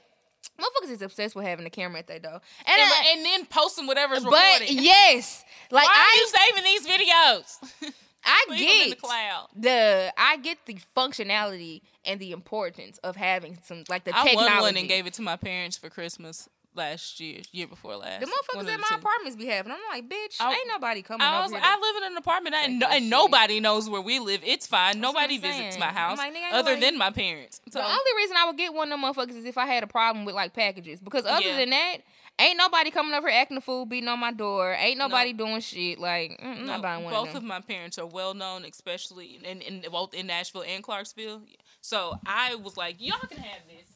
Motherfuckers 0.60 0.90
is 0.90 1.02
obsessed 1.02 1.36
with 1.36 1.46
having 1.46 1.66
a 1.66 1.70
camera 1.70 1.98
at 2.00 2.06
their 2.08 2.18
door. 2.18 2.40
And, 2.66 2.80
And, 2.80 2.80
I- 2.92 3.12
and 3.14 3.24
then 3.24 3.46
posting 3.46 3.86
whatever's 3.86 4.24
but 4.24 4.32
recording. 4.32 4.68
yes, 4.82 5.44
like 5.70 5.86
Why 5.86 5.92
are 5.92 5.96
I 5.96 6.16
you 6.16 6.28
saving 6.54 6.64
these 6.64 6.86
videos? 6.86 7.92
I 8.24 8.44
in 8.48 8.56
the 8.56 8.64
get 8.90 9.00
cloud. 9.00 9.46
the 9.56 10.12
I 10.18 10.36
get 10.38 10.58
the 10.66 10.76
functionality 10.96 11.82
and 12.04 12.18
the 12.20 12.32
importance 12.32 12.98
of 12.98 13.16
having 13.16 13.58
some 13.64 13.84
like 13.88 14.04
the 14.04 14.10
I 14.16 14.24
technology. 14.24 14.52
won 14.54 14.62
one 14.62 14.76
and 14.76 14.88
gave 14.88 15.06
it 15.06 15.14
to 15.14 15.22
my 15.22 15.36
parents 15.36 15.76
for 15.78 15.88
Christmas 15.88 16.48
last 16.78 17.20
year, 17.20 17.40
year 17.52 17.66
before 17.66 17.96
last. 17.96 18.20
the 18.20 18.26
motherfuckers 18.26 18.68
at 18.72 18.80
my 18.80 18.96
apartments 18.96 19.36
be 19.36 19.46
having. 19.46 19.72
I'm 19.72 19.78
like, 19.92 20.08
bitch, 20.08 20.36
I- 20.40 20.52
ain't 20.54 20.68
nobody 20.68 21.02
coming 21.02 21.20
I 21.26 21.34
over 21.36 21.42
was 21.42 21.52
here. 21.52 21.60
I 21.62 21.74
live 21.78 22.02
in 22.04 22.12
an 22.12 22.16
apartment 22.16 22.54
and, 22.56 22.78
no, 22.78 22.86
and 22.88 23.10
nobody 23.10 23.60
knows 23.60 23.90
where 23.90 24.00
we 24.00 24.18
live. 24.18 24.40
It's 24.44 24.66
fine. 24.66 24.94
what 25.00 25.12
Nobody 25.14 25.36
visits 25.38 25.78
my 25.78 25.86
house 25.86 26.16
like, 26.16 26.32
other 26.52 26.70
nobody- 26.70 26.80
than 26.80 26.96
my 26.98 27.10
parents. 27.10 27.60
So 27.70 27.80
the 27.80 27.84
only 27.84 28.12
reason 28.16 28.36
I 28.38 28.46
would 28.46 28.56
get 28.56 28.72
one 28.72 28.90
of 28.90 28.98
them 29.00 29.12
motherfuckers 29.12 29.36
is 29.36 29.44
if 29.44 29.58
I 29.58 29.66
had 29.66 29.82
a 29.82 29.86
problem 29.88 30.24
with 30.24 30.34
like 30.34 30.54
packages. 30.54 31.00
Because 31.00 31.26
other 31.26 31.42
Yeah. 31.44 31.58
than 31.58 31.70
that, 31.70 31.96
ain't 32.38 32.56
nobody 32.56 32.90
coming 32.90 33.12
over 33.14 33.28
here 33.28 33.38
acting 33.40 33.56
a 33.56 33.60
fool, 33.60 33.84
beating 33.84 34.08
on 34.08 34.20
my 34.20 34.32
door. 34.32 34.74
Ain't 34.78 34.98
nobody 34.98 35.32
doing 35.32 35.60
shit. 35.60 35.98
Like, 35.98 36.40
mm, 36.40 36.44
I'm 36.44 36.60
no, 36.60 36.72
not 36.74 36.82
buying 36.82 37.04
one 37.04 37.12
both 37.12 37.30
of 37.30 37.36
of 37.36 37.42
my 37.42 37.60
parents 37.60 37.98
are 37.98 38.06
well 38.06 38.32
known, 38.34 38.64
especially 38.64 39.40
in, 39.42 39.60
in 39.62 39.84
both 39.90 40.14
in 40.14 40.28
Nashville 40.28 40.62
and 40.66 40.82
Clarksville. 40.84 41.42
So 41.80 42.18
I 42.26 42.54
was 42.54 42.76
like, 42.76 42.96
y'all 43.00 43.18
can 43.28 43.38
have 43.38 43.62
this. 43.66 43.86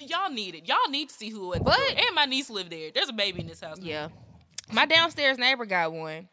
Y'all 0.00 0.30
need 0.30 0.54
it. 0.54 0.68
Y'all 0.68 0.76
need 0.90 1.08
to 1.08 1.14
see 1.14 1.30
who 1.30 1.52
But- 1.60 1.78
And 1.90 2.14
my 2.14 2.24
niece 2.24 2.50
lived 2.50 2.70
there. 2.70 2.90
There's 2.94 3.08
a 3.08 3.12
baby 3.12 3.40
in 3.40 3.46
this 3.46 3.60
house. 3.60 3.78
now. 3.78 3.86
Yeah. 3.86 4.08
My 4.72 4.86
downstairs 4.86 5.38
neighbor 5.38 5.64
got 5.66 5.92
one. 5.92 6.28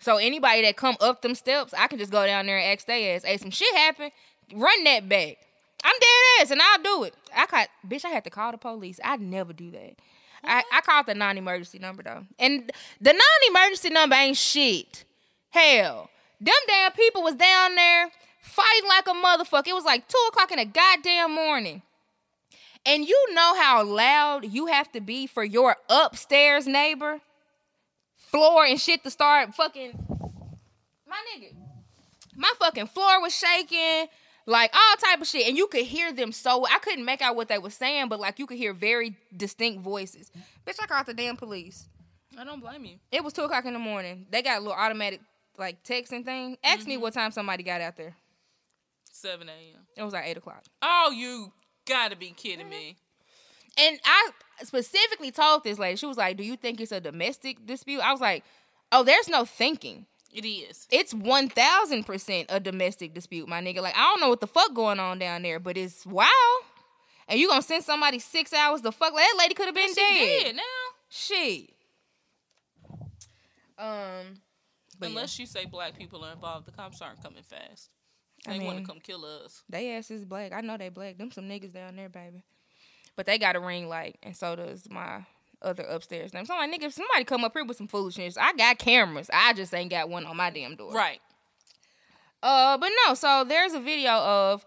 So 0.00 0.16
anybody 0.16 0.62
that 0.62 0.76
come 0.76 0.96
up 1.00 1.22
them 1.22 1.34
steps, 1.34 1.72
I 1.76 1.86
can 1.86 1.98
just 1.98 2.10
go 2.10 2.26
down 2.26 2.46
there 2.46 2.58
and 2.58 2.72
ask 2.76 2.86
they 2.86 3.14
ass, 3.14 3.22
hey, 3.24 3.36
some 3.36 3.50
shit 3.50 3.74
happened, 3.76 4.12
run 4.52 4.84
that 4.84 5.08
back. 5.08 5.36
I'm 5.84 5.94
dead 6.00 6.42
ass 6.42 6.50
and 6.50 6.60
I'll 6.60 6.82
do 6.82 7.04
it. 7.04 7.14
I 7.34 7.46
got 7.46 7.68
bitch, 7.86 8.04
I 8.04 8.08
had 8.08 8.24
to 8.24 8.30
call 8.30 8.52
the 8.52 8.58
police. 8.58 9.00
I'd 9.02 9.20
never 9.20 9.52
do 9.52 9.70
that. 9.70 9.94
I, 10.44 10.62
I 10.72 10.80
called 10.80 11.06
the 11.06 11.14
non-emergency 11.14 11.78
number 11.78 12.02
though. 12.02 12.24
And 12.38 12.70
the 13.00 13.12
non-emergency 13.12 13.90
number 13.90 14.16
ain't 14.16 14.36
shit. 14.36 15.04
Hell. 15.50 16.10
Them 16.40 16.54
damn 16.66 16.92
people 16.92 17.22
was 17.22 17.34
down 17.36 17.74
there 17.76 18.10
fighting 18.40 18.88
like 18.88 19.06
a 19.06 19.10
motherfucker. 19.12 19.68
It 19.68 19.74
was 19.74 19.84
like 19.84 20.08
two 20.08 20.24
o'clock 20.28 20.50
in 20.50 20.58
the 20.58 20.64
goddamn 20.64 21.32
morning. 21.34 21.82
And 22.84 23.06
you 23.06 23.34
know 23.34 23.54
how 23.60 23.84
loud 23.84 24.44
you 24.44 24.66
have 24.66 24.90
to 24.92 25.00
be 25.00 25.26
for 25.26 25.44
your 25.44 25.76
upstairs 25.88 26.66
neighbor, 26.66 27.20
floor 28.16 28.64
and 28.64 28.80
shit 28.80 29.04
to 29.04 29.10
start 29.10 29.54
fucking. 29.54 29.92
My 31.06 31.16
nigga, 31.36 31.54
my 32.36 32.52
fucking 32.58 32.88
floor 32.88 33.20
was 33.20 33.34
shaking. 33.34 34.08
like 34.46 34.74
all 34.74 34.96
type 34.96 35.20
of 35.20 35.28
shit, 35.28 35.46
and 35.46 35.56
you 35.56 35.68
could 35.68 35.84
hear 35.84 36.12
them 36.12 36.32
so. 36.32 36.66
I 36.66 36.78
couldn't 36.78 37.04
make 37.04 37.22
out 37.22 37.36
what 37.36 37.48
they 37.48 37.58
were 37.58 37.70
saying, 37.70 38.08
but 38.08 38.18
like 38.18 38.38
you 38.40 38.46
could 38.46 38.58
hear 38.58 38.72
very 38.72 39.16
distinct 39.36 39.82
voices. 39.82 40.32
Bitch, 40.66 40.78
I 40.82 40.86
called 40.86 41.06
the 41.06 41.14
damn 41.14 41.36
police. 41.36 41.88
I 42.36 42.44
don't 42.44 42.60
blame 42.60 42.84
you. 42.84 42.96
It 43.12 43.22
was 43.22 43.32
two 43.32 43.42
o'clock 43.42 43.64
in 43.66 43.74
the 43.74 43.78
morning. 43.78 44.26
They 44.30 44.42
got 44.42 44.58
a 44.58 44.60
little 44.60 44.76
automatic 44.76 45.20
like 45.58 45.84
texting 45.84 46.24
thing. 46.24 46.56
Ask 46.64 46.86
me 46.86 46.94
mm-hmm. 46.94 47.02
what 47.02 47.14
time 47.14 47.30
somebody 47.30 47.62
got 47.62 47.80
out 47.80 47.96
there. 47.96 48.16
7 49.12 49.48
a.m. 49.48 49.80
It 49.96 50.02
was 50.02 50.12
like 50.12 50.24
eight 50.26 50.36
o'clock. 50.36 50.64
Oh, 50.80 51.14
you 51.14 51.52
gotta 51.86 52.16
be 52.16 52.30
kidding 52.30 52.68
me. 52.68 52.96
And 53.78 53.98
I 54.04 54.30
specifically 54.64 55.30
told 55.30 55.64
this 55.64 55.78
lady, 55.78 55.96
she 55.96 56.06
was 56.06 56.16
like, 56.16 56.36
Do 56.36 56.44
you 56.44 56.56
think 56.56 56.80
it's 56.80 56.92
a 56.92 57.00
domestic 57.00 57.64
dispute? 57.66 58.00
I 58.00 58.12
was 58.12 58.20
like, 58.20 58.44
Oh, 58.90 59.02
there's 59.02 59.28
no 59.28 59.44
thinking. 59.44 60.06
It 60.32 60.46
is. 60.46 60.86
It's 60.90 61.12
one 61.12 61.48
thousand 61.48 62.04
percent 62.04 62.46
a 62.48 62.58
domestic 62.58 63.12
dispute, 63.14 63.48
my 63.48 63.60
nigga. 63.60 63.80
Like, 63.82 63.96
I 63.96 64.00
don't 64.02 64.20
know 64.20 64.28
what 64.30 64.40
the 64.40 64.46
fuck 64.46 64.74
going 64.74 64.98
on 64.98 65.18
down 65.18 65.42
there, 65.42 65.58
but 65.58 65.76
it's 65.76 66.06
wow. 66.06 66.28
And 67.28 67.38
you 67.38 67.48
gonna 67.48 67.62
send 67.62 67.84
somebody 67.84 68.18
six 68.18 68.52
hours 68.52 68.80
to 68.82 68.92
fuck? 68.92 69.12
Like, 69.12 69.24
that 69.24 69.36
lady 69.38 69.54
could 69.54 69.66
have 69.66 69.74
been 69.74 69.92
dead. 69.94 70.42
did 70.44 70.56
now. 70.56 70.62
Shit. 71.10 71.70
Um, 73.78 74.40
but 74.98 75.06
yeah. 75.06 75.08
Unless 75.08 75.38
you 75.38 75.46
say 75.46 75.66
black 75.66 75.98
people 75.98 76.24
are 76.24 76.32
involved, 76.32 76.66
the 76.66 76.72
cops 76.72 77.02
aren't 77.02 77.22
coming 77.22 77.42
fast. 77.42 77.90
I 78.46 78.58
They 78.58 78.64
want 78.64 78.78
to 78.78 78.84
come 78.84 79.00
kill 79.00 79.24
us. 79.24 79.62
They 79.68 79.92
ass 79.96 80.10
is 80.10 80.24
black. 80.24 80.52
I 80.52 80.60
know 80.60 80.76
they 80.76 80.88
black. 80.88 81.18
Them 81.18 81.30
some 81.30 81.44
niggas 81.44 81.72
down 81.72 81.96
there, 81.96 82.08
baby. 82.08 82.42
But 83.14 83.26
they 83.26 83.38
got 83.38 83.56
a 83.56 83.60
ring 83.60 83.88
light, 83.88 84.16
and 84.22 84.36
so 84.36 84.56
does 84.56 84.88
my 84.90 85.24
other 85.60 85.84
upstairs 85.84 86.34
name. 86.34 86.44
So 86.44 86.54
I'm 86.54 86.70
like, 86.70 86.80
nigga, 86.80 86.86
if 86.86 86.92
somebody 86.94 87.24
come 87.24 87.44
up 87.44 87.52
here 87.52 87.64
with 87.64 87.76
some 87.76 87.86
foolishness, 87.86 88.36
I 88.36 88.52
got 88.54 88.78
cameras. 88.78 89.30
I 89.32 89.52
just 89.52 89.72
ain't 89.74 89.90
got 89.90 90.08
one 90.08 90.26
on 90.26 90.36
my 90.36 90.50
damn 90.50 90.76
door. 90.76 90.92
Right. 90.92 91.20
Uh, 92.42 92.76
but 92.78 92.90
no. 93.06 93.14
So 93.14 93.44
there's 93.46 93.74
a 93.74 93.80
video 93.80 94.12
of 94.12 94.66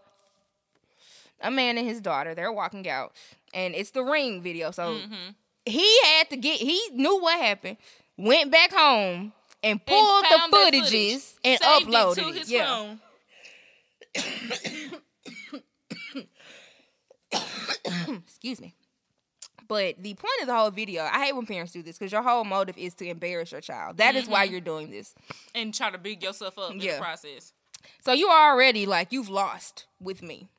a 1.41 1.51
man 1.51 1.77
and 1.77 1.87
his 1.87 1.99
daughter. 1.99 2.33
They're 2.33 2.51
walking 2.51 2.87
out, 2.87 3.13
and 3.53 3.75
it's 3.75 3.91
the 3.91 4.03
ring 4.03 4.41
video. 4.41 4.71
So 4.71 4.97
he 5.65 5.99
had 6.03 6.29
to 6.29 6.37
get. 6.37 6.59
He 6.59 6.81
knew 6.93 7.19
what 7.19 7.39
happened. 7.39 7.77
Went 8.17 8.51
back 8.51 8.71
home 8.71 9.33
and 9.61 9.85
pulled 9.85 10.23
the 10.23 10.39
footages 10.49 10.91
footage, 10.91 11.23
and 11.43 11.59
saved 11.59 11.87
uploaded 11.87 12.11
it 12.11 12.21
to 12.21 12.39
it. 12.39 12.49
yeah. 12.49 12.65
phone. 12.67 13.01
excuse 18.25 18.61
me. 18.61 18.75
But 19.67 20.01
the 20.01 20.13
point 20.13 20.33
of 20.41 20.47
the 20.47 20.55
whole 20.55 20.69
video, 20.69 21.03
I 21.03 21.25
hate 21.25 21.35
when 21.35 21.47
parents 21.47 21.73
do 21.73 21.81
this 21.81 21.97
because 21.97 22.11
your 22.11 22.21
whole 22.21 22.43
motive 22.43 22.77
is 22.77 22.93
to 22.95 23.07
embarrass 23.07 23.51
your 23.51 23.61
child. 23.61 23.97
That 23.97 24.15
is 24.15 24.27
why 24.27 24.45
mm-hmm. 24.45 24.51
you're 24.51 24.61
doing 24.61 24.91
this. 24.91 25.15
and 25.55 25.73
try 25.73 25.89
to 25.89 25.97
big 25.97 26.21
yourself 26.21 26.59
up 26.59 26.71
in 26.71 26.79
Yeah. 26.79 26.95
the 26.95 27.01
process. 27.01 27.53
So 28.03 28.13
you 28.13 28.29
already 28.29 28.85
like 28.85 29.11
you've 29.11 29.29
lost 29.29 29.87
with 29.99 30.21
me. 30.21 30.49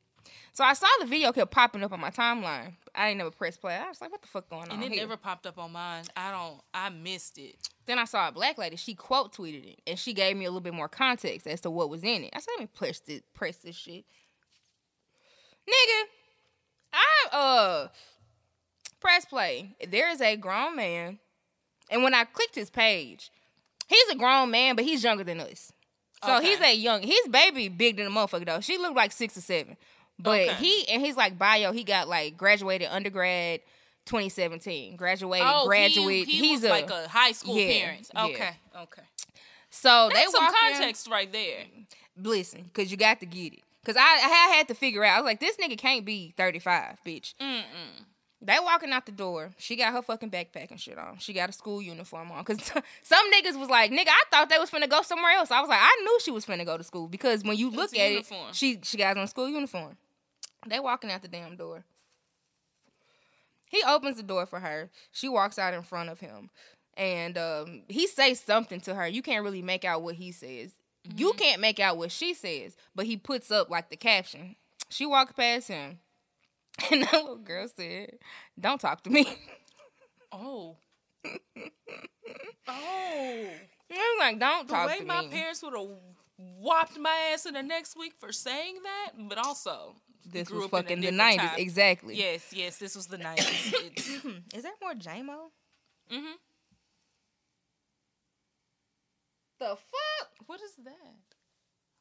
So 0.56 0.64
I 0.64 0.72
saw 0.72 0.86
the 1.00 1.04
video 1.06 1.32
kept 1.32 1.50
popping 1.50 1.84
up 1.84 1.92
on 1.92 2.00
my 2.00 2.08
timeline. 2.08 2.72
I 2.94 3.08
ain't 3.10 3.18
never 3.18 3.30
pressed 3.30 3.60
play. 3.60 3.74
I 3.74 3.88
was 3.90 4.00
like, 4.00 4.10
what 4.10 4.22
the 4.22 4.26
fuck 4.28 4.48
going 4.48 4.62
on? 4.62 4.70
And 4.70 4.82
it 4.84 4.90
here? 4.90 5.02
never 5.02 5.18
popped 5.18 5.46
up 5.46 5.58
on 5.58 5.70
mine. 5.70 6.04
I 6.16 6.30
don't. 6.30 6.62
I 6.72 6.88
missed 6.88 7.36
it. 7.36 7.56
Then 7.84 7.98
I 7.98 8.04
saw 8.06 8.28
a 8.28 8.32
black 8.32 8.56
lady. 8.56 8.76
She 8.76 8.94
quote 8.94 9.34
tweeted 9.36 9.72
it, 9.74 9.80
and 9.86 9.98
she 9.98 10.14
gave 10.14 10.34
me 10.34 10.46
a 10.46 10.48
little 10.48 10.62
bit 10.62 10.72
more 10.72 10.88
context 10.88 11.46
as 11.46 11.60
to 11.60 11.70
what 11.70 11.90
was 11.90 12.02
in 12.02 12.24
it. 12.24 12.30
I 12.34 12.40
said, 12.40 12.52
let 12.56 12.60
me 12.60 12.68
press 12.74 13.00
this, 13.00 13.20
press 13.34 13.58
this 13.58 13.76
shit, 13.76 14.06
nigga. 15.68 16.02
I 16.94 17.36
uh 17.36 17.88
press 18.98 19.26
play. 19.26 19.76
There 19.86 20.10
is 20.10 20.22
a 20.22 20.36
grown 20.36 20.74
man, 20.76 21.18
and 21.90 22.02
when 22.02 22.14
I 22.14 22.24
clicked 22.24 22.54
his 22.54 22.70
page, 22.70 23.30
he's 23.88 24.08
a 24.08 24.16
grown 24.16 24.50
man, 24.50 24.74
but 24.74 24.86
he's 24.86 25.04
younger 25.04 25.22
than 25.24 25.38
us. 25.40 25.70
So 26.24 26.38
Okay. 26.38 26.46
he's 26.48 26.60
a 26.62 26.74
young. 26.74 27.02
His 27.02 27.28
baby 27.30 27.68
big 27.68 27.98
than 27.98 28.06
a 28.06 28.10
motherfucker 28.10 28.46
though. 28.46 28.60
She 28.60 28.78
looked 28.78 28.96
like 28.96 29.12
six 29.12 29.36
or 29.36 29.42
seven, 29.42 29.76
but 30.18 30.40
Okay. 30.40 30.54
he 30.54 30.88
and 30.88 31.02
he's 31.04 31.16
like 31.16 31.38
bio. 31.38 31.72
He 31.72 31.84
got 31.84 32.08
like 32.08 32.36
graduated 32.36 32.88
undergrad. 32.90 33.60
2017 34.06 34.94
graduated 34.94 35.44
Oh, 35.50 35.66
graduate 35.66 36.28
He, 36.28 36.34
he 36.36 36.48
he's 36.50 36.62
was 36.62 36.70
like 36.70 36.88
a 36.90 37.08
high 37.08 37.32
school 37.32 37.56
Yeah, 37.58 37.80
parent. 37.86 38.10
yeah. 38.14 38.24
Okay. 38.26 38.50
Okay. 38.82 39.02
so 39.70 40.08
That's 40.12 40.26
they 40.26 40.30
some 40.32 40.44
walk 40.44 40.54
in- 40.68 40.72
context 40.74 41.08
right 41.10 41.32
there. 41.32 41.64
listen, 42.16 42.62
because 42.72 42.90
you 42.92 42.96
got 42.96 43.18
to 43.18 43.26
get 43.26 43.54
it. 43.54 43.62
Because 43.82 43.96
I, 43.96 44.02
I 44.02 44.54
had 44.56 44.68
to 44.68 44.74
figure 44.74 45.04
out, 45.04 45.16
I 45.16 45.20
was 45.20 45.26
like, 45.26 45.40
this 45.40 45.56
nigga 45.56 45.76
can't 45.76 46.04
be 46.04 46.32
35, 46.36 46.98
bitch. 47.04 47.34
Mm-mm. 47.40 47.62
They 48.42 48.56
walking 48.62 48.92
out 48.92 49.06
the 49.06 49.12
door. 49.12 49.50
She 49.58 49.74
got 49.76 49.92
her 49.92 50.02
fucking 50.02 50.30
backpack 50.30 50.70
and 50.70 50.80
shit 50.80 50.98
on. 50.98 51.18
She 51.18 51.32
got 51.32 51.48
a 51.48 51.52
school 51.52 51.82
uniform 51.82 52.30
on. 52.30 52.44
Because 52.44 52.62
some 53.02 53.30
niggas 53.32 53.58
was 53.58 53.68
like, 53.68 53.90
nigga, 53.90 54.08
I 54.08 54.22
thought 54.30 54.48
they 54.48 54.58
was 54.58 54.70
finna 54.70 54.88
go 54.88 55.02
somewhere 55.02 55.32
else. 55.32 55.50
I 55.50 55.60
was 55.60 55.68
like, 55.68 55.80
I 55.80 56.00
knew 56.04 56.18
she 56.20 56.30
was 56.30 56.44
finna 56.46 56.64
go 56.64 56.76
to 56.76 56.84
school. 56.84 57.08
Because 57.08 57.42
when 57.42 57.56
you 57.56 57.70
look 57.70 57.92
a 57.94 58.00
at 58.00 58.10
uniform. 58.12 58.48
it, 58.50 58.54
she, 58.54 58.78
she 58.84 58.96
got 58.96 59.16
on 59.16 59.26
school 59.26 59.48
uniform. 59.48 59.96
They 60.68 60.80
walking 60.80 61.10
out 61.10 61.22
the 61.22 61.28
damn 61.28 61.56
door. 61.56 61.84
He 63.68 63.82
opens 63.86 64.16
the 64.16 64.22
door 64.22 64.46
for 64.46 64.60
her. 64.60 64.90
She 65.10 65.28
walks 65.28 65.58
out 65.58 65.74
in 65.74 65.82
front 65.82 66.08
of 66.08 66.20
him. 66.20 66.50
And 66.96 67.36
um, 67.36 67.82
he 67.88 68.06
says 68.06 68.40
something 68.40 68.80
to 68.82 68.94
her. 68.94 69.06
You 69.06 69.22
can't 69.22 69.44
really 69.44 69.62
make 69.62 69.84
out 69.84 70.02
what 70.02 70.14
he 70.14 70.32
says. 70.32 70.72
You 71.14 71.32
can't 71.34 71.60
make 71.60 71.78
out 71.78 71.96
what 71.98 72.10
she 72.10 72.34
says, 72.34 72.76
but 72.94 73.06
he 73.06 73.16
puts 73.16 73.50
up 73.50 73.70
like 73.70 73.90
the 73.90 73.96
caption. 73.96 74.56
She 74.88 75.06
walks 75.06 75.32
past 75.32 75.68
him. 75.68 75.98
And 76.90 77.04
that 77.04 77.12
little 77.14 77.36
girl 77.36 77.68
said, 77.74 78.18
Don't 78.60 78.78
talk 78.78 79.02
to 79.04 79.10
me. 79.10 79.26
Oh. 80.30 80.76
oh. 81.24 81.30
I 82.68 83.48
was 83.88 84.16
like, 84.20 84.38
Don't 84.38 84.68
The 84.68 84.74
talk 84.74 84.88
way 84.88 85.00
my 85.00 85.26
parents 85.28 85.62
would 85.62 85.72
have 85.72 85.88
whopped 86.36 86.98
my 86.98 87.30
ass 87.32 87.46
in 87.46 87.54
the 87.54 87.62
next 87.62 87.96
week 87.98 88.12
for 88.18 88.32
saying 88.32 88.80
that, 88.82 89.12
but 89.28 89.38
also 89.38 89.96
this 90.32 90.50
was 90.50 90.66
fucking 90.66 91.00
the 91.00 91.10
nineties. 91.10 91.50
Exactly. 91.56 92.16
Yes, 92.16 92.52
yes, 92.52 92.76
this 92.78 92.94
was 92.96 93.06
the 93.06 93.18
nineties. 93.18 93.74
Is 94.54 94.62
there 94.62 94.72
more 94.82 94.92
JMO? 94.94 95.50
hmm 96.10 96.32
The 99.58 99.68
fuck? 99.68 100.28
What 100.46 100.60
is 100.60 100.72
that? 100.84 100.92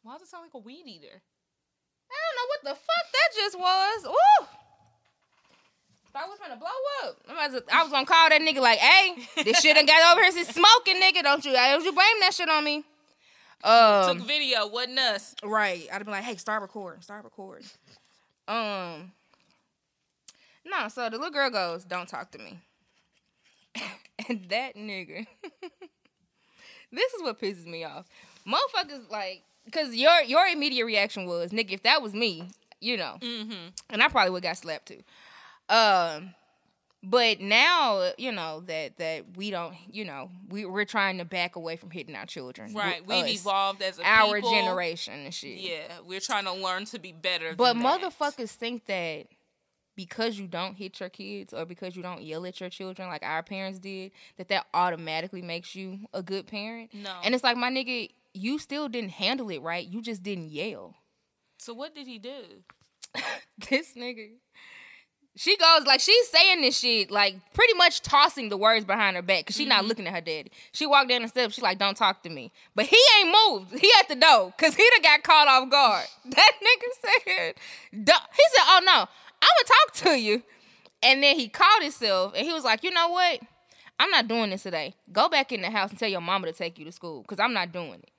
Why 0.04 0.14
does 0.14 0.24
it 0.24 0.28
sound 0.28 0.44
like 0.44 0.54
a 0.54 0.60
weed 0.60 0.84
eater? 0.86 1.22
I 2.12 2.16
don't 2.22 2.36
know 2.38 2.48
what 2.50 2.64
the 2.64 2.76
fuck 2.76 3.12
that 3.12 3.30
just 3.36 3.58
was. 3.60 4.06
Ooh. 4.06 4.48
I 6.18 6.28
was 6.28 6.40
gonna 6.40 6.56
blow 6.56 6.70
up. 7.04 7.18
I 7.28 7.48
was, 7.50 7.62
I 7.72 7.84
was 7.84 7.92
gonna 7.92 8.06
call 8.06 8.30
that 8.30 8.40
nigga 8.42 8.62
like, 8.62 8.80
hey, 8.80 9.16
this 9.44 9.60
shit 9.60 9.76
done 9.76 9.86
got 9.86 10.14
over 10.14 10.22
here 10.24 10.32
since 10.32 10.50
smoking, 10.50 11.02
nigga. 11.02 11.24
Don't 11.24 11.44
you 11.44 11.52
don't 11.52 11.84
you 11.84 11.92
blame 11.92 12.20
that 12.22 12.34
shit 12.34 12.50
on 12.50 12.64
me. 12.64 12.84
Um, 13.64 14.18
Took 14.20 14.28
video, 14.28 14.68
wasn't 14.68 15.00
us. 15.00 15.36
Right. 15.44 15.88
I'd 15.90 15.96
have 15.96 16.04
been 16.06 16.12
like, 16.14 16.24
hey, 16.24 16.36
start 16.38 16.62
recording, 16.62 17.02
start 17.02 17.24
recording. 17.24 17.66
Um 18.48 19.12
No, 20.66 20.88
so 20.88 21.10
the 21.10 21.18
little 21.18 21.32
girl 21.32 21.50
goes, 21.50 21.84
Don't 21.84 22.08
talk 22.08 22.32
to 22.32 22.38
me. 22.38 22.60
and 24.30 24.46
that 24.50 24.76
nigga. 24.76 25.26
this 26.92 27.14
is 27.14 27.22
what 27.22 27.40
pisses 27.40 27.66
me 27.66 27.84
off. 27.84 28.06
Motherfuckers 28.48 29.10
like 29.10 29.44
cause 29.72 29.94
your 29.96 30.22
your 30.22 30.46
immediate 30.48 30.86
reaction 30.86 31.26
was, 31.26 31.52
nigga, 31.52 31.72
if 31.72 31.84
that 31.84 32.02
was 32.02 32.14
me, 32.14 32.50
you 32.80 32.98
know. 32.98 33.18
Mm-hmm. 33.20 33.70
And 33.90 34.04
I 34.04 34.08
probably 34.08 34.32
would 34.32 34.44
got 34.44 34.58
slapped 34.58 34.88
too. 34.88 35.02
Um 35.70 36.36
but 37.06 37.40
now, 37.40 38.12
you 38.18 38.32
know, 38.32 38.62
that 38.68 38.98
that 38.98 39.38
we 39.38 39.52
don't, 39.52 39.76
you 39.92 40.06
know, 40.06 40.30
we 40.50 40.66
we're 40.66 40.86
trying 40.86 41.18
to 41.20 41.26
back 41.26 41.56
away 41.56 41.76
from 41.76 41.92
hitting 41.92 42.16
our 42.16 42.26
children. 42.26 42.74
Right. 42.74 43.06
We've 43.06 43.26
us 43.26 43.42
evolved 43.42 43.82
as 43.82 44.00
a 44.00 44.04
our 44.04 44.36
people. 44.36 44.52
generation 44.52 45.14
and 45.26 45.34
shit. 45.34 45.60
Yeah, 45.60 46.00
we're 46.06 46.20
trying 46.20 46.46
to 46.46 46.54
learn 46.54 46.86
to 46.86 47.00
be 47.00 47.12
better. 47.12 47.56
But 47.56 47.74
than 47.74 47.84
that. 47.84 48.02
motherfuckers 48.02 48.52
think 48.52 48.86
that 48.88 49.28
because 49.96 50.38
you 50.38 50.48
don't 50.48 50.76
hit 50.76 51.00
your 51.00 51.10
kids 51.10 51.54
or 51.54 51.66
because 51.66 51.96
you 51.96 52.04
don't 52.04 52.22
yell 52.22 52.46
at 52.46 52.60
your 52.60 52.70
children 52.70 53.08
like 53.08 53.24
our 53.24 53.44
parents 53.44 53.80
did, 53.80 54.12
that 54.38 54.50
that 54.50 54.68
automatically 54.74 55.42
makes 55.42 55.76
you 55.76 56.00
a 56.14 56.22
good 56.22 56.48
parent. 56.48 56.94
No. 56.94 57.14
And 57.24 57.34
it's 57.34 57.44
like, 57.44 57.58
my 57.58 57.70
nigga, 57.70 58.10
you 58.34 58.60
still 58.60 58.90
didn't 58.90 59.12
handle 59.12 59.50
it 59.50 59.62
right. 59.62 59.88
You 59.88 60.02
just 60.02 60.24
didn't 60.24 60.50
yell. 60.50 60.96
So 61.58 61.74
what 61.74 61.96
did 61.96 62.08
he 62.08 62.20
do? 62.20 62.64
this 63.70 63.94
nigga. 63.94 64.32
She 65.38 65.58
goes 65.58 65.86
like 65.86 66.00
she's 66.00 66.30
saying 66.30 66.62
this 66.62 66.80
shit 66.80 67.12
like 67.12 67.36
pretty 67.54 67.74
much 67.74 68.02
tossing 68.02 68.48
the 68.48 68.56
words 68.56 68.86
behind 68.86 69.18
her 69.18 69.22
back 69.22 69.40
because 69.40 69.58
she's 69.58 69.68
not 69.68 69.80
mm-hmm. 69.80 69.90
looking 69.90 70.08
at 70.08 70.14
her 70.14 70.22
daddy. 70.22 70.50
She 70.72 70.86
walked 70.86 71.10
down 71.10 71.24
the 71.24 71.28
steps. 71.28 71.56
She 71.56 71.62
like, 71.62 71.78
"Don't 71.78 71.98
talk 71.98 72.24
to 72.24 72.30
me," 72.30 72.54
but 72.74 72.86
he 72.86 72.98
ain't 73.20 73.36
moved. 73.50 73.78
He 73.78 73.92
at 74.00 74.08
the 74.08 74.16
door 74.16 74.54
because 74.56 74.76
he 74.76 74.90
done 74.92 75.02
got 75.02 75.24
caught 75.24 75.48
off 75.48 75.70
guard. 75.70 76.06
That 76.26 76.52
nigga 76.62 77.24
said, 77.26 77.56
"Duh." 78.06 78.20
"He 78.36 78.44
said, 78.54 78.64
oh 78.66 78.82
no, 78.86 78.94
I'm 78.94 79.50
gonna 79.58 79.68
talk 79.68 79.94
to 80.06 80.20
you," 80.20 80.42
and 81.04 81.22
then 81.22 81.36
he 81.36 81.50
called 81.50 81.84
himself 81.84 82.34
and 82.36 82.46
he 82.46 82.54
was 82.54 82.64
like, 82.64 82.84
"You 82.84 82.92
know 82.92 83.10
what? 83.10 83.42
I'm 84.00 84.10
not 84.12 84.30
doing 84.30 84.52
this 84.52 84.64
today. 84.64 84.96
Go 85.12 85.28
back 85.28 85.52
in 85.52 85.62
the 85.62 85.70
house 85.70 85.90
and 85.90 86.00
tell 86.00 86.10
your 86.10 86.22
mama 86.22 86.48
to 86.48 86.54
take 86.54 86.80
you 86.80 86.86
to 86.86 86.92
school 86.94 87.24
because 87.24 87.42
I'm 87.42 87.54
not 87.54 87.74
doing 87.74 87.96
it." 87.96 88.12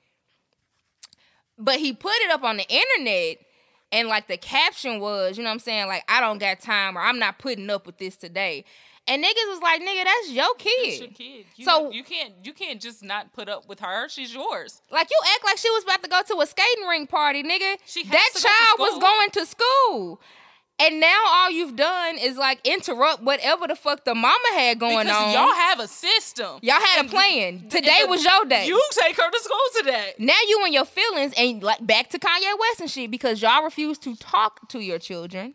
But 1.58 1.78
he 1.78 1.94
put 1.94 2.12
it 2.16 2.30
up 2.30 2.44
on 2.44 2.58
the 2.58 2.66
internet 2.68 3.45
and 3.92 4.08
like 4.08 4.28
the 4.28 4.36
caption 4.36 5.00
was, 5.00 5.36
you 5.38 5.44
know 5.44 5.50
what 5.50 5.54
I'm 5.54 5.58
saying, 5.60 5.86
like 5.86 6.04
I 6.08 6.20
don't 6.20 6.38
got 6.38 6.60
time 6.60 6.96
or 6.96 7.00
I'm 7.00 7.18
not 7.18 7.38
putting 7.38 7.68
up 7.70 7.86
with 7.86 7.98
this 7.98 8.16
today. 8.16 8.64
And 9.08 9.22
niggas 9.22 9.48
was 9.48 9.60
like, 9.62 9.80
nigga, 9.82 10.02
that's 10.04 10.30
your 10.32 10.52
kid. 10.56 10.72
That's 10.84 10.98
your 11.00 11.08
kid. 11.10 11.46
You, 11.54 11.64
So- 11.64 11.90
you 11.92 12.02
can't 12.02 12.34
you 12.42 12.52
can't 12.52 12.80
just 12.80 13.04
not 13.04 13.32
put 13.32 13.48
up 13.48 13.68
with 13.68 13.78
her. 13.80 14.08
She's 14.08 14.34
yours. 14.34 14.82
Like 14.90 15.08
you 15.10 15.16
act 15.34 15.44
like 15.44 15.58
she 15.58 15.70
was 15.70 15.84
about 15.84 16.02
to 16.02 16.08
go 16.08 16.20
to 16.26 16.40
a 16.40 16.46
skating 16.46 16.86
ring 16.88 17.06
party, 17.06 17.42
nigga. 17.44 17.76
She 17.86 18.02
has 18.04 18.10
that 18.12 18.30
to 18.34 18.42
go 18.42 18.48
child 18.48 18.78
was 18.80 19.00
going 19.00 19.30
to 19.30 19.46
school. 19.46 20.20
And 20.78 21.00
now 21.00 21.22
all 21.26 21.50
you've 21.50 21.74
done 21.74 22.18
is 22.18 22.36
like 22.36 22.60
interrupt 22.64 23.22
whatever 23.22 23.66
the 23.66 23.74
fuck 23.76 24.04
the 24.04 24.14
mama 24.14 24.48
had 24.52 24.78
going 24.78 25.06
because 25.06 25.26
on. 25.26 25.32
y'all 25.32 25.54
have 25.54 25.80
a 25.80 25.88
system. 25.88 26.58
Y'all 26.60 26.74
had 26.80 27.06
a 27.06 27.08
plan. 27.08 27.66
Today 27.70 28.02
was 28.06 28.22
your 28.22 28.44
day. 28.44 28.66
You 28.66 28.82
take 28.90 29.16
her 29.16 29.30
to 29.30 29.38
school 29.40 29.58
today. 29.78 30.12
now 30.18 30.34
you 30.46 30.62
and 30.64 30.74
your 30.74 30.84
feelings 30.84 31.32
and 31.38 31.62
like 31.62 31.84
back 31.86 32.10
to 32.10 32.18
Kanye 32.18 32.58
West 32.60 32.80
and 32.82 32.90
shit 32.90 33.10
because 33.10 33.40
y'all 33.40 33.64
refuse 33.64 33.96
to 34.00 34.14
talk 34.16 34.68
to 34.68 34.80
your 34.80 34.98
children. 34.98 35.54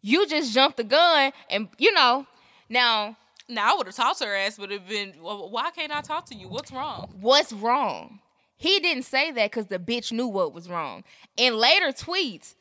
You 0.00 0.26
just 0.26 0.52
jumped 0.54 0.78
the 0.78 0.84
gun 0.84 1.32
and 1.50 1.68
you 1.78 1.92
know 1.92 2.26
now 2.68 3.16
Now 3.48 3.74
I 3.74 3.76
would 3.76 3.86
have 3.86 3.94
talked 3.94 4.18
to 4.20 4.24
her 4.26 4.34
ass, 4.34 4.56
but 4.58 4.72
it'd 4.72 4.88
been 4.88 5.12
well, 5.20 5.50
why 5.50 5.70
can't 5.72 5.92
I 5.94 6.00
talk 6.00 6.24
to 6.26 6.34
you? 6.34 6.48
What's 6.48 6.72
wrong? 6.72 7.10
what's 7.20 7.52
wrong? 7.52 8.20
He 8.56 8.78
didn't 8.80 9.02
say 9.02 9.30
that 9.32 9.50
because 9.50 9.66
the 9.66 9.78
bitch 9.78 10.10
knew 10.12 10.28
what 10.28 10.54
was 10.54 10.68
wrong. 10.70 11.02
In 11.36 11.56
later 11.56 11.88
tweets, 11.88 12.54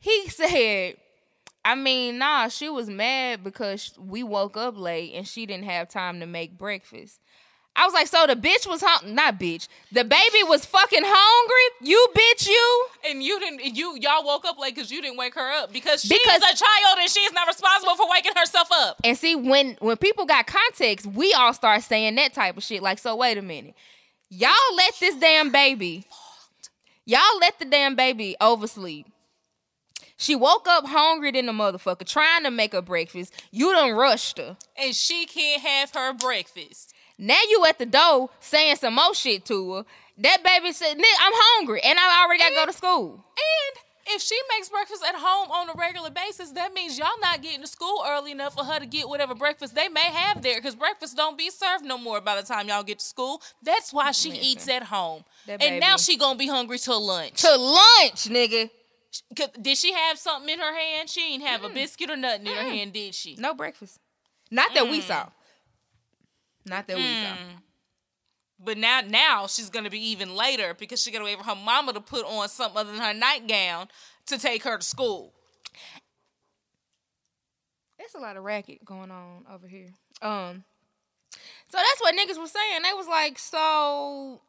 he 0.00 0.28
said, 0.28 0.96
I 1.64 1.74
mean, 1.74 2.18
nah, 2.18 2.48
she 2.48 2.68
was 2.68 2.88
mad 2.88 3.44
because 3.44 3.92
we 3.98 4.22
woke 4.22 4.56
up 4.56 4.76
late 4.78 5.12
and 5.14 5.26
she 5.26 5.44
didn't 5.46 5.64
have 5.66 5.88
time 5.88 6.20
to 6.20 6.26
make 6.26 6.56
breakfast. 6.56 7.20
I 7.76 7.84
was 7.84 7.94
like, 7.94 8.08
so 8.08 8.26
the 8.26 8.34
bitch 8.34 8.66
was 8.68 8.82
hung- 8.82 9.14
not 9.14 9.38
bitch. 9.38 9.68
The 9.92 10.02
baby 10.02 10.42
was 10.44 10.64
fucking 10.64 11.02
hungry. 11.04 11.88
You 11.88 12.08
bitch, 12.12 12.48
you. 12.48 12.86
And 13.08 13.22
you 13.22 13.38
didn't. 13.38 13.76
You 13.76 13.96
y'all 14.00 14.24
woke 14.24 14.44
up 14.46 14.58
late 14.58 14.74
because 14.74 14.90
you 14.90 15.00
didn't 15.00 15.16
wake 15.16 15.36
her 15.36 15.52
up 15.62 15.72
because 15.72 16.00
she's 16.00 16.10
Because- 16.10 16.42
a 16.42 16.56
child 16.56 16.98
and 16.98 17.08
she's 17.08 17.32
not 17.32 17.46
responsible 17.46 17.94
for 17.94 18.10
waking 18.10 18.32
herself 18.34 18.66
up. 18.72 18.96
And 19.04 19.16
see, 19.16 19.36
when 19.36 19.76
when 19.80 19.96
people 19.96 20.24
got 20.26 20.48
context, 20.48 21.06
we 21.06 21.32
all 21.34 21.52
start 21.52 21.82
saying 21.84 22.16
that 22.16 22.34
type 22.34 22.56
of 22.56 22.64
shit. 22.64 22.82
Like, 22.82 22.98
so 22.98 23.14
wait 23.14 23.38
a 23.38 23.42
minute, 23.42 23.74
y'all 24.28 24.50
let 24.76 24.94
this 24.98 25.14
damn 25.14 25.52
baby, 25.52 26.04
y'all 27.04 27.20
let 27.40 27.60
the 27.60 27.64
damn 27.64 27.94
baby 27.94 28.34
oversleep. 28.40 29.06
She 30.20 30.34
woke 30.34 30.66
up 30.68 30.84
hungry 30.84 31.30
than 31.30 31.46
the 31.46 31.52
motherfucker, 31.52 32.04
trying 32.04 32.42
to 32.42 32.50
make 32.50 32.72
her 32.72 32.82
breakfast. 32.82 33.32
You 33.52 33.72
done 33.72 33.92
rushed 33.92 34.38
her. 34.38 34.56
And 34.76 34.94
she 34.94 35.26
can't 35.26 35.62
have 35.62 35.94
her 35.94 36.12
breakfast. 36.12 36.92
Now 37.16 37.38
you 37.48 37.64
at 37.66 37.78
the 37.78 37.86
door 37.86 38.28
saying 38.40 38.76
some 38.76 38.94
more 38.94 39.14
shit 39.14 39.44
to 39.46 39.74
her. 39.74 39.84
That 40.18 40.42
baby 40.42 40.72
said, 40.72 40.98
"Nigga, 40.98 41.18
I'm 41.20 41.32
hungry, 41.34 41.80
and 41.84 41.96
I 41.98 42.24
already 42.24 42.40
got 42.40 42.48
to 42.48 42.54
go 42.56 42.66
to 42.66 42.72
school." 42.72 43.24
And 43.36 44.14
if 44.14 44.20
she 44.20 44.36
makes 44.56 44.68
breakfast 44.68 45.04
at 45.06 45.14
home 45.14 45.50
on 45.52 45.68
a 45.68 45.74
regular 45.74 46.10
basis, 46.10 46.50
that 46.52 46.74
means 46.74 46.98
y'all 46.98 47.08
not 47.20 47.40
getting 47.40 47.60
to 47.60 47.68
school 47.68 48.04
early 48.04 48.32
enough 48.32 48.54
for 48.54 48.64
her 48.64 48.80
to 48.80 48.86
get 48.86 49.08
whatever 49.08 49.36
breakfast 49.36 49.76
they 49.76 49.88
may 49.88 50.00
have 50.00 50.42
there. 50.42 50.56
Because 50.56 50.74
breakfast 50.74 51.16
don't 51.16 51.38
be 51.38 51.50
served 51.50 51.84
no 51.84 51.96
more 51.96 52.20
by 52.20 52.34
the 52.34 52.42
time 52.42 52.66
y'all 52.66 52.82
get 52.82 52.98
to 52.98 53.04
school. 53.04 53.40
That's 53.62 53.92
why 53.92 54.10
she 54.10 54.30
Listen. 54.30 54.44
eats 54.44 54.68
at 54.68 54.82
home. 54.84 55.24
And 55.46 55.78
now 55.78 55.96
she 55.96 56.16
gonna 56.16 56.38
be 56.38 56.48
hungry 56.48 56.78
till 56.78 57.00
lunch. 57.00 57.42
To 57.42 57.56
lunch, 57.56 58.24
nigga. 58.24 58.70
Did 59.60 59.78
she 59.78 59.92
have 59.92 60.18
something 60.18 60.48
in 60.52 60.58
her 60.58 60.74
hand? 60.74 61.08
She 61.08 61.20
didn't 61.20 61.46
have 61.46 61.64
a 61.64 61.68
biscuit 61.70 62.10
or 62.10 62.16
nothing 62.16 62.46
in 62.46 62.54
her 62.54 62.62
hand, 62.62 62.92
did 62.92 63.14
she? 63.14 63.36
No 63.36 63.54
breakfast. 63.54 63.98
Not 64.50 64.74
that 64.74 64.84
Mm. 64.84 64.90
we 64.90 65.00
saw. 65.00 65.28
Not 66.64 66.86
that 66.86 66.96
we 66.96 67.02
saw. 67.22 67.36
But 68.60 68.76
now, 68.76 69.00
now 69.00 69.46
she's 69.46 69.70
gonna 69.70 69.88
be 69.90 70.00
even 70.10 70.34
later 70.34 70.74
because 70.74 71.00
she 71.02 71.10
gotta 71.10 71.24
wait 71.24 71.38
for 71.38 71.44
her 71.44 71.54
mama 71.54 71.92
to 71.92 72.00
put 72.00 72.24
on 72.26 72.48
something 72.48 72.78
other 72.78 72.92
than 72.92 73.00
her 73.00 73.14
nightgown 73.14 73.88
to 74.26 74.38
take 74.38 74.64
her 74.64 74.76
to 74.78 74.84
school. 74.84 75.32
There's 77.98 78.14
a 78.14 78.18
lot 78.18 78.36
of 78.36 78.44
racket 78.44 78.84
going 78.84 79.10
on 79.10 79.44
over 79.50 79.66
here. 79.66 79.88
Um, 80.22 80.64
so 81.68 81.78
that's 81.78 82.00
what 82.00 82.14
niggas 82.14 82.38
was 82.38 82.52
saying. 82.52 82.82
They 82.82 82.92
was 82.94 83.06
like, 83.08 83.38
so 83.38 84.40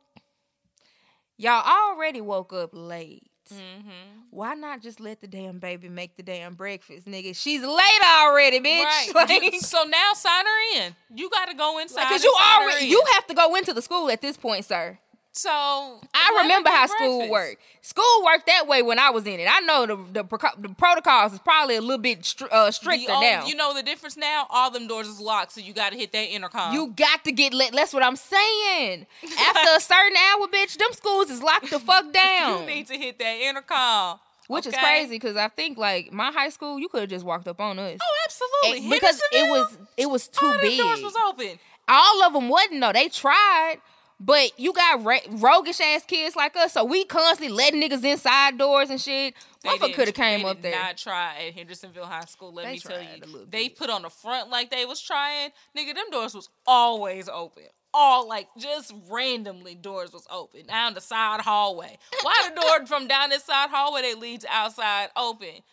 y'all 1.37 1.65
already 1.91 2.21
woke 2.21 2.53
up 2.53 2.71
late. 2.73 3.28
Mm-hmm. 3.53 4.19
Why 4.31 4.53
not 4.53 4.81
just 4.81 4.99
let 4.99 5.21
the 5.21 5.27
damn 5.27 5.59
baby 5.59 5.89
make 5.89 6.15
the 6.15 6.23
damn 6.23 6.53
breakfast, 6.53 7.07
nigga? 7.07 7.35
She's 7.35 7.61
late 7.61 8.01
already, 8.19 8.59
bitch. 8.59 8.83
Right. 8.83 9.09
Like, 9.29 9.53
so 9.61 9.83
now 9.83 10.13
sign 10.13 10.45
her 10.45 10.77
in. 10.81 10.95
You 11.13 11.29
got 11.29 11.49
to 11.49 11.55
go 11.55 11.79
inside. 11.79 12.03
because 12.05 12.21
and 12.21 12.23
you 12.23 12.35
already 12.39 12.85
you 12.87 13.03
have 13.13 13.27
to 13.27 13.33
go 13.33 13.55
into 13.55 13.73
the 13.73 13.81
school 13.81 14.09
at 14.09 14.21
this 14.21 14.37
point, 14.37 14.65
sir. 14.65 14.97
So 15.39 16.01
I 16.13 16.39
remember 16.41 16.69
how 16.69 16.85
school 16.87 17.29
worked. 17.29 17.61
School 17.81 18.23
worked 18.25 18.45
that 18.47 18.67
way 18.67 18.81
when 18.81 18.99
I 18.99 19.09
was 19.09 19.25
in 19.25 19.39
it. 19.39 19.47
I 19.49 19.61
know 19.61 19.85
the 19.85 19.95
the, 20.21 20.51
the 20.57 20.69
protocols 20.75 21.31
is 21.31 21.39
probably 21.39 21.77
a 21.77 21.81
little 21.81 21.97
bit 21.97 22.25
str- 22.25 22.51
uh, 22.51 22.69
stricter 22.71 23.13
old- 23.13 23.21
now. 23.21 23.45
You 23.45 23.55
know 23.55 23.73
the 23.73 23.81
difference 23.81 24.17
now. 24.17 24.47
All 24.49 24.69
them 24.69 24.85
doors 24.87 25.07
is 25.07 25.21
locked, 25.21 25.53
so 25.53 25.61
you 25.61 25.71
got 25.71 25.93
to 25.93 25.97
hit 25.97 26.11
that 26.11 26.25
intercom. 26.29 26.73
You 26.73 26.87
got 26.93 27.23
to 27.23 27.31
get 27.31 27.53
lit. 27.53 27.71
That's 27.71 27.93
what 27.93 28.03
I'm 28.03 28.17
saying. 28.17 29.05
After 29.23 29.69
a 29.77 29.79
certain 29.93 30.17
hour, 30.17 30.47
bitch, 30.47 30.77
them 30.77 30.91
schools 30.91 31.29
is 31.29 31.41
locked 31.41 31.69
the 31.69 31.79
fuck 31.79 32.11
down. 32.13 32.61
You 32.61 32.65
need 32.67 32.87
to 32.87 32.97
hit 32.97 33.17
that 33.19 33.37
intercom. 33.39 34.19
Which 34.47 34.65
is 34.67 34.75
crazy 34.75 35.11
because 35.11 35.37
I 35.37 35.47
think 35.47 35.77
like 35.77 36.11
my 36.11 36.31
high 36.33 36.49
school, 36.49 36.79
you 36.79 36.89
could 36.89 37.01
have 37.01 37.09
just 37.09 37.23
walked 37.23 37.47
up 37.47 37.61
on 37.61 37.79
us. 37.79 37.97
Oh, 38.01 38.15
absolutely. 38.25 38.81
And- 38.81 38.89
because 38.91 39.21
it 39.31 39.49
was 39.49 39.77
it 39.95 40.09
was 40.09 40.27
too 40.27 40.45
all 40.47 40.59
big. 40.59 40.77
doors 40.77 41.01
was 41.01 41.15
open. 41.29 41.59
All 41.87 42.23
of 42.23 42.33
them 42.33 42.49
wasn't 42.49 42.81
though. 42.81 42.91
They 42.91 43.07
tried, 43.09 43.77
but 44.19 44.57
you 44.59 44.73
got 44.73 45.03
ra- 45.03 45.19
roguish 45.29 45.79
ass 45.79 46.03
kids 46.05 46.35
like 46.35 46.55
us, 46.57 46.73
so 46.73 46.83
we 46.83 47.05
constantly 47.05 47.55
letting 47.55 47.81
niggas 47.81 48.03
inside 48.03 48.57
doors 48.57 48.89
and 48.89 48.99
shit. 48.99 49.33
They 49.63 49.69
Motherfucker 49.69 49.93
could 49.93 50.07
have 50.07 50.15
came 50.15 50.43
they 50.43 50.49
up 50.49 50.57
did 50.61 50.73
there. 50.73 50.79
Not 50.79 50.97
try 50.97 51.47
at 51.47 51.53
Hendersonville 51.53 52.05
High 52.05 52.25
School. 52.25 52.53
Let 52.53 52.65
They 52.65 52.73
me 52.73 52.79
tell 52.79 53.01
you, 53.01 53.45
they 53.49 53.69
put 53.69 53.89
on 53.89 54.01
the 54.01 54.09
front 54.09 54.49
like 54.49 54.71
they 54.71 54.85
was 54.85 55.01
trying. 55.01 55.51
Nigga, 55.77 55.95
them 55.95 56.09
doors 56.11 56.33
was 56.33 56.49
always 56.67 57.29
open. 57.29 57.63
All 57.93 58.27
like 58.27 58.47
just 58.57 58.93
randomly 59.09 59.73
doors 59.73 60.13
was 60.13 60.27
open 60.31 60.67
down 60.67 60.93
the 60.93 61.01
side 61.01 61.41
hallway. 61.41 61.97
Why 62.21 62.49
the 62.53 62.61
door 62.61 62.85
from 62.85 63.07
down 63.07 63.29
this 63.31 63.43
side 63.43 63.69
hallway 63.71 64.03
that 64.03 64.19
leads 64.19 64.45
outside 64.49 65.09
open? 65.15 65.63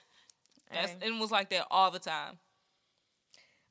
That's 0.72 0.92
Hey. 0.92 1.08
it 1.08 1.20
was 1.20 1.30
like 1.30 1.50
that 1.50 1.66
all 1.70 1.90
the 1.90 1.98
time. 1.98 2.38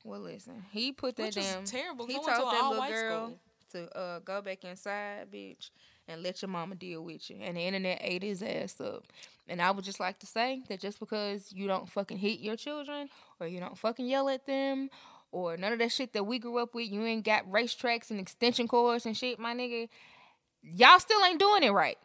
Well, 0.04 0.20
listen, 0.20 0.64
he 0.72 0.92
put 0.92 1.16
that 1.16 1.24
Which 1.24 1.36
damn 1.36 1.64
terrible, 1.64 2.06
He 2.06 2.14
told 2.14 2.26
to 2.28 2.32
that 2.32 2.70
little 2.70 2.88
girl 2.88 3.26
school. 3.28 3.40
To 3.76 3.98
uh, 3.98 4.20
go 4.20 4.42
back 4.42 4.64
inside, 4.64 5.28
bitch, 5.34 5.70
and 6.08 6.24
let 6.24 6.42
your 6.42 6.50
mama 6.50 6.76
deal 6.76 7.04
with 7.04 7.30
you. 7.30 7.38
And 7.42 7.58
the 7.58 7.62
internet 7.62 8.00
ate 8.02 8.24
his 8.24 8.42
ass 8.42 8.80
up. 8.82 9.04
And 9.48 9.62
I 9.62 9.72
would 9.72 9.86
just 9.86 10.00
like 10.00 10.18
to 10.20 10.26
say 10.26 10.64
that 10.70 10.80
just 10.80 11.00
because 11.00 11.52
you 11.52 11.68
don't 11.68 11.90
fucking 11.90 12.18
hit 12.18 12.40
your 12.40 12.56
children 12.56 13.10
or 13.40 13.48
you 13.48 13.60
don't 13.60 13.78
fucking 13.78 14.08
yell 14.08 14.28
at 14.30 14.46
them 14.48 14.90
or 15.32 15.58
none 15.58 15.74
of 15.74 15.80
that 15.80 15.92
shit 15.92 16.14
that 16.14 16.24
we 16.24 16.40
grew 16.40 16.58
up 16.58 16.74
with, 16.74 16.90
you 16.90 17.04
ain't 17.06 17.26
got 17.26 17.50
racetracks 17.52 18.10
and 18.10 18.20
extension 18.20 18.68
cords 18.68 19.06
and 19.06 19.16
shit, 19.18 19.38
my 19.38 19.54
nigga. 19.54 19.90
Y'all 20.64 21.00
still 21.00 21.24
ain't 21.26 21.40
doing 21.40 21.64
it 21.64 21.70
right. 21.72 21.98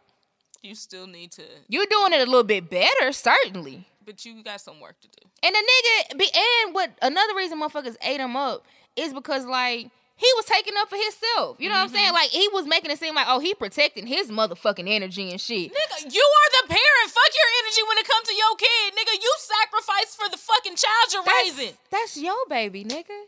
You 0.62 0.74
still 0.74 1.06
need 1.06 1.30
to, 1.32 1.42
You're 1.68 1.86
doing 1.86 2.12
it 2.12 2.20
a 2.20 2.30
little 2.30 2.44
bit 2.44 2.68
better, 2.68 3.12
certainly. 3.12 3.86
but 4.04 4.24
you 4.26 4.42
got 4.42 4.60
some 4.60 4.80
work 4.80 5.00
to 5.00 5.08
do. 5.08 5.28
And 5.42 5.54
the 5.54 5.58
nigga 5.58 6.18
be 6.18 6.28
and 6.66 6.74
what 6.74 6.90
another 7.00 7.34
reason 7.34 7.60
motherfuckers 7.60 7.96
ate 8.02 8.20
him 8.20 8.36
up 8.36 8.66
is 8.96 9.14
because 9.14 9.46
like 9.46 9.90
he 10.20 10.28
was 10.36 10.44
taking 10.44 10.74
up 10.76 10.88
for 10.92 10.96
himself. 11.00 11.56
You 11.58 11.68
know 11.72 11.80
what 11.80 11.88
I'm 11.88 11.94
saying? 11.96 12.12
Mm-hmm. 12.12 12.20
Like 12.20 12.28
he 12.30 12.46
was 12.52 12.66
making 12.66 12.90
it 12.90 12.98
seem 13.00 13.14
like 13.14 13.26
oh 13.28 13.40
he 13.40 13.54
protecting 13.54 14.06
his 14.06 14.28
motherfucking 14.28 14.84
energy 14.86 15.30
and 15.30 15.40
shit. 15.40 15.72
Nigga, 15.72 15.96
you 16.12 16.20
are 16.20 16.50
the 16.60 16.68
parent. 16.68 17.08
Fuck 17.08 17.32
your 17.32 17.50
energy 17.64 17.82
when 17.88 17.96
it 17.98 18.06
comes 18.06 18.28
to 18.28 18.34
your 18.36 18.54
kid. 18.60 18.92
Nigga, 18.94 19.14
you 19.16 19.32
sacrifice 19.40 20.14
for 20.14 20.28
the 20.30 20.36
fucking 20.36 20.76
child 20.76 21.06
you're 21.12 21.24
That's, 21.24 21.56
raising. 21.56 21.74
that's 21.90 22.16
your 22.16 22.36
baby, 22.48 22.84
nigga. 22.84 23.18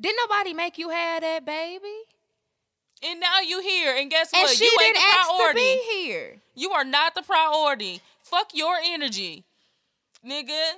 Didn't 0.00 0.18
nobody 0.28 0.52
make 0.52 0.78
you 0.78 0.90
have 0.90 1.22
that 1.22 1.46
baby? 1.46 1.94
And 3.04 3.20
now 3.20 3.40
you 3.40 3.60
here, 3.60 3.96
and 3.96 4.10
guess 4.10 4.30
And 4.32 4.42
what? 4.42 4.56
she 4.56 4.64
you 4.64 4.70
ain't 4.80 4.94
didn't 4.94 5.10
the 5.10 5.18
ask 5.18 5.48
to 5.50 5.54
be 5.54 5.80
here. 5.94 6.36
You 6.54 6.70
are 6.70 6.84
not 6.84 7.14
the 7.14 7.22
priority. 7.22 8.00
Fuck 8.22 8.50
your 8.54 8.76
energy, 8.84 9.44
nigga. 10.26 10.72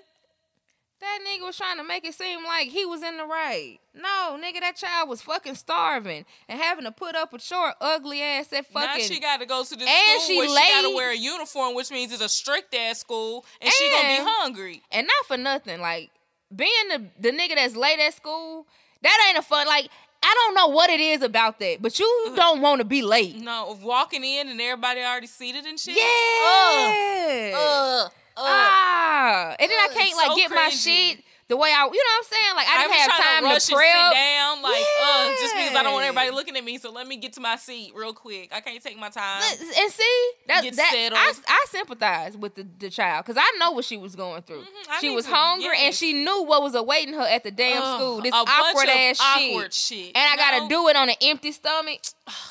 That 1.04 1.18
nigga 1.28 1.44
was 1.44 1.56
trying 1.58 1.76
to 1.76 1.84
make 1.84 2.06
it 2.06 2.14
seem 2.14 2.44
like 2.44 2.68
he 2.68 2.86
was 2.86 3.02
in 3.02 3.18
the 3.18 3.26
right. 3.26 3.78
No, 3.94 4.38
nigga, 4.42 4.60
that 4.60 4.76
child 4.76 5.08
was 5.08 5.20
fucking 5.20 5.54
starving 5.54 6.24
and 6.48 6.58
having 6.58 6.84
to 6.84 6.92
put 6.92 7.14
up 7.14 7.30
with 7.30 7.48
your 7.50 7.74
ugly 7.78 8.22
ass 8.22 8.48
that 8.48 8.64
now 8.74 8.80
fucking 8.86 9.04
she 9.04 9.20
got 9.20 9.40
to 9.40 9.46
go 9.46 9.62
to 9.62 9.76
this 9.76 9.86
And 9.86 10.22
school 10.22 10.26
she 10.26 10.38
where 10.38 10.48
she 10.48 10.72
got 10.72 10.88
to 10.88 10.94
wear 10.94 11.10
a 11.12 11.16
uniform, 11.16 11.74
which 11.74 11.90
means 11.90 12.10
it's 12.10 12.22
a 12.22 12.28
strict 12.28 12.74
ass 12.74 13.00
school, 13.00 13.44
and, 13.60 13.70
she 13.70 13.90
gonna 13.90 14.08
be 14.08 14.24
hungry. 14.26 14.82
and 14.90 15.06
not 15.06 15.26
for 15.26 15.36
nothing. 15.36 15.80
Like 15.80 16.10
being 16.54 16.88
the 16.88 17.04
the 17.20 17.30
nigga 17.36 17.54
that's 17.54 17.76
late 17.76 17.98
at 17.98 18.14
school, 18.14 18.66
that 19.02 19.26
ain't 19.28 19.38
a 19.38 19.42
fun. 19.42 19.66
Like 19.66 19.90
I 20.22 20.34
don't 20.34 20.54
know 20.54 20.68
what 20.68 20.88
it 20.88 21.00
is 21.00 21.20
about 21.20 21.58
that, 21.58 21.82
but 21.82 21.98
you 21.98 22.28
uh, 22.30 22.34
don't 22.34 22.62
want 22.62 22.78
to 22.80 22.84
be 22.86 23.02
late. 23.02 23.36
No, 23.36 23.78
walking 23.82 24.24
in 24.24 24.48
and 24.48 24.58
everybody 24.58 25.00
already 25.02 25.26
seated 25.26 25.66
and 25.66 25.78
shit. 25.78 25.96
Yeah. 25.98 27.52
Ugh. 27.54 28.06
Ugh. 28.06 28.12
Ah, 28.36 29.54
and 29.58 29.70
then 29.70 29.78
I 29.78 29.88
can't 29.92 30.16
like 30.16 30.26
so 30.28 30.36
get 30.36 30.50
my 30.50 30.68
cringy. 30.70 30.84
shit 31.12 31.24
the 31.46 31.58
way 31.58 31.68
I, 31.68 31.84
you 31.84 31.90
know 31.90 31.90
what 31.90 32.16
I'm 32.16 32.24
saying? 32.24 32.56
Like 32.56 32.66
I 32.68 32.82
didn't 32.82 32.96
have 32.96 33.10
time 33.22 33.42
to 33.42 33.48
rush 33.50 33.64
to 33.66 33.72
and 33.74 33.78
prep. 33.78 33.92
sit 33.92 34.14
down, 34.16 34.62
like, 34.62 34.84
uh, 35.02 35.28
just 35.42 35.54
because 35.54 35.76
I 35.76 35.82
don't 35.82 35.92
want 35.92 36.06
everybody 36.06 36.30
looking 36.30 36.56
at 36.56 36.64
me. 36.64 36.78
So 36.78 36.90
let 36.90 37.06
me 37.06 37.18
get 37.18 37.34
to 37.34 37.40
my 37.42 37.56
seat 37.56 37.92
real 37.94 38.14
quick. 38.14 38.48
I 38.50 38.60
can't 38.60 38.82
take 38.82 38.98
my 38.98 39.10
time. 39.10 39.42
Look, 39.42 39.60
And 39.78 39.92
see 39.92 40.30
that 40.48 40.62
Get 40.62 40.76
that 40.76 40.90
settled. 40.90 41.20
I, 41.22 41.32
I 41.46 41.66
sympathize 41.68 42.34
with 42.38 42.54
the, 42.54 42.66
the 42.78 42.88
child 42.88 43.26
because 43.26 43.36
I 43.38 43.58
know 43.58 43.72
what 43.72 43.84
she 43.84 43.98
was 43.98 44.16
going 44.16 44.40
through. 44.40 44.62
Mhm, 44.62 45.00
she 45.00 45.10
was 45.14 45.26
to- 45.26 45.34
hungry 45.34 45.76
and 45.82 45.94
she 45.94 46.14
knew 46.14 46.44
what 46.44 46.62
was 46.62 46.74
awaiting 46.74 47.12
her 47.12 47.26
at 47.26 47.44
the 47.44 47.50
damn 47.50 47.82
Ugh, 47.82 48.00
school. 48.00 48.20
This 48.22 48.32
awkward 48.32 48.88
ass 48.88 49.20
awkward 49.20 49.74
shit. 49.74 49.98
shit. 50.06 50.16
And 50.16 50.26
I 50.32 50.36
gotta 50.36 50.66
do 50.68 50.88
it 50.88 50.96
on 50.96 51.10
an 51.10 51.16
empty 51.20 51.52
stomach. 51.52 52.00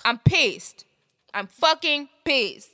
I'm 0.05 0.19
pissed. 0.19 0.85
I'm 1.34 1.47
fucking 1.47 2.10
pissed. 2.23 2.69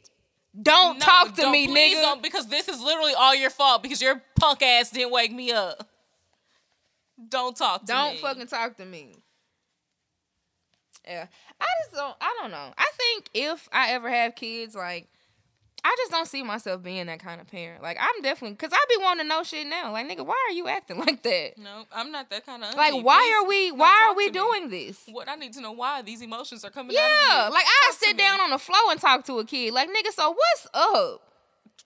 Don't 0.62 1.00
No, 1.00 1.06
talk 1.06 1.36
to 1.36 1.42
don't- 1.44 1.52
me, 1.52 1.68
nigga. 1.68 2.02
Don't, 2.02 2.24
because 2.24 2.48
this 2.48 2.68
is 2.68 2.82
literally 2.82 3.14
all 3.14 3.36
your 3.36 3.50
fault 3.50 3.84
because 3.84 4.02
your 4.02 4.22
punk 4.40 4.62
ass 4.62 4.90
didn't 4.90 5.12
wake 5.12 5.32
me 5.32 5.52
up. 5.52 5.88
Don't 7.30 7.56
talk 7.56 7.82
to 7.82 7.86
Don't 7.88 8.16
me. 8.16 8.22
fucking 8.22 8.48
talk 8.48 8.78
to 8.78 8.86
me. 8.86 9.16
Yeah, 11.06 11.28
I 11.60 11.66
just 11.84 11.96
don't. 11.96 12.16
I 12.22 12.38
don't 12.42 12.52
know. 12.52 12.74
I 12.78 12.90
think 12.98 13.30
if 13.34 13.68
I 13.72 13.92
ever 13.92 14.10
have 14.10 14.36
kids, 14.36 14.76
like, 14.76 15.08
I 15.92 15.96
just 15.98 16.12
don't 16.12 16.28
see 16.28 16.44
myself 16.44 16.84
being 16.84 17.08
that 17.08 17.20
kind 17.20 17.42
of 17.42 17.48
parent. 17.48 17.82
Like, 17.82 17.98
I'm 18.00 18.22
definitely 18.22 18.54
because 18.56 18.72
I 18.72 18.86
be 18.90 19.02
wanting 19.04 19.26
to 19.26 19.28
know 19.30 19.42
shit 19.44 19.66
now. 19.66 19.92
Like, 19.92 20.08
nigga, 20.08 20.24
why 20.24 20.36
are 20.48 20.54
you 20.54 20.68
acting 20.68 21.00
like 21.06 21.24
that? 21.24 21.54
No, 21.58 21.86
I'm 21.92 22.12
not 22.12 22.30
that 22.30 22.46
kind 22.46 22.64
of. 22.64 22.76
Like, 22.76 22.94
why 23.04 23.40
are 23.42 23.48
we? 23.48 23.72
Why 23.72 24.08
are 24.10 24.16
we 24.16 24.30
doing 24.30 24.70
this? 24.70 25.02
What 25.10 25.28
I 25.28 25.34
need 25.36 25.54
to 25.54 25.62
know 25.62 25.72
why 25.72 26.04
these 26.04 26.22
emotions 26.22 26.64
are 26.64 26.70
coming 26.70 26.96
out 26.96 27.04
of 27.04 27.10
Yeah, 27.30 27.50
like 27.50 27.66
I 27.66 27.92
sit 27.96 28.16
me. 28.18 28.22
down 28.24 28.40
on 28.40 28.52
the 28.52 28.60
floor 28.60 28.80
and 28.92 29.00
talk 29.02 29.26
to 29.26 29.40
a 29.40 29.46
kid. 29.46 29.74
Like, 29.74 29.90
nigga, 29.90 30.12
so 30.14 30.30
what's 30.30 30.68
up? 30.76 31.24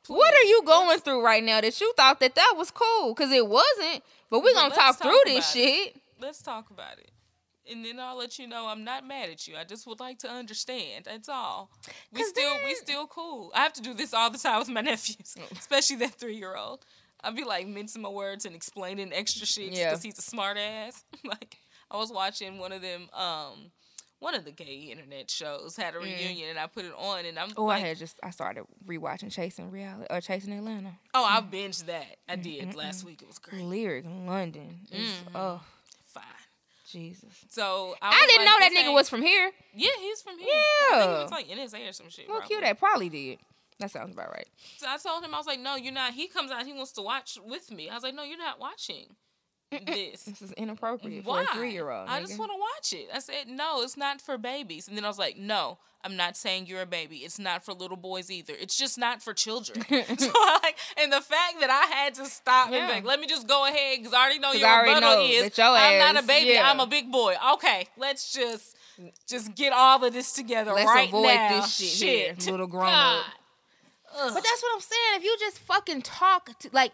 What 0.08 0.34
are 0.34 0.44
you 0.44 0.62
going 0.66 1.00
through 1.00 1.24
right 1.24 1.42
now 1.44 1.62
that 1.62 1.80
you 1.80 1.94
thought 1.96 2.20
that 2.20 2.36
that 2.36 2.56
was 2.58 2.72
cool? 2.72 3.14
Because 3.14 3.32
it 3.32 3.48
wasn't. 3.48 4.04
But 4.30 4.44
we 4.44 4.54
But 4.54 4.60
gonna 4.64 4.76
talk 4.76 4.98
talk 5.00 5.02
through 5.04 5.20
this 5.26 5.56
it. 5.56 5.60
shit. 5.60 5.96
Let's 6.20 6.42
talk 6.42 6.70
about 6.72 6.98
it. 7.00 7.10
And 7.72 7.84
then 7.86 8.00
I'll 8.00 8.18
let 8.18 8.38
you 8.40 8.48
know 8.48 8.68
I'm 8.68 8.84
not 8.84 9.08
mad 9.08 9.30
at 9.30 9.48
you. 9.48 9.56
I 9.56 9.64
just 9.64 9.88
would 9.88 10.00
like 10.00 10.20
to 10.20 10.30
understand. 10.30 11.06
That's 11.06 11.30
all. 11.30 11.70
We 12.12 12.24
still 12.24 12.54
we 12.66 12.74
then- 12.74 12.76
still 12.84 13.08
cool. 13.08 13.52
I 13.56 13.62
have 13.64 13.74
to 13.74 13.82
do 13.82 13.94
this 13.94 14.14
all 14.14 14.30
the 14.30 14.38
time 14.38 14.60
with 14.60 14.70
my 14.70 14.82
nephews, 14.92 15.36
especially 15.52 15.96
that 15.98 16.12
three 16.16 16.36
year 16.36 16.56
old. 16.56 16.86
I'll 17.24 17.32
be 17.32 17.46
like 17.46 17.68
mincing 17.68 18.02
my 18.02 18.10
words 18.10 18.46
and 18.46 18.54
explaining 18.54 19.14
extra 19.14 19.46
shit 19.48 19.72
Yeah. 19.72 19.90
because 19.92 20.04
he's 20.04 20.18
a 20.20 20.22
smart 20.22 20.58
ass. 20.58 21.06
like 21.24 21.58
I 21.90 21.96
was 21.98 22.12
watching 22.12 22.58
one 22.60 22.74
of 22.74 22.82
them, 22.82 23.08
um, 23.14 23.72
one 24.20 24.36
of 24.36 24.44
the 24.46 24.52
gay 24.52 24.90
internet 24.92 25.30
shows 25.32 25.76
had 25.78 25.96
a 25.96 26.00
reunion, 26.00 26.50
and 26.50 26.60
I 26.60 26.68
put 26.68 26.84
it 26.86 26.94
on, 26.98 27.26
and 27.26 27.38
I'm 27.40 27.50
Mm. 27.52 27.54
Oh, 27.58 27.66
like, 27.66 27.84
I 27.84 27.88
had 27.88 27.98
just 27.98 28.18
I 28.24 28.32
started 28.32 28.64
rewatching 28.86 29.32
Chasing 29.32 29.70
Reality 29.72 30.08
or 30.10 30.20
Chasing 30.22 30.52
Atlanta. 30.54 30.94
oh, 31.14 31.24
I 31.24 31.40
binged 31.42 31.86
that. 31.86 32.18
I 32.28 32.36
did 32.36 32.76
last 32.76 33.06
week. 33.06 33.22
It 33.22 33.28
was 33.28 33.38
great. 33.40 33.62
Lyric 33.64 34.06
London. 34.06 34.80
Is, 34.92 35.14
Oh. 35.34 35.62
Jesus! 36.94 37.46
So 37.50 37.96
I, 38.02 38.10
I, 38.10 38.28
didn't 38.28 38.46
like, 38.46 38.46
know 38.46 38.60
that 38.60 38.72
nigga 38.72 38.86
ain't- 38.86 38.94
was 38.94 39.10
from 39.10 39.22
here. 39.22 39.52
Yeah, 39.74 39.90
he's 40.00 40.22
from 40.22 40.38
here. 40.40 40.48
Yeah, 40.50 40.96
I 40.96 41.00
think 41.00 41.48
he 41.48 41.54
was 41.56 41.72
like 41.72 41.82
NSA 41.84 41.90
or 41.90 41.94
some 41.94 42.10
shit. 42.10 42.30
Well, 42.30 42.42
cute. 42.42 42.62
That 42.62 42.80
probably 42.80 43.10
did. 43.10 43.40
That 43.80 43.92
sounds 43.92 44.14
about 44.14 44.30
right. 44.30 44.48
So 44.78 44.88
I 44.88 44.98
told 44.98 45.26
him, 45.26 45.34
I 45.34 45.38
was 45.38 45.48
like, 45.48 45.60
no, 45.60 45.76
you're 45.76 45.92
not. 45.92 46.14
He 46.14 46.28
comes 46.28 46.52
out, 46.52 46.66
he 46.66 46.74
wants 46.74 46.92
to 46.94 47.02
watch 47.02 47.38
with 47.44 47.72
me. 47.72 47.90
I 47.90 47.96
was 47.96 48.04
like, 48.04 48.16
no, 48.16 48.24
you're 48.24 48.38
not 48.38 48.60
watching 48.60 49.16
this. 49.86 50.24
This 50.24 50.42
is 50.42 50.52
inappropriate 50.54 51.26
Why? 51.26 51.46
for 51.46 51.52
a 51.52 51.56
three 51.56 51.72
year 51.72 51.90
old. 51.90 52.08
I 52.10 52.20
just 52.22 52.38
want 52.40 52.52
to 52.52 52.58
watch 52.58 52.94
it. 53.02 53.10
I 53.14 53.20
said, 53.20 53.48
no, 53.48 53.82
it's 53.82 53.98
not 53.98 54.22
for 54.22 54.38
babies. 54.38 54.88
And 54.88 54.96
then 54.98 55.06
I 55.06 55.08
was 55.08 55.18
like, 55.20 55.38
no, 55.38 55.78
I'm 56.04 56.18
not 56.18 56.36
saying 56.36 56.68
you're 56.68 56.82
a 56.82 56.86
baby. 56.86 57.18
It's 57.18 57.40
not 57.40 57.64
for 57.64 57.74
little 57.74 57.96
boys 57.98 58.30
either. 58.30 58.54
It's 58.60 58.78
just 58.78 58.98
not 58.98 59.22
for 59.22 59.34
children. 59.34 59.82
so 60.18 60.32
like, 60.62 60.78
and 61.02 61.12
the 61.12 61.22
fact 61.22 61.60
that 61.62 61.70
I 61.70 61.94
had 61.96 62.14
to 62.16 62.26
stop 62.26 62.68
and 62.68 62.76
Yeah. 62.76 62.88
be 62.88 62.94
like, 62.94 63.06
let 63.06 63.20
me 63.20 63.28
just 63.28 63.48
go 63.48 63.66
ahead 63.66 64.00
because 64.00 64.14
I 64.14 64.22
already 64.22 64.40
know 64.40 64.52
your 64.52 64.68
I 64.68 64.74
already 64.74 64.96
rebuttal 64.96 65.18
know 65.18 65.30
is 65.32 65.44
that 65.44 65.58
your 65.58 65.68
I'm 65.68 66.00
not 66.14 66.24
a 66.24 66.28
baby. 66.28 66.52
yeah. 66.52 66.70
I'm 66.70 66.80
a 66.80 66.88
big 66.88 67.12
boy. 67.12 67.36
Okay, 67.54 67.88
let's 67.98 68.34
just 68.34 68.76
just 69.28 69.56
get 69.56 69.74
all 69.74 70.04
of 70.04 70.14
this 70.14 70.34
together 70.34 70.72
Let's 70.74 70.86
right 70.88 71.08
avoid 71.10 71.26
now. 71.36 71.62
this 71.62 71.74
shit 71.74 72.38
here, 72.44 72.52
little 72.52 72.68
grown 72.68 72.94
up. 72.94 73.26
But 74.16 74.34
that's 74.36 74.62
what 74.62 74.76
I'm 74.76 74.82
saying. 74.82 75.16
If 75.16 75.24
you 75.24 75.36
just 75.40 75.58
fucking 75.60 76.04
talk 76.04 76.58
to 76.60 76.70
like 76.72 76.92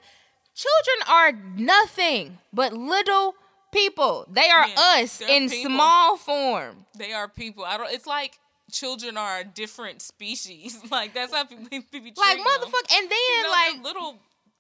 children 0.64 1.08
are 1.08 1.32
nothing 1.58 2.38
but 2.54 2.74
little 2.74 3.36
people. 3.72 4.26
They 4.30 4.50
are 4.50 4.68
Yeah, 4.68 5.02
us 5.04 5.22
in 5.22 5.50
people. 5.50 5.72
small 5.72 6.18
form. 6.18 6.86
They 6.98 7.14
are 7.14 7.28
people. 7.28 7.64
I 7.66 7.78
don't. 7.78 7.92
It's 7.92 8.08
like 8.08 8.40
children 8.72 9.18
are 9.18 9.40
a 9.40 9.44
different 9.44 10.02
species. 10.02 10.80
Like 10.92 11.14
that's 11.14 11.34
how 11.34 11.44
people, 11.46 11.66
people 11.92 12.12
Like 12.18 12.38
motherfucker 12.40 12.98
and 12.98 13.10
then 13.10 13.18
You 13.38 13.44
know, 13.44 13.50
like 13.50 13.84
little 13.84 14.16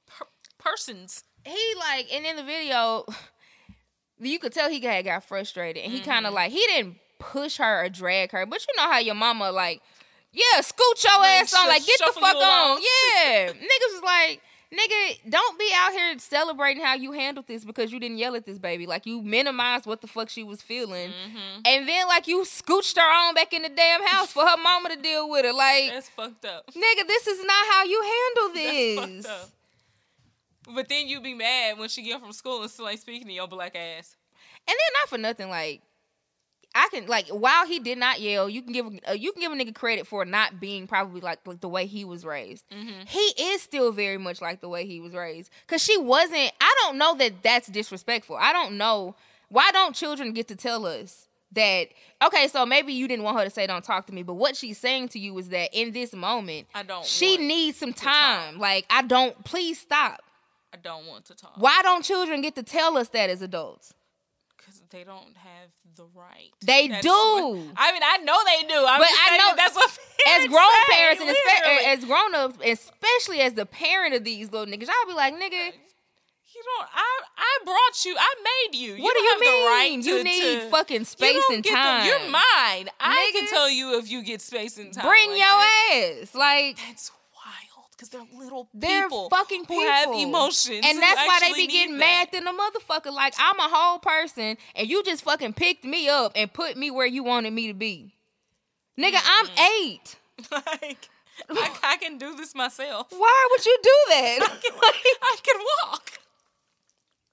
per- 0.08 0.26
persons. 0.58 1.24
he 1.46 1.74
like 1.80 2.08
and 2.14 2.26
in 2.26 2.36
the 2.36 2.44
video 2.44 3.06
you 4.20 4.40
could 4.40 4.52
tell 4.54 4.70
he 4.70 4.80
had 4.82 5.06
got 5.06 5.24
frustrated 5.24 5.84
and 5.84 5.92
he 5.92 6.00
kind 6.02 6.26
Mm-hmm. 6.26 6.26
of 6.28 6.34
like 6.34 6.52
he 6.52 6.60
didn't 6.68 6.96
push 7.20 7.58
her 7.58 7.84
or 7.86 7.90
drag 7.90 8.32
her 8.32 8.46
but 8.46 8.66
you 8.68 8.74
know 8.78 8.90
how 8.92 8.98
your 9.00 9.16
mama 9.16 9.52
like 9.52 9.82
yeah 10.32 10.62
scoot 10.62 11.04
your 11.04 11.18
Like, 11.20 11.42
ass 11.42 11.54
on 11.54 11.68
like 11.68 11.86
get 11.86 12.00
the 12.00 12.14
fuck 12.14 12.36
on 12.36 12.80
yeah 12.82 13.48
niggas 13.70 13.94
was 13.94 14.02
like 14.04 14.42
nigga 14.74 15.18
don't 15.30 15.58
be 15.58 15.68
out 15.76 15.92
here 15.92 16.18
celebrating 16.20 16.84
how 16.84 16.94
you 16.94 17.12
handled 17.12 17.48
this 17.48 17.66
because 17.66 17.92
you 17.92 18.00
didn't 18.00 18.18
yell 18.20 18.36
at 18.36 18.46
this 18.46 18.60
baby 18.60 18.86
like 18.86 19.06
you 19.08 19.22
minimized 19.24 19.86
what 19.88 20.02
the 20.02 20.08
fuck 20.08 20.30
she 20.30 20.44
was 20.44 20.62
feeling 20.62 21.10
Mm-hmm. 21.10 21.62
and 21.66 21.88
then 21.90 22.08
like 22.08 22.28
you 22.28 22.42
scooched 22.44 22.96
her 22.98 23.02
on 23.28 23.34
back 23.34 23.52
in 23.54 23.64
the 23.64 23.70
damn 23.70 24.06
house 24.06 24.32
for 24.32 24.46
her 24.46 24.58
mama 24.62 24.90
to 24.90 24.96
deal 25.02 25.28
with 25.30 25.44
it 25.46 25.56
like 25.56 25.92
That's 25.92 26.10
fucked 26.10 26.46
up. 26.46 26.68
nigga 26.68 27.08
this 27.08 27.26
is 27.28 27.44
not 27.44 27.66
how 27.72 27.84
you 27.86 28.02
handle 28.04 28.54
this. 29.26 29.28
But 30.74 30.88
then 30.88 31.08
you 31.08 31.20
be 31.20 31.34
mad 31.34 31.80
when 31.80 31.90
she 31.90 32.04
get 32.04 32.22
from 32.22 32.32
school 32.32 32.62
and 32.62 32.70
still 32.70 32.88
ain't 32.88 33.00
speaking 33.00 33.26
to 33.28 33.34
your 33.34 33.48
black 33.48 33.76
ass. 33.76 34.16
And 34.68 34.76
then 34.76 34.94
not 35.02 35.10
for 35.10 35.18
nothing, 35.18 35.50
like 35.50 35.82
I 36.76 36.88
can 36.92 37.08
like 37.08 37.28
while 37.30 37.66
he 37.66 37.80
did 37.80 37.98
not 37.98 38.20
yell, 38.22 38.50
you 38.50 38.62
can 38.62 38.74
give 38.74 38.86
uh, 39.08 39.14
you 39.14 39.32
can 39.32 39.42
give 39.42 39.52
a 39.52 39.56
nigga 39.56 39.74
credit 39.74 40.06
for 40.08 40.24
not 40.26 40.60
being 40.60 40.86
probably 40.88 41.22
like, 41.22 41.40
like 41.46 41.62
the 41.62 41.70
way 41.70 41.86
he 41.88 42.06
was 42.06 42.24
raised. 42.26 42.64
He 43.08 43.20
is 43.20 43.62
still 43.62 43.92
very 43.92 44.18
much 44.18 44.42
like 44.42 44.62
the 44.62 44.70
way 44.70 44.86
he 44.86 45.00
was 45.02 45.14
raised 45.14 45.50
because 45.66 45.84
she 45.84 45.98
wasn't. 45.98 46.52
I 46.62 46.76
don't 46.84 46.98
know 46.98 47.16
that 47.16 47.42
that's 47.44 47.68
disrespectful. 47.68 48.36
I 48.36 48.54
don't 48.54 48.78
know 48.78 49.16
why 49.50 49.72
don't 49.72 49.96
children 49.96 50.32
get 50.34 50.48
to 50.48 50.56
tell 50.56 50.86
us 50.86 51.28
that 51.52 51.88
okay 52.24 52.48
so 52.48 52.64
maybe 52.66 52.94
you 52.94 53.08
didn't 53.08 53.24
want 53.24 53.38
her 53.40 53.44
to 53.44 53.50
say 53.50 53.66
don't 53.66 53.84
talk 53.84 54.06
to 54.06 54.14
me 54.14 54.22
but 54.22 54.36
what 54.36 54.56
she's 54.56 54.78
saying 54.78 55.08
to 55.10 55.18
you 55.18 55.36
is 55.40 55.50
that 55.50 55.70
in 55.74 55.92
this 55.92 56.14
moment 56.14 56.68
I 56.76 56.84
don't 56.84 57.04
she 57.04 57.38
needs 57.38 57.80
some 57.80 57.92
talk. 57.92 58.04
time 58.04 58.60
like 58.60 58.86
i 58.92 59.02
don't 59.02 59.44
please 59.44 59.80
stop 59.80 60.22
I 60.72 60.78
don't 60.78 61.08
want 61.08 61.26
to 61.26 61.34
talk 61.36 61.54
why 61.58 61.80
don't 61.82 62.06
children 62.06 62.42
get 62.42 62.54
to 62.56 62.62
tell 62.62 62.96
us 63.00 63.10
that 63.10 63.32
as 63.32 63.42
adults 63.42 63.96
they 64.92 65.04
don't 65.04 65.36
have 65.38 65.70
the 65.96 66.06
right. 66.16 66.50
They 66.62 66.88
That's 66.88 67.04
do. 67.04 67.10
what- 67.10 67.74
I 67.78 67.92
mean, 67.94 68.02
I 68.04 68.18
know 68.24 68.38
they 68.46 68.68
do. 68.68 68.86
I'm 68.86 69.00
But 69.00 69.10
I 69.12 69.38
know- 69.38 69.54
that's 69.56 69.76
what 69.76 69.90
as 70.28 70.48
grown 70.48 70.64
say, 70.88 70.94
parents 70.96 71.22
and 71.22 71.30
literally. 71.30 71.86
as 71.86 72.06
grown 72.06 72.36
ups, 72.36 72.58
especially 72.66 73.42
as 73.42 73.54
the 73.54 73.66
parent 73.66 74.14
of 74.16 74.24
these 74.24 74.52
little 74.52 74.66
niggas, 74.68 74.90
I'll 74.90 75.08
be 75.08 75.14
like, 75.14 75.34
nigga, 75.36 75.74
You 76.56 76.64
don't. 76.78 76.90
I 76.94 77.20
I 77.38 77.60
brought 77.64 78.06
you. 78.06 78.16
I 78.20 78.36
made 78.44 78.78
you. 78.80 78.98
what 79.04 79.14
do 79.16 79.22
you 79.22 79.40
mean? 79.40 79.62
the 79.64 79.68
right 79.68 80.04
you 80.04 80.24
need 80.24 80.60
to- 80.62 80.70
fucking 80.70 81.00
you 81.02 81.06
space 81.06 81.34
don't 81.48 81.56
and 81.56 81.64
get 81.64 81.72
the- 81.72 81.76
time. 81.76 82.06
you're 82.08 82.30
mine. 82.32 82.90
I 83.00 83.32
can 83.34 83.48
tell 83.48 83.70
you 83.70 83.98
if 84.00 84.10
you 84.10 84.24
get 84.24 84.42
space 84.42 84.78
and 84.78 84.92
time. 84.94 85.06
Bring 85.06 85.30
Like, 85.30 85.40
your 85.40 85.48
that's- 85.48 86.22
ass. 86.30 86.36
Like 86.36 86.78
That's 86.88 87.12
because 88.00 88.10
they're 88.10 88.40
little 88.40 88.70
they're 88.74 89.04
people. 89.10 89.30
fucking 89.30 89.66
who 89.66 89.76
people. 89.80 89.84
have 89.92 90.10
emotions, 90.14 90.86
and 90.88 91.02
that's 91.02 91.28
why 91.28 91.40
they 91.42 91.54
be 91.54 91.68
getting 91.68 91.98
mad 91.98 92.30
than 92.32 92.48
a 92.48 92.54
motherfucker. 92.54 93.12
Like 93.14 93.34
I'm 93.38 93.60
a 93.60 93.68
whole 93.70 94.00
person, 94.00 94.56
and 94.76 94.88
you 94.90 95.04
just 95.04 95.24
fucking 95.24 95.54
picked 95.54 95.84
me 95.84 96.08
up 96.08 96.32
and 96.36 96.52
put 96.52 96.78
me 96.78 96.92
where 96.92 97.06
you 97.08 97.24
wanted 97.24 97.52
me 97.52 97.68
to 97.68 97.74
be. 97.74 98.14
Nigga, 98.98 99.20
I'm 99.24 99.46
Mm-hmm. 99.48 99.84
eight. 99.86 100.16
like 100.52 101.10
I, 101.50 101.78
I 101.84 101.98
can 101.98 102.18
do 102.18 102.36
this 102.36 102.56
myself. 102.56 103.08
Why 103.12 103.48
would 103.52 103.66
you 103.66 103.78
do 103.84 103.96
that? 104.10 104.40
I 104.82 105.36
can 105.44 105.56
walk. 105.84 106.12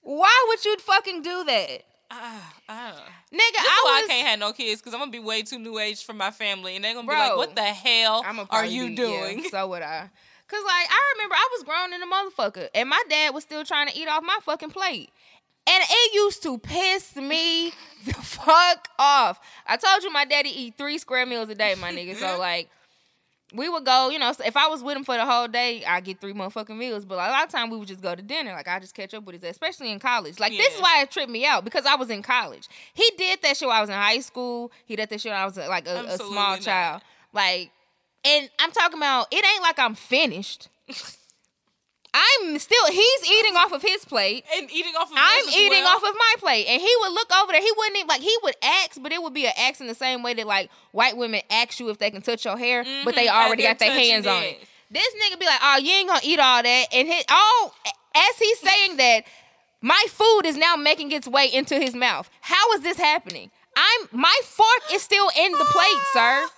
Why 0.01 0.45
would 0.49 0.65
you 0.65 0.77
fucking 0.79 1.23
do 1.23 1.45
that? 1.45 1.83
Ah, 2.11 2.55
ah. 2.69 3.05
Nigga, 3.33 3.39
That's 3.57 3.69
I 3.69 3.83
why 3.85 4.01
was 4.03 4.11
I 4.11 4.13
can't 4.15 4.29
have 4.29 4.39
no 4.39 4.53
kids 4.53 4.81
because 4.81 4.95
I'm 4.95 5.01
gonna 5.01 5.11
be 5.11 5.19
way 5.19 5.43
too 5.43 5.59
new 5.59 5.79
age 5.79 6.05
for 6.05 6.13
my 6.13 6.31
family, 6.31 6.77
and 6.77 6.85
they're 6.85 6.95
gonna 6.95 7.09
be 7.09 7.13
like, 7.15 7.37
"What 7.37 7.57
the 7.57 7.63
hell 7.65 8.25
are 8.51 8.65
you 8.65 8.89
be- 8.89 8.95
doing?" 8.95 9.41
Yeah, 9.43 9.51
so 9.51 9.69
would 9.69 9.83
I. 9.83 10.11
Cause 10.49 10.63
like 10.65 10.89
I 10.89 11.13
remember 11.15 11.35
I 11.35 11.49
was 11.53 11.65
grown 11.65 11.93
in 11.93 12.03
a 12.03 12.07
motherfucker, 12.07 12.69
and 12.75 12.89
my 12.89 13.03
dad 13.09 13.35
was 13.35 13.43
still 13.43 13.65
trying 13.65 13.89
to 13.89 13.99
eat 13.99 14.07
off 14.09 14.23
my 14.23 14.39
fucking 14.43 14.71
plate, 14.71 15.11
and 15.67 15.83
it 15.83 16.15
used 16.15 16.43
to 16.45 16.59
piss 16.59 17.17
me 17.17 17.73
the 18.05 18.13
fuck 18.15 18.89
off. 18.99 19.41
I 19.67 19.77
told 19.77 20.05
you 20.05 20.13
my 20.13 20.25
daddy 20.25 20.51
eat 20.51 20.75
three 20.79 20.99
square 20.99 21.27
meals 21.27 21.49
a 21.49 21.57
day, 21.57 21.75
my 21.81 21.93
nigga. 21.93 22.17
So 22.17 22.39
like. 22.39 22.69
We 23.55 23.69
would 23.69 23.85
go, 23.85 24.11
you 24.11 24.19
know, 24.19 24.33
so 24.33 24.43
if 24.45 24.57
I 24.57 24.67
was 24.67 24.83
with 24.83 24.97
him 24.97 25.05
for 25.05 25.17
the 25.17 25.25
whole 25.25 25.47
day, 25.47 25.85
I'd 25.85 26.05
get 26.05 26.21
three 26.21 26.33
motherfucking 26.33 26.77
meals. 26.77 27.05
But 27.05 27.15
a 27.15 27.31
lot 27.31 27.45
of 27.45 27.49
time 27.49 27.71
we 27.71 27.79
would 27.79 27.87
just 27.87 28.03
go 28.03 28.13
to 28.13 28.21
dinner. 28.21 28.51
Like 28.51 28.67
I 28.67 28.81
just 28.81 28.93
catch 28.93 29.15
up 29.15 29.23
with 29.25 29.37
his, 29.37 29.45
especially 29.45 29.93
in 29.93 30.01
college. 30.01 30.41
Like 30.41 30.51
this 30.51 30.75
is 30.75 30.83
why 30.83 31.01
it 31.01 31.13
tripped 31.13 31.31
me 31.31 31.47
out 31.47 31.65
because 31.65 31.87
I 31.87 31.95
was 31.95 32.11
in 32.11 32.23
college. 32.23 32.67
He 32.93 33.09
did 33.17 33.41
that 33.43 33.57
shit 33.57 33.69
I 33.69 33.81
was 33.81 33.89
in 33.89 33.95
high 33.95 34.19
school. 34.19 34.73
He 34.85 34.97
did 34.97 35.09
that 35.11 35.21
shit 35.21 35.31
when 35.31 35.41
I 35.41 35.45
was 35.45 35.57
like 35.57 35.87
a, 35.87 36.07
a 36.07 36.17
small 36.17 36.57
not. 36.57 36.61
child. 36.61 37.03
Like, 37.33 37.71
and 38.27 38.51
I'm 38.59 38.73
talking 38.73 38.99
about 38.99 39.29
it 39.33 39.45
ain't 39.45 39.63
like 39.63 39.79
I'm 39.79 39.95
finished. 39.95 40.69
I'm 42.15 42.59
still 42.59 42.87
he's 42.91 43.31
eating 43.31 43.57
off 43.57 43.73
of 43.73 43.83
his 43.83 44.05
plate. 44.07 44.45
and 44.57 44.71
eating 44.71 44.95
off 44.99 45.11
of 45.11 45.19
I'm 45.19 45.49
eating 45.49 45.83
well. 45.85 45.97
off 45.97 46.03
of 46.03 46.15
my 46.15 46.35
plate, 46.39 46.67
and 46.67 46.81
he 46.81 46.91
would 47.01 47.13
look 47.13 47.31
over 47.43 47.53
there. 47.53 47.61
He 47.61 47.71
wouldn't 47.77 47.97
even, 47.97 48.07
like 48.09 48.23
he 48.23 48.35
would 48.43 48.55
ask, 48.63 49.03
but 49.03 49.13
it 49.13 49.23
would 49.23 49.35
be 49.35 49.47
an 49.47 49.53
ask 49.59 49.81
in 49.83 49.87
the 49.87 49.95
same 49.95 50.23
way 50.23 50.33
that 50.35 50.47
like 50.47 50.71
white 50.93 51.17
women 51.17 51.43
ask 51.51 51.79
you 51.79 51.91
if 51.91 51.99
they 51.99 52.11
can 52.11 52.23
touch 52.23 52.45
your 52.47 52.57
hair, 52.57 52.85
but 53.05 53.15
they 53.15 53.27
Mhm, 53.27 53.45
already 53.45 53.65
got 53.65 53.79
their 53.79 53.93
hands 53.93 54.27
on 54.27 54.43
it. 54.45 54.61
This 54.91 55.09
nigga 55.15 55.39
be 55.39 55.45
like, 55.45 55.61
"Oh, 55.63 55.77
you 55.77 55.93
ain't 55.93 56.09
gonna 56.09 56.21
eat 56.23 56.39
all 56.39 56.63
that," 56.63 56.87
and 56.93 57.07
his 57.07 57.25
all 57.29 57.75
as 58.15 58.39
he's 58.39 58.61
saying 58.61 58.97
that, 58.97 59.25
my 59.83 60.03
food 60.09 60.47
is 60.47 60.57
now 60.57 60.75
making 60.77 61.13
its 61.13 61.29
way 61.29 61.53
into 61.53 61.79
his 61.79 61.95
mouth. 61.95 62.31
How 62.41 62.73
is 62.73 62.81
this 62.81 62.97
happening? 62.97 63.51
I'm 63.77 64.09
my 64.13 64.35
fork 64.45 64.83
is 64.93 65.03
still 65.03 65.29
in 65.39 65.53
the 65.53 65.65
plate, 65.67 66.03
sir. 66.15 66.49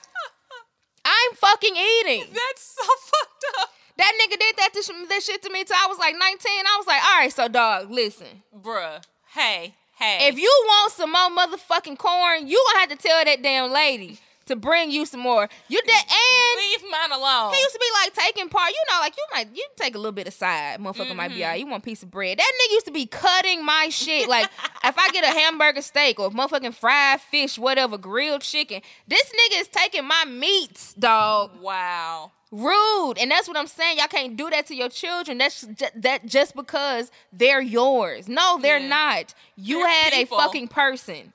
I'm 1.04 1.32
fucking 1.34 1.74
eating. 1.76 2.24
That's 2.32 2.62
so 2.76 2.82
fucked 2.82 3.44
up, 3.60 3.70
That 3.96 4.12
nigga 4.20 4.38
did 4.38 4.56
that 4.58 4.70
to 4.74 4.82
sh- 4.82 5.08
that 5.08 5.22
shit 5.22 5.42
to 5.42 5.50
me 5.52 5.64
till 5.64 5.76
I 5.76 5.86
was 5.88 5.98
like 5.98 6.14
19. 6.18 6.20
I 6.46 6.76
was 6.78 6.86
like, 6.86 7.02
all 7.02 7.18
right, 7.18 7.32
so 7.32 7.48
dog, 7.48 7.90
listen. 7.90 8.42
bruh. 8.56 9.02
Hey, 9.34 9.74
hey. 9.98 10.28
If 10.28 10.38
you 10.38 10.52
want 10.66 10.92
some 10.92 11.12
more 11.12 11.28
motherfucking 11.30 11.98
corn, 11.98 12.46
you 12.48 12.62
gonna 12.72 12.80
have 12.80 12.88
to 12.90 12.96
tell 12.96 13.24
that 13.24 13.42
damn 13.42 13.70
lady 13.72 14.18
to 14.48 14.56
bring 14.56 14.90
you 14.90 15.06
some 15.06 15.20
more. 15.20 15.48
You 15.68 15.80
did, 15.80 15.90
and 15.90 16.58
leave 16.58 16.90
mine 16.90 17.18
alone. 17.18 17.52
he 17.54 17.60
used 17.60 17.74
to 17.74 17.78
be 17.80 17.86
like 18.04 18.14
taking 18.26 18.48
part. 18.48 18.70
You 18.70 18.84
know, 18.90 19.00
like 19.00 19.14
you 19.16 19.24
might 19.32 19.48
you 19.54 19.66
take 19.76 19.94
a 19.94 19.98
little 19.98 20.12
bit 20.12 20.28
aside. 20.28 20.80
Motherfucker 20.80 21.14
might 21.16 21.28
be 21.28 21.36
mm-hmm. 21.36 21.50
out. 21.50 21.60
You 21.60 21.66
want 21.66 21.82
a 21.82 21.84
piece 21.84 22.02
of 22.02 22.10
bread. 22.10 22.38
That 22.38 22.52
nigga 22.62 22.72
used 22.72 22.86
to 22.86 22.92
be 22.92 23.06
cutting 23.06 23.64
my 23.64 23.88
shit. 23.90 24.28
Like 24.28 24.48
if 24.84 24.98
I 24.98 25.08
get 25.10 25.24
a 25.24 25.28
hamburger 25.38 25.82
steak 25.82 26.18
or 26.20 26.30
motherfucking 26.30 26.74
fried 26.74 27.20
fish, 27.20 27.58
whatever, 27.58 27.98
grilled 27.98 28.42
chicken, 28.42 28.82
this 29.06 29.24
nigga 29.24 29.60
is 29.60 29.68
taking 29.68 30.06
my 30.06 30.24
meats, 30.26 30.94
dog. 30.94 31.60
wow. 31.60 32.32
Rude, 32.50 33.18
and 33.20 33.30
that's 33.30 33.46
what 33.46 33.58
I'm 33.58 33.66
saying. 33.66 33.98
Y'all 33.98 34.06
can't 34.06 34.34
do 34.34 34.48
that 34.48 34.64
to 34.68 34.74
your 34.74 34.88
children. 34.88 35.36
That's 35.36 35.66
ju- 35.66 35.86
that 35.96 36.24
just 36.24 36.56
because 36.56 37.10
they're 37.30 37.60
yours. 37.60 38.26
No, 38.26 38.58
they're 38.58 38.78
Yeah. 38.78 38.88
not. 38.88 39.34
You 39.56 39.80
They're 39.80 39.88
had 39.88 40.12
people. 40.14 40.38
a 40.38 40.42
fucking 40.44 40.68
person. 40.68 41.34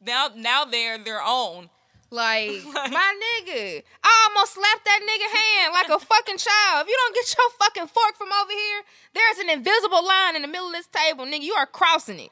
Now, 0.00 0.30
now 0.34 0.64
they're 0.64 0.96
their 0.96 1.22
own. 1.22 1.68
Like, 2.14 2.64
Like- 2.74 2.92
my 2.92 3.14
nigga, 3.24 3.82
I 4.02 4.28
almost 4.28 4.54
slapped 4.54 4.84
that 4.84 5.00
nigga 5.02 5.28
hand 5.36 5.72
like 5.72 5.88
a 5.88 5.98
fucking 6.04 6.38
child. 6.38 6.82
If 6.82 6.88
you 6.88 6.96
don't 6.96 7.14
get 7.14 7.34
your 7.36 7.50
fucking 7.58 7.88
fork 7.88 8.16
from 8.16 8.28
over 8.32 8.52
here, 8.52 8.82
there's 9.14 9.38
an 9.38 9.50
invisible 9.50 10.06
line 10.06 10.36
in 10.36 10.42
the 10.42 10.48
middle 10.48 10.68
of 10.68 10.72
this 10.74 10.86
table, 10.86 11.24
nigga. 11.26 11.42
You 11.42 11.54
are 11.54 11.66
crossing 11.66 12.20
it. 12.20 12.30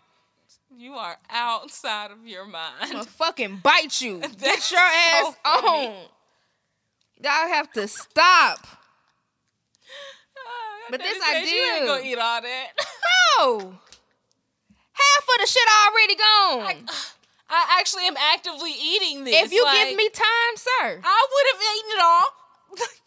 You 0.75 0.95
are 0.95 1.19
outside 1.29 2.11
of 2.13 2.27
your 2.27 2.47
mind. 2.47 2.75
I'm 2.81 2.93
gonna 2.93 3.05
fucking 3.05 3.61
bite 3.63 4.01
you. 4.01 4.21
Get 4.41 4.71
your 4.71 4.81
ass 4.81 5.35
so 5.45 5.51
on. 5.51 5.95
Y'all 7.21 7.49
have 7.49 7.71
to 7.73 7.87
stop. 7.89 8.67
Ah, 10.37 10.87
But 10.91 11.01
this 11.01 11.13
said 11.23 11.37
I 11.37 11.41
You 11.45 11.75
ain't 11.77 11.87
gonna 11.87 12.03
eat 12.05 12.19
all 12.19 12.41
that. 12.41 12.69
No. 13.39 13.79
Half 14.93 15.29
of 15.29 15.41
the 15.41 15.47
shit 15.47 15.69
already 15.87 16.15
gone. 16.15 16.87
I 16.89 17.22
actually 17.79 18.07
am 18.07 18.17
actively 18.17 18.73
eating 18.73 19.25
this. 19.25 19.45
if 19.45 19.53
you 19.53 19.65
like, 19.65 19.89
give 19.89 19.97
me 19.97 20.09
time, 20.11 20.57
sir. 20.57 21.01
I 21.05 21.27
would 21.33 21.47
have 21.53 21.63
eaten 21.77 21.91
it 21.99 22.03
all. 22.03 22.89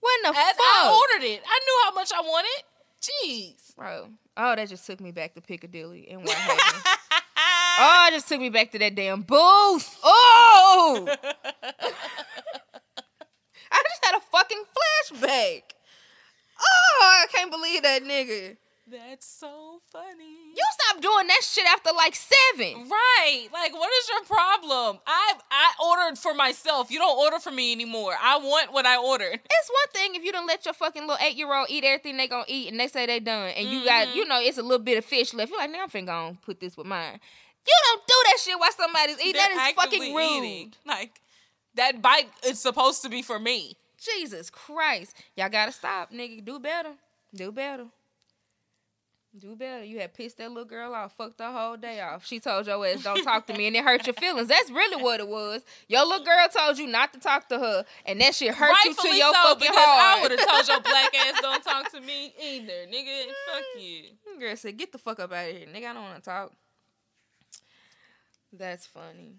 What 0.00 0.20
the 0.22 0.32
fuck? 0.32 0.54
I 0.60 0.96
ordered 1.12 1.26
it. 1.26 1.42
I 1.44 1.58
knew 1.58 1.80
how 1.84 1.92
much 1.92 2.12
I 2.14 2.20
wanted. 2.20 2.62
Jeez. 3.02 3.74
Bro. 3.76 4.10
Oh, 4.36 4.54
that 4.54 4.68
just 4.68 4.86
took 4.86 5.00
me 5.00 5.10
back 5.10 5.34
to 5.34 5.40
Piccadilly 5.40 6.08
and 6.08 6.20
what 6.22 6.30
happened. 6.36 6.82
oh, 7.80 8.06
it 8.08 8.12
just 8.14 8.28
took 8.28 8.40
me 8.40 8.48
back 8.48 8.70
to 8.72 8.78
that 8.78 8.94
damn 8.94 9.22
booth. 9.22 9.98
Oh! 10.04 11.08
I 13.70 13.82
just 13.82 14.04
had 14.04 14.14
a 14.16 14.20
fucking 14.20 14.62
flashback. 15.10 15.62
Oh, 16.60 17.00
I 17.22 17.26
can't 17.34 17.50
believe 17.50 17.82
that 17.82 18.02
nigga. 18.04 18.56
That's 18.90 19.26
so 19.26 19.80
funny. 19.92 20.54
You 20.56 20.64
stop 20.72 21.02
doing 21.02 21.26
that 21.26 21.42
shit 21.42 21.66
after 21.66 21.90
like 21.94 22.14
seven. 22.14 22.88
Right. 22.88 23.48
Like, 23.52 23.72
what 23.74 23.90
is 24.00 24.08
your 24.08 24.24
problem? 24.24 24.98
I 25.06 25.34
I 25.50 25.72
ordered 25.84 26.18
for 26.18 26.32
myself. 26.32 26.90
You 26.90 26.98
don't 26.98 27.18
order 27.18 27.38
for 27.38 27.50
me 27.50 27.72
anymore. 27.72 28.14
I 28.20 28.38
want 28.38 28.72
what 28.72 28.86
I 28.86 28.96
ordered. 28.96 29.40
It's 29.58 29.70
one 29.70 29.92
thing 29.92 30.14
if 30.14 30.24
you 30.24 30.32
don't 30.32 30.46
let 30.46 30.64
your 30.64 30.72
fucking 30.72 31.02
little 31.02 31.18
eight 31.20 31.36
year 31.36 31.52
old 31.52 31.66
eat 31.68 31.84
everything 31.84 32.16
they 32.16 32.28
gonna 32.28 32.44
eat 32.46 32.70
and 32.70 32.78
they 32.80 32.86
say 32.86 33.06
they 33.06 33.18
done 33.20 33.50
and 33.50 33.68
you 33.68 33.84
got 33.84 34.06
mm-hmm. 34.06 34.16
you 34.16 34.24
know 34.24 34.40
it's 34.40 34.56
a 34.56 34.62
little 34.62 34.78
bit 34.78 34.96
of 34.96 35.04
fish 35.04 35.34
left. 35.34 35.50
You're 35.50 35.58
like, 35.58 35.70
nigga, 35.70 35.82
I'm 35.82 35.90
finna 35.90 36.06
go 36.06 36.36
put 36.42 36.60
this 36.60 36.76
with 36.76 36.86
mine. 36.86 37.20
You 37.66 37.74
don't 37.84 38.06
do 38.06 38.14
that 38.26 38.38
shit 38.40 38.58
while 38.58 38.72
somebody's 38.72 39.20
eating. 39.20 39.32
They're 39.32 39.54
That 39.54 39.74
is 39.76 39.82
fucking 39.82 40.14
rude. 40.14 40.44
eating. 40.44 40.72
Like, 40.86 41.20
that 41.74 42.00
bite 42.00 42.30
is 42.46 42.58
supposed 42.58 43.02
to 43.02 43.08
be 43.08 43.20
for 43.20 43.38
me. 43.38 43.76
Jesus 43.98 44.48
Christ. 44.48 45.14
Y'all 45.36 45.50
gotta 45.50 45.72
stop, 45.72 46.12
nigga. 46.12 46.44
Do 46.44 46.58
better. 46.58 46.94
Do 47.34 47.52
better. 47.52 47.86
Do 49.38 49.54
better. 49.54 49.84
You 49.84 50.00
had 50.00 50.14
pissed 50.14 50.38
that 50.38 50.48
little 50.48 50.64
girl 50.64 50.94
off, 50.94 51.12
fucked 51.16 51.40
her 51.40 51.52
whole 51.52 51.76
day 51.76 52.00
off. 52.00 52.26
She 52.26 52.40
told 52.40 52.66
your 52.66 52.84
ass, 52.84 53.04
don't 53.04 53.22
talk 53.22 53.46
to 53.46 53.54
me, 53.54 53.68
and 53.68 53.76
it 53.76 53.84
hurt 53.84 54.06
your 54.06 54.14
feelings. 54.14 54.48
That's 54.48 54.70
really 54.70 55.00
what 55.00 55.20
it 55.20 55.28
was. 55.28 55.62
Your 55.86 56.04
little 56.04 56.24
girl 56.24 56.48
told 56.48 56.78
you 56.78 56.86
not 56.86 57.12
to 57.12 57.20
talk 57.20 57.48
to 57.50 57.58
her, 57.58 57.84
and 58.04 58.20
that 58.20 58.34
shit 58.34 58.54
hurt 58.54 58.74
you 58.84 58.94
to 58.94 59.08
your 59.08 59.32
so, 59.32 59.42
fucking 59.42 59.68
because 59.68 59.76
I 59.76 60.18
would 60.22 60.30
have 60.32 60.48
told 60.48 60.68
your 60.68 60.80
black 60.80 61.14
ass 61.14 61.38
don't 61.42 61.62
talk 61.62 61.92
to 61.92 62.00
me 62.00 62.34
either, 62.42 62.86
nigga. 62.88 63.26
Fuck 63.52 63.64
mm. 63.76 63.82
you. 63.82 64.40
Girl 64.40 64.56
said, 64.56 64.76
get 64.76 64.90
the 64.90 64.98
fuck 64.98 65.20
up 65.20 65.32
out 65.32 65.48
of 65.48 65.56
here. 65.56 65.66
Nigga, 65.66 65.86
I 65.86 65.92
don't 65.92 66.02
want 66.02 66.16
to 66.16 66.22
talk. 66.22 66.52
That's 68.52 68.86
funny. 68.86 69.36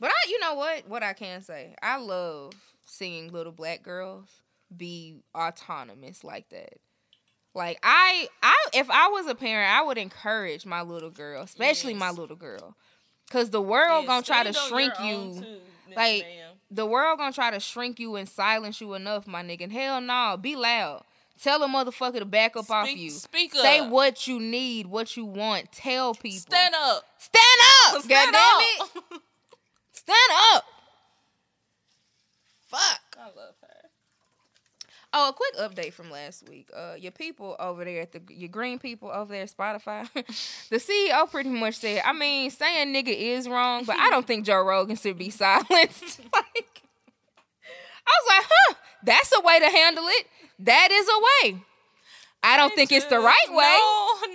But 0.00 0.10
I, 0.10 0.28
you 0.28 0.40
know 0.40 0.54
what? 0.54 0.88
What 0.88 1.02
I 1.02 1.12
can 1.12 1.40
say, 1.40 1.74
I 1.82 1.98
love 1.98 2.52
seeing 2.84 3.32
little 3.32 3.52
black 3.52 3.82
girls 3.82 4.42
be 4.74 5.22
autonomous 5.34 6.24
like 6.24 6.48
that. 6.50 6.74
Like 7.58 7.80
I, 7.82 8.28
I, 8.40 8.54
if 8.72 8.88
I 8.88 9.08
was 9.08 9.26
a 9.26 9.34
parent, 9.34 9.70
I 9.74 9.82
would 9.82 9.98
encourage 9.98 10.64
my 10.64 10.82
little 10.82 11.10
girl, 11.10 11.42
especially 11.42 11.92
my 11.92 12.10
little 12.12 12.36
girl, 12.36 12.76
because 13.26 13.50
the 13.50 13.60
world 13.60 14.04
Yeah, 14.04 14.06
gonna 14.06 14.22
try 14.22 14.44
to 14.44 14.52
shrink 14.52 14.94
you. 15.00 15.34
too, 15.40 15.60
like, 15.96 16.22
Ma'am. 16.22 16.52
The 16.70 16.86
world 16.86 17.18
gonna 17.18 17.32
try 17.32 17.50
to 17.50 17.58
shrink 17.58 17.98
you 17.98 18.14
and 18.14 18.28
silence 18.28 18.80
you 18.80 18.94
enough, 18.94 19.26
my 19.26 19.42
nigga. 19.42 19.62
And 19.64 19.72
hell 19.72 20.00
no, 20.00 20.38
be 20.40 20.54
loud. 20.54 21.02
Tell 21.42 21.62
a 21.64 21.66
motherfucker 21.68 22.20
to 22.20 22.24
back 22.24 22.56
up 22.56 22.70
off 22.70 22.94
you. 22.94 23.10
speak 23.10 23.54
up. 23.56 23.62
Say 23.62 23.80
what 23.80 24.28
you 24.28 24.38
need, 24.38 24.86
what 24.86 25.16
you 25.16 25.24
want. 25.24 25.72
Tell 25.72 26.14
people. 26.14 26.38
Stand 26.38 26.74
up. 26.76 27.04
Stand 27.18 27.60
up. 27.96 28.02
Stand 28.04 28.32
God 28.32 28.38
damn 28.38 28.82
up. 28.86 28.90
it. 29.12 29.20
Stand 29.92 30.30
up. 30.54 30.64
Fuck. 32.68 33.16
I 33.18 33.26
love. 33.36 33.54
Oh, 35.20 35.30
a 35.30 35.32
quick 35.32 35.56
update 35.56 35.94
from 35.94 36.12
last 36.12 36.48
week. 36.48 36.70
Uh, 36.72 36.94
your 36.96 37.10
people 37.10 37.56
over 37.58 37.84
there 37.84 38.02
at 38.02 38.12
the 38.12 38.22
your 38.28 38.48
green 38.48 38.78
people 38.78 39.10
over 39.10 39.32
there 39.32 39.42
at 39.42 39.50
Spotify, 39.50 40.08
the 40.70 40.76
CEO 40.76 41.28
pretty 41.28 41.48
much 41.48 41.74
said, 41.74 42.02
I 42.04 42.12
mean, 42.12 42.50
saying 42.50 42.94
nigga 42.94 43.08
is 43.08 43.48
wrong, 43.48 43.84
but 43.84 43.96
I 43.98 44.10
don't 44.10 44.24
think 44.24 44.46
Joe 44.46 44.62
Rogan 44.62 44.94
should 44.94 45.18
be 45.18 45.30
silenced. 45.30 45.70
like, 46.32 46.82
I 48.06 48.12
was 48.14 48.28
like, 48.28 48.46
huh, 48.48 48.74
that's 49.02 49.32
a 49.36 49.40
way 49.40 49.58
to 49.58 49.66
handle 49.68 50.04
it. 50.06 50.26
That 50.60 50.90
is 50.92 51.08
a 51.08 51.48
way. 51.48 51.62
I 52.42 52.56
don't 52.56 52.72
think 52.74 52.92
it's 52.92 53.06
the 53.06 53.18
right 53.18 53.48
way. 53.50 53.76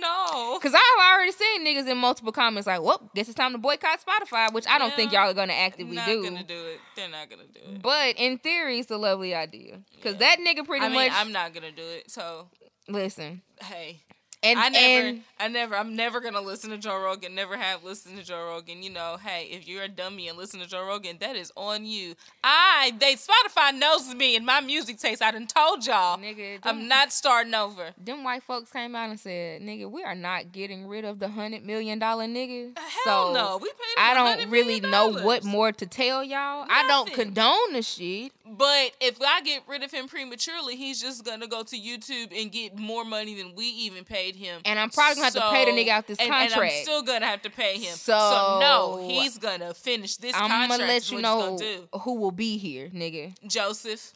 no. 0.00 0.58
Cause 0.60 0.74
I've 0.74 1.12
already 1.12 1.32
seen 1.32 1.66
niggas 1.66 1.88
in 1.90 1.96
multiple 1.98 2.32
comments 2.32 2.66
like, 2.66 2.82
"Well, 2.82 3.10
guess 3.14 3.28
it's 3.28 3.36
time 3.36 3.52
to 3.52 3.58
boycott 3.58 3.98
Spotify," 4.04 4.52
which 4.52 4.66
I 4.68 4.78
don't 4.78 4.94
think 4.94 5.12
y'all 5.12 5.30
are 5.30 5.34
gonna 5.34 5.52
actively 5.54 5.96
not 5.96 6.06
do. 6.06 6.22
gonna 6.22 6.42
do 6.44 6.54
it. 6.66 6.80
They're 6.96 7.08
not 7.08 7.30
gonna 7.30 7.46
do 7.46 7.60
it. 7.64 7.82
But 7.82 8.16
in 8.16 8.38
theory, 8.38 8.78
it's 8.80 8.90
a 8.90 8.96
lovely 8.98 9.34
idea. 9.34 9.80
Cause 10.02 10.12
Yeah. 10.14 10.18
that 10.18 10.38
nigga 10.40 10.66
pretty 10.66 10.84
I 10.84 10.88
mean, 10.90 11.08
much 11.08 11.12
I'm 11.14 11.32
not 11.32 11.54
gonna 11.54 11.72
do 11.72 11.82
it. 11.82 12.10
So 12.10 12.48
listen. 12.88 13.42
hey, 13.62 14.00
And 14.44 14.58
I 14.58 14.68
never, 14.68 15.08
and 15.08 15.22
I 15.40 15.48
never, 15.48 15.74
I'm 15.74 15.96
never 15.96 16.20
gonna 16.20 16.40
listen 16.42 16.70
to 16.70 16.76
Joe 16.78 17.00
Rogan. 17.00 17.34
Never 17.34 17.56
have 17.56 17.82
listened 17.82 18.18
to 18.18 18.24
Joe 18.24 18.44
Rogan. 18.46 18.82
You 18.82 18.90
know, 18.90 19.16
hey, 19.24 19.48
if 19.50 19.66
you're 19.66 19.82
a 19.82 19.88
dummy 19.88 20.28
and 20.28 20.36
listen 20.36 20.60
to 20.60 20.68
Joe 20.68 20.86
Rogan, 20.86 21.16
that 21.20 21.34
is 21.34 21.50
on 21.56 21.86
you. 21.86 22.14
I, 22.42 22.92
they, 23.00 23.14
Spotify 23.14 23.76
knows 23.76 24.14
me 24.14 24.36
and 24.36 24.44
my 24.44 24.60
music 24.60 24.98
taste. 24.98 25.22
I 25.22 25.30
done 25.30 25.46
told 25.46 25.86
y'all, 25.86 26.18
nigga, 26.18 26.62
them, 26.62 26.78
I'm 26.78 26.88
not 26.88 27.10
starting 27.10 27.54
over. 27.54 27.94
them 27.96 28.22
white 28.22 28.42
folks 28.42 28.70
came 28.70 28.94
out 28.94 29.08
and 29.08 29.18
said, 29.18 29.62
"Nigga, 29.62 29.90
we 29.90 30.02
are 30.04 30.14
not 30.14 30.52
getting 30.52 30.86
rid 30.86 31.06
of 31.06 31.18
the 31.20 31.28
hundred 31.28 31.64
million 31.64 31.98
dollar 31.98 32.26
nigga." 32.26 32.76
Hell 32.76 33.28
so 33.28 33.32
no, 33.32 33.58
we 33.62 33.68
paid. 33.70 34.02
I 34.02 34.12
don't 34.12 34.50
really 34.50 34.80
know 34.80 35.10
what 35.10 35.42
more 35.42 35.72
to 35.72 35.86
tell 35.86 36.22
y'all. 36.22 36.66
I 36.68 36.84
don't 36.86 37.10
condone 37.12 37.72
the 37.72 37.82
shit. 37.82 38.32
But 38.46 38.92
if 39.00 39.16
I 39.26 39.40
get 39.40 39.62
rid 39.66 39.82
of 39.82 39.90
him 39.90 40.06
prematurely, 40.06 40.76
he's 40.76 41.00
just 41.00 41.24
gonna 41.24 41.46
go 41.46 41.62
to 41.62 41.76
YouTube 41.76 42.38
and 42.38 42.52
get 42.52 42.78
more 42.78 43.04
money 43.04 43.34
than 43.34 43.54
we 43.54 43.64
even 43.64 44.04
paid 44.04 44.33
him. 44.34 44.60
And 44.64 44.78
I'm 44.78 44.90
probably 44.90 45.14
gonna 45.16 45.24
have 45.24 45.34
to 45.34 45.50
pay 45.50 45.64
the 45.64 45.70
nigga 45.72 45.88
out 45.88 46.06
this 46.06 46.18
and, 46.18 46.30
And 46.32 46.50
contract. 46.50 46.74
I'm 46.76 46.82
still 46.82 47.02
gonna 47.02 47.26
have 47.26 47.42
to 47.42 47.50
pay 47.50 47.74
him. 47.78 47.94
So- 47.96 48.12
So, 48.18 48.58
no, 48.60 49.08
he's 49.08 49.38
gonna 49.38 49.74
finish 49.74 50.16
this 50.16 50.34
I'm 50.34 50.48
contract. 50.50 50.70
gonna 50.70 50.86
let 50.86 51.10
you 51.10 51.20
know 51.20 51.52
he's 51.52 51.60
gonna 51.60 51.76
do. 51.92 51.98
who 52.00 52.14
will 52.14 52.30
be 52.32 52.58
here, 52.58 52.88
nigga. 52.88 53.34
Joseph. 53.46 54.12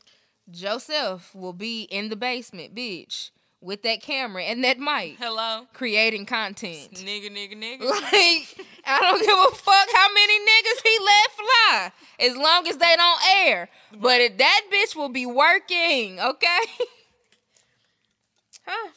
Joseph 0.51 1.35
will 1.35 1.53
be 1.53 1.83
in 1.83 2.09
the 2.09 2.17
basement, 2.17 2.75
bitch, 2.75 3.31
with 3.61 3.83
that 3.83 4.01
camera 4.01 4.43
and 4.45 4.65
that 4.65 4.79
mic, 4.79 5.17
Hello. 5.19 5.67
creating 5.75 6.25
content. 6.25 6.91
Nigga, 6.93 7.29
nigga, 7.31 7.55
nigga. 7.55 7.81
Like, 7.85 8.67
I 8.87 9.01
don't 9.01 9.21
give 9.21 9.39
a 9.39 9.55
fuck 9.55 9.89
how 9.93 10.13
many 10.15 10.39
niggas 10.39 10.83
he 10.83 10.99
let 11.05 11.31
fly, 11.33 11.93
as 12.21 12.37
long 12.37 12.67
as 12.67 12.79
they 12.79 12.95
don't 12.97 13.21
air. 13.45 13.69
But 13.95 14.21
if 14.23 14.39
that 14.39 14.63
bitch 14.73 14.97
will 14.97 15.11
be 15.11 15.27
working, 15.27 16.19
okay? 16.19 16.59
huh. 18.67 18.89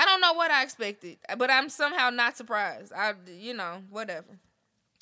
I 0.00 0.06
don't 0.06 0.22
know 0.22 0.32
what 0.32 0.50
I 0.50 0.62
expected, 0.62 1.18
but 1.36 1.50
I'm 1.50 1.68
somehow 1.68 2.08
not 2.08 2.34
surprised. 2.34 2.90
I, 2.96 3.12
you 3.38 3.52
know, 3.52 3.82
whatever. 3.90 4.38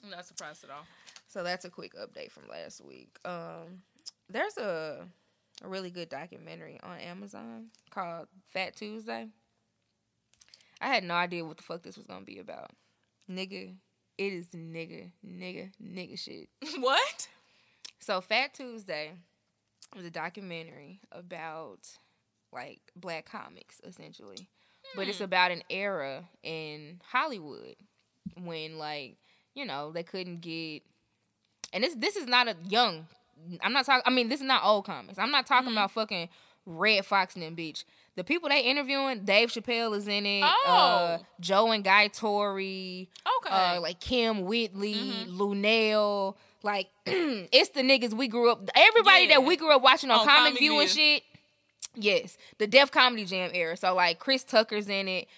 I'm 0.02 0.10
not 0.10 0.26
surprised 0.26 0.64
at 0.64 0.70
all. 0.70 0.86
So 1.28 1.44
that's 1.44 1.64
a 1.64 1.70
quick 1.70 1.92
update 1.94 2.32
from 2.32 2.48
last 2.50 2.84
week. 2.84 3.16
Um, 3.24 3.82
there's 4.28 4.56
a, 4.56 5.06
a 5.62 5.68
really 5.68 5.90
good 5.90 6.08
documentary 6.08 6.80
on 6.82 6.98
Amazon 6.98 7.66
called 7.90 8.26
Fat 8.48 8.74
Tuesday. 8.74 9.28
I 10.80 10.88
had 10.88 11.04
no 11.04 11.14
idea 11.14 11.44
what 11.44 11.58
the 11.58 11.62
fuck 11.62 11.84
this 11.84 11.96
was 11.96 12.06
gonna 12.08 12.24
be 12.24 12.40
about. 12.40 12.72
Nigga, 13.30 13.76
it 14.16 14.32
is 14.32 14.48
nigga, 14.48 15.12
nigga, 15.24 15.70
nigga 15.80 16.18
shit. 16.18 16.48
what? 16.80 17.28
So 18.00 18.20
Fat 18.20 18.52
Tuesday 18.52 19.12
was 19.94 20.04
a 20.04 20.10
documentary 20.10 20.98
about 21.12 21.86
like 22.52 22.80
black 22.96 23.30
comics 23.30 23.80
essentially. 23.84 24.48
But 24.96 25.08
it's 25.08 25.18
Hmm. 25.18 25.24
about 25.24 25.50
an 25.50 25.62
era 25.70 26.24
in 26.42 27.00
Hollywood 27.10 27.76
when 28.42 28.78
like, 28.78 29.16
you 29.54 29.64
know, 29.64 29.92
they 29.92 30.02
couldn't 30.02 30.40
get 30.40 30.82
and 31.72 31.84
this 31.84 31.94
this 31.94 32.16
is 32.16 32.26
not 32.26 32.48
a 32.48 32.56
young 32.68 33.06
I'm 33.62 33.72
not 33.72 33.86
talking 33.86 34.02
I 34.06 34.10
mean 34.10 34.28
this 34.28 34.40
is 34.40 34.46
not 34.46 34.64
old 34.64 34.86
comics. 34.86 35.18
I'm 35.18 35.30
not 35.30 35.46
talking 35.46 35.68
Mm-hmm. 35.68 35.78
about 35.78 35.90
fucking 35.92 36.28
Redd 36.66 37.06
Foxx 37.06 37.34
and 37.34 37.42
them 37.42 37.56
bitch. 37.56 37.84
The 38.16 38.24
people 38.24 38.48
they 38.48 38.60
interviewing, 38.62 39.24
Dave 39.24 39.48
Chappelle 39.50 39.96
is 39.96 40.08
in 40.08 40.26
it. 40.26 40.42
Uh, 40.42 40.48
Oh. 40.66 41.18
Joe 41.40 41.70
and 41.70 41.84
Guy 41.84 42.08
Torry 42.08 43.08
Okay. 43.38 43.54
Mm-hmm. 43.54 43.78
uh, 43.78 43.80
like 43.80 44.00
Kym 44.00 44.42
Whitley, 44.44 44.94
Luenell. 45.28 46.34
Like 46.62 46.88
it's 47.06 47.70
the 47.70 47.82
niggas 47.82 48.12
we 48.14 48.26
grew 48.28 48.50
up. 48.50 48.68
Everybody 48.74 49.22
Yeah. 49.24 49.34
that 49.34 49.44
we 49.44 49.56
grew 49.56 49.72
up 49.74 49.82
watching 49.82 50.10
on 50.10 50.20
On 50.20 50.26
Comic 50.26 50.44
Comic 50.54 50.58
View 50.58 50.80
and 50.80 50.90
shit. 50.90 51.22
Yes, 51.94 52.36
the 52.58 52.66
Def 52.66 52.90
Comedy 52.90 53.24
Jam 53.24 53.50
era. 53.54 53.76
So 53.76 53.94
like 53.94 54.18
Chris 54.18 54.44
Tucker's 54.44 54.88
in 54.88 55.08
it, 55.08 55.28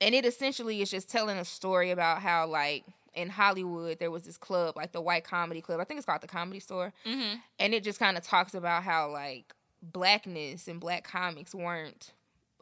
and 0.00 0.14
it 0.14 0.24
essentially 0.24 0.80
is 0.82 0.90
just 0.90 1.08
telling 1.08 1.38
a 1.38 1.44
story 1.44 1.90
about 1.90 2.22
how 2.22 2.46
like 2.46 2.84
in 3.14 3.28
Hollywood 3.28 3.98
there 3.98 4.10
was 4.10 4.24
this 4.24 4.36
club 4.36 4.76
like 4.76 4.92
the 4.92 5.00
White 5.00 5.24
Comedy 5.24 5.60
Club. 5.60 5.80
I 5.80 5.84
think 5.84 5.98
it's 5.98 6.06
called 6.06 6.20
the 6.20 6.28
Comedy 6.28 6.60
Store, 6.60 6.92
mm-hmm. 7.06 7.36
and 7.58 7.74
it 7.74 7.84
just 7.84 7.98
kind 7.98 8.16
of 8.16 8.24
talks 8.24 8.54
about 8.54 8.82
how 8.82 9.10
like 9.10 9.54
blackness 9.82 10.68
and 10.68 10.80
black 10.80 11.04
comics 11.04 11.54
weren't 11.54 12.12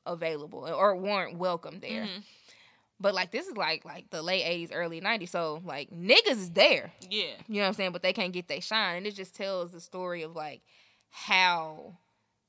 available 0.06 0.66
or 0.66 0.96
weren't 0.96 1.38
welcome 1.38 1.80
there. 1.80 2.04
Mhm. 2.04 2.22
But 2.98 3.14
like 3.14 3.30
this 3.30 3.46
is 3.46 3.56
like 3.56 3.84
like 3.84 4.10
the 4.10 4.22
late 4.22 4.44
eighties, 4.44 4.72
early 4.72 5.00
nineties. 5.00 5.30
So 5.30 5.60
like 5.64 5.90
niggas 5.90 6.30
is 6.30 6.50
there. 6.50 6.92
Yeah. 7.08 7.32
You 7.48 7.56
know 7.56 7.60
what 7.62 7.66
I'm 7.68 7.74
saying? 7.74 7.92
But 7.92 8.02
they 8.02 8.12
can't 8.12 8.32
get 8.32 8.48
their 8.48 8.60
shine. 8.60 8.96
And 8.98 9.06
it 9.06 9.14
just 9.14 9.34
tells 9.34 9.72
the 9.72 9.80
story 9.80 10.22
of 10.22 10.34
like 10.34 10.62
how 11.10 11.96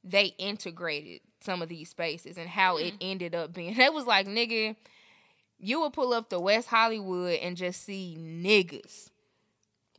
they 0.09 0.33
integrated 0.37 1.21
some 1.41 1.61
of 1.61 1.69
these 1.69 1.89
spaces 1.89 2.37
and 2.37 2.49
how 2.49 2.77
it 2.77 2.93
ended 3.01 3.35
up 3.35 3.53
being. 3.53 3.75
That 3.77 3.93
was 3.93 4.05
like, 4.05 4.27
nigga, 4.27 4.75
you 5.59 5.81
would 5.81 5.93
pull 5.93 6.13
up 6.13 6.29
to 6.29 6.39
West 6.39 6.67
Hollywood 6.67 7.39
and 7.39 7.55
just 7.55 7.83
see 7.83 8.17
niggas. 8.19 9.09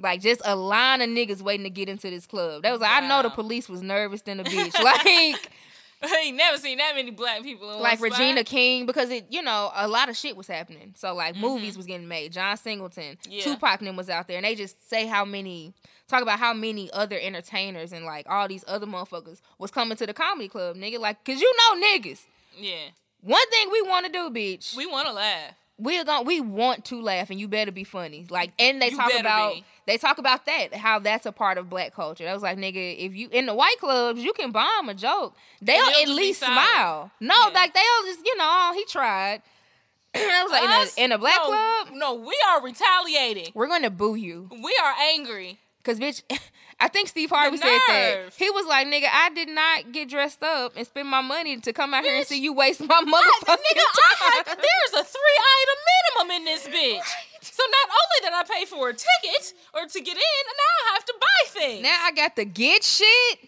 Like 0.01 0.21
just 0.21 0.41
a 0.45 0.55
line 0.55 1.01
of 1.01 1.09
niggas 1.09 1.43
waiting 1.43 1.65
to 1.65 1.71
get 1.71 1.89
into 1.89 2.09
this 2.11 2.27
club. 2.27 2.63
That 2.63 2.73
was 2.73 2.81
like, 2.81 3.03
I 3.03 3.07
know 3.07 3.23
the 3.23 3.31
police 3.31 3.69
was 3.69 3.83
nervous 3.83 4.23
than 4.23 4.41
a 4.41 4.45
bitch. 4.45 4.75
Like 4.83 5.51
I 6.03 6.23
ain't 6.27 6.37
never 6.37 6.59
seen 6.59 6.79
that 6.79 6.93
many 6.95 7.11
black 7.11 7.43
people 7.43 7.73
in 7.75 7.81
like. 7.81 8.01
Regina 8.01 8.45
King 8.45 8.87
because 8.87 9.11
it 9.11 9.27
you 9.31 9.43
know 9.43 9.71
a 9.75 9.89
lot 9.89 10.09
of 10.09 10.17
shit 10.17 10.37
was 10.37 10.47
happening. 10.47 10.95
So 10.97 11.15
like 11.15 11.37
movies 11.37 11.77
was 11.77 11.87
getting 11.87 12.09
made. 12.09 12.33
John 12.33 12.57
Singleton, 12.57 13.17
Mm-hmm. 13.23 13.33
Yeah. 13.33 13.43
Tupac 13.43 13.81
and 13.81 13.89
them 13.89 13.97
was 13.97 14.09
out 14.09 14.29
there, 14.29 14.37
and 14.37 14.45
they 14.45 14.55
just 14.55 14.89
say 14.89 15.07
how 15.07 15.25
many 15.25 15.75
talk 16.09 16.23
about 16.23 16.39
how 16.39 16.55
many 16.55 16.91
other 16.93 17.19
entertainers 17.21 17.93
and 17.93 18.05
like 18.05 18.27
all 18.29 18.49
these 18.49 18.65
other 18.69 18.87
motherfuckers 18.87 19.41
was 19.59 19.71
coming 19.71 19.97
to 19.97 20.07
the 20.07 20.15
comedy 20.15 20.49
club, 20.49 20.77
nigga. 20.77 20.99
Like, 20.99 21.25
cause 21.25 21.41
you 21.41 21.53
know 21.57 21.87
niggas. 21.87 22.25
Yeah. 22.57 22.91
One 23.21 23.51
thing 23.51 23.69
we 23.73 23.83
want 23.83 24.07
to 24.07 24.13
do, 24.13 24.31
bitch. 24.31 24.77
We 24.77 24.87
want 24.87 25.09
to 25.09 25.13
laugh. 25.13 25.55
We're 25.79 26.05
going 26.05 26.27
we 26.27 26.41
want 26.41 26.85
to 26.87 27.01
laugh 27.01 27.31
and 27.31 27.39
you 27.39 27.47
better 27.49 27.71
be 27.71 27.85
funny. 27.85 28.27
Like 28.29 28.53
and 28.59 28.83
they 28.83 28.91
You 28.91 28.97
talk 28.97 29.13
about 29.19 29.55
be. 29.55 29.65
they 29.87 29.97
talk 29.97 30.19
about 30.19 30.45
that, 30.47 30.75
how 30.75 30.99
that's 30.99 31.25
a 31.25 31.33
part 31.33 31.57
of 31.57 31.71
black 31.71 31.95
culture. 31.95 32.25
That 32.25 32.35
was 32.35 32.43
like, 32.43 32.59
nigga, 32.59 32.97
if 32.99 33.15
you 33.15 33.29
in 33.31 33.47
the 33.47 33.55
white 33.55 33.77
clubs, 33.79 34.23
you 34.23 34.33
can 34.33 34.51
bomb 34.51 34.89
a 34.89 34.95
joke. 34.95 35.37
They'll, 35.63 35.85
they'll 35.87 36.03
at 36.03 36.09
least 36.09 36.41
smile. 36.41 37.11
No, 37.21 37.35
Yeah. 37.47 37.51
like 37.55 37.75
they'll 37.75 38.05
just, 38.07 38.27
you 38.27 38.37
know, 38.37 38.45
oh, 38.49 38.73
he 38.75 38.85
tried. 38.87 39.43
I 40.15 40.43
was 40.43 40.51
like, 40.51 40.69
Us? 40.69 40.95
in 40.97 41.03
a, 41.03 41.05
in 41.07 41.13
a 41.13 41.19
black 41.19 41.37
no, 41.43 41.47
club, 41.47 41.89
No, 41.95 42.15
we 42.15 42.35
are 42.51 42.63
retaliating. 42.63 43.53
we're 43.55 43.69
gonna 43.69 43.91
boo 43.91 44.15
you. 44.17 44.49
We 44.51 44.77
are 44.83 44.95
angry. 45.13 45.59
Cause 45.85 46.01
bitch, 46.01 46.23
I 46.81 46.87
think 46.87 47.09
Steve 47.09 47.31
Harvey 47.31 47.57
said 47.57 47.79
that. 47.89 48.35
He 48.37 48.51
was 48.51 48.65
like, 48.67 48.87
nigga, 48.87 49.09
I 49.13 49.31
did 49.31 49.49
not 49.49 49.91
get 49.91 50.09
dressed 50.09 50.43
up 50.45 50.75
and 50.77 50.87
spend 50.87 51.09
my 51.09 51.21
money 51.21 51.59
to 51.59 51.73
come 51.73 51.93
out 51.93 52.05
here 52.05 52.17
and 52.17 52.25
see 52.25 52.41
you 52.41 52.53
waste 52.53 52.81
my 52.81 52.87
motherfucking 52.87 53.57
Nigga, 53.57 53.83
I 53.83 54.15
time. 54.19 54.45
had, 54.47 54.47
there's 54.93 55.03
a 55.03 55.05
three 55.05 55.39
item 55.59 55.79
minimum 55.91 56.37
in 56.37 56.45
this 56.45 56.69
bitch. 56.69 57.09
So 57.41 57.63
not 57.65 57.91
only 57.91 58.19
did 58.23 58.33
I 58.33 58.43
pay 58.45 58.65
for 58.65 58.91
a 58.91 58.93
ticket 58.93 59.55
or 59.75 59.87
to 59.87 60.01
get 60.01 60.17
in, 60.17 60.45
now 60.47 60.91
I 60.91 60.95
have 60.95 61.05
to 61.05 61.15
buy 61.21 61.61
things. 61.61 61.83
now 61.83 61.99
I 62.05 62.13
got 62.13 62.37
to 62.37 62.45
get 62.45 62.85
shit. 62.85 63.39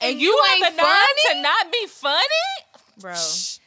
And, 0.00 0.12
and 0.12 0.20
you, 0.20 0.28
you, 0.28 0.44
ain't 0.54 0.64
have 0.64 0.76
the 0.76 0.82
nerve 0.82 0.88
funny, 0.88 1.34
to 1.36 1.42
not 1.42 1.72
be 1.72 1.86
funny, 1.86 2.20
bro. 3.00 3.14
Play 3.14 3.65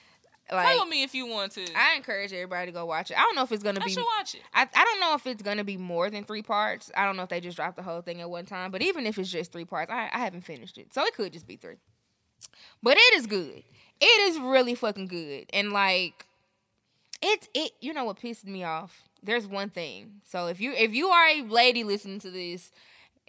Like, 0.51 0.79
with 0.79 0.89
me 0.89 1.03
if 1.03 1.13
you 1.13 1.27
want 1.27 1.51
to. 1.53 1.65
I 1.75 1.95
encourage 1.95 2.33
everybody 2.33 2.67
to 2.67 2.71
go 2.71 2.85
watch 2.85 3.11
it. 3.11 3.17
I 3.17 3.21
don't 3.21 3.35
know 3.35 3.43
if 3.43 3.51
it's 3.51 3.63
gonna 3.63 3.81
I 3.81 3.85
be. 3.85 3.91
should 3.91 4.05
watch 4.17 4.35
it. 4.35 4.41
I, 4.53 4.67
I 4.73 4.83
don't 4.83 4.99
know 4.99 5.13
if 5.13 5.27
it's 5.27 5.43
gonna 5.43 5.63
be 5.63 5.77
more 5.77 6.09
than 6.09 6.23
three 6.23 6.41
parts. 6.41 6.91
I 6.95 7.05
don't 7.05 7.17
know 7.17 7.23
if 7.23 7.29
they 7.29 7.39
just 7.39 7.55
dropped 7.55 7.77
the 7.77 7.83
whole 7.83 8.01
thing 8.01 8.21
at 8.21 8.29
one 8.29 8.45
time. 8.45 8.71
But 8.71 8.81
even 8.81 9.05
if 9.05 9.17
it's 9.17 9.31
just 9.31 9.51
three 9.51 9.65
parts, 9.65 9.91
I, 9.91 10.09
I 10.11 10.19
haven't 10.19 10.41
finished 10.41 10.77
it, 10.77 10.93
so 10.93 11.03
it 11.03 11.13
could 11.15 11.33
just 11.33 11.47
be 11.47 11.55
three. 11.55 11.77
But 12.81 12.97
it 12.97 13.15
is 13.15 13.27
good. 13.27 13.63
It 14.01 14.05
is 14.31 14.39
really 14.39 14.75
fucking 14.75 15.07
good, 15.07 15.45
and 15.53 15.71
like, 15.71 16.25
it's 17.21 17.47
it. 17.53 17.73
You 17.81 17.93
know 17.93 18.05
what 18.05 18.19
pissed 18.19 18.45
me 18.45 18.63
off? 18.63 19.03
There's 19.21 19.45
one 19.45 19.69
thing. 19.69 20.21
So 20.23 20.47
if 20.47 20.61
you 20.61 20.71
if 20.73 20.93
you 20.93 21.09
are 21.09 21.27
a 21.27 21.41
lady 21.43 21.83
listening 21.83 22.19
to 22.19 22.31
this, 22.31 22.71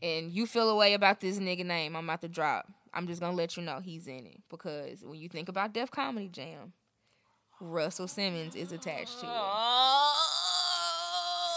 and 0.02 0.31
you 0.32 0.47
feel 0.47 0.70
a 0.70 0.76
way 0.76 0.94
about 0.94 1.20
this 1.20 1.39
nigga 1.39 1.66
name, 1.66 1.97
I'm 1.97 2.05
about 2.05 2.23
to 2.23 2.28
drop. 2.28 2.68
I'm 2.92 3.07
just 3.07 3.20
gonna 3.20 3.36
let 3.36 3.57
you 3.57 3.62
know 3.62 3.81
he's 3.81 4.07
in 4.07 4.26
it 4.26 4.40
because 4.49 5.05
when 5.05 5.18
you 5.20 5.28
think 5.28 5.49
about 5.49 5.73
Def 5.73 5.90
Comedy 5.90 6.28
Jam, 6.28 6.73
Russell 7.61 8.09
Simmons 8.09 8.55
is 8.57 8.73
attached 8.73 9.21
to 9.21 9.27
it. 9.27 9.33
Oh. 9.33 10.17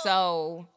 So 0.03 0.67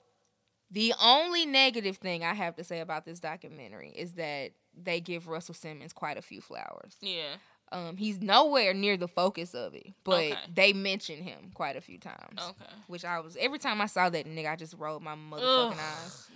the 0.71 0.95
only 1.03 1.47
negative 1.47 1.97
thing 1.97 2.25
I 2.25 2.35
have 2.35 2.57
to 2.57 2.65
say 2.65 2.81
about 2.81 3.05
this 3.05 3.21
documentary 3.21 3.91
is 3.91 4.13
that 4.15 4.53
they 4.81 5.01
give 5.01 5.29
Russell 5.29 5.55
Simmons 5.55 5.93
quite 5.93 6.17
a 6.17 6.23
few 6.23 6.41
flowers. 6.41 6.97
yeah. 7.01 7.35
Um, 7.73 7.97
he's 7.97 8.21
nowhere 8.23 8.73
near 8.73 8.97
the 8.97 9.09
focus 9.09 9.53
of 9.53 9.75
it, 9.75 9.89
but 10.05 10.23
Okay. 10.23 10.37
they 10.55 10.73
mention 10.73 11.21
him 11.21 11.51
quite 11.53 11.75
a 11.75 11.81
few 11.81 11.99
times. 11.99 12.39
Okay. 12.41 12.71
Which 12.87 13.05
I 13.05 13.19
was 13.19 13.37
every 13.41 13.59
time 13.59 13.81
I 13.81 13.87
saw 13.87 14.09
that 14.09 14.25
nigga, 14.25 14.53
I 14.53 14.55
just 14.55 14.75
rolled 14.79 15.03
my 15.03 15.17
motherfucking 15.17 15.73
Ugh. 15.73 15.77
eyes. 15.77 16.29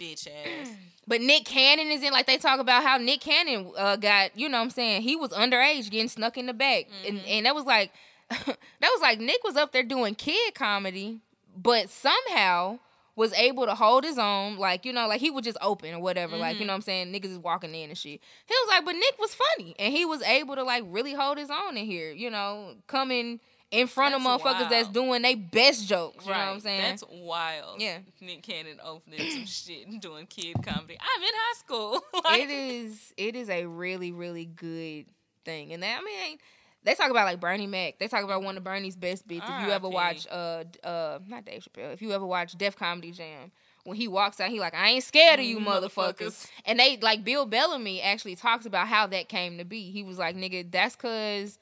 Bitch 0.00 0.26
ass. 0.26 0.68
But 1.06 1.20
Nick 1.20 1.44
Cannon 1.44 1.86
is 1.92 2.02
in 2.02 2.12
like 2.12 2.26
they 2.26 2.36
talk 2.36 2.58
about 2.58 2.82
how 2.82 2.96
Nick 2.96 3.20
Cannon 3.20 3.70
uh, 3.76 3.94
got, 3.94 4.36
you 4.36 4.48
know 4.48 4.58
what 4.58 4.64
I'm 4.64 4.70
saying, 4.70 5.02
he 5.02 5.14
was 5.14 5.30
underage 5.30 5.88
getting 5.90 6.08
snuck 6.08 6.36
in 6.36 6.46
the 6.46 6.52
back. 6.54 6.86
And 7.06 7.20
and 7.28 7.46
that 7.46 7.54
was 7.54 7.64
like 7.64 7.92
that 8.46 8.56
was 8.80 9.00
like 9.00 9.20
Nick 9.20 9.42
was 9.44 9.56
up 9.56 9.72
there 9.72 9.82
doing 9.82 10.14
kid 10.14 10.54
comedy, 10.54 11.20
but 11.56 11.88
somehow 11.88 12.78
was 13.14 13.32
able 13.34 13.66
to 13.66 13.74
hold 13.74 14.04
his 14.04 14.18
own, 14.18 14.56
like, 14.56 14.86
you 14.86 14.92
know, 14.92 15.06
like 15.06 15.20
he 15.20 15.30
was 15.30 15.44
just 15.44 15.58
open 15.60 15.94
or 15.94 16.00
whatever. 16.00 16.36
Like, 16.36 16.54
you 16.54 16.60
mm-hmm. 16.60 16.68
know 16.68 16.72
what 16.72 16.76
I'm 16.76 16.82
saying? 16.82 17.12
Niggas 17.12 17.32
is 17.32 17.38
walking 17.38 17.74
in 17.74 17.90
and 17.90 17.98
shit. 17.98 18.20
He 18.46 18.54
was 18.54 18.68
like, 18.68 18.84
but 18.84 18.92
Nick 18.92 19.18
was 19.18 19.34
funny. 19.34 19.74
And 19.78 19.92
he 19.92 20.04
was 20.04 20.22
able 20.22 20.54
to 20.54 20.62
like 20.62 20.84
really 20.86 21.12
hold 21.12 21.36
his 21.36 21.50
own 21.50 21.76
in 21.76 21.84
here, 21.84 22.10
you 22.10 22.30
know, 22.30 22.74
coming 22.86 23.40
in 23.70 23.86
front 23.86 24.14
of 24.14 24.22
That's 24.22 24.42
motherfuckers 24.42 24.70
that's 24.70 24.88
doing 24.88 25.22
they 25.22 25.34
best 25.34 25.86
jokes. 25.86 26.24
You 26.24 26.32
right. 26.32 26.38
know 26.38 26.46
what 26.46 26.54
I'm 26.54 26.60
saying? 26.60 26.82
That's 26.82 27.04
wild. 27.10 27.80
Yeah. 27.82 27.98
Nick 28.20 28.42
Cannon 28.42 28.78
opening 28.82 29.30
some 29.30 29.46
shit 29.46 29.86
and 29.86 30.00
doing 30.00 30.26
kid 30.26 30.56
comedy. 30.62 30.98
I'm 30.98 31.22
in 31.22 31.30
high 31.34 31.58
school. 31.58 32.00
like, 32.24 32.42
it 32.42 32.50
is 32.50 33.12
it 33.18 33.36
is 33.36 33.50
a 33.50 33.66
really 33.66 34.12
really 34.12 34.46
good 34.46 35.06
thing 35.44 35.72
and 35.72 35.82
that, 35.82 35.98
i 36.00 36.04
mean 36.04 36.38
they 36.84 36.94
talk 36.94 37.10
about 37.10 37.24
like 37.26 37.40
bernie 37.40 37.66
mac 37.66 37.98
they 37.98 38.08
talk 38.08 38.24
about 38.24 38.42
one 38.42 38.56
of 38.56 38.64
bernie's 38.64 38.96
best 38.96 39.26
bits 39.28 39.44
if 39.48 39.66
you 39.66 39.70
ever 39.72 39.88
watch 39.88 40.26
uh 40.30 40.64
uh 40.84 41.18
not 41.28 41.44
dave 41.44 41.62
chappelle 41.62 41.92
if 41.92 42.02
you 42.02 42.12
ever 42.12 42.26
watch 42.26 42.52
def 42.58 42.76
comedy 42.76 43.10
jam 43.10 43.50
when 43.84 43.96
he 43.96 44.06
walks 44.08 44.40
out 44.40 44.50
he 44.50 44.60
like 44.60 44.74
i 44.74 44.88
ain't 44.90 45.04
scared 45.04 45.38
of 45.40 45.44
you 45.44 45.58
Mm, 45.58 45.66
motherfuckers. 45.66 46.16
motherfuckers. 46.16 46.46
and 46.66 46.78
they 46.78 46.96
like 46.98 47.24
bill 47.24 47.46
bellamy 47.46 48.00
actually 48.02 48.36
talks 48.36 48.66
about 48.66 48.88
how 48.88 49.06
that 49.08 49.28
came 49.28 49.58
to 49.58 49.64
be 49.64 49.90
he 49.90 50.02
was 50.02 50.18
like 50.18 50.36
nigga 50.36 50.70
that's 50.70 50.96
cause 50.96 51.58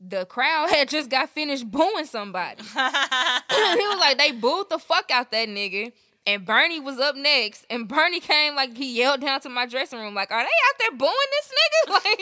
the 0.00 0.26
crowd 0.26 0.68
had 0.74 0.88
just 0.88 1.08
got 1.10 1.30
finished 1.30 1.70
booing 1.70 2.04
somebody 2.06 2.62
he 2.72 2.76
was 2.76 3.98
like, 4.00 4.18
they 4.18 4.32
booed 4.32 4.68
the 4.70 4.78
fuck 4.78 5.10
out 5.12 5.30
that 5.30 5.48
nigga. 5.48 5.92
And 6.26 6.44
Bernie 6.44 6.80
was 6.80 6.98
up 7.00 7.16
next. 7.16 7.64
And 7.70 7.86
Bernie 7.88 8.20
came 8.20 8.54
like 8.56 8.76
he 8.76 8.96
yelled 8.96 9.20
down 9.20 9.40
to 9.42 9.48
my 9.48 9.66
dressing 9.66 9.98
room, 9.98 10.14
like, 10.14 10.30
are 10.30 10.42
they 10.42 10.44
out 10.44 10.78
there 10.78 10.90
booing 10.96 11.12
this 11.30 11.50
nigga? 11.52 11.92
Like 12.04 12.20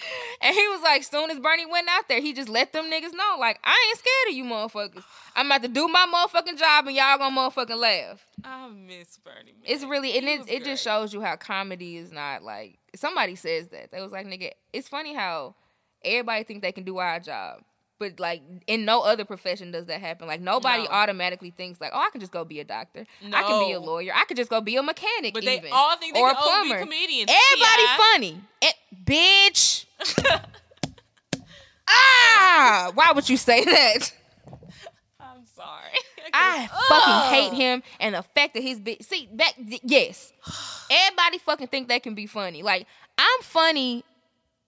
And 0.42 0.54
he 0.54 0.68
was 0.68 0.80
like, 0.82 1.02
soon 1.02 1.30
as 1.30 1.38
Bernie 1.38 1.66
went 1.66 1.88
out 1.90 2.08
there, 2.08 2.20
he 2.20 2.32
just 2.32 2.48
let 2.48 2.72
them 2.72 2.86
niggas 2.86 3.12
know, 3.12 3.36
like, 3.38 3.60
I 3.62 3.88
ain't 3.88 3.98
scared 3.98 4.30
of 4.30 4.34
you 4.34 4.44
motherfuckers. 4.44 5.04
I'm 5.36 5.46
about 5.46 5.62
to 5.62 5.68
do 5.68 5.86
my 5.86 6.06
motherfucking 6.06 6.58
job 6.58 6.86
and 6.86 6.96
y'all 6.96 7.18
gonna 7.18 7.36
motherfucking 7.36 7.76
laugh. 7.76 8.26
I 8.42 8.68
miss 8.68 9.18
Bernie. 9.18 9.52
Mac. 9.60 9.70
It's 9.70 9.84
really 9.84 10.16
and 10.16 10.26
He 10.26 10.34
it, 10.34 10.48
it 10.48 10.64
just 10.64 10.82
shows 10.82 11.12
you 11.12 11.20
how 11.20 11.36
comedy 11.36 11.98
is 11.98 12.10
not 12.10 12.42
like 12.42 12.78
somebody 12.94 13.36
says 13.36 13.68
that. 13.68 13.90
They 13.92 14.00
was 14.00 14.12
like, 14.12 14.26
nigga, 14.26 14.52
it's 14.72 14.88
funny 14.88 15.14
how 15.14 15.54
everybody 16.02 16.44
think 16.44 16.62
they 16.62 16.72
can 16.72 16.84
do 16.84 16.98
our 16.98 17.20
job. 17.20 17.60
But 18.00 18.18
like 18.18 18.40
in 18.66 18.84
no 18.86 19.02
other 19.02 19.24
profession 19.26 19.70
does 19.72 19.84
that 19.86 20.00
happen. 20.00 20.26
Like 20.26 20.40
nobody 20.40 20.84
No. 20.84 20.88
automatically 20.88 21.50
thinks 21.50 21.80
like, 21.82 21.90
oh, 21.94 22.00
I 22.00 22.08
can 22.10 22.18
just 22.20 22.32
go 22.32 22.44
be 22.46 22.58
a 22.58 22.64
doctor. 22.64 23.04
No. 23.22 23.36
I 23.36 23.42
can 23.42 23.66
be 23.68 23.72
a 23.74 23.78
lawyer. 23.78 24.12
I 24.16 24.24
could 24.24 24.38
just 24.38 24.48
go 24.50 24.62
be 24.62 24.76
a 24.76 24.82
mechanic. 24.82 25.34
But 25.34 25.44
they 25.44 25.62
all 25.70 25.96
think 25.98 26.14
they 26.14 26.20
or 26.20 26.30
can 26.30 26.36
a 26.36 26.40
only 26.48 26.62
be 26.62 26.68
plumber. 26.70 26.84
comedians. 26.84 27.30
Everybody 27.30 27.82
T.I. 27.82 27.96
funny, 28.12 28.40
Eh, 28.62 28.72
bitch. 29.04 29.84
ah, 31.88 32.90
why 32.94 33.12
would 33.12 33.28
you 33.28 33.36
say 33.36 33.64
that? 33.64 34.12
I'm 35.20 35.44
sorry. 35.54 35.90
I 36.32 36.68
fucking 36.88 37.38
hate 37.38 37.52
him 37.62 37.82
and 37.98 38.14
the 38.14 38.22
fact 38.22 38.54
that 38.54 38.62
he's 38.62 38.80
big. 38.80 39.02
See, 39.02 39.28
back 39.32 39.54
yes, 39.58 40.32
everybody 40.90 41.38
fucking 41.38 41.66
think 41.68 41.88
they 41.88 42.00
can 42.00 42.14
be 42.14 42.26
funny. 42.26 42.62
Like 42.62 42.86
I'm 43.18 43.42
funny 43.42 44.04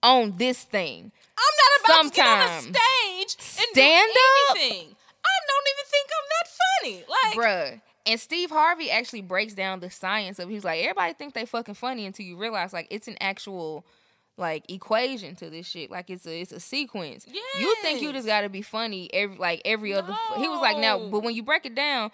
on 0.02 0.36
this 0.36 0.62
thing. 0.64 1.12
I'm 1.38 1.90
not 1.94 2.02
about 2.02 2.10
to 2.10 2.16
get 2.16 2.26
on 2.26 2.40
a 2.40 2.48
Sometimes. 2.62 2.62
stage 2.64 3.58
and 3.58 3.68
Stand 3.72 4.10
do 4.14 4.20
up? 4.50 4.56
anything. 4.56 4.96
I 5.24 5.34
don't 5.48 5.68
even 5.68 5.86
think 5.90 6.08
I'm 6.18 6.28
that 6.30 6.48
funny. 6.80 7.04
Like, 7.08 7.36
Bruh. 7.74 7.80
And 8.04 8.18
Steve 8.20 8.50
Harvey 8.50 8.90
actually 8.90 9.22
breaks 9.22 9.54
down 9.54 9.78
the 9.80 9.88
science 9.90 10.38
of 10.40 10.48
he's 10.48 10.64
like, 10.64 10.80
everybody 10.82 11.12
think 11.12 11.34
they 11.34 11.46
fucking 11.46 11.74
funny 11.74 12.04
until 12.04 12.26
you 12.26 12.36
realize 12.36 12.72
like 12.72 12.88
it's 12.90 13.06
an 13.06 13.16
actual 13.20 13.86
like 14.36 14.68
equation 14.68 15.36
to 15.36 15.48
this 15.50 15.68
shit. 15.68 15.90
Like 15.90 16.10
it's 16.10 16.26
a 16.26 16.40
it's 16.40 16.50
a 16.52 16.58
sequence. 16.58 17.26
You 17.58 17.76
think 17.82 18.02
you 18.02 18.12
just 18.12 18.26
gotta 18.26 18.48
be 18.48 18.62
funny 18.62 19.08
every 19.12 19.36
like 19.36 19.62
every 19.64 19.94
other 19.94 20.12
he 20.36 20.48
was 20.48 20.60
like, 20.60 20.78
now, 20.78 20.98
but 21.10 21.20
when 21.22 21.34
you 21.36 21.44
break 21.44 21.64
it 21.64 21.76
down, 21.76 22.10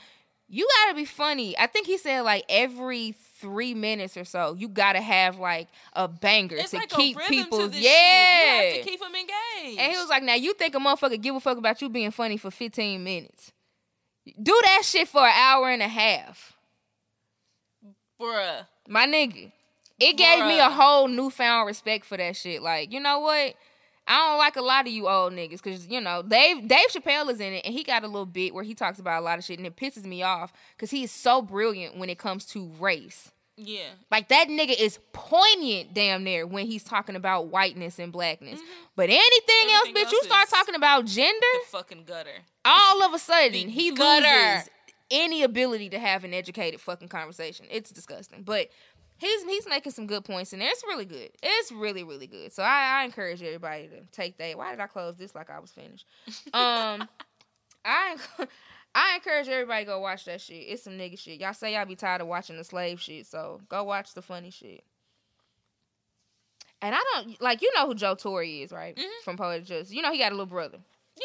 you 0.48 0.68
gotta 0.84 0.94
be 0.94 1.06
funny. 1.06 1.56
I 1.58 1.66
think 1.66 1.86
he 1.86 1.96
said 1.96 2.20
like 2.20 2.44
every 2.50 3.12
three 3.40 3.74
minutes 3.74 4.16
or 4.16 4.24
so, 4.24 4.54
you 4.54 4.68
gotta 4.68 5.00
have 5.00 5.38
like 5.38 5.68
a 5.92 6.08
banger 6.08 6.56
it's 6.56 6.70
to 6.70 6.78
like 6.78 6.88
keep 6.88 7.18
people 7.28 7.68
to 7.68 7.78
yeah. 7.78 8.60
shit. 8.60 8.70
You 8.70 8.76
have 8.76 8.84
to 8.84 8.90
keep 8.90 9.00
them 9.00 9.14
engaged. 9.14 9.80
And 9.80 9.92
he 9.92 9.98
was 9.98 10.08
like, 10.08 10.22
now 10.22 10.34
you 10.34 10.54
think 10.54 10.74
a 10.74 10.78
motherfucker 10.78 11.20
give 11.20 11.34
a 11.34 11.40
fuck 11.40 11.58
about 11.58 11.80
you 11.80 11.88
being 11.88 12.10
funny 12.10 12.36
for 12.36 12.50
15 12.50 13.02
minutes. 13.02 13.52
Do 14.40 14.58
that 14.64 14.82
shit 14.84 15.08
for 15.08 15.22
an 15.22 15.32
hour 15.34 15.70
and 15.70 15.82
a 15.82 15.88
half. 15.88 16.54
bruh. 18.20 18.66
My 18.88 19.06
nigga. 19.06 19.52
It 20.00 20.16
gave 20.16 20.44
me 20.46 20.60
a 20.60 20.70
whole 20.70 21.08
newfound 21.08 21.66
respect 21.66 22.04
for 22.04 22.16
that 22.16 22.36
shit. 22.36 22.62
Like, 22.62 22.92
you 22.92 23.00
know 23.00 23.18
what? 23.18 23.54
I 24.08 24.16
don't 24.28 24.38
like 24.38 24.56
a 24.56 24.62
lot 24.62 24.86
of 24.86 24.92
you 24.92 25.06
old 25.08 25.34
niggas 25.34 25.62
because 25.62 25.86
you 25.86 26.00
know 26.00 26.22
Dave 26.22 26.66
Dave 26.66 26.88
Chappelle 26.90 27.30
is 27.30 27.40
in 27.40 27.52
it 27.52 27.64
and 27.64 27.74
he 27.74 27.84
got 27.84 28.02
a 28.04 28.06
little 28.06 28.26
bit 28.26 28.54
where 28.54 28.64
he 28.64 28.74
talks 28.74 28.98
about 28.98 29.20
a 29.20 29.24
lot 29.24 29.38
of 29.38 29.44
shit 29.44 29.58
and 29.58 29.66
it 29.66 29.76
pisses 29.76 30.04
me 30.04 30.22
off 30.22 30.52
because 30.76 30.90
he 30.90 31.04
is 31.04 31.10
so 31.12 31.42
brilliant 31.42 31.96
when 31.98 32.08
it 32.10 32.18
comes 32.18 32.44
to 32.46 32.70
race. 32.80 33.30
Yeah. 33.60 33.88
Like 34.10 34.28
that 34.28 34.46
nigga 34.48 34.78
is 34.78 34.98
poignant 35.12 35.92
damn 35.92 36.22
near 36.24 36.46
when 36.46 36.66
he's 36.66 36.84
talking 36.84 37.16
about 37.16 37.48
whiteness 37.48 37.98
and 37.98 38.12
blackness. 38.12 38.60
But 38.96 39.10
anything, 39.10 39.54
Mm-hmm. 39.68 39.96
Else, 39.96 40.08
bitch, 40.08 40.12
you 40.12 40.22
start 40.24 40.48
talking 40.48 40.74
about 40.76 41.04
gender, 41.04 41.46
fucking 41.66 42.04
gutter. 42.04 42.30
all 42.64 43.02
of 43.02 43.12
a 43.12 43.18
sudden 43.18 43.52
The 43.52 43.64
he 43.68 43.90
gutter. 43.90 44.26
loses 44.54 44.70
any 45.10 45.42
ability 45.42 45.90
to 45.90 45.98
have 45.98 46.24
an 46.24 46.34
educated 46.34 46.80
fucking 46.80 47.08
conversation. 47.08 47.66
It's 47.70 47.90
disgusting. 47.90 48.42
But 48.42 48.68
he's 49.18 49.42
he's 49.44 49.68
making 49.68 49.92
some 49.92 50.06
good 50.06 50.24
points 50.24 50.52
and 50.52 50.62
it's 50.62 50.82
really 50.84 51.04
good. 51.04 51.30
It's 51.42 51.72
really, 51.72 52.04
really 52.04 52.26
good. 52.26 52.52
So 52.52 52.62
I, 52.62 53.00
I 53.00 53.04
encourage 53.04 53.42
everybody 53.42 53.88
to 53.88 54.00
take 54.12 54.38
that. 54.38 54.56
Why 54.56 54.70
did 54.70 54.80
I 54.80 54.86
close 54.86 55.16
this 55.16 55.34
like 55.34 55.50
I 55.50 55.58
was 55.58 55.70
finished? 55.70 56.06
Um 56.52 57.08
I 57.84 58.16
I 58.94 59.14
encourage 59.16 59.48
everybody 59.48 59.84
to 59.84 59.90
go 59.92 60.00
watch 60.00 60.24
that 60.24 60.40
shit. 60.40 60.64
It's 60.68 60.82
some 60.82 60.94
nigga 60.94 61.18
shit. 61.18 61.40
Y'all 61.40 61.52
say 61.54 61.74
y'all 61.74 61.84
be 61.86 61.96
tired 61.96 62.20
of 62.20 62.26
watching 62.26 62.56
the 62.56 62.64
slave 62.64 63.00
shit, 63.00 63.26
so 63.26 63.60
go 63.68 63.84
watch 63.84 64.14
the 64.14 64.22
funny 64.22 64.50
shit. 64.50 64.82
And 66.80 66.94
I 66.94 67.00
don't 67.14 67.40
like 67.40 67.60
you 67.62 67.72
know 67.74 67.86
who 67.86 67.94
Joe 67.94 68.14
Torry 68.14 68.62
is, 68.62 68.72
right? 68.72 68.96
Mhm. 68.96 69.24
From 69.24 69.36
Poetic 69.36 69.66
Justice. 69.66 69.92
You 69.92 70.02
know 70.02 70.12
he 70.12 70.18
got 70.18 70.30
a 70.32 70.34
little 70.34 70.46
brother. 70.46 70.78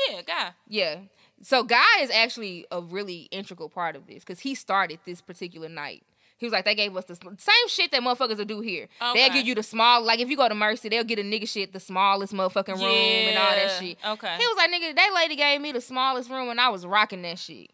Yeah, 0.10 0.22
guy. 0.24 0.50
Yeah. 0.68 0.98
So 1.44 1.64
Guy 1.64 2.00
is 2.02 2.10
actually 2.10 2.66
a 2.72 2.82
really 2.82 3.28
integral 3.32 3.70
part 3.70 3.96
of 3.96 4.08
this 4.08 4.24
because 4.24 4.40
he 4.40 4.56
started 4.56 5.00
this 5.06 5.22
particular 5.22 5.70
night. 5.70 6.04
He 6.38 6.46
was 6.46 6.52
like, 6.54 6.66
they 6.66 6.76
gave 6.76 6.96
us 6.98 7.06
the 7.06 7.16
same 7.16 7.68
shit 7.68 7.92
that 7.92 8.02
motherfuckers 8.02 8.38
will 8.38 8.46
do 8.46 8.60
here. 8.60 8.88
They'll 9.14 9.30
give 9.32 9.46
you 9.46 9.56
the 9.56 9.64
small, 9.64 10.04
like 10.04 10.20
if 10.20 10.30
you 10.30 10.36
go 10.36 10.50
to 10.50 10.56
Mercy, 10.56 10.90
they'll 10.90 11.04
get 11.04 11.20
a 11.20 11.22
nigga 11.22 11.48
shit, 11.48 11.72
the 11.72 11.80
smallest 11.80 12.34
motherfucking 12.34 12.76
room 12.76 12.84
and 12.84 13.38
all 13.38 13.52
that 13.52 13.72
shit. 13.80 13.98
Okay. 14.06 14.38
He 14.38 14.46
was 14.48 14.58
like, 14.58 14.72
nigga, 14.72 14.96
that 14.96 15.12
lady 15.16 15.36
gave 15.36 15.62
me 15.62 15.72
the 15.72 15.80
smallest 15.80 16.30
room 16.30 16.50
and 16.50 16.60
I 16.60 16.70
was 16.70 16.86
rocking 16.86 17.22
that 17.22 17.40
shit. 17.40 17.72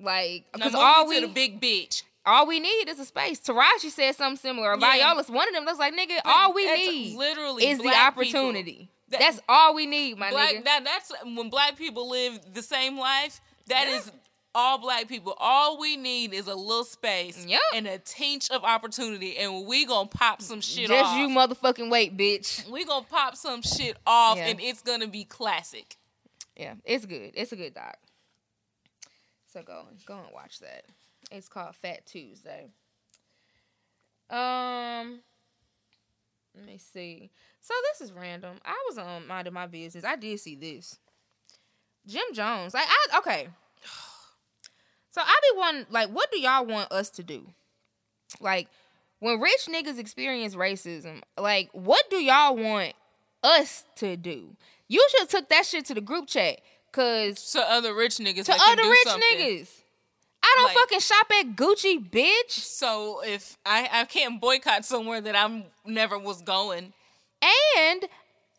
Like, 0.00 0.46
because 0.52 0.74
all 0.74 1.06
we 1.06 1.20
to 1.20 1.26
the 1.28 1.32
big 1.32 1.60
bitch. 1.60 2.02
all 2.26 2.46
we 2.46 2.58
need 2.58 2.88
is 2.88 2.98
a 2.98 3.04
space. 3.04 3.38
Taraji 3.40 3.90
said 3.90 4.16
something 4.16 4.38
similar. 4.38 4.70
Or 4.72 4.78
Yeah. 4.78 4.92
Violas, 4.96 5.28
one 5.30 5.46
of 5.46 5.54
them 5.54 5.64
was 5.64 5.78
like, 5.78 5.94
nigga, 5.94 6.18
all 6.24 6.52
we 6.52 6.66
That's 6.66 6.80
need 6.80 7.16
literally 7.16 7.66
is 7.66 7.78
the 7.78 7.94
opportunity. 7.94 8.72
people. 8.72 8.93
That- 9.14 9.20
That's 9.32 9.40
all 9.48 9.74
we 9.74 9.86
need, 9.86 10.18
my 10.18 10.30
Black 10.30 10.54
nigga. 10.56 10.64
that 10.64 10.84
that's 10.84 11.12
when 11.24 11.48
black 11.50 11.76
people 11.76 12.08
live 12.10 12.38
the 12.54 12.62
same 12.62 12.98
life. 12.98 13.40
That 13.68 13.88
is 13.88 14.12
all 14.54 14.78
black 14.78 15.08
people. 15.08 15.34
All 15.38 15.80
we 15.80 15.96
need 15.96 16.32
is 16.32 16.46
a 16.46 16.54
little 16.54 16.84
space 16.84 17.44
Yep. 17.44 17.60
and 17.74 17.86
a 17.88 17.98
tinge 17.98 18.50
of 18.50 18.62
opportunity, 18.62 19.36
and 19.38 19.66
we 19.66 19.84
gonna 19.84 20.08
pop 20.08 20.40
some 20.42 20.60
shit 20.60 20.88
Just 20.88 21.04
off. 21.12 21.18
you 21.18 21.28
motherfucking 21.28 21.90
wait, 21.90 22.16
bitch. 22.16 22.64
we 22.68 22.84
gonna 22.84 23.04
pop 23.06 23.36
some 23.36 23.62
shit 23.62 23.96
off, 24.06 24.36
Yeah. 24.36 24.46
and 24.48 24.60
it's 24.60 24.82
gonna 24.82 25.08
be 25.08 25.24
classic. 25.24 25.96
Yeah, 26.56 26.74
it's 26.84 27.04
good. 27.06 27.32
It's 27.34 27.50
a 27.52 27.56
good 27.56 27.74
doc. 27.74 27.96
So 29.52 29.62
go 29.62 29.86
go 30.06 30.18
and 30.18 30.32
watch 30.32 30.60
that. 30.60 30.84
It's 31.32 31.48
called 31.48 31.74
Fat 31.76 32.06
Tuesday. 32.06 32.68
Um, 34.30 35.20
let 36.54 36.64
me 36.66 36.78
see. 36.78 37.30
So 37.66 37.72
this 37.92 38.02
is 38.06 38.12
random. 38.12 38.58
I 38.62 38.76
was 38.86 38.98
on 38.98 39.26
minding 39.26 39.54
my 39.54 39.66
business. 39.66 40.04
I 40.04 40.16
did 40.16 40.38
see 40.38 40.54
this. 40.54 40.98
Jim 42.06 42.24
Jones. 42.34 42.74
Like 42.74 42.84
I 42.86 43.18
okay. 43.18 43.48
So 45.10 45.20
I 45.24 45.40
be 45.52 45.58
one 45.58 45.86
like, 45.90 46.08
what 46.10 46.30
do 46.32 46.40
y'all 46.40 46.66
want 46.66 46.90
us 46.90 47.08
to 47.10 47.22
do? 47.22 47.46
Like 48.40 48.68
when 49.20 49.40
rich 49.40 49.66
niggas 49.70 49.96
experience 49.98 50.56
racism, 50.56 51.22
like 51.38 51.70
what 51.72 52.10
do 52.10 52.16
y'all 52.16 52.56
want 52.56 52.94
us 53.44 53.84
to 53.96 54.16
do? 54.16 54.56
You 54.88 55.06
should 55.10 55.20
have 55.20 55.28
took 55.28 55.48
that 55.50 55.64
shit 55.66 55.84
to 55.86 55.94
the 55.94 56.00
group 56.00 56.26
chat. 56.26 56.60
Cause 56.92 57.52
To 57.52 57.60
other 57.60 57.94
rich 57.94 58.16
niggas, 58.16 58.44
to 58.46 58.52
other 58.68 58.82
rich 58.90 58.98
something. 59.04 59.38
niggas. 59.38 59.68
I 60.42 60.54
don't 60.56 60.64
Like- 60.66 60.76
fucking 60.76 61.00
shop 61.00 61.26
at 61.40 61.46
Gucci, 61.56 62.10
bitch. 62.10 62.50
So 62.50 63.22
if 63.24 63.56
I 63.64 63.88
I 63.92 64.04
can't 64.04 64.40
boycott 64.40 64.84
somewhere 64.84 65.20
that 65.20 65.34
I'm 65.36 65.64
never 65.86 66.18
was 66.18 66.42
going, 66.42 66.92
And 67.44 68.04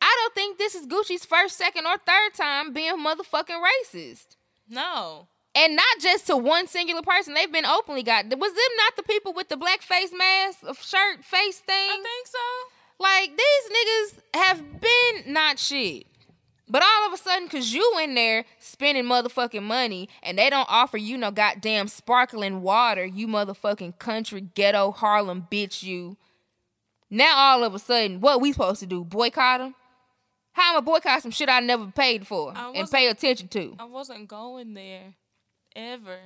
I 0.02 0.16
don't 0.22 0.36
think 0.36 0.58
this 0.58 0.76
is 0.76 0.88
Gucci's 0.88 1.26
first, 1.26 1.58
second, 1.58 1.86
or 1.86 1.98
third 1.98 2.34
time 2.36 2.74
being 2.74 2.98
motherfucking 2.98 3.62
racist. 3.62 4.36
no. 4.70 5.28
And 5.58 5.78
not 5.78 6.02
just 6.02 6.28
to 6.28 6.36
one 6.36 6.68
singular 6.68 7.02
person. 7.02 7.34
They've 7.34 7.50
been 7.50 7.66
openly 7.66 8.04
got. 8.04 8.26
Was 8.26 8.52
them 8.52 8.76
not 8.78 8.98
the 8.98 9.04
people 9.04 9.32
with 9.32 9.48
the 9.48 9.56
black 9.56 9.82
face 9.82 10.12
mask, 10.12 10.60
shirt, 10.82 11.24
face 11.24 11.60
thing? 11.60 11.76
I 11.78 12.04
think 12.04 12.28
so. 12.28 12.74
Like 13.00 13.30
these 13.38 13.72
niggas 13.72 14.40
have 14.42 14.82
been 14.82 15.32
not 15.34 15.58
shit. 15.58 16.08
But 16.68 16.84
all 16.84 17.08
of 17.08 17.14
a 17.14 17.18
sudden, 17.18 17.48
cause 17.48 17.72
you 17.72 18.00
in 18.04 18.16
there 18.16 18.44
spending 18.60 19.06
motherfucking 19.06 19.64
money 19.64 20.10
and 20.22 20.38
they 20.38 20.50
don't 20.50 20.68
offer 20.70 20.98
you 20.98 21.18
no 21.18 21.32
goddamn 21.32 21.88
sparkling 21.88 22.62
water, 22.62 23.06
you 23.06 23.26
motherfucking 23.28 23.98
country 23.98 24.42
ghetto 24.42 24.92
Harlem 24.92 25.48
bitch 25.50 25.84
you. 25.84 26.18
Now 27.16 27.38
all 27.38 27.64
of 27.64 27.74
a 27.74 27.80
sudden, 27.80 28.20
what 28.20 28.42
we 28.42 28.52
supposed 28.52 28.82
to 28.82 28.86
do? 28.86 29.06
Boycott 29.06 29.62
them? 29.62 29.76
How 30.52 30.72
am 30.72 30.78
I 30.78 30.82
boycott 30.82 31.22
some 31.22 31.32
shit 31.32 31.48
I 31.48 31.62
never 31.62 31.86
paid 31.88 32.28
for 32.28 32.54
and 32.54 32.92
pay 32.92 33.08
attention 33.08 33.48
to? 33.50 33.74
I 33.80 33.86
wasn't 33.86 34.28
going 34.28 34.74
there 34.74 35.14
ever. 35.78 36.18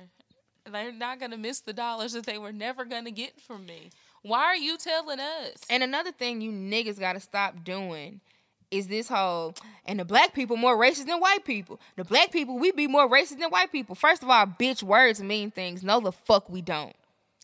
They're 0.68 0.92
not 0.92 1.20
gonna 1.20 1.36
miss 1.36 1.60
the 1.60 1.72
dollars 1.72 2.12
that 2.14 2.26
they 2.26 2.38
were 2.38 2.50
never 2.50 2.84
gonna 2.84 3.12
get 3.12 3.40
from 3.40 3.66
me. 3.66 3.90
Why 4.22 4.42
are 4.46 4.56
you 4.56 4.76
telling 4.76 5.20
us? 5.20 5.58
And 5.70 5.84
another 5.84 6.10
thing 6.10 6.40
you 6.40 6.50
niggas 6.50 6.98
gotta 6.98 7.20
stop 7.20 7.62
doing 7.62 8.20
is 8.72 8.88
this 8.88 9.06
whole 9.06 9.54
and 9.86 10.00
the 10.00 10.04
black 10.04 10.34
people 10.34 10.56
more 10.56 10.76
racist 10.76 11.06
than 11.06 11.20
white 11.20 11.44
people. 11.44 11.78
The 11.94 12.04
black 12.04 12.32
people 12.32 12.58
we 12.58 12.72
be 12.72 12.88
more 12.88 13.08
racist 13.08 13.38
than 13.38 13.50
white 13.50 13.70
people. 13.70 13.94
First 13.94 14.24
of 14.24 14.28
all, 14.28 14.44
bitch, 14.44 14.82
words 14.82 15.22
mean 15.22 15.52
things. 15.52 15.84
No, 15.84 16.00
the 16.00 16.10
fuck 16.10 16.50
we 16.50 16.62
don't. 16.62 16.96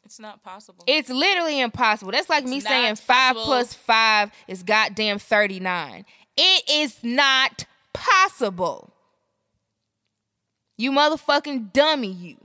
It's 0.06 0.20
not 0.20 0.40
possible. 0.40 0.84
It's 0.86 1.10
literally 1.10 1.60
impossible. 1.60 2.12
That's 2.12 2.30
like 2.30 2.44
me 2.44 2.60
saying 2.60 2.94
five 2.94 3.34
possible. 3.34 3.44
plus 3.44 3.74
five 3.74 4.30
is 4.46 4.62
goddamn 4.62 5.18
thirty 5.18 5.58
nine. 5.58 6.04
It 6.36 6.62
is 6.70 7.02
not 7.02 7.64
possible. 7.92 8.92
You 10.78 10.92
motherfucking 10.92 11.72
dummy, 11.72 12.12
you. 12.12 12.36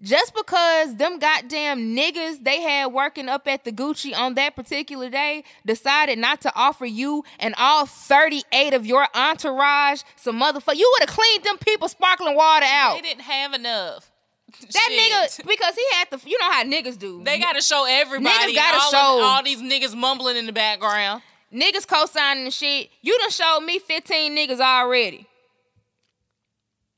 Just 0.00 0.34
because 0.34 0.96
them 0.96 1.20
goddamn 1.20 1.94
niggas 1.96 2.42
they 2.42 2.60
had 2.60 2.86
working 2.86 3.28
up 3.28 3.46
at 3.46 3.62
the 3.62 3.70
Gucci 3.70 4.12
on 4.12 4.34
that 4.34 4.56
particular 4.56 5.08
day 5.08 5.44
decided 5.64 6.18
not 6.18 6.40
to 6.40 6.52
offer 6.56 6.86
you 6.86 7.22
and 7.38 7.54
all 7.56 7.86
38 7.86 8.74
of 8.74 8.84
your 8.84 9.06
entourage 9.14 10.02
some 10.16 10.40
motherfucker, 10.40 10.74
you 10.74 10.92
would 10.94 11.08
have 11.08 11.16
cleaned 11.16 11.44
them 11.44 11.58
people 11.58 11.86
sparkling 11.86 12.34
water 12.34 12.66
out. 12.68 12.96
they 12.96 13.02
didn't 13.02 13.20
have 13.20 13.52
enough. 13.52 14.11
That 14.60 14.88
Shit. 14.88 15.42
nigga, 15.42 15.46
because 15.48 15.74
he 15.74 15.84
had 15.92 16.10
to, 16.10 16.20
you 16.28 16.38
know 16.38 16.50
how 16.50 16.62
niggas 16.64 16.98
do. 16.98 17.22
They 17.24 17.38
gotta 17.38 17.62
show 17.62 17.86
everybody. 17.88 18.52
Niggas 18.52 18.54
gotta 18.54 18.78
all, 18.78 18.90
show- 18.90 19.24
all 19.24 19.42
these 19.42 19.60
niggas 19.62 19.94
mumbling 19.96 20.36
in 20.36 20.46
the 20.46 20.52
background. 20.52 21.22
niggas 21.52 21.86
co-signing 21.86 22.44
the 22.44 22.50
shit. 22.50 22.90
You 23.02 23.18
done 23.18 23.30
showed 23.30 23.60
me 23.60 23.78
15 23.78 24.36
niggas 24.36 24.60
already. 24.60 25.26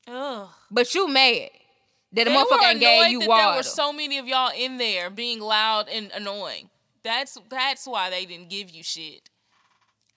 Ugh. 0.07 0.49
But 0.70 0.94
you 0.94 1.08
mad 1.08 1.49
that 2.12 2.26
a 2.26 2.31
They 2.31 2.36
motherfucker 2.36 2.70
ain't 2.70 2.81
gave 2.81 3.10
you 3.12 3.20
that 3.20 3.28
water. 3.28 3.42
there 3.49 3.57
were 3.57 3.62
so 3.62 3.92
many 3.92 4.18
of 4.18 4.26
y'all 4.26 4.52
in 4.57 4.76
there 4.78 5.10
being 5.10 5.41
loud 5.41 5.89
and 5.89 6.10
annoying. 6.12 6.68
That's 7.02 7.39
that's 7.49 7.86
why 7.86 8.10
they 8.10 8.24
didn't 8.26 8.50
give 8.50 8.70
you 8.70 8.83
shit. 8.83 9.28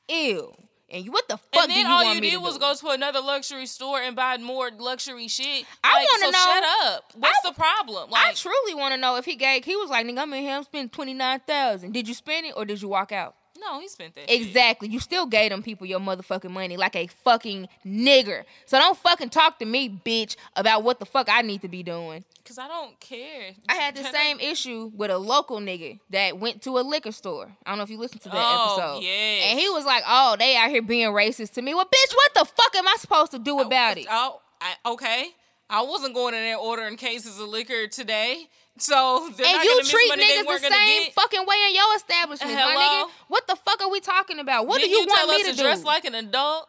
Ew. 0.10 0.54
And 0.90 1.04
you, 1.04 1.12
what 1.12 1.28
the 1.28 1.38
fuck 1.38 1.64
and 1.64 1.72
then 1.72 1.80
you 1.80 1.92
all 1.92 2.04
want 2.06 2.16
you 2.24 2.32
did 2.32 2.42
was 2.42 2.58
go 2.58 2.74
to 2.74 2.88
another 2.90 3.20
luxury 3.20 3.66
store 3.66 4.00
and 4.02 4.16
buy 4.16 4.38
more 4.38 4.72
luxury 4.72 5.28
shit. 5.28 5.66
I 5.84 5.94
Like, 5.96 6.08
wanna 6.14 6.20
so 6.20 6.30
know- 6.32 6.54
Shut 6.54 6.64
up. 6.86 7.12
What's 7.16 7.40
I- 7.46 7.50
the 7.50 7.56
problem? 7.56 8.10
I 8.14 8.32
truly 8.34 8.74
want 8.74 8.94
to 8.94 8.98
know 8.98 9.18
if 9.18 9.26
he 9.26 9.36
gave. 9.36 9.66
He 9.66 9.76
was 9.76 9.90
like, 9.90 10.06
"Nigga, 10.06 10.20
I'm 10.20 10.34
in 10.34 10.44
here. 10.44 10.56
I'm 10.56 10.64
spending 10.64 10.90
twenty 10.90 11.14
nine 11.14 11.42
thousand. 11.42 11.92
Did 11.92 12.08
you 12.08 12.14
spend 12.14 12.46
it 12.46 12.54
or 12.56 12.64
did 12.64 12.82
you 12.82 12.88
walk 12.88 13.12
out?" 13.12 13.36
No, 13.60 13.80
he 13.80 13.88
spent 13.88 14.16
that. 14.16 14.30
shit. 14.30 14.42
Exactly. 14.42 14.88
You 14.90 15.00
still 15.00 15.26
gave 15.26 15.50
them 15.52 15.62
people 15.64 15.86
your 15.88 16.00
motherfucking 16.00 16.50
money 16.52 16.78
like 16.78 16.96
a 16.96 17.08
fucking 17.08 17.68
nigger. 17.86 18.44
So 18.66 18.78
don't 18.80 18.98
fucking 18.98 19.30
talk 19.30 19.60
to 19.60 19.66
me, 19.66 19.90
bitch, 19.90 20.36
about 20.56 20.84
what 20.84 21.00
the 21.00 21.06
fuck 21.06 21.28
I 21.30 21.42
need 21.42 21.62
to 21.62 21.68
be 21.68 21.84
doing. 21.84 22.24
Cause 22.46 22.58
I 22.58 22.68
don't 22.70 22.98
care. 23.02 23.52
I 23.68 23.76
had 23.76 23.96
the 23.96 24.04
same 24.06 24.40
issue 24.40 24.90
with 24.96 25.12
a 25.12 25.18
local 25.18 25.60
nigga 25.60 26.00
that 26.12 26.40
went 26.40 26.62
to 26.62 26.78
a 26.78 26.82
liquor 26.82 27.12
store. 27.12 27.52
I 27.66 27.72
don't 27.72 27.78
know 27.78 27.84
if 27.84 27.90
you 27.90 27.98
listened 27.98 28.22
to 28.22 28.30
that 28.30 28.38
Oh, 28.38 28.76
episode. 28.78 29.04
yes. 29.04 29.44
And 29.50 29.60
he 29.60 29.68
was 29.70 29.84
like, 29.86 30.04
"Oh, 30.08 30.38
they 30.40 30.56
out 30.56 30.70
here 30.70 30.82
being 30.82 31.10
racist 31.10 31.52
to 31.56 31.62
me." 31.62 31.74
Well, 31.74 31.84
bitch, 31.86 32.14
what 32.16 32.34
the 32.36 32.46
fuck 32.46 32.74
am 32.78 32.88
I 32.88 32.96
supposed 33.00 33.32
to 33.32 33.40
do 33.40 33.60
about 33.60 33.98
it? 33.98 34.06
Oh, 34.10 34.40
I, 34.62 34.76
okay. 34.94 35.32
I 35.70 35.82
wasn't 35.82 36.14
going 36.14 36.34
in 36.34 36.40
there 36.42 36.56
ordering 36.56 36.96
cases 36.96 37.38
of 37.38 37.50
liquor 37.50 37.88
today. 37.88 38.48
So 38.80 39.30
they're 39.36 39.48
and 39.48 39.64
you 39.64 39.84
treat 39.84 40.12
niggas 40.14 40.46
the 40.46 40.60
same 40.60 41.04
get. 41.04 41.14
fucking 41.14 41.46
way 41.46 41.56
in 41.70 41.76
your 41.76 41.96
establishment, 41.96 42.54
my 42.54 42.62
nigga. 43.06 43.10
What 43.28 43.48
the 43.48 43.56
fuck 43.56 43.82
are 43.82 43.90
we 43.90 44.00
talking 44.00 44.40
about? 44.40 44.68
What 44.68 44.80
Didn't 44.80 44.92
do 44.94 44.98
you, 45.00 45.08
tell 45.08 45.28
want 45.28 45.44
me 45.44 45.50
us 45.50 45.52
to, 45.52 45.58
to 45.58 45.64
dress 45.64 45.80
do? 45.82 45.86
like 45.86 46.06
an 46.06 46.16
adult? 46.16 46.68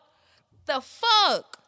the 0.67 0.81
fuck? 0.81 1.59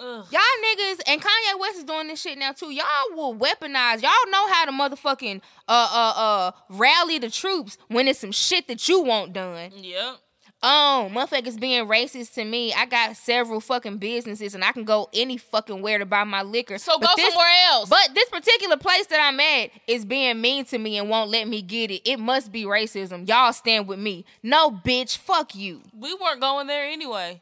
Ugh. 0.00 0.26
Y'all 0.30 0.40
niggas 0.64 1.00
and 1.08 1.20
Kanye 1.20 1.58
West 1.58 1.78
is 1.78 1.84
doing 1.84 2.06
this 2.06 2.20
shit 2.20 2.38
now 2.38 2.52
too. 2.52 2.70
Y'all 2.72 2.84
will 3.14 3.34
weaponize. 3.34 4.00
Y'all 4.00 4.30
know 4.30 4.46
how 4.52 4.64
to 4.66 4.70
motherfucking 4.70 5.40
uh 5.66 5.90
uh 5.92 6.12
uh 6.16 6.50
rally 6.68 7.18
the 7.18 7.30
troops 7.30 7.76
when 7.88 8.06
it's 8.06 8.20
some 8.20 8.30
shit 8.30 8.68
that 8.68 8.88
you 8.88 9.02
want 9.02 9.32
done. 9.32 9.72
Yep. 9.74 10.16
Oh, 10.60 11.08
motherfuckers 11.12 11.58
being 11.60 11.86
racist 11.86 12.34
to 12.34 12.44
me. 12.44 12.72
I 12.74 12.84
got 12.84 13.16
several 13.16 13.60
fucking 13.60 13.98
businesses 13.98 14.56
and 14.56 14.64
I 14.64 14.72
can 14.72 14.82
go 14.82 15.08
any 15.14 15.36
fucking 15.36 15.82
where 15.82 15.98
to 15.98 16.04
buy 16.06 16.24
my 16.24 16.42
liquor. 16.42 16.78
So 16.78 16.98
But 16.98 17.10
go 17.10 17.12
this- 17.16 17.28
somewhere 17.32 17.52
else. 17.68 17.88
But 17.88 18.10
this 18.12 18.28
particular 18.28 18.76
place 18.76 19.06
that 19.06 19.20
I'm 19.20 19.38
at 19.38 19.70
is 19.86 20.04
being 20.04 20.40
mean 20.40 20.64
to 20.66 20.78
me 20.78 20.98
and 20.98 21.08
won't 21.08 21.30
let 21.30 21.46
me 21.46 21.62
get 21.62 21.92
it. 21.92 22.02
It 22.10 22.18
must 22.18 22.50
be 22.50 22.64
racism. 22.64 23.28
Y'all 23.28 23.52
stand 23.52 23.86
with 23.86 24.00
me. 24.00 24.24
No, 24.42 24.70
bitch, 24.70 25.16
fuck 25.16 25.54
you. 25.54 25.80
we 25.96 26.12
weren't 26.14 26.40
going 26.40 26.66
there 26.66 26.86
anyway. 26.86 27.40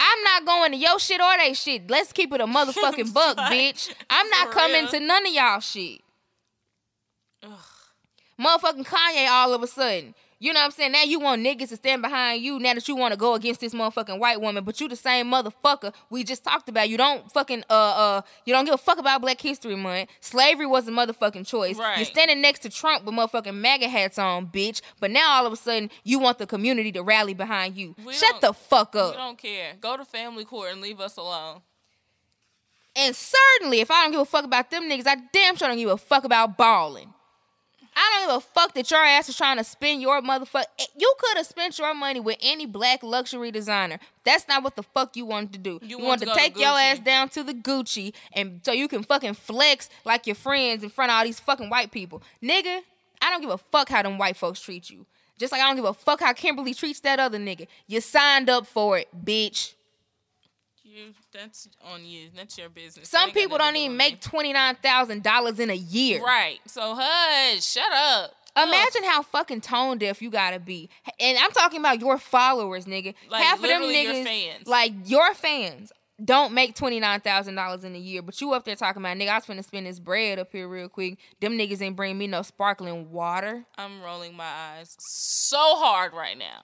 I'm 0.00 0.22
not 0.24 0.46
going 0.46 0.72
to 0.72 0.78
your 0.78 0.98
shit 0.98 1.20
or 1.20 1.36
they 1.38 1.52
shit. 1.52 1.90
Let's 1.90 2.12
keep 2.12 2.32
it 2.32 2.40
a 2.40 2.46
motherfucking 2.46 3.12
buck, 3.14 3.36
bitch. 3.36 3.92
I'm 4.08 4.28
not 4.30 4.50
coming 4.50 4.82
real. 4.84 4.90
to 4.92 5.00
none 5.00 5.26
of 5.26 5.32
y'all 5.32 5.60
shit. 5.60 6.00
Motherfucking 8.40 8.86
Kanye 8.86 9.28
all 9.28 9.54
of 9.54 9.62
a 9.62 9.66
sudden. 9.66 10.14
You 10.38 10.52
know 10.52 10.60
what 10.60 10.66
I'm 10.66 10.70
saying? 10.72 10.92
Now 10.92 11.02
you 11.02 11.18
want 11.18 11.42
niggas 11.42 11.70
to 11.70 11.76
stand 11.76 12.02
behind 12.02 12.42
you 12.42 12.58
now 12.58 12.74
that 12.74 12.86
you 12.86 12.94
want 12.94 13.12
to 13.12 13.16
go 13.16 13.32
against 13.34 13.60
this 13.60 13.72
motherfucking 13.72 14.18
white 14.18 14.38
woman, 14.38 14.64
but 14.64 14.78
you 14.80 14.86
the 14.88 14.94
same 14.96 15.30
motherfucker 15.30 15.94
we 16.10 16.24
just 16.24 16.44
talked 16.44 16.68
about. 16.68 16.90
You 16.90 16.98
don't 16.98 17.30
fucking 17.32 17.64
uh 17.70 17.72
uh 17.72 18.20
you 18.44 18.52
don't 18.52 18.66
give 18.66 18.74
a 18.74 18.78
fuck 18.78 18.98
about 18.98 19.22
Black 19.22 19.40
History 19.40 19.76
Month. 19.76 20.10
Slavery 20.20 20.66
was 20.66 20.86
a 20.88 20.90
motherfucking 20.90 21.46
choice. 21.46 21.78
Right. 21.78 21.96
You're 21.96 22.04
standing 22.04 22.42
next 22.42 22.60
to 22.60 22.68
Trump 22.68 23.04
with 23.06 23.14
motherfucking 23.14 23.54
MAGA 23.54 23.88
hats 23.88 24.18
on, 24.18 24.48
bitch. 24.48 24.82
But 25.00 25.10
now 25.10 25.36
all 25.38 25.46
of 25.46 25.54
a 25.54 25.56
sudden 25.56 25.90
you 26.04 26.18
want 26.18 26.36
the 26.38 26.46
community 26.46 26.92
to 26.92 27.02
rally 27.02 27.32
behind 27.32 27.76
you. 27.76 27.94
We 28.04 28.12
Shut 28.12 28.42
the 28.42 28.52
fuck 28.52 28.92
We 28.92 29.00
up. 29.00 29.14
don't 29.14 29.38
care. 29.38 29.72
Go 29.80 29.96
to 29.96 30.04
family 30.04 30.44
court 30.44 30.72
and 30.72 30.82
leave 30.82 31.00
us 31.00 31.16
alone. 31.16 31.62
And 32.94 33.14
certainly, 33.14 33.80
if 33.80 33.90
I 33.90 34.02
don't 34.02 34.12
give 34.12 34.20
a 34.20 34.24
fuck 34.24 34.44
about 34.44 34.70
them 34.70 34.84
niggas, 34.84 35.06
I 35.06 35.16
damn 35.32 35.56
sure 35.56 35.68
don't 35.68 35.76
give 35.76 35.90
a 35.90 35.98
fuck 35.98 36.24
about 36.24 36.56
balling. 36.56 37.12
I 37.98 38.20
don't 38.20 38.28
give 38.28 38.36
a 38.36 38.40
fuck 38.52 38.74
that 38.74 38.90
your 38.90 39.02
ass 39.02 39.30
is 39.30 39.36
trying 39.36 39.56
to 39.56 39.64
spend 39.64 40.02
your 40.02 40.20
motherfucker. 40.20 40.64
Eh, 40.78 40.84
you 40.98 41.14
could 41.18 41.38
have 41.38 41.46
spent 41.46 41.78
your 41.78 41.94
money 41.94 42.20
with 42.20 42.36
any 42.42 42.66
black 42.66 43.02
luxury 43.02 43.50
designer. 43.50 43.98
That's 44.22 44.46
not 44.46 44.62
what 44.62 44.76
the 44.76 44.82
fuck 44.82 45.16
you 45.16 45.24
wanted 45.24 45.54
to 45.54 45.58
do. 45.58 45.78
You, 45.82 45.96
want 45.96 46.08
wanted 46.08 46.26
to 46.26 46.26
to, 46.26 46.30
go 46.30 46.34
to 46.34 46.40
take 46.40 46.58
your 46.58 46.78
ass 46.78 46.98
down 46.98 47.30
to 47.30 47.42
the 47.42 47.54
Gucci 47.54 48.12
and 48.34 48.60
so 48.62 48.72
you 48.72 48.86
can 48.86 49.02
fucking 49.02 49.34
flex 49.34 49.88
like 50.04 50.26
your 50.26 50.36
friends 50.36 50.84
in 50.84 50.90
front 50.90 51.10
of 51.10 51.16
all 51.16 51.24
these 51.24 51.40
fucking 51.40 51.70
white 51.70 51.90
people. 51.90 52.22
Nigga, 52.42 52.80
I 53.22 53.30
don't 53.30 53.40
give 53.40 53.50
a 53.50 53.58
fuck 53.58 53.88
how 53.88 54.02
them 54.02 54.18
white 54.18 54.36
folks 54.36 54.60
treat 54.60 54.90
you. 54.90 55.06
Just 55.38 55.52
like 55.52 55.62
I 55.62 55.66
don't 55.66 55.76
give 55.76 55.84
a 55.86 55.94
fuck 55.94 56.20
how 56.20 56.32
Kimberly 56.34 56.74
treats 56.74 57.00
that 57.00 57.18
other 57.18 57.38
nigga. 57.38 57.66
You 57.86 58.00
signed 58.02 58.50
up 58.50 58.66
for 58.66 58.98
it, 58.98 59.08
bitch. 59.24 59.72
You, 60.96 61.12
that's 61.30 61.68
on 61.84 62.06
you. 62.06 62.30
That's 62.34 62.56
your 62.56 62.70
business. 62.70 63.10
Some 63.10 63.30
people 63.32 63.58
don't 63.58 63.76
even 63.76 63.98
make 63.98 64.22
twenty 64.22 64.54
nine 64.54 64.76
thousand 64.76 65.22
dollars 65.22 65.60
in 65.60 65.68
a 65.68 65.74
year. 65.74 66.24
Right. 66.24 66.58
So 66.66 66.94
hush. 66.98 67.62
Shut 67.62 67.92
up. 67.92 68.32
Ugh. 68.56 68.66
Imagine 68.66 69.04
how 69.04 69.20
fucking 69.20 69.60
tone 69.60 69.98
deaf 69.98 70.22
you 70.22 70.30
gotta 70.30 70.58
be. 70.58 70.88
And 71.20 71.36
I'm 71.36 71.50
talking 71.52 71.80
about 71.80 72.00
your 72.00 72.16
followers, 72.16 72.86
nigga. 72.86 73.14
Like, 73.28 73.42
Half 73.44 73.56
of 73.58 73.62
them 73.68 73.82
literally 73.82 74.02
your 74.04 74.24
fans. 74.24 74.66
like 74.66 74.92
your 75.04 75.34
fans, 75.34 75.92
don't 76.24 76.54
make 76.54 76.74
twenty 76.74 76.98
nine 76.98 77.20
thousand 77.20 77.56
dollars 77.56 77.84
in 77.84 77.94
a 77.94 77.98
year. 77.98 78.22
But 78.22 78.40
you 78.40 78.54
up 78.54 78.64
there 78.64 78.74
talking 78.74 79.02
about, 79.02 79.18
nigga, 79.18 79.28
I 79.28 79.34
was 79.34 79.44
finna 79.44 79.62
spend 79.62 79.84
this 79.84 79.98
bread 79.98 80.38
up 80.38 80.48
here 80.50 80.66
real 80.66 80.88
quick. 80.88 81.18
Them 81.42 81.58
niggas 81.58 81.82
ain't 81.82 81.96
bring 81.96 82.16
me 82.16 82.26
no 82.26 82.40
sparkling 82.40 83.10
water. 83.10 83.66
I'm 83.76 84.00
rolling 84.00 84.34
my 84.34 84.48
eyes 84.78 84.96
so 84.98 85.58
hard 85.58 86.14
right 86.14 86.38
now. 86.38 86.62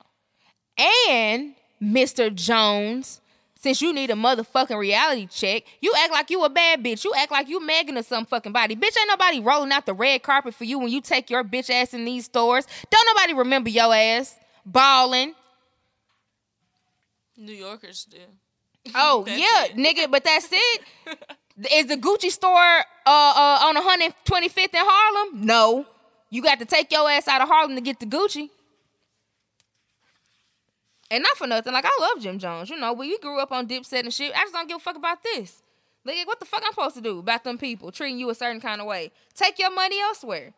And 1.11 1.55
Mr. 1.83 2.35
Jones, 2.35 3.20
since 3.62 3.81
you 3.81 3.92
need 3.92 4.10
a 4.10 4.15
motherfucking 4.15 4.76
reality 4.76 5.26
check, 5.26 5.62
you 5.81 5.94
act 5.97 6.12
like 6.12 6.31
you 6.31 6.42
a 6.44 6.50
bad 6.50 6.82
bitch. 6.82 7.05
You 7.05 7.12
act 7.16 7.31
like 7.31 7.49
you 7.49 7.65
Megan 7.65 7.97
or 7.97 8.02
some 8.02 8.26
fucking 8.26 8.50
body. 8.52 8.74
Bitch, 8.74 8.99
ain't 8.99 9.08
nobody 9.08 9.39
rolling 9.39 9.70
out 9.70 9.86
the 9.86 9.94
red 9.94 10.24
carpet 10.24 10.55
for 10.55 10.65
you 10.65 10.81
when 10.81 10.89
you 10.91 11.00
take 11.00 11.31
your 11.31 11.44
bitch 11.44 11.70
ass 11.70 11.94
in 11.94 12.05
these 12.05 12.24
stores. 12.24 12.66
Don't 12.91 13.07
nobody 13.16 13.34
remember 13.34 13.70
your 13.70 13.94
ass 13.94 14.36
balling. 14.66 15.34
New 17.36 17.52
Yorkers 17.52 18.05
do. 18.05 18.18
Oh 18.97 19.24
yeah, 19.28 19.66
it. 19.66 19.76
nigga, 19.76 20.10
but 20.10 20.24
that's 20.24 20.49
it. 20.50 20.82
Is 21.73 21.86
the 21.86 21.97
Gucci 21.97 22.31
store 22.32 22.58
uh, 22.58 22.82
uh, 23.07 23.58
on 23.62 23.76
125th 23.76 24.58
in 24.58 24.70
Harlem? 24.74 25.47
No. 25.47 25.86
You 26.31 26.42
got 26.42 26.58
to 26.58 26.65
take 26.65 26.91
your 26.91 27.08
ass 27.08 27.28
out 27.28 27.41
of 27.42 27.49
Harlem 27.49 27.76
to 27.76 27.81
get 27.81 28.00
the 28.00 28.07
Gucci. 28.07 28.50
And 31.12 31.23
not 31.23 31.36
for 31.36 31.47
nothing, 31.47 31.74
like 31.74 31.84
I 31.84 31.91
love 32.00 32.23
Jim 32.23 32.39
Jones. 32.39 32.70
You 32.70 32.78
know, 32.78 32.94
we 32.94 33.18
grew 33.18 33.39
up 33.39 33.52
on 33.52 33.66
Dipset 33.68 34.00
and 34.00 34.15
shit. 34.15 34.32
I 34.34 34.41
just 34.44 34.55
don't 34.55 34.66
give 34.66 34.78
a 34.78 34.81
fuck 34.81 34.97
about 34.97 35.23
this. 35.23 35.62
Like, 36.07 36.26
what 36.26 36.41
the 36.41 36.47
fuck 36.47 36.62
I'm 36.65 36.73
supposed 36.73 36.97
to 36.97 37.02
do 37.02 37.18
about 37.18 37.44
them 37.44 37.58
people 37.58 37.92
treating 37.92 38.18
you 38.18 38.31
a 38.31 38.34
certain 38.34 38.60
kind 38.62 38.81
of 38.81 38.86
way? 38.86 39.12
Take 39.34 39.58
your 39.58 39.73
money 39.73 40.00
elsewhere. 40.00 40.55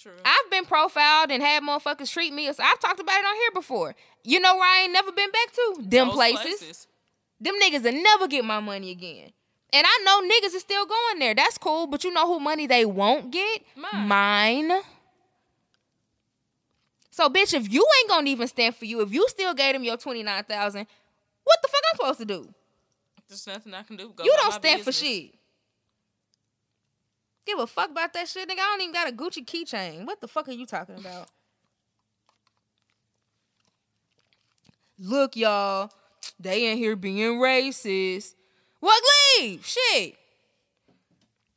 True. 0.00 0.12
I've 0.24 0.50
been 0.50 0.64
profiled 0.64 1.30
and 1.30 1.42
had 1.42 1.62
motherfuckers 1.64 2.10
treat 2.12 2.32
me. 2.32 2.46
as- 2.48 2.60
I've 2.60 2.78
talked 2.78 3.00
about 3.00 3.18
it 3.18 3.26
on 3.26 3.34
here 3.34 3.50
before. 3.52 3.94
You 4.22 4.38
know 4.40 4.54
where 4.56 4.70
I 4.70 4.82
ain't 4.84 4.92
never 4.92 5.10
been 5.12 5.30
back 5.30 5.52
to? 5.52 5.74
Them 5.82 6.08
Those 6.08 6.16
places. 6.16 6.86
Them 7.40 7.54
niggas 7.60 7.82
will 7.82 8.00
never 8.00 8.28
get 8.28 8.44
my 8.44 8.60
money 8.60 8.90
again. 8.92 9.32
And 9.72 9.84
I 9.86 10.02
know 10.04 10.22
niggas 10.22 10.54
is 10.54 10.62
still 10.62 10.86
going 10.86 11.18
there. 11.18 11.34
That's 11.34 11.58
cool. 11.58 11.88
But 11.88 12.04
you 12.04 12.12
know 12.12 12.26
who 12.26 12.38
money 12.38 12.66
they 12.68 12.84
won't 12.84 13.32
get? 13.32 13.62
Mine. 13.76 14.08
Mine. 14.08 14.80
So 17.14 17.28
bitch, 17.28 17.54
if 17.54 17.72
you 17.72 17.86
ain't 18.00 18.08
gonna 18.08 18.28
even 18.28 18.48
stand 18.48 18.74
for 18.74 18.86
you, 18.86 19.00
if 19.00 19.12
you 19.12 19.28
still 19.28 19.54
gave 19.54 19.74
them 19.74 19.84
your 19.84 19.96
twenty 19.96 20.24
nine 20.24 20.42
thousand, 20.42 20.84
what 21.44 21.62
the 21.62 21.68
fuck 21.68 21.80
I'm 21.92 21.96
supposed 21.96 22.18
to 22.18 22.24
do? 22.24 22.52
There's 23.28 23.46
nothing 23.46 23.72
I 23.72 23.84
can 23.84 23.94
do. 23.94 24.12
Go 24.16 24.24
you 24.24 24.32
don't 24.36 24.52
stand 24.52 24.80
for 24.80 24.86
business. 24.86 24.98
shit. 24.98 25.34
Give 27.46 27.60
a 27.60 27.68
fuck 27.68 27.92
about 27.92 28.12
that 28.14 28.26
shit, 28.26 28.48
nigga. 28.48 28.54
I 28.54 28.76
don't 28.76 28.80
even 28.80 28.92
got 28.92 29.08
a 29.08 29.12
Gucci 29.12 29.46
keychain. 29.46 30.06
What 30.06 30.20
the 30.20 30.26
fuck 30.26 30.48
are 30.48 30.52
you 30.52 30.66
talking 30.66 30.96
about? 30.96 31.28
Look, 34.98 35.36
y'all, 35.36 35.92
they 36.40 36.72
in 36.72 36.78
here 36.78 36.96
being 36.96 37.38
racist. 37.38 38.34
Well, 38.80 38.98
leave. 39.38 39.64
Shit. 39.64 40.16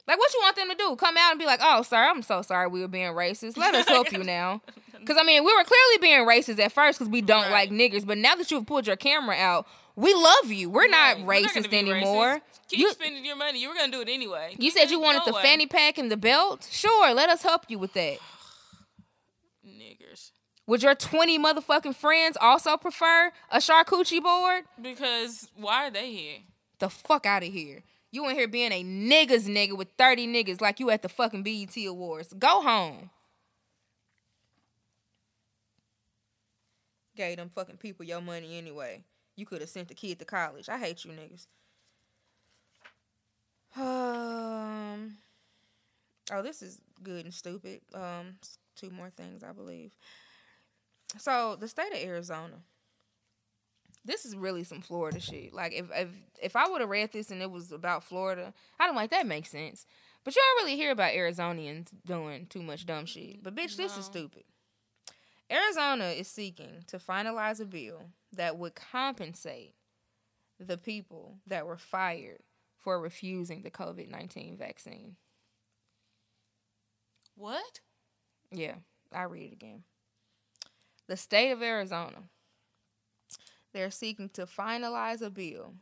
Like, 0.07 0.19
what 0.19 0.31
you 0.35 0.39
want 0.43 0.55
them 0.55 0.69
to 0.69 0.75
do? 0.75 0.95
Come 0.97 1.17
out 1.17 1.31
and 1.31 1.39
be 1.39 1.47
like, 1.47 1.61
"Oh, 1.63 1.81
sir, 1.81 1.97
I'm 1.97 2.21
so 2.21 2.43
sorry 2.43 2.67
we 2.67 2.81
were 2.81 2.87
being 2.87 3.13
racist. 3.13 3.57
Let 3.57 3.73
us 3.73 3.87
help 3.87 4.11
you 4.11 4.23
now." 4.23 4.61
Because 5.07 5.21
I 5.21 5.25
mean, 5.25 5.45
we 5.45 5.55
were 5.55 5.63
clearly 5.63 5.97
being 6.01 6.19
racist 6.27 6.59
at 6.59 6.71
first 6.73 6.99
because 6.99 7.09
we 7.09 7.21
don't 7.21 7.43
Right. 7.49 7.69
like 7.69 7.71
niggers. 7.71 8.05
But 8.05 8.17
now 8.17 8.35
that 8.35 8.51
you've 8.51 8.65
pulled 8.65 8.87
your 8.87 8.97
camera 8.97 9.35
out, 9.37 9.65
we 9.95 10.13
love 10.13 10.51
you. 10.51 10.69
We're 10.69 10.89
not 10.89 11.17
Right. 11.17 11.25
We're 11.25 11.41
not 11.41 11.51
racist 11.53 11.73
anymore. 11.73 12.35
racist. 12.35 12.41
Keep 12.69 12.79
You- 12.79 12.91
spending 12.91 13.23
your 13.23 13.37
money. 13.37 13.59
You 13.59 13.69
were 13.69 13.75
gonna 13.75 13.91
do 13.91 14.01
it 14.01 14.09
anyway. 14.09 14.51
you 14.51 14.57
Keep 14.71 14.73
said 14.73 14.91
you 14.91 14.99
wanted 14.99 15.21
the 15.25 15.31
going. 15.31 15.43
fanny 15.43 15.65
pack 15.65 15.97
and 15.97 16.11
the 16.11 16.17
belt? 16.17 16.67
Sure, 16.69 17.13
let 17.13 17.29
us 17.29 17.41
help 17.43 17.63
you 17.69 17.79
with 17.79 17.93
that. 17.93 18.17
niggers 19.65 20.31
Would 20.65 20.83
your 20.83 20.95
20 20.95 21.39
motherfucking 21.39 21.95
friends 21.95 22.37
also 22.41 22.75
prefer 22.75 23.31
a 23.49 23.57
charcuterie 23.59 24.21
board? 24.21 24.65
because 24.81 25.47
why 25.55 25.87
are 25.87 25.91
they 25.91 26.11
here? 26.11 26.37
The 26.79 26.89
fuck 26.89 27.25
out 27.25 27.43
of 27.43 27.53
here. 27.53 27.83
You 28.11 28.27
in 28.29 28.35
here 28.35 28.47
being 28.47 28.71
a 28.71 28.83
niggas 28.83 29.47
nigga 29.47 29.77
with 29.77 29.87
30 29.97 30.27
niggas 30.27 30.59
like 30.61 30.79
you 30.79 30.89
at 30.89 31.01
the 31.01 31.09
fucking 31.09 31.43
BET 31.43 31.75
Awards. 31.85 32.33
Go 32.37 32.61
home. 32.61 33.09
Gave 37.17 37.37
them 37.37 37.49
fucking 37.49 37.77
people 37.77 38.05
your 38.05 38.21
money 38.21 38.57
anyway. 38.57 39.03
You 39.35 39.45
could 39.45 39.61
have 39.61 39.69
sent 39.69 39.89
the 39.89 39.93
kid 39.93 40.19
to 40.19 40.25
college. 40.25 40.69
I 40.69 40.77
hate 40.77 41.03
you 41.03 41.11
niggas. 41.11 41.47
Um. 43.75 45.17
Oh, 46.31 46.41
this 46.41 46.61
is 46.61 46.81
good 47.03 47.25
and 47.25 47.33
stupid. 47.33 47.81
Um, 47.93 48.35
two 48.75 48.89
more 48.89 49.09
things, 49.09 49.43
I 49.43 49.51
believe. 49.51 49.91
So 51.17 51.55
the 51.59 51.67
state 51.67 51.93
of 51.93 51.99
Arizona. 51.99 52.55
This 54.03 54.25
is 54.25 54.37
really 54.37 54.63
some 54.63 54.81
Florida 54.81 55.19
shit. 55.19 55.53
Like 55.53 55.73
if 55.73 55.85
if 55.93 56.09
if 56.41 56.55
I 56.55 56.67
would 56.69 56.81
have 56.81 56.89
read 56.89 57.11
this 57.11 57.29
and 57.29 57.41
it 57.41 57.51
was 57.51 57.71
about 57.71 58.03
Florida, 58.03 58.53
I 58.79 58.87
don't 58.87 58.95
like 58.95 59.11
that 59.11 59.27
makes 59.27 59.49
sense. 59.49 59.85
But 60.23 60.35
you 60.35 60.41
don't 60.41 60.65
really 60.65 60.77
hear 60.77 60.91
about 60.91 61.13
Arizonians 61.13 61.87
doing 62.05 62.47
too 62.47 62.61
much 62.61 62.85
dumb 62.85 63.05
shit. 63.05 63.43
But 63.43 63.55
bitch, 63.55 63.77
this 63.77 63.97
is 63.97 64.05
stupid. 64.05 64.43
Arizona 65.51 66.05
is 66.05 66.27
seeking 66.27 66.83
to 66.87 66.97
finalize 66.97 67.59
a 67.59 67.65
bill 67.65 68.01
that 68.33 68.57
would 68.57 68.75
compensate 68.75 69.75
the 70.59 70.77
people 70.77 71.37
that 71.47 71.65
were 71.65 71.77
fired 71.77 72.41
for 72.77 72.99
refusing 72.99 73.61
the 73.61 73.71
COVID 73.71 74.09
19 74.09 74.57
vaccine. 74.57 75.15
What? 77.35 77.79
Yeah, 78.51 78.75
I 79.13 79.23
read 79.23 79.51
it 79.51 79.53
again. 79.53 79.83
The 81.07 81.17
state 81.17 81.51
of 81.51 81.61
Arizona, 81.61 82.23
they're 83.73 83.91
seeking 83.91 84.29
to 84.29 84.45
finalize 84.45 85.21
a 85.21 85.29
bill 85.29 85.75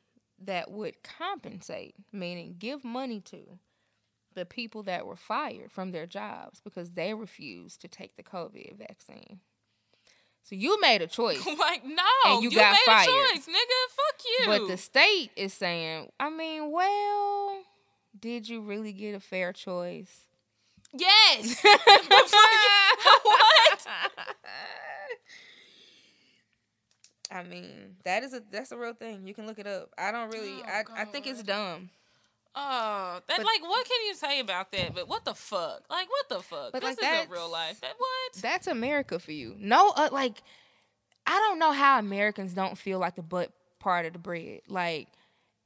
that 0.43 0.69
would 0.69 1.01
compensate, 1.01 1.95
meaning 2.11 2.55
give 2.59 2.83
money 2.83 3.21
to 3.21 3.59
the 4.35 4.45
people 4.45 4.83
that 4.83 5.05
were 5.07 5.15
fired 5.15 5.71
from 5.71 5.91
their 5.91 6.05
jobs 6.05 6.59
because 6.59 6.91
they 6.91 7.13
refused 7.13 7.81
to 7.81 7.87
take 7.87 8.15
the 8.15 8.23
COVID 8.23 8.77
vaccine. 8.77 9.39
So 10.45 10.55
you 10.55 10.79
made 10.79 11.01
a 11.01 11.07
choice. 11.07 11.43
like 11.59 11.83
no, 11.83 12.03
And 12.27 12.43
you 12.43 12.51
got 12.51 12.71
made 12.73 12.79
fired. 12.85 13.09
a 13.09 13.33
choice, 13.33 13.45
nigga. 13.47 13.79
Fuck 13.95 14.21
you. 14.39 14.45
But 14.47 14.67
the 14.67 14.77
state 14.77 15.31
is 15.35 15.53
saying, 15.53 16.09
I 16.19 16.29
mean, 16.29 16.71
well, 16.71 17.59
did 18.19 18.47
you 18.47 18.61
really 18.61 18.93
get 18.93 19.15
a 19.15 19.19
fair 19.19 19.51
choice? 19.53 20.11
yes. 20.93 21.61
What? 23.23 23.87
I 27.31 27.43
mean, 27.43 27.95
that 28.03 28.23
is 28.23 28.33
a 28.33 28.41
that's 28.51 28.71
a 28.71 28.77
real 28.77 28.93
thing. 28.93 29.25
You 29.27 29.33
can 29.33 29.47
look 29.47 29.59
it 29.59 29.67
up. 29.67 29.89
I 29.97 30.11
don't 30.11 30.31
really. 30.31 30.53
Oh, 30.61 30.63
I 30.67 31.01
I 31.01 31.05
think 31.05 31.27
it's 31.27 31.41
dumb. 31.43 31.89
Oh, 32.57 33.19
that 33.27 33.37
But- 33.37 33.45
like 33.45 33.61
what 33.61 33.85
can 33.87 34.05
you 34.07 34.15
say 34.15 34.39
about 34.39 34.71
that? 34.71 34.95
But 34.95 35.07
what 35.07 35.25
the 35.25 35.33
fuck? 35.33 35.83
Like 35.89 36.07
what 36.09 36.29
the 36.29 36.39
fuck? 36.41 36.71
But, 36.71 36.81
this 36.81 36.91
like, 36.91 36.99
that's- 36.99 37.29
real 37.29 37.49
life. 37.51 37.81
That 37.81 37.95
what? 37.97 38.33
That's 38.41 38.67
America 38.67 39.19
for 39.19 39.31
you. 39.33 39.55
No, 39.59 39.91
uh, 39.95 40.09
like 40.11 40.41
I 41.27 41.31
don't 41.39 41.59
know 41.59 41.71
how 41.71 41.99
Americans 41.99 42.53
don't 42.53 42.77
feel 42.77 42.99
like 42.99 43.15
the 43.15 43.23
butt 43.23 43.51
part 43.79 44.05
of 44.05 44.13
the 44.13 44.19
bread. 44.19 44.61
Like 44.67 45.07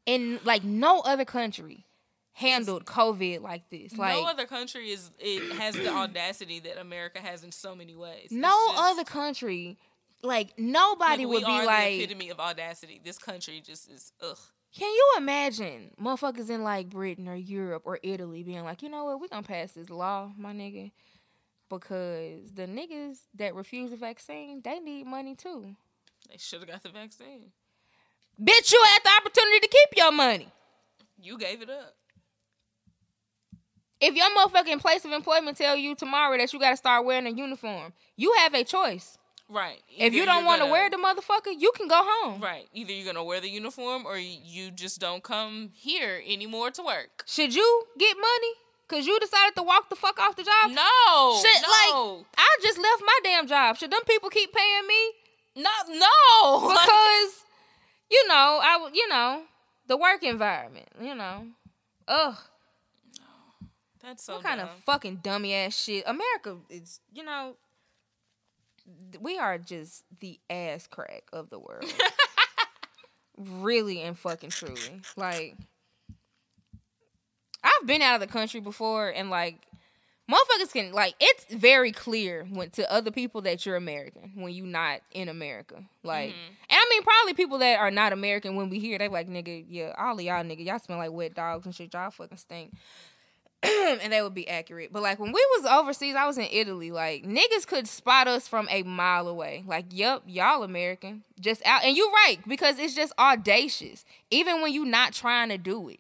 in 0.06 0.40
like 0.44 0.64
no 0.64 1.02
other 1.02 1.26
country 1.26 1.86
handled 2.34 2.86
COVID 2.86 3.42
like 3.42 3.70
this. 3.70 3.98
Like 3.98 4.16
no 4.16 4.26
other 4.26 4.46
country 4.46 4.90
is 4.90 5.12
it 5.20 5.58
has 5.58 5.76
the 5.76 5.90
audacity 5.90 6.60
that 6.62 6.80
America 6.80 7.20
has 7.20 7.44
in 7.44 7.52
so 7.52 7.76
many 7.76 7.96
ways. 7.96 8.30
No 8.32 8.56
just- 8.70 8.80
other 8.80 9.04
country. 9.04 9.78
Like 10.22 10.58
nobody 10.58 11.26
like, 11.26 11.34
would 11.34 11.46
be 11.46 11.66
like. 11.66 11.92
the 11.92 12.04
epitome 12.04 12.30
of 12.30 12.40
audacity. 12.40 13.00
This 13.04 13.18
country 13.18 13.62
just 13.66 13.90
is 13.90 14.12
ugh. 14.22 14.38
Can 14.76 14.88
you 14.88 15.14
imagine 15.18 15.92
motherfuckers 16.00 16.50
in 16.50 16.64
like 16.64 16.90
Britain 16.90 17.28
or 17.28 17.36
Europe 17.36 17.84
or 17.86 18.00
Italy 18.04 18.44
being 18.44 18.64
like, 18.64 18.84
you 18.84 18.90
know 18.90 19.06
what, 19.06 19.20
we're 19.20 19.28
gonna 19.28 19.44
pass 19.44 19.72
this 19.72 19.90
law, 19.90 20.32
my 20.38 20.54
nigga, 20.54 20.92
because 21.70 22.52
the 22.54 22.68
niggas 22.68 23.18
that 23.36 23.56
refuse 23.56 23.90
the 23.90 23.98
vaccine, 23.98 24.62
they 24.64 24.80
need 24.80 25.08
money 25.08 25.36
too. 25.36 25.76
They 26.30 26.38
should 26.38 26.60
have 26.60 26.70
got 26.70 26.84
the 26.84 26.90
vaccine. 26.90 27.52
Bitch, 28.40 28.72
you 28.72 28.84
had 28.86 29.00
the 29.04 29.10
opportunity 29.20 29.60
to 29.60 29.68
keep 29.68 29.98
your 29.98 30.12
money. 30.12 30.50
You 31.20 31.38
gave 31.38 31.62
it 31.62 31.70
up. 31.70 31.96
If 34.00 34.16
your 34.16 34.28
motherfucking 34.30 34.80
place 34.80 35.04
of 35.04 35.12
employment 35.12 35.58
tell 35.58 35.76
you 35.76 35.96
tomorrow 35.96 36.38
that 36.38 36.54
you 36.54 36.60
gotta 36.60 36.78
start 36.78 37.06
wearing 37.06 37.28
a 37.28 37.32
uniform, 37.32 37.92
you 38.16 38.34
have 38.38 38.54
a 38.54 38.64
choice. 38.64 39.18
Right. 39.50 39.82
If 39.98 40.14
you 40.14 40.26
don't 40.26 40.46
want 40.46 40.62
to 40.62 40.68
wear 40.68 40.90
the 40.92 40.98
motherfucker, 40.98 41.54
you 41.58 41.72
can 41.76 41.88
go 41.88 42.00
home. 42.00 42.40
Right. 42.40 42.68
Either 42.72 42.94
you're 42.94 43.06
gonna 43.06 43.24
wear 43.24 43.42
the 43.42 43.50
uniform 43.50 44.06
or 44.06 44.18
you 44.18 44.70
just 44.70 45.00
don't 45.00 45.24
come 45.24 45.72
here 45.74 46.22
anymore 46.28 46.70
to 46.72 46.84
work. 46.84 47.24
Should 47.26 47.56
you 47.56 47.84
get 47.98 48.16
money? 48.16 48.54
Cause 48.88 49.06
you 49.06 49.20
decided 49.20 49.56
to 49.56 49.62
walk 49.62 49.90
the 49.90 49.96
fuck 49.96 50.20
off 50.20 50.36
the 50.36 50.44
job? 50.44 50.72
No. 50.72 51.40
Shit, 51.42 51.62
no. 51.62 52.16
like 52.18 52.26
I 52.38 52.58
just 52.64 52.78
left 52.80 53.04
my 53.06 53.20
damn 53.24 53.48
job. 53.48 53.78
Should 53.78 53.92
them 53.92 54.02
people 54.08 54.30
keep 54.30 54.52
paying 54.52 54.88
me? 54.88 55.64
no, 55.64 55.70
no. 55.90 56.70
Because 56.70 57.46
you 58.10 58.28
know 58.28 58.60
I 58.62 58.90
you 58.94 59.08
know 59.10 59.44
the 59.88 59.98
work 59.98 60.24
environment. 60.24 60.88
You 61.00 61.14
know, 61.16 61.48
ugh, 62.08 62.36
that's 64.02 64.24
so 64.24 64.36
what 64.36 64.44
kind 64.44 64.62
of 64.62 64.70
fucking 64.86 65.18
dummy 65.18 65.54
ass 65.54 65.78
shit. 65.78 66.04
America 66.08 66.58
is 66.70 67.00
you 67.14 67.24
know 67.24 67.56
we 69.20 69.38
are 69.38 69.58
just 69.58 70.04
the 70.20 70.40
ass 70.50 70.88
crack 70.88 71.24
of 71.34 71.50
the 71.50 71.60
world. 71.60 71.86
really 73.38 74.02
and 74.02 74.18
fucking 74.18 74.50
truly, 74.50 75.02
like 75.16 75.56
I've 77.64 77.88
been 77.88 78.02
out 78.02 78.16
of 78.16 78.22
the 78.22 78.32
country 78.32 78.60
before 78.60 79.10
and 79.10 79.30
like. 79.30 79.66
Motherfuckers 80.32 80.72
can 80.72 80.92
like 80.92 81.16
it's 81.20 81.52
very 81.52 81.92
clear 81.92 82.46
when 82.52 82.70
to 82.72 82.92
other 82.94 83.10
people 83.10 83.42
that 83.42 83.66
you're 83.66 83.76
American 83.76 84.34
when 84.36 84.54
you're 84.54 84.68
not 84.68 85.00
in 85.12 85.28
America. 85.28 85.84
Like 86.04 86.30
Mm-hmm. 86.30 86.50
and 86.70 86.80
I 86.80 86.86
mean 86.92 87.02
probably 87.02 87.34
people 87.34 87.58
that 87.58 87.80
are 87.80 87.90
not 87.90 88.14
American 88.14 88.56
when 88.56 88.70
we 88.70 88.78
hear 88.78 89.00
they 89.00 89.08
like 89.08 89.28
nigga, 89.28 89.66
yeah, 89.68 89.96
all 89.98 90.14
of 90.14 90.22
y'all 90.22 90.44
nigga, 90.44 90.64
y'all 90.64 90.78
smell 90.78 91.00
like 91.00 91.12
wet 91.12 91.34
dogs 91.34 91.66
and 91.66 91.74
shit, 91.74 91.92
y'all 91.96 92.12
fucking 92.12 92.38
stink. 92.38 92.74
and 93.64 94.14
they 94.14 94.22
would 94.22 94.34
be 94.34 94.48
accurate. 94.48 94.92
But 94.94 95.02
like 95.04 95.20
when 95.20 95.32
we 95.32 95.46
was 95.58 95.66
overseas, 95.66 96.16
I 96.16 96.26
was 96.28 96.38
in 96.38 96.48
Italy, 96.52 96.92
like 96.92 97.24
niggas 97.26 97.68
could 97.68 97.88
spot 97.88 98.28
us 98.28 98.48
from 98.48 98.68
a 98.72 98.84
mile 98.84 99.28
away. 99.28 99.64
Like, 99.68 99.86
yup, 99.92 100.24
y'all 100.28 100.64
American. 100.64 101.24
Just 101.40 101.66
out 101.66 101.84
and 101.84 101.96
you're 101.98 102.12
right, 102.12 102.38
because 102.48 102.80
it's 102.80 102.96
just 102.96 103.14
audacious. 103.20 104.06
Even 104.32 104.62
when 104.62 104.74
you're 104.74 104.86
not 104.86 105.14
trying 105.14 105.50
to 105.50 105.58
do 105.58 105.90
it. 105.90 106.00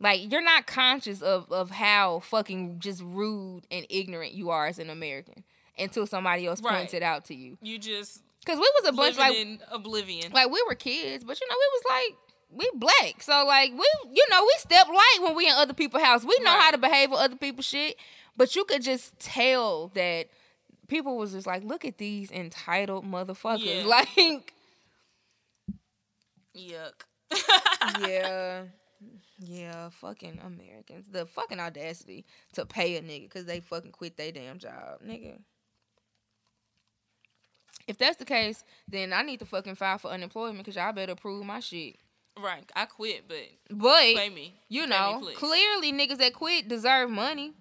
Like 0.00 0.32
you're 0.32 0.42
not 0.42 0.66
conscious 0.66 1.22
of 1.22 1.50
of 1.52 1.70
how 1.70 2.20
fucking 2.20 2.80
just 2.80 3.00
rude 3.04 3.62
and 3.70 3.86
ignorant 3.88 4.32
you 4.34 4.50
are 4.50 4.66
as 4.66 4.80
an 4.80 4.90
American 4.90 5.44
until 5.78 6.06
somebody 6.08 6.44
else 6.46 6.60
Right. 6.60 6.74
points 6.74 6.92
it 6.94 7.02
out 7.04 7.24
to 7.26 7.34
you. 7.36 7.56
You 7.62 7.78
just 7.78 8.20
Cause 8.44 8.56
we 8.56 8.68
was 8.80 8.88
a 8.88 8.92
bunch 8.92 9.16
like 9.16 9.36
in 9.36 9.60
oblivion. 9.70 10.32
like 10.32 10.50
we 10.50 10.60
were 10.66 10.74
kids, 10.74 11.22
but 11.22 11.40
you 11.40 11.46
know, 11.48 11.54
we 11.56 11.68
was 11.72 11.82
like 11.88 12.16
we 12.54 12.68
black. 12.74 13.20
So 13.22 13.44
like 13.46 13.70
we 13.72 13.86
you 14.12 14.26
know, 14.30 14.42
we 14.42 14.52
step 14.58 14.86
light 14.88 15.18
when 15.22 15.34
we 15.34 15.46
in 15.48 15.54
other 15.56 15.74
people's 15.74 16.02
house. 16.02 16.24
We 16.24 16.36
know 16.40 16.52
Right. 16.52 16.62
how 16.62 16.70
to 16.72 16.78
behave 16.78 17.10
with 17.10 17.20
other 17.20 17.36
people's 17.36 17.66
shit. 17.66 17.96
But 18.36 18.54
you 18.56 18.64
could 18.64 18.82
just 18.82 19.18
tell 19.18 19.88
that 19.88 20.28
people 20.88 21.16
was 21.16 21.32
just 21.32 21.46
like, 21.46 21.64
look 21.64 21.84
at 21.84 21.98
these 21.98 22.30
entitled 22.30 23.04
motherfuckers. 23.04 23.62
Yeah. 23.84 23.86
Like 23.86 24.54
Yuck. 26.56 26.92
Yeah. 28.08 28.64
Yeah, 29.44 29.88
fucking 29.88 30.38
Americans. 30.44 31.06
The 31.10 31.26
fucking 31.26 31.58
audacity 31.58 32.24
to 32.52 32.64
pay 32.64 32.96
a 32.96 33.02
nigga 33.02 33.24
because 33.24 33.44
they 33.46 33.58
fucking 33.60 33.90
quit 33.92 34.16
their 34.16 34.30
damn 34.30 34.58
job. 34.58 35.00
Nigga. 35.04 35.38
If 37.88 37.98
that's 37.98 38.16
the 38.18 38.24
case, 38.24 38.62
then 38.86 39.12
I 39.12 39.22
need 39.22 39.40
to 39.40 39.44
fucking 39.46 39.74
file 39.74 39.98
for 39.98 40.12
unemployment 40.12 40.58
because 40.58 40.76
y'all 40.76 40.92
better 40.92 41.12
approve 41.12 41.44
my 41.44 41.58
shit. 41.58 41.96
Right. 42.40 42.70
I 42.74 42.86
quit, 42.86 43.24
but 43.28 43.36
But 43.70 44.14
pay 44.16 44.30
me. 44.30 44.54
you 44.68 44.82
Pay 44.84 44.88
know, 44.88 45.20
me, 45.20 45.34
clearly 45.34 45.92
niggas 45.92 46.18
that 46.18 46.32
quit 46.34 46.68
deserve 46.68 47.10
money. 47.10 47.52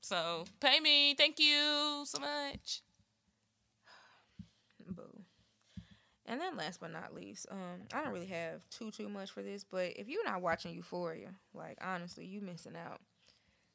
So 0.00 0.44
pay 0.60 0.80
me. 0.80 1.14
Thank 1.14 1.38
you 1.38 2.04
so 2.06 2.18
much. 2.20 2.82
Boo. 4.88 5.22
And 6.26 6.40
then 6.40 6.56
last 6.56 6.80
but 6.80 6.92
not 6.92 7.14
least, 7.14 7.46
um, 7.50 7.82
I 7.92 8.02
don't 8.04 8.12
really 8.12 8.26
have 8.26 8.60
too 8.70 8.90
too 8.90 9.08
much 9.08 9.30
for 9.32 9.42
this, 9.42 9.64
but 9.64 9.92
if 9.96 10.08
you're 10.08 10.24
not 10.24 10.40
watching 10.42 10.72
Euphoria, 10.74 11.34
like 11.52 11.78
honestly, 11.82 12.24
you 12.24 12.40
missing 12.40 12.76
out. 12.76 13.00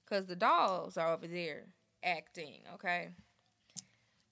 Cause 0.10 0.28
the 0.28 0.36
dolls 0.36 0.98
are 0.98 1.14
over 1.14 1.28
there 1.28 1.66
acting, 2.04 2.62
okay? 2.76 3.10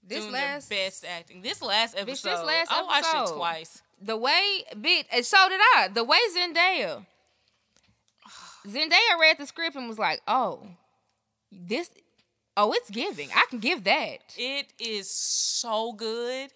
This 0.05 0.19
Doing 0.19 0.33
last 0.33 0.69
best 0.69 1.05
acting. 1.05 1.41
This 1.41 1.61
last 1.61 1.95
episode. 1.97 2.29
this 2.29 2.43
last 2.43 2.71
I 2.71 2.81
watched 2.83 3.31
it 3.31 3.35
twice. 3.35 3.81
the 4.01 4.17
way 4.17 4.63
bit 4.79 5.05
and 5.11 5.25
so 5.25 5.37
did 5.49 5.61
I. 5.75 5.87
The 5.93 6.03
way 6.03 6.17
Zendaya 6.37 7.05
Zendaya 8.67 9.19
read 9.19 9.37
the 9.37 9.45
script 9.45 9.75
and 9.75 9.87
was 9.89 9.99
like, 9.99 10.21
"Oh, 10.27 10.67
this 11.51 11.89
oh, 12.55 12.71
it's 12.73 12.89
giving. 12.89 13.29
I 13.33 13.45
can 13.49 13.59
give 13.59 13.83
that." 13.83 14.19
It 14.37 14.67
is 14.79 15.09
so 15.09 15.93
good. 15.93 16.49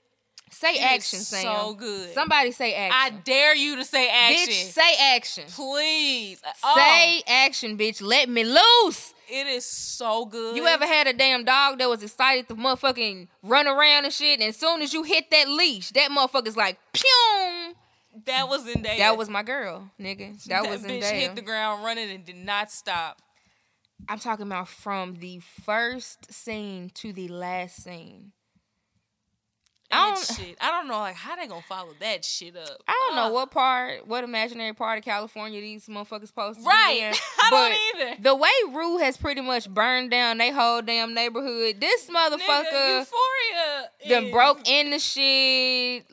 Say 0.50 0.76
It 0.76 0.82
action, 0.84 1.20
Sam. 1.20 1.42
so 1.44 1.74
good. 1.74 2.14
Somebody 2.14 2.52
say 2.52 2.74
action. 2.74 2.98
I 3.18 3.22
dare 3.24 3.54
you 3.56 3.76
to 3.76 3.84
say 3.84 4.10
action. 4.10 4.54
Bitch, 4.54 4.72
say 4.72 4.96
action. 5.16 5.44
Please. 5.50 6.42
Oh, 6.64 6.74
Say 6.78 7.22
action, 7.28 7.78
bitch. 7.78 8.02
Let 8.02 8.30
me 8.30 8.46
loose. 8.46 9.14
It 9.28 9.48
is 9.48 9.66
so 9.66 10.26
good. 10.26 10.56
You 10.56 10.68
ever 10.68 10.86
had 10.86 11.08
a 11.08 11.14
damn 11.14 11.44
dog 11.44 11.80
that 11.80 11.90
was 11.90 12.04
excited 12.04 12.48
to 12.48 12.56
motherfucking 12.56 13.28
run 13.44 13.68
around 13.68 14.06
and 14.06 14.14
shit, 14.14 14.40
and 14.40 14.50
as 14.50 14.58
soon 14.58 14.82
as 14.82 14.94
you 14.94 15.04
hit 15.04 15.30
that 15.32 15.48
leash, 15.50 15.92
that 15.92 16.12
motherfucker's 16.12 16.58
like, 16.58 16.80
pew. 16.94 17.74
That 18.26 18.50
was 18.50 18.68
in 18.68 18.82
there. 18.82 18.98
That 18.98 19.18
was 19.18 19.30
my 19.30 19.44
girl, 19.44 19.92
nigga. 20.00 20.44
That, 20.46 20.68
was 20.68 20.84
in 20.84 21.00
there. 21.00 21.14
hit 21.14 21.36
the 21.36 21.42
ground 21.42 21.84
running 21.84 22.10
and 22.10 22.26
did 22.26 22.36
not 22.36 22.72
stop. 22.72 23.22
I'm 24.10 24.20
talking 24.20 24.46
about 24.46 24.68
from 24.68 25.16
the 25.16 25.40
first 25.40 26.32
scene 26.34 26.92
to 26.96 27.14
the 27.14 27.28
last 27.28 27.84
scene. 27.84 28.32
I 29.90 30.14
don't, 30.14 30.26
shit. 30.38 30.58
I 30.60 30.70
don't 30.72 30.88
know 30.88 31.00
like 31.00 31.16
how 31.16 31.36
they 31.36 31.48
gonna 31.48 31.62
follow 31.62 31.94
that 32.02 32.26
shit 32.26 32.56
up. 32.58 32.82
I 32.88 32.94
don't 33.08 33.16
know 33.16 33.28
Uh, 33.28 33.32
what 33.32 33.52
part, 33.52 34.06
what 34.08 34.24
imaginary 34.24 34.74
part 34.74 34.98
of 35.00 35.06
California 35.06 35.62
these 35.62 35.86
motherfuckers 35.88 36.28
supposed 36.28 36.60
to 36.60 36.64
be 36.64 36.68
Right. 36.68 36.98
in. 37.04 37.14
I 37.40 37.50
don't 37.96 38.02
either. 38.12 38.22
The 38.22 38.36
way 38.36 38.50
Rue 38.70 38.98
has 38.98 39.16
pretty 39.18 39.42
much 39.42 39.70
burned 39.70 40.12
down 40.12 40.38
they 40.40 40.52
whole 40.52 40.82
damn 40.82 41.14
neighborhood. 41.14 41.80
This 41.80 42.08
Nigga, 42.10 42.14
motherfucker 42.38 43.00
Euphoria 43.00 43.90
done 44.10 44.24
is- 44.26 44.32
broke 44.32 44.68
in 44.70 44.90
the 44.92 45.00
shit, 45.00 46.06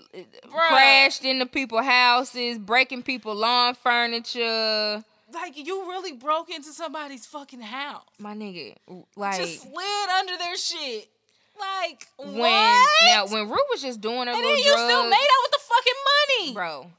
crashed 0.50 1.24
into 1.24 1.46
people's 1.46 1.84
houses, 1.84 2.58
breaking 2.58 3.02
people 3.02 3.34
lawn 3.34 3.74
furniture. 3.74 5.04
Like 5.32 5.56
you 5.56 5.88
really 5.88 6.12
broke 6.12 6.48
into 6.48 6.68
somebody's 6.72 7.26
fucking 7.26 7.60
house. 7.60 8.04
My 8.20 8.34
nigga, 8.34 8.76
like 9.16 9.40
Just 9.40 9.62
slid 9.62 10.08
under 10.16 10.36
their 10.36 10.56
shit. 10.56 11.08
Like 11.58 12.08
when 12.18 12.38
what? 12.38 12.90
now 13.04 13.26
when 13.26 13.48
Rue 13.48 13.64
was 13.70 13.82
just 13.82 14.00
doing 14.00 14.26
her 14.26 14.32
and 14.32 14.36
little 14.36 14.50
then 14.50 14.58
you 14.58 14.64
drugs, 14.64 14.82
still 14.82 15.04
made 15.04 15.14
out 15.14 15.42
with 15.44 15.52
the 15.52 15.58
fucking 15.60 15.92
money. 16.40 16.54
bro. 16.54 16.90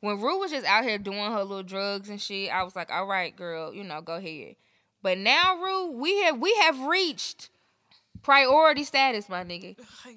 When 0.00 0.20
Rue 0.20 0.38
was 0.38 0.50
just 0.50 0.66
out 0.66 0.84
here 0.84 0.98
doing 0.98 1.18
her 1.32 1.42
little 1.44 1.62
drugs 1.62 2.10
and 2.10 2.20
shit, 2.20 2.50
I 2.50 2.62
was 2.62 2.76
like, 2.76 2.90
all 2.92 3.06
right, 3.06 3.34
girl, 3.34 3.72
you 3.72 3.82
know, 3.84 4.02
go 4.02 4.16
ahead. 4.16 4.56
But 5.02 5.16
now, 5.18 5.56
Rue, 5.56 5.92
we 5.92 6.22
have 6.22 6.38
we 6.38 6.54
have 6.62 6.78
reached 6.80 7.50
priority 8.22 8.84
status, 8.84 9.28
my 9.28 9.44
nigga. 9.44 9.76
Like, 10.04 10.16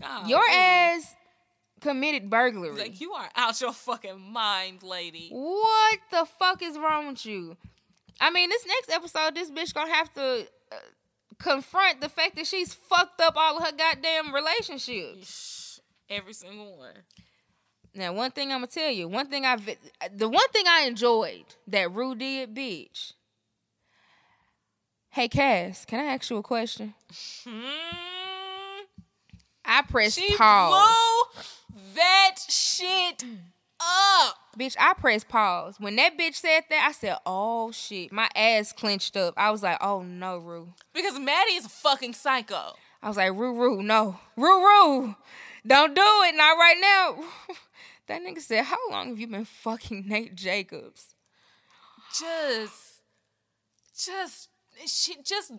God, 0.00 0.28
Your 0.28 0.40
lady. 0.40 0.56
ass 0.56 1.14
committed 1.80 2.30
burglary. 2.30 2.78
Like 2.78 3.00
you 3.00 3.12
are 3.12 3.28
out 3.36 3.60
your 3.60 3.72
fucking 3.72 4.20
mind, 4.20 4.82
lady. 4.82 5.30
What 5.32 5.98
the 6.10 6.24
fuck 6.38 6.62
is 6.62 6.76
wrong 6.78 7.08
with 7.08 7.24
you? 7.26 7.56
I 8.20 8.30
mean, 8.30 8.50
this 8.50 8.66
next 8.66 8.90
episode, 8.90 9.34
this 9.34 9.50
bitch 9.50 9.74
gonna 9.74 9.92
have 9.92 10.12
to 10.14 10.46
uh, 10.72 10.76
confront 11.40 12.00
the 12.00 12.08
fact 12.08 12.36
that 12.36 12.46
she's 12.46 12.72
fucked 12.74 13.20
up 13.20 13.34
all 13.36 13.56
of 13.58 13.64
her 13.64 13.72
goddamn 13.76 14.32
relationships. 14.32 15.80
Every 16.08 16.32
single 16.32 16.76
one. 16.78 16.94
Now, 17.94 18.12
one 18.12 18.30
thing 18.30 18.52
I'm 18.52 18.58
gonna 18.58 18.68
tell 18.68 18.90
you, 18.90 19.08
one 19.08 19.26
thing 19.26 19.44
I've. 19.44 19.66
the 19.66 20.28
one 20.28 20.48
thing 20.52 20.64
I 20.68 20.82
enjoyed 20.82 21.44
that 21.66 21.92
Rue 21.92 22.14
did, 22.14 22.54
bitch. 22.54 23.14
Hey, 25.10 25.28
Cass, 25.28 25.84
can 25.84 25.98
I 25.98 26.04
ask 26.14 26.30
you 26.30 26.36
a 26.36 26.42
question? 26.42 26.94
Hmm. 27.44 27.64
I 29.64 29.82
pressed 29.82 30.18
She 30.20 30.36
pause. 30.36 30.70
blew 30.72 31.42
that 31.96 32.36
shit 32.48 33.24
up. 33.80 34.36
Bitch, 34.58 34.76
I 34.78 34.94
pressed 34.94 35.28
pause. 35.28 35.76
When 35.78 35.96
that 35.96 36.18
bitch 36.18 36.34
said 36.34 36.62
that, 36.70 36.86
I 36.88 36.92
said, 36.92 37.16
oh 37.24 37.72
shit. 37.72 38.12
My 38.12 38.28
ass 38.34 38.72
clenched 38.72 39.16
up. 39.16 39.34
I 39.36 39.50
was 39.50 39.62
like, 39.62 39.78
oh 39.80 40.02
no, 40.02 40.38
Rue. 40.38 40.72
Because 40.92 41.18
Maddie 41.18 41.54
is 41.54 41.66
a 41.66 41.70
fucking 41.70 42.14
psycho. 42.14 42.74
I 43.02 43.08
was 43.08 43.16
like, 43.16 43.32
Rue, 43.32 43.54
Rue, 43.54 43.82
no. 43.82 44.18
Rue, 44.36 44.64
Rue, 44.64 45.16
don't 45.66 45.94
do 45.94 46.02
it. 46.02 46.34
Not 46.34 46.58
right 46.58 46.76
now. 46.80 47.24
that 48.08 48.22
nigga 48.22 48.40
said, 48.40 48.64
how 48.64 48.90
long 48.90 49.08
have 49.08 49.18
you 49.18 49.26
been 49.26 49.44
fucking 49.44 50.04
Nate 50.06 50.34
Jacobs? 50.34 51.14
Just, 52.18 53.02
just, 53.96 54.48
she 54.86 55.16
just 55.24 55.52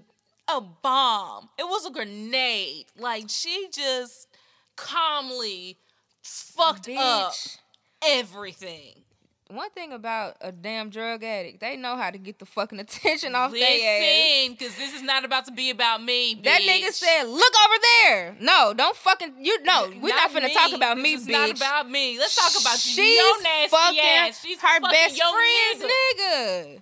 a 0.47 0.61
bomb. 0.61 1.49
It 1.57 1.63
was 1.63 1.85
a 1.85 1.91
grenade. 1.91 2.85
Like 2.97 3.25
she 3.29 3.67
just 3.71 4.27
calmly 4.75 5.77
fucked 6.21 6.89
up 6.89 7.33
Bitch. 7.33 7.57
Everything. 8.05 8.95
One 9.49 9.69
thing 9.71 9.91
about 9.91 10.37
a 10.39 10.53
damn 10.53 10.89
drug 10.89 11.25
addict, 11.25 11.59
they 11.59 11.75
know 11.75 11.97
how 11.97 12.09
to 12.09 12.17
get 12.17 12.39
the 12.39 12.45
fucking 12.45 12.79
attention 12.79 13.35
off 13.35 13.51
their 13.51 13.63
ass. 13.63 14.49
Because 14.51 14.75
this 14.77 14.93
is 14.93 15.01
not 15.01 15.25
about 15.25 15.43
to 15.47 15.51
be 15.51 15.69
about 15.71 16.01
me. 16.01 16.39
That 16.41 16.61
nigga 16.61 16.89
said, 16.93 17.23
"Look 17.25 17.53
over 17.65 17.75
there." 18.05 18.37
No, 18.39 18.73
don't 18.73 18.95
fucking 18.95 19.35
you. 19.43 19.61
No, 19.63 19.91
we're 20.01 20.15
not, 20.15 20.31
finna 20.31 20.43
me. 20.43 20.53
talk 20.53 20.71
about 20.71 20.95
This 20.95 21.03
me, 21.03 21.13
is 21.15 21.27
bitch. 21.27 21.31
Not 21.31 21.57
about 21.57 21.89
me. 21.89 22.17
Let's 22.17 22.35
talk 22.35 22.61
about 22.61 22.75
you. 22.85 22.91
She's 22.93 23.17
Your 23.17 23.43
nasty 23.43 23.67
fucking 23.75 23.99
ass. 23.99 24.41
She's 24.41 24.61
her 24.61 24.79
fucking 24.79 24.89
best 24.89 25.21
friend's 25.21 25.93
nigga. 25.93 26.81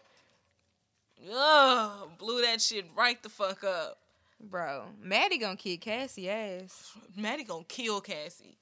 nigga. 1.25 1.31
Ugh, 1.33 2.09
blew 2.19 2.41
that 2.43 2.61
shit 2.61 2.85
right 2.95 3.21
the 3.23 3.29
fuck 3.29 3.63
up. 3.63 3.97
Bro, 4.39 4.85
Maddie 5.01 5.39
gonna 5.39 5.57
kick 5.57 5.81
Cassie 5.81 6.29
ass, 6.29 6.93
Maddie 7.17 7.43
gonna 7.43 7.63
kill 7.65 7.99
Cassie. 7.99 8.58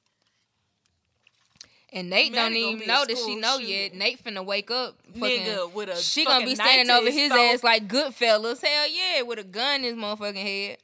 And 1.93 2.09
Nate 2.09 2.33
don't 2.33 2.53
even 2.53 2.85
know 2.87 3.05
that 3.05 3.17
she 3.17 3.35
know 3.35 3.57
shooting. 3.59 3.69
yet. 3.73 3.93
Nate 3.95 4.23
finna 4.23 4.45
wake 4.45 4.69
up, 4.71 4.95
fucking, 5.17 5.41
Nigga 5.45 5.71
with 5.71 5.89
a 5.89 5.95
She 5.95 6.25
gonna 6.25 6.45
be 6.45 6.55
standing 6.55 6.89
over 6.89 7.09
his 7.09 7.31
throat. 7.31 7.39
ass 7.53 7.63
like 7.63 7.87
Goodfellas. 7.87 8.63
Hell 8.65 8.87
yeah, 8.89 9.21
with 9.21 9.39
a 9.39 9.43
gun 9.43 9.83
in 9.83 9.83
his 9.83 9.95
motherfucking 9.95 10.35
head. 10.41 10.77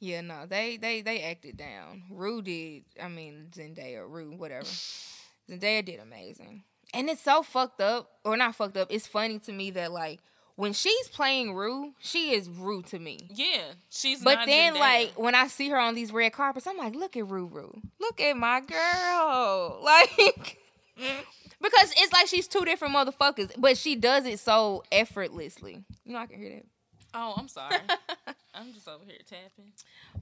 Yeah, 0.00 0.20
no, 0.20 0.46
they 0.46 0.76
they 0.76 1.02
they 1.02 1.22
acted 1.22 1.56
down. 1.56 2.04
Rue 2.10 2.40
did. 2.40 2.84
I 3.02 3.08
mean 3.08 3.48
Zendaya, 3.52 4.08
Rue, 4.08 4.32
whatever. 4.36 4.64
Zendaya 5.50 5.84
did 5.84 5.98
amazing, 6.00 6.62
and 6.94 7.08
it's 7.10 7.22
so 7.22 7.42
fucked 7.42 7.80
up, 7.80 8.10
or 8.24 8.36
not 8.36 8.54
fucked 8.54 8.76
up. 8.76 8.88
It's 8.90 9.06
funny 9.08 9.38
to 9.40 9.52
me 9.52 9.70
that 9.72 9.90
like 9.90 10.20
when 10.58 10.72
she's 10.72 11.06
playing 11.06 11.54
Rue, 11.54 11.92
she 12.00 12.34
is 12.34 12.48
Rue 12.48 12.82
to 12.82 12.98
me. 12.98 13.20
Yeah, 13.32 13.62
she's. 13.90 14.20
But 14.20 14.40
then, 14.44 14.74
like 14.74 15.12
when 15.16 15.36
I 15.36 15.46
see 15.46 15.68
her 15.68 15.78
on 15.78 15.94
these 15.94 16.12
red 16.12 16.32
carpets, 16.32 16.66
I'm 16.66 16.76
like, 16.76 16.96
look 16.96 17.16
at 17.16 17.22
Ruru, 17.22 17.80
look 18.00 18.20
at 18.20 18.36
my 18.36 18.60
girl, 18.60 19.80
like 19.84 20.58
because 21.62 21.92
it's 21.96 22.12
like 22.12 22.26
she's 22.26 22.48
two 22.48 22.64
different 22.64 22.92
motherfuckers, 22.92 23.52
but 23.56 23.76
she 23.76 23.94
does 23.94 24.26
it 24.26 24.40
so 24.40 24.82
effortlessly. 24.90 25.84
You 26.04 26.14
know, 26.14 26.18
I 26.18 26.26
can 26.26 26.40
hear 26.40 26.50
that. 26.56 26.66
oh, 27.14 27.34
I'm 27.36 27.46
sorry. 27.46 27.76
I'm 28.54 28.72
just 28.72 28.88
over 28.88 29.04
here 29.06 29.18
tapping. 29.28 29.70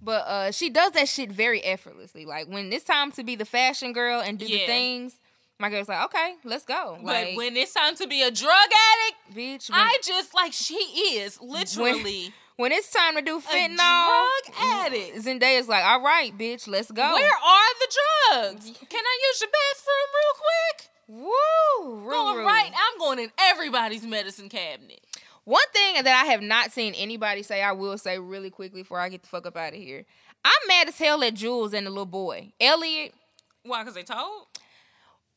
But 0.02 0.26
uh, 0.26 0.50
she 0.50 0.68
does 0.68 0.92
that 0.92 1.08
shit 1.08 1.32
very 1.32 1.62
effortlessly. 1.64 2.26
Like 2.26 2.46
when 2.46 2.70
it's 2.74 2.84
time 2.84 3.10
to 3.12 3.24
be 3.24 3.36
the 3.36 3.46
fashion 3.46 3.94
girl 3.94 4.20
and 4.20 4.38
do 4.38 4.46
the 4.46 4.66
things, 4.66 5.18
my 5.58 5.70
girl's 5.70 5.88
like, 5.88 6.04
okay, 6.06 6.34
let's 6.44 6.64
go. 6.64 6.98
Like, 7.02 7.28
but 7.28 7.36
when 7.36 7.56
it's 7.56 7.72
time 7.72 7.94
to 7.96 8.06
be 8.06 8.22
a 8.22 8.30
drug 8.30 8.50
addict, 8.50 9.36
bitch, 9.36 9.70
when, 9.70 9.80
I 9.80 9.98
just 10.02 10.34
like 10.34 10.52
she 10.52 10.74
is 10.74 11.40
literally 11.40 12.32
when 12.56 12.72
it's 12.72 12.90
time 12.90 13.16
to 13.16 13.22
do 13.22 13.38
a 13.38 13.40
fentanyl, 13.40 13.76
drug 13.76 14.54
mm, 14.54 14.84
addict. 14.86 15.16
Zendaya's 15.16 15.68
like, 15.68 15.84
all 15.84 16.02
right, 16.02 16.36
bitch, 16.36 16.68
let's 16.68 16.90
go. 16.90 17.14
Where 17.14 17.30
are 17.30 17.74
the 17.80 17.96
drugs? 18.32 18.64
Can 18.64 19.04
I 19.04 19.18
use 19.28 19.40
your 19.40 19.50
bathroom 19.50 20.08
real 20.14 20.34
quick? 20.38 20.90
Woo, 21.08 22.10
Going 22.10 22.38
Ruru. 22.38 22.44
right. 22.44 22.70
I'm 22.74 22.98
going 22.98 23.18
in 23.20 23.30
everybody's 23.38 24.04
medicine 24.04 24.48
cabinet. 24.48 25.00
One 25.44 25.62
thing 25.72 26.02
that 26.02 26.24
I 26.24 26.32
have 26.32 26.42
not 26.42 26.72
seen 26.72 26.92
anybody 26.94 27.44
say, 27.44 27.62
I 27.62 27.70
will 27.70 27.96
say 27.96 28.18
really 28.18 28.50
quickly 28.50 28.82
before 28.82 28.98
I 28.98 29.08
get 29.08 29.22
the 29.22 29.28
fuck 29.28 29.46
up 29.46 29.56
out 29.56 29.72
of 29.72 29.78
here. 29.78 30.04
I'm 30.44 30.68
mad 30.68 30.88
as 30.88 30.98
hell 30.98 31.22
at 31.22 31.34
Jules 31.34 31.72
and 31.72 31.86
the 31.86 31.90
little 31.90 32.04
boy. 32.04 32.52
Elliot, 32.60 33.14
Why? 33.62 33.82
Because 33.82 33.94
they 33.94 34.02
told. 34.02 34.46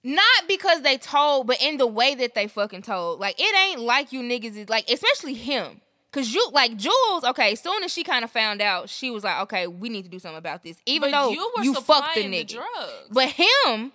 Not 0.03 0.47
because 0.47 0.81
they 0.81 0.97
told, 0.97 1.47
but 1.47 1.61
in 1.61 1.77
the 1.77 1.87
way 1.87 2.15
that 2.15 2.33
they 2.35 2.47
fucking 2.47 2.81
told. 2.83 3.19
Like, 3.19 3.35
it 3.39 3.55
ain't 3.69 3.81
like 3.81 4.11
you 4.11 4.21
niggas 4.21 4.55
is 4.55 4.69
like, 4.69 4.89
especially 4.89 5.33
him. 5.33 5.81
Cause 6.11 6.33
you 6.33 6.49
like 6.53 6.75
Jules, 6.75 7.23
okay, 7.23 7.51
as 7.51 7.59
soon 7.59 7.83
as 7.83 7.93
she 7.93 8.03
kind 8.03 8.23
of 8.23 8.31
found 8.31 8.63
out, 8.63 8.89
she 8.89 9.11
was 9.11 9.23
like, 9.23 9.41
okay, 9.41 9.67
we 9.67 9.89
need 9.89 10.01
to 10.05 10.09
do 10.09 10.17
something 10.17 10.39
about 10.39 10.63
this. 10.63 10.75
Even 10.87 11.11
But 11.11 11.21
though 11.21 11.29
you 11.31 11.51
were 11.55 11.63
you 11.63 11.75
fucked 11.75 12.15
the 12.15 12.23
the 12.23 12.29
nigga. 12.45 12.47
drugs. 12.47 12.93
But 13.11 13.27
him, 13.29 13.91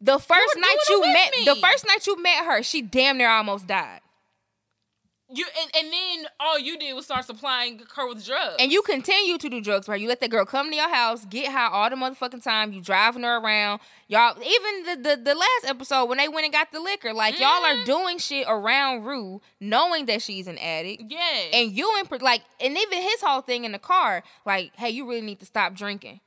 the 0.00 0.20
first 0.20 0.56
night 0.56 0.76
you 0.88 1.00
met 1.12 1.32
with 1.36 1.44
the 1.46 1.54
first 1.56 1.88
night 1.88 2.06
you 2.06 2.22
met 2.22 2.44
her, 2.44 2.62
she 2.62 2.82
damn 2.82 3.18
near 3.18 3.28
almost 3.28 3.66
died. 3.66 4.00
You 5.32 5.46
and, 5.60 5.70
and 5.74 5.92
then 5.92 6.26
all 6.38 6.58
you 6.58 6.78
did 6.78 6.92
was 6.92 7.06
start 7.06 7.24
supplying 7.24 7.80
her 7.96 8.08
with 8.08 8.24
drugs. 8.26 8.56
And 8.58 8.70
you 8.70 8.82
continue 8.82 9.38
to 9.38 9.48
do 9.48 9.60
drugs, 9.62 9.88
right? 9.88 9.98
You 9.98 10.06
let 10.06 10.20
that 10.20 10.28
girl 10.30 10.44
come 10.44 10.68
to 10.70 10.76
your 10.76 10.92
house, 10.94 11.24
get 11.24 11.50
high 11.50 11.68
all 11.68 11.88
the 11.88 11.96
motherfucking 11.96 12.42
time. 12.42 12.72
You 12.74 12.82
driving 12.82 13.22
her 13.22 13.38
around. 13.38 13.80
Y'all, 14.06 14.36
even 14.36 14.82
the, 15.02 15.08
the, 15.16 15.22
the 15.22 15.34
last 15.34 15.64
episode 15.66 16.04
when 16.10 16.18
they 16.18 16.28
went 16.28 16.44
and 16.44 16.52
got 16.52 16.70
the 16.72 16.78
liquor, 16.80 17.14
like 17.14 17.40
y'all 17.40 17.62
Mm-hmm. 17.62 17.82
are 17.82 17.84
doing 17.86 18.18
shit 18.18 18.44
around 18.46 19.04
Rue, 19.04 19.40
knowing 19.60 20.04
that 20.06 20.20
she's 20.20 20.46
an 20.46 20.58
addict. 20.58 21.04
Yeah. 21.08 21.18
And 21.54 21.72
you 21.72 21.90
per- 22.08 22.18
like, 22.18 22.42
and 22.60 22.76
even 22.76 23.00
his 23.00 23.22
whole 23.22 23.40
thing 23.40 23.64
in 23.64 23.72
the 23.72 23.78
car, 23.78 24.22
like, 24.44 24.72
hey, 24.76 24.90
you 24.90 25.08
really 25.08 25.22
need 25.22 25.40
to 25.40 25.46
stop 25.46 25.72
drinking. 25.74 26.20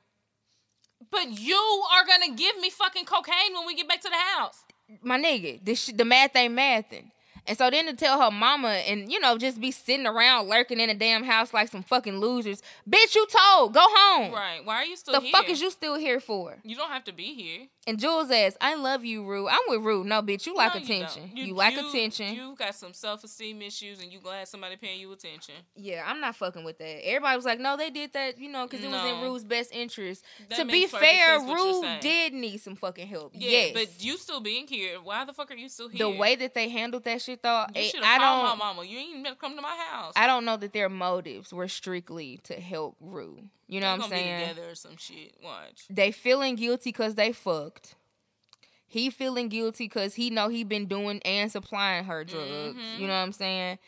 but 1.12 1.40
you 1.40 1.56
are 1.96 2.04
gonna 2.06 2.36
give 2.36 2.58
me 2.58 2.72
fucking 2.72 3.06
cocaine 3.06 3.54
when 3.54 3.68
we 3.68 3.76
get 3.76 3.88
back 3.88 4.02
to 4.02 4.10
the 4.10 4.16
house. 4.40 4.64
My 5.04 5.20
nigga, 5.20 5.64
this 5.64 5.84
shit, 5.84 5.98
the 5.98 6.06
math 6.06 6.36
ain't 6.36 6.56
mathing. 6.58 7.12
And 7.48 7.58
so 7.58 7.70
then 7.70 7.86
to 7.88 7.94
tell 7.94 8.22
her 8.22 8.30
mama 8.32 8.70
and 8.88 9.12
you 9.12 9.20
know 9.20 9.38
just 9.38 9.60
be 9.62 9.72
sitting 9.72 10.06
around 10.06 10.48
lurking 10.50 10.80
in 10.80 10.90
a 10.90 10.94
damn 10.94 11.24
house 11.24 11.54
like 11.54 11.70
some 11.70 11.84
fucking 11.84 12.20
losers, 12.20 12.62
bitch, 12.90 13.16
you 13.16 13.26
told 13.28 13.74
go 13.74 13.82
home. 13.84 14.34
Right. 14.34 14.60
Why 14.64 14.76
are 14.76 14.86
you 14.86 14.96
still 14.98 15.14
here? 15.14 15.22
The 15.22 15.26
here? 15.28 15.32
fuck 15.32 15.50
is 15.50 15.62
you 15.62 15.72
still 15.72 15.96
here 15.96 16.20
for? 16.20 16.58
You 16.64 16.76
don't 16.76 16.90
have 16.92 17.04
to 17.06 17.14
be 17.14 17.34
here. 17.34 17.68
And 17.88 17.98
Jules 17.98 18.28
says, 18.28 18.58
"I 18.60 18.76
love 18.76 19.06
you, 19.06 19.24
Rue. 19.24 19.48
I'm 19.48 19.60
with 19.70 19.82
Rue. 19.82 20.04
No, 20.04 20.22
bitch, 20.22 20.46
you 20.46 20.54
like 20.56 20.74
No, 20.74 20.80
you 20.82 20.86
attention. 20.86 21.32
don't. 21.34 21.38
You, 21.38 21.54
like 21.56 21.78
attention. 21.78 22.36
You 22.36 22.54
got 22.58 22.76
some 22.76 22.92
self 22.94 23.24
esteem 23.24 23.62
issues, 23.62 24.02
and 24.02 24.12
you 24.12 24.20
glad 24.20 24.48
somebody 24.50 24.76
paying 24.76 25.00
you 25.00 25.12
attention. 25.14 25.56
yeah, 25.76 26.04
I'm 26.06 26.20
not 26.20 26.36
fucking 26.36 26.66
with 26.66 26.78
that. 26.80 27.08
Everybody 27.08 27.36
was 27.38 27.46
like, 27.46 27.62
no, 27.62 27.78
they 27.78 27.90
did 27.90 28.12
that, 28.12 28.38
you 28.40 28.50
know, 28.50 28.68
because 28.68 28.84
it 28.84 28.90
was 28.92 29.06
in 29.10 29.22
Rue's 29.22 29.46
best 29.46 29.72
interest. 29.74 30.26
That 30.50 30.58
to 30.60 30.66
be 30.66 30.86
fair, 30.86 31.38
sense 31.38 31.48
what 31.48 31.58
you're 31.58 31.82
Rue 31.82 32.00
did 32.02 32.34
need 32.34 32.58
some 32.58 32.76
fucking 32.76 33.08
help. 33.08 33.32
Yeah, 33.34 33.50
yes, 33.50 33.72
but 33.74 34.04
you 34.04 34.18
still 34.18 34.42
being 34.42 34.68
here. 34.68 34.98
Why 35.02 35.24
the 35.24 35.32
fuck 35.32 35.50
are 35.52 35.56
you 35.56 35.70
still 35.70 35.88
here? 35.88 36.00
the 36.00 36.10
way 36.18 36.36
that 36.36 36.54
they 36.54 36.68
handled 36.68 37.06
that 37.06 37.22
shit, 37.22 37.37
though, 37.44 37.66
you 37.76 37.92
I 38.04 38.18
don't. 38.18 38.44
my 38.44 38.56
mama. 38.56 38.84
You 38.86 38.98
ain't 38.98 39.18
even 39.20 39.36
come 39.36 39.56
to 39.56 39.62
my 39.62 39.76
house. 39.90 40.14
I 40.16 40.28
don't 40.28 40.46
know 40.46 40.58
that 40.58 40.74
their 40.74 40.90
motives 40.90 41.54
were 41.54 41.68
strictly 41.68 42.40
to 42.44 42.54
help 42.56 42.96
Rue. 43.02 43.40
You 43.68 43.80
know 43.82 43.88
They're 43.88 43.98
what 43.98 44.04
I'm 44.06 44.10
saying? 44.10 44.48
together 44.50 44.70
or 44.72 44.76
some 44.76 44.98
shit. 44.98 45.36
Watch. 45.44 45.86
They 45.90 46.12
feeling 46.12 46.56
guilty 46.56 46.90
because 46.92 47.16
they 47.16 47.32
fucked. 47.34 47.96
He 48.86 49.10
feeling 49.10 49.50
guilty 49.50 49.86
because 49.86 50.14
he 50.16 50.30
know 50.30 50.48
he 50.48 50.64
been 50.64 50.86
doing 50.86 51.22
and 51.24 51.52
supplying 51.52 52.06
her 52.06 52.24
drugs. 52.24 52.78
Mhm. 52.78 53.00
You 53.00 53.08
know 53.08 53.14
what 53.14 53.20
I'm 53.20 53.34
saying? 53.34 53.80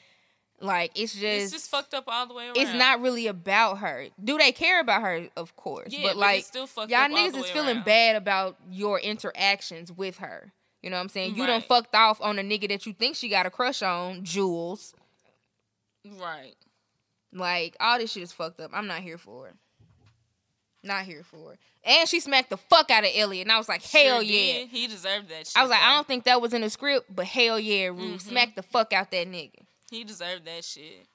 Like 0.61 0.91
it's 0.95 1.13
just 1.13 1.23
It's 1.23 1.51
just 1.53 1.69
fucked 1.71 1.93
up 1.93 2.03
all 2.07 2.27
the 2.27 2.33
way 2.33 2.47
around. 2.47 2.57
it's 2.57 2.73
not 2.73 2.99
really 2.99 3.27
about 3.27 3.77
her. 3.77 4.07
Do 4.21 4.37
they 4.37 4.51
care 4.51 4.81
about 4.81 5.01
her? 5.03 5.29
Of 5.37 5.55
course. 5.55 5.93
Yeah, 5.93 6.03
but 6.07 6.17
like 6.17 6.43
still 6.43 6.67
fucked 6.67 6.91
y'all 6.91 7.07
niggas 7.07 7.37
is 7.37 7.49
feeling 7.49 7.77
around. 7.77 7.85
bad 7.85 8.15
about 8.17 8.57
your 8.69 8.99
interactions 8.99 9.89
with 9.89 10.17
her. 10.17 10.51
You 10.81 10.89
know 10.89 10.95
what 10.97 11.01
I'm 11.03 11.09
saying? 11.09 11.31
You 11.35 11.45
done 11.45 11.59
Right. 11.59 11.63
fucked 11.67 11.93
off 11.95 12.21
on 12.21 12.39
a 12.39 12.41
nigga 12.41 12.69
that 12.69 12.85
you 12.85 12.93
think 12.93 13.15
she 13.15 13.27
got 13.29 13.45
a 13.45 13.49
crush 13.49 13.81
on, 13.81 14.23
Jules. 14.23 14.93
Right. 16.05 16.55
Like 17.33 17.75
all 17.79 17.97
this 17.99 18.11
shit 18.13 18.23
is 18.23 18.31
fucked 18.31 18.59
up. 18.59 18.71
I'm 18.73 18.87
not 18.87 19.01
here 19.01 19.17
for 19.17 19.47
it. 19.49 19.55
Not 20.81 21.03
here 21.03 21.23
for 21.23 21.53
it. 21.53 21.59
And 21.83 22.07
she 22.07 22.19
smacked 22.21 22.49
the 22.49 22.57
fuck 22.57 22.89
out 22.89 23.03
of 23.03 23.09
Elliot, 23.13 23.45
and 23.45 23.51
I 23.51 23.57
was 23.57 23.67
like, 23.67 23.83
hell 23.83 24.21
Sure 24.21 24.21
yeah. 24.21 24.63
He 24.65 24.87
deserved 24.87 25.27
that 25.29 25.47
shit. 25.47 25.57
I 25.57 25.61
was 25.61 25.69
like, 25.69 25.81
I 25.81 25.93
don't 25.95 26.07
think 26.07 26.23
that 26.23 26.41
was 26.41 26.53
in 26.53 26.61
the 26.61 26.69
script, 26.69 27.13
but 27.13 27.25
hell 27.25 27.59
yeah, 27.59 27.87
Rue, 27.87 28.15
Mhm. 28.15 28.21
smack 28.21 28.55
the 28.55 28.63
fuck 28.63 28.93
out 28.93 29.11
that 29.11 29.27
nigga. 29.27 29.65
He 29.91 30.03
deserved 30.05 30.45
that 30.45 30.63
shit. 30.63 31.05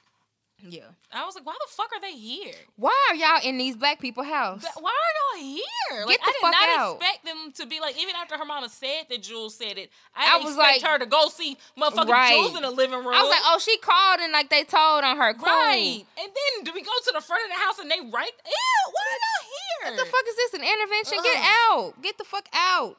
Yeah. 0.67 0.81
I 1.12 1.26
was 1.26 1.34
like, 1.34 1.44
why 1.44 1.52
the 1.60 1.70
fuck 1.70 1.91
are 1.93 2.01
they 2.01 2.12
here? 2.17 2.55
Why 2.76 2.97
are 3.10 3.15
y'all 3.15 3.41
in 3.44 3.59
these 3.59 3.76
black 3.76 4.01
people 4.01 4.25
house? 4.25 4.62
But 4.62 4.83
why 4.83 4.91
are 4.91 5.39
y'all 5.39 5.44
here? 5.44 6.07
Like, 6.07 6.09
Get 6.17 6.20
the 6.20 6.25
I 6.25 6.33
did 6.33 6.41
fuck 6.41 6.52
not 6.52 6.68
out. 6.81 6.97
expect 6.97 7.25
them 7.26 7.52
to 7.57 7.67
be 7.67 7.81
like, 7.81 8.01
even 8.01 8.15
after 8.17 8.39
her 8.39 8.44
mama 8.47 8.68
said 8.70 9.05
that 9.10 9.23
Jules 9.23 9.55
said 9.57 9.76
it, 9.76 9.91
I, 10.17 10.34
I 10.34 10.39
was 10.39 10.55
expect 10.57 10.83
like- 10.83 10.91
her 10.91 10.99
to 11.01 11.07
go 11.07 11.28
see 11.28 11.57
motherfucking 11.78 12.09
Right. 12.09 12.33
Jules 12.34 12.57
in 12.57 12.62
the 12.62 12.70
living 12.70 12.99
room. 12.99 13.15
I 13.15 13.20
was 13.23 13.31
like, 13.31 13.44
oh, 13.44 13.59
she 13.60 13.76
called 13.78 14.20
and 14.20 14.33
like 14.33 14.49
they 14.49 14.65
told 14.65 15.05
on 15.05 15.17
her. 15.18 15.34
Cool. 15.34 15.44
right. 15.49 16.05
And 16.18 16.31
then 16.33 16.65
do 16.65 16.73
we 16.75 16.81
go 16.83 16.91
to 17.05 17.12
the 17.15 17.20
front 17.20 17.44
of 17.44 17.51
the 17.51 17.60
house 17.62 17.78
and 17.78 17.91
they 17.91 18.01
right? 18.01 18.33
Ew, 18.33 18.84
why 18.89 19.05
are 19.05 19.20
y'all 19.20 19.44
here? 19.52 19.91
What 19.93 20.05
the 20.05 20.10
fuck 20.10 20.25
is 20.28 20.36
this? 20.36 20.55
An 20.55 20.62
intervention? 20.65 21.18
Get 21.23 21.36
out. 21.68 21.94
Get 22.02 22.17
the 22.18 22.25
fuck 22.25 22.49
out. 22.55 22.97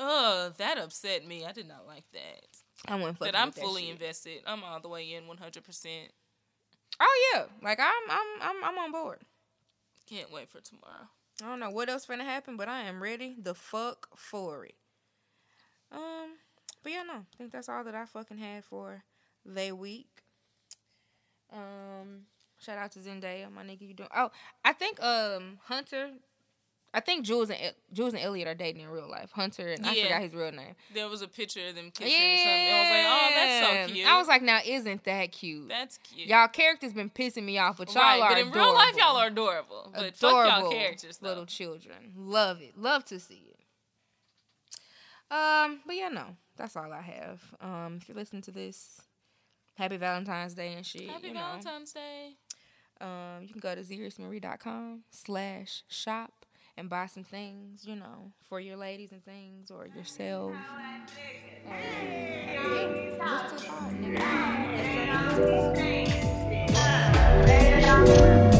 Ugh, 0.00 0.52
that 0.58 0.78
upset 0.78 1.26
me. 1.26 1.44
I 1.44 1.52
did 1.52 1.68
not 1.68 1.86
like 1.86 2.04
that. 2.12 2.46
I 2.86 2.94
went 3.02 3.18
That 3.18 3.36
I'm 3.36 3.50
fully 3.50 3.90
invested. 3.90 4.42
I'm 4.46 4.62
all 4.62 4.80
the 4.80 4.88
way 4.88 5.14
in 5.14 5.26
100. 5.26 5.62
Oh 7.00 7.32
yeah, 7.32 7.44
like 7.62 7.78
I'm, 7.80 8.10
I'm, 8.10 8.26
I'm, 8.42 8.64
I'm 8.64 8.78
on 8.78 8.92
board. 8.92 9.20
Can't 10.06 10.32
wait 10.32 10.48
for 10.48 10.60
tomorrow. 10.60 11.08
I 11.42 11.46
don't 11.46 11.60
know 11.60 11.70
what 11.70 11.88
else 11.88 12.06
finna 12.06 12.24
happen, 12.24 12.56
but 12.56 12.68
I 12.68 12.82
am 12.82 13.02
ready 13.02 13.36
the 13.40 13.54
fuck 13.54 14.08
for 14.16 14.64
it. 14.64 14.74
Um, 15.92 16.36
but 16.82 16.92
yeah, 16.92 17.02
no, 17.02 17.14
I 17.14 17.36
think 17.36 17.52
that's 17.52 17.68
all 17.68 17.84
that 17.84 17.94
I 17.94 18.04
fucking 18.06 18.38
had 18.38 18.64
for 18.64 19.04
they 19.44 19.72
week. 19.72 20.22
Um, 21.52 22.26
shout 22.58 22.78
out 22.78 22.92
to 22.92 22.98
Zendaya, 22.98 23.52
my 23.52 23.62
nigga. 23.62 23.82
You 23.82 23.94
doing? 23.94 24.08
Oh, 24.14 24.30
I 24.64 24.72
think 24.72 25.02
um 25.02 25.58
Hunter. 25.64 26.10
I 26.94 27.00
think 27.00 27.26
Jules 27.26 27.50
and 27.50 27.58
Jules 27.92 28.14
and 28.14 28.22
Elliot 28.22 28.48
are 28.48 28.54
dating 28.54 28.82
in 28.82 28.88
real 28.88 29.08
life. 29.08 29.30
Hunter 29.32 29.68
and 29.68 29.84
I 29.86 29.94
forgot 30.02 30.22
his 30.22 30.34
real 30.34 30.52
name. 30.52 30.74
There 30.94 31.08
was 31.08 31.20
a 31.20 31.28
picture 31.28 31.68
of 31.68 31.74
them 31.74 31.90
kissing 31.90 32.14
or 32.14 32.36
something. 32.38 32.68
I 32.72 32.80
was 32.80 32.90
like, 32.90 33.06
oh, 33.06 33.30
that's 33.34 33.88
so 33.88 33.94
cute. 33.94 34.06
I 34.06 34.18
was 34.18 34.28
like, 34.28 34.42
now 34.42 34.60
isn't 34.64 35.04
that 35.04 35.32
cute? 35.32 35.68
that's 35.68 35.98
cute. 35.98 36.28
Y'all 36.28 36.48
characters 36.48 36.94
been 36.94 37.10
pissing 37.10 37.44
me 37.44 37.58
off, 37.58 37.76
but 37.76 37.92
y'all 37.94 38.02
right, 38.02 38.20
are 38.20 38.28
but 38.30 38.38
in 38.38 38.50
real 38.50 38.74
life, 38.74 38.94
adorable. 38.94 38.98
y'all 38.98 39.16
are 39.16 39.26
adorable. 39.26 39.90
But 39.94 40.16
fuck 40.16 40.30
adorable 40.30 40.60
y'all 40.62 40.72
characters, 40.72 41.18
though. 41.18 41.28
little 41.28 41.46
children. 41.46 42.12
Love 42.16 42.62
it. 42.62 42.78
Love 42.78 43.04
to 43.06 43.20
see 43.20 43.50
it. 43.50 43.60
Um, 45.30 45.80
but 45.86 45.94
yeah, 45.94 46.08
no, 46.08 46.36
that's 46.56 46.74
all 46.74 46.90
I 46.90 47.02
have. 47.02 47.42
Um, 47.60 47.98
if 48.00 48.08
you're 48.08 48.16
listening 48.16 48.42
to 48.42 48.50
this, 48.50 49.02
happy 49.76 49.98
Valentine's 49.98 50.54
Day 50.54 50.72
and 50.72 50.86
shit. 50.86 51.10
Happy 51.10 51.28
you 51.28 51.34
know. 51.34 51.40
Valentine's 51.40 51.92
Day. 51.92 52.36
Um, 53.00 53.42
you 53.42 53.48
can 53.48 53.60
go 53.60 53.74
to 53.74 53.84
seriously.com 53.84 55.02
slash 55.10 55.84
shop 55.88 56.37
and 56.78 56.88
buy 56.88 57.06
some 57.06 57.24
things, 57.24 57.84
you 57.84 57.96
know, 57.96 58.32
for 58.48 58.60
your 58.60 58.76
ladies 58.76 59.10
and 59.12 59.24
things 59.24 59.70
or 59.70 59.88
yourself. 59.88 60.54
Um, 61.66 61.74
yeah, 68.06 68.57